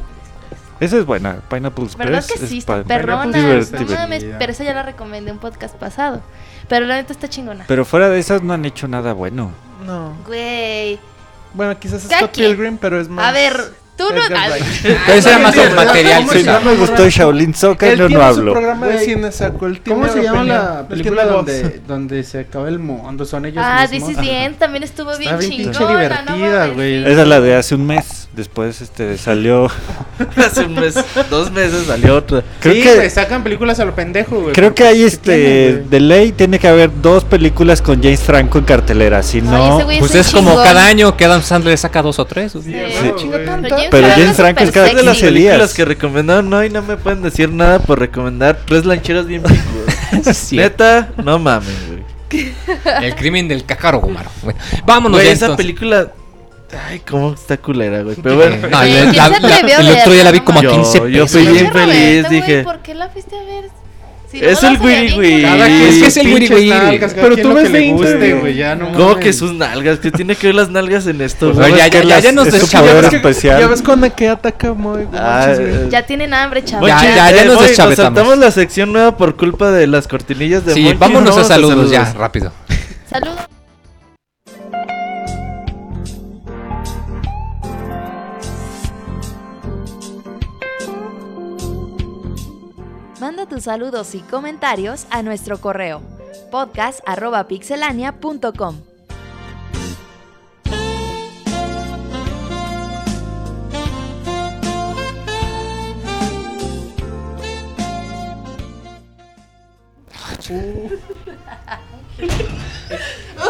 Esa 0.81 0.99
es 0.99 1.07
buena, 1.07 1.37
Pineapple 1.49 1.85
Express. 1.85 2.09
¿Verdad 2.11 2.25
que 2.27 2.45
es 2.45 2.51
sí? 2.51 2.59
Está 2.59 2.73
padre. 2.75 2.85
perrona. 2.89 3.25
No 3.27 3.33
divertida. 3.33 3.99
mames, 4.01 4.25
pero 4.39 4.53
esa 4.53 4.65
ya 4.65 4.75
la 4.75 4.83
recomendé 4.83 5.31
en 5.31 5.37
un 5.37 5.41
podcast 5.41 5.75
pasado. 5.77 6.21
Pero 6.73 6.87
la 6.87 6.95
neta 6.95 7.13
está 7.13 7.29
chingona. 7.29 7.67
Pero 7.69 7.85
fuera 7.85 8.09
de 8.09 8.19
esas 8.19 8.43
no 8.43 8.55
han 8.55 8.65
hecho 8.65 8.89
nada 8.89 9.13
bueno. 9.13 9.53
No. 9.85 10.17
Güey. 10.27 10.99
Bueno, 11.53 11.79
quizás 11.79 12.07
¿Cada 12.07 12.21
Scott? 12.21 12.35
Pilgrim, 12.35 12.79
pero 12.79 12.99
es 12.99 13.11
más. 13.11 13.27
A 13.27 13.31
ver, 13.31 13.75
tú 13.97 14.05
no. 14.13 14.21
Ah, 14.37 14.49
ese 15.15 15.29
era 15.29 15.39
más 15.39 15.57
el 15.57 15.75
material. 15.75 16.21
¿Cómo 16.23 16.33
Si 16.33 16.39
se 16.41 16.45
no 16.47 16.53
llama? 16.59 16.71
me 16.73 16.77
gustó 16.77 17.09
Shaolin 17.09 17.55
Soccer, 17.55 17.93
Él 18.01 18.13
no, 18.13 18.23
hablo. 18.23 18.53
programa 18.53 18.87
de 18.89 18.99
cine, 19.05 19.31
saco. 19.33 19.67
Él 19.67 19.81
¿Cómo 19.87 20.09
se 20.09 20.23
llama 20.23 20.45
la 20.45 20.89
película 20.89 21.25
donde, 21.25 21.81
donde 21.87 22.23
se 22.25 22.41
acaba 22.41 22.69
el 22.69 22.79
mundo? 22.79 23.25
Son 23.25 23.45
ellos 23.47 23.63
Ah, 23.65 23.83
This 23.89 24.03
mismos. 24.05 24.11
is 24.13 24.19
the 24.19 24.45
End 24.45 24.59
también 24.59 24.83
estuvo 24.83 25.17
bien 25.19 25.35
Está 25.35 25.37
bien 25.49 25.73
chingona. 25.73 25.97
divertida, 25.97 26.67
güey. 26.69 27.05
Esa 27.05 27.23
es 27.23 27.29
la 27.29 27.41
de 27.41 27.55
hace 27.57 27.75
un 27.75 27.87
mes. 27.87 28.29
Después 28.35 28.81
este 28.81 29.19
salió. 29.19 29.69
Hace 30.37 30.63
un 30.65 30.75
mes, 30.75 30.95
dos 31.29 31.51
meses 31.53 31.87
salió 31.87 32.17
otra. 32.17 32.43
Creo 32.61 32.75
sí, 32.75 32.83
que- 32.83 33.11
sacan 33.11 33.43
películas 33.43 33.79
a 33.81 33.85
lo 33.85 33.95
pendejo, 33.95 34.41
güey. 34.41 34.55
Creo 34.55 34.75
que 34.75 34.85
hay 34.85 35.01
¿Qué 35.01 35.07
este. 35.07 35.77
de 35.89 36.01
ley 36.01 36.33
tiene 36.33 36.59
que 36.59 36.67
haber 36.69 36.91
dos 37.03 37.25
películas 37.25 37.83
con 37.83 38.03
James 38.03 38.21
Franco 38.21 38.59
en 38.59 38.65
cartelera. 38.65 39.23
Si 39.23 39.43
no. 39.43 39.81
Pues 39.85 40.11
un 40.13 40.17
es 40.17 40.31
como 40.33 40.55
cada 40.57 40.87
año 40.87 41.15
que 41.17 41.25
Adam 41.27 41.43
Sandler 41.43 41.77
saca 41.77 42.01
dos 42.03 42.19
o 42.19 42.25
tres. 42.25 42.53
Sí. 42.53 42.75
Pero 43.91 44.09
James 44.09 44.31
es 44.31 44.37
Franco 44.37 44.63
es 44.63 44.71
cada 44.71 44.89
Es 44.89 44.97
de 44.97 45.03
las 45.03 45.19
películas 45.19 45.75
que 45.75 45.85
recomendaron 45.85 46.53
hoy 46.53 46.71
no 46.71 46.83
me 46.83 46.97
pueden 46.97 47.23
decir 47.23 47.51
nada 47.51 47.79
por 47.79 47.99
recomendar 47.99 48.59
tres 48.67 48.85
lancheras 48.85 49.27
bien 49.27 49.43
picudas. 49.43 50.37
Sí. 50.37 50.57
Neta, 50.59 51.11
no 51.23 51.39
mames, 51.39 51.69
güey. 51.89 52.03
El 53.03 53.15
crimen 53.15 53.47
del 53.49 53.65
cácaro, 53.65 54.01
Gumaro. 54.01 54.31
Bueno, 54.43 54.59
vámonos 54.87 55.17
Güey, 55.19 55.27
ya 55.27 55.33
esa 55.33 55.45
entonces. 55.47 55.65
película. 55.67 56.13
Ay, 56.89 57.01
cómo 57.01 57.35
está 57.35 57.59
culera, 57.59 58.03
güey. 58.03 58.17
Pero 58.23 58.37
bueno. 58.37 58.57
No, 58.63 58.69
la- 58.69 58.83
¿quién 58.83 59.15
la- 59.17 59.27
el 59.27 59.91
otro 59.91 60.13
día 60.13 60.25
la 60.25 60.31
vi 60.31 60.41
como 60.41 60.61
a 60.61 60.63
Yo- 60.63 60.71
15 60.73 60.99
yo 61.11 61.25
pesos. 61.27 61.31
fui 61.43 61.53
bien 61.53 61.71
feliz, 61.73 62.29
dije. 62.31 62.63
¿Por 62.65 62.79
qué 62.81 62.95
la 62.95 63.09
fuiste 63.11 63.37
a 63.37 63.43
ver? 63.45 63.65
Si 64.33 64.43
Es 64.43 64.63
no 64.63 64.71
el 64.71 64.81
wiri 64.81 65.13
wiri. 65.13 65.43
Cada 65.43 65.69
Es 65.69 65.95
que 66.01 66.07
es 66.07 66.17
el 66.17 66.27
wiri 66.33 66.49
wiri. 66.49 66.71
nalgas, 66.71 67.13
Pero 67.13 67.37
tú 67.37 67.53
ves 67.53 67.71
de 67.71 67.91
guste, 67.91 68.33
güey, 68.33 68.55
ya 68.55 68.75
no 68.75 68.91
¿Cómo 68.93 69.17
que 69.17 69.31
sus 69.35 69.53
nalgas? 69.53 69.99
¿Qué 69.99 70.11
tiene 70.11 70.35
que 70.37 70.47
ver 70.47 70.57
las 70.57 70.71
nalgas 70.71 71.07
en 71.07 71.21
esto? 71.21 71.53
Pues, 71.53 71.59
güey? 71.69 71.77
ya, 71.77 71.89
ya, 71.89 72.19
ya, 72.19 72.33
nos 72.33 72.49
que- 72.49 72.57
especial. 72.57 73.61
Ya 73.61 73.67
ves 73.69 73.83
con 73.83 74.01
que 74.13 74.29
ataca 74.31 74.73
muy. 74.73 75.07
Ah, 75.13 75.53
eh, 75.55 75.89
Ya 75.91 76.07
tienen 76.07 76.33
hambre, 76.33 76.65
chaval. 76.65 76.89
Ya, 76.89 77.03
ya, 77.05 77.31
ya 77.31 77.43
eh, 77.43 77.45
nos 77.45 77.61
deschavetamos. 77.61 77.97
saltamos 78.17 78.39
la 78.39 78.51
sección 78.51 78.91
nueva 78.91 79.19
por 79.19 79.37
culpa 79.37 79.71
de 79.71 79.87
las 79.87 80.09
cortinillas 80.09 80.65
de 80.65 80.73
Sí, 80.73 80.95
vámonos 80.99 81.37
a 81.37 81.45
saludos 81.45 81.91
ya, 81.91 82.11
rápido. 82.15 82.53
Saludos. 83.11 83.52
Manda 93.43 93.57
tus 93.57 93.65
saludos 93.65 94.15
y 94.15 94.21
comentarios 94.21 95.07
a 95.11 95.25
nuestro 95.25 95.61
correo 95.61 96.01
podcast@pixelania.com. 96.53 98.77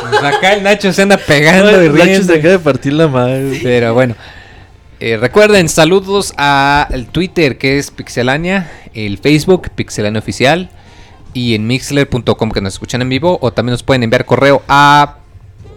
Pues 0.08 0.22
acá 0.22 0.54
el 0.54 0.62
Nacho 0.62 0.90
se 0.90 1.02
anda 1.02 1.18
pegando 1.18 1.70
y 1.70 1.90
Nacho 1.90 2.02
riendo. 2.02 2.32
se 2.32 2.38
acaba 2.38 2.52
de 2.52 2.58
partir 2.60 2.94
la 2.94 3.08
madre. 3.08 3.60
Pero 3.62 3.92
bueno. 3.92 4.14
Eh, 5.04 5.16
recuerden, 5.16 5.68
saludos 5.68 6.32
a 6.38 6.86
el 6.92 7.08
Twitter 7.08 7.58
que 7.58 7.76
es 7.76 7.90
Pixelania 7.90 8.70
el 8.94 9.18
Facebook, 9.18 9.68
Pixelania 9.74 10.20
Oficial, 10.20 10.70
y 11.34 11.56
en 11.56 11.66
mixler.com 11.66 12.52
que 12.52 12.60
nos 12.60 12.74
escuchan 12.74 13.02
en 13.02 13.08
vivo, 13.08 13.36
o 13.42 13.52
también 13.52 13.72
nos 13.72 13.82
pueden 13.82 14.04
enviar 14.04 14.24
correo 14.24 14.62
a 14.68 15.16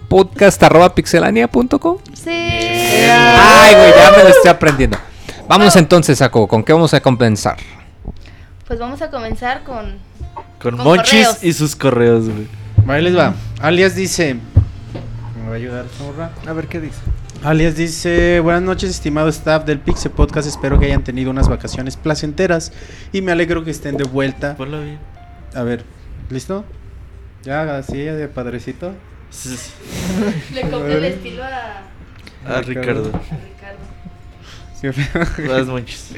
podcast.pixelania.com. 0.10 1.98
Sí. 2.14 2.30
Ay, 2.30 3.74
güey, 3.74 3.94
ya 3.96 4.14
me 4.16 4.26
lo 4.26 4.30
estoy 4.30 4.52
aprendiendo. 4.52 5.00
Vamos 5.48 5.76
entonces, 5.76 6.20
Saco, 6.20 6.48
¿con 6.48 6.64
qué 6.64 6.74
vamos 6.74 6.94
a 6.94 7.02
compensar? 7.02 7.58
Pues 8.68 8.78
vamos 8.78 9.02
a 9.02 9.10
comenzar 9.10 9.64
con. 9.64 9.98
Con, 10.62 10.76
Con 10.76 10.84
Monchis 10.84 11.26
correos. 11.26 11.44
y 11.44 11.52
sus 11.54 11.76
correos, 11.76 12.30
güey. 12.30 12.46
Ahí 12.88 13.02
les 13.02 13.18
va. 13.18 13.34
Alias 13.60 13.96
dice. 13.96 14.36
¿Me 14.36 15.48
va 15.48 15.54
a 15.54 15.56
ayudar, 15.56 15.88
Zorra? 15.98 16.30
A 16.46 16.54
ver 16.54 16.68
qué 16.68 16.80
dice. 16.80 17.00
Alias 17.46 17.76
dice, 17.76 18.40
buenas 18.40 18.64
noches 18.64 18.90
estimado 18.90 19.30
staff 19.30 19.66
del 19.66 19.78
Pixel 19.80 20.12
Podcast, 20.12 20.48
espero 20.48 20.80
que 20.80 20.88
hayan 20.88 21.04
tenido 21.04 21.30
unas 21.30 21.48
vacaciones 21.48 21.96
placenteras 21.96 22.74
y 23.12 23.22
me 23.22 23.32
alegro 23.32 23.64
que 23.64 23.70
estén 23.70 23.98
de 23.98 24.04
vuelta. 24.04 24.56
Ponlo 24.58 24.82
bien. 24.82 24.98
A 25.54 25.62
ver, 25.62 25.84
¿listo? 26.32 26.66
Ya, 27.44 27.78
así 27.78 27.98
de 27.98 28.28
padrecito. 28.28 28.94
Sí, 29.30 29.56
sí. 29.58 29.72
Le 30.56 30.62
copié 30.72 30.98
el 30.98 31.04
estilo 31.06 31.44
a, 31.44 31.84
Ah, 32.48 32.62
Ricardo. 32.66 33.12
a 33.14 33.20
Ricardo. 33.22 33.80
Qué. 35.38 35.48
Vas, 35.48 35.68
Monchis. 35.68 36.16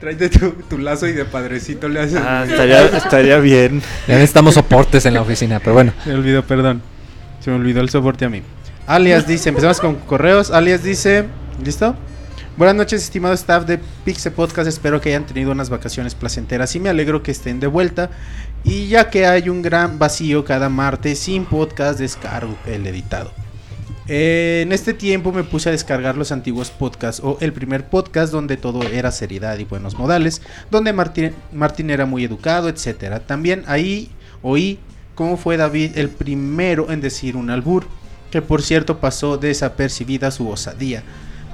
Tráete 0.00 0.30
tu, 0.30 0.52
tu 0.52 0.78
lazo 0.78 1.06
y 1.06 1.12
de 1.12 1.26
padrecito 1.26 1.86
le 1.88 2.00
haces. 2.00 2.18
Ah, 2.24 2.46
estaría, 2.48 2.86
estaría 2.96 3.38
bien. 3.40 3.82
Ya 4.08 4.14
necesitamos 4.14 4.54
soportes 4.54 5.04
en 5.04 5.12
la 5.14 5.20
oficina, 5.20 5.58
pero 5.60 5.74
bueno. 5.74 5.92
Se 6.02 6.10
me 6.10 6.14
olvidó, 6.16 6.42
perdón. 6.46 6.80
Se 7.40 7.50
me 7.50 7.56
olvidó 7.56 7.82
el 7.82 7.90
soporte 7.90 8.24
a 8.24 8.30
mí. 8.30 8.42
Alias 8.86 9.26
dice, 9.26 9.48
empezamos 9.48 9.80
con 9.80 9.96
correos. 9.96 10.52
Alias 10.52 10.84
dice, 10.84 11.24
¿listo? 11.64 11.96
Buenas 12.56 12.76
noches, 12.76 13.02
estimado 13.02 13.34
staff 13.34 13.66
de 13.66 13.80
Pixel 14.04 14.32
Podcast. 14.32 14.68
Espero 14.68 15.00
que 15.00 15.08
hayan 15.08 15.26
tenido 15.26 15.50
unas 15.50 15.70
vacaciones 15.70 16.14
placenteras 16.14 16.76
y 16.76 16.78
me 16.78 16.88
alegro 16.88 17.20
que 17.20 17.32
estén 17.32 17.58
de 17.58 17.66
vuelta. 17.66 18.10
Y 18.62 18.86
ya 18.86 19.10
que 19.10 19.26
hay 19.26 19.48
un 19.48 19.60
gran 19.60 19.98
vacío 19.98 20.44
cada 20.44 20.68
martes 20.68 21.18
sin 21.18 21.46
podcast, 21.46 21.98
descargo 21.98 22.56
el 22.64 22.86
editado. 22.86 23.32
En 24.06 24.70
este 24.70 24.94
tiempo 24.94 25.32
me 25.32 25.42
puse 25.42 25.68
a 25.68 25.72
descargar 25.72 26.16
los 26.16 26.30
antiguos 26.30 26.70
podcasts 26.70 27.20
o 27.24 27.38
el 27.40 27.52
primer 27.52 27.88
podcast 27.88 28.32
donde 28.32 28.56
todo 28.56 28.84
era 28.84 29.10
seriedad 29.10 29.58
y 29.58 29.64
buenos 29.64 29.98
modales, 29.98 30.42
donde 30.70 30.92
Martín, 30.92 31.32
Martín 31.52 31.90
era 31.90 32.06
muy 32.06 32.22
educado, 32.22 32.68
etcétera. 32.68 33.18
También 33.18 33.64
ahí 33.66 34.12
oí 34.42 34.78
cómo 35.16 35.36
fue 35.36 35.56
David 35.56 35.98
el 35.98 36.08
primero 36.08 36.92
en 36.92 37.00
decir 37.00 37.36
un 37.36 37.50
albur, 37.50 37.88
que 38.30 38.42
por 38.42 38.62
cierto 38.62 38.98
pasó 38.98 39.36
desapercibida 39.36 40.30
su 40.30 40.48
osadía. 40.48 41.02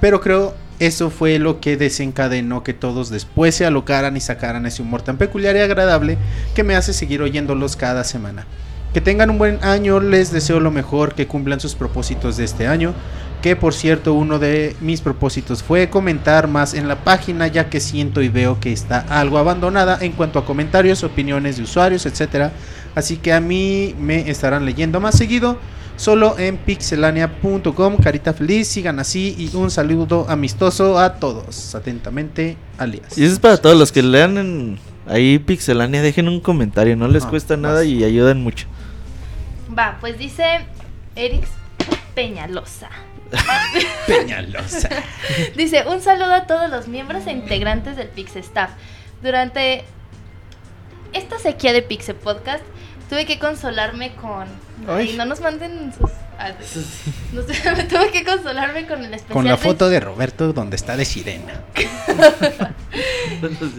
Pero 0.01 0.21
creo 0.21 0.53
eso 0.79 1.09
fue 1.09 1.39
lo 1.39 1.61
que 1.61 1.77
desencadenó 1.77 2.63
que 2.63 2.73
todos 2.73 3.09
después 3.09 3.55
se 3.55 3.65
alocaran 3.65 4.17
y 4.17 4.19
sacaran 4.19 4.65
ese 4.65 4.81
humor 4.81 5.01
tan 5.01 5.17
peculiar 5.17 5.55
y 5.55 5.59
agradable 5.59 6.17
que 6.55 6.63
me 6.63 6.75
hace 6.75 6.93
seguir 6.93 7.21
oyéndolos 7.21 7.75
cada 7.75 8.03
semana. 8.03 8.45
Que 8.93 9.01
tengan 9.01 9.29
un 9.29 9.37
buen 9.37 9.63
año, 9.63 9.99
les 9.99 10.31
deseo 10.31 10.59
lo 10.59 10.71
mejor, 10.71 11.15
que 11.15 11.27
cumplan 11.27 11.59
sus 11.59 11.75
propósitos 11.75 12.37
de 12.37 12.43
este 12.43 12.67
año. 12.67 12.93
Que 13.41 13.55
por 13.55 13.73
cierto, 13.73 14.13
uno 14.13 14.39
de 14.39 14.75
mis 14.81 15.01
propósitos 15.01 15.63
fue 15.63 15.89
comentar 15.89 16.47
más 16.47 16.73
en 16.73 16.87
la 16.87 17.03
página, 17.03 17.47
ya 17.47 17.69
que 17.69 17.79
siento 17.79 18.21
y 18.21 18.29
veo 18.29 18.59
que 18.59 18.71
está 18.71 18.99
algo 19.09 19.37
abandonada 19.37 19.97
en 20.01 20.11
cuanto 20.11 20.37
a 20.37 20.45
comentarios, 20.45 21.03
opiniones 21.03 21.57
de 21.57 21.63
usuarios, 21.63 22.05
etcétera. 22.05 22.51
Así 22.95 23.17
que 23.17 23.33
a 23.33 23.39
mí 23.39 23.95
me 23.99 24.29
estarán 24.29 24.65
leyendo 24.65 24.99
más 24.99 25.17
seguido. 25.17 25.57
Solo 25.95 26.37
en 26.39 26.57
pixelania.com, 26.57 27.97
carita 27.97 28.33
feliz, 28.33 28.67
sigan 28.67 28.99
así 28.99 29.35
y 29.37 29.55
un 29.55 29.69
saludo 29.71 30.25
amistoso 30.27 30.97
a 30.99 31.15
todos. 31.15 31.75
Atentamente, 31.75 32.57
alias. 32.77 33.17
Y 33.17 33.23
eso 33.23 33.33
es 33.33 33.39
para 33.39 33.57
todos 33.57 33.77
los 33.77 33.91
que 33.91 34.01
lean 34.01 34.37
en 34.37 34.79
ahí 35.07 35.37
Pixelania, 35.39 36.01
dejen 36.01 36.27
un 36.27 36.39
comentario, 36.39 36.95
no 36.95 37.07
les 37.07 37.25
Ah, 37.25 37.29
cuesta 37.29 37.53
vas. 37.55 37.61
nada 37.61 37.83
y 37.85 38.03
ayudan 38.03 38.41
mucho. 38.41 38.67
Va, 39.77 39.97
pues 40.01 40.17
dice 40.17 40.43
Erix 41.15 41.47
Peñalosa. 42.15 42.89
Peñalosa. 44.07 44.89
Dice, 45.57 45.83
un 45.87 46.01
saludo 46.01 46.33
a 46.33 46.45
todos 46.45 46.69
los 46.69 46.87
miembros 46.87 47.25
e 47.25 47.31
integrantes 47.31 47.97
del 47.97 48.07
Pixel 48.07 48.43
Staff. 48.43 48.69
Durante 49.23 49.83
esta 51.13 51.39
sequía 51.39 51.73
de 51.73 51.81
Pixel 51.81 52.15
Podcast, 52.15 52.63
tuve 53.09 53.25
que 53.25 53.39
consolarme 53.39 54.13
con... 54.15 54.45
Ay. 54.87 55.15
No 55.17 55.25
nos 55.25 55.39
manden 55.41 55.91
sus... 55.97 56.09
ah, 56.37 56.49
no 57.31 57.41
sé, 57.41 57.83
tuve 57.89 58.11
que 58.11 58.23
consolarme 58.23 58.85
con 58.87 58.99
el 59.03 59.13
especial 59.13 59.33
Con 59.33 59.45
la 59.45 59.51
de- 59.51 59.57
foto 59.57 59.89
de 59.89 59.99
Roberto 59.99 60.53
donde 60.53 60.75
está 60.75 60.95
de 60.97 61.05
sirena. 61.05 61.53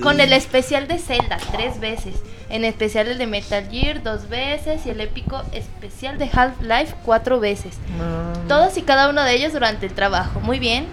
Con 0.02 0.20
el 0.20 0.32
especial 0.32 0.88
de 0.88 0.98
Zelda 0.98 1.38
tres 1.52 1.78
veces, 1.80 2.14
en 2.50 2.64
especial 2.64 3.08
el 3.08 3.18
de 3.18 3.26
Metal 3.26 3.66
Gear 3.70 4.02
dos 4.02 4.28
veces 4.28 4.84
y 4.86 4.90
el 4.90 5.00
épico 5.00 5.42
especial 5.52 6.18
de 6.18 6.28
Half-Life 6.32 6.94
cuatro 7.04 7.40
veces. 7.40 7.76
Todos 8.48 8.76
y 8.76 8.82
cada 8.82 9.08
uno 9.08 9.22
de 9.22 9.34
ellos 9.34 9.52
durante 9.52 9.86
el 9.86 9.92
trabajo. 9.94 10.40
Muy 10.40 10.58
bien, 10.58 10.86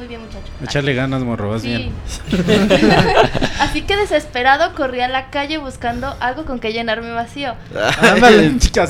muy 0.00 0.08
bien 0.08 0.22
muchachos. 0.22 0.48
Echarle 0.62 0.94
ganas, 0.94 1.22
morro, 1.22 1.50
vas 1.50 1.60
Sí. 1.60 1.68
bien. 1.68 1.92
Así 3.60 3.82
que 3.82 3.98
desesperado 3.98 4.74
corrí 4.74 5.00
a 5.02 5.08
la 5.08 5.28
calle 5.28 5.58
buscando 5.58 6.16
algo 6.20 6.46
con 6.46 6.58
que 6.58 6.72
llenar 6.72 7.02
mi 7.02 7.10
vacío. 7.10 7.54
Ándale, 8.00 8.46
está 8.56 8.86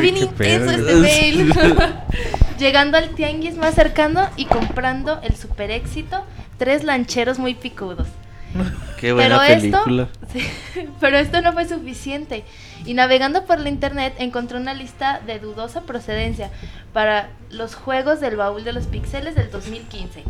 bien 0.00 0.16
intenso 0.16 0.70
este 0.72 0.94
mail. 0.96 1.54
Llegando 2.58 2.98
al 2.98 3.10
tianguis 3.10 3.56
más 3.56 3.76
cercano 3.76 4.28
y 4.36 4.46
comprando 4.46 5.20
el 5.22 5.36
super 5.36 5.70
éxito, 5.70 6.24
tres 6.58 6.82
lancheros 6.82 7.38
muy 7.38 7.54
picudos. 7.54 8.08
Qué 8.98 9.12
buena 9.12 9.40
pero 9.46 9.60
película. 9.60 10.08
esto, 10.34 10.92
pero 11.00 11.18
esto 11.18 11.42
no 11.42 11.52
fue 11.52 11.68
suficiente. 11.68 12.44
Y 12.86 12.94
navegando 12.94 13.44
por 13.44 13.58
la 13.60 13.68
internet 13.68 14.14
encontré 14.18 14.58
una 14.58 14.74
lista 14.74 15.20
de 15.26 15.38
dudosa 15.38 15.82
procedencia 15.82 16.50
para 16.92 17.30
los 17.50 17.74
juegos 17.74 18.20
del 18.20 18.36
baúl 18.36 18.64
de 18.64 18.72
los 18.72 18.86
pixeles 18.86 19.34
del 19.34 19.50
2015. 19.50 20.22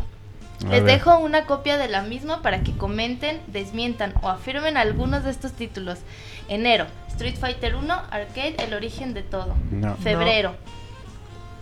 A 0.65 0.69
Les 0.69 0.83
ver. 0.83 0.97
dejo 0.97 1.17
una 1.19 1.45
copia 1.45 1.77
de 1.77 1.87
la 1.89 2.01
misma 2.01 2.41
para 2.41 2.63
que 2.63 2.75
comenten, 2.75 3.41
desmientan 3.47 4.13
o 4.21 4.29
afirmen 4.29 4.77
algunos 4.77 5.23
de 5.25 5.31
estos 5.31 5.51
títulos. 5.51 5.99
Enero, 6.47 6.85
Street 7.09 7.35
Fighter 7.37 7.75
1, 7.75 7.93
Arcade, 7.93 8.55
El 8.59 8.73
origen 8.73 9.13
de 9.13 9.21
todo. 9.21 9.53
No. 9.71 9.95
Febrero, 9.97 10.55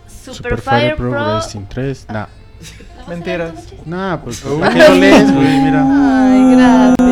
Super, 0.06 0.56
Super 0.56 0.60
Fire 0.60 0.96
Pro. 0.96 1.10
Pro 1.10 1.24
Racing 1.36 1.66
3. 1.66 2.06
No. 2.10 2.43
¿La 2.64 2.94
vas 2.96 3.06
a 3.06 3.24
leer 3.24 3.40
Mentiras. 3.40 3.52
No, 3.84 4.20
pues 4.24 4.40
¿para 4.40 4.72
qué 4.74 4.88
lo 4.88 4.94
lees, 4.94 5.34
güey? 5.34 5.60
Mira. 5.60 5.84
Ay, 5.86 6.54
gracias. 6.54 7.03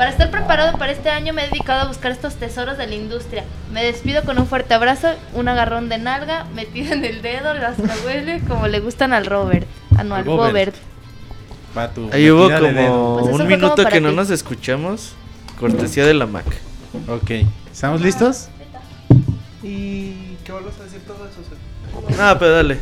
Para 0.00 0.12
estar 0.12 0.30
preparado 0.30 0.78
para 0.78 0.92
este 0.92 1.10
año 1.10 1.34
me 1.34 1.44
he 1.44 1.48
dedicado 1.50 1.82
a 1.82 1.84
buscar 1.84 2.10
estos 2.10 2.36
tesoros 2.36 2.78
de 2.78 2.86
la 2.86 2.94
industria. 2.94 3.44
Me 3.70 3.84
despido 3.84 4.24
con 4.24 4.38
un 4.38 4.46
fuerte 4.46 4.72
abrazo, 4.72 5.08
un 5.34 5.46
agarrón 5.46 5.90
de 5.90 5.98
nalga, 5.98 6.46
metido 6.54 6.94
en 6.94 7.04
el 7.04 7.20
dedo, 7.20 7.52
las 7.52 7.76
huele 8.06 8.40
como 8.48 8.66
le 8.66 8.80
gustan 8.80 9.12
al 9.12 9.26
Robert. 9.26 9.66
Ah, 9.98 10.02
no, 10.02 10.14
al 10.14 10.24
Robert. 10.24 10.74
Ahí 12.12 12.30
hubo 12.30 12.48
como 12.48 13.18
Pues 13.20 13.40
un 13.40 13.46
minuto 13.46 13.76
como 13.76 13.88
que 13.90 14.00
no 14.00 14.12
nos 14.12 14.30
escuchamos. 14.30 15.12
Cortesía 15.58 16.06
de 16.06 16.14
la 16.14 16.24
Mac. 16.24 16.46
Ok. 17.06 17.32
¿Estamos 17.70 18.00
listos? 18.00 18.48
¿Y 19.62 20.36
qué 20.44 20.52
vuelvas 20.52 20.80
a 20.80 20.84
decir 20.84 21.02
todo 21.06 21.28
eso? 21.28 21.42
o 21.42 22.16
sea? 22.16 22.30
Ah, 22.30 22.38
pero 22.38 22.52
dale. 22.52 22.80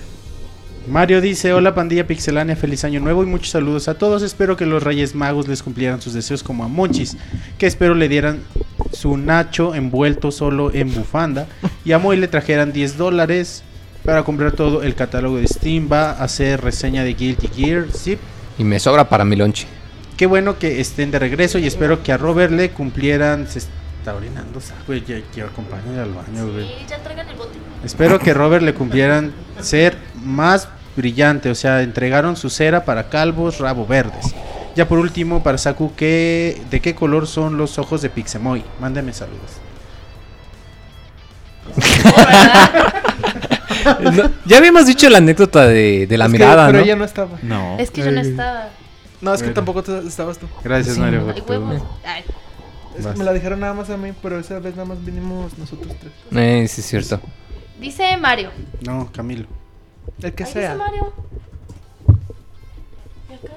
Mario 0.89 1.21
dice, 1.21 1.53
hola 1.53 1.75
pandilla 1.75 2.07
pixelánea, 2.07 2.57
feliz 2.57 2.83
año 2.83 2.99
nuevo 3.01 3.23
y 3.23 3.27
muchos 3.27 3.51
saludos 3.51 3.89
a 3.89 3.99
todos. 3.99 4.23
Espero 4.23 4.57
que 4.57 4.65
los 4.65 4.83
Reyes 4.83 5.15
Magos 5.15 5.47
les 5.47 5.63
cumplieran 5.63 6.01
sus 6.01 6.15
deseos 6.15 6.43
como 6.43 6.65
a 6.65 6.69
Monchis, 6.69 7.17
que 7.59 7.67
espero 7.67 7.95
le 7.95 8.09
dieran 8.09 8.41
su 8.93 9.19
Nacho 9.19 9.75
envuelto 9.75 10.31
solo 10.31 10.73
en 10.73 10.95
bufanda 10.95 11.47
y 11.85 11.93
a 11.93 11.99
Moy 11.99 12.17
le 12.17 12.27
trajeran 12.27 12.73
10 12.73 12.97
dólares 12.97 13.63
para 14.03 14.25
comprar 14.25 14.53
todo 14.53 14.83
el 14.83 14.95
catálogo 14.95 15.37
de 15.37 15.47
Steam. 15.47 15.91
Va 15.93 16.13
a 16.13 16.25
hacer 16.25 16.63
reseña 16.63 17.05
de 17.05 17.13
Guilty 17.13 17.49
Gear, 17.49 17.87
sí. 17.93 18.17
Y 18.57 18.65
me 18.65 18.81
sobra 18.81 19.11
para 19.11 19.27
mi 19.27 19.37
lonche. 19.37 19.67
Qué 20.17 20.25
bueno 20.25 20.59
que 20.59 20.81
estén 20.81 21.11
de 21.11 21.19
regreso 21.19 21.59
y 21.59 21.67
espero 21.67 22.03
que 22.03 22.13
a 22.13 22.17
Robert 22.17 22.53
le 22.53 22.71
cumplieran... 22.71 23.47
Se 23.47 23.59
está 23.59 24.15
orinando, 24.15 24.59
güey, 24.87 25.05
ya 25.05 25.21
quiero 25.35 25.51
acompañar 25.51 25.99
al 25.99 26.13
baño, 26.15 26.51
güey. 26.51 26.67
Sí, 26.67 26.73
ya 26.89 26.99
traigan 27.03 27.29
el 27.29 27.37
bote. 27.37 27.59
Espero 27.85 28.19
que 28.19 28.33
Robert 28.33 28.65
le 28.65 28.75
cumplieran 28.75 29.33
ser 29.61 29.97
más 30.25 30.69
brillante, 30.99 31.49
o 31.51 31.55
sea, 31.55 31.83
entregaron 31.83 32.37
su 32.37 32.51
cera 32.51 32.85
para 32.85 33.09
calvos 33.09 33.59
rabo 33.59 33.87
verdes. 33.87 34.35
Ya 34.77 34.87
por 34.87 34.99
último, 34.99 35.43
para 35.43 35.57
Saku, 35.59 35.95
¿qué, 35.97 36.61
¿de 36.71 36.81
qué 36.81 36.95
color 36.95 37.27
son 37.27 37.57
los 37.57 37.79
ojos 37.79 38.03
de 38.03 38.11
Pixemoy? 38.11 38.63
Mándeme 38.81 39.13
saludos. 39.15 39.53
No, 44.03 44.31
ya 44.45 44.59
habíamos 44.59 44.87
dicho 44.87 45.09
la 45.09 45.19
anécdota 45.19 45.67
de, 45.67 46.07
de 46.07 46.19
la 46.19 46.27
Es 46.27 46.33
que- 46.33 46.39
mirada, 46.39 46.67
pero 46.67 46.79
¿no? 46.79 46.85
ella 46.85 46.97
no 46.97 47.05
estaba. 47.05 47.39
No. 47.43 47.77
Es 47.79 47.91
que 47.91 48.03
yo 48.03 48.11
no 48.11 48.21
estaba. 48.21 48.69
No, 49.21 49.33
es 49.33 49.41
que 49.41 49.47
Bueno. 49.51 49.55
tampoco 49.55 49.81
estabas 50.07 50.39
tú. 50.39 50.47
Gracias, 50.63 50.95
Sí. 50.97 51.01
Mario. 51.01 51.21
Ay, 51.35 51.41
por 51.41 51.47
tu- 51.47 51.53
huevos. 51.65 51.83
Ay, 52.05 52.23
Es 52.99 53.07
que 53.07 53.15
me 53.19 53.25
la 53.25 53.33
dijeron 53.33 53.61
nada 53.61 53.75
más 53.75 53.89
a 53.91 53.97
mí, 53.97 54.11
pero 54.23 54.39
esa 54.39 54.59
vez 54.59 54.75
nada 54.77 54.85
más 54.89 55.03
vinimos 55.05 55.57
nosotros 55.59 55.93
tres. 56.01 56.13
Eh, 56.33 56.67
sí, 56.69 56.81
es 56.81 56.87
cierto. 56.87 57.21
Dice 57.81 58.17
Mario. 58.17 58.51
No, 58.85 59.11
Camilo. 59.13 59.47
El 60.23 60.33
que 60.35 60.45
Ay, 60.45 60.53
sea. 60.53 60.75
dice 60.75 60.85
Mario. 60.85 61.13
¿Y 63.31 63.35
acá? 63.35 63.53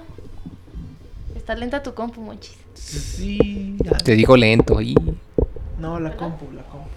Está 1.35 1.55
lenta 1.55 1.81
tu 1.83 1.93
compu, 1.93 2.21
monchis. 2.21 2.57
Sí. 2.73 3.77
Te 4.03 4.13
digo 4.15 4.35
lento. 4.37 4.81
y- 4.81 4.95
No, 5.79 5.99
la 5.99 6.15
compu, 6.15 6.51
la 6.51 6.61
compu. 6.63 6.87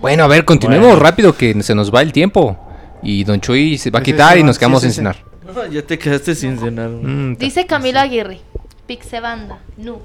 Bueno, 0.00 0.24
a 0.24 0.26
ver, 0.28 0.44
continuemos 0.44 0.88
Bueno. 0.88 1.02
rápido 1.02 1.36
que 1.36 1.62
se 1.62 1.74
nos 1.74 1.92
va 1.94 2.02
el 2.02 2.12
tiempo. 2.12 2.56
Y 3.02 3.24
Don 3.24 3.40
Chuy 3.40 3.78
se 3.78 3.90
va 3.90 4.00
a 4.00 4.02
quitar 4.02 4.34
sí, 4.34 4.40
y 4.40 4.42
nos 4.42 4.56
sí, 4.56 4.60
quedamos 4.60 4.82
sí, 4.82 4.88
sin 4.88 4.94
cenar. 4.96 5.16
No, 5.54 5.66
ya 5.66 5.82
te 5.82 5.98
quedaste 5.98 6.34
sin 6.34 6.58
cenar. 6.58 6.88
Mm, 6.90 7.36
Dice 7.36 7.66
Camilo 7.66 7.98
Aguirre. 7.98 8.40
Pixebanda. 8.86 9.58
Nu. 9.76 9.98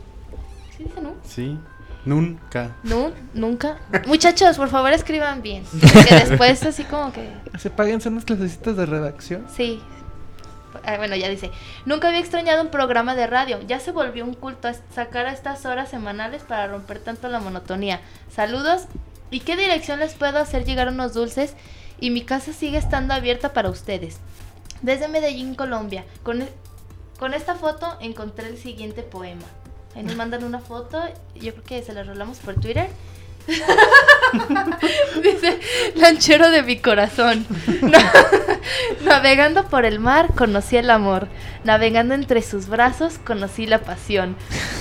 ¿Sí 0.77 0.83
dice 0.83 1.01
nu? 1.01 1.09
Sí. 1.23 1.57
Nunca. 2.05 2.75
Nu, 2.83 3.11
nunca. 3.33 3.77
Muchachos, 4.05 4.57
por 4.57 4.69
favor 4.69 4.93
escriban 4.93 5.41
bien. 5.41 5.63
Porque 5.71 6.15
después 6.29 6.63
así 6.63 6.83
como 6.83 7.11
que... 7.11 7.27
Se 7.57 7.69
paguen 7.69 7.99
unas 8.05 8.25
clasecitas 8.25 8.77
de 8.77 8.85
redacción. 8.85 9.45
Sí. 9.55 9.81
Ah, 10.85 10.97
bueno, 10.97 11.15
ya 11.15 11.29
dice. 11.29 11.51
Nunca 11.85 12.09
había 12.09 12.19
extrañado 12.19 12.61
un 12.61 12.69
programa 12.69 13.15
de 13.15 13.25
radio. 13.27 13.59
Ya 13.67 13.79
se 13.79 13.91
volvió 13.91 14.23
un 14.23 14.33
culto 14.33 14.67
a 14.67 14.73
sacar 14.93 15.25
a 15.25 15.31
estas 15.31 15.65
horas 15.65 15.89
semanales 15.89 16.43
para 16.43 16.67
romper 16.67 16.99
tanto 16.99 17.27
la 17.29 17.39
monotonía. 17.39 18.01
Saludos. 18.33 18.83
¿Y 19.31 19.39
qué 19.39 19.55
dirección 19.55 19.99
les 19.99 20.13
puedo 20.13 20.37
hacer 20.37 20.65
llegar 20.65 20.89
unos 20.89 21.13
dulces? 21.13 21.55
Y 21.99 22.11
mi 22.11 22.21
casa 22.23 22.53
sigue 22.53 22.77
estando 22.77 23.13
abierta 23.13 23.53
para 23.53 23.69
ustedes. 23.69 24.17
Desde 24.81 25.07
Medellín, 25.07 25.55
Colombia. 25.55 26.03
Con, 26.23 26.41
e- 26.43 26.49
con 27.17 27.33
esta 27.33 27.55
foto 27.55 27.97
encontré 28.01 28.47
el 28.49 28.57
siguiente 28.57 29.01
poema. 29.01 29.45
Ahí 29.95 30.03
nos 30.03 30.15
mandan 30.15 30.43
una 30.43 30.59
foto. 30.59 31.01
Yo 31.35 31.53
creo 31.53 31.63
que 31.63 31.81
se 31.83 31.93
la 31.93 32.03
rolamos 32.03 32.37
por 32.39 32.55
Twitter. 32.55 32.89
Dice, 35.21 35.59
lanchero 35.95 36.49
de 36.49 36.63
mi 36.63 36.77
corazón. 36.77 37.45
Na- 37.81 38.11
Navegando 39.05 39.65
por 39.65 39.85
el 39.85 39.99
mar 39.99 40.29
conocí 40.35 40.77
el 40.77 40.89
amor. 40.89 41.27
Navegando 41.63 42.13
entre 42.15 42.41
sus 42.41 42.67
brazos 42.67 43.17
conocí 43.19 43.65
la 43.67 43.79
pasión. 43.79 44.35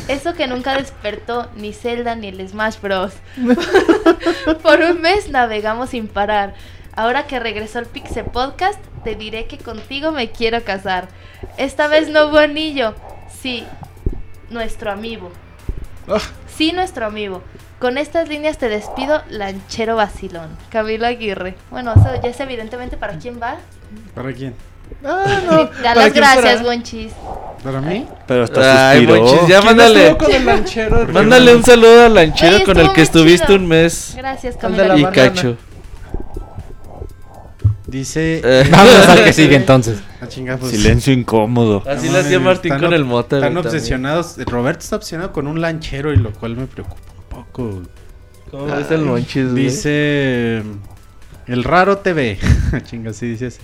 Eso 0.09 0.35
que 0.35 0.47
nunca 0.47 0.77
despertó 0.77 1.51
ni 1.57 1.73
Zelda 1.73 2.15
ni 2.15 2.29
el 2.29 2.47
Smash 2.49 2.81
Bros. 2.81 3.13
por 4.63 4.81
un 4.81 5.01
mes 5.01 5.29
navegamos 5.29 5.91
sin 5.91 6.09
parar. 6.09 6.55
Ahora 6.97 7.27
que 7.27 7.41
regresó 7.41 7.81
el 7.81 7.87
Pixel 7.87 8.25
Podcast, 8.27 8.79
te 9.03 9.15
diré 9.17 9.47
que 9.47 9.59
contigo 9.59 10.13
me 10.13 10.31
quiero 10.31 10.63
casar. 10.65 11.09
Esta 11.59 11.89
vez 11.89 12.09
no 12.09 12.29
hubo. 12.29 12.39
Sí, 13.43 13.65
nuestro 14.55 14.91
amigo. 14.91 15.31
Ah, 16.09 16.19
Sí, 16.57 16.73
nuestro 16.73 17.05
amigo. 17.07 17.43
Con 17.81 17.99
estas 17.99 18.29
líneas 18.29 18.57
te 18.59 18.69
despido, 18.69 19.21
lanchero 19.29 19.97
vacilón. 19.97 20.49
Camilo 20.71 21.07
Aguirre. 21.07 21.57
Bueno, 21.71 21.93
eso 21.93 22.09
ya 22.23 22.29
es 22.31 22.39
evidentemente 22.41 22.97
para 22.97 23.19
quién 23.19 23.41
va. 23.43 23.57
¿Para 24.15 24.33
quién? 24.33 24.55
Ah, 25.05 25.41
no. 25.45 25.65
Da 25.83 25.95
¿Para 25.95 25.95
las 25.97 26.13
gracias, 26.15 26.59
será? 26.59 26.63
Bonchis. 26.63 27.13
¿Para 27.65 27.81
mí? 27.81 28.07
Pero 28.27 28.45
hasta 28.45 28.91
Ay, 28.91 28.99
suspiró. 29.07 29.23
Monchis, 29.25 29.49
ya 29.49 29.61
¿Quién 29.61 29.65
mándale. 29.67 30.17
con 30.17 30.33
el 30.33 30.47
lanchero? 30.47 31.09
Mándale 31.09 31.57
un 31.57 31.65
saludo 31.65 32.07
al 32.07 32.15
lanchero 32.15 32.57
Oye, 32.57 32.65
con 32.65 32.79
el 32.79 32.93
que 32.93 33.03
estuviste 33.03 33.47
chido. 33.47 33.59
un 33.59 33.67
mes. 33.67 34.15
Gracias, 34.17 34.57
Camilo 34.57 34.97
Y 34.97 35.05
cacho. 35.07 35.57
Dice... 37.95 38.41
Eh. 38.43 38.69
Vamos 38.73 39.09
al 39.09 39.23
que 39.23 39.33
sigue 39.33 39.55
entonces. 39.55 40.01
Ah, 40.21 40.27
chinga, 40.27 40.57
pues, 40.57 40.73
Silencio 40.73 41.13
incómodo. 41.13 41.85
Así 41.87 42.09
no 42.09 42.15
le 42.15 42.19
hacía 42.19 42.41
Martín 42.41 42.73
están 42.73 42.89
con 42.89 42.93
el 42.93 43.05
mota. 43.05 43.37
Están 43.37 43.57
obsesionados. 43.57 44.37
Roberto 44.47 44.81
está 44.81 44.97
obsesionado 44.97 45.33
con 45.33 45.47
un 45.47 45.61
lanchero 45.61 46.13
y 46.13 46.17
lo 46.17 46.33
cual 46.33 46.57
me 46.57 46.67
preocupa 46.67 47.01
un 47.17 47.25
poco. 47.29 47.83
¿Cómo 48.51 48.67
ves 48.67 48.91
el 48.91 49.03
Monchis, 49.03 49.49
güey? 49.53 49.67
Dice 49.67 50.65
el 51.47 51.63
raro 51.63 51.99
TV. 51.99 52.37
Chinga, 52.85 53.13
sí 53.13 53.29
dice 53.29 53.47
así. 53.47 53.61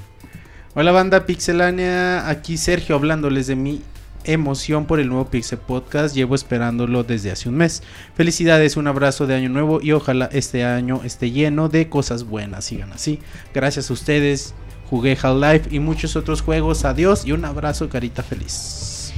Hola 0.75 0.93
banda 0.93 1.27
pixelánea, 1.27 2.29
aquí 2.29 2.57
Sergio 2.57 2.95
hablándoles 2.95 3.49
de 3.49 3.57
mi 3.57 3.83
emoción 4.25 4.87
por 4.87 5.01
el 5.01 5.09
nuevo 5.09 5.27
Pixel 5.27 5.59
Podcast. 5.59 6.15
Llevo 6.15 6.35
esperándolo 6.35 7.05
desde 7.05 7.31
hace 7.31 7.49
un 7.49 7.57
mes. 7.57 7.83
Felicidades, 8.15 8.77
un 8.77 8.87
abrazo 8.87 9.27
de 9.27 9.35
año 9.35 9.49
nuevo 9.49 9.81
y 9.83 9.93
ojalá 9.93 10.29
este 10.33 10.65
año 10.65 11.01
esté 11.05 11.31
lleno 11.31 11.69
de 11.69 11.89
cosas 11.89 12.25
buenas. 12.25 12.65
Sigan 12.65 12.93
así. 12.93 13.21
Gracias 13.55 13.91
a 13.91 13.93
ustedes. 13.93 14.55
Jugué 14.89 15.17
Half-Life 15.21 15.75
y 15.75 15.79
muchos 15.79 16.17
otros 16.17 16.43
juegos. 16.43 16.85
Adiós 16.85 17.25
y 17.25 17.33
un 17.33 17.45
abrazo, 17.45 17.89
carita 17.89 18.23
feliz. 18.23 19.13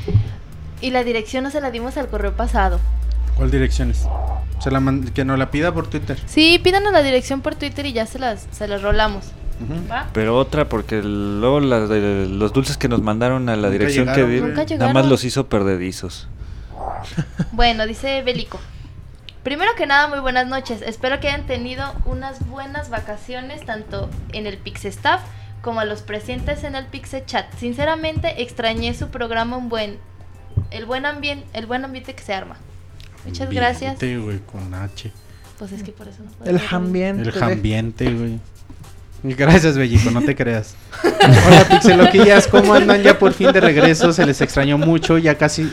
Y 0.81 0.91
la 0.91 1.05
dirección 1.05 1.45
no 1.45 1.51
se 1.51 1.61
la 1.61 1.71
dimos 1.71 1.97
al 1.97 2.09
correo 2.09 2.37
pasado. 2.37 2.81
¿Cuál 3.37 3.51
direcciones? 3.51 4.07
Se 4.61 4.71
la 4.71 4.83
que 5.15 5.25
nos 5.25 5.39
la 5.39 5.51
pida 5.51 5.73
por 5.73 5.89
Twitter. 5.89 6.19
Sí, 6.27 6.61
pídanos 6.63 6.93
la 6.93 7.03
dirección 7.03 7.41
por 7.41 7.55
Twitter 7.55 7.87
y 7.87 7.93
ya 7.93 8.07
se 8.07 8.19
las, 8.19 8.47
se 8.53 8.69
las 8.69 8.83
rolamos. 8.83 9.33
Pero 10.13 10.37
otra, 10.39 10.69
porque 10.69 11.03
luego 11.03 11.61
las 11.61 11.89
de- 11.89 12.27
los 12.29 12.53
dulces 12.53 12.77
que 12.77 12.89
nos 12.89 13.03
mandaron 13.03 13.49
a 13.49 13.53
la 13.57 13.69
Nunca 13.69 13.71
dirección 13.71 14.07
llegaron, 14.07 14.31
que. 14.31 14.41
Nunca 14.41 14.55
nada 14.55 14.65
llegaron. 14.67 14.93
más 14.95 15.07
los 15.07 15.25
hizo 15.25 15.49
perdedizos. 15.49 16.29
Bueno, 17.53 17.87
dice 17.87 18.23
Bélico. 18.23 18.61
Primero 19.43 19.73
que 19.77 19.87
nada, 19.87 20.07
muy 20.09 20.21
buenas 20.21 20.47
noches. 20.47 20.83
Espero 20.83 21.19
que 21.19 21.29
hayan 21.29 21.47
tenido 21.47 21.85
unas 22.05 22.47
buenas 22.49 22.91
vacaciones 22.91 23.65
tanto 23.67 24.09
en 24.33 24.47
el 24.47 24.57
Pixestaff 24.57 25.21
como 25.63 25.81
a 25.81 25.85
los 25.85 26.03
presentes 26.03 26.63
en 26.65 26.77
el 26.77 26.87
Pixe 26.87 27.25
Chat. 27.27 27.47
Sinceramente, 27.59 28.43
extrañé 28.43 28.95
su 28.95 29.09
programa 29.09 29.57
un 29.57 29.69
buen 29.69 29.99
el 30.71 30.87
buen 30.87 31.07
ambiente, 31.07 31.47
el 31.55 31.67
buen 31.67 31.85
ambiente 31.85 32.15
que 32.15 32.23
se 32.23 32.35
arma. 32.35 32.57
Muchas 33.25 33.51
gracias. 33.51 33.93
Ambiente, 33.95 34.19
güey, 34.25 34.39
con 34.41 34.75
H. 34.75 35.11
Pues 35.59 35.73
es 35.73 35.83
que 35.83 35.93
por 35.93 36.09
eso 36.09 36.23
no 36.23 36.45
El 36.47 36.61
ambiente. 36.71 37.29
El 37.29 37.43
ambiente, 37.43 38.13
güey. 38.13 38.39
Gracias, 39.23 39.77
Bellico, 39.77 40.11
no 40.11 40.23
te 40.23 40.35
creas. 40.35 40.75
Hola, 41.47 41.69
Pixeloquillas, 41.69 42.49
¿cómo 42.49 42.75
andan? 42.75 43.03
Ya 43.03 43.19
por 43.19 43.33
fin 43.33 43.53
de 43.53 43.61
regreso, 43.61 44.13
se 44.13 44.27
les 44.27 44.41
extrañó 44.41 44.79
mucho, 44.79 45.19
ya 45.19 45.39
casi 45.39 45.71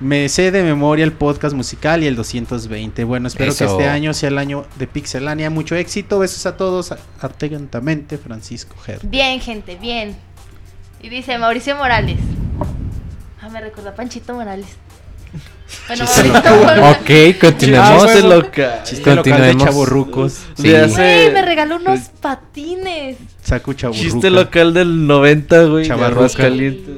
me 0.00 0.28
sé 0.28 0.50
de 0.50 0.62
memoria 0.62 1.04
el 1.04 1.12
podcast 1.12 1.54
musical 1.54 2.02
y 2.02 2.06
el 2.06 2.16
220. 2.16 3.04
Bueno, 3.04 3.28
espero 3.28 3.54
que 3.54 3.64
este 3.64 3.88
año 3.88 4.12
sea 4.14 4.28
el 4.28 4.38
año 4.38 4.66
de 4.76 4.86
Pixelania. 4.86 5.50
Mucho 5.50 5.76
éxito, 5.76 6.18
besos 6.18 6.46
a 6.46 6.56
todos. 6.56 6.94
Atentamente, 7.20 8.18
Francisco 8.18 8.76
Ger. 8.84 9.00
Bien, 9.04 9.40
gente, 9.40 9.76
bien. 9.76 10.16
Y 11.00 11.08
dice 11.08 11.38
Mauricio 11.38 11.76
Morales. 11.76 12.18
Ah, 13.40 13.48
me 13.50 13.60
recordó 13.60 13.90
a 13.90 13.94
Panchito 13.94 14.34
Morales. 14.34 14.66
Bueno, 15.86 16.04
Morales. 16.58 16.96
Ok, 16.98 17.40
continuemos. 17.40 18.02
Chiste 18.04 18.22
local. 18.22 18.80
Chiste 18.84 19.14
local 19.14 19.42
de 19.42 19.56
chavorrucos. 19.56 20.32
Sí. 20.56 20.68
De 20.68 20.78
hace- 20.78 20.92
Güey, 20.94 21.32
me 21.32 21.42
regaló 21.42 21.76
unos 21.76 22.00
patines. 22.20 23.16
Saco 23.42 23.72
chavorruca. 23.72 24.04
Chiste 24.08 24.30
local 24.30 24.74
del 24.74 25.06
90, 25.06 25.64
güey. 25.64 25.82
de 25.82 25.88
Chavarruca. 25.88 26.16
Aguascalientes. 26.20 26.94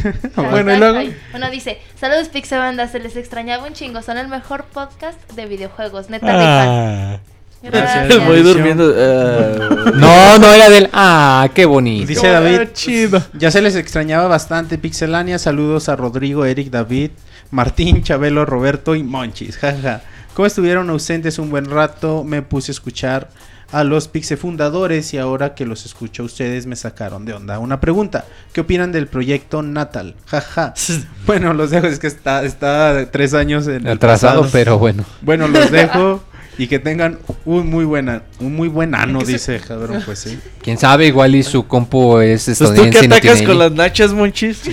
bueno, 0.36 0.74
y 0.74 0.78
luego. 0.78 1.10
Bueno, 1.32 1.50
dice: 1.50 1.78
Saludos, 1.98 2.28
Pixabanda. 2.28 2.88
Se 2.88 3.00
les 3.00 3.16
extrañaba 3.16 3.66
un 3.66 3.74
chingo. 3.74 4.02
Son 4.02 4.16
el 4.16 4.28
mejor 4.28 4.64
podcast 4.64 5.18
de 5.32 5.46
videojuegos. 5.46 6.08
Neta, 6.08 6.26
ah. 6.30 7.20
Gracias. 7.62 8.26
Voy 8.26 8.40
durmiendo. 8.42 8.84
Uh... 8.88 9.90
no, 9.96 10.38
no 10.38 10.52
era 10.52 10.70
del. 10.70 10.88
Ah, 10.92 11.48
qué 11.54 11.66
bonito. 11.66 12.06
Dice 12.06 12.28
David. 12.28 12.70
Chido. 12.72 13.22
Ya 13.34 13.50
se 13.50 13.60
les 13.60 13.76
extrañaba 13.76 14.28
bastante 14.28 14.78
Pixelania. 14.78 15.38
Saludos 15.38 15.88
a 15.90 15.96
Rodrigo, 15.96 16.46
Eric, 16.46 16.70
David, 16.70 17.10
Martín, 17.50 18.02
Chabelo, 18.02 18.44
Roberto 18.46 18.94
y 18.94 19.02
Monchis. 19.02 19.56
Jaja. 19.58 20.02
Como 20.34 20.46
estuvieron 20.46 20.88
ausentes 20.90 21.38
un 21.38 21.50
buen 21.50 21.66
rato, 21.66 22.24
me 22.24 22.42
puse 22.42 22.70
a 22.70 22.74
escuchar 22.74 23.28
a 23.72 23.84
los 23.84 24.08
Pixe 24.08 24.36
fundadores 24.36 25.12
y 25.14 25.18
ahora 25.18 25.54
que 25.54 25.66
los 25.66 25.86
escucho 25.86 26.22
a 26.22 26.26
ustedes 26.26 26.66
me 26.66 26.76
sacaron 26.76 27.24
de 27.24 27.34
onda. 27.34 27.58
Una 27.58 27.80
pregunta, 27.80 28.24
¿qué 28.52 28.62
opinan 28.62 28.92
del 28.92 29.06
proyecto 29.06 29.62
Natal? 29.62 30.14
Jaja. 30.26 30.74
bueno, 31.26 31.54
los 31.54 31.70
dejo, 31.70 31.86
es 31.86 31.98
que 31.98 32.06
está, 32.06 32.44
está 32.44 33.10
tres 33.10 33.34
años 33.34 33.66
en 33.66 33.86
atrasado, 33.86 34.46
pero 34.50 34.78
bueno. 34.78 35.04
Bueno, 35.22 35.48
los 35.48 35.70
dejo. 35.70 36.22
Y 36.60 36.68
que 36.68 36.78
tengan 36.78 37.18
un 37.46 37.70
muy 37.70 37.86
buena, 37.86 38.24
un 38.38 38.54
muy 38.54 38.68
buen 38.68 38.94
ano, 38.94 39.20
dice 39.20 39.58
Jadron, 39.60 40.02
pues 40.02 40.18
sí. 40.18 40.38
Quién 40.60 40.76
sabe, 40.76 41.06
igual 41.06 41.34
y 41.34 41.42
su 41.42 41.66
compu 41.66 42.18
es 42.18 42.48
estadounidense. 42.48 43.00
¿Tú 43.00 43.08
qué 43.08 43.14
atacas 43.14 43.40
con 43.40 43.58
las 43.58 43.72
nachas, 43.72 44.12
monchis? 44.12 44.64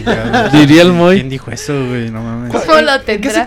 Diría 0.51 0.81
el 0.81 0.91
Moy. 0.91 1.15
¿Quién 1.15 1.29
dijo 1.29 1.49
eso, 1.49 1.73
güey? 1.87 2.11
No 2.11 2.21
mames. 2.21 2.51
¿Cómo 2.51 2.81
lo 2.81 2.91
¿En 3.07 3.21
qué 3.21 3.29
se, 3.29 3.39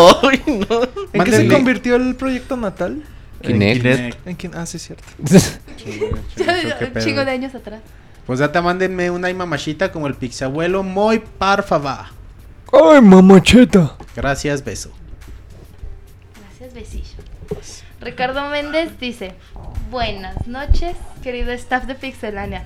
oh, 0.00 0.20
no. 0.68 0.88
¿En 1.12 1.24
qué 1.24 1.30
se 1.30 1.46
convirtió 1.46 1.94
el 1.94 2.16
proyecto 2.16 2.56
natal? 2.56 3.04
Kinect. 3.40 3.84
En 4.26 4.36
Kinect. 4.36 4.56
Ah, 4.56 4.66
sí, 4.66 4.78
es 4.78 4.82
cierto. 4.82 5.04
Un 6.96 7.00
chingo 7.00 7.24
de 7.24 7.30
años 7.30 7.54
atrás. 7.54 7.82
Pues 8.26 8.40
ya 8.40 8.50
te 8.50 8.60
mándenme 8.60 9.12
una 9.12 9.32
mamachita 9.32 9.92
como 9.92 10.08
el 10.08 10.14
pixabuelo 10.14 10.82
Moy 10.82 11.22
Parfava. 11.38 12.10
¡Ay, 12.72 13.00
mamacheta! 13.00 13.96
Gracias, 14.16 14.64
beso. 14.64 14.90
Gracias, 16.58 16.74
besillo. 16.74 17.17
Ricardo 18.08 18.48
Méndez 18.48 18.98
dice: 18.98 19.34
Buenas 19.90 20.46
noches, 20.46 20.96
querido 21.22 21.52
staff 21.52 21.84
de 21.84 21.94
Pixelania. 21.94 22.64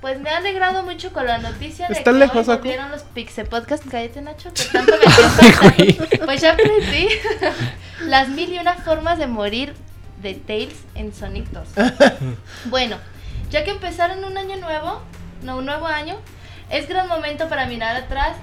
Pues 0.00 0.20
me 0.20 0.30
ha 0.30 0.36
alegrado 0.36 0.84
mucho 0.84 1.12
con 1.12 1.26
la 1.26 1.38
noticia 1.38 1.88
de 1.88 2.00
que 2.00 2.12
lejos, 2.12 2.46
hoy 2.46 2.56
volvieron 2.58 2.92
los 2.92 3.02
Pixel 3.02 3.48
Podcast. 3.48 3.82
Cállate, 3.90 4.22
Nacho, 4.22 4.52
que 4.54 4.62
tanto 4.72 4.92
me 4.96 6.18
Pues 6.24 6.40
ya 6.40 6.52
aprendí 6.52 7.08
las 8.06 8.28
mil 8.28 8.52
y 8.52 8.60
una 8.60 8.74
formas 8.74 9.18
de 9.18 9.26
morir 9.26 9.74
de 10.22 10.34
Tails 10.34 10.76
en 10.94 11.12
Sonic 11.12 11.48
2. 11.48 11.68
bueno, 12.66 12.98
ya 13.50 13.64
que 13.64 13.72
empezaron 13.72 14.24
un 14.24 14.38
año 14.38 14.56
nuevo, 14.58 15.02
no 15.42 15.56
un 15.56 15.66
nuevo 15.66 15.88
año, 15.88 16.14
es 16.70 16.88
gran 16.88 17.08
momento 17.08 17.48
para 17.48 17.66
mirar 17.66 17.96
atrás 17.96 18.36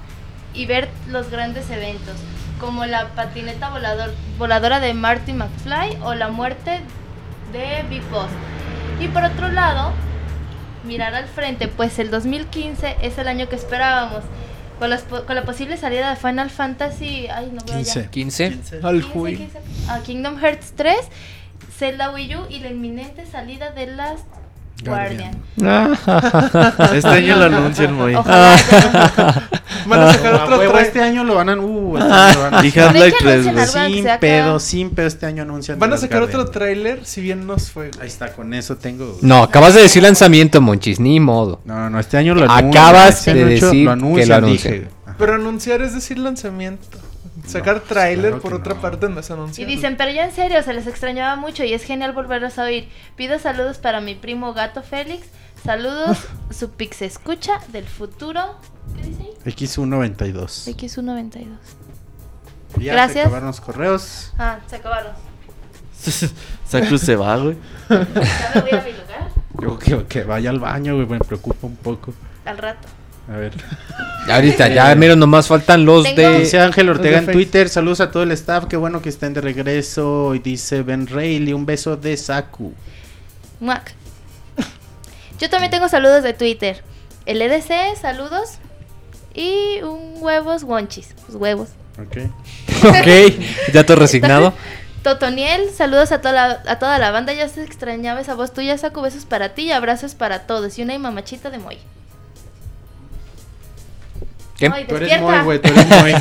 y 0.53 0.65
ver 0.65 0.89
los 1.07 1.29
grandes 1.29 1.69
eventos, 1.69 2.17
como 2.59 2.85
la 2.85 3.07
patineta 3.09 3.69
volador, 3.69 4.13
voladora 4.37 4.79
de 4.79 4.93
Marty 4.93 5.33
McFly 5.33 5.97
o 6.03 6.13
la 6.13 6.29
muerte 6.29 6.81
de 7.51 7.83
Big 7.89 8.03
Boss. 8.09 8.29
Y 8.99 9.07
por 9.07 9.23
otro 9.23 9.49
lado, 9.49 9.93
mirar 10.83 11.15
al 11.15 11.25
frente, 11.27 11.67
pues 11.67 11.99
el 11.99 12.11
2015 12.11 12.97
es 13.01 13.17
el 13.17 13.27
año 13.27 13.49
que 13.49 13.55
esperábamos. 13.55 14.23
Con, 14.77 14.91
con 15.25 15.35
la 15.35 15.43
posible 15.43 15.75
salida 15.75 16.09
de 16.09 16.15
Final 16.15 16.49
Fantasy 16.49 17.27
ay, 17.27 17.51
no 17.51 17.59
15. 17.65 18.09
15. 18.09 18.49
15. 18.49 18.79
Al 19.89 20.03
Kingdom 20.03 20.37
Hearts 20.37 20.73
3, 20.77 20.95
Zelda 21.77 22.11
Wii 22.11 22.35
U 22.35 22.45
y 22.49 22.59
la 22.59 22.69
inminente 22.69 23.25
salida 23.25 23.71
de 23.71 23.87
las 23.87 24.21
Guardian. 24.83 25.41
este 26.93 27.09
año 27.09 27.35
lo 27.35 27.45
anuncian 27.45 27.93
muy. 27.93 28.13
Van 29.85 30.01
a 30.01 30.13
sacar 30.13 30.33
otro 30.35 30.57
trailer. 30.57 30.81
Este 30.81 31.01
año 31.01 31.23
lo 31.23 31.35
van 31.35 31.49
a. 31.49 31.57
Uh, 31.57 31.97
este 31.97 32.13
año 32.13 32.33
lo 32.33 32.41
van 32.41 32.53
a. 32.53 32.65
Y 32.65 32.79
Half-Life 32.79 33.17
3, 33.19 33.45
Sin 33.69 34.07
pedo, 34.19 34.59
sin 34.59 34.89
pedo. 34.91 35.07
Este 35.07 35.25
año 35.25 35.43
anuncian. 35.43 35.79
Van 35.79 35.93
a 35.93 35.97
sacar 35.97 36.21
otro 36.21 36.49
trailer, 36.49 37.05
si 37.05 37.21
bien 37.21 37.47
nos 37.47 37.71
fue. 37.71 37.91
Ahí 37.99 38.07
está, 38.07 38.33
con 38.33 38.53
eso 38.53 38.77
tengo. 38.77 39.17
No, 39.21 39.43
acabas 39.43 39.73
de 39.73 39.81
decir 39.81 40.03
lanzamiento, 40.03 40.61
Monchis, 40.61 40.99
ni 40.99 41.19
modo. 41.19 41.61
No, 41.65 41.89
no, 41.89 41.99
este 41.99 42.17
año 42.17 42.35
lo 42.35 42.43
anuncian. 42.43 42.69
Acabas 42.69 43.27
este 43.27 43.33
de 43.33 43.45
decir 43.45 43.85
lo 43.85 43.91
anuncian, 43.91 44.21
que 44.21 44.25
lo 44.27 44.35
anuncian. 44.35 44.89
Pero 45.17 45.33
anunciar 45.35 45.81
es 45.81 45.93
decir 45.93 46.17
lanzamiento. 46.19 46.99
Sacar 47.49 47.79
tráiler 47.79 48.39
por 48.39 48.53
otra 48.53 48.75
parte 48.75 49.09
no 49.09 49.19
es 49.19 49.31
anunciar. 49.31 49.67
Y 49.67 49.75
dicen, 49.75 49.97
pero 49.97 50.11
ya 50.11 50.25
en 50.25 50.31
serio, 50.31 50.61
se 50.61 50.73
les 50.73 50.85
extrañaba 50.85 51.35
mucho 51.35 51.63
y 51.63 51.73
es 51.73 51.83
genial 51.83 52.13
volverlos 52.13 52.59
a 52.59 52.63
oír. 52.63 52.89
Pido 53.15 53.39
saludos 53.39 53.79
para 53.79 54.01
mi 54.01 54.13
primo 54.15 54.53
gato 54.53 54.83
Félix. 54.83 55.27
Saludos, 55.63 56.17
su 56.51 56.69
pix 56.71 57.01
escucha 57.01 57.59
del 57.69 57.85
futuro. 57.85 58.55
¿Qué 58.95 59.07
dice 59.07 59.23
ahí? 59.23 59.51
X192. 59.51 60.75
X192. 60.75 61.45
Ya 62.77 62.93
Gracias. 62.93 63.13
se 63.13 63.21
acabaron 63.21 63.47
los 63.47 63.61
correos. 63.61 64.31
Ah, 64.37 64.59
se 64.67 64.75
acabaron. 64.75 65.13
Sacu 66.65 66.97
se 66.97 67.15
va, 67.15 67.35
güey. 67.37 67.57
Ya 67.89 67.97
me 68.55 68.61
voy 68.61 68.71
a 68.71 68.83
mi 68.83 68.91
lugar. 68.91 69.31
Yo 69.59 69.79
que, 69.79 70.05
que 70.05 70.23
vaya 70.23 70.51
al 70.51 70.59
baño, 70.59 70.95
güey, 70.95 71.07
me 71.07 71.19
preocupa 71.19 71.65
un 71.65 71.75
poco. 71.75 72.13
Al 72.45 72.57
rato. 72.59 72.87
A 73.29 73.37
ver. 73.37 73.53
ahorita, 74.27 74.69
ya, 74.69 74.93
mira, 74.95 75.15
nomás 75.15 75.47
faltan 75.47 75.85
los 75.85 76.03
de. 76.15 76.39
Dice 76.39 76.59
Ángel 76.59 76.89
Ortega 76.89 77.19
en 77.19 77.27
Twitter. 77.27 77.69
Saludos 77.69 78.01
a 78.01 78.09
todo 78.09 78.23
el 78.23 78.31
staff. 78.31 78.65
Qué 78.65 78.75
bueno 78.75 79.01
que 79.01 79.09
estén 79.09 79.33
de 79.33 79.41
regreso. 79.41 80.33
Y 80.33 80.39
dice 80.39 80.81
Ben 80.81 81.05
Rayleigh. 81.05 81.53
Un 81.53 81.65
beso 81.65 81.95
de 81.95 82.17
Saku. 82.17 82.73
Muac. 83.59 83.93
Yo 85.39 85.49
también 85.49 85.69
tengo 85.69 85.87
saludos 85.89 86.23
de 86.23 86.33
Twitter. 86.33 86.83
El 87.27 87.41
EDC, 87.41 87.95
saludos. 88.01 88.57
Y 89.35 89.79
un 89.83 90.15
huevos 90.17 90.63
wonchis. 90.63 91.13
Pues 91.25 91.35
huevos. 91.35 91.69
Ok. 91.99 92.17
ok. 92.89 93.71
¿Ya 93.73 93.85
todo 93.85 93.97
resignado? 93.97 94.53
Totoniel, 95.03 95.69
saludos 95.69 96.11
a 96.11 96.19
toda, 96.19 96.33
la, 96.33 96.63
a 96.65 96.79
toda 96.79 96.97
la 96.97 97.11
banda. 97.11 97.31
Ya 97.33 97.47
se 97.47 97.63
extrañaba 97.63 98.21
esa 98.21 98.33
voz 98.33 98.53
tuya. 98.53 98.75
Saco 98.79 99.03
besos 99.03 99.25
para 99.25 99.53
ti 99.53 99.65
y 99.65 99.71
abrazos 99.71 100.15
para 100.15 100.47
todos. 100.47 100.79
Y 100.79 100.81
una 100.81 100.97
mamachita 100.97 101.51
de 101.51 101.59
Moy. 101.59 101.77
¿Qué? 104.59 104.69
tú 104.87 104.95
eres 104.97 105.21
muy, 105.21 105.39
güey, 105.39 105.61
tú 105.61 105.69
eres 105.69 105.87
muy. 105.87 106.13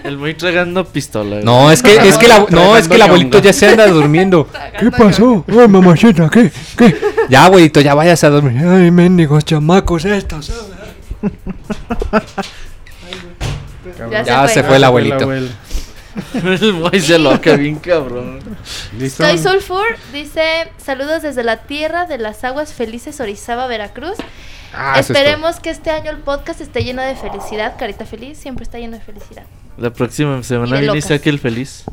El 0.04 0.16
muy 0.16 0.34
tragando 0.34 0.84
pistola. 0.84 1.40
No, 1.42 1.70
es 1.70 1.82
que, 1.82 1.96
es 1.96 2.16
que, 2.16 2.28
la, 2.28 2.46
no, 2.48 2.76
es 2.76 2.88
que 2.88 2.94
el 2.94 3.02
abuelito 3.02 3.40
ya 3.40 3.52
se 3.52 3.68
anda 3.68 3.86
durmiendo. 3.88 4.48
¿Qué 4.78 4.90
pasó? 4.90 5.44
Ay, 5.48 5.68
mamachita, 5.68 6.30
¿qué? 6.30 6.50
¿Qué? 6.76 6.96
Ya, 7.28 7.44
abuelito, 7.44 7.80
ya 7.80 7.94
vayas 7.94 8.22
a 8.24 8.30
dormir. 8.30 8.64
Ay, 8.66 8.90
mendigos 8.90 9.44
chamacos 9.44 10.04
estos. 10.04 10.52
ya, 14.10 14.22
ya, 14.22 14.48
se 14.48 14.62
fue, 14.62 14.76
el 14.76 14.84
abuelito. 14.84 15.28
el 16.34 16.72
muy 16.74 17.00
se 17.00 17.18
loca, 17.18 17.56
bien 17.56 17.76
cabrón. 17.76 18.40
Sky 18.98 19.38
Sulfur 19.38 19.96
dice: 20.12 20.70
Saludos 20.78 21.22
desde 21.22 21.44
la 21.44 21.58
tierra 21.58 22.06
de 22.06 22.18
las 22.18 22.42
aguas 22.44 22.72
felices, 22.72 23.20
Orizaba, 23.20 23.66
Veracruz. 23.66 24.16
Ah, 24.72 24.98
Esperemos 24.98 25.58
que 25.58 25.70
este 25.70 25.90
año 25.90 26.10
el 26.10 26.18
podcast 26.18 26.60
esté 26.60 26.84
lleno 26.84 27.02
de 27.02 27.16
felicidad. 27.16 27.74
Carita 27.78 28.06
feliz 28.06 28.38
siempre 28.38 28.62
está 28.64 28.78
lleno 28.78 28.96
de 28.96 29.02
felicidad. 29.02 29.42
La 29.76 29.90
próxima 29.90 30.42
semana 30.42 30.78
viene 30.78 30.98
el 31.24 31.38
Feliz. 31.38 31.84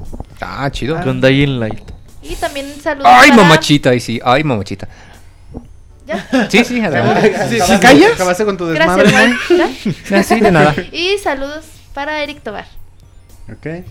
Ah, 0.42 0.70
chido. 0.72 1.02
Con 1.04 1.22
Dying 1.22 1.60
Light. 1.60 1.92
Y 2.22 2.36
también 2.36 2.74
saludos. 2.82 3.10
Ay, 3.10 3.32
mamachita, 3.32 3.92
ahí 3.92 4.00
sí. 4.00 4.20
Ay, 4.24 4.44
mamachita. 4.44 4.88
¿Ya? 6.06 6.26
Sí, 6.50 6.64
sí, 6.64 6.82
adelante. 6.82 7.36
Sí, 7.50 7.60
sí, 7.60 7.80
¿Callas? 7.80 8.14
Acabaste 8.14 8.46
con 8.46 8.58
tu 8.58 8.66
desmadre. 8.66 9.12
Gracias, 9.50 10.26
sí, 10.28 10.40
de 10.40 10.52
nada. 10.52 10.76
Y 10.92 11.18
saludos 11.18 11.66
para 11.94 12.22
Eric 12.24 12.42
Tobar. 12.42 12.66
Ok. 13.52 13.86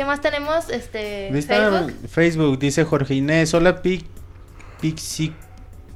¿Qué 0.00 0.06
más 0.06 0.22
tenemos? 0.22 0.70
Este, 0.70 1.28
Facebook. 1.42 1.92
Facebook, 2.08 2.58
dice 2.58 2.84
Jorge 2.84 3.16
Inés. 3.16 3.52
Hola, 3.52 3.82
Pixi 3.82 5.34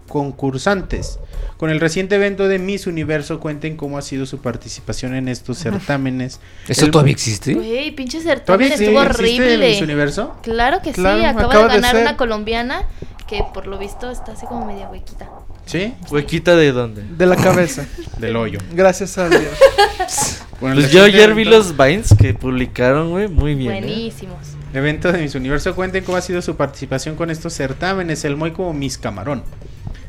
concursantes. 0.09 1.19
Con 1.57 1.71
el 1.71 1.81
reciente 1.81 2.17
evento 2.17 2.47
de 2.47 2.59
Miss 2.59 2.87
Universo, 2.87 3.41
cuenten 3.41 3.79
cómo 3.79 3.97
ha 3.97 4.03
sido 4.03 4.27
su 4.27 4.43
participación 4.43 5.15
en 5.15 5.29
estos 5.29 5.57
certámenes. 5.57 6.39
¿Eso 6.69 6.91
todavía 6.91 7.15
existe? 7.15 7.55
Güey, 7.55 7.93
pinche 7.93 8.21
certamen 8.21 8.73
estuvo 8.73 8.99
horrible. 8.99 9.71
Miss 9.71 9.81
Universo? 9.81 10.37
Claro 10.43 10.83
que 10.83 10.93
sí, 10.93 11.01
acaba, 11.01 11.69
de 11.69 11.69
ganar 11.69 11.97
una 11.97 12.19
colombiana 12.19 12.83
que 13.27 13.43
por 13.55 13.67
lo 13.67 13.79
visto 13.79 14.11
está 14.11 14.33
así 14.33 14.45
como 14.45 14.67
media 14.67 14.91
huequita. 14.91 15.31
¿Sí? 15.67 15.95
¿Huequita 16.11 16.57
de 16.57 16.73
dónde? 16.73 17.03
De 17.03 17.27
la 17.27 17.37
cabeza. 17.37 17.87
Del 18.19 18.37
hoyo. 18.37 18.59
Gracias 18.73 19.19
a 19.19 19.29
Dios. 19.29 19.43
pues 20.61 20.91
yo 20.91 21.05
ayer 21.05 21.35
vi 21.35 21.45
los 21.45 21.77
Vines 21.77 22.15
que 22.19 22.35
publicaron, 22.35 23.11
güey, 23.11 23.29
muy 23.29 23.55
bien. 23.55 23.73
¿eh? 23.73 23.81
Buenísimos. 23.81 24.39
Evento 24.73 25.13
de 25.13 25.21
Miss 25.21 25.35
Universo, 25.35 25.75
cuenten 25.75 26.03
cómo 26.03 26.19
ha 26.19 26.21
sido 26.21 26.43
su 26.43 26.57
participación 26.57 27.15
con 27.15 27.31
estos 27.31 27.53
certámenes. 27.55 28.25
El 28.25 28.37
muy 28.37 28.51
como 28.51 28.73
Miss 28.73 28.99
Camarón 28.99 29.45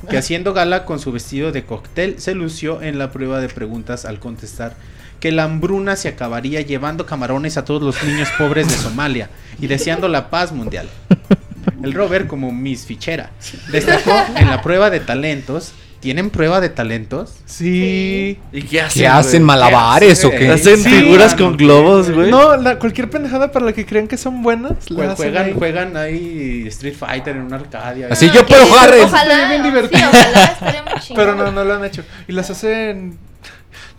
que 0.10 0.18
haciendo 0.18 0.54
gala 0.54 0.86
con 0.86 1.00
su 1.00 1.12
vestido 1.12 1.52
de 1.52 1.66
cóctel 1.66 2.20
se 2.20 2.36
lució 2.36 2.82
en 2.82 2.98
la 2.98 3.12
prueba 3.12 3.40
de 3.40 3.50
preguntas 3.50 4.06
al 4.06 4.20
contestar 4.20 4.76
que 5.20 5.32
la 5.32 5.44
hambruna 5.44 5.96
se 5.96 6.10
acabaría 6.10 6.62
llevando 6.62 7.06
camarones 7.06 7.58
a 7.58 7.66
todos 7.66 7.82
los 7.82 8.04
niños 8.04 8.30
pobres 8.38 8.68
de 8.68 8.76
Somalia 8.76 9.30
y 9.60 9.68
deseando 9.68 10.08
la 10.08 10.30
paz 10.30 10.52
mundial. 10.52 10.88
El 11.84 11.94
Robert, 11.94 12.28
como 12.28 12.52
Miss 12.52 12.86
Fichera, 12.86 13.32
destacó 13.72 14.12
en 14.36 14.50
la 14.50 14.62
prueba 14.62 14.90
de 14.90 15.00
talentos 15.00 15.74
¿Tienen 16.02 16.30
prueba 16.30 16.62
de 16.62 16.70
talentos? 16.70 17.34
Sí. 17.46 18.38
¿Y 18.52 18.62
qué 18.64 18.82
hacen? 18.82 19.02
¿Qué 19.02 19.08
hacen? 19.08 19.32
güey? 19.44 19.58
¿Malabares 19.58 20.20
¿Qué 20.20 20.28
o 20.28 20.30
qué? 20.30 20.50
Hacen 20.52 20.78
Sí, 20.78 20.88
figuras 20.90 21.34
con 21.34 21.58
globos, 21.58 22.12
güey. 22.12 22.30
No, 22.30 22.58
la- 22.58 22.78
cualquier 22.78 23.10
pendejada 23.10 23.52
para 23.52 23.66
la 23.66 23.74
que 23.74 23.88
crean 23.88 24.08
que 24.08 24.16
son 24.16 24.44
buenas. 24.44 24.74
la 24.92 24.98
Jue- 24.98 25.04
hacen 25.06 25.16
juegan, 25.16 25.46
ahí. 25.48 25.54
juegan 25.58 25.98
ahí 25.98 26.64
Street 26.68 26.94
Fighter 26.96 27.36
en 27.38 27.44
una 27.44 27.56
arcadia. 27.56 28.08
Así 28.12 28.28
Ah, 28.30 28.34
yo 28.36 28.46
puedo 28.46 28.68
jugar 28.68 28.94
Ojalá, 29.04 29.50
bien 29.50 29.64
sí, 29.64 29.68
divertido. 29.70 30.08
ojalá, 30.10 30.44
estaría 30.46 30.84
muy. 30.84 31.16
Pero 31.16 31.34
no, 31.36 31.52
no 31.52 31.64
lo 31.64 31.74
han 31.74 31.86
hecho. 31.86 32.04
Y 32.28 32.34
las 32.34 32.52
hacen. 32.52 33.18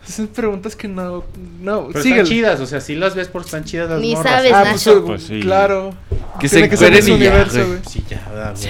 Hacen 0.07 0.29
preguntas 0.29 0.77
que 0.77 0.87
no. 0.89 1.25
No, 1.61 1.89
Pero 1.89 2.05
están 2.05 2.25
chidas, 2.27 2.61
o 2.61 2.67
sea, 2.67 2.81
sí 2.81 2.95
las 2.95 3.15
ves 3.15 3.29
porque 3.29 3.47
están 3.47 3.65
chidas 3.65 3.91
las 3.91 4.01
Ni 4.01 4.15
morras. 4.15 4.33
sabes, 4.33 4.53
Ah, 4.53 4.65
Nacho. 4.65 4.93
pues, 5.05 5.05
Pues 5.07 5.23
sí. 5.25 5.41
claro. 5.41 5.95
Que 6.39 6.49
Tiene 6.49 6.65
se 6.67 6.71
que 6.71 6.77
su 6.77 6.85
encueren 6.85 7.05
y 7.05 7.09
ya, 7.09 7.15
universo, 7.15 7.57
güey. 7.57 7.67
güey. 7.69 7.81
Sí, 7.91 8.05
ya, 8.09 8.23
da, 8.33 8.53
güey. 8.53 8.69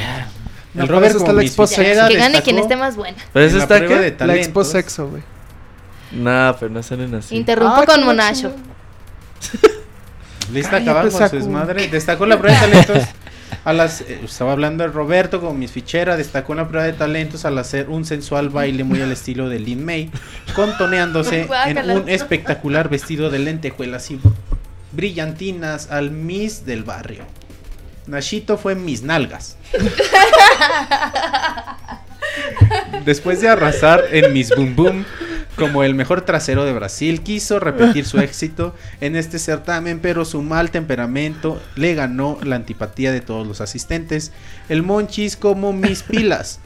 No, 0.74 0.82
El 0.82 0.88
Robert 0.88 1.16
está 1.16 1.32
la 1.32 1.42
expo 1.42 1.66
Fichera 1.66 2.08
Que 2.08 2.14
gane 2.16 2.28
destacó 2.28 2.44
quien 2.44 2.58
esté 2.58 2.76
más 2.76 2.96
buena. 2.96 3.16
¿Pero 3.32 3.44
en 3.44 3.48
eso 3.50 3.58
está 3.58 3.80
de 3.80 4.16
La 4.26 4.34
expo 4.36 4.64
sexo, 4.64 5.08
güey. 5.08 5.22
Nah, 6.12 6.52
pero 6.52 6.70
no 6.70 6.82
salen 6.82 7.14
así. 7.14 7.34
Interrumpo 7.36 7.80
Ah, 7.82 7.86
con 7.86 8.04
Monacho. 8.04 8.52
Lista 10.52 10.76
acabando 10.76 11.10
su 11.10 11.34
desmadre. 11.36 11.88
Destacó 11.88 12.24
la 12.26 12.38
prueba 12.38 12.58
de 12.60 12.66
talentos. 12.82 13.08
A 13.64 13.72
las, 13.72 14.02
eh, 14.02 14.20
estaba 14.24 14.52
hablando 14.52 14.84
de 14.84 14.90
Roberto 14.90 15.40
como 15.40 15.54
Miss 15.54 15.72
Fichera. 15.72 16.16
Destacó 16.16 16.52
en 16.52 16.58
la 16.58 16.68
prueba 16.68 16.86
de 16.86 16.92
talentos 16.92 17.44
al 17.44 17.58
hacer 17.58 17.88
un 17.88 18.04
sensual 18.04 18.48
baile 18.48 18.84
muy 18.84 19.02
al 19.02 19.12
estilo 19.12 19.48
de 19.48 19.58
Lin 19.58 19.84
May. 19.84 20.10
Contoneándose 20.54 21.48
en 21.66 21.90
un 21.90 22.08
espectacular 22.08 22.88
vestido 22.88 23.30
de 23.30 23.38
lentejuelas 23.38 24.10
y 24.10 24.20
brillantinas 24.92 25.90
al 25.90 26.10
Miss 26.10 26.64
del 26.64 26.84
barrio. 26.84 27.24
Nashito 28.06 28.56
fue 28.56 28.74
Miss 28.74 29.02
Nalgas. 29.02 29.56
Después 33.04 33.40
de 33.40 33.48
arrasar 33.48 34.04
en 34.10 34.32
Miss 34.32 34.50
Boom 34.54 34.76
Boom 34.76 35.04
como 35.56 35.82
el 35.82 35.94
mejor 35.94 36.20
trasero 36.22 36.64
de 36.64 36.72
Brasil, 36.72 37.22
quiso 37.22 37.58
repetir 37.58 38.04
su 38.04 38.18
éxito 38.18 38.74
en 39.00 39.16
este 39.16 39.38
certamen, 39.38 40.00
pero 40.00 40.24
su 40.24 40.42
mal 40.42 40.70
temperamento 40.70 41.60
le 41.74 41.94
ganó 41.94 42.38
la 42.42 42.56
antipatía 42.56 43.10
de 43.12 43.20
todos 43.20 43.46
los 43.46 43.60
asistentes. 43.60 44.32
El 44.68 44.82
Monchis 44.82 45.36
como 45.36 45.72
Miss 45.72 46.02
Pilas, 46.02 46.60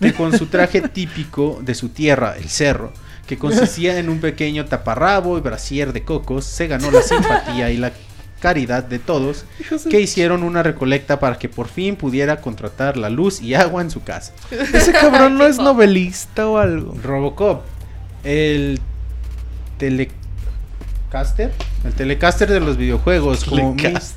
que 0.00 0.12
con 0.12 0.36
su 0.36 0.46
traje 0.46 0.82
típico 0.82 1.60
de 1.62 1.74
su 1.74 1.88
tierra, 1.88 2.36
el 2.36 2.48
cerro, 2.48 2.92
que 3.26 3.38
consistía 3.38 3.98
en 3.98 4.10
un 4.10 4.20
pequeño 4.20 4.66
taparrabo 4.66 5.38
y 5.38 5.40
brasier 5.40 5.92
de 5.92 6.04
cocos, 6.04 6.44
se 6.44 6.66
ganó 6.66 6.90
la 6.90 7.02
simpatía 7.02 7.70
y 7.70 7.78
la 7.78 7.92
caridad 8.40 8.84
de 8.84 8.98
todos 8.98 9.46
que 9.88 10.02
hicieron 10.02 10.42
una 10.42 10.62
recolecta 10.62 11.18
para 11.18 11.38
que 11.38 11.48
por 11.48 11.66
fin 11.66 11.96
pudiera 11.96 12.42
contratar 12.42 12.98
la 12.98 13.08
luz 13.08 13.40
y 13.40 13.54
agua 13.54 13.80
en 13.80 13.90
su 13.90 14.02
casa. 14.02 14.34
Ese 14.50 14.92
cabrón 14.92 15.38
no 15.38 15.46
es 15.46 15.56
novelista 15.56 16.46
o 16.46 16.58
algo. 16.58 16.94
Robocop, 17.02 17.62
el 18.24 18.80
telecaster, 19.78 21.52
el 21.84 21.92
telecaster 21.92 22.50
de 22.50 22.60
los 22.60 22.76
videojuegos, 22.76 23.44
como 23.44 23.74
mis, 23.74 24.14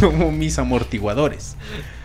no 0.00 0.10
como 0.10 0.32
mis 0.32 0.58
amortiguadores. 0.58 1.56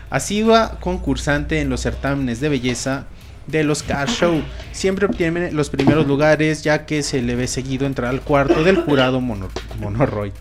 Asidua 0.09 0.79
concursante 0.79 1.59
en 1.59 1.69
los 1.69 1.81
certámenes 1.81 2.39
de 2.39 2.49
belleza 2.49 3.07
de 3.47 3.63
los 3.63 3.83
car 3.83 4.09
show. 4.09 4.41
Siempre 4.71 5.05
obtiene 5.05 5.51
los 5.51 5.69
primeros 5.69 6.05
lugares 6.05 6.63
ya 6.63 6.85
que 6.85 7.01
se 7.01 7.21
le 7.21 7.35
ve 7.35 7.47
seguido 7.47 7.85
entrar 7.85 8.09
al 8.09 8.21
cuarto 8.21 8.63
del 8.63 8.77
jurado 8.77 9.21
mono, 9.21 9.47
Monoroy. 9.79 10.31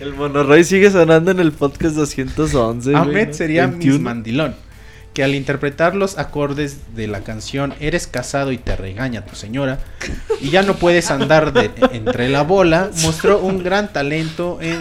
El 0.00 0.14
Monoroy 0.14 0.64
sigue 0.64 0.90
sonando 0.90 1.30
en 1.30 1.40
el 1.40 1.52
podcast 1.52 1.96
211. 1.96 2.90
güey, 2.90 3.02
Ahmed 3.02 3.32
sería 3.32 3.66
21. 3.66 3.94
Miss 3.94 4.02
Mandilón, 4.02 4.54
que 5.14 5.22
al 5.22 5.34
interpretar 5.34 5.94
los 5.94 6.16
acordes 6.18 6.94
de 6.96 7.06
la 7.06 7.20
canción 7.20 7.74
Eres 7.80 8.06
casado 8.06 8.50
y 8.52 8.58
te 8.58 8.76
regaña 8.76 9.24
tu 9.26 9.36
señora 9.36 9.78
y 10.40 10.50
ya 10.50 10.62
no 10.62 10.76
puedes 10.76 11.10
andar 11.10 11.52
de- 11.52 11.70
entre 11.92 12.28
la 12.30 12.42
bola, 12.42 12.90
mostró 13.02 13.38
un 13.40 13.62
gran 13.62 13.92
talento 13.92 14.58
en, 14.62 14.80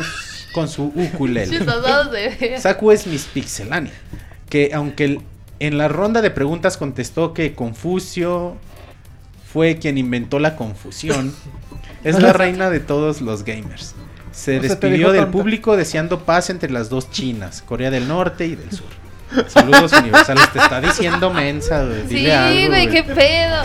con 0.53 0.67
su 0.69 0.85
ukulele. 0.95 1.47
Saku 2.59 2.91
es 2.91 3.07
Miss 3.07 3.25
Pixelania, 3.33 3.91
que 4.49 4.71
aunque 4.73 5.03
el- 5.05 5.21
en 5.59 5.77
la 5.77 5.87
ronda 5.87 6.21
de 6.21 6.31
preguntas 6.31 6.77
contestó 6.77 7.33
que 7.33 7.53
Confucio 7.53 8.57
fue 9.51 9.77
quien 9.77 9.97
inventó 9.97 10.39
la 10.39 10.55
confusión, 10.55 11.35
es 12.03 12.19
la 12.21 12.31
reina 12.33 12.69
de 12.69 12.79
todos 12.79 13.21
los 13.21 13.43
gamers. 13.43 13.93
Se 14.31 14.59
despidió 14.61 15.11
del 15.11 15.23
tonta. 15.23 15.31
público 15.37 15.75
deseando 15.75 16.21
paz 16.21 16.49
entre 16.49 16.71
las 16.71 16.89
dos 16.89 17.11
Chinas, 17.11 17.61
Corea 17.61 17.91
del 17.91 18.07
Norte 18.07 18.45
y 18.47 18.55
del 18.55 18.71
Sur. 18.71 18.87
Saludos 19.47 19.91
universales, 19.93 20.51
te 20.51 20.59
está 20.59 20.81
diciendo 20.81 21.31
mensa, 21.31 21.83
güey. 21.83 22.01
Sí, 22.07 22.15
Dile 22.15 22.67
güey, 22.67 22.87
qué 22.89 23.03
pedo. 23.03 23.63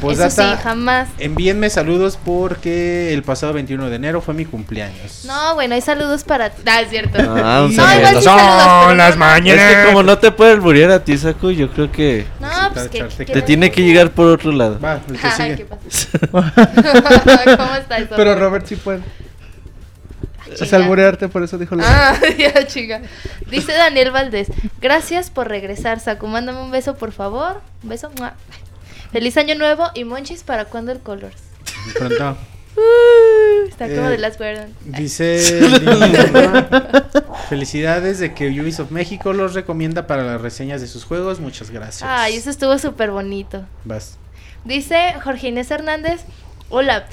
Pues 0.00 0.18
Eso 0.18 0.28
sí, 0.28 0.36
data, 0.36 0.60
jamás. 0.62 1.08
envíenme 1.18 1.70
saludos 1.70 2.18
porque 2.22 3.14
el 3.14 3.22
pasado 3.22 3.54
21 3.54 3.88
de 3.88 3.96
enero 3.96 4.20
fue 4.20 4.34
mi 4.34 4.44
cumpleaños. 4.44 5.24
No, 5.24 5.54
bueno, 5.54 5.74
hay 5.74 5.80
saludos 5.80 6.24
para 6.24 6.50
ti. 6.50 6.62
Ah, 6.66 6.82
es 6.82 6.90
cierto. 6.90 7.16
Ah, 7.20 7.62
un 7.64 7.74
no, 7.74 7.82
saludo. 7.82 7.98
igual 7.98 8.16
sí 8.18 8.22
saludos. 8.24 8.84
pero 8.84 8.94
las 8.96 9.16
no. 9.16 9.36
Es 9.36 9.76
que 9.76 9.84
como 9.86 10.02
no 10.02 10.18
te 10.18 10.30
puede 10.30 10.52
alburear 10.52 10.90
a 10.90 11.02
ti, 11.02 11.16
Saku, 11.16 11.52
yo 11.52 11.70
creo 11.70 11.90
que 11.90 12.26
No, 12.38 12.48
pues 12.74 12.88
que. 12.88 13.24
Te 13.24 13.40
tiene 13.42 13.70
que 13.70 13.82
llegar 13.82 14.10
por 14.10 14.26
otro 14.26 14.52
lado. 14.52 14.78
Va, 14.78 15.00
el 15.08 15.18
que 15.18 15.26
Ay, 15.26 15.32
sigue. 15.36 15.56
¿qué 15.56 15.64
pasa? 15.64 17.56
¿Cómo 17.56 17.74
estás? 17.76 18.02
Pero 18.14 18.34
Robert 18.34 18.66
sí 18.66 18.76
puede. 18.76 19.00
Es 20.60 20.72
alburearte, 20.72 21.28
por 21.28 21.42
eso 21.42 21.58
dijo 21.58 21.74
la. 21.76 22.10
Ah, 22.10 22.20
ya, 22.38 22.66
chica. 22.66 23.02
Dice 23.50 23.72
Daniel 23.72 24.10
Valdés. 24.10 24.48
Gracias 24.80 25.30
por 25.30 25.48
regresar, 25.48 26.00
Saku. 26.00 26.26
Mándame 26.26 26.60
un 26.62 26.70
beso, 26.70 26.96
por 26.96 27.12
favor. 27.12 27.60
Un 27.82 27.88
beso. 27.88 28.10
¡mua! 28.18 28.34
Feliz 29.12 29.36
año 29.36 29.54
nuevo 29.54 29.84
y 29.94 30.04
monchis 30.04 30.42
para 30.42 30.64
cuando 30.64 30.92
el 30.92 31.00
Colors. 31.00 31.36
Pronto. 31.98 32.36
Uh, 32.76 33.68
está 33.68 33.86
como 33.86 34.08
Eh, 34.08 34.10
de 34.10 34.18
las 34.18 34.36
Guardian. 34.36 34.74
Dice 34.84 35.38
Felicidades 37.48 38.18
de 38.18 38.34
que 38.34 38.48
Ubisoft 38.60 38.90
México 38.90 39.32
los 39.32 39.54
recomienda 39.54 40.06
para 40.08 40.24
las 40.24 40.40
reseñas 40.40 40.80
de 40.80 40.88
sus 40.88 41.04
juegos. 41.04 41.38
Muchas 41.40 41.70
gracias. 41.70 42.02
Ay, 42.02 42.34
eso 42.36 42.50
estuvo 42.50 42.76
súper 42.78 43.10
bonito. 43.12 43.64
Vas. 43.84 44.16
Dice 44.64 45.14
Jorge 45.22 45.48
Inés 45.48 45.70
Hernández. 45.70 46.22
Hola, 46.68 47.06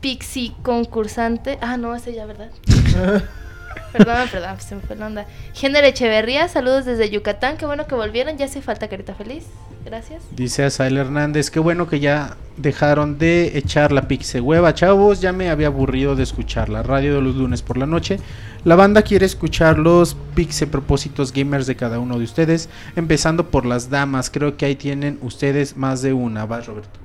Pixie 0.00 0.52
concursante. 0.62 1.58
Ah, 1.60 1.76
no, 1.76 1.94
ese 1.94 2.12
ya, 2.14 2.26
¿verdad? 2.26 2.50
perdón, 3.92 4.28
perdón, 4.30 4.60
se 4.60 4.74
me 4.74 4.80
fue 4.82 4.96
la 4.96 5.06
onda. 5.06 5.26
Género 5.52 5.86
Echeverría, 5.86 6.48
saludos 6.48 6.84
desde 6.84 7.10
Yucatán. 7.10 7.56
Qué 7.56 7.66
bueno 7.66 7.86
que 7.86 7.94
volvieron. 7.94 8.36
Ya 8.36 8.46
hace 8.46 8.62
falta 8.62 8.88
Carita 8.88 9.14
Feliz. 9.14 9.44
Gracias. 9.84 10.22
Dice 10.30 10.64
Asael 10.64 10.96
Hernández, 10.96 11.50
qué 11.50 11.60
bueno 11.60 11.86
que 11.88 12.00
ya 12.00 12.36
dejaron 12.56 13.18
de 13.18 13.58
echar 13.58 13.92
la 13.92 14.08
pixe 14.08 14.40
hueva, 14.40 14.72
chavos. 14.74 15.20
Ya 15.20 15.32
me 15.32 15.50
había 15.50 15.66
aburrido 15.66 16.16
de 16.16 16.22
escuchar 16.22 16.70
la 16.70 16.82
radio 16.82 17.16
de 17.16 17.20
los 17.20 17.36
lunes 17.36 17.62
por 17.62 17.76
la 17.76 17.86
noche. 17.86 18.18
La 18.64 18.76
banda 18.76 19.02
quiere 19.02 19.26
escuchar 19.26 19.78
los 19.78 20.16
pixe 20.34 20.66
propósitos 20.66 21.32
gamers 21.32 21.66
de 21.66 21.76
cada 21.76 21.98
uno 21.98 22.18
de 22.18 22.24
ustedes, 22.24 22.70
empezando 22.96 23.50
por 23.50 23.66
las 23.66 23.90
damas. 23.90 24.30
Creo 24.30 24.56
que 24.56 24.64
ahí 24.64 24.74
tienen 24.74 25.18
ustedes 25.20 25.76
más 25.76 26.00
de 26.00 26.14
una. 26.14 26.46
Va, 26.46 26.60
Roberto. 26.60 26.98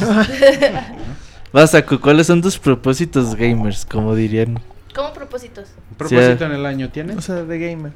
Vas, 1.52 1.70
Saku, 1.70 1.98
¿cuáles 1.98 2.26
son 2.26 2.42
tus 2.42 2.58
propósitos 2.58 3.34
gamers? 3.34 3.86
Como 3.86 4.14
dirían. 4.14 4.58
¿Cómo 4.94 5.12
propósitos? 5.12 5.68
¿Propósito 5.96 6.44
en 6.44 6.52
el 6.52 6.66
año 6.66 6.90
tienes? 6.90 7.16
O 7.16 7.20
sea, 7.20 7.36
de 7.36 7.58
gamer. 7.58 7.92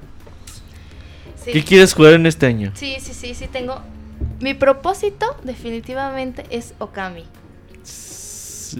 Sí. 1.44 1.52
¿Qué 1.52 1.64
quieres 1.64 1.94
jugar 1.94 2.14
en 2.14 2.26
este 2.26 2.46
año? 2.46 2.72
Sí, 2.74 2.96
sí, 3.00 3.12
sí, 3.12 3.34
sí 3.34 3.46
tengo. 3.46 3.80
Mi 4.40 4.54
propósito 4.54 5.36
definitivamente 5.44 6.44
es 6.50 6.74
Okami. 6.78 7.24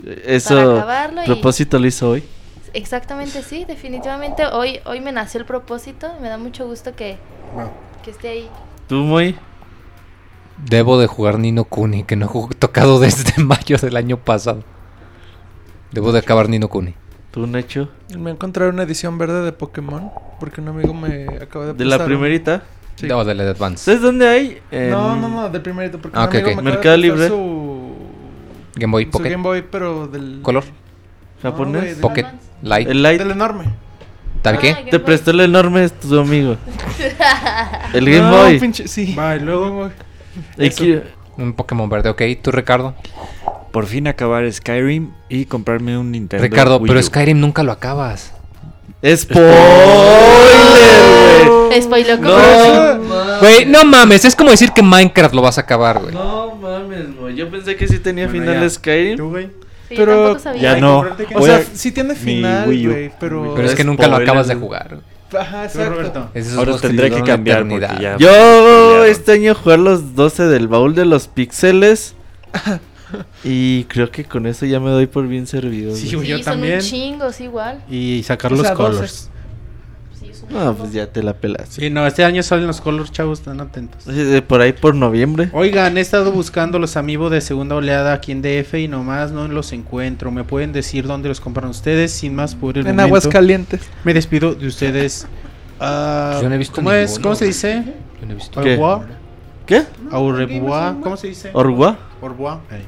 Para 0.02 0.14
Eso, 0.24 0.76
acabarlo 0.76 1.22
y... 1.22 1.26
propósito 1.26 1.78
lo 1.78 1.86
hizo 1.86 2.10
hoy. 2.10 2.24
Exactamente, 2.72 3.42
sí, 3.42 3.64
definitivamente 3.64 4.46
hoy, 4.46 4.80
hoy 4.84 5.00
me 5.00 5.12
nació 5.12 5.40
el 5.40 5.46
propósito. 5.46 6.12
Me 6.20 6.28
da 6.28 6.38
mucho 6.38 6.66
gusto 6.66 6.94
que, 6.96 7.18
que 8.02 8.10
esté 8.10 8.28
ahí. 8.28 8.50
¿Tú, 8.88 8.96
muy? 8.96 9.36
Debo 10.68 10.98
de 10.98 11.06
jugar 11.06 11.38
Nino 11.38 11.64
Kuni, 11.64 12.04
que 12.04 12.16
no 12.16 12.26
he 12.50 12.54
tocado 12.54 12.98
desde 12.98 13.42
mayo 13.42 13.76
del 13.78 13.96
año 13.96 14.18
pasado. 14.18 14.64
Debo 15.92 16.12
de 16.12 16.18
acabar 16.18 16.48
Nino 16.48 16.68
Kuni. 16.68 16.94
¿Tú, 17.36 17.46
Nacho? 17.46 17.90
Me 18.18 18.30
encontré 18.30 18.66
una 18.66 18.84
edición 18.84 19.18
verde 19.18 19.42
de 19.44 19.52
Pokémon. 19.52 20.10
Porque 20.40 20.62
un 20.62 20.68
amigo 20.68 20.94
me 20.94 21.26
acaba 21.38 21.66
de 21.66 21.74
¿De 21.74 21.84
la 21.84 22.02
primerita? 22.02 22.62
Sí. 22.94 23.06
Debo 23.08 23.26
del 23.26 23.38
Advance. 23.42 23.84
¿Sabes 23.84 24.00
dónde 24.00 24.26
hay? 24.26 24.58
En- 24.70 24.88
No, 24.88 25.14
no, 25.16 25.28
no, 25.28 25.50
del 25.50 25.60
primerito. 25.60 25.98
Porque 25.98 26.16
Ah, 26.16 26.22
un 26.22 26.28
ok, 26.28 26.34
amigo 26.34 26.48
ok. 26.48 26.54
me 26.54 26.70
acaba 26.70 26.70
de 26.70 26.76
Mercado 26.76 26.96
Libre. 26.96 27.28
Su, 27.28 27.92
Game 28.76 28.90
Boy 28.90 29.04
su 29.04 29.10
Pocket. 29.10 29.30
Game 29.30 29.42
Boy, 29.42 29.64
pero 29.70 30.06
del. 30.06 30.38
¿Color? 30.40 30.64
¿Japonés? 31.42 31.82
No, 31.82 31.88
de- 31.88 31.96
Pocket. 31.96 32.24
Advance. 32.24 32.46
Light. 32.62 32.88
el 32.88 33.02
Light. 33.02 33.18
Del 33.18 33.30
enorme. 33.32 33.64
¿Tal 34.40 34.54
Ah, 34.54 34.58
qué? 34.58 34.72
Game 34.72 34.90
Te 34.90 34.96
Boy. 34.96 35.04
prestó 35.04 35.30
el 35.32 35.40
enorme 35.40 35.84
es 35.84 35.92
tu 35.92 36.18
amigo. 36.18 36.56
El 37.92 38.06
Game 38.06 38.20
No, 38.30 38.30
Boy. 38.44 38.58
pinche- 38.58 38.86
sí. 38.86 39.14
Va, 39.14 39.36
luego. 39.36 39.90
Un 41.36 41.52
Pokémon 41.52 41.86
verde, 41.90 42.08
ok. 42.08 42.22
¿Tú, 42.42 42.50
Ricardo? 42.50 42.94
Por 43.76 43.84
fin 43.84 44.08
acabar 44.08 44.50
Skyrim 44.50 45.10
y 45.28 45.44
comprarme 45.44 45.98
un 45.98 46.10
Nintendo. 46.10 46.42
Ricardo, 46.42 46.78
Wii 46.78 46.88
pero 46.88 46.98
U. 46.98 47.02
Skyrim 47.02 47.38
nunca 47.38 47.62
lo 47.62 47.72
acabas. 47.72 48.32
¡Spoiler, 49.04 49.52
güey! 51.68 51.82
Spoiler, 51.82 52.16
¿cómo? 52.16 52.30
No, 52.30 53.38
Güey, 53.40 53.66
no 53.66 53.84
mames, 53.84 54.24
es 54.24 54.34
como 54.34 54.48
decir 54.48 54.72
que 54.72 54.82
Minecraft 54.82 55.34
lo 55.34 55.42
vas 55.42 55.58
a 55.58 55.60
acabar, 55.60 56.00
güey. 56.00 56.14
no 56.14 56.54
mames, 56.56 57.14
güey. 57.18 57.36
Yo 57.36 57.50
pensé 57.50 57.76
que 57.76 57.86
sí 57.86 57.98
tenía 57.98 58.28
Bueno, 58.28 58.44
final 58.46 58.62
ya. 58.62 58.70
Skyrim. 58.70 59.16
¿Tú, 59.18 59.28
güey? 59.28 59.48
Sí, 59.88 59.94
Pero 59.94 60.22
tampoco 60.22 60.38
sabía. 60.38 60.62
Ya 60.62 60.72
Ay, 60.72 60.80
no. 60.80 61.04
O 61.34 61.44
sea, 61.44 61.62
sí 61.74 61.92
tiene 61.92 62.14
final, 62.14 62.64
güey, 62.64 63.12
pero... 63.20 63.52
Pero 63.54 63.68
es 63.68 63.74
que 63.74 63.84
nunca 63.84 64.08
lo 64.08 64.16
acabas 64.16 64.48
de 64.48 64.54
jugar. 64.54 65.00
Ajá, 65.38 65.68
¿Tú, 65.68 65.80
exacto. 65.82 66.30
Ahora 66.56 66.78
tendré 66.78 67.10
que 67.10 67.22
cambiar 67.22 67.68
ya. 68.00 68.16
Yo 68.16 69.04
este 69.04 69.32
año 69.32 69.54
jugué 69.54 69.76
los 69.76 70.14
12 70.14 70.44
del 70.44 70.66
baúl 70.66 70.94
de 70.94 71.04
los 71.04 71.28
pixeles. 71.28 72.14
y 73.44 73.84
creo 73.84 74.10
que 74.10 74.24
con 74.24 74.46
eso 74.46 74.66
ya 74.66 74.80
me 74.80 74.90
doy 74.90 75.06
por 75.06 75.26
bien 75.28 75.46
servido. 75.46 75.94
Sí, 75.94 76.14
güey. 76.14 76.28
yo 76.28 76.36
son 76.38 76.44
también. 76.44 76.74
un 76.76 76.80
chingos 76.80 77.40
igual. 77.40 77.82
Y 77.90 78.22
sacar 78.24 78.52
O 78.52 78.56
los 78.56 78.66
sea, 78.66 78.74
colors. 78.74 79.30
Sí, 80.18 80.28
es 80.30 80.42
un 80.42 80.48
No, 80.52 80.60
chingo. 80.60 80.74
pues 80.74 80.92
ya 80.92 81.06
te 81.06 81.22
la 81.22 81.34
pelas. 81.34 81.68
Sí, 81.70 81.90
no, 81.90 82.06
este 82.06 82.24
año 82.24 82.42
salen 82.42 82.66
los 82.66 82.80
colors, 82.80 83.12
chavos, 83.12 83.40
están 83.40 83.60
atentos. 83.60 84.04
Eh, 84.08 84.42
Por 84.46 84.60
ahí 84.60 84.72
por 84.72 84.94
noviembre. 84.94 85.50
Oigan, 85.52 85.98
he 85.98 86.00
estado 86.00 86.32
buscando 86.32 86.78
los 86.78 86.96
amigos 86.96 87.30
de 87.30 87.40
segunda 87.40 87.74
oleada 87.76 88.12
aquí 88.14 88.32
en 88.32 88.42
DF 88.42 88.74
y 88.80 88.88
nomás 88.88 89.30
no 89.32 89.46
los 89.48 89.72
encuentro. 89.72 90.30
¿Me 90.30 90.44
pueden 90.44 90.72
decir 90.72 91.06
dónde 91.06 91.28
los 91.28 91.40
compran 91.40 91.68
ustedes? 91.68 92.12
Sin 92.12 92.34
más 92.34 92.54
por 92.54 92.76
el 92.78 92.86
En 92.86 92.92
momento. 92.96 93.02
aguas 93.02 93.28
calientes. 93.28 93.82
Me 94.04 94.14
despido 94.14 94.54
de 94.54 94.66
ustedes. 94.66 95.26
Ah, 95.78 96.38
Yo 96.42 96.48
no 96.48 96.54
he 96.54 96.58
visto 96.58 96.76
¿Cómo 96.76 96.90
es? 96.92 97.10
ninguno, 97.10 97.22
¿Cómo 97.22 97.34
se 97.34 97.44
güey. 97.44 97.52
dice? 97.52 97.84
Yo 98.20 98.26
no 98.26 98.32
he 98.32 98.36
visto. 98.36 98.58
Au 98.58 98.64
¿Qué? 98.64 98.70
revoir. 98.72 99.26
¿Qué? 99.66 99.82
Au 100.10 100.32
revoir. 100.32 100.94
¿Cómo 101.00 101.16
se 101.18 101.26
dice? 101.26 101.50
¿Orgua? 101.52 101.98
Au 102.22 102.28
revoir. 102.28 102.60
Ahí. 102.70 102.82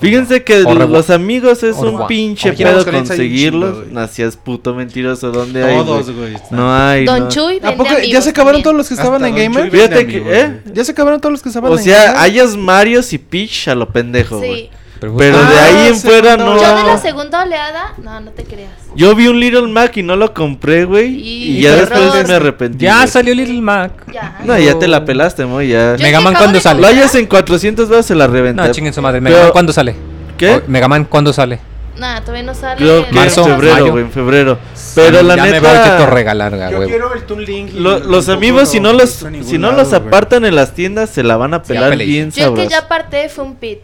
Fíjense 0.00 0.42
que 0.42 0.60
los 0.62 1.10
amigos 1.10 1.62
es 1.62 1.76
un 1.76 2.06
pinche 2.06 2.48
en 2.48 2.56
pedo 2.56 2.84
conseguirlos. 2.84 3.88
Nacías 3.88 4.36
puto 4.36 4.74
mentiroso. 4.74 5.30
¿Dónde 5.30 5.62
hay? 5.62 5.76
Todos, 5.76 6.10
güey? 6.10 6.34
No 6.50 6.74
hay. 6.74 7.04
Don 7.04 7.20
no. 7.20 7.28
Chuy 7.28 7.60
¿A 7.62 7.76
poco 7.76 7.90
ya 8.08 8.22
se 8.22 8.30
acabaron 8.30 8.62
también. 8.62 8.62
todos 8.62 8.76
los 8.76 8.88
que 8.88 8.94
estaban 8.94 9.22
Hasta 9.24 9.28
en 9.28 9.52
Gamer? 9.52 9.70
Fíjate 9.70 10.06
que, 10.06 10.22
¿eh? 10.26 10.60
¿Ya 10.72 10.84
se 10.84 10.92
acabaron 10.92 11.20
todos 11.20 11.32
los 11.32 11.42
que 11.42 11.50
estaban 11.50 11.70
O 11.70 11.76
en 11.76 11.84
sea, 11.84 12.04
Gamer? 12.06 12.18
hayas 12.20 12.56
Marios 12.56 13.12
y 13.12 13.18
Peach 13.18 13.68
a 13.68 13.74
lo 13.74 13.88
pendejo, 13.90 14.38
güey. 14.38 14.54
Sí. 14.54 14.70
Pero, 15.00 15.16
Pero 15.16 15.38
Ah, 15.38 15.50
de 15.50 15.58
ahí 15.58 15.86
en 15.88 15.96
fuera 15.96 16.36
no. 16.36 16.56
Yo 16.60 16.76
de 16.76 16.82
la 16.84 16.98
segunda 16.98 17.42
oleada, 17.42 17.94
no, 18.02 18.20
no 18.20 18.30
te 18.32 18.44
creas. 18.44 18.70
Yo 18.94 19.14
vi 19.14 19.28
un 19.28 19.40
Little 19.40 19.68
Mac 19.68 19.96
y 19.96 20.02
no 20.02 20.14
lo 20.16 20.34
compré, 20.34 20.84
güey. 20.84 21.14
Y- 21.14 21.58
Y, 21.58 21.60
ya 21.62 21.74
después 21.76 22.00
horror. 22.10 22.28
me 22.28 22.34
arrepentí. 22.34 22.84
ya 22.84 22.96
güey. 22.96 23.08
salió 23.08 23.34
Little 23.34 23.60
Mac. 23.62 23.92
Ya. 24.12 24.38
No, 24.44 24.58
ya 24.58 24.78
te 24.78 24.88
la 24.88 25.04
pelaste, 25.04 25.46
mo, 25.46 25.62
ya. 25.62 25.96
Yo 25.96 26.02
Mega 26.02 26.04
es 26.04 26.04
que 26.04 26.12
Man, 26.12 26.26
acabo 26.34 26.36
¿cuándo 26.44 26.60
sale? 26.60 26.80
Lo 26.82 26.86
hayas 26.88 27.14
en 27.14 27.26
400 27.26 27.88
veces 27.88 28.06
se 28.06 28.14
la 28.14 28.26
reventa. 28.26 28.66
No, 28.66 28.72
chinguen 28.72 28.92
su 28.92 29.00
madre. 29.00 29.20
Pero- 29.22 29.30
Mega 29.30 29.42
Man, 29.44 29.52
¿cuándo 29.52 29.72
sale? 29.72 29.94
¿Qué? 30.36 30.54
O- 30.56 30.62
Mega 30.66 30.88
Man, 30.88 31.04
¿cuándo 31.04 31.32
sale? 31.32 31.60
Nah, 31.96 32.20
todavía 32.20 32.44
no 32.44 32.54
sale. 32.54 32.76
Creo 32.76 33.04
que 33.06 33.12
Marzo, 33.12 33.42
en 33.46 33.50
febrero, 33.60 33.90
güey, 33.92 34.04
en 34.04 34.10
febrero. 34.10 34.58
Pero 34.94 35.22
la 35.22 35.36
ya 35.36 35.42
me 35.44 35.50
neta. 35.52 35.68
voy 35.68 35.76
a 36.02 36.06
regalar, 36.06 36.70
Yo 36.70 36.86
quiero 36.86 37.12
el 37.14 37.22
Toon 37.24 37.44
Link. 37.44 37.72
lo- 37.74 37.98
los 37.98 38.28
amigos, 38.30 38.70
si 38.70 38.80
no 38.80 38.92
lo 38.92 39.00
los, 39.00 39.10
si 39.44 39.58
no 39.58 39.68
lado, 39.70 39.82
los 39.82 39.92
apartan 39.92 40.46
en 40.46 40.54
las 40.54 40.72
tiendas, 40.72 41.10
se 41.10 41.22
la 41.22 41.36
van 41.36 41.52
a 41.52 41.62
pelar 41.62 41.96
bien 41.98 42.30
Yo 42.30 42.30
el 42.30 42.32
que 42.32 42.40
sabroso. 42.42 42.70
ya 42.70 42.78
aparté 42.78 43.28
fue 43.28 43.44
un 43.44 43.54
pit 43.56 43.80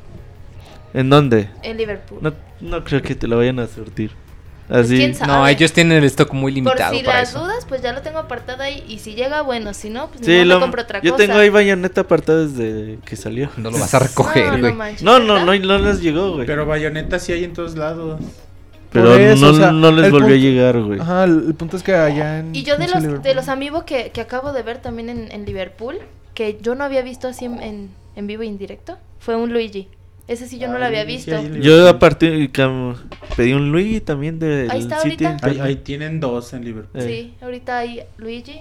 ¿En 0.97 1.11
dónde? 1.11 1.49
en 1.63 1.77
Liverpool. 1.77 2.19
No, 2.23 2.33
no 2.61 2.83
creo 2.85 3.03
que 3.03 3.15
te 3.15 3.29
lo 3.29 3.37
vayan 3.37 3.59
a 3.61 3.67
surtir. 3.69 4.11
Pues, 4.67 4.87
Así. 4.87 4.97
quién 4.97 5.15
sabe. 5.15 5.31
No, 5.33 5.47
ellos 5.47 5.73
tienen 5.73 5.99
el 5.99 6.05
stock 6.05 6.33
muy 6.33 6.51
Por 6.51 6.57
limitado 6.57 6.93
si 6.97 7.05
para 7.05 7.21
las 7.21 7.29
eso. 7.31 7.39
dudas, 7.45 7.65
pues 7.69 7.83
ya 7.83 7.93
lo 7.93 8.01
tengo 8.03 8.19
apartado 8.19 8.63
ahí. 8.65 8.83
Y 8.89 8.99
si 8.99 9.15
llega, 9.15 9.43
bueno. 9.43 9.73
Si 9.75 9.91
no, 9.91 10.09
pues 10.09 10.23
ni 10.23 10.27
Sí, 10.27 10.33
me 10.33 10.45
lo- 10.47 10.59
compro 10.59 10.83
otra 10.83 11.01
yo 11.03 11.13
cosa. 11.13 11.25
tengo 11.25 11.39
ahí 11.39 11.51
bayoneta 11.51 12.01
apartada 12.01 12.47
desde 12.47 12.99
que 13.05 13.15
salió. 13.15 13.49
No 13.59 13.71
lo 13.71 13.79
vas 13.79 13.95
a 13.95 14.01
recoger, 14.01 14.59
no, 14.59 14.75
güey. 14.75 14.97
no, 15.03 15.21
No, 15.21 15.25
no, 15.39 15.45
no, 15.45 15.55
no 15.55 15.79
les 15.79 16.01
llegó, 16.01 16.33
güey. 16.33 16.47
Pero, 16.47 16.63
Pero 16.63 16.67
bayoneta 16.67 17.21
sí 17.21 17.31
hay 17.33 17.45
en 17.45 17.53
todos 17.53 17.77
lados. 17.77 18.21
Por 18.93 19.21
eso, 19.21 19.45
no, 19.47 19.53
o 19.53 19.55
sea, 19.55 19.73
no 19.73 19.93
les 19.93 20.11
volvió 20.11 20.35
a 20.35 20.39
llegar, 20.39 20.81
güey. 20.81 20.99
Ajá, 20.99 21.25
el, 21.25 21.45
el 21.49 21.55
punto 21.55 21.77
es 21.77 21.83
que 21.83 21.95
allá 21.95 22.39
en... 22.39 22.55
Y 22.57 22.63
yo 22.63 22.79
de 22.79 22.89
los, 22.89 22.97
Liverpool. 23.03 23.23
de 23.23 23.35
los 23.35 23.49
amigos 23.49 23.85
que, 23.85 24.11
que 24.11 24.23
acabo 24.23 24.53
de 24.53 24.63
ver 24.63 24.79
también 24.79 25.11
en, 25.11 25.31
en 25.31 25.45
Liverpool, 25.45 25.99
que 26.35 26.59
yo 26.63 26.75
no 26.75 26.83
había 26.85 27.03
visto 27.03 27.29
así 27.29 27.45
en, 27.45 27.63
en, 27.63 27.91
en 28.15 28.27
vivo 28.27 28.43
e 28.43 28.47
indirecto, 28.47 28.97
fue 29.19 29.37
un 29.37 29.53
Luigi. 29.53 29.89
Ese 30.29 30.49
sí 30.49 30.59
yo 30.59 30.67
no 30.69 30.79
lo 30.79 30.85
había 30.85 31.05
visto. 31.05 31.31
Yo 31.61 31.89
aparte 31.89 32.51
pedí 33.37 33.53
un 33.53 33.71
Luigi 33.71 34.01
también 34.01 34.39
de 34.41 34.67
Ahí 34.71 34.81
está 34.81 34.99
ahorita. 34.99 35.37
Ahí, 35.43 35.61
ahí 35.61 35.77
tienen 35.77 36.19
dos 36.19 36.53
en 36.53 36.65
Liverpool. 36.65 37.01
Eh. 37.01 37.07
Sí, 37.07 37.35
ahorita 37.45 37.79
hay 37.79 38.03
Luigi. 38.19 38.61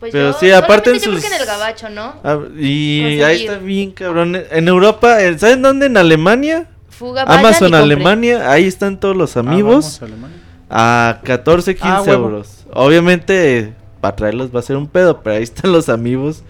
Pues 0.00 0.10
Pero 0.10 0.32
yo, 0.32 0.38
sí, 0.40 0.50
aparte 0.50 0.90
en 0.90 0.98
solamente 0.98 1.04
yo 1.04 1.10
creo 1.10 1.20
sus- 1.20 1.28
que 1.30 1.34
en 1.36 1.40
el 1.40 1.46
gabacho, 1.46 1.88
¿no? 1.90 2.14
Ah, 2.24 2.40
y 2.58 3.00
Conseguir. 3.02 3.24
ahí 3.24 3.40
está 3.42 3.58
bien, 3.58 3.90
cabrón. 3.92 4.36
En 4.50 4.66
Europa, 4.66 5.22
eh, 5.22 5.38
¿saben 5.38 5.62
dónde? 5.62 5.86
En 5.86 5.96
Alemania. 5.96 6.66
Fuga, 6.88 7.22
Amazon. 7.22 7.72
Alemania, 7.74 8.50
ahí 8.50 8.64
están 8.66 8.98
todos 8.98 9.16
los 9.16 9.36
Ah, 9.36 9.40
amigos 9.40 10.00
vamos 10.00 10.20
a 10.68 11.10
a 11.10 11.20
14, 11.22 11.76
15 11.76 12.10
Ah, 12.10 12.14
euros. 12.14 12.64
Obviamente, 12.72 13.74
para 14.00 14.16
traerlos 14.16 14.52
va 14.54 14.58
a 14.58 14.62
ser 14.62 14.76
un 14.76 14.88
pedo, 14.88 15.20
pero 15.22 15.36
ahí 15.36 15.42
están 15.44 15.70
los 15.70 15.88
amigos. 15.88 16.42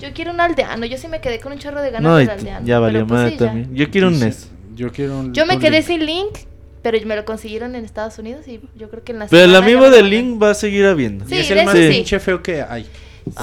Yo 0.00 0.12
quiero 0.14 0.32
un 0.32 0.40
aldeano, 0.40 0.86
yo 0.86 0.96
sí 0.98 1.08
me 1.08 1.20
quedé 1.20 1.38
con 1.40 1.52
un 1.52 1.58
chorro 1.58 1.80
de 1.82 1.90
ganas 1.90 2.02
No, 2.10 2.16
del 2.16 2.30
aldeano. 2.30 2.66
ya 2.66 2.78
valió 2.78 3.06
pues 3.06 3.10
madre 3.20 3.30
sí, 3.32 3.36
ya. 3.38 3.46
también. 3.46 3.74
Yo 3.74 3.90
quiero 3.90 4.08
un 4.08 4.14
Sí, 4.14 4.24
NES. 4.24 4.48
Yo 4.74 4.90
quiero 4.92 5.18
un 5.18 5.34
Yo 5.34 5.46
me 5.46 5.58
quedé 5.58 5.78
Link. 5.78 5.86
sin 5.86 6.06
Link, 6.06 6.38
pero 6.82 6.98
me 7.06 7.16
lo 7.16 7.24
consiguieron 7.24 7.74
en 7.74 7.84
Estados 7.84 8.18
Unidos 8.18 8.48
y 8.48 8.60
yo 8.76 8.88
creo 8.88 9.04
que 9.04 9.12
en 9.12 9.18
la 9.20 9.26
Pero 9.28 9.44
el 9.44 9.54
amigo 9.54 9.90
de. 9.90 10.02
Link 10.02 10.42
va 10.42 10.50
a 10.50 10.54
seguir 10.54 10.86
habiendo. 10.86 11.26
Sí, 11.26 11.34
Y 11.34 11.38
es 11.38 11.50
el 11.50 11.64
más 11.66 11.74
ese 11.74 11.88
sí. 11.88 11.94
pinche 11.96 12.18
feo 12.20 12.42
que 12.42 12.62
hay. 12.62 12.86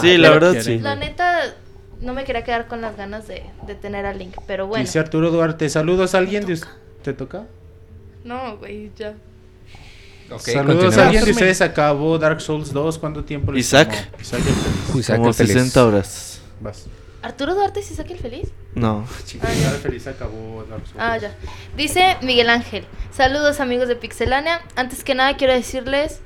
Sí, 0.02 0.18
la 0.18 0.30
pero 0.34 0.48
verdad 0.48 0.62
sí. 0.64 0.80
La 0.80 0.96
neta, 0.96 1.54
no 2.02 2.14
me 2.14 2.24
quería 2.24 2.44
quedar 2.44 2.68
con 2.68 2.82
las 2.82 2.98
ganas 2.98 3.28
de, 3.28 3.44
de 3.68 3.76
tener 3.76 4.06
a 4.08 4.14
Link, 4.14 4.36
pero 4.48 4.66
bueno. 4.68 4.84
Dice 4.84 4.98
Arturo 5.00 5.30
Duarte, 5.30 5.70
saludos 5.70 6.16
a 6.16 6.18
alguien 6.18 6.46
de 6.46 6.60
¿Te 7.04 7.14
toca? 7.14 7.46
No, 8.24 8.58
güey, 8.58 8.92
ya. 8.98 9.14
Ok, 10.30 10.42
saludos 10.42 10.98
a 10.98 11.06
alguien 11.06 11.24
de 11.24 11.32
ustedes 11.32 11.62
acabó 11.62 12.18
Dark 12.18 12.42
Souls 12.42 12.74
2, 12.74 12.98
¿cuánto 12.98 13.24
tiempo 13.24 13.56
Isaac. 13.56 14.10
Isaac 14.20 14.42
Como 15.18 15.30
el 15.30 15.34
feliz. 15.34 15.54
60 15.54 15.86
horas. 15.86 16.27
Vas. 16.60 16.88
¿Arturo 17.22 17.56
Duarte 17.56 17.82
sí 17.82 17.96
saca 17.96 18.14
el 18.14 18.20
feliz? 18.20 18.52
No. 18.76 19.06
El 19.34 19.80
feliz 19.80 20.08
acabó. 20.08 20.64
Ah, 20.98 21.18
ya. 21.18 21.36
Dice 21.76 22.18
Miguel 22.22 22.50
Ángel. 22.50 22.86
Saludos 23.12 23.60
amigos 23.60 23.88
de 23.88 23.96
Pixelania. 23.96 24.62
Antes 24.76 25.04
que 25.04 25.16
nada 25.16 25.36
quiero 25.36 25.54
decirles 25.54 26.20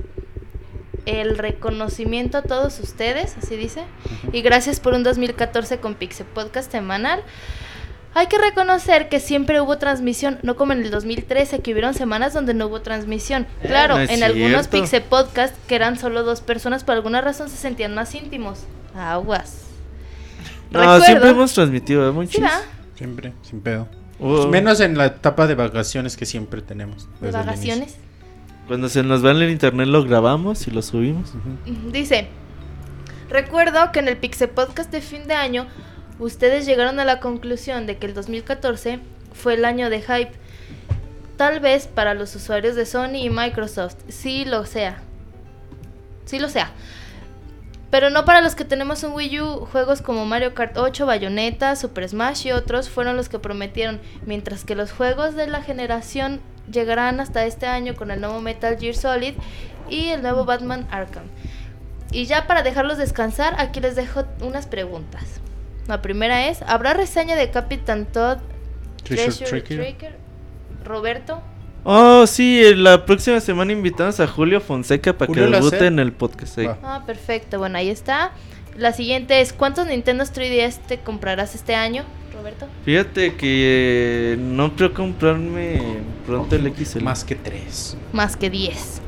el 1.06 1.38
reconocimiento 1.38 2.38
a 2.38 2.42
todos 2.44 2.80
ustedes, 2.80 3.36
así 3.38 3.56
dice. 3.56 3.84
Y 4.34 4.42
gracias 4.42 4.80
por 4.80 4.94
un 4.94 5.04
2014 5.04 5.80
con 5.80 5.96
Pixel 5.96 6.26
Podcast 6.28 6.72
semanal. 6.72 7.24
Hay 8.14 8.28
que 8.28 8.38
reconocer 8.38 9.08
que 9.08 9.22
siempre 9.22 9.62
hubo 9.62 9.78
transmisión, 9.78 10.38
no 10.44 10.58
como 10.58 10.74
en 10.74 10.82
el 10.82 10.92
2013, 10.92 11.60
que 11.62 11.72
hubieron 11.72 11.94
semanas 11.94 12.34
donde 12.34 12.54
no 12.54 12.68
hubo 12.68 12.82
transmisión. 12.82 13.48
Eh, 13.64 13.68
Claro, 13.68 13.96
no 13.96 14.02
en 14.04 14.24
algunos. 14.24 14.68
Pixel 14.68 15.04
Podcast, 15.04 15.56
que 15.68 15.76
eran 15.76 15.98
solo 15.98 16.24
dos 16.24 16.42
personas, 16.42 16.84
por 16.84 16.96
alguna 16.96 17.22
razón 17.22 17.50
se 17.50 17.56
sentían 17.56 17.96
más 17.96 18.14
íntimos. 18.14 18.66
Aguas. 18.94 19.71
No, 20.72 20.80
Recuerdo- 20.80 21.06
siempre 21.06 21.30
hemos 21.30 21.54
transmitido, 21.54 22.08
¿eh? 22.08 22.12
Muy 22.12 22.28
Sí. 22.28 22.42
Siempre, 22.96 23.34
sin 23.42 23.62
pedo. 23.62 23.88
Oh, 24.20 24.48
Menos 24.48 24.80
en 24.80 24.98
la 24.98 25.08
etapa 25.08 25.48
de 25.48 25.56
vacaciones 25.56 26.16
que 26.16 26.26
siempre 26.26 26.62
tenemos. 26.62 27.08
De 27.20 27.32
vacaciones. 27.32 27.98
Cuando 28.68 28.88
se 28.88 29.04
nos 29.04 29.26
va 29.26 29.32
en 29.32 29.38
el 29.38 29.50
internet 29.50 29.88
lo 29.88 30.04
grabamos 30.04 30.68
y 30.68 30.72
lo 30.72 30.82
subimos. 30.82 31.34
Dice, 31.92 32.28
recuerdo 33.30 33.92
que 33.92 34.00
en 34.00 34.08
el 34.08 34.18
Pixel 34.18 34.50
Podcast 34.50 34.92
de 34.92 35.02
fin 35.02 35.28
de 35.28 35.34
año, 35.34 35.66
ustedes 36.20 36.66
llegaron 36.66 37.00
a 37.00 37.06
la 37.06 37.20
conclusión 37.20 37.86
de 37.88 37.98
que 37.98 38.06
el 38.06 38.14
2014 38.14 39.00
fue 39.34 39.56
el 39.56 39.66
año 39.66 39.90
de 39.90 40.02
hype. 40.02 40.32
Tal 41.38 41.60
vez 41.60 41.88
para 41.88 42.14
los 42.14 42.36
usuarios 42.36 42.76
de 42.76 42.86
Sony 42.86 43.16
y 43.24 43.30
Microsoft, 43.32 43.96
sí 44.10 44.46
lo 44.46 44.66
sea. 44.66 45.02
Sí 46.26 46.38
lo 46.40 46.48
sea. 46.48 46.72
Pero 47.92 48.10
no 48.10 48.24
para 48.24 48.42
los 48.42 48.56
que 48.56 48.64
tenemos 48.64 49.04
un 49.04 49.12
Wii 49.14 49.42
U, 49.42 49.68
juegos 49.70 50.02
como 50.02 50.26
Mario 50.26 50.56
Kart 50.56 50.78
8, 50.78 51.06
Bayonetta, 51.06 51.76
Super 51.76 52.08
Smash 52.08 52.48
y 52.48 52.54
otros 52.54 52.90
fueron 52.90 53.18
los 53.18 53.28
que 53.28 53.38
prometieron, 53.38 54.00
mientras 54.26 54.64
que 54.64 54.76
los 54.76 54.94
juegos 54.94 55.36
de 55.36 55.48
la 55.48 55.62
generación 55.62 56.40
llegarán 56.72 57.20
hasta 57.20 57.46
este 57.46 57.68
año 57.68 57.94
con 57.96 58.10
el 58.10 58.22
nuevo 58.22 58.40
Metal 58.40 58.78
Gear 58.80 58.96
Solid 58.96 59.34
y 59.90 60.08
el 60.08 60.22
nuevo 60.22 60.46
Batman 60.46 60.88
Arkham. 60.90 61.26
Y 62.12 62.26
ya 62.26 62.48
para 62.48 62.64
dejarlos 62.64 62.98
descansar, 62.98 63.56
aquí 63.58 63.82
les 63.82 63.98
dejo 63.98 64.24
unas 64.42 64.68
preguntas. 64.68 65.42
La 65.88 66.02
primera 66.02 66.48
es, 66.48 66.62
¿habrá 66.62 66.94
reseña 66.94 67.36
de 67.36 67.52
Captain 67.52 68.06
Todd 68.06 68.38
Treasure 69.04 69.46
Treasure. 69.46 69.76
Tracker? 69.76 70.18
Roberto, 70.86 71.42
Oh, 71.84 72.28
sí, 72.28 72.62
eh, 72.64 72.76
la 72.76 73.06
próxima 73.06 73.40
semana 73.40 73.72
invitamos 73.72 74.20
a 74.20 74.28
Julio 74.28 74.62
Fonseca 74.62 75.14
para 75.14 75.28
Julio 75.28 75.46
que 75.50 75.52
debute 75.56 75.88
en 75.88 76.00
el 76.00 76.12
podcast. 76.12 76.58
ahí. 76.60 76.68
Va. 76.68 76.78
Ah, 76.84 77.04
perfecto. 77.06 77.58
Bueno, 77.58 77.78
ahí 77.78 77.90
está. 77.90 78.32
La 78.78 78.94
siguiente 78.94 79.42
es, 79.42 79.52
¿cuántos 79.52 79.88
Nintendo 79.88 80.24
3DS 80.24 80.78
te 80.88 81.00
comprarás 81.00 81.56
este 81.56 81.76
año, 81.76 82.04
Roberto? 82.34 82.68
Fíjate 82.86 83.36
que 83.36 84.34
eh, 84.34 84.38
no 84.40 84.76
creo 84.76 84.94
comprarme 84.94 85.82
pronto 86.26 86.56
el 86.56 86.72
XL. 86.74 87.02
Más 87.04 87.24
que 87.24 87.36
tres. 87.36 87.98
Más 88.14 88.38
que 88.38 88.50
10. 88.50 89.02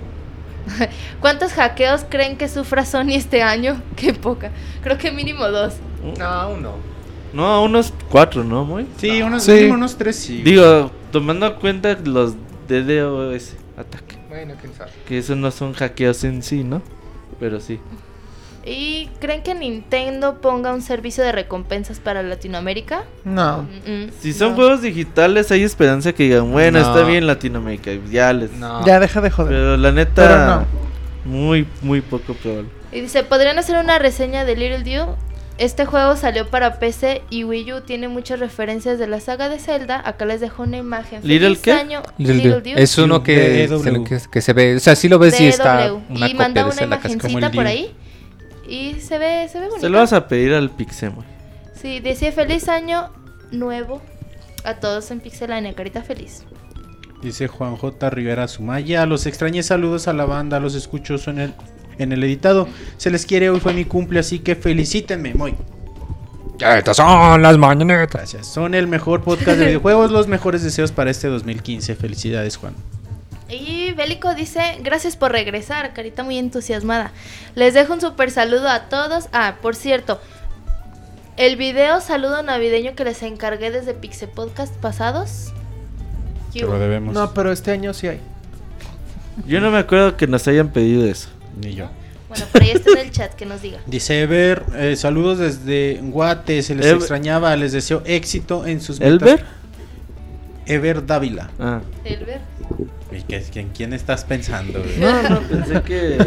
¿Cuántos 1.21 1.53
hackeos 1.53 2.05
creen 2.09 2.37
que 2.37 2.47
sufra 2.49 2.85
Sony 2.85 3.11
este 3.13 3.43
año? 3.43 3.81
Qué 3.95 4.13
poca. 4.13 4.51
Creo 4.81 4.97
que 4.97 5.11
mínimo 5.11 5.47
dos. 5.47 5.75
No, 6.17 6.49
uno. 6.49 6.71
No, 7.33 7.45
a 7.45 7.61
unos 7.61 7.93
cuatro, 8.09 8.43
¿no, 8.43 8.65
muy? 8.65 8.85
Sí, 8.97 9.21
unos, 9.21 9.43
Sí. 9.43 9.51
mínimo 9.53 9.75
unos 9.75 9.95
tres 9.97 10.15
sí. 10.17 10.41
Digo, 10.43 10.91
tomando 11.11 11.47
en 11.47 11.53
cuenta 11.53 11.97
los 12.03 12.35
DDoS 12.67 13.55
ataque. 13.77 14.17
Bueno, 14.29 14.53
quién 14.59 14.73
sabe. 14.73 14.91
Que 15.07 15.17
eso 15.17 15.35
no 15.35 15.51
son 15.51 15.73
hackeos 15.73 16.23
en 16.23 16.41
sí, 16.43 16.63
¿no? 16.63 16.81
Pero 17.39 17.59
sí. 17.59 17.79
¿Y 18.65 19.09
creen 19.19 19.43
que 19.43 19.53
Nintendo 19.55 20.39
ponga 20.39 20.73
un 20.73 20.81
servicio 20.81 21.21
de 21.23 21.33
recompensas 21.33 21.99
para 21.99 22.23
Latinoamérica? 22.23 23.03
No. 23.25 23.63
Mm, 23.63 23.91
mm, 24.05 24.09
Si 24.21 24.31
son 24.31 24.51
no. 24.51 24.55
juegos 24.55 24.81
digitales, 24.81 25.51
hay 25.51 25.63
esperanza 25.63 26.13
que 26.13 26.23
digan, 26.23 26.49
bueno, 26.51 26.79
No. 26.79 26.85
está 26.87 27.05
bien 27.05 27.27
Latinoamérica. 27.27 27.91
Ya 28.09 28.31
les. 28.31 28.51
No. 28.53 28.85
Ya 28.85 28.99
deja 29.01 29.19
de 29.19 29.29
joder. 29.31 29.51
Pero 29.51 29.75
la 29.77 29.89
Pero 29.91 29.95
neta, 29.95 30.65
no. 31.25 31.29
muy, 31.29 31.67
muy 31.81 31.99
poco 31.99 32.33
probable. 32.35 32.69
Y 32.93 33.01
dice, 33.01 33.23
¿podrían 33.23 33.59
hacer 33.59 33.77
una 33.77 33.99
reseña 33.99 34.45
de 34.45 34.55
Little 34.55 34.83
Dew? 34.83 35.15
Este 35.59 35.85
juego 35.85 36.15
salió 36.15 36.49
para 36.49 36.79
PC 36.79 37.21
y 37.29 37.43
Wii 37.43 37.73
U 37.73 37.81
tiene 37.81 38.07
muchas 38.07 38.39
referencias 38.39 38.97
de 38.97 39.05
la 39.05 39.19
saga 39.19 39.49
de 39.49 39.59
Zelda. 39.59 40.01
Acá 40.03 40.25
les 40.25 40.41
dejo 40.41 40.63
una 40.63 40.77
imagen. 40.77 41.21
¿Little 41.23 41.49
Feliz 41.49 41.61
qué? 41.61 41.71
año, 41.73 42.01
Little 42.17 42.55
Little. 42.55 42.81
Es 42.81 42.97
uno 42.97 43.21
que, 43.21 43.67
se, 43.67 44.03
que, 44.03 44.19
que 44.31 44.41
se 44.41 44.53
ve, 44.53 44.75
o 44.75 44.79
sea, 44.79 44.95
sí 44.95 45.07
lo 45.07 45.19
ves 45.19 45.39
y 45.39 45.47
está 45.47 45.93
una 45.93 46.27
y 46.27 46.33
manda 46.33 46.65
una 46.65 46.73
Zelda 46.73 46.99
casi 46.99 47.17
como 47.17 47.37
imagencita 47.37 47.47
el 47.47 47.55
por 47.55 47.67
ahí. 47.67 47.95
Y 48.67 48.99
se 49.01 49.19
ve, 49.19 49.47
se 49.47 49.59
ve 49.59 49.67
bonito. 49.67 49.81
Se 49.81 49.89
lo 49.89 49.99
vas 49.99 50.13
a 50.13 50.27
pedir 50.27 50.53
al 50.53 50.71
Pixemoy. 50.71 51.25
Sí, 51.79 51.99
decía 51.99 52.31
feliz 52.31 52.67
año 52.67 53.11
nuevo 53.51 54.01
a 54.63 54.75
todos 54.75 55.11
en 55.11 55.19
Pixelania, 55.19 55.75
carita 55.75 56.01
feliz. 56.01 56.45
Dice 57.21 57.47
Juan 57.47 57.77
J. 57.77 58.09
Rivera 58.09 58.47
Sumaya. 58.47 59.05
Los 59.05 59.25
extrañé 59.25 59.63
saludos 59.63 60.07
a 60.07 60.13
la 60.13 60.25
banda. 60.25 60.59
Los 60.59 60.75
escucho 60.75 61.15
en 61.27 61.39
el, 61.39 61.53
en 61.97 62.11
el 62.11 62.23
editado. 62.23 62.67
Se 62.97 63.09
les 63.09 63.25
quiere. 63.25 63.49
Hoy 63.49 63.59
fue 63.59 63.73
mi 63.73 63.85
cumple. 63.85 64.19
Así 64.19 64.39
que 64.39 64.55
felicítenme. 64.55 65.33
Muy. 65.33 65.55
Estas 66.59 66.97
son 66.97 67.41
las 67.41 67.57
mañanetas. 67.57 68.11
Gracias. 68.11 68.47
Son 68.47 68.73
el 68.73 68.87
mejor 68.87 69.21
podcast 69.21 69.57
de 69.57 69.65
videojuegos. 69.67 70.11
Los 70.11 70.27
mejores 70.27 70.63
deseos 70.63 70.91
para 70.91 71.11
este 71.11 71.27
2015. 71.27 71.95
Felicidades, 71.95 72.57
Juan. 72.57 72.73
Y 73.49 73.91
Bélico 73.93 74.33
dice, 74.33 74.77
gracias 74.81 75.15
por 75.15 75.31
regresar, 75.31 75.93
carita 75.93 76.23
muy 76.23 76.37
entusiasmada. 76.37 77.11
Les 77.55 77.73
dejo 77.73 77.93
un 77.93 78.01
super 78.01 78.31
saludo 78.31 78.67
a 78.69 78.89
todos. 78.89 79.27
Ah, 79.31 79.55
por 79.61 79.75
cierto, 79.75 80.19
el 81.37 81.55
video 81.55 82.01
saludo 82.01 82.41
navideño 82.41 82.95
que 82.95 83.03
les 83.03 83.21
encargué 83.23 83.71
desde 83.71 83.93
Pixe 83.93 84.27
Podcast 84.27 84.73
pasados. 84.75 85.53
lo 86.55 86.79
debemos. 86.79 87.13
No, 87.13 87.33
pero 87.33 87.51
este 87.51 87.71
año 87.71 87.93
sí 87.93 88.07
hay. 88.07 88.19
Yo 89.47 89.59
no 89.59 89.71
me 89.71 89.79
acuerdo 89.79 90.15
que 90.15 90.27
nos 90.27 90.47
hayan 90.47 90.69
pedido 90.69 91.05
eso. 91.05 91.29
Ni 91.61 91.73
yo. 91.75 91.89
Bueno, 92.29 92.45
por 92.51 92.61
ahí 92.63 92.71
está 92.71 92.91
en 92.91 92.97
el 92.99 93.11
chat 93.11 93.33
que 93.33 93.45
nos 93.45 93.61
diga. 93.61 93.79
Dice 93.85 94.21
Ever, 94.21 94.63
eh, 94.75 94.95
saludos 94.95 95.37
desde 95.37 95.99
Guate, 96.01 96.61
se 96.63 96.73
les 96.75 96.85
Ever- 96.87 96.95
extrañaba, 96.97 97.55
les 97.55 97.73
deseo 97.73 98.01
éxito 98.05 98.65
en 98.65 98.81
sus 98.81 98.99
metas. 98.99 99.11
¿Elber? 99.29 99.45
Ever 100.65 101.05
Dávila. 101.05 101.49
Ah. 101.59 101.81
¿qué- 103.27 103.43
¿En 103.59 103.69
quién 103.69 103.93
estás 103.93 104.23
pensando? 104.23 104.79
güey? 104.81 104.97
No, 104.99 105.29
no, 105.29 105.41
pensé 105.41 105.81
que. 105.83 106.17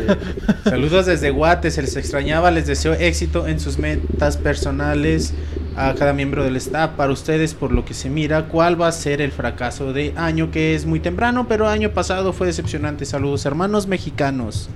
Saludos 0.64 1.06
desde 1.06 1.30
Guate, 1.30 1.70
se 1.70 1.82
les 1.82 1.96
extrañaba, 1.96 2.50
les 2.50 2.66
deseo 2.66 2.92
éxito 2.92 3.48
en 3.48 3.58
sus 3.58 3.78
metas 3.78 4.36
personales 4.36 5.32
a 5.76 5.94
cada 5.94 6.12
miembro 6.12 6.44
del 6.44 6.56
staff. 6.56 6.90
Para 6.92 7.12
ustedes, 7.12 7.54
por 7.54 7.72
lo 7.72 7.84
que 7.84 7.94
se 7.94 8.10
mira, 8.10 8.44
¿cuál 8.48 8.80
va 8.80 8.88
a 8.88 8.92
ser 8.92 9.20
el 9.20 9.32
fracaso 9.32 9.92
de 9.92 10.12
año? 10.16 10.50
Que 10.50 10.74
es 10.74 10.86
muy 10.86 11.00
temprano, 11.00 11.46
pero 11.48 11.66
año 11.66 11.90
pasado 11.92 12.32
fue 12.32 12.46
decepcionante. 12.46 13.04
Saludos, 13.06 13.44
hermanos 13.46 13.86
mexicanos. 13.86 14.68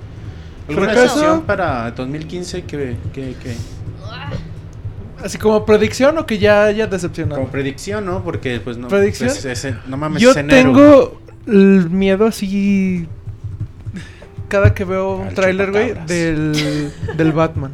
¿Alguna 0.71 0.91
¿Fracaso? 0.93 1.43
para 1.45 1.91
2015 1.91 2.63
que, 2.63 2.95
que, 3.13 3.35
que- 3.35 3.55
Así 5.23 5.37
como 5.37 5.65
predicción 5.65 6.17
o 6.17 6.25
que 6.25 6.39
ya 6.39 6.63
haya 6.65 6.87
decepcionado. 6.87 7.39
como 7.41 7.51
predicción, 7.51 8.05
¿no? 8.05 8.23
Porque 8.23 8.59
pues 8.59 8.77
no. 8.77 8.87
¿Predicción? 8.87 9.29
pues, 9.29 9.45
ese- 9.45 9.75
no 9.87 9.95
mames, 9.97 10.21
Yo 10.21 10.33
tengo 10.33 11.21
el 11.47 11.89
miedo 11.91 12.25
así 12.25 13.07
cada 14.47 14.73
que 14.73 14.83
veo 14.83 15.15
un 15.17 15.33
tráiler, 15.33 15.71
güey, 15.71 15.93
del, 16.07 16.91
del 17.15 17.31
Batman. 17.33 17.71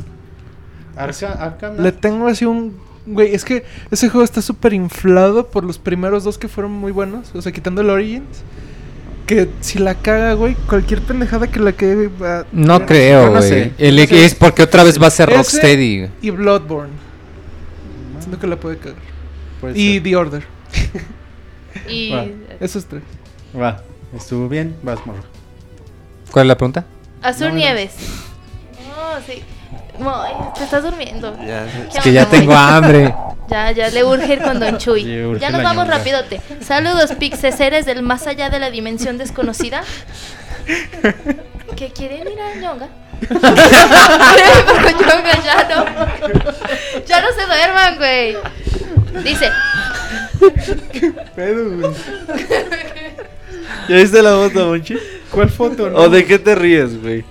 Arca- 0.95 1.33
Arkham 1.33 1.73
Knight. 1.75 1.79
Le 1.85 1.91
tengo 1.91 2.27
así 2.27 2.45
un... 2.45 2.75
Güey, 3.05 3.33
es 3.33 3.45
que 3.45 3.63
ese 3.89 4.09
juego 4.09 4.25
está 4.25 4.41
súper 4.41 4.73
inflado 4.73 5.47
por 5.47 5.63
los 5.63 5.77
primeros 5.79 6.23
dos 6.25 6.37
que 6.37 6.47
fueron 6.49 6.71
muy 6.73 6.91
buenos. 6.91 7.33
O 7.33 7.41
sea, 7.41 7.51
quitando 7.53 7.81
el 7.81 7.89
Origins. 7.89 8.43
Que 9.27 9.49
si 9.59 9.77
la 9.77 9.93
caga, 9.93 10.33
güey, 10.33 10.55
cualquier 10.67 11.01
pendejada 11.01 11.47
que 11.47 11.59
la 11.59 11.73
cague 11.73 12.07
va... 12.07 12.45
No 12.53 12.85
creo, 12.85 13.25
no 13.25 13.31
güey. 13.39 13.49
sé. 13.49 13.73
El- 13.77 13.97
No 13.97 14.05
sé. 14.07 14.25
Es 14.25 14.33
porque 14.35 14.63
otra 14.63 14.83
vez 14.83 15.01
va 15.01 15.07
a 15.07 15.11
ser 15.11 15.29
Rocksteady. 15.29 16.09
Y 16.21 16.29
Bloodborne. 16.31 16.93
Siento 18.19 18.39
que 18.39 18.47
la 18.47 18.55
puede 18.57 18.77
cagar. 18.77 18.97
Puede 19.59 19.77
Y 19.77 19.95
ser. 19.95 20.03
The 20.03 20.15
Order. 20.15 20.43
Y 21.89 22.11
Va. 22.11 22.25
Esos 22.59 22.85
tres. 22.85 23.03
Va, 23.55 23.83
estuvo 24.15 24.49
bien, 24.49 24.75
vas, 24.81 25.05
morro. 25.05 25.23
¿Cuál 26.31 26.45
es 26.45 26.47
la 26.47 26.57
pregunta? 26.57 26.85
Azul 27.21 27.49
No, 27.49 27.55
Nieves. 27.55 27.93
No, 28.87 29.21
sí. 29.25 29.43
Te 30.57 30.63
estás 30.63 30.83
durmiendo. 30.83 31.35
Ya, 31.45 31.65
¿Qué 31.91 31.97
Es 31.97 32.03
que 32.03 32.13
ya 32.13 32.25
tengo 32.29 32.53
hambre. 32.55 33.13
Ya, 33.49 33.71
ya 33.71 33.89
le 33.89 34.03
urge 34.03 34.33
ir 34.33 34.41
con 34.41 34.59
Don 34.59 34.77
Chuy. 34.77 35.23
Urge 35.23 35.39
ya 35.39 35.49
nos 35.51 35.63
vamos 35.63 35.85
ñonga. 35.85 35.97
rapidote. 35.97 36.41
Saludos, 36.61 37.13
pixeseres 37.13 37.85
del 37.85 38.01
más 38.03 38.27
allá 38.27 38.49
de 38.49 38.59
la 38.59 38.69
dimensión 38.69 39.17
desconocida. 39.17 39.83
¿Que 41.75 41.91
quieren 41.93 42.27
ir 42.27 42.39
a 42.41 42.55
Ñonga? 42.55 42.87
Porque 43.19 43.39
Ñonga 45.05 45.43
ya 45.43 45.67
no. 45.75 45.85
Ya 47.05 47.21
no 47.21 47.27
se 47.31 47.45
duerman, 47.45 47.97
güey. 47.97 48.35
Dice, 49.23 49.49
¿Ya 53.89 53.95
viste 53.95 54.21
la 54.21 54.31
foto, 54.31 54.67
Monchi? 54.67 54.97
¿Cuál 55.31 55.49
foto? 55.49 55.85
¿O 55.95 56.09
de 56.09 56.25
qué 56.25 56.37
te 56.39 56.55
ríes, 56.55 57.01
güey? 57.01 57.23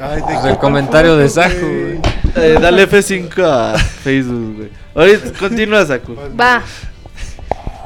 Ay, 0.00 0.16
de 0.16 0.22
Pues 0.22 0.44
el 0.44 0.58
comentario 0.58 1.16
de 1.16 1.28
Saku. 1.28 2.00
Eh, 2.36 2.58
dale 2.60 2.88
F5 2.88 3.44
a 3.44 3.78
Facebook, 3.78 4.56
güey. 4.56 4.70
Ahorita 4.94 5.38
continúa, 5.38 5.84
Saku. 5.84 6.16
va. 6.40 6.62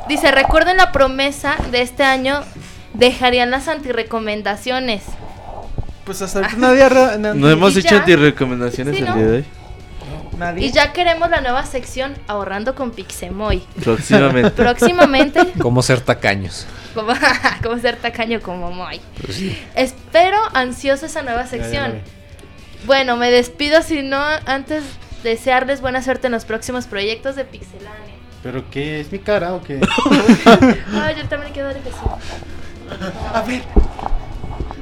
Dice, 0.08 0.30
recuerden 0.30 0.76
la 0.76 0.92
promesa 0.92 1.56
de 1.70 1.82
este 1.82 2.04
año. 2.04 2.42
Dejarían 2.92 3.50
las 3.50 3.66
antirecomendaciones. 3.68 5.02
Pues 6.04 6.20
hasta 6.22 6.40
ahorita 6.40 6.56
nadie... 6.58 7.34
No 7.34 7.50
hemos 7.50 7.74
¿Y 7.74 7.80
hecho 7.80 7.96
anti-recomendaciones 7.96 8.94
Sí, 8.96 9.02
el 9.02 9.08
¿no? 9.08 9.16
día 9.16 9.26
de 9.26 9.36
hoy. 9.38 9.44
Nadie. 10.38 10.66
Y 10.66 10.72
ya 10.72 10.92
queremos 10.92 11.30
la 11.30 11.40
nueva 11.40 11.64
sección 11.64 12.14
Ahorrando 12.26 12.74
con 12.74 12.90
Pixemoy. 12.90 13.62
Próximamente. 13.82 14.50
Próximamente 14.50 15.40
Cómo 15.58 15.82
ser 15.82 16.00
tacaños. 16.00 16.66
como, 16.94 17.12
como 17.62 17.78
ser 17.78 17.96
tacaño 17.96 18.40
como 18.40 18.70
Moy. 18.70 19.00
Espero 19.74 20.38
ansioso 20.52 21.06
esa 21.06 21.22
nueva 21.22 21.46
sección. 21.46 22.00
Bueno, 22.86 23.16
me 23.16 23.30
despido 23.30 23.82
si 23.82 24.02
no 24.02 24.22
antes 24.46 24.84
desearles 25.22 25.80
buena 25.80 26.02
suerte 26.02 26.26
en 26.26 26.32
los 26.32 26.44
próximos 26.44 26.86
proyectos 26.86 27.36
de 27.36 27.44
Pixelania. 27.44 28.14
¿Pero 28.42 28.62
qué? 28.70 29.00
¿Es 29.00 29.10
mi 29.10 29.18
cara 29.18 29.54
o 29.54 29.62
qué? 29.62 29.80
Ay, 30.92 31.14
yo 31.16 31.26
también 31.28 31.52
quiero 31.52 31.68
dar 31.68 31.78
ejercicio. 31.78 32.18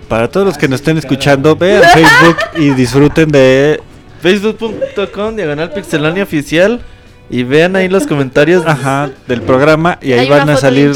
Para 0.09 0.29
todos 0.29 0.45
los 0.45 0.59
que 0.59 0.67
nos 0.69 0.81
estén 0.81 0.99
escuchando, 0.99 1.55
vean 1.55 1.83
Facebook 1.85 2.37
y 2.57 2.71
disfruten 2.71 3.31
de 3.31 3.81
Facebook.com, 4.23 5.37
diagonal 5.37 5.73
pixelania 5.73 6.23
oficial. 6.23 6.81
Y 7.31 7.45
vean 7.45 7.77
ahí 7.77 7.89
los 7.89 8.07
comentarios. 8.07 8.63
ajá, 8.67 9.11
del 9.27 9.43
programa 9.43 9.99
y 10.03 10.13
ahí 10.13 10.21
Hay 10.21 10.29
van 10.29 10.51
a 10.51 10.57
salir 10.57 10.93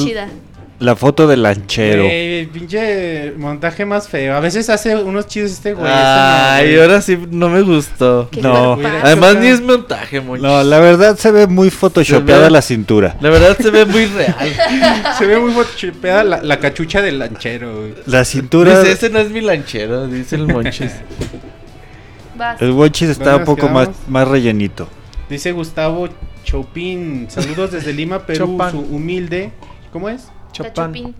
la 0.78 0.94
foto 0.94 1.26
del 1.26 1.42
lanchero. 1.42 2.02
Eh, 2.04 2.46
pinche 2.52 3.32
montaje 3.38 3.86
más 3.86 4.08
feo. 4.08 4.34
A 4.36 4.40
veces 4.40 4.68
hace 4.68 4.94
unos 4.96 5.26
chidos 5.26 5.52
este 5.52 5.72
güey. 5.72 5.86
este 5.86 5.98
Ay, 5.98 6.78
ahora 6.78 7.00
sí 7.00 7.16
no 7.30 7.48
me 7.48 7.62
gustó. 7.62 8.28
¿Qué 8.30 8.42
No. 8.42 8.74
cuerpazo. 8.74 9.06
Además 9.06 9.36
ni 9.36 9.46
es 9.46 9.62
montaje, 9.62 10.20
Monchi. 10.20 10.42
No, 10.42 10.62
la 10.62 10.78
verdad 10.80 11.16
se 11.16 11.30
ve 11.32 11.46
muy 11.46 11.70
photoshopeada 11.70 12.42
ve- 12.44 12.50
la 12.50 12.60
cintura. 12.60 13.16
La 13.22 13.30
verdad 13.30 13.56
se 13.58 13.70
ve 13.70 13.86
muy 13.86 14.04
real. 14.04 14.34
Se 15.18 15.24
ve 15.24 15.38
muy 15.38 15.52
photoshopeada 15.52 16.24
la, 16.24 16.42
la 16.42 16.60
cachucha 16.60 17.00
del 17.00 17.18
lanchero, 17.20 17.74
güey. 17.78 17.94
La 18.04 18.26
cintura, 18.26 18.80
Dice, 18.80 18.92
ese 18.92 19.08
no 19.08 19.20
es 19.20 19.30
mi 19.30 19.40
lanchero, 19.40 20.06
dice 20.08 20.36
el 20.36 20.46
Monchis. 20.46 20.92
Vas. 22.36 22.60
el 22.62 22.72
Wonchis 22.72 23.08
está 23.10 23.32
¿Dónde 23.32 23.38
un 23.50 23.56
poco 23.56 23.68
más, 23.68 23.88
más 24.08 24.26
rellenito. 24.28 24.88
Dice 25.28 25.52
Gustavo 25.52 26.08
Chopin. 26.44 27.26
Saludos 27.28 27.72
desde 27.72 27.92
Lima, 27.92 28.20
Perú. 28.26 28.56
Chopin. 28.58 28.70
Su 28.70 28.80
humilde. 28.94 29.52
¿Cómo 29.92 30.08
es? 30.08 30.28
Chopin. 30.52 30.72
Chopin. 30.74 31.14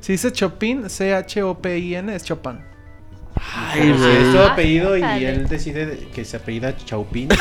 Si 0.00 0.12
dice 0.12 0.32
Chopin, 0.32 0.88
C-H-O-P-I-N, 0.88 2.14
es 2.14 2.24
Chopin. 2.24 2.60
Ay, 3.54 3.92
güey. 3.92 4.16
es 4.16 4.32
todo 4.32 4.46
Ah, 4.48 4.52
apellido 4.52 4.96
y 4.96 5.00
dale. 5.00 5.28
él 5.28 5.48
decide 5.48 5.86
de- 5.86 6.08
que 6.08 6.24
se 6.24 6.36
apellida 6.38 6.76
Chaupin. 6.76 7.28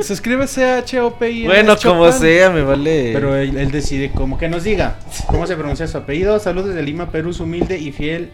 Se 0.00 0.12
escribe 0.12 0.46
C-H-O-P-I-N. 0.46 1.48
Bueno, 1.48 1.76
como 1.82 2.06
Chopin. 2.06 2.20
sea, 2.20 2.50
me 2.50 2.62
vale. 2.62 3.10
Pero 3.14 3.34
él, 3.36 3.56
él 3.56 3.70
decide 3.70 4.10
como 4.10 4.36
que 4.38 4.48
nos 4.48 4.64
diga 4.64 4.98
cómo 5.26 5.46
se 5.46 5.56
pronuncia 5.56 5.86
su 5.86 5.96
apellido. 5.96 6.38
Saludos 6.38 6.68
desde 6.68 6.82
Lima, 6.82 7.10
Perú, 7.10 7.32
su 7.32 7.44
humilde 7.44 7.78
y 7.78 7.92
fiel 7.92 8.30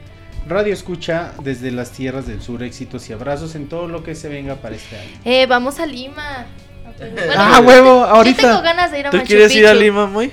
radio 0.48 0.72
escucha 0.72 1.32
desde 1.42 1.70
las 1.70 1.90
tierras 1.90 2.26
del 2.26 2.42
sur. 2.42 2.62
Éxitos 2.62 3.08
y 3.10 3.12
abrazos 3.12 3.54
en 3.54 3.68
todo 3.68 3.88
lo 3.88 4.02
que 4.02 4.14
se 4.14 4.28
venga 4.28 4.56
para 4.56 4.76
este 4.76 4.96
año. 4.98 5.10
Eh, 5.24 5.46
vamos 5.46 5.78
a 5.80 5.86
Lima. 5.86 6.46
Bueno, 6.98 7.32
Ah, 7.36 7.60
huevo, 7.64 8.00
Yo 8.00 8.04
tengo 8.04 8.14
ahorita. 8.16 8.60
ganas 8.60 8.90
de 8.92 9.00
ir 9.00 9.06
a 9.06 9.10
¿Tú 9.10 9.16
Machu 9.16 9.26
quieres 9.26 9.54
ir 9.56 9.66
a. 9.66 9.74
Lima, 9.74 10.06
muy? 10.06 10.30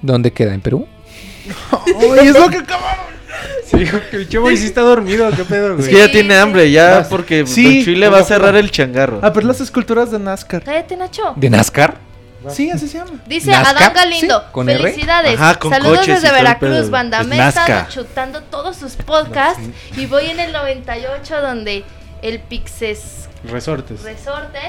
¿Dónde 0.00 0.32
queda? 0.32 0.54
¿En 0.54 0.60
Perú? 0.60 0.86
Uy, 1.96 2.18
es 2.20 2.38
lo 2.38 2.48
que 2.48 2.58
acabamos. 2.58 3.06
Sí, 3.66 3.84
el 4.12 4.28
chavo 4.28 4.48
sí 4.50 4.64
está 4.66 4.82
dormido, 4.82 5.28
qué 5.36 5.44
pedo, 5.44 5.74
güey. 5.74 5.80
Es 5.82 5.88
que 5.88 5.98
ya 5.98 6.10
tiene 6.10 6.36
hambre, 6.36 6.70
ya, 6.70 6.98
Vas- 7.00 7.08
porque 7.08 7.46
Sí, 7.46 7.76
Don 7.78 7.84
Chuy 7.86 7.96
le 7.96 8.08
va 8.08 8.20
a 8.20 8.24
cerrar 8.24 8.54
el 8.56 8.70
changarro. 8.70 9.18
A 9.22 9.30
ver 9.30 9.44
las 9.44 9.60
esculturas 9.60 10.10
de 10.10 10.18
NASCAR. 10.20 10.62
Cállate, 10.62 10.96
Nacho. 10.96 11.32
¿De 11.36 11.50
NASCAR? 11.50 11.96
Sí, 12.50 12.70
así 12.70 12.88
se 12.88 12.98
llama. 12.98 13.12
Dice 13.26 13.50
¿Nazca? 13.50 13.70
Adán 13.78 13.92
Galindo, 13.94 14.40
Sí, 14.40 14.46
¿con 14.52 14.66
felicidades. 14.66 15.40
Ajá, 15.40 15.58
con 15.58 15.70
Saludos 15.70 15.98
coches 16.00 16.22
desde 16.22 16.34
Veracruz, 16.34 16.90
banda. 16.90 17.22
Me 17.22 17.36
he 17.38 17.48
estado 17.48 17.68
Nazca. 17.68 17.88
chutando 17.88 18.42
todos 18.42 18.76
sus 18.76 18.92
podcasts 18.96 19.62
y 19.96 20.06
voy 20.06 20.26
en 20.26 20.40
el 20.40 20.52
98 20.52 21.40
donde 21.40 21.84
el 22.22 22.40
Pixes 22.40 23.28
Resortes. 23.44 24.02
Resortes 24.02 24.62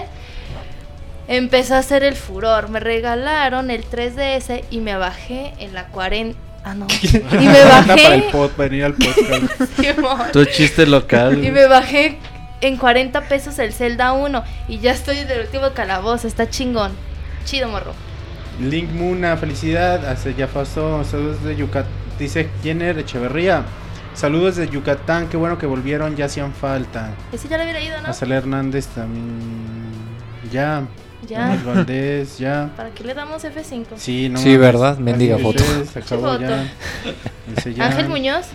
empezó 1.28 1.76
a 1.76 1.80
hacer 1.80 2.04
el 2.04 2.16
furor. 2.16 2.70
Me 2.70 2.80
regalaron 2.80 3.72
el 3.72 3.84
3DS 3.90 4.64
y 4.70 4.80
me 4.80 4.96
bajé 4.98 5.54
en 5.60 5.74
la 5.74 5.88
40. 5.88 6.38
Ah, 6.64 6.74
no. 6.74 6.88
Y 7.02 7.48
me 7.48 7.62
Anda 7.72 7.96
para 7.96 8.16
el 8.16 8.22
bajé. 8.22 8.32
pod, 8.32 8.52
venir 8.58 8.86
al 8.86 8.94
podcast. 8.94 10.32
Tu 10.34 10.46
chiste 10.46 10.86
local. 10.86 11.44
Y 11.44 11.52
me 11.52 11.68
bajé 11.68 12.18
en 12.62 12.78
40 12.78 13.22
pesos 13.28 13.60
el 13.60 13.72
Zelda 13.74 14.14
1 14.14 14.44
y 14.68 14.80
ya 14.80 14.92
estoy 14.92 15.24
del 15.26 15.42
último 15.42 15.72
calabozo, 15.74 16.28
está 16.28 16.50
chingón. 16.50 16.94
Chido, 17.46 17.70
morro. 17.70 17.94
Link 18.60 18.90
Muna, 18.92 19.38
felicidad. 19.38 20.06
Hace 20.06 20.34
ya 20.34 20.48
pasó. 20.48 21.04
Saludos 21.04 21.44
de 21.44 21.56
Yucatán. 21.56 21.92
Dice 22.20 22.50
Jenner 22.64 22.98
Echeverría. 22.98 23.64
Saludos 24.14 24.56
de 24.56 24.68
Yucatán. 24.70 25.28
Qué 25.30 25.38
bueno 25.38 25.58
que 25.58 25.66
volvieron. 25.66 26.16
Ya 26.16 26.26
hacían 26.26 26.54
falta. 26.54 27.12
Ese 27.32 27.48
ya 27.48 27.58
lo 27.58 27.64
hubiera 27.64 27.82
ido, 27.82 28.02
¿no? 28.02 28.08
Azal 28.10 28.32
Hernández 28.32 28.88
también. 28.88 29.26
Ya. 30.52 30.84
Ya. 31.28 31.48
Luis 31.50 31.66
Valdés, 31.66 32.38
ya. 32.38 32.70
¿Para 32.78 32.92
qué 32.92 33.04
le 33.04 33.14
damos 33.14 33.44
F5? 33.44 33.86
Sí, 33.98 34.30
no 34.30 34.38
Sí. 34.40 34.58
¿verdad? 34.58 34.98
Mendiga 35.00 35.38
foto. 35.40 35.64
ya. 36.40 37.86
Ángel 37.86 38.10
Muñoz. 38.10 38.48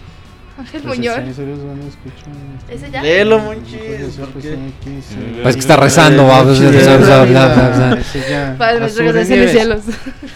Ángel 0.61 0.83
Muñoz. 0.85 1.19
escucho. 1.19 2.27
Ese 2.69 2.91
ya. 2.91 3.03
Léelo, 3.03 3.43
Pues, 3.45 3.59
Monchis. 3.59 4.17
¿por 4.17 4.43
qué? 4.43 4.59
Pues 5.43 5.55
que 5.57 5.61
está 5.61 5.77
rezando, 5.77 6.27
va, 6.27 6.41
Azul 6.41 6.65
estás 6.67 6.87
en 9.31 9.43
los 9.43 9.51
cielos. 9.51 9.83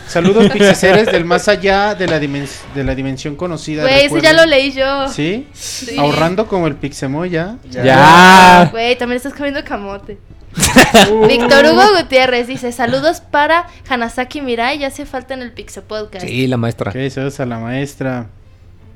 Saludos 0.06 0.48
pixeseres 0.52 1.06
del 1.06 1.24
más 1.24 1.48
allá 1.48 1.94
de 1.94 2.06
la, 2.06 2.20
dimens- 2.20 2.60
de 2.74 2.84
la 2.84 2.94
dimensión 2.94 3.36
conocida. 3.36 3.82
Güey, 3.82 4.06
ese 4.06 4.20
ya 4.20 4.32
lo 4.32 4.46
leí 4.46 4.72
yo. 4.72 5.08
¿Sí? 5.08 5.46
Sí. 5.52 5.96
Ahorrando 5.98 6.46
como 6.46 6.66
el 6.66 6.76
Pixemoy 6.76 7.30
ya. 7.30 7.56
Ya. 7.70 8.68
Güey, 8.70 8.96
también 8.96 9.16
estás 9.18 9.34
comiendo 9.34 9.62
camote. 9.64 10.18
Víctor 11.28 11.64
Hugo 11.66 11.82
Gutiérrez 12.00 12.46
dice: 12.46 12.70
Saludos 12.72 13.20
para 13.20 13.66
Hanasaki 13.88 14.40
Mirai. 14.40 14.78
Ya 14.78 14.86
hace 14.86 15.04
falta 15.04 15.34
en 15.34 15.42
el 15.42 15.52
Pixel 15.52 15.82
Podcast. 15.82 16.24
Sí, 16.24 16.46
la 16.46 16.56
maestra. 16.56 16.92
Saludos 16.92 17.40
a 17.40 17.46
la 17.46 17.58
maestra. 17.58 18.26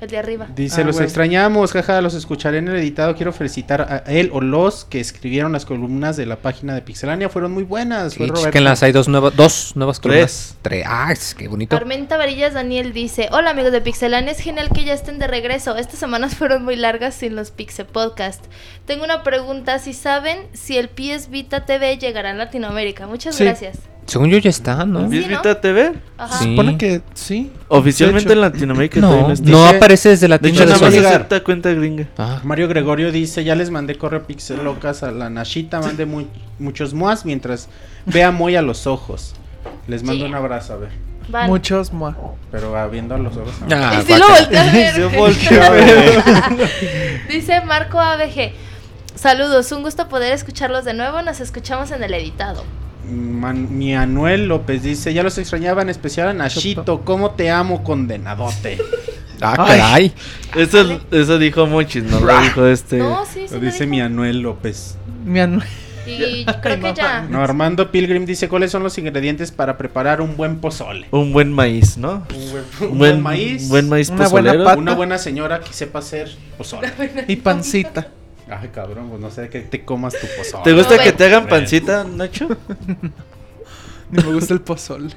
El 0.01 0.09
de 0.09 0.17
arriba. 0.17 0.47
Dice, 0.55 0.81
Ah, 0.81 0.85
los 0.85 0.95
bueno. 0.95 1.05
extrañamos, 1.05 1.73
jaja, 1.73 2.01
los 2.01 2.13
escucharé 2.13 2.59
en 2.59 2.69
el 2.69 2.77
editado. 2.77 3.15
Quiero 3.15 3.33
felicitar 3.33 3.81
a 3.81 3.97
él 4.11 4.29
o 4.33 4.39
los 4.39 4.85
que 4.85 4.99
escribieron 5.01 5.51
las 5.51 5.65
columnas 5.65 6.15
de 6.15 6.25
la 6.25 6.37
página 6.37 6.73
de 6.73 6.81
Pixelania. 6.81 7.27
Fueron 7.27 7.51
muy 7.51 7.63
buenas. 7.63 8.13
Sí, 8.13 8.19
fue 8.19 8.27
Roberto. 8.27 8.45
chequenlas, 8.47 8.81
hay 8.83 8.91
dos, 8.93 9.07
nuevas 9.09 9.35
dos 9.35 9.75
nuevas 9.75 9.99
Tres. 9.99 10.11
columnas. 10.13 10.57
Tres. 10.61 10.85
Ah, 10.87 11.11
es 11.11 11.35
que 11.35 11.47
bonito. 11.49 11.75
Armenta 11.75 12.15
Varillas 12.17 12.53
Daniel 12.53 12.93
dice: 12.93 13.27
Hola 13.31 13.49
amigos 13.49 13.71
de 13.73 13.81
Pixelania, 13.81 14.31
es 14.31 14.39
genial 14.39 14.69
que 14.73 14.85
ya 14.85 14.93
estén 14.93 15.19
de 15.19 15.27
regreso. 15.27 15.75
Estas 15.75 15.99
semanas 15.99 16.35
fueron 16.37 16.63
muy 16.63 16.77
largas 16.77 17.15
sin 17.15 17.35
los 17.35 17.51
Pixel 17.51 17.85
Podcast. 17.85 18.45
Tengo 18.85 19.03
una 19.03 19.23
pregunta: 19.23 19.79
si 19.79 19.93
saben 19.93 20.39
si 20.53 20.77
el 20.77 20.87
PS 20.89 21.29
Vita 21.29 21.65
TV 21.65 21.97
llegará 21.97 22.29
a 22.31 22.33
Latinoamérica. 22.33 23.05
Muchas 23.07 23.35
Sí. 23.35 23.43
gracias. 23.43 23.77
Según 24.09 24.29
yo 24.29 24.37
ya 24.39 24.49
está, 24.49 24.85
¿no? 24.85 25.01
Sí, 25.03 25.17
¿Vis 25.17 25.27
¿no? 25.29 25.37
Vita 25.37 25.61
TV? 25.61 25.93
Ajá. 26.17 26.37
Sí. 26.39 26.45
Supone 26.45 26.77
que 26.77 27.01
sí. 27.13 27.51
Oficialmente 27.67 28.33
en. 28.33 28.41
Latinoamérica 28.41 28.99
No, 28.99 29.27
no 29.27 29.31
está. 29.33 29.49
no 29.49 29.63
Dice- 29.65 29.77
aparece 29.77 30.09
desde 30.09 30.27
la 30.27 30.37
De 30.37 30.49
hecho, 30.49 30.65
nada 30.65 30.77
más 30.79 30.93
cuenta 31.43 31.71
gringa. 31.71 32.07
Ah, 32.17 32.39
Mario 32.43 32.67
Gregorio 32.67 33.11
dice, 33.11 33.43
ya 33.43 33.55
les 33.55 33.69
mandé 33.69 33.95
correo 33.95 34.23
Pixel 34.25 34.63
Locas 34.63 35.03
a 35.03 35.11
la 35.11 35.29
Nashita, 35.29 35.79
mande 35.79 36.05
mu- 36.05 36.25
muchos 36.59 36.93
más 36.93 37.25
mientras 37.25 37.69
vea 38.05 38.31
muy 38.31 38.55
a 38.55 38.61
los 38.61 38.87
ojos. 38.87 39.35
Les 39.87 40.03
mando 40.03 40.25
Sí. 40.25 40.29
un 40.29 40.35
abrazo, 40.35 40.73
a 40.73 40.77
ver. 40.77 40.89
Muchos 41.47 41.93
más. 41.93 42.15
Pero 42.51 42.75
ah, 42.75 42.87
viendo 42.87 43.13
a 43.13 43.19
los 43.19 43.37
ojos. 43.37 43.53
no. 43.67 43.75
Ah, 43.75 44.01
Y 44.01 44.11
sí 44.11 44.17
lo 44.17 44.27
volteé 44.27 44.57
a 44.57 44.71
ver. 44.71 44.93
Se 44.95 45.05
volteó 45.17 45.63
a 45.63 45.69
ver. 45.69 46.23
Dice 47.29 47.61
Marco 47.61 47.99
ABG. 47.99 48.51
Saludos, 49.15 49.71
un 49.71 49.83
gusto 49.83 50.07
poder 50.09 50.33
escucharlos 50.33 50.85
de 50.85 50.93
nuevo. 50.95 51.21
Nos 51.21 51.39
escuchamos 51.39 51.91
en 51.91 52.01
el 52.03 52.13
editado. 52.13 52.63
Man- 53.09 53.77
mi 53.77 53.95
Anuel 53.95 54.47
López 54.47 54.83
dice, 54.83 55.13
ya 55.13 55.23
los 55.23 55.37
extrañaba 55.37 55.81
en 55.81 55.89
especial 55.89 56.27
a 56.29 56.33
Nashito, 56.33 57.01
¿cómo 57.01 57.31
te 57.31 57.49
amo, 57.49 57.83
condenadote? 57.83 58.77
Ah, 59.41 59.53
caray. 59.55 60.11
Eso, 60.53 60.99
eso 61.11 61.39
dijo 61.39 61.65
Monchis, 61.65 62.03
no 62.03 62.19
lo 62.19 62.41
dijo 62.41 62.65
este. 62.67 62.97
No, 62.97 63.23
sí, 63.25 63.45
sí. 63.47 63.53
Lo 63.55 63.61
dice 63.61 63.83
dijo. 63.85 63.89
mi 63.91 64.01
Anuel 64.01 64.41
López. 64.41 64.97
Mi 65.23 65.39
anu- 65.39 65.63
Y 66.05 66.43
creo 66.61 66.77
que 66.81 66.93
ya. 66.93 67.21
No, 67.21 67.41
Armando 67.41 67.89
Pilgrim 67.89 68.25
dice, 68.25 68.49
¿cuáles 68.49 68.69
son 68.69 68.83
los 68.83 68.97
ingredientes 68.97 69.51
para 69.53 69.77
preparar 69.77 70.19
un 70.19 70.35
buen 70.35 70.57
pozole? 70.59 71.07
Un 71.11 71.31
buen 71.31 71.53
maíz, 71.53 71.97
¿no? 71.97 72.25
Un 72.35 72.51
buen, 72.51 72.63
Un 72.81 72.87
un 72.91 72.97
buen, 72.97 73.21
maíz, 73.21 73.69
Buen 73.69 73.87
maíz 73.87 74.09
Una 74.09 74.27
buena 74.27 74.51
pata. 74.61 74.77
una 74.77 74.93
buena 74.93 75.17
señora 75.17 75.61
que 75.61 75.71
sepa 75.71 75.99
hacer 75.99 76.29
pozole. 76.57 76.89
y 77.29 77.37
pancita. 77.37 78.09
Ay, 78.49 78.69
cabrón, 78.73 79.09
pues 79.09 79.21
no 79.21 79.29
sé 79.29 79.49
que 79.49 79.59
te 79.61 79.83
comas 79.85 80.13
tu 80.13 80.27
pozole. 80.37 80.63
¿Te 80.63 80.73
gusta 80.73 80.97
No, 80.97 81.03
que 81.03 81.11
te 81.11 81.25
hagan 81.25 81.47
pancita, 81.47 82.03
Nacho? 82.03 82.47
Ni 84.11 84.23
me 84.23 84.33
gusta 84.33 84.53
el 84.53 84.61
pozole. 84.61 85.09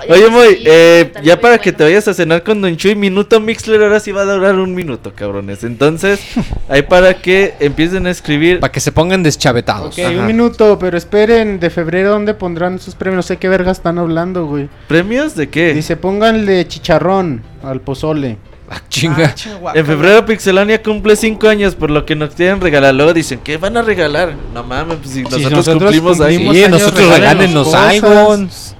Ay, 0.00 0.08
Oye, 0.10 0.24
sí, 0.26 0.30
Moy, 0.30 0.62
eh, 0.64 1.12
ya 1.24 1.34
muy 1.34 1.42
para 1.42 1.58
que 1.58 1.72
te 1.72 1.82
vayas 1.82 2.06
a 2.06 2.14
cenar 2.14 2.42
con 2.44 2.60
Don 2.62 2.76
Chuy, 2.76 2.94
minuto 2.94 3.40
Mixler 3.40 3.82
ahora 3.82 3.98
sí 3.98 4.12
va 4.12 4.22
a 4.22 4.24
durar 4.24 4.54
un 4.54 4.74
minuto, 4.74 5.12
cabrones. 5.14 5.64
Entonces, 5.64 6.20
ahí 6.68 6.82
para 6.82 7.14
que 7.14 7.54
empiecen 7.58 8.06
a 8.06 8.10
escribir. 8.10 8.60
Para 8.60 8.72
que 8.72 8.80
se 8.80 8.92
pongan 8.92 9.22
deschavetados. 9.22 9.98
Ok, 9.98 10.04
Ajá. 10.04 10.20
un 10.20 10.26
minuto, 10.26 10.78
pero 10.78 10.96
esperen, 10.96 11.58
de 11.58 11.70
febrero, 11.70 12.10
¿dónde 12.10 12.34
pondrán 12.34 12.78
sus 12.78 12.94
premios? 12.94 13.16
No 13.16 13.22
sé 13.22 13.36
qué 13.36 13.48
verga 13.48 13.72
están 13.72 13.98
hablando, 13.98 14.46
güey. 14.46 14.68
¿Premios 14.86 15.34
de 15.34 15.48
qué? 15.48 15.74
Dice, 15.74 15.96
pónganle 15.96 16.66
chicharrón 16.68 17.42
al 17.62 17.80
pozole. 17.80 18.38
Ah, 18.70 18.80
chinga. 18.88 19.34
Ah. 19.66 19.72
En 19.74 19.84
febrero 19.84 20.24
Pixelania 20.24 20.82
cumple 20.82 21.16
5 21.16 21.48
años, 21.48 21.74
por 21.74 21.90
lo 21.90 22.06
que 22.06 22.14
nos 22.16 22.34
quieren 22.34 22.60
regalar. 22.60 22.94
Luego 22.94 23.12
dicen, 23.12 23.40
¿qué 23.44 23.56
van 23.58 23.76
a 23.76 23.82
regalar? 23.82 24.34
No 24.54 24.62
mames, 24.64 24.96
pues 25.02 25.10
si 25.14 25.22
nosotros, 25.22 25.50
nosotros 25.52 25.82
cumplimos 25.82 26.20
ahí. 26.20 26.36
cumplimos 26.36 26.56
Sí, 26.56 26.64
años, 26.64 26.80
nosotros 26.80 27.08
regálenos 27.08 27.66
regálenos 27.66 27.66
cosas. 27.66 27.92
iPhones. 27.92 28.76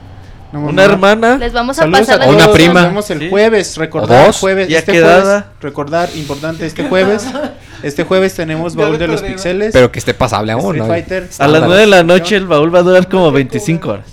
No, 0.53 0.61
Una 0.69 0.85
hermana. 0.85 1.37
Les 1.37 1.53
vamos 1.53 1.77
a 1.79 1.83
Saludos 1.83 2.01
pasar 2.07 2.23
a 2.23 2.27
una 2.29 2.53
prima. 2.53 2.75
Nos 2.83 2.89
vemos 2.91 3.11
el 3.11 3.19
Sí. 3.19 3.29
jueves, 3.29 3.77
recordar 3.77 4.33
jueves, 4.35 4.69
Ya 4.69 4.79
este 4.79 4.93
quedada. 4.93 5.21
jueves, 5.23 5.45
recordar, 5.61 6.09
importante, 6.15 6.65
este 6.65 6.85
jueves, 6.89 7.27
este 7.83 8.05
jueves 8.05 8.35
tenemos 8.35 8.77
baúl 8.77 8.97
de 8.97 9.09
los 9.09 9.21
pixeles, 9.21 9.73
Pero 9.73 9.91
que 9.91 9.99
esté 9.99 10.15
pasable 10.15 10.53
aún, 10.53 10.77
Street 10.77 10.83
¿no? 10.83 10.87
Fighter, 10.87 11.23
A 11.25 11.27
las 11.27 11.41
Ándale. 11.41 11.67
9 11.67 11.81
de 11.81 11.87
la 11.89 12.03
noche 12.05 12.37
el 12.37 12.47
baúl 12.47 12.73
va 12.73 12.79
a 12.79 12.83
durar 12.83 13.09
como 13.09 13.33
25 13.33 13.91
horas. 13.91 14.07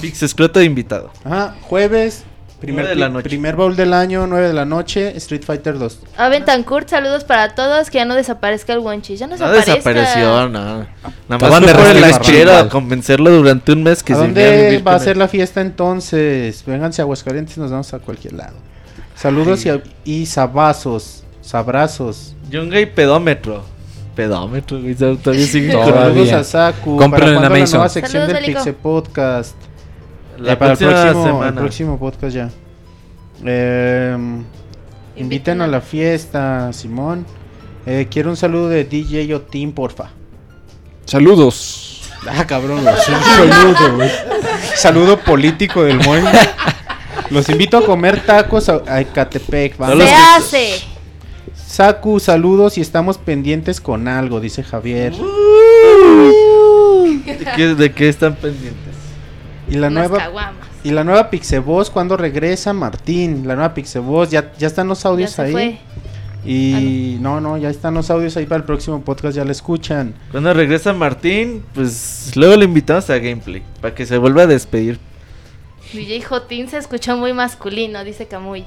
Pix 0.00 0.22
escroto 0.22 0.58
de 0.60 0.64
invitado. 0.64 1.10
Ajá, 1.24 1.54
jueves, 1.60 2.24
primer, 2.60 2.86
de 2.88 2.94
la 2.96 3.08
noche. 3.08 3.28
primer 3.28 3.56
baúl 3.56 3.76
del 3.76 3.92
año, 3.92 4.26
9 4.26 4.48
de 4.48 4.54
la 4.54 4.64
noche, 4.64 5.16
Street 5.16 5.42
Fighter 5.44 5.78
2. 5.78 5.98
Aventancourt, 6.16 6.88
saludos 6.88 7.24
para 7.24 7.54
todos. 7.54 7.90
Que 7.90 7.98
ya 7.98 8.04
no 8.04 8.14
desaparezca 8.14 8.72
el 8.72 8.78
Wonchis. 8.80 9.18
Ya 9.20 9.26
no 9.26 9.36
No 9.36 9.50
desapareció, 9.50 10.48
no. 10.48 10.78
Nada 10.80 10.86
más 11.28 11.40
fue 11.40 11.48
por 11.60 11.68
el 11.68 11.74
reactivar, 11.74 12.20
lechero 12.20 12.50
igual. 12.50 12.66
a 12.66 12.68
convencerlo 12.68 13.30
durante 13.30 13.72
un 13.72 13.82
mes 13.82 14.02
que 14.02 14.12
¿A 14.12 14.16
se 14.16 14.22
dónde 14.22 14.82
va 14.86 14.94
a 14.94 14.98
ser 14.98 15.16
la 15.16 15.28
fiesta 15.28 15.60
entonces? 15.60 16.64
Vénganse 16.66 17.02
a 17.02 17.04
Aguascalientes, 17.04 17.58
nos 17.58 17.70
vamos 17.70 17.92
a 17.94 17.98
cualquier 17.98 18.32
lado. 18.34 18.56
Saludos 19.14 19.64
y, 19.64 19.70
y 20.04 20.26
sabazos, 20.26 21.24
sabrazos. 21.40 22.34
Yunga 22.50 22.80
y 22.80 22.86
pedómetro. 22.86 23.64
Pedómetro, 24.14 24.80
güey. 24.80 24.94
Todavía 24.94 25.46
sigue. 25.46 25.72
Saludos 25.72 26.32
a 26.32 26.44
Saku. 26.44 26.96
¿Para 26.98 27.04
en 27.04 27.10
cuándo 27.22 27.40
la 27.40 27.46
Amazon. 27.48 27.78
nueva 27.78 27.88
sección 27.88 28.22
Saludos, 28.26 28.42
del. 28.42 28.54
Pixel 28.54 28.74
Podcast? 28.74 29.54
La 30.38 30.52
Eh, 30.52 30.56
para 30.56 30.72
el 30.72 30.78
próximo, 30.78 31.10
el 31.10 31.24
semana. 31.24 31.60
próximo 31.60 31.98
podcast 31.98 32.34
ya. 32.34 32.50
Eh, 33.44 34.16
inviten 35.16 35.60
a 35.60 35.66
la 35.66 35.80
fiesta, 35.80 36.72
Simón. 36.72 37.26
Eh, 37.86 38.08
quiero 38.10 38.30
un 38.30 38.36
saludo 38.36 38.68
de 38.68 38.84
DJ 38.84 39.34
Otim, 39.34 39.72
porfa. 39.72 40.10
Saludos. 41.04 42.02
Ah, 42.28 42.44
cabrón, 42.46 42.82
güey, 42.82 42.94
saludo, 43.36 43.96
güey. 43.96 44.10
Saludo 44.74 45.18
político 45.20 45.84
del 45.84 45.98
Moy. 46.00 46.20
Los 47.30 47.48
invito 47.48 47.78
a 47.78 47.84
comer 47.84 48.24
tacos 48.24 48.68
a, 48.68 48.80
a 48.86 49.00
Ecatepec. 49.00 49.76
vamos. 49.78 50.02
Se 50.04 50.12
hace. 50.14 50.80
Saku, 51.54 52.18
saludos 52.20 52.78
y 52.78 52.80
estamos 52.80 53.18
pendientes 53.18 53.80
con 53.80 54.08
algo, 54.08 54.40
dice 54.40 54.62
Javier. 54.64 55.12
¿De 57.24 57.46
qué, 57.54 57.74
de 57.74 57.92
qué 57.92 58.08
están 58.08 58.34
pendientes? 58.34 58.95
Y 59.68 59.74
la 59.76 59.88
Unas 59.88 60.08
nueva 60.08 60.18
caguamas. 60.24 60.66
y 60.84 60.90
la 60.90 61.02
nueva 61.04 61.28
Pixeboss 61.30 61.90
cuando 61.90 62.16
regresa 62.16 62.72
Martín, 62.72 63.46
la 63.48 63.54
nueva 63.56 63.74
Pixeboss, 63.74 64.30
ya 64.30 64.52
ya 64.58 64.66
están 64.68 64.86
los 64.88 65.02
Ya 65.02 65.08
audios 65.08 65.30
se 65.32 65.42
ahí. 65.42 65.52
fue. 65.52 65.78
Y 66.44 67.16
no, 67.20 67.40
no, 67.40 67.56
ya 67.58 67.68
están 67.70 67.94
los 67.94 68.08
audios 68.08 68.36
ahí 68.36 68.46
para 68.46 68.58
el 68.58 68.64
próximo 68.64 69.00
podcast, 69.02 69.36
ya 69.36 69.44
la 69.44 69.50
escuchan. 69.50 70.14
Cuando 70.30 70.54
regresa 70.54 70.92
Martín, 70.92 71.64
pues 71.74 72.30
luego 72.36 72.54
le 72.54 72.66
invitamos 72.66 73.10
a 73.10 73.18
gameplay. 73.18 73.64
Para 73.80 73.92
que 73.94 74.06
se 74.06 74.16
vuelva 74.16 74.42
a 74.42 74.46
despedir. 74.46 75.00
DJ 75.92 76.22
Jotín 76.22 76.68
se 76.68 76.78
escuchó 76.78 77.16
muy 77.16 77.32
masculino, 77.32 78.04
dice 78.04 78.26
Camuy. 78.28 78.64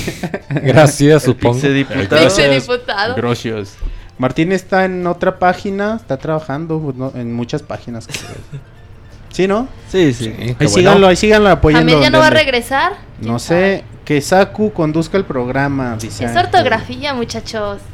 Gracias, 0.50 1.22
supongo. 1.22 1.54
Pixe 1.54 1.70
diputado. 1.70 3.14
Gracias. 3.16 3.76
Martín 4.18 4.52
está 4.52 4.84
en 4.84 5.06
otra 5.06 5.38
página, 5.38 5.96
está 5.96 6.18
trabajando 6.18 6.92
no, 6.96 7.12
en 7.14 7.32
muchas 7.34 7.62
páginas. 7.62 8.08
¿Sí, 9.36 9.46
no? 9.46 9.68
Sí, 9.92 10.14
sí. 10.14 10.32
Ahí 10.38 10.54
bueno. 10.54 10.70
síganlo, 10.70 11.08
ahí 11.08 11.16
síganlo 11.16 11.50
apoyando. 11.50 11.92
Jamil 11.92 12.02
ya 12.02 12.08
no 12.08 12.20
va 12.20 12.28
a 12.28 12.30
regresar. 12.30 12.92
No 13.20 13.36
¿Quién 13.36 13.38
sé, 13.38 13.84
que 14.02 14.18
Saku 14.22 14.72
conduzca 14.72 15.18
el 15.18 15.26
programa. 15.26 15.98
Dice? 16.00 16.24
Es 16.24 16.34
ortografía, 16.34 17.12
muchachos. 17.12 17.80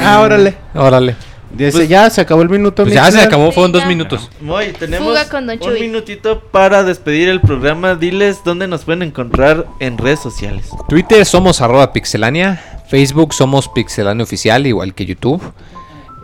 Ah, 0.00 0.20
órale. 0.20 0.54
Órale. 0.72 1.16
Dice, 1.50 1.72
Pues- 1.72 1.88
ya 1.88 2.08
se 2.10 2.20
acabó 2.20 2.42
el 2.42 2.48
minuto. 2.48 2.84
Pues 2.84 2.94
ya 2.94 3.10
se 3.10 3.20
acabó, 3.20 3.50
fueron 3.50 3.72
dos 3.72 3.84
minutos. 3.86 4.30
Moy, 4.40 4.72
tenemos 4.72 5.08
Fuga 5.08 5.28
con 5.28 5.46
Don 5.48 5.58
un 5.60 5.74
minutito 5.74 6.40
para 6.40 6.84
despedir 6.84 7.28
el 7.28 7.40
programa. 7.40 7.96
Diles 7.96 8.38
dónde 8.44 8.68
nos 8.68 8.84
pueden 8.84 9.02
encontrar 9.02 9.66
en 9.80 9.98
redes 9.98 10.20
sociales. 10.20 10.68
Twitter 10.88 11.26
somos 11.26 11.60
arroba 11.60 11.92
pixelania. 11.92 12.62
Facebook 12.88 13.34
somos 13.34 13.68
pixelania 13.68 14.22
oficial, 14.22 14.64
igual 14.66 14.94
que 14.94 15.06
YouTube. 15.06 15.42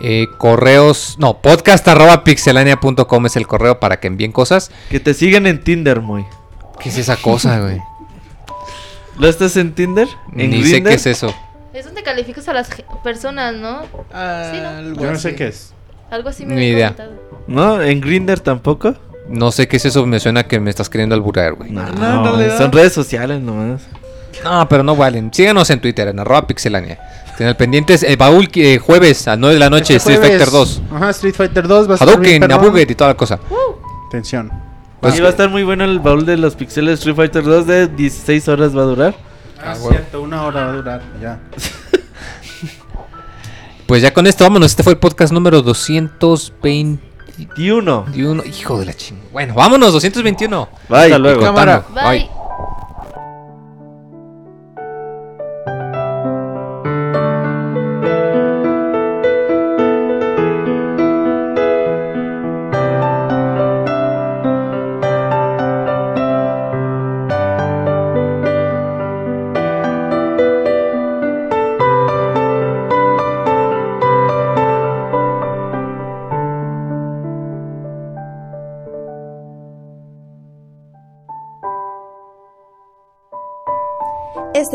Eh, 0.03 0.27
correos, 0.39 1.17
no, 1.19 1.43
podcast 1.43 1.87
arroba 1.87 2.25
pixelania.com 2.25 3.27
es 3.27 3.37
el 3.37 3.47
correo 3.47 3.81
para 3.81 4.01
que 4.01 4.07
envíen 4.07 4.33
cosas. 4.33 4.70
Que 4.89 4.99
te 5.01 5.12
sigan 5.15 5.47
en 5.47 5.62
Tinder, 5.62 6.01
Moy. 6.01 6.25
¿Qué 6.79 6.89
es 6.89 6.97
esa 6.99 7.17
cosa, 7.17 7.61
güey? 7.61 7.79
¿Lo 9.19 9.29
estás 9.29 9.57
en 9.59 9.75
Tinder? 9.75 10.09
¿En 10.35 10.51
Ni 10.51 10.65
sé 10.65 10.83
qué 10.83 10.95
es 10.95 11.07
eso. 11.07 11.35
Es 11.75 11.85
donde 11.85 12.03
calificas 12.03 12.49
a 12.49 12.55
las 12.55 12.69
personas, 13.05 13.55
¿no? 13.55 13.83
Sí, 13.83 14.59
¿no? 14.62 14.69
Algo 14.69 15.01
Yo 15.03 15.12
no 15.12 15.19
sé 15.19 15.29
así. 15.29 15.37
qué 15.37 15.49
es. 15.49 15.73
Algo 16.11 16.31
así 16.31 16.47
me 16.47 16.55
Ni 16.57 16.69
idea. 16.69 16.95
comentado. 16.97 17.20
¿No? 17.47 17.83
¿En 17.83 18.01
Grinder 18.01 18.41
tampoco? 18.41 18.95
No 19.29 19.53
sé 19.53 19.69
qué 19.69 19.77
es 19.77 19.85
eso, 19.85 20.07
me 20.07 20.19
suena 20.19 20.45
que 20.49 20.59
me 20.59 20.70
estás 20.70 20.89
queriendo 20.89 21.15
alburar, 21.15 21.53
güey. 21.55 21.70
No, 21.70 21.87
No, 21.93 22.37
realidad- 22.37 22.59
son 22.59 22.73
redes 22.73 22.93
sociales 22.95 23.41
nomás. 23.41 23.83
No, 24.43 24.67
pero 24.69 24.83
no 24.83 24.97
valen. 24.97 25.33
Síganos 25.33 25.69
en 25.70 25.81
Twitter, 25.81 26.09
en 26.09 26.19
arroba 26.19 26.47
pixelania. 26.47 26.99
Tengan 27.41 27.57
pendientes, 27.57 28.02
el 28.02 28.19
baúl 28.19 28.51
que- 28.51 28.75
eh, 28.75 28.78
jueves 28.78 29.27
a 29.27 29.35
9 29.35 29.55
de 29.55 29.60
la 29.60 29.70
noche, 29.70 29.97
Este 29.97 30.12
Street 30.12 30.20
Fighter 30.31 30.51
2. 30.51 30.83
Ajá, 30.94 31.09
Street 31.09 31.35
Fighter 31.35 31.67
2 31.67 31.89
va 31.89 31.94
a 31.94 31.97
Hadouken. 31.97 32.41
Nabuget 32.47 32.91
y 32.91 32.94
toda 32.94 33.09
la 33.12 33.17
cosa. 33.17 33.41
Atención. 34.09 34.52
Pues- 35.01 35.15
Aquí 35.15 35.23
va 35.23 35.28
a 35.28 35.31
estar 35.31 35.49
muy 35.49 35.62
bueno 35.62 35.85
el 35.85 36.01
baúl 36.01 36.27
de 36.27 36.36
los 36.36 36.55
pixeles 36.55 36.99
Street 36.99 37.17
Fighter 37.17 37.43
2 37.43 37.67
de 37.67 37.86
16 37.89 38.47
horas 38.47 38.77
va 38.77 38.83
a 38.83 38.85
durar. 38.85 39.15
Ah, 39.59 39.73
huevo. 39.73 39.89
cierto, 39.89 40.20
una 40.20 40.43
hora 40.43 40.67
va 40.67 40.70
a 40.70 40.75
durar, 40.75 41.02
ya. 41.19 41.39
Pues 43.86 44.02
ya 44.02 44.12
con 44.12 44.27
esto 44.27 44.44
vámonos. 44.44 44.67
Este 44.73 44.83
fue 44.83 44.93
el 44.93 44.99
podcast 44.99 45.33
número 45.33 45.62
221. 45.62 46.99
Y 47.49 47.70
uno. 47.70 48.05
Hijo 48.44 48.78
de 48.78 48.85
la 48.85 48.93
ching. 48.93 49.19
Bueno, 49.33 49.55
vámonos, 49.55 49.94
221. 49.94 50.69
Bye. 50.91 50.99
Hasta 51.05 51.19
luego. 51.19 51.41
Contando. 51.41 51.86
Bye. 51.94 52.28